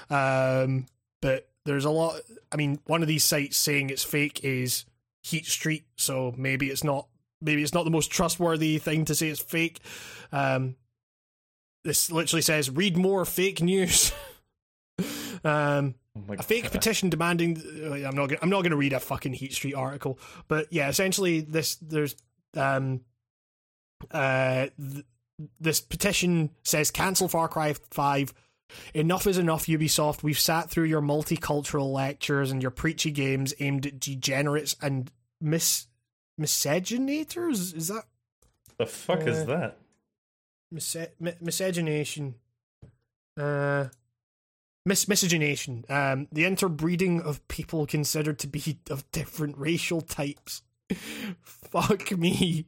Um, 0.10 0.86
but 1.22 1.50
there's 1.66 1.86
a 1.86 1.90
lot. 1.90 2.22
I 2.52 2.56
mean, 2.56 2.80
one 2.86 3.02
of 3.02 3.08
these 3.08 3.24
sites 3.24 3.58
saying 3.58 3.90
it's 3.90 4.04
fake 4.04 4.44
is 4.44 4.86
Heat 5.22 5.46
Street, 5.46 5.86
so 5.98 6.34
maybe 6.38 6.70
it's 6.70 6.84
not. 6.84 7.08
Maybe 7.42 7.64
it's 7.64 7.74
not 7.74 7.86
the 7.86 7.92
most 7.92 8.12
trustworthy 8.12 8.78
thing 8.80 9.06
to 9.06 9.16
say 9.16 9.30
it's 9.30 9.40
fake. 9.42 9.80
Um, 10.32 10.76
this 11.84 12.12
literally 12.12 12.42
says, 12.42 12.70
"Read 12.70 12.98
more 12.98 13.24
fake 13.26 13.62
news." 13.62 14.12
um, 15.44 15.96
Oh 16.16 16.34
a 16.34 16.44
fake 16.44 16.64
God. 16.64 16.72
petition 16.74 17.10
demanding. 17.10 17.62
uh, 17.84 18.08
I'm 18.08 18.16
not. 18.16 18.32
I'm 18.42 18.50
not 18.50 18.62
going 18.62 18.72
to 18.72 18.78
read 18.78 18.94
a 18.94 19.00
fucking 19.00 19.34
Heat 19.34 19.54
Street 19.54 19.76
article, 19.76 20.20
but 20.48 20.72
yeah, 20.72 20.90
essentially, 20.90 21.40
this 21.42 21.76
there's 21.76 22.16
um 22.58 23.02
uh 24.12 24.68
th- 24.78 25.06
this 25.60 25.80
petition 25.80 26.50
says 26.64 26.92
cancel 26.92 27.28
Far 27.28 27.48
Cry 27.48 27.74
Five. 27.92 28.34
Enough 28.94 29.28
is 29.28 29.38
enough, 29.38 29.66
Ubisoft. 29.68 30.22
We've 30.24 30.40
sat 30.40 30.70
through 30.70 30.86
your 30.86 31.02
multicultural 31.02 31.92
lectures 31.92 32.52
and 32.52 32.62
your 32.62 32.72
preachy 32.72 33.12
games 33.12 33.54
aimed 33.60 33.86
at 33.86 34.00
degenerates 34.00 34.76
and 34.82 35.10
mis 35.42 35.88
miscegenators. 36.40 37.76
Is 37.76 37.88
that 37.90 38.06
The 38.78 38.86
fuck 38.86 39.22
Uh, 39.22 39.26
is 39.32 39.46
that? 39.46 39.78
mis- 40.72 40.96
mi- 41.20 41.34
miscegenation? 41.42 42.36
Uh, 43.38 43.88
mis- 44.86 45.08
miscegenation. 45.08 45.86
Um, 45.90 46.28
the 46.32 46.46
interbreeding 46.46 47.22
of 47.22 47.46
people 47.48 47.86
considered 47.86 48.40
to 48.40 48.48
be 48.48 48.78
of 48.90 49.10
different 49.12 49.58
racial 49.58 50.02
types. 50.02 50.62
Fuck 51.42 52.12
me. 52.18 52.66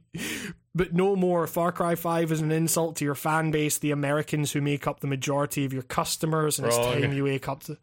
But 0.74 0.92
no 0.94 1.16
more. 1.16 1.46
Far 1.48 1.72
Cry 1.72 1.96
5 1.96 2.30
is 2.32 2.40
an 2.40 2.52
insult 2.52 2.94
to 2.96 3.04
your 3.04 3.16
fan 3.16 3.50
base, 3.50 3.78
the 3.78 3.90
Americans 3.90 4.52
who 4.52 4.60
make 4.60 4.86
up 4.86 5.00
the 5.00 5.08
majority 5.08 5.64
of 5.64 5.72
your 5.72 5.82
customers, 5.82 6.58
and 6.58 6.68
it's 6.68 6.76
time 6.76 7.12
you 7.12 7.24
wake 7.24 7.48
up 7.48 7.64
to. 7.64 7.76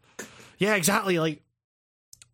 Yeah, 0.58 0.76
exactly. 0.76 1.18
Like 1.18 1.42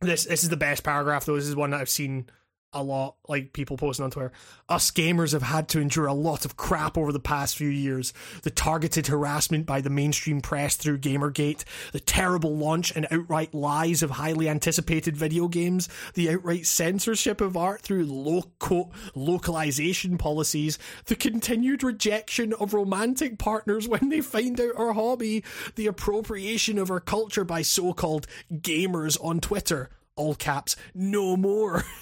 this. 0.01 0.24
This 0.27 0.45
is 0.45 0.49
the 0.51 0.57
best 0.57 0.85
paragraph. 0.85 1.24
Though 1.24 1.35
this 1.35 1.47
is 1.49 1.57
one 1.57 1.70
that 1.70 1.81
I've 1.81 1.89
seen 1.91 2.27
a 2.72 2.82
lot. 2.82 3.16
Like 3.28 3.52
people 3.52 3.76
posting 3.76 4.05
on 4.05 4.10
Twitter. 4.10 4.32
Us 4.68 4.90
gamers 4.90 5.32
have 5.32 5.43
had 5.43 5.68
to 5.70 5.80
endure 5.80 6.06
a 6.06 6.14
lot 6.14 6.44
of 6.44 6.56
crap 6.56 6.97
over 6.97 7.12
the 7.12 7.20
past 7.20 7.56
few 7.56 7.68
years. 7.68 8.12
The 8.43 8.51
targeted 8.51 9.09
harassment 9.09 9.66
by 9.66 9.80
the 9.80 9.90
mainstream 9.90 10.40
press 10.40 10.76
through 10.76 10.98
Gamergate, 10.98 11.64
the 11.93 12.01
terrible 12.01 12.56
launch 12.56 12.94
and 12.94 13.06
outright 13.10 13.55
lies 13.55 14.02
of 14.02 14.10
highly 14.10 14.48
anticipated 14.48 15.16
video 15.16 15.48
games, 15.48 15.88
the 16.14 16.30
outright 16.30 16.66
censorship 16.66 17.40
of 17.40 17.56
art 17.56 17.82
through 17.82 18.05
loco- 18.05 18.90
localization 19.14 20.18
policies, 20.18 20.78
the 21.06 21.16
continued 21.16 21.82
rejection 21.82 22.52
of 22.55 22.74
romantic 22.74 23.38
partners 23.38 23.88
when 23.88 24.09
they 24.09 24.20
find 24.20 24.60
out 24.60 24.76
our 24.76 24.93
hobby, 24.93 25.43
the 25.74 25.86
appropriation 25.86 26.78
of 26.78 26.90
our 26.90 27.01
culture 27.01 27.44
by 27.44 27.62
so-called 27.62 28.26
gamers 28.52 29.16
on 29.24 29.40
Twitter. 29.40 29.90
All 30.16 30.34
caps, 30.34 30.76
no 30.94 31.36
more. 31.36 31.84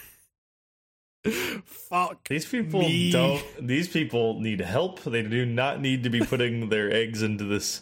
Fuck. 1.65 2.29
These 2.29 2.47
people 2.47 2.81
Me. 2.81 3.11
don't. 3.11 3.43
These 3.61 3.89
people 3.89 4.41
need 4.41 4.61
help. 4.61 5.03
They 5.03 5.23
do 5.23 5.47
not 5.47 5.81
need 5.81 6.03
to 6.03 6.11
be 6.11 6.21
putting 6.21 6.69
their 6.69 6.93
eggs 6.93 7.23
into 7.23 7.45
this 7.45 7.81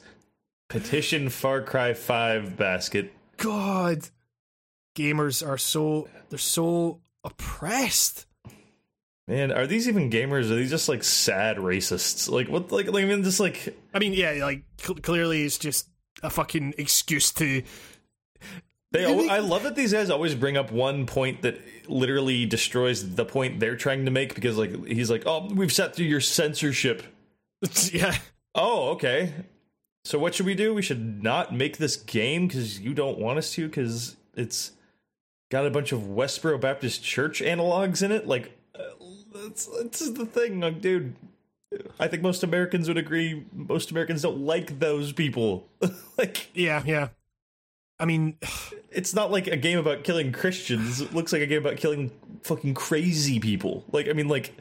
petition 0.69 1.28
Far 1.28 1.62
Cry 1.62 1.94
Five 1.94 2.56
basket. 2.56 3.12
God. 3.36 4.09
Gamers 4.97 5.47
are 5.47 5.59
so 5.59 6.09
they're 6.28 6.39
so 6.39 7.01
oppressed. 7.24 8.27
Man, 9.27 9.51
are 9.51 9.66
these 9.66 9.89
even 9.89 10.10
gamers? 10.10 10.51
Are 10.51 10.56
these 10.56 10.70
just 10.70 10.89
like 10.89 11.02
sad 11.02 11.56
racists? 11.56 12.28
Like 12.28 12.48
what? 12.48 12.70
Like, 12.70 12.86
like 12.89 13.05
I 13.05 13.09
mean, 13.09 13.24
just 13.24 13.40
like 13.40 13.77
I 13.94 13.98
mean, 13.98 14.12
yeah, 14.12 14.44
like 14.44 14.64
cl- 14.78 14.97
clearly 14.97 15.43
it's 15.44 15.59
just 15.59 15.89
a 16.23 16.31
fucking 16.31 16.74
excuse 16.78 17.32
to 17.32 17.62
they. 18.93 19.28
I 19.28 19.39
love 19.39 19.64
that 19.64 19.74
these 19.74 19.93
guys 19.93 20.10
always 20.10 20.35
bring 20.35 20.56
up 20.56 20.70
one 20.70 21.06
point 21.06 21.43
that 21.43 21.60
literally 21.89 22.47
destroys 22.47 23.14
the 23.14 23.24
point 23.24 23.60
they're 23.60 23.77
trying 23.77 24.05
to 24.05 24.10
make 24.10 24.35
because 24.35 24.56
like 24.56 24.86
he's 24.86 25.10
like, 25.10 25.24
oh, 25.27 25.48
we've 25.52 25.73
sat 25.73 25.94
through 25.94 26.06
your 26.06 26.20
censorship. 26.20 27.02
yeah. 27.93 28.16
Oh, 28.55 28.90
okay. 28.90 29.32
So 30.05 30.19
what 30.19 30.35
should 30.35 30.47
we 30.47 30.55
do? 30.55 30.74
We 30.74 30.82
should 30.82 31.23
not 31.23 31.55
make 31.55 31.78
this 31.78 31.97
game 31.97 32.48
because 32.48 32.81
you 32.81 32.93
don't 32.93 33.19
want 33.19 33.39
us 33.39 33.52
to 33.55 33.66
because 33.66 34.16
it's 34.35 34.73
got 35.51 35.66
a 35.66 35.70
bunch 35.70 35.93
of 35.93 36.01
Westboro 36.01 36.60
Baptist 36.60 37.05
Church 37.05 37.40
analogs 37.40 38.02
in 38.02 38.10
it. 38.10 38.27
Like, 38.27 38.59
uh, 38.74 38.82
that's, 39.32 39.66
that's 39.66 40.10
the 40.10 40.27
thing, 40.27 40.60
like, 40.60 40.81
dude. 40.81 41.14
I 41.98 42.09
think 42.09 42.23
most 42.23 42.43
Americans 42.43 42.89
would 42.89 42.98
agree. 42.98 43.47
Most 43.52 43.90
Americans 43.90 44.23
don't 44.23 44.40
like 44.40 44.78
those 44.78 45.12
people. 45.12 45.69
like, 46.19 46.48
Yeah, 46.55 46.82
yeah. 46.85 47.09
I 47.98 48.05
mean, 48.05 48.36
it's 48.94 49.14
not 49.14 49.31
like 49.31 49.47
a 49.47 49.56
game 49.56 49.78
about 49.78 50.05
killing 50.05 50.32
Christians. 50.32 51.01
It 51.01 51.14
looks 51.14 51.32
like 51.32 51.43
a 51.43 51.47
game 51.47 51.59
about 51.59 51.77
killing 51.77 52.10
fucking 52.43 52.74
crazy 52.74 53.40
people. 53.40 53.85
Like, 53.93 54.09
I 54.09 54.12
mean, 54.12 54.28
like, 54.28 54.55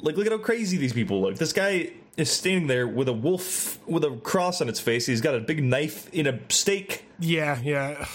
like 0.00 0.16
look 0.16 0.26
at 0.26 0.32
how 0.32 0.38
crazy 0.38 0.76
these 0.76 0.92
people 0.92 1.20
look. 1.20 1.36
This 1.36 1.52
guy 1.52 1.92
is 2.16 2.30
standing 2.30 2.66
there 2.66 2.86
with 2.86 3.08
a 3.08 3.12
wolf 3.12 3.78
with 3.86 4.04
a 4.04 4.10
cross 4.16 4.60
on 4.60 4.68
its 4.68 4.80
face. 4.80 5.06
He's 5.06 5.20
got 5.20 5.34
a 5.34 5.40
big 5.40 5.62
knife 5.62 6.12
in 6.12 6.26
a 6.26 6.38
stake. 6.48 7.04
yeah, 7.18 7.58
yeah. 7.62 8.06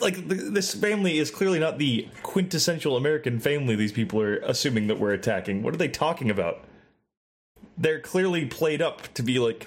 Like 0.00 0.28
this 0.28 0.74
family 0.74 1.18
is 1.18 1.30
clearly 1.30 1.58
not 1.58 1.78
the 1.78 2.08
quintessential 2.22 2.96
American 2.96 3.40
family. 3.40 3.74
These 3.76 3.92
people 3.92 4.20
are 4.20 4.36
assuming 4.38 4.86
that 4.86 4.98
we're 4.98 5.12
attacking. 5.12 5.62
What 5.62 5.74
are 5.74 5.78
they 5.78 5.88
talking 5.88 6.30
about? 6.30 6.64
They're 7.76 8.00
clearly 8.00 8.46
played 8.46 8.80
up 8.80 9.12
to 9.14 9.22
be 9.22 9.38
like 9.40 9.66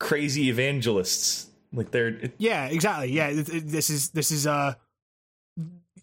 crazy 0.00 0.48
evangelists. 0.48 1.46
Like 1.72 1.90
they're 1.90 2.08
it- 2.08 2.34
Yeah, 2.38 2.66
exactly. 2.66 3.12
Yeah, 3.12 3.30
th- 3.32 3.46
th- 3.46 3.62
this 3.64 3.90
is 3.90 4.10
this 4.10 4.30
is 4.30 4.46
uh 4.46 4.74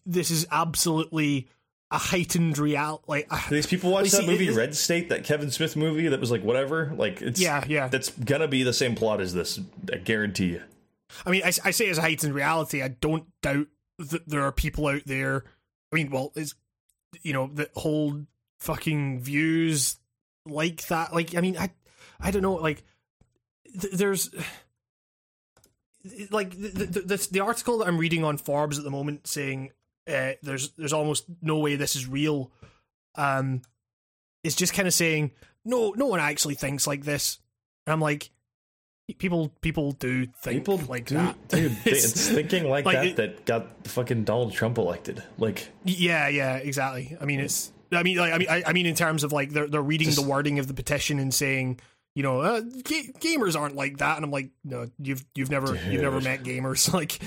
this 0.06 0.32
is 0.32 0.48
absolutely 0.52 1.48
a 1.92 1.98
heightened 1.98 2.58
reality. 2.58 3.04
like 3.08 3.28
uh, 3.30 3.42
These 3.50 3.68
people 3.68 3.92
watch 3.92 4.12
that 4.12 4.22
see, 4.22 4.28
movie 4.28 4.50
Red 4.50 4.76
State, 4.76 5.10
that 5.10 5.24
Kevin 5.24 5.52
Smith 5.52 5.76
movie 5.76 6.08
that 6.10 6.20
was 6.20 6.32
like 6.32 6.44
whatever. 6.44 6.94
Like 6.96 7.22
it's 7.22 7.40
Yeah, 7.40 7.64
yeah. 7.68 7.88
That's 7.88 8.10
gonna 8.10 8.48
be 8.48 8.64
the 8.64 8.74
same 8.74 8.96
plot 8.96 9.22
as 9.22 9.34
this. 9.34 9.60
I 9.92 9.98
guarantee 9.98 10.48
you. 10.48 10.62
I 11.26 11.30
mean, 11.32 11.42
I, 11.44 11.52
I 11.64 11.72
say 11.72 11.90
as 11.90 11.98
a 11.98 12.02
heightened 12.02 12.34
reality. 12.36 12.82
I 12.82 12.90
don't 12.90 13.26
doubt 13.42 13.68
that 14.00 14.28
there 14.28 14.44
are 14.44 14.52
people 14.52 14.88
out 14.88 15.04
there. 15.06 15.44
I 15.92 15.96
mean, 15.96 16.10
well, 16.12 16.32
it's 16.36 16.56
you 17.22 17.32
know 17.34 17.50
that 17.54 17.70
hold 17.76 18.26
fucking 18.60 19.22
views 19.22 19.98
like 20.46 20.86
that. 20.88 21.14
Like, 21.14 21.36
I 21.36 21.42
mean, 21.42 21.58
I 21.58 21.72
I 22.20 22.32
don't 22.32 22.42
know. 22.42 22.56
Like, 22.56 22.84
th- 23.80 23.94
there's 23.94 24.30
like 26.32 26.52
the, 26.52 26.86
the 27.06 27.28
the 27.32 27.40
article 27.40 27.80
that 27.80 27.88
I'm 27.88 27.98
reading 27.98 28.24
on 28.24 28.38
Forbes 28.38 28.78
at 28.78 28.84
the 28.84 28.92
moment 28.92 29.28
saying 29.28 29.72
uh, 30.08 30.32
there's 30.42 30.72
there's 30.72 30.94
almost 30.94 31.26
no 31.42 31.58
way 31.60 31.76
this 31.76 31.96
is 31.96 32.08
real. 32.08 32.52
Um, 33.16 33.62
is 34.44 34.56
just 34.56 34.74
kind 34.74 34.88
of 34.88 34.94
saying 34.94 35.32
no, 35.66 35.92
no 35.98 36.06
one 36.08 36.20
actually 36.20 36.56
thinks 36.56 36.88
like 36.88 37.04
this. 37.04 37.40
And 37.86 37.94
I'm 37.94 38.00
like, 38.02 38.30
people 39.18 39.52
people 39.62 39.92
do 39.94 40.26
think 40.28 40.60
People 40.62 40.78
like 40.88 41.06
do- 41.08 41.16
that, 41.16 41.48
dude. 41.48 41.72
It's- 41.86 42.04
it's 42.12 42.28
thinking 42.30 42.70
like, 42.70 42.86
like 42.86 42.96
that 42.96 43.06
it- 43.08 43.16
that 43.18 43.46
got 43.46 43.88
fucking 43.88 44.24
Donald 44.24 44.54
Trump 44.54 44.78
elected. 44.78 45.24
Like 45.38 45.68
Yeah, 45.84 46.28
yeah, 46.28 46.58
exactly. 46.58 47.18
I 47.20 47.26
mean, 47.26 47.40
it's. 47.40 47.72
I 47.92 48.04
mean, 48.04 48.18
like, 48.18 48.34
I 48.34 48.38
mean, 48.38 48.48
I, 48.50 48.64
I 48.68 48.74
mean, 48.74 48.86
in 48.86 48.96
terms 48.96 49.24
of 49.24 49.32
like 49.32 49.52
they're 49.52 49.68
they're 49.68 49.82
reading 49.82 50.08
Just- 50.10 50.22
the 50.22 50.28
wording 50.28 50.60
of 50.60 50.68
the 50.68 50.74
petition 50.74 51.20
and 51.20 51.34
saying, 51.34 51.80
you 52.18 52.24
know, 52.24 52.42
uh, 52.42 52.62
ga- 52.62 53.12
gamers 53.20 53.56
aren't 53.56 53.76
like 53.76 54.00
that, 54.00 54.16
and 54.16 54.26
I'm 54.26 54.32
like, 54.32 54.50
no, 54.64 54.90
you've 54.98 55.24
you've 55.36 55.52
never 55.52 55.76
you've 55.88 56.02
never 56.02 56.20
met 56.20 56.42
gamers, 56.42 56.92
like, 57.02 57.20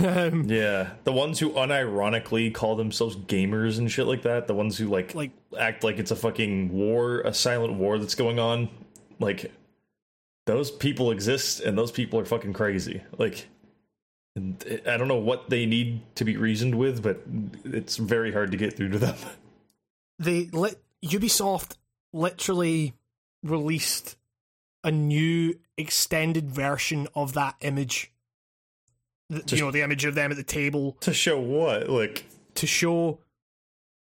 um, 0.00 0.44
yeah, 0.48 0.90
the 1.02 1.10
ones 1.10 1.40
who 1.40 1.50
unironically 1.50 2.54
call 2.54 2.76
themselves 2.76 3.16
gamers 3.16 3.78
and 3.78 3.90
shit 3.90 4.06
like 4.06 4.22
that. 4.22 4.46
The 4.46 4.54
ones 4.54 4.78
who 4.78 4.86
like 4.86 5.16
like 5.16 5.32
act 5.58 5.82
like 5.82 5.98
it's 5.98 6.12
a 6.12 6.16
fucking 6.16 6.70
war, 6.70 7.22
a 7.22 7.34
silent 7.34 7.74
war 7.74 7.98
that's 7.98 8.14
going 8.14 8.38
on. 8.38 8.68
Like 9.18 9.50
those 10.46 10.70
people 10.70 11.10
exist, 11.10 11.58
and 11.58 11.76
those 11.76 11.90
people 11.90 12.20
are 12.20 12.24
fucking 12.24 12.52
crazy. 12.52 13.02
Like. 13.18 13.48
I 14.38 14.98
don't 14.98 15.08
know 15.08 15.16
what 15.16 15.48
they 15.48 15.64
need 15.64 16.02
to 16.16 16.24
be 16.26 16.36
reasoned 16.36 16.74
with, 16.74 17.02
but 17.02 17.22
it's 17.64 17.96
very 17.96 18.34
hard 18.34 18.50
to 18.50 18.58
get 18.58 18.76
through 18.76 18.90
to 18.90 18.98
them. 18.98 19.16
they 20.18 20.50
let 20.52 20.76
Ubisoft 21.02 21.76
literally 22.12 22.92
released 23.42 24.18
a 24.86 24.90
new 24.92 25.58
extended 25.76 26.48
version 26.50 27.06
of 27.14 27.34
that 27.34 27.56
image 27.60 28.12
the, 29.28 29.42
you 29.56 29.62
know 29.62 29.70
the 29.72 29.82
image 29.82 30.04
of 30.04 30.14
them 30.14 30.30
at 30.30 30.36
the 30.36 30.44
table 30.44 30.96
To 31.00 31.12
show 31.12 31.38
what? 31.40 31.88
Like 31.90 32.24
to 32.54 32.66
show 32.66 33.18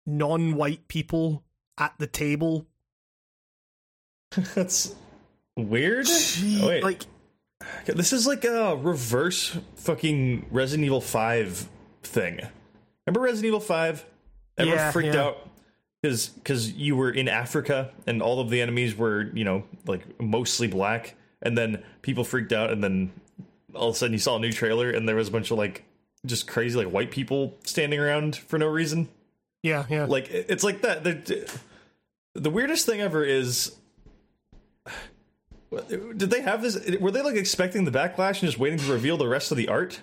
non-white 0.07 0.87
people 0.87 1.43
at 1.79 1.95
the 1.99 2.07
table. 2.07 2.67
that's 4.55 4.95
weird. 5.57 6.07
Oh, 6.09 6.67
wait, 6.69 6.85
Like 6.85 7.05
this 7.87 8.13
is 8.13 8.27
like 8.27 8.45
a 8.45 8.77
reverse 8.77 9.57
fucking 9.77 10.47
Resident 10.51 10.85
Evil 10.85 11.01
Five 11.01 11.69
thing. 12.03 12.41
Remember 13.07 13.21
Resident 13.21 13.47
Evil 13.47 13.61
Five? 13.61 14.05
Everyone 14.59 14.79
Yeah, 14.79 14.91
freaked 14.91 15.15
yeah. 15.15 15.23
out 15.23 15.49
because 16.05 16.29
because 16.29 16.71
you 16.73 16.95
were 16.97 17.11
in 17.11 17.29
Africa 17.29 17.91
and 18.07 18.21
all 18.21 18.39
of 18.39 18.51
the 18.51 18.61
enemies 18.61 18.95
were 18.95 19.31
you 19.33 19.43
know 19.43 19.65
like 19.87 20.21
mostly 20.21 20.67
black, 20.67 21.15
and 21.41 21.57
then 21.57 21.83
people 22.03 22.25
freaked 22.25 22.53
out, 22.53 22.71
and 22.71 22.85
then 22.85 23.11
all 23.73 23.89
of 23.89 23.95
a 23.95 23.99
sudden 23.99 24.13
you 24.13 24.19
saw 24.19 24.37
a 24.37 24.39
new 24.39 24.53
trailer 24.53 24.91
and 24.91 25.09
there 25.09 25.17
was 25.17 25.29
a 25.29 25.31
bunch 25.31 25.51
of 25.51 25.57
like 25.57 25.83
just 26.27 26.47
crazy 26.47 26.77
like 26.77 26.93
white 26.93 27.11
people 27.11 27.55
standing 27.65 27.99
around 27.99 28.37
for 28.37 28.59
no 28.59 28.67
reason. 28.67 29.09
yeah, 29.63 29.87
yeah. 29.89 30.05
Like 30.05 30.29
it's 30.31 30.63
like 30.63 30.83
that. 30.83 31.05
The, 31.05 31.51
the 32.35 32.51
weirdest 32.51 32.85
thing 32.85 33.01
ever 33.01 33.25
is. 33.25 33.75
Did 35.89 36.31
they 36.31 36.43
have 36.43 36.61
this? 36.61 36.79
Were 37.01 37.11
they 37.13 37.23
like 37.23 37.35
expecting 37.37 37.87
the 37.87 37.91
backlash 37.91 38.41
and 38.43 38.51
just 38.51 38.59
waiting 38.59 38.79
to 38.79 38.93
reveal 38.93 39.17
the 39.17 39.27
rest 39.27 39.51
of 39.51 39.57
the 39.57 39.69
art? 39.69 40.03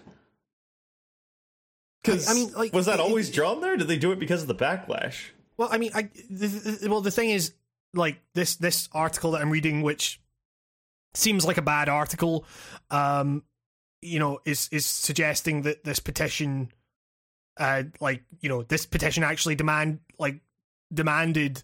Because 2.04 2.28
I- 2.28 2.34
mean, 2.34 2.52
like, 2.54 2.74
was 2.74 2.88
that 2.88 2.96
it- 2.96 3.00
always 3.02 3.30
drawn 3.30 3.62
there? 3.62 3.78
Did 3.78 3.88
they 3.88 3.98
do 4.00 4.12
it 4.12 4.18
because 4.18 4.42
of 4.42 4.48
the 4.48 4.56
backlash? 4.56 5.28
Well, 5.62 5.70
I 5.72 5.78
mean, 5.78 5.92
I 5.94 6.10
the, 6.28 6.48
the, 6.48 6.90
well 6.90 7.02
the 7.02 7.12
thing 7.12 7.30
is, 7.30 7.54
like 7.94 8.20
this 8.34 8.56
this 8.56 8.90
article 8.94 9.34
that 9.34 9.44
I'm 9.44 9.52
reading, 9.52 9.84
which 9.84 10.20
seems 11.14 11.46
like 11.46 11.60
a 11.60 11.62
bad 11.62 11.88
article, 11.88 12.46
um, 12.90 13.44
you 14.02 14.18
know, 14.18 14.40
is 14.44 14.70
is 14.72 14.88
suggesting 14.88 15.62
that 15.62 15.84
this 15.84 16.00
petition, 16.00 16.72
uh, 17.58 17.84
like 18.00 18.24
you 18.40 18.50
know, 18.50 18.64
this 18.64 18.88
petition 18.88 19.24
actually 19.24 19.54
demand 19.54 20.00
like 20.18 20.42
demanded 20.92 21.62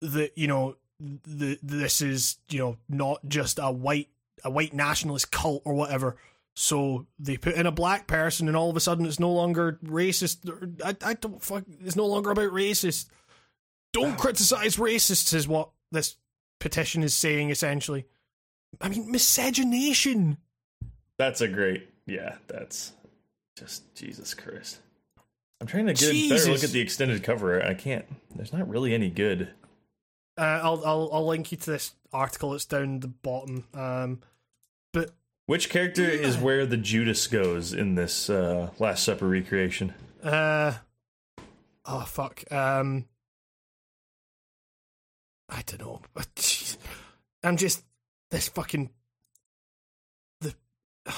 that 0.00 0.32
you 0.38 0.46
know 0.46 0.76
the 0.98 1.58
this 1.62 2.00
is 2.00 2.38
you 2.48 2.58
know 2.58 2.78
not 2.88 3.20
just 3.28 3.58
a 3.58 3.70
white 3.70 4.08
a 4.44 4.50
white 4.50 4.72
nationalist 4.72 5.30
cult 5.30 5.60
or 5.66 5.74
whatever. 5.74 6.16
So 6.60 7.06
they 7.18 7.38
put 7.38 7.54
in 7.54 7.64
a 7.64 7.72
black 7.72 8.06
person, 8.06 8.46
and 8.46 8.54
all 8.54 8.68
of 8.68 8.76
a 8.76 8.80
sudden 8.80 9.06
it's 9.06 9.18
no 9.18 9.32
longer 9.32 9.78
racist. 9.82 10.46
I, 10.84 10.94
I 11.02 11.14
don't 11.14 11.42
fuck. 11.42 11.64
It's 11.82 11.96
no 11.96 12.04
longer 12.04 12.30
about 12.30 12.52
racist. 12.52 13.06
Don't 13.94 14.18
criticize 14.18 14.76
racists, 14.76 15.32
is 15.32 15.48
what 15.48 15.70
this 15.90 16.16
petition 16.58 17.02
is 17.02 17.14
saying. 17.14 17.48
Essentially, 17.48 18.04
I 18.78 18.90
mean 18.90 19.10
miscegenation. 19.10 20.36
That's 21.16 21.40
a 21.40 21.48
great. 21.48 21.88
Yeah, 22.04 22.36
that's 22.46 22.92
just 23.56 23.94
Jesus 23.94 24.34
Christ. 24.34 24.80
I'm 25.62 25.66
trying 25.66 25.86
to 25.86 25.94
get 25.94 26.12
a 26.12 26.28
better 26.28 26.52
look 26.52 26.62
at 26.62 26.72
the 26.72 26.80
extended 26.80 27.22
cover. 27.22 27.64
I 27.64 27.72
can't. 27.72 28.04
There's 28.36 28.52
not 28.52 28.68
really 28.68 28.92
any 28.92 29.08
good. 29.08 29.48
Uh, 30.36 30.60
I'll 30.62 30.84
I'll 30.84 31.08
I'll 31.10 31.26
link 31.26 31.52
you 31.52 31.56
to 31.56 31.70
this 31.70 31.92
article. 32.12 32.52
It's 32.52 32.66
down 32.66 33.00
the 33.00 33.08
bottom. 33.08 33.64
Um, 33.72 34.20
Which 35.46 35.68
character 35.68 36.04
is 36.08 36.38
where 36.38 36.64
the 36.64 36.76
Judas 36.76 37.26
goes 37.26 37.72
in 37.72 37.96
this 37.96 38.30
uh, 38.30 38.70
Last 38.78 39.04
Supper 39.04 39.26
recreation? 39.26 39.94
Uh 40.22 40.74
oh 41.86 42.02
fuck. 42.02 42.44
Um 42.52 43.06
I 45.48 45.62
don't 45.66 45.80
know. 45.80 46.02
But 46.14 46.32
jeez. 46.36 46.76
I'm 47.42 47.56
just 47.56 47.82
this 48.30 48.48
fucking 48.48 48.90
the 50.40 50.54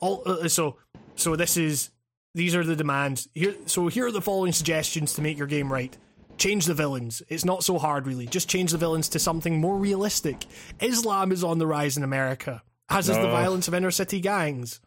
all 0.00 0.22
uh, 0.26 0.48
so 0.48 0.76
so 1.14 1.36
this 1.36 1.56
is 1.56 1.90
these 2.34 2.54
are 2.54 2.64
the 2.64 2.76
demands. 2.76 3.28
Here 3.34 3.54
so 3.66 3.86
here 3.88 4.06
are 4.06 4.12
the 4.12 4.20
following 4.20 4.52
suggestions 4.52 5.14
to 5.14 5.22
make 5.22 5.38
your 5.38 5.46
game 5.46 5.72
right. 5.72 5.96
Change 6.36 6.66
the 6.66 6.74
villains. 6.74 7.22
It's 7.28 7.46
not 7.46 7.64
so 7.64 7.78
hard 7.78 8.06
really. 8.06 8.26
Just 8.26 8.48
change 8.50 8.72
the 8.72 8.78
villains 8.78 9.08
to 9.10 9.18
something 9.18 9.58
more 9.60 9.78
realistic. 9.78 10.44
Islam 10.80 11.32
is 11.32 11.42
on 11.42 11.58
the 11.58 11.66
rise 11.66 11.96
in 11.96 12.02
America, 12.02 12.62
as 12.88 13.08
is 13.08 13.16
the 13.16 13.28
violence 13.28 13.68
of 13.68 13.74
inner 13.74 13.90
city 13.90 14.20
gangs. 14.20 14.80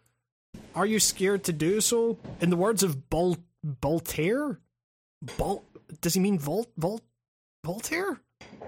Are 0.75 0.85
you 0.85 0.99
scared 0.99 1.43
to 1.45 1.53
do 1.53 1.81
so? 1.81 2.17
In 2.41 2.49
the 2.49 2.55
words 2.55 2.83
of 2.83 2.97
Vol- 3.11 3.37
Voltaire? 3.63 4.59
Vol- 5.23 5.63
does 6.01 6.13
he 6.13 6.19
mean 6.19 6.39
Vol- 6.39 6.71
Vol- 6.77 7.01
Voltaire? 7.65 8.21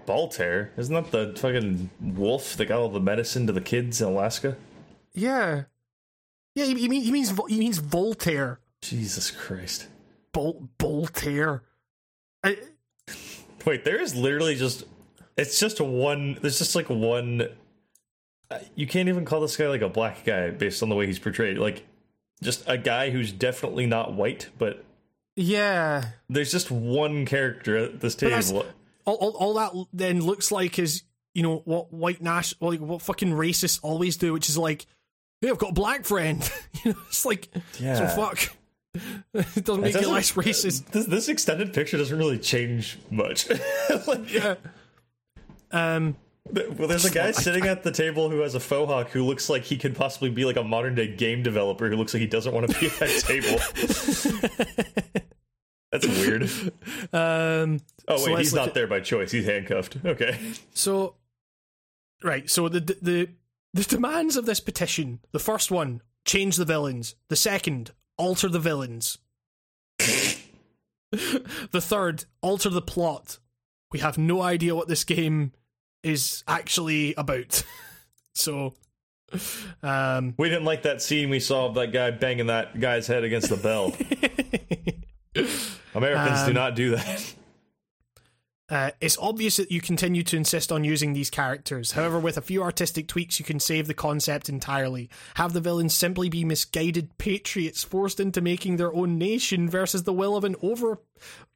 Voltaire. 0.05 0.71
Isn't 0.77 0.93
that 0.93 1.11
the 1.11 1.33
fucking 1.39 1.89
wolf 2.01 2.57
that 2.57 2.65
got 2.65 2.79
all 2.79 2.89
the 2.89 2.99
medicine 2.99 3.47
to 3.47 3.53
the 3.53 3.61
kids 3.61 4.01
in 4.01 4.07
Alaska? 4.07 4.57
Yeah. 5.13 5.63
Yeah, 6.55 6.65
he, 6.65 6.75
he, 6.75 6.89
mean, 6.89 7.01
he 7.01 7.11
means 7.11 7.33
he 7.47 7.59
means 7.59 7.77
Voltaire. 7.77 8.59
Jesus 8.81 9.31
Christ. 9.31 9.87
Vol- 10.33 10.67
Voltaire. 10.79 11.63
I, 12.43 12.57
Wait, 13.65 13.85
there 13.85 14.01
is 14.01 14.15
literally 14.15 14.55
just. 14.55 14.83
It's 15.37 15.59
just 15.59 15.79
one. 15.79 16.37
There's 16.41 16.57
just 16.57 16.75
like 16.75 16.89
one. 16.89 17.47
Uh, 18.51 18.59
You 18.75 18.88
can't 18.88 19.09
even 19.09 19.25
call 19.25 19.41
this 19.41 19.55
guy 19.57 19.67
like 19.67 19.81
a 19.81 19.89
black 19.89 20.23
guy 20.25 20.49
based 20.51 20.83
on 20.83 20.89
the 20.89 20.95
way 20.95 21.07
he's 21.07 21.19
portrayed. 21.19 21.57
Like, 21.57 21.85
just 22.43 22.63
a 22.67 22.77
guy 22.77 23.09
who's 23.09 23.31
definitely 23.31 23.85
not 23.85 24.13
white, 24.13 24.49
but 24.57 24.83
yeah. 25.35 26.05
there's 26.30 26.51
just 26.51 26.71
one 26.71 27.25
character 27.25 27.77
at 27.77 27.99
this 27.99 28.15
table. 28.15 28.65
All, 29.05 29.15
all, 29.15 29.31
all 29.31 29.53
that 29.55 29.71
then 29.93 30.21
looks 30.21 30.51
like 30.51 30.77
is, 30.80 31.03
you 31.33 31.43
know, 31.43 31.61
what 31.65 31.93
white 31.93 32.21
Nash, 32.21 32.53
like 32.59 32.80
what 32.80 33.01
fucking 33.01 33.31
racists 33.31 33.80
always 33.83 34.17
do, 34.17 34.33
which 34.33 34.49
is 34.49 34.57
like, 34.57 34.85
hey, 35.39 35.49
I've 35.49 35.57
got 35.57 35.71
a 35.71 35.73
black 35.73 36.05
friend. 36.05 36.41
you 36.83 36.91
know, 36.93 36.97
it's 37.07 37.25
like, 37.25 37.47
yeah. 37.80 37.95
so 37.95 38.07
fuck. 38.21 38.55
it 39.33 39.63
doesn't 39.63 39.81
make 39.81 39.95
It 39.95 40.01
you 40.01 40.01
doesn't- 40.01 40.13
less 40.13 40.31
racist. 40.33 40.85
This, 40.91 41.05
this 41.05 41.30
extended 41.30 41.73
picture 41.73 41.97
doesn't 41.97 42.17
really 42.17 42.39
change 42.39 42.97
much. 43.09 43.49
like, 44.07 44.31
Yeah. 44.33 44.55
Um, 45.71 46.17
Well, 46.49 46.87
there's 46.87 47.05
a 47.05 47.11
guy 47.11 47.31
sitting 47.31 47.65
at 47.67 47.83
the 47.83 47.91
table 47.91 48.29
who 48.29 48.39
has 48.39 48.55
a 48.55 48.59
faux 48.59 48.89
hawk 48.91 49.09
who 49.09 49.23
looks 49.23 49.49
like 49.49 49.63
he 49.63 49.77
could 49.77 49.95
possibly 49.95 50.29
be 50.29 50.43
like 50.43 50.57
a 50.57 50.63
modern 50.63 50.95
day 50.95 51.07
game 51.15 51.43
developer 51.43 51.89
who 51.89 51.95
looks 51.95 52.13
like 52.13 52.21
he 52.21 52.27
doesn't 52.27 52.53
want 52.53 52.69
to 52.69 52.79
be 52.79 52.87
at 52.87 52.99
that 52.99 53.09
table. 53.25 54.81
That's 55.91 56.07
weird. 56.07 56.43
um, 57.13 57.79
Oh 58.07 58.15
wait, 58.25 58.33
let's 58.33 58.39
he's 58.39 58.53
not 58.53 58.69
at- 58.69 58.73
there 58.73 58.87
by 58.87 58.99
choice. 59.01 59.31
He's 59.31 59.45
handcuffed. 59.45 59.97
Okay. 60.03 60.37
So, 60.73 61.15
right. 62.23 62.49
So 62.49 62.67
the 62.69 62.79
the 62.79 63.29
the 63.73 63.83
demands 63.83 64.35
of 64.35 64.45
this 64.45 64.59
petition. 64.59 65.19
The 65.31 65.39
first 65.39 65.69
one: 65.71 66.01
change 66.25 66.55
the 66.57 66.65
villains. 66.65 67.15
The 67.29 67.35
second: 67.35 67.91
alter 68.17 68.49
the 68.49 68.59
villains. 68.59 69.17
the 71.11 71.81
third: 71.81 72.25
alter 72.41 72.69
the 72.69 72.81
plot. 72.81 73.37
We 73.91 73.99
have 73.99 74.17
no 74.17 74.41
idea 74.41 74.75
what 74.75 74.87
this 74.87 75.03
game 75.03 75.51
is 76.03 76.43
actually 76.47 77.13
about. 77.15 77.63
so, 78.33 78.73
um, 79.83 80.33
We 80.38 80.49
didn't 80.49 80.65
like 80.65 80.83
that 80.83 81.01
scene 81.01 81.30
we 81.30 81.39
saw 81.39 81.67
of 81.67 81.75
that 81.75 81.91
guy 81.91 82.11
banging 82.11 82.47
that 82.47 82.80
guy's 82.80 83.07
head 83.07 83.23
against 83.23 83.49
the 83.49 83.57
bell. 83.57 83.93
Americans 85.95 86.41
do 86.43 86.47
Um, 86.49 86.53
not 86.53 86.75
do 86.75 86.91
that. 86.95 87.33
Uh, 88.72 88.91
it's 89.01 89.17
obvious 89.17 89.58
that 89.58 89.69
you 89.69 89.82
continue 89.82 90.24
to 90.24 90.38
insist 90.38 90.72
on 90.72 90.85
using 90.85 91.11
these 91.11 91.30
characters. 91.30 91.91
However, 91.91 92.17
with 92.17 92.38
a 92.38 92.41
few 92.41 92.64
artistic 92.64 93.06
tweaks, 93.06 93.38
you 93.38 93.43
can 93.43 93.59
save 93.59 93.85
the 93.85 93.93
concept 93.93 94.48
entirely. 94.48 95.09
Have 95.35 95.51
the 95.51 95.59
villains 95.59 95.93
simply 95.93 96.30
be 96.30 96.45
misguided 96.45 97.17
patriots 97.17 97.83
forced 97.83 98.22
into 98.22 98.40
making 98.40 98.77
their 98.77 98.93
own 98.93 99.17
nation 99.17 99.69
versus 99.69 100.03
the 100.03 100.14
will 100.14 100.38
of 100.38 100.45
an 100.45 100.56
over 100.61 101.01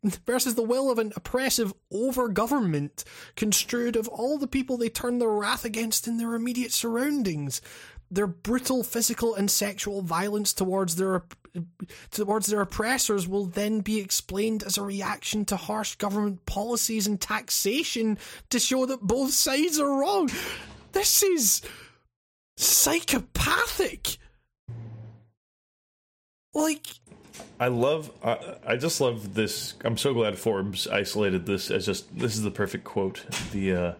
versus 0.03 0.56
the 0.56 0.61
will 0.61 0.92
of 0.92 1.00
an 1.00 1.14
oppressive 1.16 1.74
over 1.90 2.27
government, 2.27 3.06
construed 3.35 3.95
of 3.95 4.10
all 4.10 4.38
the 4.38 4.45
people 4.45 4.76
they 4.76 4.90
turn 4.90 5.18
their 5.18 5.30
wrath 5.30 5.64
against 5.64 6.08
in 6.08 6.18
their 6.18 6.35
immediate 6.35 6.74
surroundings. 6.74 7.61
Their 8.11 8.27
brutal 8.27 8.84
physical 8.84 9.35
and 9.35 9.50
sexual 9.50 10.01
violence 10.01 10.53
towards 10.53 10.95
their 10.95 11.24
towards 12.11 12.48
their 12.48 12.61
oppressors 12.61 13.27
will 13.27 13.45
then 13.45 13.80
be 13.80 14.00
explained 14.00 14.64
as 14.64 14.77
a 14.77 14.82
reaction 14.82 15.45
to 15.45 15.56
harsh 15.56 15.95
government 15.95 16.45
policies 16.45 17.08
and 17.08 17.19
taxation 17.19 18.17
to 18.50 18.59
show 18.59 18.85
that 18.85 19.01
both 19.01 19.32
sides 19.32 19.80
are 19.80 20.00
wrong. 20.00 20.30
This 20.92 21.24
is 21.24 21.61
psychopathic. 22.58 24.17
Like, 26.53 26.85
I 27.59 27.67
love. 27.67 28.11
I, 28.24 28.56
I 28.66 28.75
just 28.77 29.01
love 29.01 29.34
this. 29.34 29.74
I'm 29.84 29.98
so 29.98 30.14
glad 30.14 30.38
Forbes 30.38 30.88
isolated 30.88 31.45
this 31.45 31.69
as 31.69 31.85
just. 31.85 32.17
This 32.17 32.35
is 32.35 32.43
the 32.43 32.51
perfect 32.51 32.85
quote. 32.85 33.25
The 33.51 33.74
uh, 33.74 33.93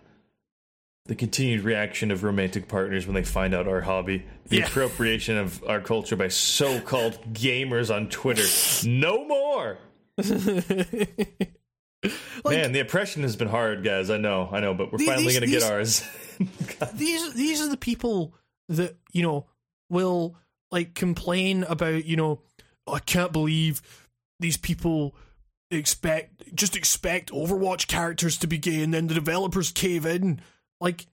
the 1.08 1.16
continued 1.16 1.62
reaction 1.64 2.10
of 2.12 2.24
romantic 2.24 2.68
partners 2.68 3.06
when 3.06 3.14
they 3.14 3.24
find 3.24 3.54
out 3.54 3.68
our 3.68 3.82
hobby. 3.82 4.26
The 4.48 4.58
Yeah. 4.58 4.66
appropriation 4.68 5.38
of 5.38 5.64
our 5.68 5.80
culture 5.80 6.16
by 6.16 6.30
so-called 6.30 7.34
gamers 7.34 7.94
on 7.94 8.10
Twitter. 8.10 8.44
No 8.88 9.26
more. 9.28 9.78
Man, 12.46 12.72
the 12.72 12.80
oppression 12.82 13.24
has 13.24 13.36
been 13.36 13.48
hard, 13.48 13.84
guys. 13.84 14.10
I 14.10 14.18
know, 14.18 14.48
I 14.52 14.60
know, 14.60 14.74
but 14.74 14.92
we're 14.92 15.00
The- 15.00 15.06
finally 15.06 15.34
going 15.34 15.42
to 15.42 15.48
get 15.48 15.64
ours. 15.64 16.04
these 16.94 17.34
these 17.34 17.62
are 17.62 17.70
the 17.70 17.78
people 17.78 18.34
that 18.70 18.96
you 19.14 19.24
know 19.24 19.46
will 19.90 20.36
like 20.72 20.94
complain 20.94 21.64
about 21.64 22.06
you 22.06 22.16
know 22.18 22.42
"Oh, 22.86 22.94
I 22.94 23.00
can't 23.00 23.32
believe 23.32 23.82
these 24.40 24.58
people 24.58 25.16
expect 25.72 26.54
just 26.56 26.76
expect 26.76 27.32
Overwatch 27.32 27.88
characters 27.88 28.38
to 28.40 28.48
be 28.48 28.58
gay 28.58 28.84
and 28.84 28.94
then 28.94 29.08
the 29.08 29.14
developers 29.14 29.72
cave 29.72 30.06
in 30.06 30.42
like 30.86 31.06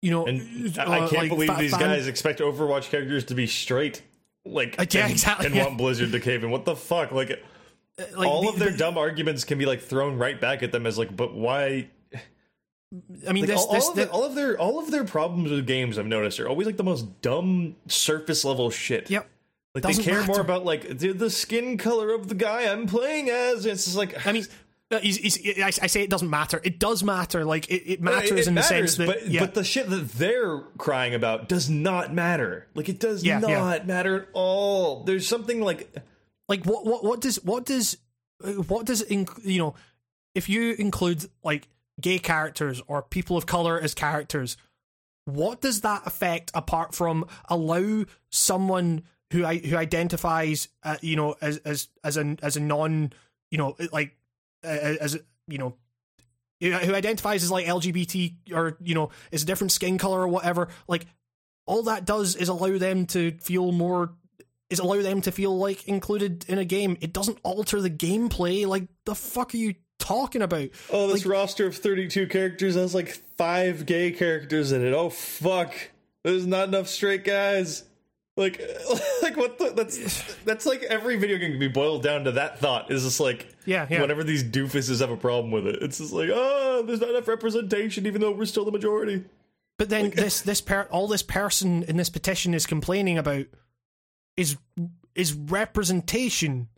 you 0.00 0.10
know 0.10 0.24
And 0.26 0.78
uh, 0.78 0.82
I 0.90 0.98
can't 1.00 1.12
like, 1.12 1.28
believe 1.28 1.50
fa- 1.50 1.56
these 1.58 1.72
fan- 1.72 1.80
guys 1.80 2.06
expect 2.06 2.40
Overwatch 2.40 2.88
characters 2.90 3.24
to 3.26 3.34
be 3.34 3.46
straight. 3.46 4.02
Like, 4.44 4.76
Uh, 4.78 4.86
yeah, 4.90 5.02
and, 5.02 5.12
exactly, 5.12 5.46
and 5.46 5.54
yeah. 5.54 5.64
want 5.66 5.76
Blizzard 5.76 6.12
to 6.12 6.20
cave 6.20 6.44
in. 6.44 6.50
What 6.50 6.64
the 6.64 6.76
fuck? 6.76 7.10
Like, 7.12 7.42
like, 8.14 8.28
all 8.28 8.42
the- 8.42 8.48
of 8.50 8.58
their 8.58 8.70
the- 8.70 8.78
dumb 8.78 8.96
arguments 8.96 9.42
can 9.44 9.58
be 9.58 9.66
like 9.66 9.80
thrown 9.82 10.16
right 10.18 10.40
back 10.40 10.62
at 10.62 10.70
them 10.72 10.86
as 10.86 10.96
like, 10.96 11.14
but 11.16 11.34
why? 11.34 11.88
I 13.28 13.32
mean 13.32 13.42
Like, 13.42 13.48
this 13.48 13.60
all, 13.60 13.72
this 13.72 13.84
all, 13.84 13.90
of 13.90 13.96
the- 13.96 14.10
all 14.10 14.24
of 14.24 14.34
their 14.36 14.58
all 14.58 14.78
of 14.78 14.90
their 14.92 15.04
problems 15.04 15.50
with 15.50 15.66
games 15.66 15.98
I've 15.98 16.06
noticed 16.06 16.38
are 16.38 16.48
always 16.48 16.66
like 16.66 16.76
the 16.76 16.84
most 16.84 17.20
dumb 17.20 17.74
surface 17.88 18.44
level 18.44 18.70
shit. 18.70 19.10
yep 19.10 19.28
Like 19.74 19.82
Doesn't 19.82 20.04
they 20.04 20.10
care 20.12 20.24
more 20.24 20.40
about 20.40 20.64
like 20.64 20.98
the, 20.98 21.12
the 21.12 21.28
skin 21.30 21.78
color 21.78 22.12
of 22.14 22.28
the 22.28 22.36
guy 22.36 22.70
I'm 22.70 22.86
playing 22.86 23.28
as. 23.28 23.66
It's 23.66 23.84
just 23.86 23.96
like 23.96 24.24
I 24.26 24.30
mean, 24.32 24.44
uh, 24.44 24.46
he's, 25.00 25.16
he's, 25.16 25.58
I, 25.60 25.66
I 25.66 25.86
say 25.88 26.02
it 26.02 26.10
doesn't 26.10 26.30
matter. 26.30 26.60
It 26.62 26.78
does 26.78 27.02
matter. 27.02 27.44
Like 27.44 27.68
it, 27.68 27.82
it 27.92 28.00
matters 28.00 28.30
it 28.32 28.46
in 28.46 28.54
the 28.54 28.62
sense 28.62 28.96
that 28.96 29.06
but 29.06 29.26
yeah, 29.28 29.40
but 29.40 29.54
the 29.54 29.64
shit 29.64 29.90
that 29.90 30.12
they're 30.12 30.60
crying 30.78 31.14
about 31.14 31.48
does 31.48 31.68
not 31.68 32.14
matter. 32.14 32.68
Like 32.74 32.88
it 32.88 33.00
does 33.00 33.24
Yeah, 33.24 33.38
not 33.40 33.50
yeah. 33.50 33.82
matter 33.84 34.16
at 34.22 34.28
all. 34.32 35.02
There's 35.04 35.26
something 35.26 35.60
like 35.60 35.92
like 36.48 36.64
what 36.64 36.84
what 36.86 37.04
what 37.04 37.20
does 37.20 37.42
what 37.44 37.64
does 37.64 37.96
uh, 38.44 38.52
what 38.52 38.86
does 38.86 39.02
inc- 39.04 39.44
you 39.44 39.58
know 39.58 39.74
if 40.34 40.48
you 40.48 40.74
include 40.78 41.28
like 41.42 41.68
gay 42.00 42.18
characters 42.18 42.80
or 42.86 43.02
people 43.02 43.36
of 43.36 43.46
color 43.46 43.80
as 43.80 43.94
characters, 43.94 44.56
what 45.24 45.60
does 45.62 45.80
that 45.80 46.02
affect 46.06 46.52
apart 46.54 46.94
from 46.94 47.26
allow 47.48 48.04
someone 48.30 49.02
who 49.32 49.44
I 49.44 49.56
who 49.56 49.76
identifies 49.76 50.68
uh, 50.84 50.96
you 51.00 51.16
know 51.16 51.34
as 51.40 51.56
as 51.58 51.88
as 52.04 52.16
a 52.16 52.36
as 52.42 52.56
a 52.56 52.60
non 52.60 53.12
you 53.50 53.58
know 53.58 53.74
like 53.92 54.08
uh, 54.08 54.12
as 54.66 55.18
you 55.48 55.58
know 55.58 55.74
who 56.60 56.94
identifies 56.94 57.42
as 57.42 57.50
like 57.50 57.66
LGBT 57.66 58.34
or 58.52 58.76
you 58.82 58.94
know 58.94 59.10
is 59.30 59.42
a 59.42 59.46
different 59.46 59.72
skin 59.72 59.98
color 59.98 60.20
or 60.20 60.28
whatever 60.28 60.68
like 60.88 61.06
all 61.66 61.82
that 61.84 62.04
does 62.04 62.36
is 62.36 62.48
allow 62.48 62.78
them 62.78 63.06
to 63.06 63.32
feel 63.40 63.72
more 63.72 64.14
is 64.70 64.78
allow 64.78 65.00
them 65.00 65.20
to 65.20 65.32
feel 65.32 65.56
like 65.56 65.86
included 65.86 66.44
in 66.48 66.58
a 66.58 66.64
game 66.64 66.96
it 67.00 67.12
doesn't 67.12 67.38
alter 67.42 67.80
the 67.80 67.90
gameplay 67.90 68.66
like 68.66 68.88
the 69.04 69.14
fuck 69.14 69.54
are 69.54 69.58
you 69.58 69.74
talking 69.98 70.42
about 70.42 70.68
oh 70.90 71.08
this 71.08 71.26
roster 71.26 71.66
of 71.66 71.76
32 71.76 72.26
characters 72.26 72.74
has 72.74 72.94
like 72.94 73.08
five 73.36 73.86
gay 73.86 74.10
characters 74.10 74.72
in 74.72 74.84
it. 74.84 74.92
Oh 74.92 75.10
fuck. 75.10 75.74
There's 76.24 76.46
not 76.46 76.68
enough 76.68 76.88
straight 76.88 77.24
guys. 77.24 77.84
Like 78.36 78.60
like 79.22 79.36
what 79.36 79.58
the 79.58 79.70
that's 79.74 80.34
that's 80.44 80.66
like 80.66 80.82
every 80.82 81.16
video 81.16 81.38
game 81.38 81.52
can 81.52 81.60
be 81.60 81.68
boiled 81.68 82.02
down 82.02 82.24
to 82.24 82.32
that 82.32 82.58
thought. 82.58 82.90
Is 82.90 83.04
just 83.04 83.18
like 83.20 83.48
Yeah, 83.64 83.86
yeah. 83.88 84.00
whenever 84.00 84.22
these 84.22 84.44
doofuses 84.44 85.00
have 85.00 85.10
a 85.10 85.16
problem 85.16 85.50
with 85.50 85.66
it. 85.66 85.82
It's 85.82 85.98
just 85.98 86.12
like, 86.12 86.28
oh, 86.32 86.82
there's 86.86 87.00
not 87.00 87.10
enough 87.10 87.28
representation 87.28 88.06
even 88.06 88.20
though 88.20 88.32
we're 88.32 88.44
still 88.44 88.64
the 88.64 88.72
majority. 88.72 89.24
But 89.78 89.88
then 89.88 90.10
this 90.14 90.42
this 90.42 90.60
per- 90.60 90.88
all 90.90 91.08
this 91.08 91.22
person 91.22 91.82
in 91.84 91.96
this 91.96 92.10
petition 92.10 92.52
is 92.52 92.66
complaining 92.66 93.16
about 93.16 93.46
is 94.36 94.56
is 95.14 95.32
representation. 95.32 96.68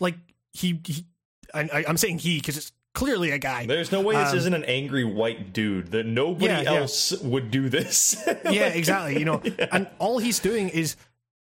Like 0.00 0.16
he, 0.52 0.80
he 0.86 1.04
I, 1.52 1.84
I'm 1.86 1.96
saying 1.98 2.18
he 2.18 2.38
because 2.38 2.56
it's 2.56 2.72
clearly 2.94 3.30
a 3.32 3.38
guy. 3.38 3.66
There's 3.66 3.92
no 3.92 4.00
way 4.00 4.14
this 4.16 4.30
Um, 4.32 4.38
isn't 4.38 4.54
an 4.54 4.64
angry 4.64 5.04
white 5.04 5.52
dude. 5.52 5.90
That 5.90 6.06
nobody 6.06 6.46
Yeah, 6.46 6.62
yeah. 6.62 6.74
else 6.74 7.12
would 7.20 7.50
do 7.50 7.68
this. 7.68 8.16
yeah, 8.44 8.68
exactly. 8.68 9.18
You 9.18 9.24
know, 9.24 9.42
and 9.72 9.88
all 9.98 10.18
he's 10.18 10.38
doing 10.38 10.68
is 10.68 10.96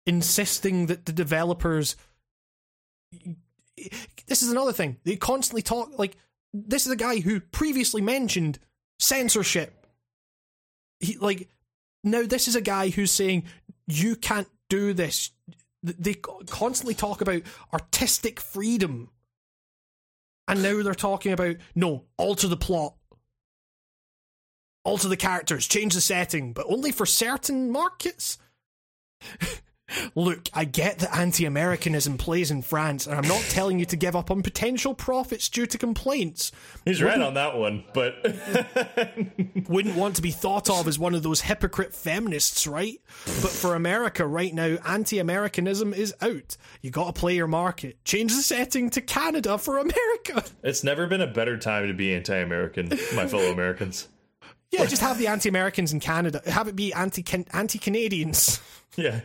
insisting 0.06 0.88
that 0.88 1.06
the 1.06 1.14
developers. 1.14 1.96
This 4.28 4.42
is 4.44 4.52
another 4.52 4.74
thing. 4.74 4.98
They 5.04 5.16
constantly 5.16 5.62
talk 5.62 5.98
like 5.98 6.18
this 6.54 6.86
is 6.86 6.92
a 6.92 6.96
guy 6.98 7.20
who 7.20 7.40
previously 7.40 8.02
mentioned 8.02 8.60
censorship. 9.00 9.86
He 11.00 11.18
like 11.18 11.50
now 12.04 12.24
this 12.24 12.48
is 12.48 12.56
a 12.56 12.62
guy 12.62 12.90
who's 12.90 13.12
saying 13.12 13.44
you 13.88 14.16
can't 14.16 14.48
do 14.70 14.94
this. 14.94 15.32
They 15.82 16.14
constantly 16.14 16.96
talk 16.96 17.20
about 17.22 17.42
artistic 17.74 18.40
freedom, 18.40 19.10
and 20.48 20.62
now 20.62 20.82
they're 20.84 20.94
talking 20.94 21.32
about 21.32 21.56
no 21.76 22.06
alter 22.18 22.48
the 22.48 22.58
plot 22.58 22.96
alter 24.84 25.08
the 25.08 25.18
characters, 25.18 25.68
change 25.68 25.94
the 25.94 26.02
setting, 26.02 26.54
but 26.54 26.66
only 26.68 26.92
for 26.92 27.06
certain 27.06 27.72
markets. 27.72 28.38
Look, 30.16 30.50
I 30.54 30.66
get 30.66 31.00
that 31.00 31.16
anti 31.16 31.46
Americanism 31.46 32.18
plays 32.18 32.52
in 32.52 32.62
France, 32.62 33.08
and 33.08 33.16
I'm 33.16 33.28
not 33.28 33.42
telling 33.50 33.80
you 33.80 33.86
to 33.86 33.96
give 33.96 34.16
up 34.16 34.32
on 34.32 34.42
potential 34.44 34.94
profits 34.94 35.50
due 35.50 35.66
to 35.66 35.78
complaints. 35.78 36.52
He's 36.86 37.02
right 37.02 37.20
on 37.20 37.34
that 37.36 37.58
one, 37.58 37.84
but 37.94 38.16
Wouldn't 39.70 39.96
want 39.96 40.16
to 40.18 40.22
be 40.22 40.32
thought 40.32 40.70
of 40.70 40.88
as 40.88 41.00
one 41.00 41.16
of 41.16 41.24
those 41.24 41.42
hypocrite 41.42 41.94
feminists, 41.94 42.68
right? 42.68 43.00
But 43.26 43.52
for 43.52 43.76
America 43.76 44.26
right 44.26 44.54
now, 44.54 44.78
anti 44.86 45.20
Americanism 45.20 45.94
is 45.94 46.14
out. 46.22 46.58
You 46.82 46.92
gotta 46.92 47.14
play 47.14 47.36
your 47.36 47.48
market. 47.48 48.04
Change 48.06 48.36
the 48.36 48.42
setting 48.42 48.90
to 48.92 49.02
Canada 49.02 49.58
for 49.58 49.78
America. 49.78 50.44
it's 50.64 50.84
never 50.84 51.08
been 51.08 51.22
a 51.22 51.28
better 51.28 51.58
time 51.58 51.88
to 51.88 51.94
be 51.94 52.14
anti-American, 52.14 52.90
my 53.16 53.28
fellow 53.28 53.52
Americans. 53.52 54.08
Yeah, 54.72 54.86
just 54.86 55.02
have 55.02 55.20
the 55.20 55.28
anti 55.28 55.50
Americans 55.50 55.94
in 55.94 56.00
Canada. 56.00 56.42
Have 56.48 56.68
it 56.68 56.76
be 56.76 56.94
anti 56.94 57.24
anti 57.52 57.78
Canadians. 57.78 58.60
Yeah. 58.96 59.22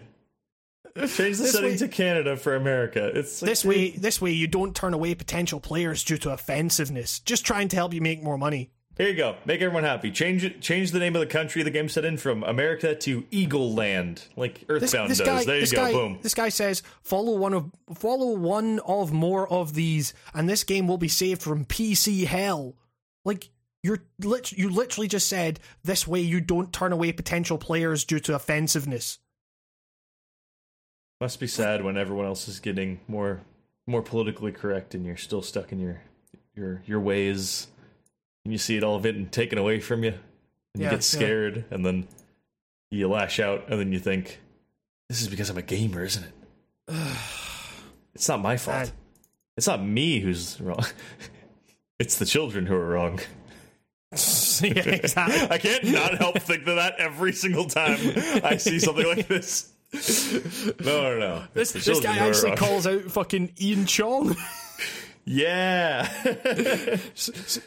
Change 1.06 1.36
the 1.36 1.42
This 1.44 1.52
setting 1.52 1.70
way- 1.72 1.76
to 1.78 1.88
Canada 1.88 2.36
for 2.36 2.56
America. 2.56 3.10
It's 3.14 3.40
like, 3.42 3.48
This 3.50 3.64
way, 3.64 3.90
this 3.90 4.20
way, 4.20 4.32
you 4.32 4.46
don't 4.46 4.74
turn 4.74 4.94
away 4.94 5.14
potential 5.14 5.60
players 5.60 6.02
due 6.04 6.18
to 6.18 6.30
offensiveness. 6.30 7.20
Just 7.20 7.44
trying 7.46 7.68
to 7.68 7.76
help 7.76 7.94
you 7.94 8.00
make 8.00 8.22
more 8.22 8.36
money. 8.38 8.70
Here 8.96 9.08
you 9.10 9.14
go. 9.14 9.36
Make 9.44 9.60
everyone 9.62 9.84
happy. 9.84 10.10
Change 10.10 10.42
it. 10.44 10.60
Change 10.60 10.90
the 10.90 10.98
name 10.98 11.14
of 11.14 11.20
the 11.20 11.26
country 11.26 11.62
the 11.62 11.70
game 11.70 11.88
set 11.88 12.04
in 12.04 12.16
from 12.16 12.42
America 12.42 12.96
to 12.96 13.22
Eagleland, 13.30 14.26
like 14.36 14.64
Earthbound 14.68 15.10
this 15.10 15.18
does. 15.18 15.26
guy, 15.26 15.44
there 15.44 15.60
you 15.60 15.66
go. 15.68 15.76
guy, 15.76 15.92
Boom. 15.92 16.18
this 16.22 16.34
guy 16.34 16.48
says 16.48 16.82
follow 17.02 17.36
one 17.36 17.54
of 17.54 17.70
follow 17.94 18.32
one 18.34 18.80
of 18.80 19.12
more 19.12 19.48
of 19.52 19.74
these, 19.74 20.14
and 20.34 20.48
this 20.48 20.64
game 20.64 20.88
will 20.88 20.98
be 20.98 21.06
saved 21.06 21.42
from 21.42 21.64
PC 21.64 22.24
hell. 22.26 22.74
Like 23.24 23.50
you're 23.84 24.02
lit, 24.20 24.50
you 24.50 24.68
literally 24.68 25.06
just 25.06 25.28
said 25.28 25.60
this 25.84 26.04
way 26.08 26.20
you 26.20 26.40
don't 26.40 26.72
turn 26.72 26.92
away 26.92 27.12
potential 27.12 27.56
players 27.56 28.04
due 28.04 28.18
to 28.18 28.34
offensiveness. 28.34 29.20
Must 31.20 31.40
be 31.40 31.46
sad 31.46 31.82
when 31.82 31.96
everyone 31.96 32.26
else 32.26 32.46
is 32.48 32.60
getting 32.60 33.00
more 33.08 33.40
more 33.86 34.02
politically 34.02 34.52
correct 34.52 34.94
and 34.94 35.04
you're 35.04 35.16
still 35.16 35.42
stuck 35.42 35.72
in 35.72 35.80
your 35.80 36.00
your 36.54 36.82
your 36.86 37.00
ways. 37.00 37.66
And 38.44 38.52
you 38.52 38.58
see 38.58 38.76
it 38.76 38.84
all 38.84 39.00
getting 39.00 39.26
taken 39.26 39.58
away 39.58 39.80
from 39.80 40.04
you, 40.04 40.14
and 40.74 40.82
Yeah, 40.82 40.84
you 40.84 40.90
get 40.90 41.02
scared, 41.02 41.64
and 41.70 41.84
then 41.84 42.06
you 42.90 43.08
lash 43.08 43.40
out, 43.40 43.64
and 43.68 43.80
then 43.80 43.92
you 43.92 43.98
think, 43.98 44.40
"This 45.08 45.20
is 45.20 45.28
because 45.28 45.50
I'm 45.50 45.58
a 45.58 45.62
gamer, 45.62 46.04
isn't 46.04 46.24
it?" 46.24 46.32
it's 48.14 48.28
not 48.28 48.40
my 48.40 48.56
fault. 48.56 48.76
Man. 48.76 48.92
It's 49.56 49.66
not 49.66 49.82
me 49.84 50.20
who's 50.20 50.60
wrong. 50.60 50.84
it's 51.98 52.18
the 52.18 52.24
children 52.24 52.64
who 52.66 52.74
are 52.76 52.88
wrong. 52.88 53.18
yeah, 54.62 54.88
exactly. 54.88 55.48
I 55.50 55.58
can't 55.58 55.84
not 55.84 56.14
help 56.14 56.38
think 56.38 56.66
of 56.66 56.76
that 56.76 56.94
every 56.98 57.32
single 57.32 57.64
time 57.66 57.98
I 58.44 58.56
see 58.56 58.78
something 58.78 59.06
like 59.06 59.26
this. 59.26 59.72
No, 59.92 61.12
no, 61.14 61.18
no. 61.18 61.44
This, 61.54 61.72
this 61.72 62.00
guy 62.00 62.18
actually 62.18 62.50
wrong. 62.50 62.58
calls 62.58 62.86
out 62.86 63.02
fucking 63.04 63.54
Ian 63.60 63.86
Cheong. 63.86 64.36
Yeah. 65.30 66.08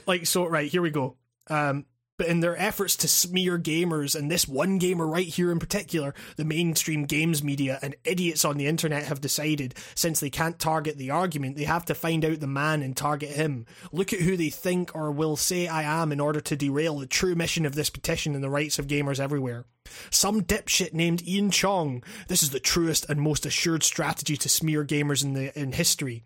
like 0.08 0.26
so 0.26 0.48
right 0.48 0.68
here 0.68 0.82
we 0.82 0.90
go 0.90 1.16
um 1.48 1.86
but 2.22 2.30
in 2.30 2.40
their 2.40 2.56
efforts 2.62 2.96
to 2.96 3.08
smear 3.08 3.58
gamers 3.58 4.16
and 4.16 4.30
this 4.30 4.48
one 4.48 4.78
gamer 4.78 5.08
right 5.08 5.26
here 5.26 5.52
in 5.52 5.58
particular 5.58 6.14
the 6.36 6.46
mainstream 6.46 7.06
games 7.06 7.44
media 7.44 7.80
and 7.82 7.96
idiots 8.04 8.46
on 8.46 8.58
the 8.58 8.68
internet 8.68 9.06
have 9.06 9.20
decided 9.20 9.74
since 9.96 10.20
they 10.20 10.30
can't 10.30 10.60
target 10.60 11.00
the 11.00 11.10
argument 11.10 11.56
they 11.56 11.64
have 11.64 11.84
to 11.84 11.96
find 11.96 12.24
out 12.24 12.40
the 12.40 12.46
man 12.46 12.84
and 12.84 12.96
target 12.96 13.32
him. 13.32 13.66
Look 13.92 14.14
at 14.14 14.20
who 14.20 14.38
they 14.38 14.52
think 14.52 14.96
or 14.96 15.12
will 15.12 15.36
say 15.36 15.68
i 15.68 15.82
am 15.82 16.12
in 16.12 16.20
order 16.20 16.40
to 16.42 16.56
derail 16.56 17.00
the 17.00 17.08
true 17.08 17.34
mission 17.34 17.66
of 17.66 17.74
this 17.74 17.90
petition 17.90 18.36
and 18.36 18.44
the 18.44 18.52
rights 18.52 18.78
of 18.78 18.86
gamers 18.86 19.20
everywhere. 19.20 19.66
Some 20.12 20.44
dipshit 20.44 20.94
named 20.94 21.28
Ian 21.28 21.50
Cheong. 21.50 22.04
This 22.28 22.44
is 22.44 22.52
the 22.52 22.60
truest 22.60 23.10
and 23.10 23.20
most 23.20 23.48
assured 23.48 23.82
strategy 23.82 24.38
to 24.38 24.48
smear 24.48 24.86
gamers 24.86 25.24
in 25.24 25.34
the 25.34 25.60
in 25.60 25.72
history 25.72 26.24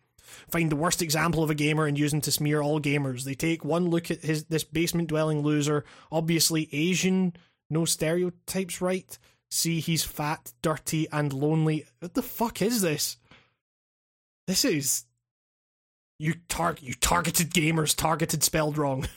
find 0.49 0.71
the 0.71 0.75
worst 0.75 1.01
example 1.01 1.43
of 1.43 1.49
a 1.49 1.55
gamer 1.55 1.85
and 1.85 1.97
use 1.97 2.13
him 2.13 2.21
to 2.21 2.31
smear 2.31 2.61
all 2.61 2.79
gamers. 2.79 3.23
They 3.23 3.35
take 3.35 3.65
one 3.65 3.89
look 3.89 4.11
at 4.11 4.23
his 4.23 4.45
this 4.45 4.63
basement 4.63 5.09
dwelling 5.09 5.41
loser, 5.41 5.83
obviously 6.11 6.69
Asian, 6.71 7.35
no 7.69 7.85
stereotypes, 7.85 8.81
right? 8.81 9.17
See, 9.49 9.79
he's 9.79 10.03
fat, 10.03 10.53
dirty, 10.61 11.07
and 11.11 11.31
lonely. 11.31 11.85
What 11.99 12.13
the 12.13 12.21
fuck 12.21 12.61
is 12.61 12.81
this? 12.81 13.17
This 14.47 14.65
is 14.65 15.05
you 16.19 16.35
target 16.47 16.83
you 16.83 16.93
targeted 16.93 17.51
gamers, 17.51 17.95
targeted 17.95 18.43
spelled 18.43 18.77
wrong. 18.77 19.07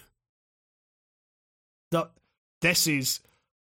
the 1.90 2.10
this 2.60 2.86
is 2.86 3.20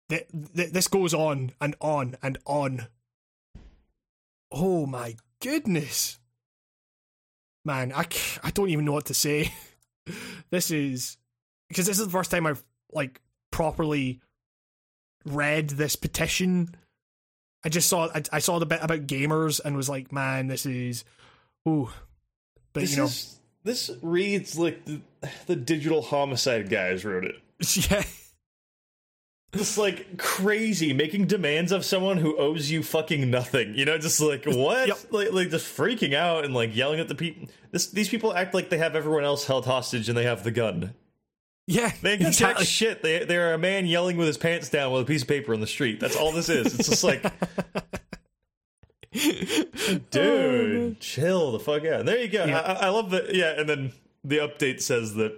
th- 0.08 0.26
th- 0.54 0.72
this 0.72 0.88
goes 0.88 1.14
on 1.14 1.52
and 1.60 1.74
on 1.80 2.16
and 2.22 2.38
on. 2.46 2.86
Oh 4.50 4.86
my 4.86 5.16
goodness. 5.40 6.18
Man, 7.66 7.92
I, 7.92 8.06
I 8.44 8.50
don't 8.50 8.70
even 8.70 8.84
know 8.84 8.92
what 8.92 9.06
to 9.06 9.14
say. 9.14 9.52
this 10.50 10.70
is 10.70 11.18
because 11.68 11.84
this 11.84 11.98
is 11.98 12.06
the 12.06 12.12
first 12.12 12.30
time 12.30 12.46
I've 12.46 12.62
like 12.92 13.20
properly 13.50 14.20
read 15.24 15.70
this 15.70 15.96
petition. 15.96 16.76
I 17.64 17.68
just 17.68 17.88
saw 17.88 18.08
I, 18.14 18.22
I 18.32 18.38
saw 18.38 18.60
the 18.60 18.66
bit 18.66 18.78
about 18.82 19.08
gamers 19.08 19.60
and 19.62 19.76
was 19.76 19.88
like, 19.88 20.12
man, 20.12 20.46
this 20.46 20.64
is 20.64 21.04
ooh. 21.68 21.90
But 22.72 22.82
This 22.82 22.92
you 22.92 22.96
know, 22.98 23.04
is 23.06 23.40
this 23.64 23.90
reads 24.00 24.56
like 24.56 24.84
the, 24.84 25.00
the 25.46 25.56
digital 25.56 26.02
homicide 26.02 26.70
guys 26.70 27.04
wrote 27.04 27.24
it. 27.24 27.34
yeah, 27.90 28.04
Just 29.54 29.78
like 29.78 30.18
crazy, 30.18 30.92
making 30.92 31.26
demands 31.26 31.72
of 31.72 31.84
someone 31.84 32.18
who 32.18 32.36
owes 32.36 32.70
you 32.70 32.82
fucking 32.82 33.30
nothing. 33.30 33.74
You 33.74 33.84
know, 33.84 33.96
just 33.96 34.20
like 34.20 34.44
what? 34.46 34.88
Yep. 34.88 34.98
Like, 35.10 35.32
like 35.32 35.50
just 35.50 35.74
freaking 35.74 36.14
out 36.14 36.44
and 36.44 36.52
like 36.52 36.74
yelling 36.76 37.00
at 37.00 37.08
the 37.08 37.14
people. 37.14 37.48
This 37.70 37.86
these 37.86 38.08
people 38.08 38.34
act 38.34 38.52
like 38.54 38.68
they 38.70 38.78
have 38.78 38.94
everyone 38.96 39.24
else 39.24 39.46
held 39.46 39.64
hostage 39.64 40.08
and 40.08 40.18
they 40.18 40.24
have 40.24 40.44
the 40.44 40.50
gun. 40.50 40.94
yeah, 41.66 41.90
they 42.02 42.16
can 42.18 42.26
exactly. 42.26 42.64
shit 42.66 43.02
they, 43.02 43.24
they're 43.24 43.54
a 43.54 43.58
man 43.58 43.86
yelling 43.86 44.16
with 44.16 44.26
his 44.26 44.36
pants 44.36 44.68
down 44.68 44.92
with 44.92 45.02
a 45.02 45.04
piece 45.06 45.22
of 45.22 45.28
paper 45.28 45.54
on 45.54 45.60
the 45.60 45.66
street. 45.66 46.00
That's 46.00 46.16
all 46.16 46.32
this 46.32 46.48
is. 46.48 46.78
It's 46.78 46.88
just 46.88 47.04
like, 47.04 47.22
dude, 50.10 50.16
oh, 50.16 50.96
chill 51.00 51.52
the 51.52 51.60
fuck 51.60 51.84
out. 51.84 52.00
And 52.00 52.08
there 52.08 52.18
you 52.20 52.28
go. 52.28 52.44
Yeah. 52.44 52.60
I, 52.60 52.86
I 52.86 52.88
love 52.90 53.10
that. 53.10 53.34
Yeah, 53.34 53.58
and 53.58 53.68
then 53.68 53.92
the 54.22 54.38
update 54.38 54.82
says 54.82 55.14
that. 55.14 55.32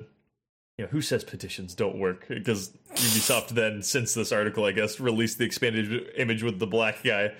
You 0.78 0.84
know, 0.84 0.90
who 0.90 1.02
says 1.02 1.24
petitions 1.24 1.74
don't 1.74 1.98
work? 1.98 2.26
Because 2.28 2.70
Ubisoft 2.94 3.48
then, 3.48 3.82
since 3.82 4.14
this 4.14 4.30
article, 4.30 4.64
I 4.64 4.70
guess, 4.70 5.00
released 5.00 5.38
the 5.38 5.44
expanded 5.44 6.10
image 6.16 6.44
with 6.44 6.60
the 6.60 6.68
black 6.68 7.02
guy, 7.02 7.34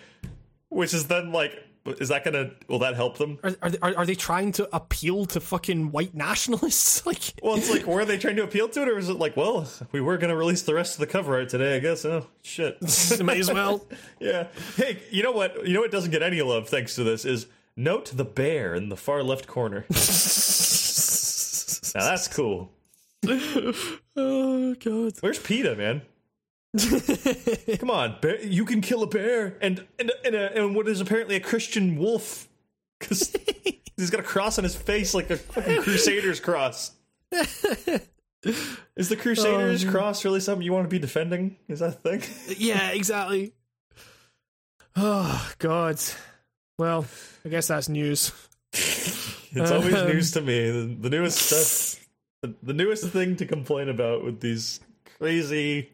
which 0.71 0.93
is 0.93 1.07
then 1.07 1.31
like, 1.31 1.53
is 1.87 2.09
that 2.09 2.25
gonna? 2.25 2.51
Will 2.67 2.81
that 2.81 2.97
help 2.97 3.17
them? 3.17 3.39
Are, 3.45 3.55
are, 3.63 3.71
they, 3.71 3.79
are, 3.79 3.97
are 3.99 4.07
they 4.07 4.17
trying 4.17 4.51
to 4.53 4.69
appeal 4.75 5.25
to 5.27 5.41
fucking 5.41 5.93
white 5.93 6.15
nationalists? 6.15 6.99
Like, 7.07 7.21
Well, 7.43 7.55
it's 7.57 7.71
like, 7.71 7.87
were 7.87 8.05
they 8.05 8.19
trying 8.19 8.37
to 8.37 8.43
appeal 8.43 8.69
to 8.69 8.83
it, 8.83 8.89
or 8.89 8.99
is 8.99 9.09
it 9.09 9.15
like, 9.15 9.35
well, 9.35 9.67
we 9.93 10.01
were 10.03 10.19
to 10.19 10.37
release 10.37 10.63
the 10.63 10.75
rest 10.75 10.95
of 10.95 11.01
the 11.01 11.07
cover 11.07 11.37
art 11.37 11.49
today, 11.49 11.77
I 11.77 11.79
guess. 11.79 12.05
Oh, 12.05 12.27
shit. 12.43 12.77
might 13.23 13.39
as 13.39 13.51
well. 13.51 13.87
yeah. 14.21 14.49
Hey, 14.77 15.01
you 15.11 15.23
know 15.23 15.33
what? 15.33 15.67
You 15.67 15.73
know 15.75 15.81
what 15.81 15.91
doesn't 15.91 16.11
get 16.11 16.23
any 16.23 16.43
love 16.43 16.69
thanks 16.69 16.97
to 16.97 17.05
this 17.05 17.25
is 17.25 17.47
note 17.77 18.11
the 18.15 18.25
bear 18.25 18.75
in 18.75 18.91
the 18.91 18.97
far 18.97 19.23
left 19.23 19.47
corner. 19.47 19.87
now 21.95 22.05
that's 22.05 22.29
cool. 22.29 22.71
oh 24.17 24.75
god. 24.75 25.13
Where's 25.21 25.39
PETA, 25.39 25.75
man? 25.77 26.03
Come 27.79 27.91
on, 27.91 28.17
bear, 28.21 28.41
you 28.45 28.65
can 28.65 28.81
kill 28.81 29.03
a 29.03 29.07
bear 29.07 29.57
and 29.61 29.85
and 29.99 30.13
and, 30.25 30.35
a, 30.35 30.57
and 30.57 30.77
what 30.77 30.87
is 30.89 31.01
apparently 31.01 31.37
a 31.37 31.41
Christian 31.41 31.97
wolf 31.97 32.47
because 32.99 33.35
he's 33.97 34.11
got 34.11 34.21
a 34.21 34.25
cross 34.25 34.59
on 34.59 34.65
his 34.65 34.75
face 34.77 35.15
like 35.15 35.31
a 35.31 35.37
fucking 35.37 35.83
Crusaders 35.83 36.41
cross. 36.41 36.93
Is 37.33 39.09
the 39.09 39.17
Crusaders 39.17 39.85
cross 39.85 40.25
really 40.25 40.41
something 40.41 40.65
you 40.65 40.73
want 40.73 40.85
to 40.85 40.89
be 40.91 40.99
defending? 40.99 41.57
Is 41.69 41.81
that 41.81 41.89
a 41.89 41.93
thing? 42.19 42.23
yeah, 42.59 42.91
exactly. 42.91 43.53
Oh 44.95 45.51
god. 45.59 45.99
Well, 46.79 47.07
I 47.45 47.49
guess 47.49 47.69
that's 47.69 47.89
news. 47.89 48.31
It's 48.73 49.71
always 49.71 49.95
Um, 49.95 50.09
news 50.09 50.31
to 50.33 50.41
me. 50.43 50.71
The, 50.71 50.97
the 51.01 51.11
newest 51.11 51.39
stuff, 51.39 51.88
the, 52.43 52.55
the 52.63 52.73
newest 52.73 53.09
thing 53.09 53.37
to 53.37 53.47
complain 53.47 53.89
about 53.89 54.25
with 54.25 54.41
these 54.41 54.81
crazy, 55.19 55.91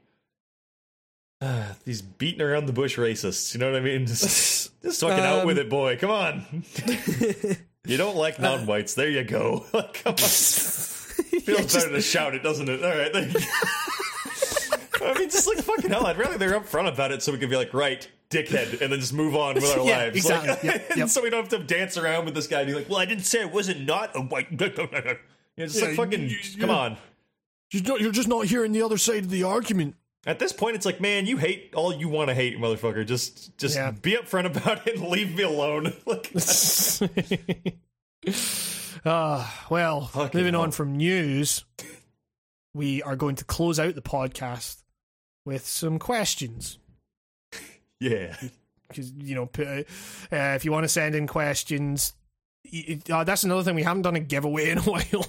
uh, 1.40 1.73
these 1.84 2.02
beating 2.02 2.40
around 2.42 2.66
the 2.66 2.73
bush 2.73 2.98
racists. 2.98 3.55
You 3.55 3.60
know 3.60 3.70
what 3.73 3.81
I 3.81 3.84
mean? 3.84 4.06
Just, 4.06 4.70
just 4.82 5.00
fucking 5.00 5.24
out 5.24 5.40
Um, 5.40 5.47
with 5.47 5.58
it, 5.58 5.68
boy. 5.70 5.97
Come 5.97 6.10
on. 6.10 6.64
you 7.86 7.97
don't 7.97 8.16
like 8.16 8.39
non-whites? 8.40 8.94
There 8.94 9.08
you 9.08 9.24
go. 9.24 9.64
Come 9.73 10.12
on. 10.12 10.16
Feels 10.16 11.74
better 11.74 11.90
to 11.90 12.00
shout 12.00 12.34
it, 12.34 12.42
doesn't 12.42 12.68
it? 12.68 12.82
All 12.84 12.90
right. 12.97 13.12
There 13.12 13.26
you 13.28 13.32
go. 13.32 13.40
I 15.06 15.18
mean, 15.18 15.28
just 15.28 15.47
like 15.47 15.58
fucking 15.58 15.90
hell. 15.90 16.06
I'd 16.06 16.16
rather 16.16 16.39
they're 16.39 16.58
upfront 16.58 16.89
about 16.90 17.12
it 17.12 17.23
so 17.23 17.31
we 17.32 17.39
can 17.39 17.50
be 17.50 17.56
like, 17.56 17.74
right, 17.74 18.08
dickhead, 18.31 18.81
and 18.81 18.90
then 18.90 19.00
just 19.00 19.12
move 19.12 19.36
on 19.36 19.55
with 19.55 19.64
our 19.64 19.84
Yeah, 19.86 19.97
lives. 19.98 20.16
exactly. 20.16 20.48
Like, 20.50 20.62
Yep, 20.64 20.90
and 20.90 20.98
yep. 20.98 21.08
so 21.10 21.23
we 21.23 21.28
don't 21.28 21.42
have 21.50 21.60
to 21.60 21.64
dance 21.66 21.98
around 21.98 22.24
with 22.24 22.34
this 22.34 22.47
guy 22.47 22.60
and 22.60 22.68
be 22.68 22.74
like, 22.74 22.89
well, 22.89 22.98
I 22.98 23.05
didn't 23.05 23.24
say 23.24 23.42
I 23.42 23.44
wasn't 23.44 23.84
not 23.86 24.16
a 24.16 24.20
white. 24.23 24.56
You 25.57 25.62
know, 25.65 25.66
just 25.66 25.81
Yeah, 25.81 25.89
like 25.89 25.97
fucking, 25.97 26.28
you- 26.28 26.39
come 26.60 26.70
on. 26.70 26.97
You're, 27.70 28.12
just 28.12 28.28
not 28.28 28.47
hearing 28.47 28.70
the 28.73 28.83
other 28.83 28.99
side 28.99 29.24
of 29.24 29.31
the 29.31 29.42
argument. 29.42 29.97
At 30.26 30.39
this 30.39 30.52
point, 30.52 30.76
it's 30.76 30.86
like, 30.86 31.00
man, 31.00 31.26
you 31.26 31.36
hate 31.39 31.73
all 31.74 31.92
you 31.92 32.08
want 32.08 32.28
to 32.28 32.34
hate, 32.34 32.57
motherfucker. 32.58 33.05
Just, 33.05 33.57
just 33.58 33.74
Yeah. 33.74 33.91
be 33.91 34.12
upfront 34.12 34.47
about 34.47 34.86
it 34.86 34.97
and 34.97 35.08
leave 35.08 35.34
me 35.34 35.42
alone. 35.42 35.92
like, 36.07 36.33
Ah, 39.07 39.66
well, 39.70 40.07
Fucking 40.07 40.39
moving 40.39 40.55
hell. 40.55 40.62
on 40.62 40.70
from 40.70 40.97
news, 40.97 41.65
we 42.73 43.02
are 43.02 43.16
going 43.16 43.34
to 43.36 43.44
close 43.44 43.78
out 43.78 43.94
the 43.94 44.00
podcast 44.02 44.83
with 45.44 45.66
some 45.66 45.99
questions. 45.99 46.78
yeah, 48.00 48.34
Because, 48.89 49.12
you 49.12 49.34
know, 49.34 49.50
uh, 49.58 49.83
if 50.33 50.65
you 50.65 50.73
want 50.73 50.84
to 50.84 50.89
send 50.89 51.15
in 51.15 51.26
questions, 51.26 52.15
uh, 53.10 53.24
that's 53.24 53.44
another 53.44 53.62
thing. 53.62 53.74
We 53.74 53.83
haven't 53.83 54.02
done 54.02 54.16
a 54.16 54.20
giveaway 54.20 54.70
in 54.70 54.78
a 54.78 54.83
while. 54.83 55.26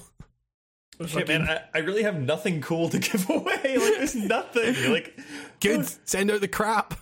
Shit, 1.07 1.27
man. 1.27 1.43
I, 1.43 1.61
I 1.73 1.77
really 1.79 2.03
have 2.03 2.19
nothing 2.19 2.61
cool 2.61 2.89
to 2.89 2.99
give 2.99 3.29
away. 3.29 3.77
Like, 3.77 3.97
there's 3.97 4.15
nothing. 4.15 4.91
Like, 4.91 5.19
Good. 5.59 5.87
Send 6.07 6.31
out 6.31 6.41
the 6.41 6.47
crap. 6.47 6.95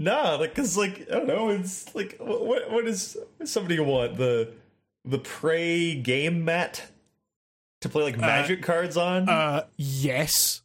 Nah, 0.00 0.36
like, 0.36 0.54
cause 0.54 0.76
like 0.76 1.08
I 1.10 1.14
don't 1.14 1.26
know, 1.26 1.48
it's 1.48 1.92
like 1.92 2.18
what 2.20 2.70
what, 2.70 2.86
is 2.86 3.16
somebody 3.44 3.80
want 3.80 4.16
the 4.16 4.52
the 5.04 5.18
prey 5.18 5.96
game 5.96 6.44
mat 6.44 6.84
to 7.80 7.88
play 7.88 8.04
like 8.04 8.16
magic 8.16 8.62
cards 8.62 8.96
on? 8.96 9.28
Uh, 9.28 9.64
yes. 9.76 10.62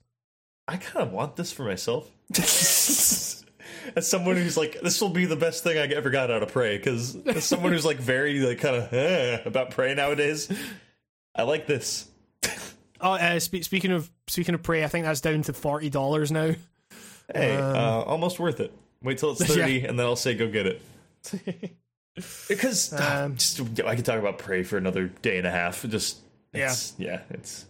I 0.68 0.78
kind 0.78 1.08
of 1.08 1.12
want 1.12 1.36
this 1.36 1.52
for 1.52 1.64
myself. 1.64 2.10
As 3.96 4.08
someone 4.08 4.38
who's 4.38 4.56
like, 4.56 4.80
this 4.82 5.02
will 5.02 5.10
be 5.10 5.26
the 5.26 5.36
best 5.36 5.64
thing 5.64 5.78
I 5.78 5.94
ever 5.94 6.10
got 6.10 6.32
out 6.32 6.42
of 6.42 6.50
prey, 6.50 6.78
because 6.78 7.18
as 7.28 7.44
someone 7.44 7.74
who's 7.74 7.86
like 7.86 7.98
very 7.98 8.40
like 8.40 8.60
kind 8.60 8.78
of 8.78 8.94
eh, 8.94 9.42
about 9.46 9.72
prey 9.72 9.94
nowadays, 9.94 10.50
I 11.36 11.44
like 11.44 11.68
this. 11.68 12.08
Oh, 13.04 13.12
uh, 13.14 13.40
spe- 13.40 13.64
speaking 13.64 13.92
of 13.92 14.10
speaking 14.28 14.56
of 14.56 14.64
prey, 14.64 14.84
I 14.84 14.88
think 14.88 15.06
that's 15.06 15.22
down 15.22 15.42
to 15.44 15.54
forty 15.54 15.90
dollars 15.90 16.32
now. 16.32 16.56
Hey, 17.34 17.56
uh, 17.58 18.02
almost 18.02 18.40
worth 18.40 18.60
it. 18.60 18.74
Wait 19.04 19.18
till 19.18 19.32
it's 19.32 19.46
thirty, 19.54 19.86
and 19.86 20.00
then 20.00 20.06
I'll 20.06 20.16
say 20.16 20.34
go 20.34 20.48
get 20.50 20.66
it. 20.66 20.82
Because 22.48 22.94
Um, 22.94 23.38
just 23.38 23.60
I 23.84 23.96
could 23.96 24.06
talk 24.06 24.20
about 24.20 24.38
prey 24.38 24.62
for 24.62 24.78
another 24.78 25.08
day 25.08 25.40
and 25.40 25.48
a 25.48 25.52
half. 25.52 25.82
Just 25.90 26.20
it's, 26.54 26.94
yeah, 27.00 27.22
it's 27.32 27.66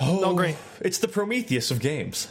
oh 0.00 0.18
Not 0.20 0.34
great. 0.34 0.56
It's 0.80 0.98
the 0.98 1.06
Prometheus 1.06 1.70
of 1.70 1.78
games. 1.78 2.26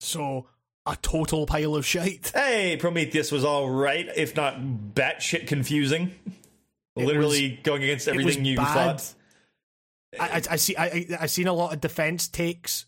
So 0.00 0.46
a 0.86 0.96
total 1.00 1.46
pile 1.46 1.76
of 1.76 1.86
shite. 1.86 2.32
Hey, 2.34 2.76
Prometheus 2.78 3.30
was 3.30 3.44
all 3.44 3.70
right, 3.70 4.08
if 4.16 4.34
not 4.34 4.60
batshit 4.60 5.46
confusing. 5.46 6.10
Literally 6.96 7.60
going 7.62 7.84
against 7.84 8.08
everything 8.08 8.44
you 8.44 8.56
bad. 8.56 8.74
thought. 8.98 9.14
I, 10.18 10.28
I, 10.28 10.42
I 10.50 10.56
see. 10.56 10.76
I, 10.76 10.84
I 10.86 11.06
I've 11.20 11.30
seen 11.30 11.46
a 11.46 11.52
lot 11.52 11.72
of 11.72 11.80
defense 11.80 12.26
takes. 12.28 12.86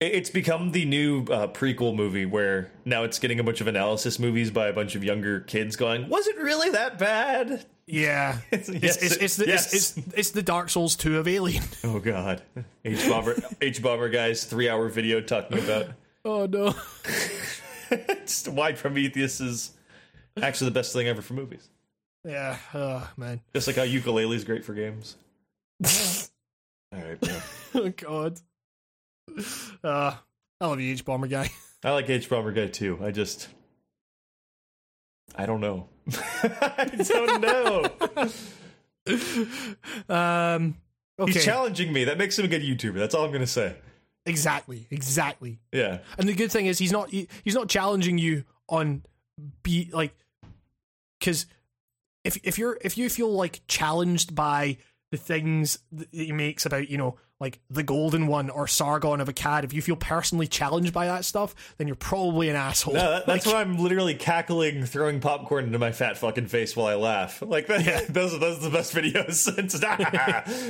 It's 0.00 0.30
become 0.30 0.72
the 0.72 0.84
new 0.84 1.22
uh, 1.30 1.46
prequel 1.46 1.94
movie 1.94 2.26
where 2.26 2.72
now 2.84 3.04
it's 3.04 3.20
getting 3.20 3.38
a 3.38 3.44
bunch 3.44 3.60
of 3.60 3.68
analysis 3.68 4.18
movies 4.18 4.50
by 4.50 4.66
a 4.66 4.72
bunch 4.72 4.96
of 4.96 5.04
younger 5.04 5.38
kids 5.40 5.76
going, 5.76 6.08
was 6.08 6.26
it 6.26 6.36
really 6.38 6.70
that 6.70 6.98
bad? 6.98 7.64
Yeah, 7.86 8.38
It's- 8.50 8.68
it's 8.68 8.82
yes, 8.82 8.96
it's, 9.02 9.16
it's, 9.16 9.36
the, 9.36 9.46
yes. 9.46 9.72
it's 9.74 9.96
it's 10.16 10.30
the 10.32 10.42
Dark 10.42 10.70
Souls 10.70 10.96
two 10.96 11.18
of 11.18 11.28
Alien. 11.28 11.62
Oh 11.84 12.00
god. 12.00 12.42
H 12.84 13.08
bomber 13.08 13.34
hbomberguy's, 13.60 14.44
three 14.44 14.68
hour 14.68 14.88
video 14.88 15.20
talking 15.20 15.58
about 15.60 15.86
Oh 16.24 16.46
no. 16.46 16.74
just 18.24 18.48
why 18.48 18.72
Prometheus 18.72 19.40
is 19.40 19.70
actually 20.40 20.70
the 20.70 20.74
best 20.74 20.92
thing 20.92 21.06
ever 21.06 21.22
for 21.22 21.34
movies. 21.34 21.68
Yeah. 22.24 22.56
Oh 22.74 23.08
man. 23.16 23.40
Just 23.54 23.68
like 23.68 23.76
how 23.76 23.82
ukulele 23.82 24.34
is 24.34 24.42
great 24.44 24.64
for 24.64 24.74
games. 24.74 25.16
Yeah. 26.92 27.40
oh 27.74 27.88
god. 27.90 28.40
Uh, 29.82 30.14
I 30.60 30.66
love 30.66 30.80
you, 30.80 30.94
hbomberguy. 30.94 31.50
I 31.84 31.90
like 31.90 32.06
hbomberguy 32.06 32.72
too. 32.72 32.98
I 33.02 33.10
just 33.10 33.48
I 35.34 35.46
don't 35.46 35.60
know. 35.60 35.88
I 36.12 36.90
don't 37.08 37.40
know. 37.40 37.86
Um. 40.14 40.76
Okay. 41.18 41.32
He's 41.32 41.44
challenging 41.44 41.92
me. 41.92 42.04
That 42.04 42.18
makes 42.18 42.38
him 42.38 42.44
a 42.44 42.48
good 42.48 42.62
YouTuber. 42.62 42.94
That's 42.94 43.14
all 43.14 43.24
I'm 43.24 43.32
gonna 43.32 43.46
say. 43.46 43.76
exactly. 44.26 44.86
Exactly. 44.90 45.58
Yeah. 45.72 45.98
And 46.18 46.28
the 46.28 46.34
good 46.34 46.50
thing 46.50 46.66
is 46.66 46.78
he's 46.78 46.92
not 46.92 47.10
he, 47.10 47.28
he's 47.44 47.54
not 47.54 47.68
challenging 47.68 48.18
you 48.18 48.44
on 48.68 49.02
be 49.62 49.90
like 49.92 50.14
because 51.18 51.46
if 52.24 52.38
if 52.44 52.58
you're 52.58 52.78
if 52.82 52.96
you 52.96 53.08
feel 53.08 53.32
like 53.32 53.60
challenged 53.66 54.34
by 54.34 54.78
the 55.12 55.16
things 55.18 55.78
that 55.92 56.08
he 56.10 56.32
makes 56.32 56.66
about 56.66 56.88
you 56.90 56.98
know 56.98 57.16
like 57.38 57.60
the 57.70 57.82
golden 57.82 58.26
one 58.28 58.50
or 58.50 58.66
Sargon 58.66 59.20
of 59.20 59.28
Akkad, 59.28 59.64
if 59.64 59.72
you 59.72 59.82
feel 59.82 59.96
personally 59.96 60.46
challenged 60.46 60.92
by 60.92 61.06
that 61.06 61.24
stuff, 61.24 61.54
then 61.76 61.86
you're 61.88 61.96
probably 61.96 62.48
an 62.48 62.54
asshole. 62.56 62.94
No, 62.94 63.00
that, 63.10 63.26
that's 63.26 63.46
Like, 63.46 63.54
why 63.54 63.60
I'm 63.60 63.78
literally 63.78 64.14
cackling, 64.14 64.84
throwing 64.86 65.18
popcorn 65.18 65.64
into 65.66 65.78
my 65.80 65.90
fat 65.90 66.16
fucking 66.16 66.46
face 66.46 66.76
while 66.76 66.86
I 66.86 66.94
laugh. 66.94 67.42
Like 67.44 67.66
that, 67.66 68.06
those, 68.14 68.32
are, 68.34 68.38
those 68.38 68.58
are 68.58 68.68
the 68.68 68.70
best 68.70 68.94
videos. 68.94 69.46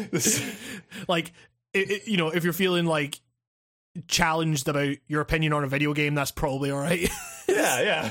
This- 0.11 0.43
like 1.09 1.33
it, 1.75 1.91
it- 1.91 2.09
you 2.09 2.17
know, 2.17 2.29
if 2.31 2.43
you're 2.45 2.53
feeling 2.55 2.87
like 2.87 3.21
challenged 4.09 4.67
about 4.67 4.97
your 5.09 5.21
opinion 5.21 5.53
on 5.53 5.65
a 5.65 5.69
video 5.69 5.93
game, 5.93 6.15
that's 6.15 6.31
probably 6.31 6.71
all 6.71 6.81
right. 6.81 7.07
yeah, 7.49 8.11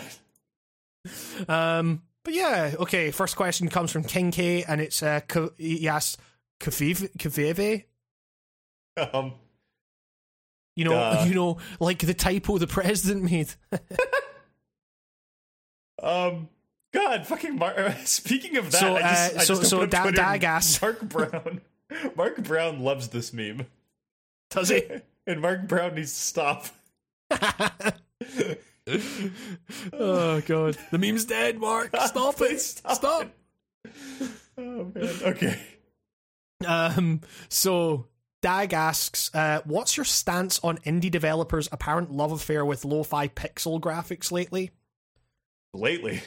yeah. 1.07 1.79
um, 1.79 2.03
but 2.23 2.33
yeah, 2.33 2.75
okay. 2.79 3.11
First 3.11 3.35
question 3.35 3.67
comes 3.69 3.91
from 3.91 4.03
King 4.03 4.31
K, 4.31 4.63
and 4.63 4.79
it's 4.81 5.01
uh, 5.03 5.21
Ka- 5.27 5.49
he 5.57 5.87
asks 5.87 6.17
covfefe, 6.59 7.83
Um, 9.13 9.33
you 10.75 10.85
know, 10.85 10.91
Duh. 10.91 11.25
you 11.27 11.33
know, 11.35 11.57
like 11.79 11.99
the 11.99 12.13
typo 12.13 12.57
the 12.57 12.67
president 12.67 13.23
made. 13.29 13.53
um, 16.03 16.49
God, 16.93 17.25
fucking 17.27 17.55
Mar- 17.57 17.95
Speaking 18.05 18.57
of 18.57 18.71
that, 18.71 18.79
So, 18.79 18.95
I 18.95 19.01
just, 19.01 19.35
uh, 19.35 19.39
I 19.39 19.43
so- 19.43 19.55
just 19.55 19.69
so 19.69 19.85
Da- 19.85 20.11
Dagas. 20.11 20.81
Mark 20.81 21.01
Brown. 21.01 21.61
Mark 22.15 22.37
Brown 22.43 22.79
loves 22.81 23.09
this 23.09 23.33
meme, 23.33 23.67
Does 24.49 24.69
he? 24.69 24.83
and 25.27 25.41
Mark 25.41 25.67
Brown 25.67 25.95
needs 25.95 26.13
to 26.13 26.19
stop. 26.19 26.65
oh 29.93 30.41
god, 30.41 30.77
the 30.91 30.97
meme's 30.97 31.25
dead. 31.25 31.59
Mark, 31.59 31.91
stop 32.05 32.41
it! 32.41 32.59
Stop 32.59 32.95
Stop. 32.95 33.27
Oh 34.57 34.91
man. 34.93 35.09
Okay. 35.23 35.59
Um, 36.65 37.21
so 37.49 38.07
Dag 38.41 38.73
asks, 38.73 39.33
uh, 39.33 39.61
"What's 39.65 39.97
your 39.97 40.05
stance 40.05 40.59
on 40.63 40.77
indie 40.79 41.11
developers' 41.11 41.69
apparent 41.71 42.11
love 42.11 42.31
affair 42.31 42.65
with 42.65 42.85
lo-fi 42.85 43.27
pixel 43.27 43.79
graphics 43.79 44.31
lately?" 44.31 44.71
Lately, 45.73 46.21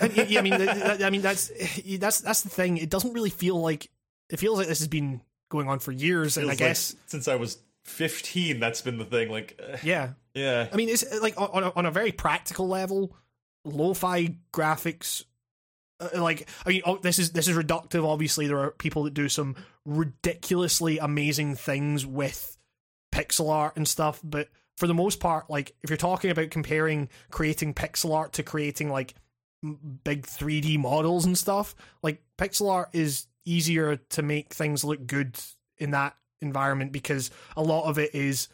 And, 0.00 0.14
yeah, 0.28 0.40
I 0.40 0.42
mean, 0.42 0.52
I 0.52 1.08
mean 1.08 1.22
that's 1.22 1.50
that's 1.98 2.20
that's 2.20 2.42
the 2.42 2.50
thing. 2.50 2.76
It 2.76 2.90
doesn't 2.90 3.14
really 3.14 3.30
feel 3.30 3.58
like 3.58 3.88
it 4.28 4.38
feels 4.38 4.58
like 4.58 4.66
this 4.66 4.80
has 4.80 4.88
been 4.88 5.22
going 5.50 5.68
on 5.68 5.78
for 5.78 5.92
years, 5.92 6.36
and 6.36 6.46
I 6.46 6.50
Feels 6.50 6.60
like 6.60 6.68
guess 6.68 6.96
since 7.06 7.28
I 7.28 7.36
was 7.36 7.58
15, 7.84 8.60
that's 8.60 8.80
been 8.82 8.98
the 8.98 9.04
thing. 9.04 9.30
Like, 9.30 9.58
uh, 9.62 9.78
yeah. 9.82 10.10
Yeah. 10.34 10.68
I 10.72 10.76
mean, 10.76 10.88
it's 10.88 11.04
like 11.20 11.34
on 11.38 11.64
a, 11.64 11.72
on 11.74 11.86
a 11.86 11.90
very 11.90 12.12
practical 12.12 12.68
level, 12.68 13.16
lo-fi 13.64 14.36
graphics. 14.52 15.24
Uh, 16.00 16.22
like, 16.22 16.48
I 16.64 16.70
mean, 16.70 16.82
oh, 16.84 16.98
this 16.98 17.18
is 17.18 17.32
this 17.32 17.48
is 17.48 17.56
reductive. 17.56 18.06
Obviously, 18.06 18.46
there 18.46 18.58
are 18.58 18.70
people 18.70 19.04
that 19.04 19.14
do 19.14 19.28
some 19.28 19.56
ridiculously 19.84 20.98
amazing 20.98 21.56
things 21.56 22.06
with 22.06 22.56
pixel 23.12 23.50
art 23.50 23.76
and 23.76 23.86
stuff, 23.86 24.20
but 24.24 24.48
for 24.76 24.86
the 24.86 24.94
most 24.94 25.20
part, 25.20 25.50
like 25.50 25.74
if 25.82 25.90
you're 25.90 25.96
talking 25.96 26.30
about 26.30 26.50
comparing 26.50 27.08
creating 27.30 27.74
pixel 27.74 28.14
art 28.14 28.32
to 28.34 28.42
creating 28.42 28.90
like 28.90 29.14
big 30.04 30.26
3D 30.26 30.78
models 30.78 31.24
and 31.24 31.36
stuff, 31.36 31.74
like 32.02 32.22
pixel 32.38 32.70
art 32.70 32.88
is 32.92 33.26
easier 33.44 33.96
to 33.96 34.22
make 34.22 34.52
things 34.52 34.84
look 34.84 35.06
good 35.06 35.38
in 35.78 35.90
that 35.92 36.16
environment 36.40 36.92
because 36.92 37.30
a 37.56 37.62
lot 37.62 37.88
of 37.88 37.98
it 37.98 38.14
is, 38.14 38.48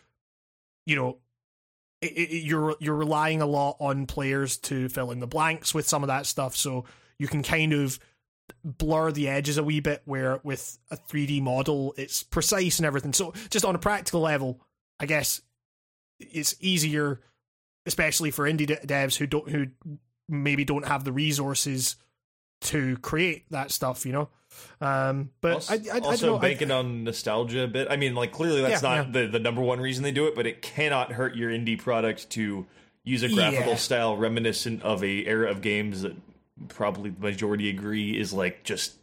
you 0.86 0.96
know, 0.96 1.18
it, 2.00 2.06
it, 2.06 2.44
you're 2.44 2.76
you're 2.80 2.94
relying 2.94 3.42
a 3.42 3.46
lot 3.46 3.76
on 3.80 4.06
players 4.06 4.56
to 4.58 4.88
fill 4.88 5.10
in 5.10 5.20
the 5.20 5.26
blanks 5.26 5.74
with 5.74 5.88
some 5.88 6.02
of 6.02 6.08
that 6.08 6.26
stuff, 6.26 6.56
so 6.56 6.84
you 7.18 7.26
can 7.26 7.42
kind 7.42 7.72
of 7.72 7.98
blur 8.64 9.12
the 9.12 9.28
edges 9.28 9.58
a 9.58 9.64
wee 9.64 9.80
bit. 9.80 10.02
Where 10.04 10.40
with 10.42 10.78
a 10.90 10.96
3D 10.96 11.42
model, 11.42 11.94
it's 11.96 12.22
precise 12.22 12.78
and 12.78 12.86
everything. 12.86 13.12
So 13.12 13.32
just 13.50 13.64
on 13.64 13.74
a 13.74 13.78
practical 13.78 14.20
level, 14.20 14.60
I 15.00 15.06
guess 15.06 15.40
it's 16.20 16.54
easier, 16.60 17.20
especially 17.86 18.30
for 18.30 18.44
indie 18.44 18.66
de- 18.66 18.86
devs 18.86 19.16
who 19.16 19.26
don't 19.26 19.48
who 19.48 19.66
maybe 20.28 20.64
don't 20.64 20.86
have 20.86 21.04
the 21.04 21.12
resources 21.12 21.96
to 22.60 22.96
create 22.98 23.50
that 23.50 23.70
stuff. 23.72 24.06
You 24.06 24.12
know, 24.12 24.28
um, 24.80 25.30
but 25.40 25.52
also, 25.54 25.74
I, 25.74 25.76
I, 25.92 25.96
I 25.96 25.98
also. 26.00 26.36
I- 26.36 26.40
banking 26.40 26.70
on 26.70 27.04
nostalgia 27.04 27.62
a 27.64 27.68
bit. 27.68 27.88
I 27.90 27.96
mean, 27.96 28.14
like 28.14 28.32
clearly 28.32 28.62
that's 28.62 28.82
Yeah, 28.82 28.96
not 28.96 29.12
the 29.12 29.26
the 29.26 29.38
number 29.38 29.60
one 29.62 29.80
reason 29.80 30.02
they 30.04 30.12
do 30.12 30.26
it, 30.26 30.34
but 30.34 30.46
it 30.46 30.62
cannot 30.62 31.12
hurt 31.12 31.36
your 31.36 31.50
indie 31.50 31.78
product 31.78 32.30
to 32.30 32.66
use 33.04 33.22
a 33.22 33.28
graphical 33.28 33.70
Yeah. 33.72 33.76
style 33.76 34.16
reminiscent 34.16 34.82
of 34.82 35.02
a 35.02 35.24
era 35.26 35.50
of 35.50 35.62
games 35.62 36.02
that 36.02 36.14
probably 36.68 37.10
the 37.10 37.20
majority 37.20 37.68
agree 37.70 38.18
is 38.18 38.32
like 38.32 38.64
just 38.64 38.94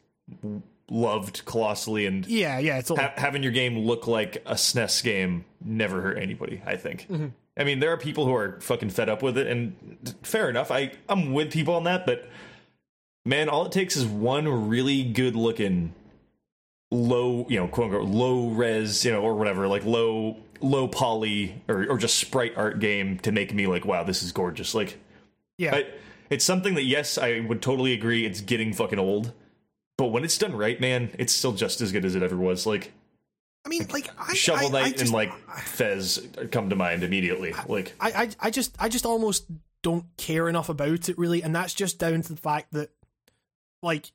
loved 0.90 1.43
colossally 1.45 2.06
and 2.06 2.25
yeah, 2.27 2.59
yeah, 2.59 2.77
it's 2.77 2.92
all, 2.92 2.98
ha- 2.98 3.14
having 3.17 3.42
your 3.42 3.51
game 3.51 3.77
look 3.80 4.08
like 4.08 4.38
a 4.45 4.53
SNES 4.53 5.03
game 5.03 5.45
never 5.64 6.01
hurt 6.01 6.17
anybody. 6.17 6.61
I 6.66 6.75
think. 6.75 7.08
I 7.58 7.64
mean, 7.64 7.80
there 7.80 7.92
are 7.92 7.98
people 7.98 8.25
who 8.25 8.35
are 8.35 8.59
fucking 8.61 8.90
fed 8.90 9.08
up 9.09 9.24
with 9.24 9.38
it, 9.38 9.48
and 9.48 9.75
fair 10.24 10.50
enough. 10.50 10.72
I 10.72 10.92
I'm 11.09 11.32
with 11.34 11.51
people 11.51 11.74
on 11.75 11.85
that, 11.85 12.06
but 12.06 12.27
man, 13.26 13.50
all 13.50 13.66
it 13.66 13.72
takes 13.72 13.95
is 13.95 14.06
one 14.06 14.70
really 14.70 15.04
good 15.04 15.36
looking 15.36 15.94
low, 16.92 17.45
you 17.50 17.60
know, 17.60 17.68
quote 17.68 17.92
unquote 17.92 18.10
low 18.10 18.50
res, 18.50 19.04
you 19.04 19.12
know, 19.12 19.22
or 19.22 19.36
whatever, 19.36 19.68
like 19.68 19.84
low 19.84 20.38
low 20.62 20.88
poly 20.88 21.62
or 21.68 21.86
or 21.90 21.98
just 21.98 22.16
sprite 22.18 22.54
art 22.56 22.80
game 22.80 23.20
to 23.20 23.32
make 23.32 23.54
me 23.54 23.68
like, 23.68 23.86
wow, 23.86 24.04
this 24.04 24.24
is 24.24 24.32
gorgeous. 24.32 24.74
Like, 24.74 24.98
yeah. 25.58 25.76
I, 25.76 25.88
it's 26.30 26.45
something 26.45 26.76
that 26.76 26.84
yes, 26.84 27.18
I 27.18 27.40
would 27.40 27.62
totally 27.62 27.94
agree. 27.94 28.26
It's 28.26 28.42
getting 28.42 28.74
fucking 28.74 29.00
old, 29.00 29.34
but 29.98 30.08
when 30.08 30.24
it's 30.24 30.38
done 30.38 30.56
right, 30.56 30.80
man, 30.80 31.12
it's 31.20 31.34
still 31.34 31.52
just 31.52 31.82
as 31.82 31.92
good 31.92 32.06
as 32.06 32.16
it 32.16 32.24
ever 32.24 32.38
was. 32.38 32.66
Like. 32.66 32.94
I 33.64 33.68
mean, 33.68 33.88
like 33.92 34.08
I, 34.20 34.36
Shovel 34.36 34.76
I, 34.76 34.80
I 34.80 34.84
Knight 34.84 34.92
just, 34.98 35.06
and 35.06 35.12
like 35.12 35.32
Fez 35.62 36.28
come 36.52 36.70
to 36.70 36.76
mind 36.76 37.04
immediately. 37.04 37.56
Like, 37.68 37.95
I, 38.00 38.12
I, 38.12 38.30
I 38.40 38.50
just, 38.52 38.76
I 38.78 38.90
just 38.90 39.08
almost 39.08 39.45
don't 39.82 40.06
care 40.18 40.48
enough 40.48 40.70
about 40.70 41.10
it 41.10 41.18
really, 41.18 41.42
and 41.42 41.56
that's 41.56 41.74
just 41.74 41.98
down 41.98 42.22
to 42.22 42.34
the 42.34 42.40
fact 42.40 42.74
that, 42.74 42.92
like, 43.86 44.12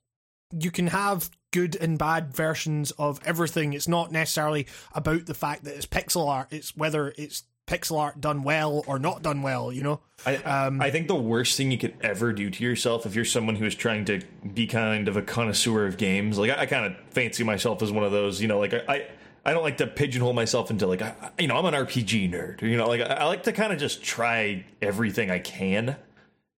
you 0.52 0.70
can 0.70 0.88
have 0.88 1.30
good 1.52 1.76
and 1.76 1.98
bad 1.98 2.34
versions 2.34 2.90
of 2.92 3.20
everything. 3.24 3.72
It's 3.72 3.88
not 3.88 4.12
necessarily 4.12 4.66
about 4.92 5.26
the 5.26 5.34
fact 5.34 5.64
that 5.64 5.76
it's 5.76 5.86
pixel 5.86 6.28
art. 6.28 6.48
It's 6.50 6.76
whether 6.76 7.14
it's 7.16 7.44
pixel 7.66 7.98
art 7.98 8.20
done 8.20 8.42
well 8.42 8.84
or 8.86 8.98
not 8.98 9.22
done 9.22 9.42
well. 9.42 9.72
You 9.72 9.82
know? 9.82 10.00
I, 10.26 10.36
Um, 10.36 10.80
I 10.80 10.90
think 10.90 11.06
the 11.06 11.14
worst 11.14 11.56
thing 11.56 11.70
you 11.70 11.78
could 11.78 11.94
ever 12.02 12.32
do 12.32 12.50
to 12.50 12.64
yourself 12.64 13.06
if 13.06 13.14
you're 13.14 13.24
someone 13.24 13.56
who 13.56 13.64
is 13.64 13.74
trying 13.74 14.04
to 14.06 14.20
be 14.52 14.66
kind 14.66 15.08
of 15.08 15.16
a 15.16 15.22
connoisseur 15.22 15.86
of 15.86 15.96
games, 15.96 16.36
like 16.36 16.50
I, 16.50 16.62
I 16.62 16.66
kind 16.66 16.86
of 16.86 16.96
fancy 17.10 17.44
myself 17.44 17.80
as 17.82 17.92
one 17.92 18.04
of 18.04 18.12
those. 18.12 18.40
You 18.40 18.48
know, 18.48 18.58
like 18.58 18.74
I. 18.74 18.82
I 18.88 19.06
I 19.42 19.54
don't 19.54 19.62
like 19.62 19.78
to 19.78 19.86
pigeonhole 19.86 20.34
myself 20.34 20.70
into 20.70 20.86
like 20.86 21.00
I, 21.00 21.14
you 21.38 21.46
know 21.46 21.56
I'm 21.56 21.64
an 21.64 21.72
RPG 21.72 22.30
nerd. 22.30 22.60
You 22.60 22.76
know, 22.76 22.86
like 22.86 23.00
I, 23.00 23.14
I 23.14 23.24
like 23.24 23.44
to 23.44 23.52
kind 23.52 23.72
of 23.72 23.78
just 23.78 24.02
try 24.02 24.66
everything 24.82 25.30
I 25.30 25.38
can. 25.38 25.96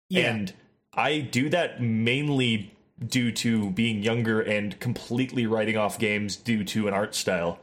Yeah. 0.08 0.34
And 0.34 0.52
I 0.92 1.20
do 1.20 1.48
that 1.50 1.80
mainly 1.80 2.74
due 3.08 3.32
to 3.32 3.70
being 3.70 4.02
younger 4.02 4.40
and 4.40 4.78
completely 4.80 5.46
writing 5.46 5.76
off 5.76 5.98
games 5.98 6.36
due 6.36 6.64
to 6.64 6.88
an 6.88 6.94
art 6.94 7.14
style. 7.14 7.58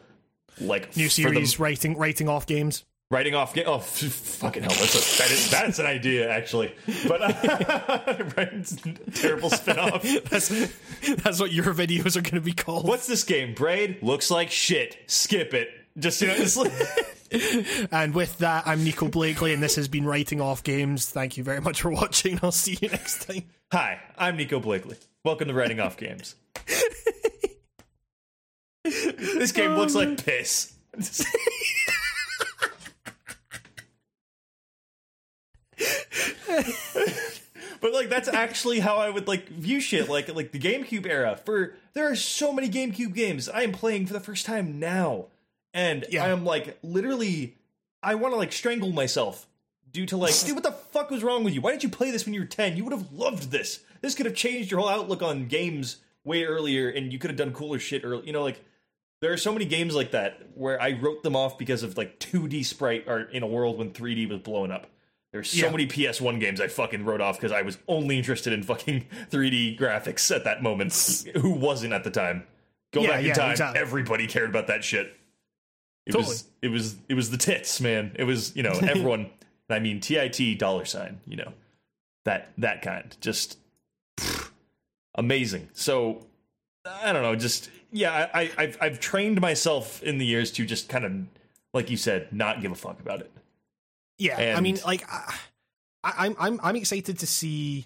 Like 0.59 0.95
New 0.97 1.09
for 1.09 1.15
the- 1.21 1.23
series 1.33 1.59
writing 1.59 1.97
writing 1.97 2.27
off 2.27 2.45
games. 2.45 2.83
writing 3.11 3.33
off 3.33 3.53
ga- 3.53 3.63
oh 3.65 3.79
fucking 3.79 4.61
hell 4.63 4.71
that's 4.71 4.95
a, 4.95 5.21
that 5.21 5.31
is 5.31 5.49
that's 5.49 5.79
an 5.79 5.85
idea 5.85 6.29
actually 6.29 6.75
but 7.07 7.21
uh, 7.23 8.43
terrible 9.13 9.49
spin-off 9.49 10.03
That's 10.29 10.49
that's 11.23 11.39
what 11.39 11.51
your 11.51 11.73
videos 11.73 12.15
are 12.17 12.21
going 12.21 12.35
to 12.35 12.41
be 12.41 12.51
called. 12.53 12.87
what's 12.87 13.07
this 13.07 13.23
game 13.23 13.53
braid 13.55 14.03
looks 14.03 14.29
like 14.29 14.51
shit 14.51 14.97
skip 15.07 15.53
it 15.53 15.69
just 15.97 16.21
you 16.21 16.27
know 16.27 16.35
just 16.35 16.57
like, 16.57 16.71
And 17.91 18.13
with 18.15 18.39
that, 18.39 18.63
I'm 18.65 18.83
Nico 18.83 19.07
Bleakley, 19.07 19.53
and 19.53 19.61
this 19.61 19.75
has 19.75 19.87
been 19.87 20.03
writing 20.03 20.41
off 20.41 20.63
games. 20.63 21.07
Thank 21.07 21.37
you 21.37 21.43
very 21.43 21.61
much 21.61 21.83
for 21.83 21.91
watching. 21.91 22.39
I'll 22.41 22.51
see 22.51 22.75
you 22.81 22.89
next 22.89 23.27
time. 23.27 23.43
hi 23.71 23.99
i'm 24.17 24.35
nico 24.35 24.59
bleakley 24.59 24.97
welcome 25.23 25.47
to 25.47 25.53
writing 25.53 25.79
off 25.79 25.97
games 25.97 26.35
this 28.83 29.51
game 29.51 29.75
looks 29.75 29.95
like 29.95 30.07
oh, 30.09 30.15
piss 30.15 30.75
But 37.81 37.93
like 37.93 38.09
that's 38.09 38.27
actually 38.27 38.79
how 38.79 38.97
I 38.97 39.09
would 39.09 39.27
like 39.27 39.47
view 39.47 39.79
shit. 39.79 40.09
Like 40.09 40.33
like 40.33 40.51
the 40.51 40.59
GameCube 40.59 41.05
era. 41.05 41.39
For 41.45 41.75
there 41.93 42.09
are 42.09 42.15
so 42.15 42.51
many 42.51 42.69
GameCube 42.69 43.13
games 43.13 43.47
I 43.47 43.61
am 43.61 43.71
playing 43.71 44.05
for 44.05 44.13
the 44.13 44.19
first 44.19 44.45
time 44.45 44.79
now, 44.79 45.27
and 45.73 46.05
Yeah. 46.09 46.25
I 46.25 46.29
am 46.29 46.45
like 46.45 46.77
literally, 46.83 47.55
I 48.03 48.15
want 48.15 48.33
to 48.33 48.37
like 48.37 48.51
strangle 48.51 48.91
myself 48.91 49.47
due 49.91 50.05
to 50.07 50.17
like, 50.17 50.37
dude, 50.45 50.55
what 50.55 50.63
the 50.63 50.71
fuck 50.71 51.09
was 51.09 51.23
wrong 51.23 51.43
with 51.43 51.53
you? 51.53 51.61
Why 51.61 51.71
didn't 51.71 51.83
you 51.83 51.89
play 51.89 52.11
this 52.11 52.25
when 52.25 52.33
you 52.33 52.41
were 52.41 52.47
ten? 52.47 52.75
You 52.75 52.83
would 52.83 52.93
have 52.93 53.11
loved 53.11 53.51
this. 53.51 53.79
This 54.01 54.15
could 54.15 54.25
have 54.25 54.35
changed 54.35 54.71
your 54.71 54.79
whole 54.79 54.89
outlook 54.89 55.21
on 55.21 55.47
games 55.47 55.97
way 56.23 56.43
earlier, 56.43 56.89
and 56.89 57.11
you 57.11 57.19
could 57.19 57.29
have 57.29 57.37
done 57.37 57.51
cooler 57.53 57.79
shit 57.79 58.03
early. 58.03 58.25
You 58.25 58.33
know, 58.33 58.43
like 58.43 58.63
there 59.21 59.31
are 59.33 59.37
so 59.37 59.51
many 59.51 59.65
games 59.65 59.95
like 59.95 60.11
that 60.11 60.39
where 60.55 60.81
I 60.81 60.91
wrote 60.93 61.23
them 61.23 61.35
off 61.35 61.57
because 61.57 61.83
of 61.83 61.97
like 61.97 62.19
2D 62.19 62.65
sprite 62.65 63.05
art 63.07 63.33
in 63.33 63.43
a 63.43 63.47
world 63.47 63.77
when 63.77 63.91
3D 63.91 64.29
was 64.29 64.39
blowing 64.39 64.71
up. 64.71 64.87
There's 65.31 65.49
so 65.49 65.65
Yeah. 65.65 65.71
many 65.71 65.85
PS1 65.85 66.39
games 66.39 66.59
I 66.59 66.67
fucking 66.67 67.05
wrote 67.05 67.21
off 67.21 67.37
because 67.37 67.51
I 67.51 67.61
was 67.61 67.77
only 67.87 68.17
interested 68.17 68.51
in 68.53 68.63
fucking 68.63 69.05
3D 69.29 69.77
graphics 69.77 70.33
at 70.35 70.43
that 70.45 70.63
moment. 70.63 70.93
Who 71.37 71.51
wasn't 71.51 71.93
at 71.93 72.03
the 72.03 72.09
time? 72.11 72.45
Go 72.91 73.01
Yeah, 73.01 73.07
back 73.09 73.19
in 73.19 73.25
yeah, 73.27 73.33
time, 73.33 73.51
exactly. 73.51 73.79
everybody 73.81 74.25
cared 74.27 74.49
about 74.49 74.67
that 74.67 74.83
shit. 74.83 75.15
It 76.07 76.13
Totally. 76.13 76.29
was 76.29 76.43
it 76.63 76.67
was 76.69 76.95
it 77.07 77.13
was 77.13 77.29
the 77.29 77.37
tits, 77.37 77.79
man. 77.79 78.13
It 78.15 78.23
was 78.23 78.55
you 78.55 78.63
know 78.63 78.71
everyone. 78.81 79.29
I 79.69 79.77
mean 79.77 79.99
TIT 79.99 80.57
dollar 80.57 80.85
sign. 80.85 81.19
You 81.27 81.35
know 81.37 81.53
that 82.25 82.49
that 82.57 82.81
kind. 82.81 83.15
Just 83.21 83.59
amazing. 85.15 85.69
So 85.73 86.25
I 86.85 87.11
don't 87.13 87.23
know. 87.23 87.35
Just 87.35 87.69
yeah. 87.91 88.29
I, 88.33 88.41
I 88.41 88.51
I've 88.57 88.77
I've 88.81 88.99
trained 88.99 89.41
myself 89.41 90.01
in 90.03 90.17
the 90.17 90.25
years 90.25 90.51
to 90.53 90.65
just 90.65 90.89
kind 90.89 91.05
of 91.05 91.13
like 91.73 91.89
you 91.89 91.97
said, 91.97 92.31
not 92.33 92.61
give 92.61 92.71
a 92.71 92.75
fuck 92.75 92.99
about 92.99 93.21
it. 93.21 93.31
Yeah, 94.17 94.55
I 94.57 94.59
mean, 94.59 94.77
like, 94.85 95.03
I, 95.09 95.33
I, 96.03 96.13
I'm 96.25 96.35
I'm 96.39 96.59
I'm 96.61 96.75
excited 96.75 97.19
to 97.19 97.27
see 97.27 97.85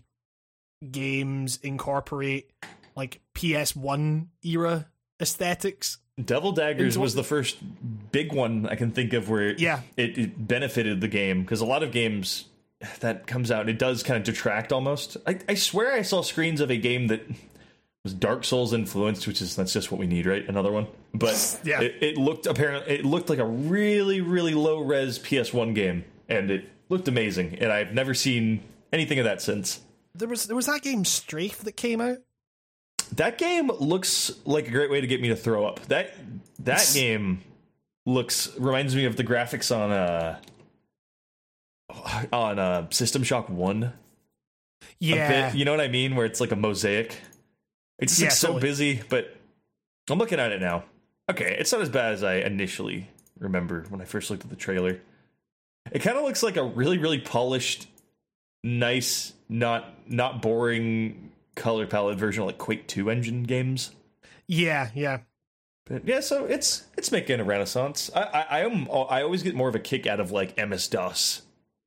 games 0.89 1.59
incorporate 1.61 2.49
like 2.95 3.21
PS1 3.35 4.27
era 4.43 4.87
aesthetics. 5.21 5.99
Devil 6.23 6.51
Daggers 6.51 6.97
was 6.97 7.15
the 7.15 7.23
first 7.23 7.57
big 8.11 8.33
one 8.33 8.67
I 8.67 8.75
can 8.75 8.91
think 8.91 9.13
of 9.13 9.29
where 9.29 9.53
Yeah. 9.53 9.81
it, 9.97 10.15
it 10.17 10.47
benefited 10.47 11.01
the 11.01 11.07
game 11.07 11.41
because 11.41 11.59
a 11.61 11.65
lot 11.65 11.81
of 11.81 11.91
games 11.91 12.45
that 12.99 13.27
comes 13.27 13.51
out 13.51 13.69
it 13.69 13.79
does 13.79 14.03
kind 14.03 14.17
of 14.17 14.23
detract 14.23 14.71
almost. 14.73 15.17
I, 15.27 15.39
I 15.47 15.53
swear 15.55 15.93
I 15.93 16.01
saw 16.01 16.21
screens 16.21 16.61
of 16.61 16.69
a 16.71 16.77
game 16.77 17.07
that 17.07 17.21
was 18.03 18.13
Dark 18.13 18.43
Souls 18.43 18.73
influenced, 18.73 19.27
which 19.27 19.41
is 19.41 19.55
that's 19.55 19.71
just 19.73 19.91
what 19.91 19.99
we 19.99 20.07
need, 20.07 20.25
right? 20.25 20.47
Another 20.47 20.71
one, 20.71 20.87
but 21.13 21.59
Yeah. 21.63 21.81
it, 21.81 21.95
it 22.01 22.17
looked 22.17 22.45
apparently 22.45 22.95
it 22.95 23.05
looked 23.05 23.29
like 23.29 23.39
a 23.39 23.45
really 23.45 24.21
really 24.21 24.53
low 24.53 24.79
res 24.79 25.19
PS1 25.19 25.73
game, 25.75 26.03
and 26.27 26.51
it 26.51 26.65
looked 26.89 27.07
amazing. 27.07 27.57
And 27.59 27.71
I've 27.71 27.93
never 27.93 28.13
seen 28.13 28.61
anything 28.91 29.19
of 29.19 29.25
that 29.25 29.41
since. 29.41 29.79
There 30.15 30.27
was 30.27 30.45
there 30.47 30.55
was 30.55 30.65
that 30.65 30.81
game 30.81 31.05
Strafe 31.05 31.59
that 31.59 31.77
came 31.77 32.01
out. 32.01 32.17
That 33.15 33.37
game 33.37 33.67
looks 33.79 34.31
like 34.45 34.67
a 34.67 34.71
great 34.71 34.89
way 34.91 34.99
to 35.01 35.07
get 35.07 35.21
me 35.21 35.29
to 35.29 35.35
throw 35.35 35.65
up. 35.65 35.79
That 35.87 36.13
that 36.59 36.89
game 36.93 37.41
looks 38.05 38.49
reminds 38.57 38.95
me 38.95 39.05
of 39.05 39.15
the 39.15 39.23
graphics 39.23 39.73
on 39.75 39.91
uh 39.91 40.39
on 42.31 42.59
uh 42.59 42.88
System 42.91 43.23
Shock 43.23 43.49
1 43.49 43.93
Yeah, 44.99 45.51
bit. 45.51 45.57
You 45.57 45.65
know 45.65 45.72
what 45.72 45.81
I 45.81 45.88
mean 45.88 46.15
where 46.15 46.25
it's 46.25 46.39
like 46.41 46.51
a 46.51 46.55
mosaic. 46.55 47.19
It's 47.99 48.13
just 48.13 48.22
Yeah, 48.22 48.27
like 48.27 48.31
so 48.33 48.47
totally. 48.53 48.61
busy, 48.69 49.01
but 49.09 49.35
I'm 50.09 50.17
looking 50.19 50.39
at 50.39 50.51
it 50.51 50.61
now. 50.61 50.83
Okay, 51.30 51.55
it's 51.57 51.72
not 51.72 51.81
as 51.81 51.89
bad 51.89 52.13
as 52.13 52.23
I 52.23 52.35
initially 52.35 53.09
remember 53.39 53.85
when 53.89 54.01
I 54.01 54.05
first 54.05 54.30
looked 54.30 54.43
at 54.43 54.49
the 54.49 54.55
trailer. 54.55 54.99
It 55.91 55.99
kind 55.99 56.17
of 56.17 56.23
looks 56.23 56.43
like 56.43 56.57
a 56.57 56.63
really 56.63 56.97
really 56.97 57.19
polished 57.19 57.88
nice 58.63 59.33
not 59.49 59.93
not 60.09 60.41
boring 60.41 61.31
color 61.55 61.85
palette 61.85 62.17
version 62.17 62.41
of 62.41 62.47
like 62.47 62.57
Quake 62.57 62.88
2 62.88 63.09
engine 63.09 63.43
games. 63.43 63.91
yeah, 64.47 64.89
yeah. 64.95 65.19
But 65.85 66.07
yeah, 66.07 66.22
so 66.22 66.45
it's 66.45 66.85
it's 66.97 67.11
making 67.11 67.39
a 67.41 67.43
renaissance. 67.43 68.09
I 68.15 68.22
I, 68.23 68.41
I 68.41 68.59
am 68.61 68.88
I 69.09 69.22
always 69.22 69.43
get 69.43 69.53
more 69.53 69.67
of 69.67 69.75
a 69.75 69.80
kick 69.80 70.07
out 70.07 70.19
of 70.22 70.31
like 70.31 70.57
MS 70.57 70.88
DOS 70.88 71.41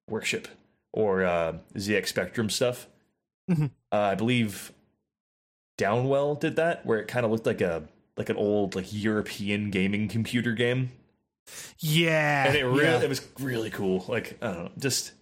worship 0.08 0.48
or 0.92 1.24
uh, 1.24 1.54
ZX 1.74 2.08
Spectrum 2.08 2.48
stuff. 2.50 2.86
Mhm. 3.50 3.70
Uh, 3.92 3.96
I 3.96 4.14
believe 4.14 4.72
Downwell 5.78 6.38
did 6.40 6.56
that, 6.56 6.84
where 6.86 6.98
it 6.98 7.06
kind 7.08 7.24
of 7.26 7.30
looked 7.32 7.46
like 7.46 7.60
a 7.60 7.84
like 8.16 8.28
an 8.30 8.36
old 8.36 8.74
like 8.74 8.92
European 8.92 9.70
gaming 9.70 10.08
computer 10.08 10.52
game, 10.52 10.90
Yeah, 11.78 12.46
and 12.46 12.56
it 12.56 12.64
really 12.64 12.84
yeah. 12.84 13.02
it 13.02 13.08
was 13.08 13.26
really 13.38 13.70
cool. 13.70 14.04
Like 14.08 14.38
I 14.42 14.46
don't 14.46 14.64
know, 14.64 14.70
just 14.78 15.12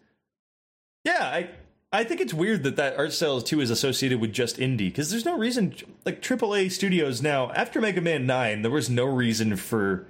yeah, 1.05 1.23
I 1.25 1.51
I 1.93 2.05
think 2.05 2.21
it's 2.21 2.33
weird 2.33 2.63
that 2.63 2.77
that 2.77 2.97
art 2.97 3.13
style 3.13 3.41
too 3.41 3.61
is 3.61 3.71
associated 3.71 4.21
with 4.21 4.33
just 4.33 4.57
indie 4.59 4.79
because 4.89 5.11
there's 5.11 5.25
no 5.25 5.37
reason 5.37 5.75
like 6.05 6.23
AAA 6.23 6.71
studios 6.71 7.21
now 7.21 7.51
after 7.53 7.81
Mega 7.81 8.01
Man 8.01 8.27
Nine 8.27 8.63
there 8.63 8.71
was 8.71 8.89
no 8.89 9.05
reason 9.05 9.57
for 9.57 10.07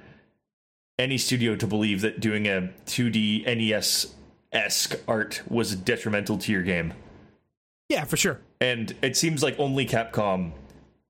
any 0.98 1.18
studio 1.18 1.56
to 1.56 1.66
believe 1.66 2.02
that 2.02 2.20
doing 2.20 2.46
a 2.46 2.70
2D 2.86 3.44
NES 3.46 4.14
esque 4.54 4.96
art 5.08 5.42
was 5.48 5.74
detrimental 5.76 6.38
to 6.38 6.52
your 6.52 6.62
game. 6.62 6.94
yeah, 7.88 8.04
for 8.04 8.16
sure. 8.16 8.40
And 8.60 8.94
it 9.02 9.16
seems 9.16 9.42
like 9.42 9.58
only 9.58 9.84
Capcom 9.86 10.52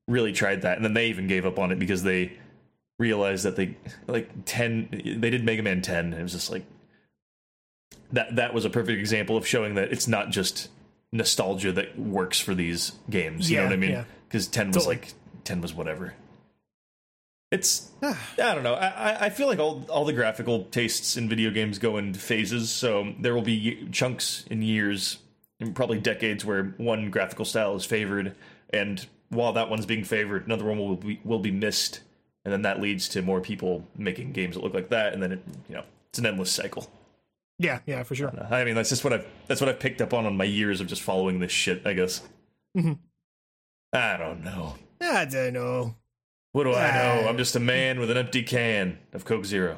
really 0.09 0.33
tried 0.33 0.63
that, 0.63 0.77
and 0.77 0.85
then 0.85 0.95
they 0.95 1.07
even 1.07 1.27
gave 1.29 1.47
up 1.47 1.59
on 1.59 1.71
it 1.71 1.79
because 1.79 2.03
they 2.03 2.33
realized 2.99 3.45
that 3.45 3.57
they 3.57 3.77
like 4.09 4.29
ten. 4.45 4.89
They 4.91 5.31
did 5.31 5.45
Mega 5.45 5.63
Man 5.63 5.83
Ten, 5.83 6.07
and 6.07 6.15
it 6.15 6.23
was 6.23 6.33
just 6.33 6.51
like 6.51 6.65
that. 8.13 8.35
That 8.37 8.55
was 8.55 8.65
a 8.65 8.71
perfect 8.71 8.99
example 8.99 9.37
of 9.37 9.47
showing 9.47 9.75
that 9.77 9.93
it's 9.93 10.09
not 10.09 10.31
just 10.31 10.69
nostalgia 11.13 11.71
that 11.73 11.97
works 11.99 12.41
for 12.41 12.55
these 12.55 12.93
games. 13.09 13.51
You 13.51 13.59
know 13.59 13.65
what 13.65 13.73
I 13.73 13.77
mean? 13.77 13.91
yeah. 13.91 14.05
Because 14.29 14.47
ten 14.49 14.69
was 14.69 14.79
Totally. 14.79 14.97
like 14.97 15.13
ten 15.45 15.61
was 15.61 15.73
whatever. 15.75 16.15
It's 17.55 17.91
Ah. 18.03 18.21
I 18.35 18.55
don't 18.55 18.65
know. 18.65 18.75
I, 18.75 19.27
I- 19.27 19.31
feel 19.31 19.47
like 19.47 19.59
all 19.59 19.85
all 19.89 20.05
the 20.05 20.13
graphical 20.13 20.65
tastes 20.65 21.17
in 21.17 21.29
video 21.29 21.51
games 21.51 21.79
go 21.79 21.97
in 21.97 22.13
phases. 22.15 22.69
So 22.71 23.15
there 23.21 23.35
will 23.35 23.43
be 23.43 23.89
chunks 23.93 24.45
in 24.51 24.61
years, 24.63 25.19
and 25.61 25.75
probably 25.75 25.99
decades, 26.01 26.45
where 26.45 26.75
one 26.77 27.11
graphical 27.11 27.45
style 27.45 27.77
is 27.77 27.85
favored, 27.85 28.35
and 28.71 29.07
while 29.31 29.53
that 29.55 29.71
one's 29.71 29.87
being 29.87 30.05
favored, 30.05 30.45
another 30.47 30.65
one 30.65 30.79
will 30.79 30.97
be 30.97 31.21
will 31.25 31.39
be 31.39 31.51
missed, 31.53 32.01
and 32.45 32.53
then 32.53 32.63
that 32.63 32.81
leads 32.81 33.09
to 33.11 33.23
more 33.23 33.41
people 33.41 33.87
making 33.97 34.33
games 34.33 34.55
that 34.57 34.63
look 34.65 34.75
like 34.75 34.91
that, 34.91 35.13
and 35.15 35.23
then 35.23 35.33
it 35.33 35.43
you 35.69 35.75
know 35.77 35.85
it's 36.11 36.19
an 36.19 36.27
endless 36.27 36.51
cycle. 36.53 36.91
Yeah, 37.61 37.79
yeah, 37.87 38.03
for 38.03 38.17
sure. 38.17 38.33
I 38.51 38.65
mean 38.65 38.75
that's 38.75 38.89
just 38.91 39.05
what 39.05 39.13
I've 39.13 39.27
that's 39.47 39.61
what 39.61 39.71
I've 39.71 39.79
picked 39.81 40.03
up 40.03 40.13
on 40.13 40.27
on 40.27 40.37
my 40.37 40.45
years 40.45 40.81
of 40.81 40.89
just 40.89 41.03
following 41.03 41.39
this 41.39 41.53
shit. 41.53 41.87
I 41.87 41.93
guess. 41.95 42.21
Mhm. 42.77 42.99
I 43.93 44.17
don't 44.17 44.43
know. 44.43 44.75
I 45.01 45.25
don't 45.25 45.53
know. 45.55 45.95
What 46.55 46.65
do 46.65 46.73
I 46.73 46.93
know? 46.93 47.27
I'm 47.29 47.37
just 47.37 47.57
a 47.57 47.61
man 47.61 47.99
with 47.99 48.13
an 48.13 48.17
empty 48.17 48.45
can 48.45 48.99
of 49.13 49.25
Coke 49.25 49.45
Zero. 49.45 49.77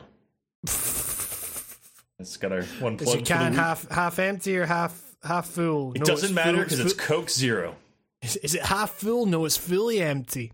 That's 0.62 2.36
got 2.38 2.52
our 2.52 2.64
one 2.80 2.96
Is 2.96 3.02
plug. 3.04 3.16
your 3.16 3.24
can 3.24 3.54
half 3.54 3.88
half 3.90 4.18
empty 4.18 4.58
or 4.58 4.66
half 4.66 5.02
half 5.22 5.46
full? 5.46 5.94
It 5.94 6.00
No, 6.00 6.04
doesn't 6.04 6.34
matter 6.34 6.58
because 6.62 6.80
it's 6.80 6.92
fu- 6.92 6.98
Coke 6.98 7.30
Zero. 7.30 7.76
Is, 8.20 8.36
is 8.36 8.54
it 8.54 8.60
half 8.60 8.90
full? 8.90 9.24
No, 9.24 9.46
it's 9.46 9.56
fully 9.56 10.02
empty. 10.02 10.52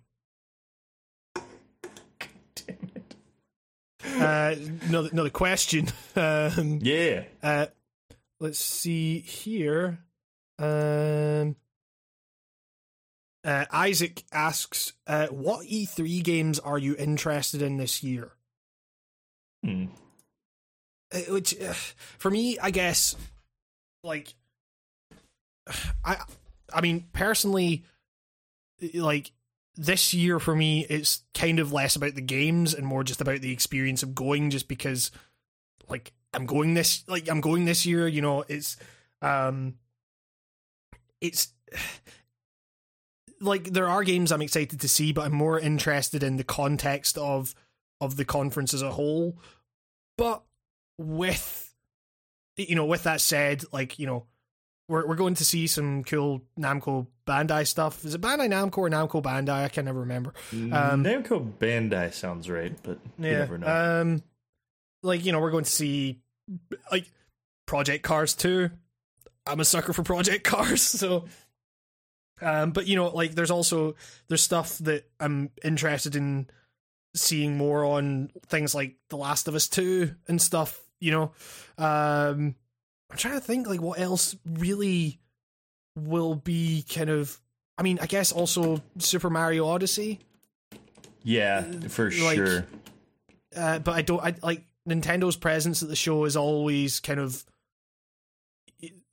Damn 2.55 2.77
it. 2.95 3.17
Uh, 4.05 4.55
question. 5.31 5.89
Um, 6.15 6.79
Yeah. 6.83 7.25
uh, 7.43 7.67
let's 8.39 8.61
see 8.61 9.19
here. 9.19 9.99
Um, 10.61 11.57
uh, 13.45 13.65
Isaac 13.71 14.25
asks, 14.33 14.93
uh, 15.07 15.27
"What 15.29 15.67
E3 15.67 16.23
games 16.23 16.59
are 16.59 16.79
you 16.79 16.95
interested 16.97 17.63
in 17.63 17.77
this 17.77 18.03
year?" 18.03 18.33
Hmm. 19.65 19.87
Uh, 21.13 21.19
Which, 21.29 21.61
uh, 21.61 21.73
for 22.19 22.31
me, 22.31 22.59
I 22.59 22.71
guess, 22.71 23.17
like, 24.03 24.35
I, 26.05 26.19
I 26.73 26.81
mean, 26.81 27.07
personally, 27.13 27.85
like 28.95 29.33
this 29.77 30.13
year 30.15 30.39
for 30.39 30.55
me, 30.55 30.87
it's 30.89 31.23
kind 31.35 31.59
of 31.59 31.73
less 31.73 31.97
about 31.97 32.15
the 32.15 32.21
games 32.21 32.75
and 32.75 32.87
more 32.87 33.05
just 33.05 33.21
about 33.21 33.41
the 33.41 33.53
experience 33.53 34.03
of 34.03 34.15
going. 34.15 34.51
Just 34.51 34.69
because, 34.69 35.11
like, 35.89 36.13
I'm 36.35 36.47
going 36.47 36.75
this, 36.75 37.05
like, 37.09 37.29
I'm 37.29 37.41
going 37.41 37.65
this 37.65 37.87
year. 37.87 38.07
You 38.09 38.23
know, 38.23 38.45
it's, 38.49 38.77
um, 39.21 39.75
it's. 41.21 41.49
Like 43.43 43.65
there 43.65 43.89
are 43.89 44.05
games 44.05 44.31
I'm 44.33 44.43
excited 44.43 44.81
to 44.81 44.89
see, 44.89 45.13
but 45.13 45.27
I'm 45.27 45.35
more 45.35 45.59
interested 45.59 46.23
in 46.23 46.37
the 46.37 46.45
context 46.45 47.19
of 47.19 47.55
of 48.01 48.17
the 48.17 48.25
conference 48.25 48.73
as 48.75 48.83
a 48.83 48.91
whole. 48.93 49.37
But 50.17 50.43
with 50.99 51.75
you 52.57 52.75
know, 52.75 52.85
with 52.87 53.03
that 53.05 53.21
said, 53.21 53.65
like 53.73 53.99
you 53.99 54.07
know, 54.07 54.27
we're 54.89 55.07
we're 55.07 55.17
going 55.17 55.35
to 55.35 55.45
see 55.45 55.67
some 55.67 56.05
cool 56.05 56.43
Namco 56.59 57.07
Bandai 57.27 57.67
stuff. 57.67 58.05
Is 58.05 58.15
it 58.15 58.21
Bandai 58.21 58.49
Namco 58.49 58.79
or 58.79 58.91
Namco 58.91 59.23
Bandai? 59.23 59.65
I 59.65 59.69
can 59.69 59.85
never 59.87 60.01
remember. 60.01 60.35
Um, 60.53 61.03
Namco 61.05 61.53
Bandai 61.59 62.13
sounds 62.13 62.49
right, 62.51 62.77
but 62.83 62.99
you 63.19 63.27
Yeah. 63.29 63.39
never 63.39 63.59
know. 63.59 64.01
Um, 64.03 64.23
like 65.03 65.25
you 65.25 65.33
know, 65.33 65.41
we're 65.41 65.51
going 65.51 65.65
to 65.65 65.71
see 65.71 66.21
like 66.91 67.11
Project 67.67 68.05
Cars 68.05 68.35
2. 68.35 68.71
I'm 69.47 69.59
a 69.61 69.65
sucker 69.65 69.93
for 69.93 70.03
Project 70.05 70.45
Cars, 70.49 70.83
so. 70.83 71.25
Um, 72.43 72.73
but 72.73 72.87
you 72.89 72.97
know, 72.97 73.09
like 73.09 73.35
there's 73.35 73.51
also 73.53 73.95
there's 74.29 74.43
stuff 74.43 74.79
that 74.79 75.05
I'm 75.21 75.51
interested 75.65 76.17
in 76.17 76.49
seeing 77.15 77.57
more 77.57 77.85
on 77.85 78.31
things 78.47 78.75
like 78.75 78.97
The 79.11 79.17
Last 79.17 79.47
of 79.49 79.55
Us 79.55 79.69
2 79.69 80.13
and 80.29 80.43
stuff. 80.43 80.81
You 81.01 81.11
know, 81.13 81.23
um, 81.79 82.55
I'm 83.11 83.17
trying 83.17 83.35
to 83.35 83.41
think 83.41 83.69
like 83.69 83.81
what 83.81 83.99
else 84.01 84.35
really 84.45 85.21
will 85.97 86.35
be 86.35 86.85
kind 86.93 87.11
of. 87.11 87.39
I 87.79 87.83
mean, 87.83 87.99
I 88.03 88.07
guess 88.07 88.33
also 88.33 88.83
Super 88.99 89.31
Mario 89.31 89.67
Odyssey. 89.67 90.21
yeah, 91.23 91.63
for 91.89 92.11
like- 92.11 92.37
sure. 92.37 92.67
uh, 93.57 93.79
but 93.79 93.93
I 93.93 94.03
don't. 94.03 94.23
I 94.23 94.35
like 94.43 94.65
Nintendo's 94.89 95.37
presence 95.37 95.83
at 95.83 95.89
the 95.89 95.97
show 95.97 96.25
is 96.25 96.37
always 96.37 96.99
kind 97.01 97.21
of 97.21 97.45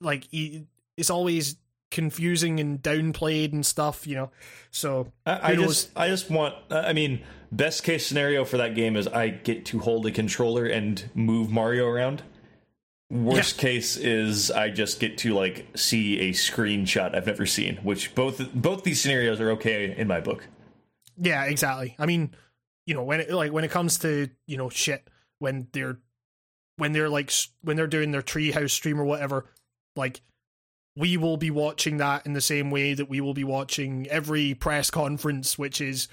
like 0.00 0.26
it's 0.32 1.10
always 1.10 1.56
confusing 1.90 2.60
and 2.60 2.82
downplayed 2.82 3.52
and 3.52 3.64
stuff. 3.64 4.06
You 4.06 4.16
know, 4.16 4.30
so 4.70 5.12
I, 5.26 5.52
I 5.52 5.56
just 5.56 5.90
I 5.96 6.08
just 6.08 6.30
want 6.30 6.54
I 6.70 6.92
mean 6.92 7.22
best 7.52 7.82
case 7.84 8.06
scenario 8.06 8.44
for 8.44 8.56
that 8.56 8.74
game 8.74 8.96
is 8.96 9.06
I 9.08 9.28
get 9.28 9.64
to 9.66 9.80
hold 9.80 10.06
a 10.06 10.10
controller 10.10 10.66
and 10.66 11.10
move 11.14 11.50
Mario 11.50 11.86
around. 11.86 12.22
Worst 13.10 13.58
case 13.58 13.96
is 13.96 14.52
I 14.52 14.70
just 14.70 15.00
get 15.00 15.18
to 15.18 15.34
like 15.34 15.66
see 15.74 16.20
a 16.20 16.30
screenshot 16.30 17.14
I've 17.14 17.26
never 17.26 17.44
seen, 17.44 17.76
which 17.78 18.14
both 18.14 18.52
both 18.54 18.84
these 18.84 19.00
scenarios 19.00 19.40
are 19.40 19.50
okay 19.52 19.94
in 19.96 20.06
my 20.06 20.20
book. 20.20 20.46
Yeah, 21.16 21.44
exactly. 21.44 21.96
I 21.98 22.06
mean, 22.06 22.30
you 22.86 22.94
know, 22.94 23.02
when 23.02 23.20
it 23.20 23.30
like 23.30 23.52
when 23.52 23.64
it 23.64 23.70
comes 23.72 23.98
to 23.98 24.30
you 24.46 24.56
know 24.56 24.68
shit 24.68 25.08
when 25.40 25.66
they're 25.72 25.98
when 26.76 26.92
they're 26.92 27.08
like 27.08 27.32
when 27.62 27.76
they're 27.76 27.88
doing 27.88 28.12
their 28.12 28.22
treehouse 28.22 28.70
stream 28.70 29.00
or 29.00 29.04
whatever, 29.04 29.46
like 29.96 30.20
we 30.96 31.16
will 31.16 31.36
be 31.36 31.50
watching 31.50 31.98
that 31.98 32.26
in 32.26 32.32
the 32.32 32.40
same 32.40 32.70
way 32.70 32.94
that 32.94 33.08
we 33.08 33.20
will 33.20 33.34
be 33.34 33.44
watching 33.44 34.06
every 34.08 34.54
press 34.54 34.90
conference, 34.90 35.58
which 35.58 35.80
is 35.80 36.08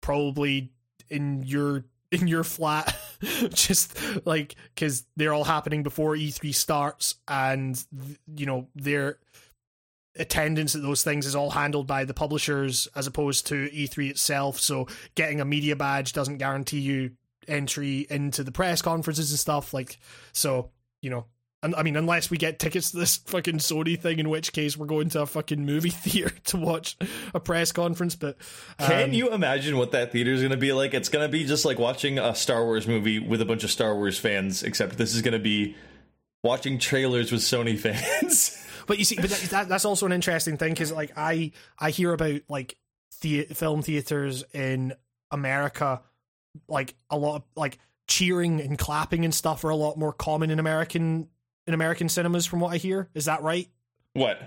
probably 0.00 0.70
in 1.08 1.42
your 1.42 1.84
in 2.10 2.28
your 2.28 2.44
flat 2.44 2.96
just 3.50 3.98
like 4.24 4.54
because 4.74 5.04
they're 5.16 5.32
all 5.32 5.42
happening 5.42 5.82
before 5.82 6.14
e3 6.14 6.54
starts 6.54 7.16
and 7.26 7.84
you 8.36 8.46
know 8.46 8.68
their 8.76 9.18
attendance 10.16 10.74
at 10.74 10.82
those 10.82 11.02
things 11.02 11.26
is 11.26 11.34
all 11.34 11.50
handled 11.50 11.86
by 11.86 12.04
the 12.04 12.14
publishers 12.14 12.88
as 12.94 13.06
opposed 13.06 13.46
to 13.48 13.68
e3 13.70 14.10
itself. 14.10 14.60
So 14.60 14.86
getting 15.14 15.40
a 15.40 15.44
media 15.44 15.76
badge 15.76 16.12
doesn't 16.12 16.38
guarantee 16.38 16.80
you 16.80 17.12
entry 17.48 18.06
into 18.08 18.42
the 18.42 18.52
press 18.52 18.80
conferences 18.80 19.30
and 19.30 19.38
stuff 19.38 19.74
like 19.74 19.98
so 20.32 20.70
you 21.02 21.10
know 21.10 21.26
and 21.64 21.74
I 21.74 21.82
mean, 21.82 21.96
unless 21.96 22.30
we 22.30 22.36
get 22.36 22.58
tickets 22.58 22.90
to 22.90 22.98
this 22.98 23.16
fucking 23.26 23.58
Sony 23.58 23.98
thing, 23.98 24.18
in 24.18 24.28
which 24.28 24.52
case 24.52 24.76
we're 24.76 24.86
going 24.86 25.08
to 25.10 25.22
a 25.22 25.26
fucking 25.26 25.64
movie 25.64 25.90
theater 25.90 26.34
to 26.46 26.56
watch 26.58 26.96
a 27.32 27.40
press 27.40 27.72
conference. 27.72 28.14
But 28.14 28.36
Can 28.78 29.10
um, 29.10 29.12
you 29.12 29.30
imagine 29.30 29.76
what 29.76 29.92
that 29.92 30.12
theater 30.12 30.32
is 30.32 30.40
going 30.40 30.52
to 30.52 30.56
be 30.56 30.72
like? 30.72 30.94
It's 30.94 31.08
going 31.08 31.26
to 31.26 31.32
be 31.32 31.44
just 31.44 31.64
like 31.64 31.78
watching 31.78 32.18
a 32.18 32.34
Star 32.34 32.64
Wars 32.64 32.86
movie 32.86 33.18
with 33.18 33.40
a 33.40 33.44
bunch 33.44 33.64
of 33.64 33.70
Star 33.70 33.94
Wars 33.94 34.18
fans, 34.18 34.62
except 34.62 34.98
this 34.98 35.14
is 35.14 35.22
going 35.22 35.32
to 35.32 35.38
be 35.38 35.74
watching 36.42 36.78
trailers 36.78 37.32
with 37.32 37.40
Sony 37.40 37.78
fans. 37.78 38.60
But 38.86 38.98
you 38.98 39.04
see, 39.04 39.16
but 39.16 39.30
that, 39.30 39.40
that, 39.50 39.68
that's 39.68 39.86
also 39.86 40.06
an 40.06 40.12
interesting 40.12 40.58
thing 40.58 40.72
because 40.72 40.92
like 40.92 41.12
I 41.16 41.52
I 41.78 41.90
hear 41.90 42.12
about 42.12 42.42
like 42.48 42.76
the 43.22 43.44
film 43.44 43.80
theaters 43.80 44.44
in 44.52 44.92
America, 45.30 46.02
like 46.68 46.94
a 47.08 47.16
lot 47.16 47.36
of 47.36 47.42
like 47.56 47.78
cheering 48.06 48.60
and 48.60 48.78
clapping 48.78 49.24
and 49.24 49.34
stuff 49.34 49.64
are 49.64 49.70
a 49.70 49.76
lot 49.76 49.96
more 49.96 50.12
common 50.12 50.50
in 50.50 50.58
American 50.58 51.28
in 51.66 51.74
American 51.74 52.08
cinemas 52.08 52.46
from 52.46 52.60
what 52.60 52.72
I 52.72 52.76
hear. 52.78 53.08
Is 53.14 53.24
that 53.26 53.42
right? 53.42 53.68
what? 54.12 54.40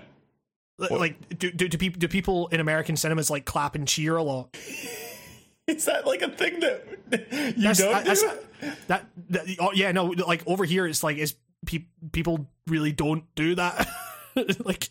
Li- 0.78 0.88
Like 0.90 1.38
do 1.38 1.50
do, 1.50 1.68
do 1.68 1.76
people 1.78 1.98
do 1.98 2.08
people 2.08 2.46
in 2.48 2.60
American 2.60 2.96
cinemas 2.96 3.28
like 3.30 3.44
clap 3.44 3.74
and 3.74 3.86
cheer 3.88 4.16
a 4.16 4.22
lot? 4.22 4.56
Is 5.66 5.84
that 5.84 6.06
like 6.06 6.22
a 6.22 6.30
thing 6.30 6.60
that 6.60 6.84
you 7.12 7.18
That's- 7.62 7.78
don't 7.78 7.92
that's- 7.92 8.22
do? 8.22 8.30
That, 8.88 9.06
that 9.30 9.46
oh 9.60 9.70
yeah 9.72 9.92
no 9.92 10.06
like 10.06 10.42
over 10.46 10.64
here 10.64 10.86
it's 10.86 11.02
like 11.04 11.16
is 11.18 11.34
pe- 11.66 11.84
people 12.12 12.48
really 12.66 12.90
don't 12.92 13.22
do 13.36 13.54
that 13.54 13.86
like 14.64 14.90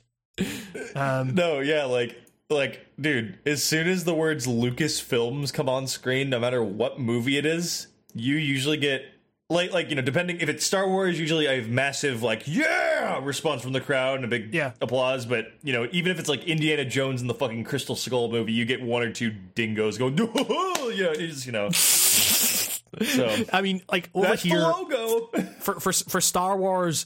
um 0.96 1.34
No, 1.36 1.60
yeah, 1.60 1.84
like 1.86 2.16
like 2.50 2.86
dude, 3.00 3.40
as 3.46 3.64
soon 3.64 3.88
as 3.90 4.04
the 4.06 4.14
words 4.14 4.48
Lucasfilms 4.48 5.52
come 5.54 5.68
on 5.68 5.88
screen, 5.88 6.30
no 6.30 6.40
matter 6.40 6.64
what 6.64 7.00
movie 7.00 7.38
it 7.38 7.46
is, 7.46 7.88
you 8.14 8.36
usually 8.36 8.78
get 8.78 9.04
like 9.50 9.72
like 9.72 9.90
you 9.90 9.96
know, 9.96 10.02
depending 10.02 10.40
if 10.42 10.50
it's 10.50 10.66
Star 10.66 10.88
Wars, 10.88 11.20
usually 11.20 11.48
I 11.48 11.56
have 11.56 11.70
massive 11.70 12.22
like 12.24 12.44
yeah 12.48 13.24
response 13.24 13.62
from 13.62 13.72
the 13.74 13.80
crowd 13.82 14.16
and 14.18 14.26
a 14.26 14.28
big 14.28 14.54
Yeah. 14.54 14.74
applause. 14.82 15.26
But 15.26 15.48
you 15.64 15.74
know, 15.74 15.88
even 15.92 16.12
if 16.12 16.20
it's 16.20 16.28
like 16.30 16.44
Indiana 16.44 16.84
Jones 16.86 17.22
and 17.22 17.30
the 17.30 17.34
fucking 17.34 17.64
Crystal 17.64 17.96
Skull 17.96 18.30
movie, 18.30 18.52
you 18.52 18.66
get 18.66 18.82
one 18.82 19.04
or 19.04 19.12
two 19.12 19.32
dingoes 19.56 19.98
going, 19.98 20.18
yeah, 20.18 21.14
it's 21.14 21.46
you 21.46 21.52
know. 21.54 21.70
So 21.72 23.36
I 23.54 23.62
mean 23.62 23.82
like 23.92 24.10
over 24.14 24.28
that's 24.28 24.44
here 24.44 24.60
the 24.60 24.68
logo. 24.68 25.28
for 25.60 25.80
for 25.80 25.94
for 25.94 26.22
Star 26.22 26.58
Wars, 26.58 27.06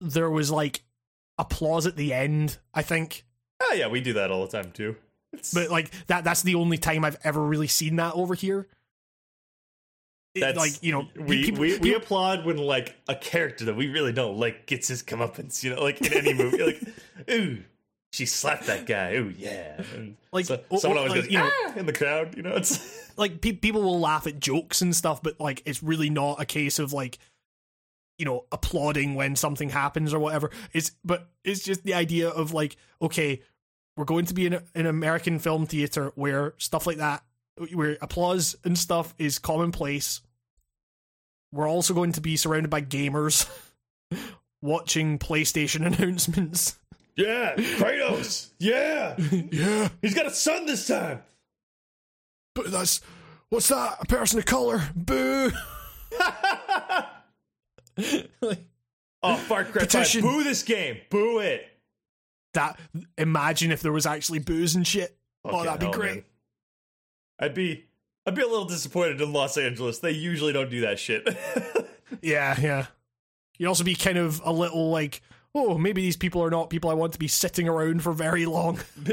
there 0.00 0.30
was 0.30 0.50
like 0.50 0.82
applause 1.38 1.86
at 1.86 1.96
the 1.96 2.14
end. 2.14 2.58
I 2.72 2.82
think, 2.82 3.24
oh 3.60 3.74
yeah, 3.74 3.88
we 3.88 4.00
do 4.00 4.14
that 4.14 4.30
all 4.30 4.46
the 4.46 4.52
time 4.62 4.72
too. 4.72 4.96
It's, 5.32 5.52
but 5.52 5.68
like 5.70 5.90
that 6.06 6.24
that's 6.24 6.42
the 6.42 6.54
only 6.54 6.78
time 6.78 7.04
I've 7.04 7.18
ever 7.24 7.42
really 7.42 7.66
seen 7.68 7.96
that 7.96 8.14
over 8.14 8.34
here. 8.34 8.68
That's 10.40 10.58
like 10.58 10.82
you 10.82 10.92
know, 10.92 11.08
we, 11.16 11.44
people, 11.44 11.60
we, 11.60 11.72
we 11.74 11.78
people- 11.78 11.96
applaud 12.02 12.44
when 12.44 12.56
like 12.56 12.96
a 13.08 13.14
character 13.14 13.66
that 13.66 13.76
we 13.76 13.88
really 13.88 14.12
don't 14.12 14.36
like 14.38 14.66
gets 14.66 14.88
his 14.88 15.02
comeuppance, 15.02 15.62
you 15.62 15.74
know, 15.74 15.82
like 15.82 16.00
in 16.00 16.12
any 16.12 16.34
movie, 16.34 16.62
like 16.64 16.82
ooh, 17.30 17.58
she 18.12 18.26
slapped 18.26 18.66
that 18.66 18.86
guy, 18.86 19.14
ooh 19.14 19.32
yeah, 19.36 19.80
and 19.94 20.16
Like, 20.32 20.46
so- 20.46 20.60
or- 20.70 20.78
someone 20.78 20.98
or, 20.98 21.00
always 21.08 21.12
like, 21.12 21.22
goes 21.24 21.32
you 21.32 21.38
know- 21.38 21.50
ah, 21.66 21.72
in 21.76 21.86
the 21.86 21.92
crowd, 21.92 22.36
you 22.36 22.42
know, 22.42 22.54
it's 22.56 23.12
like 23.16 23.40
pe- 23.40 23.52
people 23.52 23.82
will 23.82 24.00
laugh 24.00 24.26
at 24.26 24.40
jokes 24.40 24.82
and 24.82 24.94
stuff, 24.94 25.22
but 25.22 25.38
like 25.38 25.62
it's 25.66 25.82
really 25.82 26.10
not 26.10 26.40
a 26.40 26.44
case 26.44 26.78
of 26.80 26.92
like 26.92 27.18
you 28.18 28.24
know 28.24 28.44
applauding 28.52 29.14
when 29.14 29.36
something 29.36 29.68
happens 29.70 30.12
or 30.14 30.18
whatever. 30.18 30.50
It's 30.72 30.92
but 31.04 31.28
it's 31.44 31.62
just 31.62 31.84
the 31.84 31.94
idea 31.94 32.28
of 32.28 32.52
like 32.52 32.76
okay, 33.00 33.40
we're 33.96 34.04
going 34.04 34.26
to 34.26 34.34
be 34.34 34.46
in 34.46 34.54
a, 34.54 34.62
an 34.74 34.86
American 34.86 35.38
film 35.38 35.66
theater 35.66 36.10
where 36.16 36.54
stuff 36.58 36.86
like 36.88 36.96
that, 36.98 37.22
where 37.72 37.96
applause 38.00 38.56
and 38.64 38.76
stuff 38.78 39.14
is 39.18 39.38
commonplace. 39.38 40.20
We're 41.52 41.68
also 41.68 41.94
going 41.94 42.12
to 42.12 42.20
be 42.20 42.36
surrounded 42.36 42.68
by 42.70 42.80
gamers 42.82 43.48
watching 44.62 45.18
PlayStation 45.18 45.86
announcements. 45.98 46.78
yeah, 47.16 47.54
Kratos, 47.56 48.50
yeah, 48.58 49.16
yeah, 49.52 49.88
he's 50.02 50.14
got 50.14 50.26
a 50.26 50.30
son 50.30 50.66
this 50.66 50.86
time. 50.88 51.22
but 52.56 52.70
that's 52.72 53.00
what's 53.50 53.68
that? 53.68 53.98
A 54.00 54.06
person 54.06 54.38
of 54.40 54.46
color? 54.46 54.82
Boo! 54.96 55.52
like, 58.42 58.58
Oh, 59.22 59.36
Far 59.36 59.64
Cry 59.64 59.82
Petition. 59.82 60.20
boo 60.22 60.44
this 60.44 60.62
game, 60.62 60.98
boo 61.08 61.38
it. 61.38 61.66
that 62.52 62.78
imagine 63.16 63.70
if 63.72 63.80
there 63.80 63.92
was 63.92 64.04
actually 64.06 64.38
booze 64.40 64.74
and 64.74 64.86
shit. 64.86 65.16
oh, 65.44 65.64
that'd 65.64 65.80
be 65.80 65.86
hell, 65.86 65.94
great. 65.94 66.14
man. 66.16 66.24
I'd 67.38 67.54
be, 67.54 67.86
I'd 68.26 68.34
be 68.34 68.42
a 68.42 68.46
little 68.46 68.64
disappointed 68.64 69.20
in 69.20 69.32
Los 69.32 69.56
Angeles. 69.58 69.98
They 69.98 70.12
usually 70.12 70.52
don't 70.52 70.70
do 70.70 70.82
that 70.82 70.98
shit. 70.98 71.26
Yeah, 72.22 72.58
yeah. 72.60 72.86
You'd 73.58 73.68
also 73.68 73.84
be 73.84 73.94
kind 73.94 74.18
of 74.18 74.40
a 74.44 74.52
little 74.52 74.90
like, 74.90 75.22
oh, 75.54 75.78
maybe 75.78 76.02
these 76.02 76.16
people 76.16 76.42
are 76.42 76.50
not 76.50 76.70
people 76.70 76.90
I 76.90 76.94
want 76.94 77.12
to 77.12 77.18
be 77.18 77.28
sitting 77.28 77.68
around 77.68 78.02
for 78.02 78.12
very 78.12 78.46
long. 78.46 78.80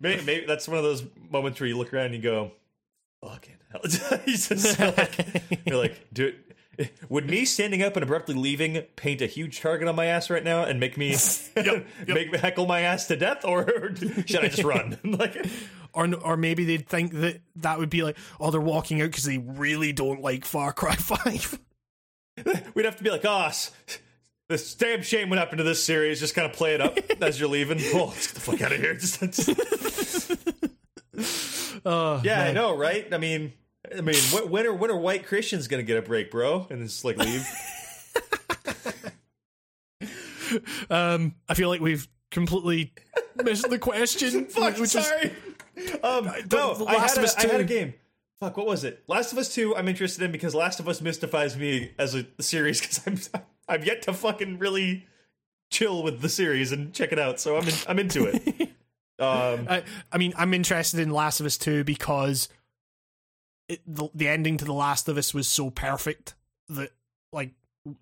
maybe, 0.00 0.22
maybe 0.24 0.44
that's 0.46 0.68
one 0.68 0.78
of 0.78 0.84
those 0.84 1.02
moments 1.30 1.60
where 1.60 1.68
you 1.68 1.76
look 1.76 1.92
around 1.92 2.06
and 2.06 2.14
you 2.14 2.22
go, 2.22 2.52
"Fucking 3.22 3.56
hell!" 3.70 3.80
you 4.26 4.36
just 4.36 4.78
like, 4.78 5.42
you're 5.66 5.76
like, 5.76 6.06
"Dude, 6.12 6.36
would 7.08 7.28
me 7.28 7.44
standing 7.44 7.82
up 7.82 7.96
and 7.96 8.02
abruptly 8.04 8.34
leaving 8.34 8.82
paint 8.96 9.20
a 9.20 9.26
huge 9.26 9.60
target 9.60 9.88
on 9.88 9.96
my 9.96 10.06
ass 10.06 10.30
right 10.30 10.44
now 10.44 10.62
and 10.62 10.78
make 10.78 10.96
me 10.96 11.16
make 12.06 12.32
me 12.32 12.38
heckle 12.38 12.66
my 12.66 12.80
ass 12.82 13.06
to 13.08 13.16
death, 13.16 13.44
or 13.44 13.94
should 14.26 14.44
I 14.44 14.48
just 14.48 14.62
run?" 14.62 14.98
like, 15.04 15.44
Or, 15.94 16.08
or 16.22 16.36
maybe 16.36 16.64
they'd 16.64 16.86
think 16.88 17.12
that 17.14 17.40
that 17.56 17.78
would 17.78 17.90
be 17.90 18.02
like, 18.02 18.16
oh, 18.40 18.50
they're 18.50 18.60
walking 18.60 19.00
out 19.02 19.10
because 19.10 19.24
they 19.24 19.38
really 19.38 19.92
don't 19.92 20.20
like 20.22 20.44
Far 20.44 20.72
Cry 20.72 20.94
5. 20.96 21.58
we'd 22.74 22.84
have 22.84 22.96
to 22.96 23.02
be 23.04 23.10
like, 23.10 23.24
"Oh, 23.24 23.46
s- 23.46 23.72
this 24.48 24.74
damn 24.76 25.02
shame 25.02 25.28
went 25.28 25.40
up 25.40 25.50
into 25.52 25.64
this 25.64 25.82
series." 25.82 26.20
Just 26.20 26.34
kind 26.36 26.46
of 26.48 26.52
play 26.56 26.74
it 26.74 26.80
up 26.80 26.96
as 27.22 27.40
you're 27.40 27.48
leaving. 27.48 27.78
Oh, 27.94 28.06
let's 28.06 28.26
get 28.28 28.34
the 28.34 28.40
fuck 28.40 28.62
out 28.62 28.72
of 28.72 28.78
here! 28.78 28.94
Just, 28.94 29.22
Uh, 31.84 32.20
yeah, 32.24 32.44
I 32.44 32.52
know, 32.52 32.76
right? 32.76 33.12
I 33.12 33.18
mean. 33.18 33.52
I 33.96 34.00
mean, 34.02 34.16
wh- 34.32 34.50
when 34.50 34.66
are 34.66 34.74
when 34.74 34.90
are 34.90 34.96
white 34.96 35.26
Christians 35.26 35.66
gonna 35.68 35.82
get 35.82 35.96
a 35.96 36.02
break, 36.02 36.30
bro? 36.30 36.66
And 36.70 36.82
just 36.86 37.04
like 37.04 37.16
leave. 37.16 37.46
Um, 40.90 41.34
I 41.48 41.54
feel 41.54 41.68
like 41.68 41.80
we've 41.80 42.08
completely 42.30 42.92
missed 43.42 43.68
the 43.68 43.78
question. 43.78 44.46
Fuck, 44.46 44.74
which 44.78 44.94
is- 44.94 45.06
sorry. 45.06 45.32
Um, 46.02 46.30
no, 46.50 46.74
The 46.74 46.84
I 46.86 46.94
had, 46.94 47.18
of 47.18 47.24
Us 47.24 47.36
a, 47.36 47.40
I 47.40 47.52
had 47.52 47.60
a 47.60 47.64
game. 47.64 47.94
Fuck, 48.40 48.56
what 48.56 48.66
was 48.66 48.84
it? 48.84 49.02
Last 49.08 49.32
of 49.32 49.38
Us 49.38 49.52
Two. 49.52 49.74
I'm 49.76 49.88
interested 49.88 50.22
in 50.22 50.32
because 50.32 50.54
Last 50.54 50.80
of 50.80 50.88
Us 50.88 51.00
mystifies 51.00 51.56
me 51.56 51.92
as 51.98 52.14
a 52.14 52.26
series 52.40 52.80
because 52.80 53.32
I'm 53.34 53.42
I'm 53.68 53.84
yet 53.84 54.02
to 54.02 54.12
fucking 54.12 54.58
really 54.58 55.06
chill 55.70 56.02
with 56.02 56.20
the 56.20 56.28
series 56.28 56.72
and 56.72 56.92
check 56.94 57.12
it 57.12 57.18
out. 57.18 57.40
So 57.40 57.56
I'm 57.56 57.68
in, 57.68 57.74
I'm 57.86 57.98
into 57.98 58.24
it. 58.24 58.46
um, 59.18 59.66
I, 59.68 59.82
I 60.10 60.18
mean, 60.18 60.32
I'm 60.36 60.54
interested 60.54 61.00
in 61.00 61.10
Last 61.10 61.40
of 61.40 61.46
Us 61.46 61.58
2 61.58 61.84
because 61.84 62.48
it, 63.68 63.80
the, 63.86 64.08
the 64.14 64.28
ending 64.28 64.56
to 64.56 64.64
The 64.64 64.72
Last 64.72 65.08
of 65.08 65.18
Us 65.18 65.34
was 65.34 65.46
so 65.46 65.68
perfect 65.70 66.34
that, 66.70 66.90
like, 67.32 67.52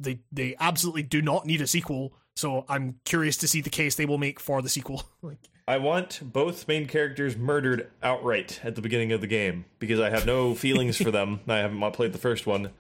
they 0.01 0.19
they 0.33 0.57
absolutely 0.59 1.03
do 1.03 1.23
not 1.23 1.47
need 1.47 1.61
a 1.61 1.67
sequel. 1.67 2.13
So 2.35 2.65
I'm 2.69 3.01
curious 3.05 3.37
to 3.39 3.49
see 3.49 3.61
the 3.61 3.71
case 3.71 3.95
they 3.95 4.07
will 4.07 4.19
make 4.19 4.41
for 4.41 4.63
the 4.63 4.69
sequel. 4.69 5.05
like, 5.23 5.39
I 5.69 5.79
want 5.79 6.21
both 6.23 6.69
main 6.69 6.87
characters 6.87 7.37
murdered 7.37 7.91
outright 8.03 8.61
at 8.63 8.77
the 8.77 8.83
beginning 8.83 9.11
of 9.13 9.21
the 9.21 9.27
game 9.27 9.65
because 9.79 9.99
I 9.99 10.11
have 10.11 10.25
no 10.27 10.55
feelings 10.67 10.97
for 10.97 11.11
them. 11.11 11.41
I 11.49 11.57
haven't 11.59 11.93
played 11.93 12.13
the 12.13 12.19
first 12.19 12.47
one. 12.47 12.71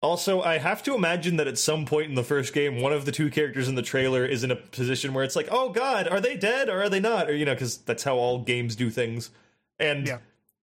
Also, 0.00 0.42
I 0.42 0.58
have 0.58 0.82
to 0.84 0.94
imagine 0.94 1.36
that 1.38 1.48
at 1.48 1.58
some 1.58 1.84
point 1.84 2.08
in 2.08 2.14
the 2.14 2.22
first 2.22 2.54
game, 2.54 2.80
one 2.80 2.92
of 2.92 3.04
the 3.04 3.10
two 3.10 3.30
characters 3.30 3.66
in 3.66 3.74
the 3.74 3.82
trailer 3.82 4.24
is 4.24 4.44
in 4.44 4.50
a 4.52 4.56
position 4.56 5.12
where 5.12 5.24
it's 5.24 5.34
like, 5.34 5.48
"Oh 5.50 5.70
God, 5.70 6.06
are 6.06 6.20
they 6.20 6.36
dead 6.36 6.68
or 6.68 6.80
are 6.82 6.88
they 6.88 7.00
not?" 7.00 7.28
Or 7.28 7.34
you 7.34 7.44
know, 7.44 7.54
because 7.54 7.78
that's 7.78 8.04
how 8.04 8.14
all 8.16 8.38
games 8.38 8.76
do 8.76 8.90
things. 8.90 9.30
And 9.80 10.06
Yeah. 10.06 10.18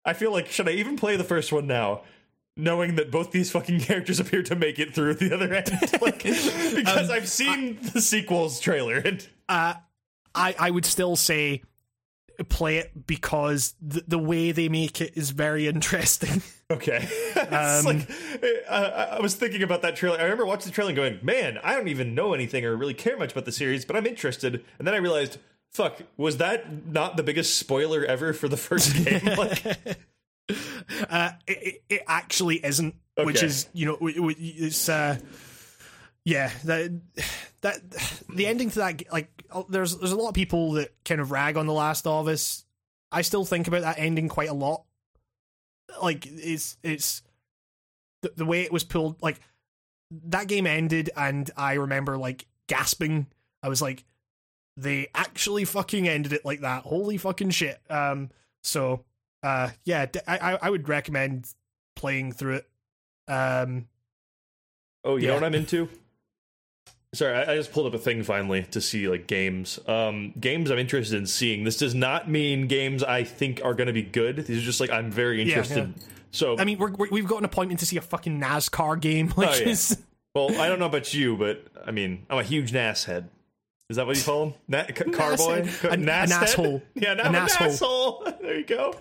I 0.06 0.14
feel 0.14 0.32
like 0.32 0.48
should 0.50 0.70
I 0.70 0.74
even 0.74 0.96
play 0.96 1.18
the 1.18 1.26
first 1.26 1.52
one 1.52 1.68
now, 1.68 2.04
knowing 2.56 2.96
that 2.96 3.12
both 3.12 3.32
these 3.32 3.52
fucking 3.52 3.80
characters 3.82 4.22
appear 4.22 4.42
to 4.44 4.56
make 4.56 4.80
it 4.80 4.94
through 4.96 5.16
the 5.16 5.34
other 5.34 5.54
end? 5.54 5.70
like, 6.02 6.26
um, 6.26 6.76
because 6.76 7.10
I've 7.10 7.28
seen 7.28 7.78
the 7.94 8.00
sequels 8.00 8.62
trailer. 8.62 9.00
And 9.00 9.28
uh, 9.50 9.74
I 10.36 10.56
I 10.60 10.70
would 10.72 10.86
still 10.86 11.16
say 11.16 11.62
play 12.50 12.78
it 12.78 13.08
because 13.08 13.74
the 13.82 14.04
the 14.08 14.20
way 14.20 14.52
they 14.52 14.68
make 14.70 15.00
it 15.02 15.14
is 15.16 15.32
very 15.32 15.68
interesting. 15.68 16.42
Okay. 16.72 17.08
it's 17.36 17.86
Um, 17.86 17.86
like, 17.86 18.10
uh, 18.68 19.18
I 19.20 19.22
was 19.22 19.36
thinking 19.36 19.62
about 19.62 19.84
that 19.84 19.96
trailer. 19.96 20.18
I 20.18 20.24
remember 20.24 20.48
watching 20.48 20.72
the 20.72 20.74
trailer 20.74 20.90
and 20.90 20.96
going, 20.96 21.20
man, 21.22 21.60
I 21.64 21.76
don't 21.76 21.90
even 21.90 22.16
know 22.16 22.34
anything 22.34 22.66
or 22.66 22.76
really 22.76 22.96
care 22.96 23.16
much 23.20 23.34
about 23.34 23.46
the 23.46 23.52
series, 23.52 23.86
but 23.86 23.96
I'm 23.96 24.08
interested. 24.08 24.66
And 24.80 24.88
then 24.88 24.96
I 24.96 24.98
realized, 24.98 25.38
fuck, 25.74 26.02
was 26.18 26.38
that 26.38 26.88
not 26.88 27.18
the 27.18 27.24
biggest 27.24 27.60
spoiler 27.60 28.04
ever 28.04 28.34
for 28.34 28.48
the 28.48 28.58
first 28.58 28.96
game? 29.06 29.22
Like, 29.38 29.64
Uh, 31.08 31.34
it, 31.46 31.84
it, 31.88 32.02
actually 32.08 32.66
isn't, 32.66 32.96
which 33.16 33.44
is 33.44 33.68
you 33.74 33.86
know 33.86 33.98
it's 34.02 34.90
uh, 34.90 35.20
yeah 36.26 36.52
that 36.66 36.92
that 37.62 37.80
the 38.34 38.46
ending 38.48 38.70
to 38.72 38.80
that 38.80 39.04
like 39.12 39.30
oh, 39.52 39.66
there's 39.70 39.98
there's 39.98 40.12
a 40.12 40.16
lot 40.18 40.30
of 40.30 40.34
people 40.36 40.74
that 40.74 40.94
kind 41.06 41.22
of 41.22 41.32
rag 41.32 41.56
on 41.58 41.66
the 41.68 41.74
Last 41.74 42.06
of 42.08 42.28
Us. 42.28 42.66
I 43.12 43.22
still 43.22 43.46
think 43.46 43.68
about 43.68 43.82
that 43.82 44.00
ending 44.00 44.28
quite 44.28 44.50
a 44.50 44.54
lot. 44.54 44.84
Like 46.02 46.26
it's 46.26 46.78
it's 46.84 47.22
the, 48.22 48.34
the 48.36 48.46
way 48.46 48.64
it 48.64 48.74
was 48.74 48.84
pulled. 48.84 49.22
Like 49.22 49.40
that 50.28 50.48
game 50.48 50.68
ended, 50.68 51.10
and 51.16 51.50
I 51.56 51.74
remember 51.76 52.18
like 52.18 52.48
gasping. 52.68 53.28
I 53.64 53.70
was 53.70 53.82
like, 53.82 54.04
they 54.78 55.08
actually 55.16 55.64
fucking 55.66 56.08
ended 56.08 56.34
it 56.34 56.44
like 56.44 56.62
that. 56.62 56.84
Holy 56.84 57.18
fucking 57.18 57.52
shit. 57.52 57.80
Um. 57.90 58.32
So 58.64 59.06
uh 59.44 59.70
yeah 59.84 60.08
I 60.28 60.58
I 60.60 60.70
would 60.72 60.90
recommend 60.90 61.48
playing 61.96 62.32
through 62.32 62.56
it 62.56 62.70
um 63.28 63.88
oh, 65.04 65.18
you 65.18 65.24
Yeah. 65.24 65.30
know 65.30 65.34
what 65.36 65.44
I'm 65.44 65.54
into? 65.56 65.88
Sorry, 67.16 67.34
I, 67.34 67.54
I 67.54 67.56
just 67.56 67.72
pulled 67.72 67.88
up 67.88 67.94
a 67.94 67.98
thing 67.98 68.24
finally 68.24 68.64
to 68.72 68.82
see 68.82 69.08
like 69.08 69.26
games. 69.28 69.80
Um, 69.88 70.34
games 70.40 70.70
I'm 70.70 70.78
interested 70.80 71.18
in 71.18 71.26
seeing. 71.26 71.64
This 71.64 71.78
does 71.78 71.96
not 71.96 72.30
mean 72.30 72.68
games 72.68 73.04
I 73.04 73.24
think 73.24 73.62
are 73.64 73.74
going 73.74 73.88
to 73.88 73.94
be 73.94 74.04
good. 74.04 74.46
These 74.46 74.60
are 74.62 74.66
just 74.66 74.80
like 74.82 74.90
I'm 74.92 75.12
very 75.12 75.38
Yeah, 75.38 75.44
interested. 75.58 75.94
So, 76.32 76.58
i 76.60 76.66
mean 76.66 76.78
we're, 76.78 76.92
we're, 76.92 77.08
we've 77.10 77.28
got 77.28 77.38
an 77.40 77.46
appointment 77.46 77.80
to 77.80 77.86
see 77.86 77.96
a 77.96 78.02
fucking 78.02 78.42
nascar 78.42 79.00
game 79.00 79.30
which 79.36 79.48
Oh, 79.48 79.54
yeah. 79.54 79.70
is 79.70 79.98
well, 80.34 80.60
I 80.60 80.68
don't 80.68 80.80
know 80.80 80.88
about 80.88 81.14
you, 81.14 81.38
but 81.38 81.66
I 81.88 81.92
mean, 81.92 82.26
I'm 82.30 82.40
a 82.40 82.44
huge 82.44 82.74
NAS 82.74 83.06
head. 83.06 83.30
Is 83.90 83.96
that 83.96 84.06
what 84.06 84.18
you 84.18 84.24
call 84.24 84.44
him? 84.48 84.54
Na- 84.68 84.84
c- 84.88 84.94
car 85.12 85.38
boy? 85.38 85.64
head. 85.64 85.94
An- 85.94 86.04
NAS 86.04 86.32
an 86.32 86.44
asshole. 86.44 86.82
Yeah, 86.96 87.14
now 87.14 87.30
An 87.30 87.36
asshole. 87.36 88.28
there 88.42 88.58
you 88.60 88.66
go. 88.66 88.94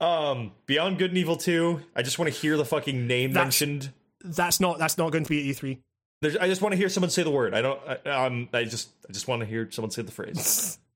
um, 0.00 0.52
Beyond 0.66 0.98
Good 0.98 1.10
and 1.10 1.18
Evil 1.18 1.36
2. 1.36 1.80
I 1.96 2.02
just 2.02 2.18
want 2.18 2.32
to 2.32 2.38
hear 2.38 2.56
the 2.56 2.64
fucking 2.64 3.06
name 3.08 3.32
That's- 3.32 3.60
mentioned. 3.60 3.92
that's 4.22 4.60
not 4.60 4.78
that's 4.78 4.98
not 4.98 5.10
going 5.12 5.24
to 5.24 5.28
be 5.30 5.50
at 5.50 5.56
E3 5.56 5.78
There's, 6.22 6.36
I 6.36 6.46
just 6.48 6.60
want 6.62 6.72
to 6.72 6.76
hear 6.76 6.88
someone 6.88 7.10
say 7.10 7.22
the 7.22 7.30
word. 7.30 7.54
I 7.54 7.62
don't. 7.62 7.80
I, 8.04 8.10
um, 8.26 8.48
I 8.52 8.64
just, 8.64 8.90
I 9.08 9.12
just 9.12 9.26
want 9.26 9.40
to 9.40 9.46
hear 9.46 9.70
someone 9.70 9.90
say 9.90 10.02
the 10.02 10.12
phrase. 10.12 10.78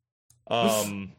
Um, 0.46 1.12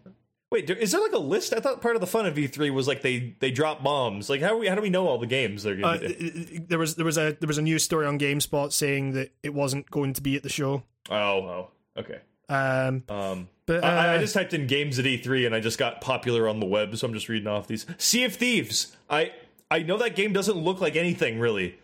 wait, 0.51 0.69
is 0.69 0.91
there 0.91 1.01
like 1.01 1.13
a 1.13 1.17
list? 1.17 1.51
I 1.53 1.59
thought 1.59 1.81
part 1.81 1.95
of 1.95 2.01
the 2.01 2.05
fun 2.07 2.27
of 2.27 2.35
E3 2.35 2.71
was 2.71 2.87
like 2.87 3.01
they 3.01 3.35
they 3.39 3.49
drop 3.49 3.83
bombs. 3.83 4.29
Like 4.29 4.41
how 4.41 4.49
do 4.49 4.57
we 4.57 4.67
how 4.67 4.75
do 4.75 4.81
we 4.81 4.89
know 4.91 5.07
all 5.07 5.17
the 5.17 5.25
games 5.25 5.63
they're 5.63 5.73
uh, 5.83 5.97
gonna 5.97 6.09
do? 6.09 6.59
there 6.67 6.77
was 6.77 6.95
there 6.95 7.05
was 7.05 7.17
a 7.17 7.35
there 7.39 7.47
was 7.47 7.57
a 7.57 7.63
news 7.63 7.83
story 7.83 8.05
on 8.05 8.19
GameSpot 8.19 8.71
saying 8.71 9.13
that 9.13 9.31
it 9.41 9.53
wasn't 9.53 9.89
going 9.89 10.13
to 10.13 10.21
be 10.21 10.35
at 10.35 10.43
the 10.43 10.49
show 10.49 10.83
Oh, 11.09 11.15
oh, 11.15 11.67
okay. 11.97 12.19
um 12.49 13.03
Um, 13.09 13.49
but 13.65 13.83
uh, 13.83 13.87
I, 13.87 14.13
I 14.13 14.17
just 14.19 14.35
typed 14.35 14.53
in 14.53 14.67
games 14.67 14.99
at 14.99 15.05
E3 15.05 15.47
and 15.47 15.55
I 15.55 15.59
just 15.59 15.79
got 15.79 16.01
popular 16.01 16.47
on 16.47 16.59
the 16.59 16.67
web, 16.67 16.95
so 16.95 17.07
I'm 17.07 17.13
just 17.15 17.29
reading 17.29 17.47
off 17.47 17.65
these. 17.67 17.87
Sea 17.97 18.25
of 18.25 18.35
Thieves. 18.35 18.95
I 19.09 19.31
I 19.71 19.79
know 19.79 19.97
that 19.97 20.15
game 20.15 20.33
doesn't 20.33 20.55
look 20.57 20.79
like 20.81 20.95
anything 20.95 21.39
really, 21.39 21.79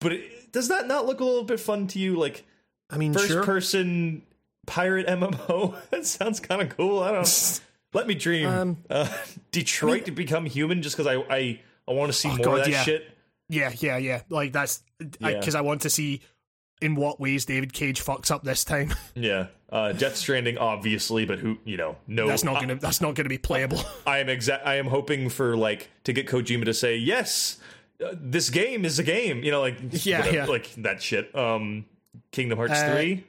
but 0.00 0.14
it, 0.14 0.45
does 0.56 0.68
that 0.68 0.88
not 0.88 1.04
look 1.04 1.20
a 1.20 1.24
little 1.24 1.44
bit 1.44 1.60
fun 1.60 1.86
to 1.88 1.98
you? 1.98 2.16
Like 2.16 2.46
i 2.88 2.96
mean 2.96 3.12
first 3.12 3.28
sure 3.28 3.44
person 3.44 4.22
pirate 4.66 5.06
MMO. 5.06 5.76
that 5.90 6.06
sounds 6.06 6.40
kind 6.40 6.62
of 6.62 6.70
cool. 6.74 7.02
I 7.02 7.12
don't. 7.12 7.60
Let 7.92 8.06
me 8.06 8.14
dream. 8.14 8.48
Um, 8.48 8.76
uh, 8.88 9.06
Detroit 9.52 10.06
to 10.06 10.10
become 10.12 10.46
human, 10.46 10.80
just 10.80 10.96
because 10.96 11.06
I 11.06 11.16
I, 11.34 11.60
I 11.86 11.92
want 11.92 12.10
to 12.10 12.18
see 12.18 12.28
more 12.28 12.38
Oh, 12.40 12.42
God, 12.44 12.58
of 12.60 12.64
that 12.64 12.70
yeah. 12.70 12.82
shit. 12.84 13.10
yeah 13.50 13.72
yeah 13.76 13.98
yeah 13.98 14.22
like 14.30 14.54
that's 14.54 14.82
Yeah. 15.20 15.38
because 15.38 15.54
I, 15.54 15.60
want 15.60 15.82
to 15.82 15.90
see 15.90 16.22
in 16.82 16.94
what 16.94 17.20
ways 17.20 17.44
david 17.44 17.72
cage 17.72 18.02
fucks 18.04 18.30
up 18.30 18.44
this 18.44 18.64
time 18.64 18.92
Yeah, 19.14 19.46
uh, 19.70 19.92
Death 19.92 20.16
Stranding, 20.16 20.58
obviously, 20.58 21.24
but 21.26 21.38
who 21.38 21.58
you 21.64 21.76
know? 21.76 21.96
No, 22.06 22.26
that's 22.26 22.44
not 22.44 22.60
gonna 22.60 22.76
that's 22.76 23.00
not 23.02 23.14
gonna 23.14 23.28
be 23.28 23.38
playable 23.38 23.80
I 24.06 24.18
am 24.18 24.28
exact. 24.30 24.66
I 24.66 24.76
am 24.76 24.86
hoping 24.86 25.28
for 25.28 25.54
like 25.56 25.90
to 26.04 26.12
get 26.12 26.26
Kojima 26.26 26.64
to 26.64 26.74
say 26.74 26.96
yes. 26.96 27.58
Uh, 28.04 28.14
this 28.20 28.50
game 28.50 28.84
is 28.84 28.98
a 28.98 29.02
game, 29.02 29.42
you 29.42 29.50
know, 29.50 29.60
like 29.60 29.78
Yeah, 30.04 30.18
whatever, 30.18 30.36
yeah. 30.36 30.44
like 30.46 30.74
that 30.78 31.02
shit. 31.02 31.34
Um, 31.34 31.86
Kingdom 32.32 32.58
Hearts 32.58 32.72
Uh, 32.80 32.94
three, 32.94 33.24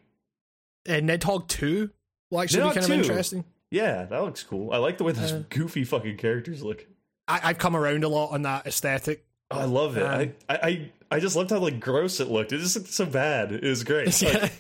and 0.86 1.10
Nidhogg 1.10 1.48
2 1.48 1.90
will 2.32 2.42
actually 2.42 2.64
Nidhogg 2.64 2.74
be 2.74 2.80
kind 2.80 2.88
2. 2.88 2.94
of 2.94 3.00
interesting. 3.00 3.46
yeah, 3.72 4.04
that 4.06 4.22
looks 4.24 4.44
cool. 4.44 4.72
I 4.74 4.78
like 4.78 4.98
the 4.98 5.04
way 5.04 5.12
those 5.14 5.32
Uh, 5.32 5.44
goofy 5.50 5.84
fucking 5.84 6.18
characters 6.18 6.64
look. 6.64 6.86
I, 7.28 7.40
I've 7.44 7.58
come 7.58 7.76
around 7.76 8.04
a 8.04 8.08
lot 8.10 8.32
on 8.32 8.42
that 8.44 8.66
aesthetic. 8.68 9.26
Oh, 9.52 9.60
I 9.60 9.64
love 9.66 9.98
it. 9.98 10.04
um, 10.04 10.34
I, 10.50 10.56
I, 10.56 10.92
I, 11.12 11.20
just 11.20 11.36
loved 11.38 11.50
how 11.52 11.60
like 11.60 11.80
gross 11.80 12.20
it 12.20 12.28
looked. 12.30 12.52
It 12.52 12.58
just 12.60 12.76
looked 12.76 12.90
so 12.90 13.06
bad. 13.06 13.52
It 13.54 13.64
was 13.64 13.84
great. 13.84 14.22
Like, 14.24 14.52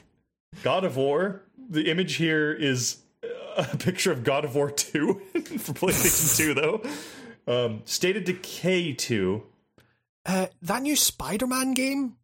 God 0.63 0.85
of 0.85 0.95
War. 0.97 1.41
The 1.69 1.89
image 1.91 2.15
here 2.15 2.53
is 2.53 2.97
a 3.57 3.65
picture 3.77 4.11
of 4.13 4.23
God 4.23 4.45
of 4.45 4.55
War 4.55 4.71
two 4.71 5.21
for 5.59 5.73
PlayStation 5.73 6.37
two, 6.37 6.53
though. 6.53 6.81
Um, 7.47 7.81
State 7.85 8.15
of 8.15 8.23
Decay 8.23 8.93
two. 8.93 9.43
Uh, 10.27 10.47
that 10.61 10.81
new 10.83 10.95
Spider-Man 10.95 11.73
game. 11.73 12.17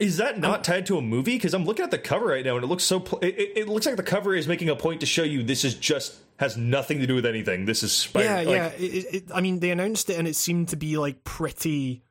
Is 0.00 0.16
that 0.16 0.38
not 0.40 0.64
tied 0.64 0.86
to 0.86 0.98
a 0.98 1.00
movie? 1.02 1.36
Because 1.36 1.54
I'm 1.54 1.64
looking 1.64 1.84
at 1.84 1.90
the 1.92 1.98
cover 1.98 2.26
right 2.26 2.44
now, 2.44 2.56
and 2.56 2.64
it 2.64 2.66
looks 2.66 2.82
so. 2.84 2.98
Pl- 3.00 3.20
it, 3.20 3.52
it- 3.56 3.68
looks 3.68 3.86
like 3.86 3.96
the 3.96 4.02
cover 4.02 4.34
is 4.34 4.48
making 4.48 4.68
a 4.68 4.74
point 4.76 5.00
to 5.00 5.06
show 5.06 5.22
you 5.22 5.42
this 5.44 5.64
is 5.64 5.74
just 5.74 6.16
has 6.38 6.56
nothing 6.56 6.98
to 6.98 7.06
do 7.06 7.14
with 7.14 7.24
anything. 7.24 7.64
This 7.64 7.84
is 7.84 7.92
Spider. 7.92 8.26
yeah, 8.26 8.34
like, 8.36 8.46
yeah. 8.48 8.66
It, 8.76 9.14
it, 9.14 9.24
I 9.32 9.40
mean, 9.40 9.60
they 9.60 9.70
announced 9.70 10.10
it, 10.10 10.18
and 10.18 10.26
it 10.26 10.34
seemed 10.34 10.70
to 10.70 10.76
be 10.76 10.98
like 10.98 11.22
pretty, 11.22 12.02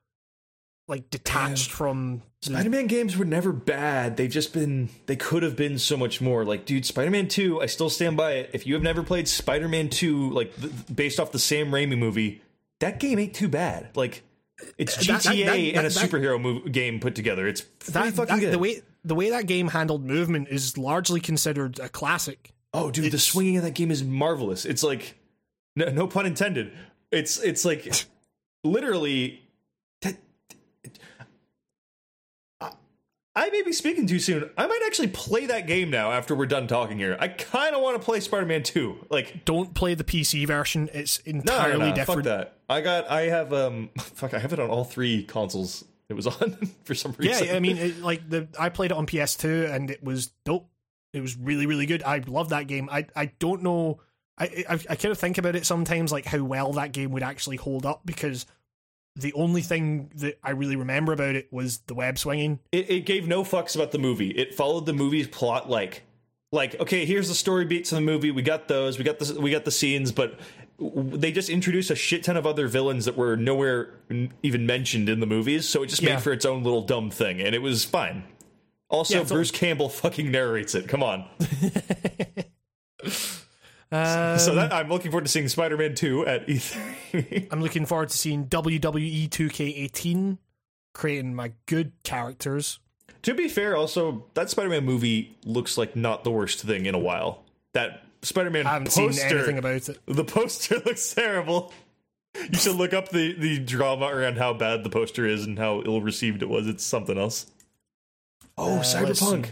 like 0.88 1.10
detached 1.10 1.72
from. 1.72 2.22
Spider-Man 2.42 2.88
games 2.88 3.16
were 3.18 3.26
never 3.26 3.52
bad. 3.54 4.16
They've 4.18 4.30
just 4.32 4.54
been. 4.54 4.90
They 5.06 5.18
could 5.18 5.44
have 5.44 5.58
been 5.58 5.78
so 5.78 5.98
much 5.98 6.22
more. 6.22 6.46
Like, 6.46 6.66
dude, 6.66 6.86
Spider-Man 6.86 7.28
Two. 7.28 7.62
I 7.62 7.66
still 7.66 7.90
stand 7.90 8.16
by 8.16 8.32
it. 8.34 8.52
If 8.54 8.66
you 8.66 8.74
have 8.76 8.84
never 8.84 9.04
played 9.04 9.28
Spider-Man 9.28 9.90
Two, 9.90 10.30
like 10.30 10.56
th- 10.56 10.72
based 10.94 11.20
off 11.20 11.34
the 11.34 11.40
Sam 11.40 11.68
Raimi 11.70 11.98
movie, 11.98 12.42
that 12.80 13.00
game 13.02 13.20
ain't 13.20 13.34
too 13.34 13.50
bad. 13.50 13.90
Like, 13.96 14.24
it's 14.78 14.98
GTA 14.98 15.06
That- 15.08 15.24
that- 15.24 15.46
that- 15.46 15.76
and 15.78 15.88
a 15.88 15.90
superhero 15.90 16.40
mov- 16.40 16.72
game 16.72 17.00
put 17.00 17.16
together. 17.16 17.48
It's 17.48 17.62
that, 17.90 18.14
fucking 18.14 18.40
good. 18.40 18.54
the 18.54 18.60
way 18.60 18.82
the 19.06 19.16
way 19.16 19.30
that 19.32 19.46
game 19.48 19.68
handled 19.70 20.06
movement 20.06 20.48
is 20.50 20.78
largely 20.78 21.20
considered 21.20 21.80
a 21.80 21.90
classic. 21.90 22.54
Oh, 22.74 22.90
dude, 22.92 23.12
the 23.12 23.20
swinging 23.20 23.58
of 23.58 23.64
that 23.64 23.76
game 23.76 23.92
is 23.92 24.04
marvelous. 24.04 24.66
It's 24.66 24.82
like, 24.84 25.16
no, 25.76 25.90
no 25.90 26.08
pun 26.08 26.26
intended. 26.26 26.72
It's 27.12 27.38
it's 27.40 27.66
like 27.66 27.92
literally. 28.64 29.42
That, 30.02 30.16
I- 32.62 32.72
I 33.36 33.50
may 33.50 33.64
be 33.64 33.74
speaking 33.74 34.06
too 34.08 34.20
soon. 34.20 34.50
I 34.58 34.68
might 34.68 34.82
actually 34.86 35.08
play 35.08 35.48
that 35.48 35.66
game 35.68 35.90
now 35.90 36.12
after 36.12 36.36
we're 36.36 36.46
done 36.46 36.68
talking 36.68 36.98
here. 37.00 37.18
I 37.20 37.28
kind 37.30 37.76
of 37.76 37.82
want 37.82 38.00
to 38.00 38.04
play 38.06 38.20
Spider-Man 38.20 38.62
2. 38.64 39.08
Like, 39.10 39.44
Don't 39.46 39.74
play 39.74 39.96
the 39.96 40.04
PC 40.04 40.46
version; 40.46 40.90
it's 40.94 41.18
entirely 41.20 41.80
no, 41.80 41.90
no, 41.90 41.96
no, 41.96 42.06
fuck 42.06 42.24
that. 42.24 42.58
I 42.74 42.82
got, 42.82 43.10
I 43.10 43.24
have, 43.24 43.54
um, 43.54 43.90
fuck, 43.98 44.34
I 44.34 44.40
have 44.40 44.54
it 44.54 44.60
on 44.60 44.70
all 44.70 44.84
three 44.84 45.24
consoles. 45.24 45.86
It 46.10 46.14
was 46.16 46.28
on 46.42 46.58
for 46.84 46.96
some 46.96 47.16
reason. 47.18 47.48
Yeah. 47.48 47.56
I 47.56 47.60
mean, 47.60 47.78
it, 47.78 48.02
like 48.02 48.30
the 48.30 48.48
I 48.60 48.70
played 48.70 48.92
it 48.92 48.98
on 48.98 49.06
PS2, 49.08 49.74
and 49.74 49.90
it 49.90 50.04
was 50.04 50.28
dope. 50.46 50.70
It 51.14 51.22
was 51.22 51.38
really, 51.38 51.66
really 51.66 51.86
good. 51.86 52.04
I 52.04 52.18
love 52.26 52.50
that 52.50 52.68
game. 52.68 52.90
I 52.92 53.08
I 53.16 53.28
don't 53.40 53.64
know. 53.64 54.00
I, 54.38 54.66
I 54.70 54.74
I 54.74 54.96
kind 54.96 55.12
of 55.12 55.18
think 55.18 55.38
about 55.38 55.56
it 55.56 55.66
sometimes, 55.66 56.12
like 56.12 56.26
how 56.26 56.44
well 56.44 56.74
that 56.74 56.92
game 56.92 57.12
would 57.12 57.24
actually 57.24 57.58
hold 57.58 57.86
up, 57.86 58.02
because 58.06 58.46
the 59.16 59.34
only 59.34 59.62
thing 59.62 60.12
that 60.16 60.40
I 60.44 60.52
really 60.52 60.76
remember 60.76 61.14
about 61.14 61.36
it 61.36 61.52
was 61.54 61.80
the 61.88 61.94
web 61.94 62.18
swinging. 62.18 62.60
it, 62.72 62.90
it 62.90 63.06
gave 63.06 63.28
no 63.28 63.44
fucks 63.44 63.76
about 63.76 63.92
the 63.92 64.00
movie. 64.00 64.32
It 64.32 64.56
followed 64.56 64.86
the 64.86 64.94
movie's 64.94 65.28
plot 65.28 65.70
like 65.70 66.04
like 66.52 66.80
okay, 66.80 67.06
here's 67.06 67.28
the 67.28 67.36
story 67.36 67.66
beats 67.66 67.92
of 67.92 67.98
the 67.98 68.02
movie. 68.02 68.32
We 68.32 68.42
got 68.42 68.68
those. 68.68 68.98
We 68.98 69.04
got 69.04 69.20
the 69.20 69.40
we 69.40 69.52
got 69.52 69.66
the 69.66 69.72
scenes, 69.72 70.12
but 70.12 70.40
they 70.96 71.32
just 71.32 71.50
introduced 71.50 71.90
a 71.92 71.96
shit 71.96 72.24
ton 72.24 72.38
of 72.38 72.46
other 72.46 72.68
villains 72.68 73.06
that 73.06 73.16
were 73.18 73.36
nowhere 73.36 73.90
even 74.44 74.66
mentioned 74.66 75.10
in 75.10 75.20
the 75.20 75.26
movies. 75.26 75.68
So 75.68 75.84
it 75.84 75.88
just 75.88 76.02
Yeah. 76.02 76.16
made 76.16 76.24
for 76.24 76.32
its 76.34 76.46
own 76.46 76.64
little 76.64 76.82
dumb 76.82 77.10
thing, 77.10 77.42
and 77.42 77.54
it 77.56 77.62
was 77.62 77.84
fine. 77.86 78.24
Also, 78.90 79.20
Yeah, 79.20 79.24
Bruce 79.24 79.52
Campbell 79.52 79.90
fucking 79.90 80.30
narrates 80.32 80.76
it. 80.76 80.88
Come 80.88 81.02
on. 81.04 81.26
Um, 83.92 84.40
so 84.40 84.56
that 84.56 84.74
I'm 84.74 84.90
looking 84.90 85.12
forward 85.12 85.26
to 85.26 85.30
seeing 85.32 85.48
Spider-Man 85.48 85.94
2 85.94 86.26
at 86.26 86.48
E3. 86.48 87.48
I'm 87.52 87.62
looking 87.62 87.86
forward 87.86 88.10
to 88.10 88.18
seeing 88.18 88.46
WWE 88.48 89.30
2K18. 89.30 90.40
creating 90.94 91.36
my 91.36 91.52
good 91.68 91.92
characters. 92.04 92.80
To 93.22 93.36
be 93.36 93.48
fair, 93.48 93.76
also 93.76 94.26
that 94.34 94.50
Spider-Man 94.50 94.84
movie 94.84 95.38
looks 95.46 95.78
like 95.78 95.96
not 95.96 96.24
the 96.24 96.32
worst 96.32 96.62
thing 96.64 96.88
in 96.88 96.96
a 96.96 97.00
while. 97.00 97.44
That 97.74 98.03
Spider-Man 98.24 98.66
I 98.66 98.72
haven't 98.74 98.88
poster, 98.92 99.14
seen 99.14 99.38
anything 99.38 99.58
about 99.60 99.88
it. 99.90 100.00
the 100.08 100.24
poster 100.24 100.76
looks 100.86 101.14
terrible. 101.14 101.72
You 102.36 102.58
should 102.58 102.76
look 102.78 102.94
up 102.94 103.10
the 103.10 103.34
the 103.34 103.60
drama 103.60 104.08
around 104.08 104.38
how 104.38 104.54
bad 104.54 104.84
the 104.84 104.90
poster 104.90 105.26
is 105.28 105.46
and 105.46 105.60
how 105.60 105.82
ill 105.86 106.02
received 106.02 106.42
it 106.42 106.50
was. 106.50 106.68
It's 106.68 106.84
something 106.84 107.18
else. 107.18 107.46
Oh, 108.58 108.78
Uh, 108.78 108.82
Cyberpunk. 108.82 109.50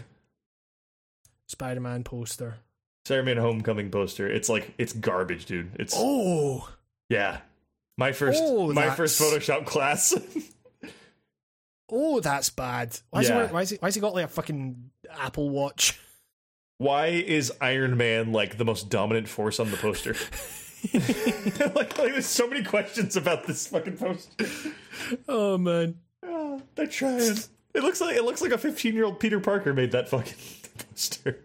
Spider-Man 1.48 2.02
poster. 2.04 2.56
Spider-Man 3.04 3.36
Homecoming 3.36 3.90
poster. 3.90 4.26
It's 4.28 4.48
like 4.48 4.72
it's 4.78 4.92
garbage, 4.92 5.44
dude. 5.46 5.70
It's 5.78 5.94
Oh, 5.96 6.68
yeah. 7.08 7.38
My 7.98 8.12
first 8.12 8.40
Oh, 8.42 8.68
my 8.72 8.82
that's- 8.86 8.96
first 8.96 9.20
Photoshop 9.20 9.66
class. 9.66 10.14
oh, 11.90 12.20
that's 12.20 12.50
bad. 12.50 12.98
Why's 13.10 13.28
Yeah. 13.28 13.46
he? 13.48 13.52
Why's 13.52 13.70
he? 13.70 13.76
Why's 13.76 13.94
he 13.94 14.00
got 14.00 14.14
like 14.14 14.24
a 14.24 14.28
fucking 14.28 14.90
Apple 15.10 15.50
Watch? 15.50 15.98
Why 16.82 17.06
is 17.06 17.52
Iron 17.60 17.96
Man 17.96 18.32
like 18.32 18.58
the 18.58 18.64
most 18.64 18.90
dominant 18.90 19.28
force 19.28 19.60
on 19.60 19.70
the 19.70 19.76
poster? 19.76 20.16
like, 21.76 21.96
like 21.96 22.12
there's 22.12 22.26
so 22.26 22.48
many 22.48 22.64
questions 22.64 23.16
about 23.16 23.46
this 23.46 23.68
fucking 23.68 23.96
poster. 23.98 24.46
Oh 25.28 25.56
man. 25.58 25.94
Oh, 26.24 26.60
they're 26.74 26.88
trying. 26.88 27.20
It 27.20 27.82
looks 27.82 28.00
like 28.00 28.16
it 28.16 28.24
looks 28.24 28.42
like 28.42 28.50
a 28.50 28.58
15 28.58 28.94
year 28.94 29.04
old 29.04 29.20
Peter 29.20 29.38
Parker 29.38 29.72
made 29.72 29.92
that 29.92 30.08
fucking 30.08 30.34
poster. 30.90 31.38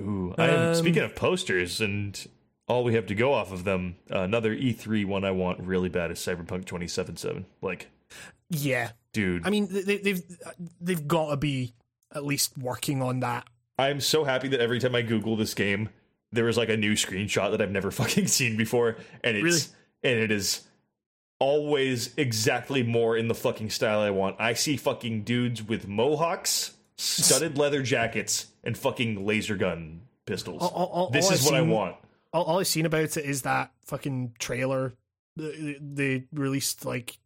Ooh, 0.00 0.34
I 0.36 0.48
am 0.48 0.68
Um, 0.70 0.74
speaking 0.74 1.02
of 1.04 1.14
posters 1.14 1.80
and 1.80 2.26
all 2.66 2.82
we 2.82 2.94
have 2.94 3.06
to 3.06 3.14
go 3.14 3.32
off 3.32 3.52
of 3.52 3.62
them. 3.62 3.94
another 4.10 4.54
E3 4.54 5.04
one 5.06 5.24
I 5.24 5.30
want 5.30 5.60
really 5.60 5.88
bad 5.88 6.10
is 6.10 6.18
Cyberpunk 6.18 6.64
2077. 6.66 7.46
Like, 7.62 7.88
Yeah. 8.50 8.90
dude, 9.12 9.46
I 9.46 9.50
mean, 9.50 9.68
they, 9.70 9.98
they've 9.98 10.22
they've 10.80 11.06
got 11.06 11.30
to 11.30 11.36
be 11.36 11.72
at 12.14 12.24
least 12.24 12.56
working 12.58 13.02
on 13.02 13.20
that. 13.20 13.46
I'm 13.78 14.00
so 14.00 14.24
happy 14.24 14.48
that 14.48 14.60
every 14.60 14.78
time 14.80 14.94
I 14.94 15.02
Google 15.02 15.36
this 15.36 15.54
game, 15.54 15.88
there 16.32 16.48
is 16.48 16.56
like 16.56 16.68
a 16.68 16.76
new 16.76 16.92
screenshot 16.92 17.50
that 17.50 17.60
I've 17.60 17.70
never 17.70 17.90
fucking 17.90 18.26
seen 18.28 18.56
before, 18.56 18.96
and 19.22 19.36
it's 19.36 19.42
Really? 19.44 20.14
and 20.14 20.20
it 20.22 20.30
is 20.30 20.62
always 21.40 22.14
exactly 22.16 22.82
more 22.82 23.16
in 23.16 23.28
the 23.28 23.34
fucking 23.34 23.70
style 23.70 24.00
I 24.00 24.10
want. 24.10 24.36
I 24.38 24.54
see 24.54 24.76
fucking 24.76 25.24
dudes 25.24 25.62
with 25.62 25.88
mohawks, 25.88 26.74
studded 26.96 27.58
leather 27.58 27.82
jackets, 27.82 28.46
and 28.62 28.76
fucking 28.78 29.26
laser 29.26 29.56
gun 29.56 30.02
pistols. 30.26 30.62
All- 30.62 30.70
all- 30.70 30.86
all- 30.86 31.10
this 31.10 31.30
is 31.30 31.40
I've 31.46 31.52
what 31.52 31.54
I 31.54 31.62
want. 31.62 31.96
All, 32.32 32.44
all 32.44 32.60
I've 32.60 32.66
seen 32.66 32.86
about 32.86 33.02
it 33.02 33.24
is 33.24 33.42
that 33.42 33.72
fucking 33.86 34.34
trailer 34.38 34.94
they, 35.36 35.76
they 35.80 36.24
released 36.32 36.84
like 36.84 37.18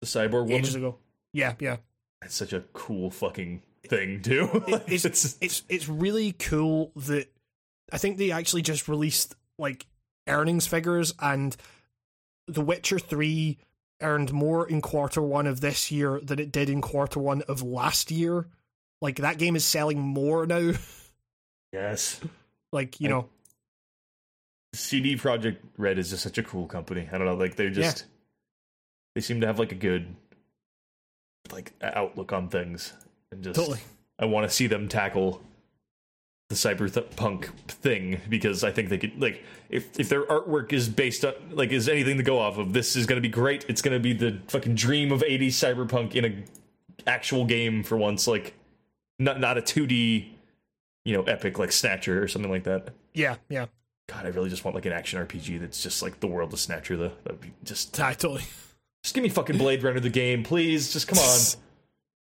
The 0.00 0.06
cyborg 0.06 0.44
woman. 0.44 0.52
ages 0.56 0.74
ago. 0.74 0.96
Yeah, 1.32 1.54
yeah. 1.60 1.76
That's 2.22 2.34
such 2.34 2.52
a 2.52 2.60
cool 2.72 3.10
fucking 3.10 3.62
thing 3.86 4.22
too. 4.22 4.48
Like, 4.68 4.84
it's, 4.90 5.04
it's- 5.04 5.36
it's 5.40 5.62
it's 5.68 5.88
really 5.88 6.32
cool 6.32 6.92
that 6.96 7.28
I 7.92 7.98
think 7.98 8.18
they 8.18 8.30
actually 8.30 8.62
just 8.62 8.88
released 8.88 9.34
like 9.58 9.86
earnings 10.28 10.66
figures 10.66 11.12
and 11.20 11.56
The 12.46 12.60
Witcher 12.60 12.98
3 12.98 13.58
earned 14.02 14.32
more 14.32 14.66
in 14.68 14.80
quarter 14.80 15.20
1 15.20 15.46
of 15.46 15.60
this 15.60 15.90
year 15.90 16.20
than 16.22 16.38
it 16.38 16.52
did 16.52 16.70
in 16.70 16.80
quarter 16.80 17.20
1 17.20 17.42
of 17.42 17.62
last 17.62 18.10
year. 18.10 18.46
Like 19.02 19.16
that 19.16 19.38
game 19.38 19.56
is 19.56 19.64
selling 19.64 19.98
more 19.98 20.46
now. 20.46 20.72
yes. 21.72 22.20
like, 22.72 23.00
you 23.00 23.08
I- 23.08 23.10
know, 23.10 23.28
CD 24.72 25.16
Projekt 25.16 25.56
Red 25.76 25.98
is 25.98 26.10
just 26.10 26.22
such 26.22 26.38
a 26.38 26.42
cool 26.44 26.66
company. 26.66 27.08
I 27.10 27.18
don't 27.18 27.26
know, 27.26 27.34
like 27.34 27.56
they're 27.56 27.70
just 27.70 28.04
they 29.16 29.20
seem 29.20 29.40
to 29.40 29.46
have 29.48 29.58
like 29.58 29.72
a 29.72 29.76
good 29.76 30.14
like 31.52 31.72
outlook 31.82 32.32
on 32.32 32.48
things, 32.48 32.92
and 33.32 33.42
just 33.42 33.56
totally. 33.56 33.80
I 34.18 34.24
want 34.26 34.48
to 34.48 34.54
see 34.54 34.66
them 34.66 34.88
tackle 34.88 35.42
the 36.50 36.56
cyberpunk 36.56 37.46
thing 37.68 38.20
because 38.28 38.64
I 38.64 38.72
think 38.72 38.88
they 38.88 38.98
could 38.98 39.20
like 39.20 39.44
if 39.68 39.98
if 39.98 40.08
their 40.08 40.24
artwork 40.24 40.72
is 40.72 40.88
based 40.88 41.24
on 41.24 41.34
like 41.52 41.70
is 41.70 41.88
anything 41.88 42.16
to 42.16 42.22
go 42.22 42.38
off 42.38 42.58
of, 42.58 42.72
this 42.72 42.96
is 42.96 43.06
going 43.06 43.16
to 43.16 43.26
be 43.26 43.32
great. 43.32 43.64
It's 43.68 43.82
going 43.82 43.94
to 43.94 44.00
be 44.00 44.12
the 44.12 44.38
fucking 44.48 44.74
dream 44.74 45.12
of 45.12 45.22
80s 45.22 45.48
cyberpunk 45.48 46.14
in 46.14 46.24
a 46.24 47.08
actual 47.08 47.44
game 47.44 47.82
for 47.82 47.96
once, 47.96 48.26
like 48.26 48.54
not 49.18 49.38
not 49.38 49.58
a 49.58 49.62
2D, 49.62 50.28
you 51.04 51.12
know, 51.16 51.22
epic 51.22 51.58
like 51.58 51.70
Snatcher 51.72 52.22
or 52.22 52.26
something 52.26 52.50
like 52.50 52.64
that. 52.64 52.88
Yeah, 53.14 53.36
yeah. 53.48 53.66
God, 54.08 54.26
I 54.26 54.30
really 54.30 54.50
just 54.50 54.64
want 54.64 54.74
like 54.74 54.86
an 54.86 54.92
action 54.92 55.24
RPG 55.24 55.60
that's 55.60 55.80
just 55.80 56.02
like 56.02 56.18
the 56.18 56.26
world 56.26 56.52
of 56.52 56.58
Snatcher. 56.58 56.96
The 56.96 57.12
that'd 57.22 57.40
be 57.40 57.52
just 57.62 57.98
I 58.00 58.12
totally. 58.14 58.42
just 59.04 59.14
give 59.14 59.22
me 59.22 59.28
fucking 59.28 59.56
Blade 59.56 59.84
Runner 59.84 60.00
the 60.00 60.10
game, 60.10 60.42
please. 60.42 60.92
Just 60.92 61.06
come 61.06 61.18
on. 61.18 61.38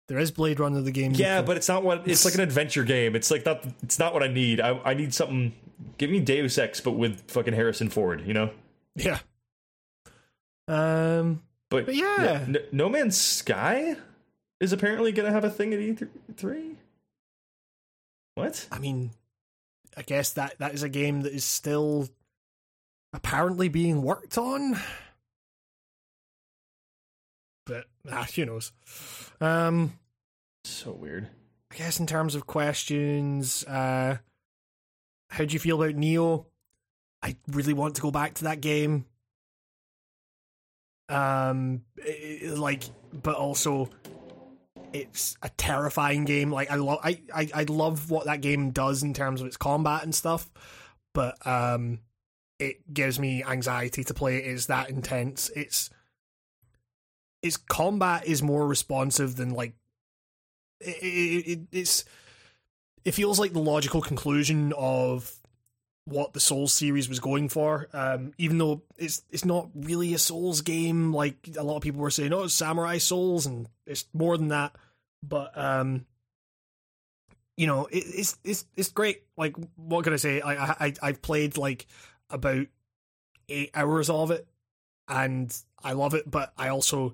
There 0.09 0.19
is 0.19 0.31
Blade 0.31 0.61
Runner 0.61 0.81
the 0.83 0.91
game. 0.93 1.13
Yeah, 1.15 1.41
but 1.41 1.57
it's 1.57 1.69
not 1.69 1.83
what 1.83 2.07
it's 2.07 2.25
like 2.25 2.35
an 2.35 2.41
adventure 2.41 2.85
game. 2.85 3.17
It's 3.17 3.31
like 3.31 3.47
not. 3.47 3.65
It's 3.83 3.99
not 3.99 4.13
what 4.13 4.23
I 4.23 4.29
need. 4.29 4.61
I 4.61 4.79
I 4.85 4.95
need 4.95 5.15
something. 5.15 5.55
Give 5.99 6.11
me 6.11 6.21
Deus 6.21 6.59
Ex, 6.59 6.81
but 6.81 6.93
with 6.93 7.31
fucking 7.31 7.55
Harrison 7.55 7.89
Ford. 7.89 8.23
You 8.27 8.35
know. 8.35 8.51
yeah. 8.97 9.19
Um 10.69 11.43
But, 11.71 11.87
But 11.87 11.95
yeah. 11.97 12.45
N- 12.47 12.57
No 12.73 12.89
Man's 12.89 13.17
Sky 13.21 13.97
is 14.61 14.73
apparently 14.73 15.13
gonna 15.13 15.33
have 15.33 15.45
a 15.45 15.51
thing 15.51 15.73
at 15.75 15.81
E3. 15.81 16.77
What? 18.35 18.67
I 18.73 18.79
mean, 18.79 19.11
I 19.97 20.03
guess 20.03 20.33
that 20.35 20.59
that 20.59 20.75
is 20.75 20.83
a 20.83 20.89
game 20.89 21.23
that 21.23 21.33
is 21.33 21.45
still 21.45 22.09
apparently 23.13 23.69
being 23.69 24.03
worked 24.03 24.37
on. 24.39 24.79
But 27.67 27.87
ah, 28.11 28.27
who 28.35 28.45
knows? 28.47 28.73
Um, 29.41 29.99
So 30.65 30.93
weird. 30.93 31.29
I 31.73 31.77
guess 31.77 31.99
in 31.99 32.07
terms 32.07 32.35
of 32.35 32.47
questions, 32.47 33.65
uh, 33.65 34.19
how 35.31 35.45
do 35.45 35.53
you 35.53 35.59
feel 35.59 35.83
about 35.83 35.97
Nioh? 35.99 36.45
I 37.23 37.37
really 37.49 37.73
want 37.73 37.97
to 37.97 38.03
go 38.03 38.11
back 38.11 38.35
to 38.35 38.45
that 38.45 38.61
game. 38.61 39.07
Um, 41.09 41.83
i- 42.05 42.41
i- 42.45 42.49
like, 42.51 42.85
but 43.13 43.35
also, 43.37 43.91
it's 44.93 45.37
a 45.43 45.49
terrifying 45.51 46.25
game. 46.25 46.51
Like, 46.53 46.71
I 46.71 46.77
love, 46.77 47.01
I, 47.03 47.21
I, 47.35 47.51
I 47.55 47.63
love 47.65 48.11
what 48.11 48.27
that 48.27 48.41
game 48.41 48.71
does 48.71 49.03
in 49.03 49.13
terms 49.15 49.41
of 49.41 49.47
its 49.47 49.57
combat 49.57 50.03
and 50.05 50.15
stuff, 50.15 50.51
but 51.13 51.45
um, 51.47 52.01
it 52.59 52.93
gives 52.93 53.19
me 53.19 53.43
anxiety 53.43 54.05
to 54.05 54.15
play 54.15 54.37
it. 54.37 54.47
It's 54.47 54.67
that 54.67 54.91
intense. 54.91 55.51
It's, 55.57 55.91
its 57.45 57.59
combat 57.59 58.27
is 58.27 58.43
more 58.43 58.67
responsive 58.67 59.37
than 59.37 59.51
like 59.51 59.75
it, 60.81 60.97
it, 61.03 61.51
it, 61.51 61.61
it's 61.73 62.05
it 63.05 63.13
feels 63.13 63.39
like 63.39 63.53
the 63.53 63.61
logical 63.61 64.01
conclusion 64.01 64.73
of 64.73 65.31
what 66.07 66.33
the 66.33 66.41
Souls 66.41 66.73
series 66.73 67.09
was 67.09 67.21
going 67.21 67.51
for. 67.51 67.89
Um, 67.93 68.33
even 68.39 68.57
though 68.57 68.83
it's 68.97 69.23
it's 69.31 69.45
not 69.45 69.69
really 69.75 70.15
a 70.15 70.19
Souls 70.19 70.63
game, 70.63 71.13
like 71.13 71.51
a 71.57 71.63
lot 71.63 71.77
of 71.77 71.83
people 71.83 72.01
were 72.01 72.11
saying, 72.11 72.33
"Oh, 72.33 72.45
it's 72.45 72.55
Samurai 72.55 72.97
Souls," 72.97 73.45
and 73.45 73.69
it's 73.87 74.07
more 74.15 74.39
than 74.39 74.49
that. 74.49 74.75
But 75.23 75.57
um, 75.57 76.07
you 77.59 77.67
know, 77.67 77.87
it, 77.87 78.05
it's 78.07 78.39
it's 78.43 78.65
it's 78.75 78.89
great. 78.91 79.23
Like, 79.37 79.55
what 79.77 80.05
can 80.05 80.15
I 80.15 80.17
say? 80.17 80.41
I 80.41 80.87
I 80.87 80.95
I've 81.03 81.21
played 81.21 81.59
like 81.59 81.87
about 82.31 82.67
eight 83.51 83.71
hours 83.75 84.09
of 84.09 84.31
it, 84.31 84.47
and 85.09 85.55
I 85.83 85.93
love 85.93 86.15
it. 86.15 86.31
But 86.31 86.55
I 86.57 86.69
also 86.69 87.13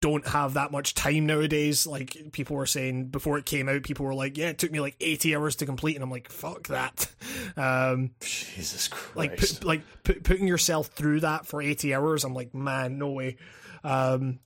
don't 0.00 0.26
have 0.28 0.54
that 0.54 0.70
much 0.70 0.94
time 0.94 1.26
nowadays. 1.26 1.86
Like 1.86 2.16
people 2.32 2.56
were 2.56 2.66
saying 2.66 3.06
before 3.06 3.38
it 3.38 3.46
came 3.46 3.68
out, 3.68 3.82
people 3.82 4.06
were 4.06 4.14
like, 4.14 4.36
"Yeah, 4.36 4.48
it 4.48 4.58
took 4.58 4.70
me 4.70 4.80
like 4.80 4.96
eighty 5.00 5.34
hours 5.34 5.56
to 5.56 5.66
complete," 5.66 5.96
and 5.96 6.02
I'm 6.02 6.10
like, 6.10 6.30
"Fuck 6.30 6.68
that!" 6.68 7.10
Um, 7.56 8.10
Jesus 8.20 8.88
Christ. 8.88 9.16
like, 9.16 9.36
put, 9.36 9.64
like 9.64 9.82
put, 10.04 10.22
putting 10.22 10.46
yourself 10.46 10.88
through 10.88 11.20
that 11.20 11.46
for 11.46 11.60
eighty 11.60 11.92
hours, 11.94 12.24
I'm 12.24 12.34
like, 12.34 12.54
man, 12.54 12.98
no 12.98 13.10
way. 13.10 13.36
Um, 13.82 14.38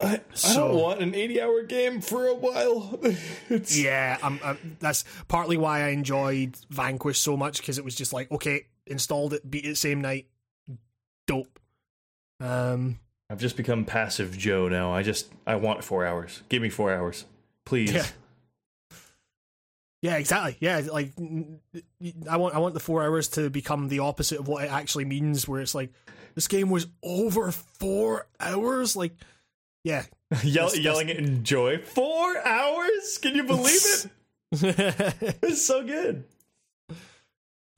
I, 0.00 0.16
I 0.16 0.20
so- 0.34 0.68
don't 0.68 0.78
want 0.78 1.00
an 1.00 1.14
eighty-hour 1.14 1.62
game 1.62 2.00
for 2.00 2.26
a 2.26 2.34
while. 2.34 3.00
yeah, 3.68 4.18
I'm, 4.22 4.40
I'm, 4.44 4.76
that's 4.80 5.04
partly 5.28 5.56
why 5.56 5.84
I 5.84 5.88
enjoyed 5.88 6.56
Vanquish 6.68 7.18
so 7.18 7.36
much 7.36 7.58
because 7.58 7.78
it 7.78 7.84
was 7.84 7.94
just 7.94 8.12
like, 8.12 8.30
okay, 8.30 8.66
installed 8.86 9.32
it, 9.32 9.48
beat 9.48 9.64
it 9.64 9.76
same 9.76 10.00
night, 10.00 10.26
dope. 11.26 11.58
Um, 12.40 12.98
I've 13.30 13.38
just 13.40 13.56
become 13.56 13.84
passive 13.84 14.36
Joe 14.36 14.68
now. 14.68 14.92
I 14.92 15.02
just 15.02 15.32
I 15.46 15.56
want 15.56 15.82
four 15.82 16.04
hours. 16.06 16.42
Give 16.48 16.60
me 16.62 16.68
four 16.68 16.92
hours, 16.92 17.24
please. 17.64 17.92
Yeah. 17.92 18.06
Yeah, 20.02 20.16
exactly. 20.16 20.56
Yeah, 20.60 20.82
like 20.92 21.12
I 22.30 22.36
want 22.36 22.54
I 22.54 22.58
want 22.58 22.74
the 22.74 22.80
four 22.80 23.02
hours 23.02 23.28
to 23.28 23.48
become 23.48 23.88
the 23.88 24.00
opposite 24.00 24.38
of 24.38 24.46
what 24.48 24.64
it 24.64 24.70
actually 24.70 25.06
means, 25.06 25.48
where 25.48 25.62
it's 25.62 25.74
like 25.74 25.90
this 26.34 26.46
game 26.46 26.68
was 26.68 26.86
over 27.02 27.50
four 27.50 28.26
hours. 28.38 28.96
Like, 28.96 29.12
yeah, 29.82 30.04
Yell, 30.42 30.66
That's- 30.66 30.78
yelling 30.78 31.08
it 31.08 31.16
in 31.16 31.42
joy. 31.42 31.78
Four 31.78 32.36
hours? 32.46 33.18
Can 33.22 33.34
you 33.34 33.44
believe 33.44 33.80
it? 33.84 34.06
It's 35.42 35.64
so 35.64 35.82
good. 35.84 36.24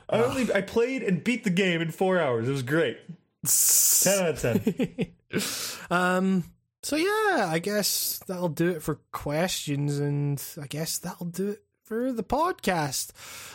I 0.09 0.23
only 0.23 0.53
I 0.53 0.61
played 0.63 1.05
and 1.05 1.23
beat 1.23 1.45
the 1.45 1.51
game 1.51 1.81
in 1.81 1.93
four 1.93 2.19
hours. 2.21 2.49
It 2.49 2.53
was 2.53 2.63
great. 2.63 2.99
Ten 3.47 4.23
out 4.25 4.29
of 4.31 4.41
ten. 4.41 5.07
um. 5.91 6.45
So 6.83 6.95
yeah, 6.95 7.49
I 7.51 7.59
guess 7.59 8.21
that'll 8.29 8.49
do 8.49 8.69
it 8.69 8.83
for 8.83 9.01
questions, 9.11 9.99
and 9.99 10.43
I 10.61 10.67
guess 10.69 10.99
that'll 10.99 11.27
do 11.27 11.49
it 11.49 11.63
for 11.85 12.13
the 12.13 12.23
podcast. 12.23 13.11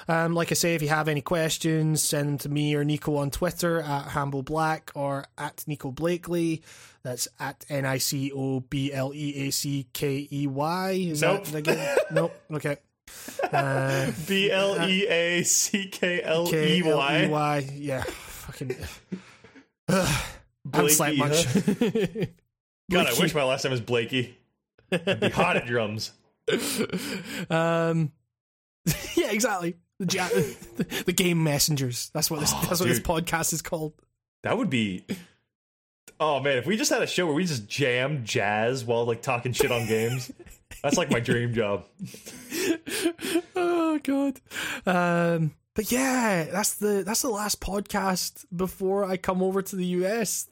Um, 0.09 0.33
like 0.33 0.51
I 0.51 0.55
say, 0.55 0.75
if 0.75 0.81
you 0.81 0.89
have 0.89 1.07
any 1.07 1.21
questions, 1.21 2.01
send 2.01 2.27
them 2.27 2.37
to 2.39 2.49
me 2.49 2.75
or 2.75 2.83
Nico 2.83 3.15
on 3.15 3.31
Twitter 3.31 3.79
at 3.81 4.09
Hambo 4.09 4.41
Black 4.41 4.91
or 4.95 5.25
at 5.37 5.63
Nico 5.65 5.93
Bleakley. 5.93 6.61
That's 7.03 7.29
at 7.39 7.65
N 7.69 7.85
I 7.85 7.99
C 7.99 8.33
O 8.35 8.59
B 8.59 8.91
L 8.91 9.13
E 9.13 9.47
A 9.47 9.51
C 9.51 9.87
K 9.93 10.27
E 10.29 10.47
Y. 10.47 10.91
Is 10.91 11.21
Nope. 11.21 11.45
that 11.45 11.55
again? 11.59 11.97
nope. 12.11 12.33
Okay. 12.51 12.77
Uh, 13.51 14.11
B 14.27 14.51
L 14.51 14.89
E 14.89 15.07
A 15.07 15.43
C 15.43 15.87
K 15.87 16.21
L 16.21 16.47
E 16.47 16.51
K 16.51 16.81
L 16.89 16.97
Y. 16.97 17.27
Y. 17.27 17.69
Yeah. 17.75 18.03
Fucking. 18.03 18.75
I 19.91 20.23
haven't 20.73 21.17
much. 21.17 21.45
huh? 21.45 22.25
God, 22.91 23.07
I 23.07 23.19
wish 23.19 23.33
my 23.33 23.43
last 23.43 23.63
name 23.63 23.71
was 23.71 23.81
Blakey. 23.81 24.37
I'd 24.91 25.19
be 25.19 25.29
hot 25.29 25.57
at 25.57 25.65
drums. 25.65 26.11
um, 27.49 28.11
yeah, 29.15 29.31
exactly. 29.31 29.75
The, 29.99 30.13
ja- 30.13 30.83
the 31.05 31.13
game 31.13 31.43
messengers. 31.43 32.09
That's 32.13 32.29
what 32.29 32.39
this. 32.39 32.51
Oh, 32.53 32.65
that's 32.67 32.79
what 32.79 32.89
this 32.89 32.99
podcast 32.99 33.53
is 33.53 33.61
called. 33.61 33.93
That 34.43 34.57
would 34.57 34.69
be. 34.69 35.05
Oh 36.19 36.39
man, 36.39 36.57
if 36.57 36.65
we 36.65 36.75
just 36.77 36.91
had 36.91 37.01
a 37.01 37.07
show 37.07 37.25
where 37.25 37.35
we 37.35 37.45
just 37.45 37.67
jam 37.67 38.23
jazz 38.25 38.83
while 38.83 39.05
like 39.05 39.21
talking 39.21 39.53
shit 39.53 39.71
on 39.71 39.87
games, 39.87 40.31
that's 40.83 40.97
like 40.97 41.11
my 41.11 41.19
dream 41.19 41.53
job. 41.53 41.85
oh 43.55 43.99
god. 44.03 44.39
Um, 44.85 45.51
but 45.75 45.91
yeah, 45.91 46.45
that's 46.51 46.73
the 46.75 47.03
that's 47.05 47.21
the 47.21 47.29
last 47.29 47.59
podcast 47.61 48.45
before 48.55 49.03
I 49.05 49.17
come 49.17 49.41
over 49.41 49.61
to 49.61 49.75
the 49.75 49.85
US. 49.85 50.47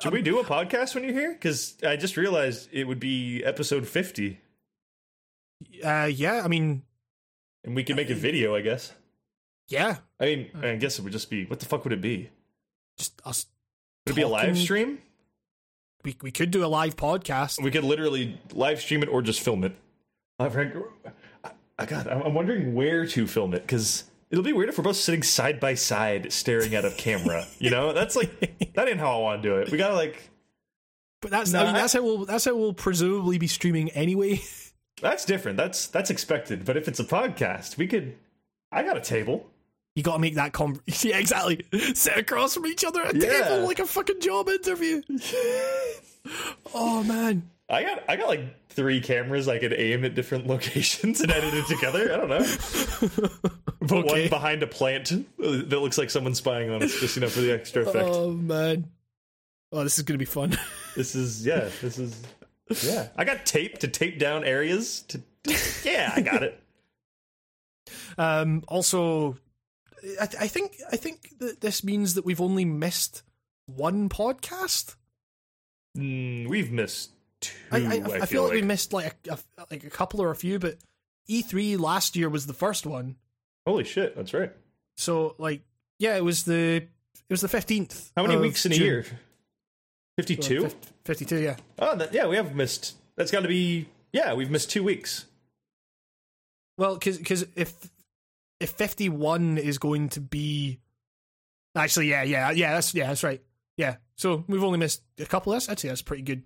Should 0.00 0.12
we 0.12 0.22
do 0.22 0.40
a 0.40 0.44
podcast 0.44 0.94
when 0.94 1.04
you're 1.04 1.12
here? 1.12 1.32
Because 1.32 1.76
I 1.86 1.96
just 1.96 2.16
realized 2.16 2.68
it 2.72 2.84
would 2.88 2.98
be 2.98 3.44
episode 3.44 3.86
50, 3.86 4.40
Uh, 5.84 6.10
yeah, 6.12 6.42
I 6.44 6.48
mean, 6.48 6.82
and 7.64 7.76
we 7.76 7.84
could 7.84 7.96
make 7.96 8.10
a 8.10 8.14
video. 8.14 8.54
I 8.56 8.60
guess. 8.60 8.92
yeah, 9.68 9.98
I 10.20 10.24
mean, 10.24 10.50
I 10.60 10.74
guess 10.76 10.98
it 10.98 11.02
would 11.02 11.12
just 11.12 11.30
be 11.30 11.44
what 11.46 11.60
the 11.60 11.66
fuck 11.66 11.84
would 11.84 11.92
it 11.92 12.00
be? 12.00 12.30
just 12.98 13.20
us. 13.24 13.46
Would 14.06 14.12
it 14.12 14.16
be 14.16 14.22
a 14.22 14.28
live 14.28 14.58
stream? 14.58 14.98
We 16.04 16.16
we 16.20 16.30
could 16.30 16.50
do 16.50 16.64
a 16.64 16.68
live 16.68 16.96
podcast. 16.96 17.62
We 17.62 17.70
could 17.70 17.84
literally 17.84 18.38
live 18.52 18.80
stream 18.80 19.02
it 19.02 19.08
or 19.08 19.22
just 19.22 19.40
film 19.40 19.64
it. 19.64 19.74
Uh, 20.38 20.50
I, 21.44 21.50
I 21.78 21.86
God, 21.86 22.08
I'm 22.08 22.22
I'm 22.22 22.34
wondering 22.34 22.74
where 22.74 23.06
to 23.06 23.26
film 23.26 23.54
it 23.54 23.62
because 23.62 24.04
it'll 24.30 24.44
be 24.44 24.52
weird 24.52 24.68
if 24.68 24.78
we're 24.78 24.84
both 24.84 24.96
sitting 24.96 25.22
side 25.22 25.60
by 25.60 25.74
side 25.74 26.32
staring 26.32 26.74
at 26.74 26.84
a 26.84 26.90
camera. 26.92 27.46
You 27.58 27.70
know, 27.70 27.92
that's 27.92 28.16
like 28.16 28.72
that 28.74 28.88
ain't 28.88 29.00
how 29.00 29.18
I 29.18 29.20
want 29.20 29.42
to 29.42 29.48
do 29.48 29.56
it. 29.56 29.70
We 29.70 29.78
gotta 29.78 29.94
like 29.94 30.30
But 31.22 31.30
that's 31.30 31.52
No, 31.52 31.60
I 31.60 31.64
mean 31.66 31.74
that's 31.74 31.92
how 31.92 32.02
we'll 32.02 32.24
that's 32.24 32.44
how 32.44 32.54
we'll 32.56 32.74
presumably 32.74 33.38
be 33.38 33.46
streaming 33.46 33.90
anyway. 33.90 34.40
that's 35.00 35.24
different. 35.24 35.56
That's 35.56 35.86
that's 35.88 36.10
expected. 36.10 36.64
But 36.64 36.76
if 36.76 36.88
it's 36.88 37.00
a 37.00 37.04
podcast, 37.04 37.76
we 37.76 37.86
could. 37.86 38.16
I 38.72 38.82
got 38.82 38.96
a 38.96 39.00
table. 39.00 39.46
You 39.94 40.02
got 40.02 40.14
to 40.14 40.18
make 40.18 40.34
that 40.34 40.52
con. 40.52 40.80
Yeah, 41.02 41.18
exactly. 41.18 41.64
Sit 41.94 42.16
across 42.16 42.54
from 42.54 42.66
each 42.66 42.84
other 42.84 43.02
at 43.02 43.14
a 43.14 43.18
Yeah. 43.18 43.42
table 43.48 43.64
like 43.66 43.78
a 43.78 43.86
fucking 43.86 44.20
job 44.20 44.48
interview. 44.48 45.02
oh 46.74 47.04
man. 47.04 47.48
I 47.68 47.82
got 47.82 48.04
I 48.10 48.16
got 48.16 48.28
like 48.28 48.68
three 48.68 49.00
cameras 49.00 49.48
I 49.48 49.58
could 49.58 49.72
aim 49.72 50.04
at 50.04 50.14
different 50.14 50.46
locations 50.48 51.20
and 51.20 51.30
edit 51.30 51.54
it 51.54 51.66
together. 51.66 52.12
I 52.12 52.16
don't 52.16 52.28
know. 52.28 53.38
Put 53.86 54.04
Okay. 54.06 54.22
one 54.22 54.28
behind 54.30 54.62
a 54.62 54.66
plant 54.66 55.08
that 55.38 55.70
looks 55.80 55.96
like 55.98 56.10
someone's 56.10 56.38
spying 56.38 56.70
on 56.70 56.82
us, 56.82 56.98
just 57.00 57.16
you 57.16 57.22
know, 57.22 57.28
for 57.28 57.40
the 57.40 57.52
extra 57.52 57.82
effect. 57.86 58.06
Oh 58.08 58.30
man. 58.32 58.90
Oh, 59.72 59.82
this 59.82 59.98
is 59.98 60.04
gonna 60.04 60.18
be 60.18 60.24
fun. 60.24 60.56
This 60.94 61.14
is 61.14 61.44
yeah. 61.46 61.68
This 61.80 61.98
is 61.98 62.22
yeah. 62.82 63.08
I 63.16 63.24
got 63.24 63.44
tape 63.46 63.78
to 63.78 63.88
tape 63.88 64.18
down 64.18 64.44
areas. 64.44 65.02
To 65.08 65.20
yeah, 65.84 66.12
I 66.14 66.20
got 66.20 66.42
it. 66.42 66.60
Um. 68.16 68.62
Also, 68.68 69.36
I, 70.20 70.24
I 70.40 70.48
think 70.48 70.76
I 70.92 70.96
think 70.96 71.38
that 71.38 71.60
this 71.60 71.82
means 71.82 72.14
that 72.14 72.24
we've 72.24 72.40
only 72.40 72.64
missed 72.64 73.22
one 73.66 74.08
podcast. 74.08 74.94
Mm, 75.98 76.48
we've 76.48 76.70
missed 76.70 77.10
two. 77.44 77.56
I, 77.70 77.78
I, 77.78 77.80
I, 77.80 78.20
I, 78.22 78.26
feel 78.26 78.44
like, 78.44 78.52
we 78.52 78.62
missed 78.62 78.92
like 78.92 79.14
a, 79.28 79.32
a 79.32 79.38
like 79.70 79.84
a 79.84 79.90
couple 79.90 80.20
or 80.22 80.30
a 80.30 80.36
few, 80.36 80.58
but 80.58 80.76
E3 81.28 81.78
last 81.78 82.16
year 82.16 82.28
was 82.28 82.46
the 82.46 82.54
first 82.54 82.86
one. 82.86 83.16
Holy 83.66 83.84
shit, 83.84 84.16
that's 84.16 84.34
right. 84.34 84.52
So 84.96 85.34
like, 85.38 85.62
yeah, 85.98 86.16
it 86.16 86.24
was 86.24 86.44
the 86.44 86.76
it 86.76 87.30
was 87.30 87.40
the 87.40 87.48
fifteenth. 87.48 88.12
How 88.16 88.22
many 88.22 88.36
weeks 88.36 88.66
in 88.66 88.72
a 88.72 88.76
year? 88.76 89.06
Fifty-two. 90.16 90.70
Fifty-two. 91.04 91.38
Yeah. 91.38 91.56
Oh, 91.78 91.96
that, 91.96 92.14
yeah, 92.14 92.26
we 92.26 92.36
have 92.36 92.54
missed. 92.54 92.94
That's 93.16 93.30
got 93.30 93.40
to 93.40 93.48
be 93.48 93.88
yeah. 94.12 94.34
We've 94.34 94.50
missed 94.50 94.70
two 94.70 94.84
weeks. 94.84 95.26
Well, 96.78 96.94
because 96.94 97.46
if 97.56 97.74
if 98.60 98.70
fifty 98.70 99.08
one 99.08 99.58
is 99.58 99.78
going 99.78 100.10
to 100.10 100.20
be 100.20 100.80
actually 101.76 102.08
yeah 102.08 102.22
yeah 102.22 102.52
yeah 102.52 102.74
that's 102.74 102.94
yeah 102.94 103.08
that's 103.08 103.24
right 103.24 103.42
yeah 103.76 103.96
so 104.16 104.44
we've 104.46 104.62
only 104.62 104.78
missed 104.78 105.02
a 105.18 105.26
couple. 105.26 105.52
That's 105.52 105.68
I'd 105.68 105.78
say 105.78 105.88
that's 105.88 106.02
pretty 106.02 106.22
good, 106.22 106.42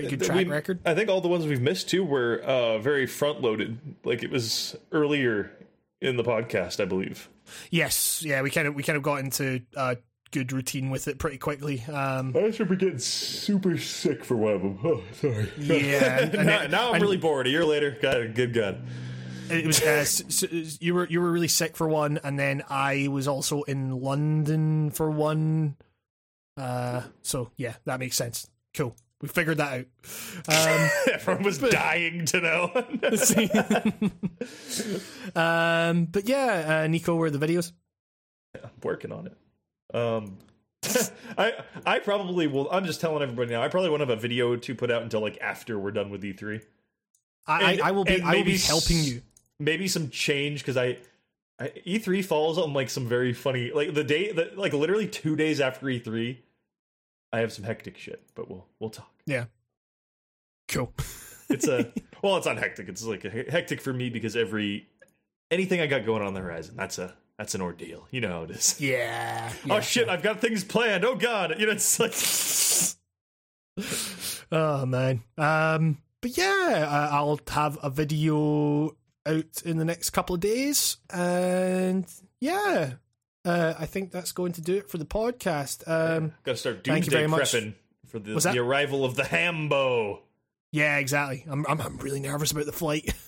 pretty 0.00 0.16
good 0.16 0.22
Uh, 0.24 0.26
track 0.26 0.46
we- 0.46 0.52
record. 0.52 0.80
I 0.84 0.94
think 0.94 1.08
all 1.08 1.20
the 1.20 1.28
ones 1.28 1.46
we've 1.46 1.60
missed 1.60 1.88
too 1.88 2.04
were 2.04 2.40
uh, 2.40 2.78
very 2.78 3.06
front-loaded. 3.06 3.78
Like 4.04 4.22
it 4.22 4.30
was 4.30 4.76
earlier 4.92 5.50
in 6.00 6.16
the 6.16 6.24
podcast, 6.24 6.80
I 6.80 6.84
believe. 6.84 7.28
Yes, 7.70 8.22
yeah 8.24 8.42
we 8.42 8.50
kind 8.50 8.68
of 8.68 8.74
we 8.74 8.82
kind 8.82 8.96
of 8.96 9.02
got 9.02 9.20
into 9.20 9.60
a 9.76 9.96
good 10.30 10.52
routine 10.52 10.90
with 10.90 11.08
it 11.08 11.18
pretty 11.18 11.38
quickly. 11.38 11.82
Um, 11.90 12.36
I 12.36 12.50
should 12.50 12.68
be 12.68 12.76
getting 12.76 12.98
super 12.98 13.78
sick 13.78 14.24
for 14.24 14.36
one 14.36 14.52
of 14.52 14.62
them. 14.62 14.78
Oh, 14.84 15.02
sorry. 15.14 15.50
Yeah, 15.58 16.28
now, 16.34 16.62
it- 16.62 16.70
now 16.70 16.88
I'm 16.88 16.94
and- 16.96 17.02
really 17.02 17.16
bored. 17.16 17.46
A 17.46 17.50
year 17.50 17.64
later, 17.64 17.96
got 18.02 18.20
a 18.20 18.28
good 18.28 18.52
gun. 18.52 18.86
it 19.50 19.66
was 19.66 19.80
uh, 19.80 19.86
s- 19.86 20.44
s- 20.44 20.76
you 20.82 20.94
were 20.94 21.06
you 21.06 21.22
were 21.22 21.32
really 21.32 21.48
sick 21.48 21.74
for 21.78 21.88
one, 21.88 22.20
and 22.22 22.38
then 22.38 22.62
I 22.68 23.08
was 23.08 23.26
also 23.26 23.62
in 23.62 23.98
London 24.00 24.90
for 24.90 25.10
one. 25.10 25.76
Uh, 26.56 27.02
so 27.22 27.50
yeah, 27.56 27.74
that 27.86 27.98
makes 27.98 28.16
sense. 28.16 28.50
Cool, 28.74 28.94
we 29.20 29.28
figured 29.28 29.58
that 29.58 29.72
out. 29.80 29.86
Um, 30.48 30.90
Everyone 31.12 31.42
was 31.42 31.58
dying 31.58 32.24
to 32.26 32.40
know. 32.40 32.70
um, 35.34 36.04
but 36.06 36.28
yeah, 36.28 36.82
uh, 36.84 36.86
Nico, 36.86 37.16
where 37.16 37.26
are 37.26 37.30
the 37.30 37.44
videos? 37.44 37.72
I'm 38.54 38.70
working 38.82 39.12
on 39.12 39.26
it. 39.26 39.36
Um, 39.94 40.38
I 41.38 41.52
I 41.84 41.98
probably 41.98 42.46
will. 42.46 42.70
I'm 42.70 42.84
just 42.84 43.00
telling 43.00 43.22
everybody 43.22 43.50
now. 43.50 43.62
I 43.62 43.68
probably 43.68 43.90
won't 43.90 44.00
have 44.00 44.10
a 44.10 44.16
video 44.16 44.56
to 44.56 44.74
put 44.74 44.90
out 44.90 45.02
until 45.02 45.20
like 45.20 45.38
after 45.40 45.78
we're 45.78 45.90
done 45.90 46.10
with 46.10 46.22
E3. 46.22 46.62
I, 47.46 47.72
And- 47.72 47.82
I, 47.82 47.88
I 47.88 47.90
will 47.92 48.04
be 48.04 48.20
I 48.22 48.36
will 48.36 48.44
be 48.44 48.58
helping 48.58 48.98
you. 48.98 49.22
Maybe 49.58 49.88
some 49.88 50.08
change 50.10 50.60
because 50.60 50.76
I, 50.76 50.98
I 51.58 51.72
E3 51.84 52.24
falls 52.24 52.58
on 52.58 52.72
like 52.72 52.90
some 52.90 53.08
very 53.08 53.32
funny 53.32 53.72
like 53.72 53.92
the 53.92 54.04
day 54.04 54.30
that 54.32 54.56
like 54.56 54.72
literally 54.72 55.08
two 55.08 55.34
days 55.36 55.60
after 55.60 55.86
E3. 55.86 56.36
I 57.32 57.40
have 57.40 57.52
some 57.52 57.64
hectic 57.64 57.98
shit, 57.98 58.22
but 58.34 58.48
we'll 58.48 58.66
we'll 58.80 58.90
talk. 58.90 59.12
Yeah. 59.26 59.44
Cool. 60.68 60.92
It's 61.48 61.66
a 61.66 61.92
well, 62.22 62.36
it's 62.36 62.46
not 62.46 62.58
hectic. 62.58 62.88
It's 62.88 63.04
like 63.04 63.24
a 63.24 63.30
hectic 63.30 63.80
for 63.80 63.92
me 63.92 64.10
because 64.10 64.36
every 64.36 64.88
anything 65.50 65.80
I 65.80 65.86
got 65.86 66.04
going 66.04 66.22
on 66.22 66.34
the 66.34 66.40
horizon, 66.40 66.76
that's 66.76 66.98
a 66.98 67.14
that's 67.38 67.54
an 67.54 67.60
ordeal. 67.60 68.06
You 68.10 68.20
know 68.20 68.28
how 68.30 68.42
it 68.44 68.50
is. 68.50 68.80
Yeah. 68.80 69.52
oh 69.70 69.80
shit, 69.80 70.08
I've 70.08 70.22
got 70.22 70.40
things 70.40 70.64
planned. 70.64 71.04
Oh 71.04 71.14
god, 71.14 71.54
you 71.58 71.66
know 71.66 71.72
it's 71.72 72.00
like 72.00 72.14
Oh 74.52 74.86
man. 74.86 75.22
Um. 75.36 75.98
But 76.20 76.36
yeah, 76.36 77.08
I'll 77.12 77.38
have 77.48 77.78
a 77.80 77.90
video 77.90 78.96
out 79.24 79.62
in 79.64 79.78
the 79.78 79.84
next 79.84 80.10
couple 80.10 80.34
of 80.34 80.40
days, 80.40 80.96
and 81.10 82.04
yeah, 82.40 82.94
uh, 83.48 83.74
I 83.78 83.86
think 83.86 84.10
that's 84.12 84.32
going 84.32 84.52
to 84.52 84.60
do 84.60 84.76
it 84.76 84.88
for 84.90 84.98
the 84.98 85.04
podcast. 85.06 85.88
Um. 85.88 86.32
got 86.44 86.52
to 86.52 86.56
start 86.58 86.84
Thank 86.84 87.06
you 87.06 87.10
doomsday 87.10 87.16
very 87.16 87.28
much. 87.28 87.40
prepping 87.52 87.74
for 88.06 88.18
the, 88.18 88.34
the 88.52 88.58
arrival 88.58 89.04
of 89.04 89.16
the 89.16 89.24
Hambo. 89.24 90.22
Yeah, 90.72 90.98
exactly. 90.98 91.44
I'm 91.48 91.64
I'm, 91.68 91.80
I'm 91.80 91.96
really 91.98 92.20
nervous 92.20 92.52
about 92.52 92.66
the 92.66 92.72
flight. 92.72 93.12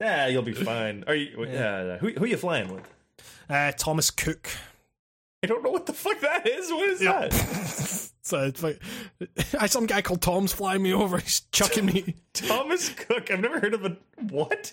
Yeah, 0.00 0.26
you'll 0.26 0.42
be 0.42 0.52
fine. 0.52 1.04
Are 1.06 1.14
you? 1.14 1.46
Yeah. 1.46 1.98
who 1.98 2.10
who 2.10 2.24
are 2.24 2.26
you 2.26 2.36
flying 2.36 2.68
with? 2.74 2.82
Uh, 3.48 3.70
Thomas 3.78 4.10
Cook. 4.10 4.50
I 5.42 5.46
don't 5.46 5.62
know 5.62 5.70
what 5.70 5.86
the 5.86 5.92
fuck 5.92 6.18
that 6.20 6.46
is. 6.48 6.68
What 6.72 6.88
is 6.88 6.98
that? 7.00 7.32
so 8.22 8.40
it's 8.42 8.62
like, 8.62 8.82
I 9.58 9.66
some 9.68 9.86
guy 9.86 10.02
called 10.02 10.20
Tom's 10.20 10.52
flying 10.52 10.82
me 10.82 10.92
over. 10.92 11.18
He's 11.18 11.40
chucking 11.52 11.86
me. 11.86 12.16
Thomas 12.32 12.88
Cook. 12.88 13.30
I've 13.30 13.38
never 13.40 13.60
heard 13.60 13.72
of 13.72 13.84
a 13.84 13.96
what? 14.18 14.72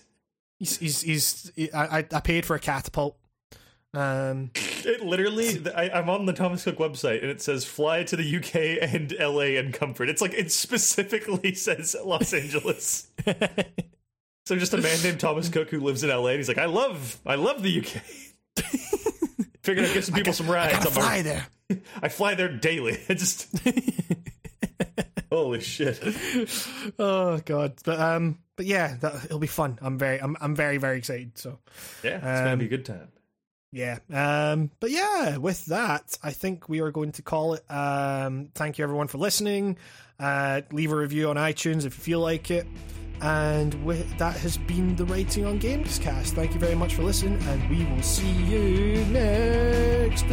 He's 0.57 0.79
he's, 0.79 1.01
he's 1.01 1.51
he- 1.55 1.71
I- 1.71 1.99
I 1.99 2.19
paid 2.19 2.43
for 2.43 2.55
a 2.55 2.59
catapult. 2.59 3.15
Um. 3.93 4.51
It 4.55 5.01
literally. 5.03 5.61
I, 5.75 5.89
I'm 5.89 6.09
on 6.09 6.25
the 6.25 6.33
Thomas 6.33 6.63
Cook 6.63 6.77
website 6.77 7.21
and 7.21 7.29
it 7.29 7.41
says 7.41 7.65
fly 7.65 8.03
to 8.03 8.15
the 8.15 8.37
UK 8.37 8.81
and 8.81 9.13
LA 9.19 9.57
and 9.59 9.73
comfort. 9.73 10.07
It's 10.09 10.21
like 10.21 10.33
it 10.33 10.51
specifically 10.51 11.53
says 11.55 11.95
Los 12.03 12.33
Angeles. 12.33 13.09
So 14.47 14.55
just 14.57 14.73
a 14.73 14.77
man 14.77 14.97
named 15.03 15.19
Thomas 15.19 15.49
Cook 15.49 15.69
who 15.69 15.79
lives 15.79 16.03
in 16.03 16.09
LA. 16.09 16.29
And 16.29 16.37
he's 16.37 16.47
like, 16.47 16.57
I 16.57 16.65
love, 16.65 17.19
I 17.27 17.35
love 17.35 17.61
the 17.61 17.79
UK. 17.79 18.01
Figured 19.63 19.85
I'd 19.85 19.93
give 19.93 20.03
some 20.03 20.15
people 20.15 20.33
some 20.33 20.49
I 20.49 20.53
rides. 20.53 20.73
gotta 20.83 20.89
on 20.89 20.95
my- 20.95 21.01
fly 21.01 21.21
there. 21.21 21.47
I 22.01 22.09
fly 22.09 22.33
there 22.35 22.49
daily. 22.51 22.97
I 23.07 23.13
just 23.13 23.47
holy 25.31 25.61
shit. 25.61 26.01
oh 26.99 27.39
god, 27.45 27.75
but 27.85 27.99
um, 27.99 28.39
but 28.57 28.65
yeah, 28.65 28.97
that, 29.01 29.25
it'll 29.25 29.39
be 29.39 29.47
fun. 29.47 29.77
I'm 29.81 29.97
very, 29.99 30.19
I'm, 30.19 30.35
I'm 30.41 30.55
very, 30.55 30.77
very 30.77 30.97
excited. 30.97 31.37
So 31.37 31.59
Yeah, 32.03 32.15
it's 32.15 32.23
gonna 32.23 32.53
Um, 32.53 32.59
be 32.59 32.65
a 32.65 32.69
good 32.69 32.85
time. 32.85 33.09
Yeah, 33.73 33.99
um, 34.11 34.69
but 34.81 34.91
yeah, 34.91 35.37
with 35.37 35.65
that, 35.67 36.17
I 36.21 36.31
think 36.31 36.67
we 36.67 36.81
are 36.81 36.91
going 36.91 37.13
to 37.13 37.21
call 37.21 37.53
it. 37.53 37.63
Um, 37.71 38.49
thank 38.53 38.77
you 38.77 38.83
everyone 38.83 39.07
for 39.07 39.17
listening. 39.17 39.77
Uh, 40.19 40.61
leave 40.71 40.91
a 40.91 40.95
review 40.95 41.29
on 41.29 41.37
iTunes 41.37 41.85
if 41.85 41.97
you 41.97 42.03
feel 42.03 42.19
like 42.19 42.51
it. 42.51 42.67
And 43.21 43.85
with, 43.85 44.17
that 44.17 44.35
has 44.37 44.57
been 44.57 44.95
the 44.95 45.05
Writing 45.05 45.45
on 45.45 45.57
Games 45.59 45.99
cast. 45.99 46.33
Thank 46.33 46.53
you 46.53 46.59
very 46.59 46.75
much 46.75 46.95
for 46.95 47.03
listening, 47.03 47.41
and 47.47 47.69
we 47.69 47.85
will 47.85 48.01
see 48.01 48.31
you 48.31 49.05
next 49.05 50.25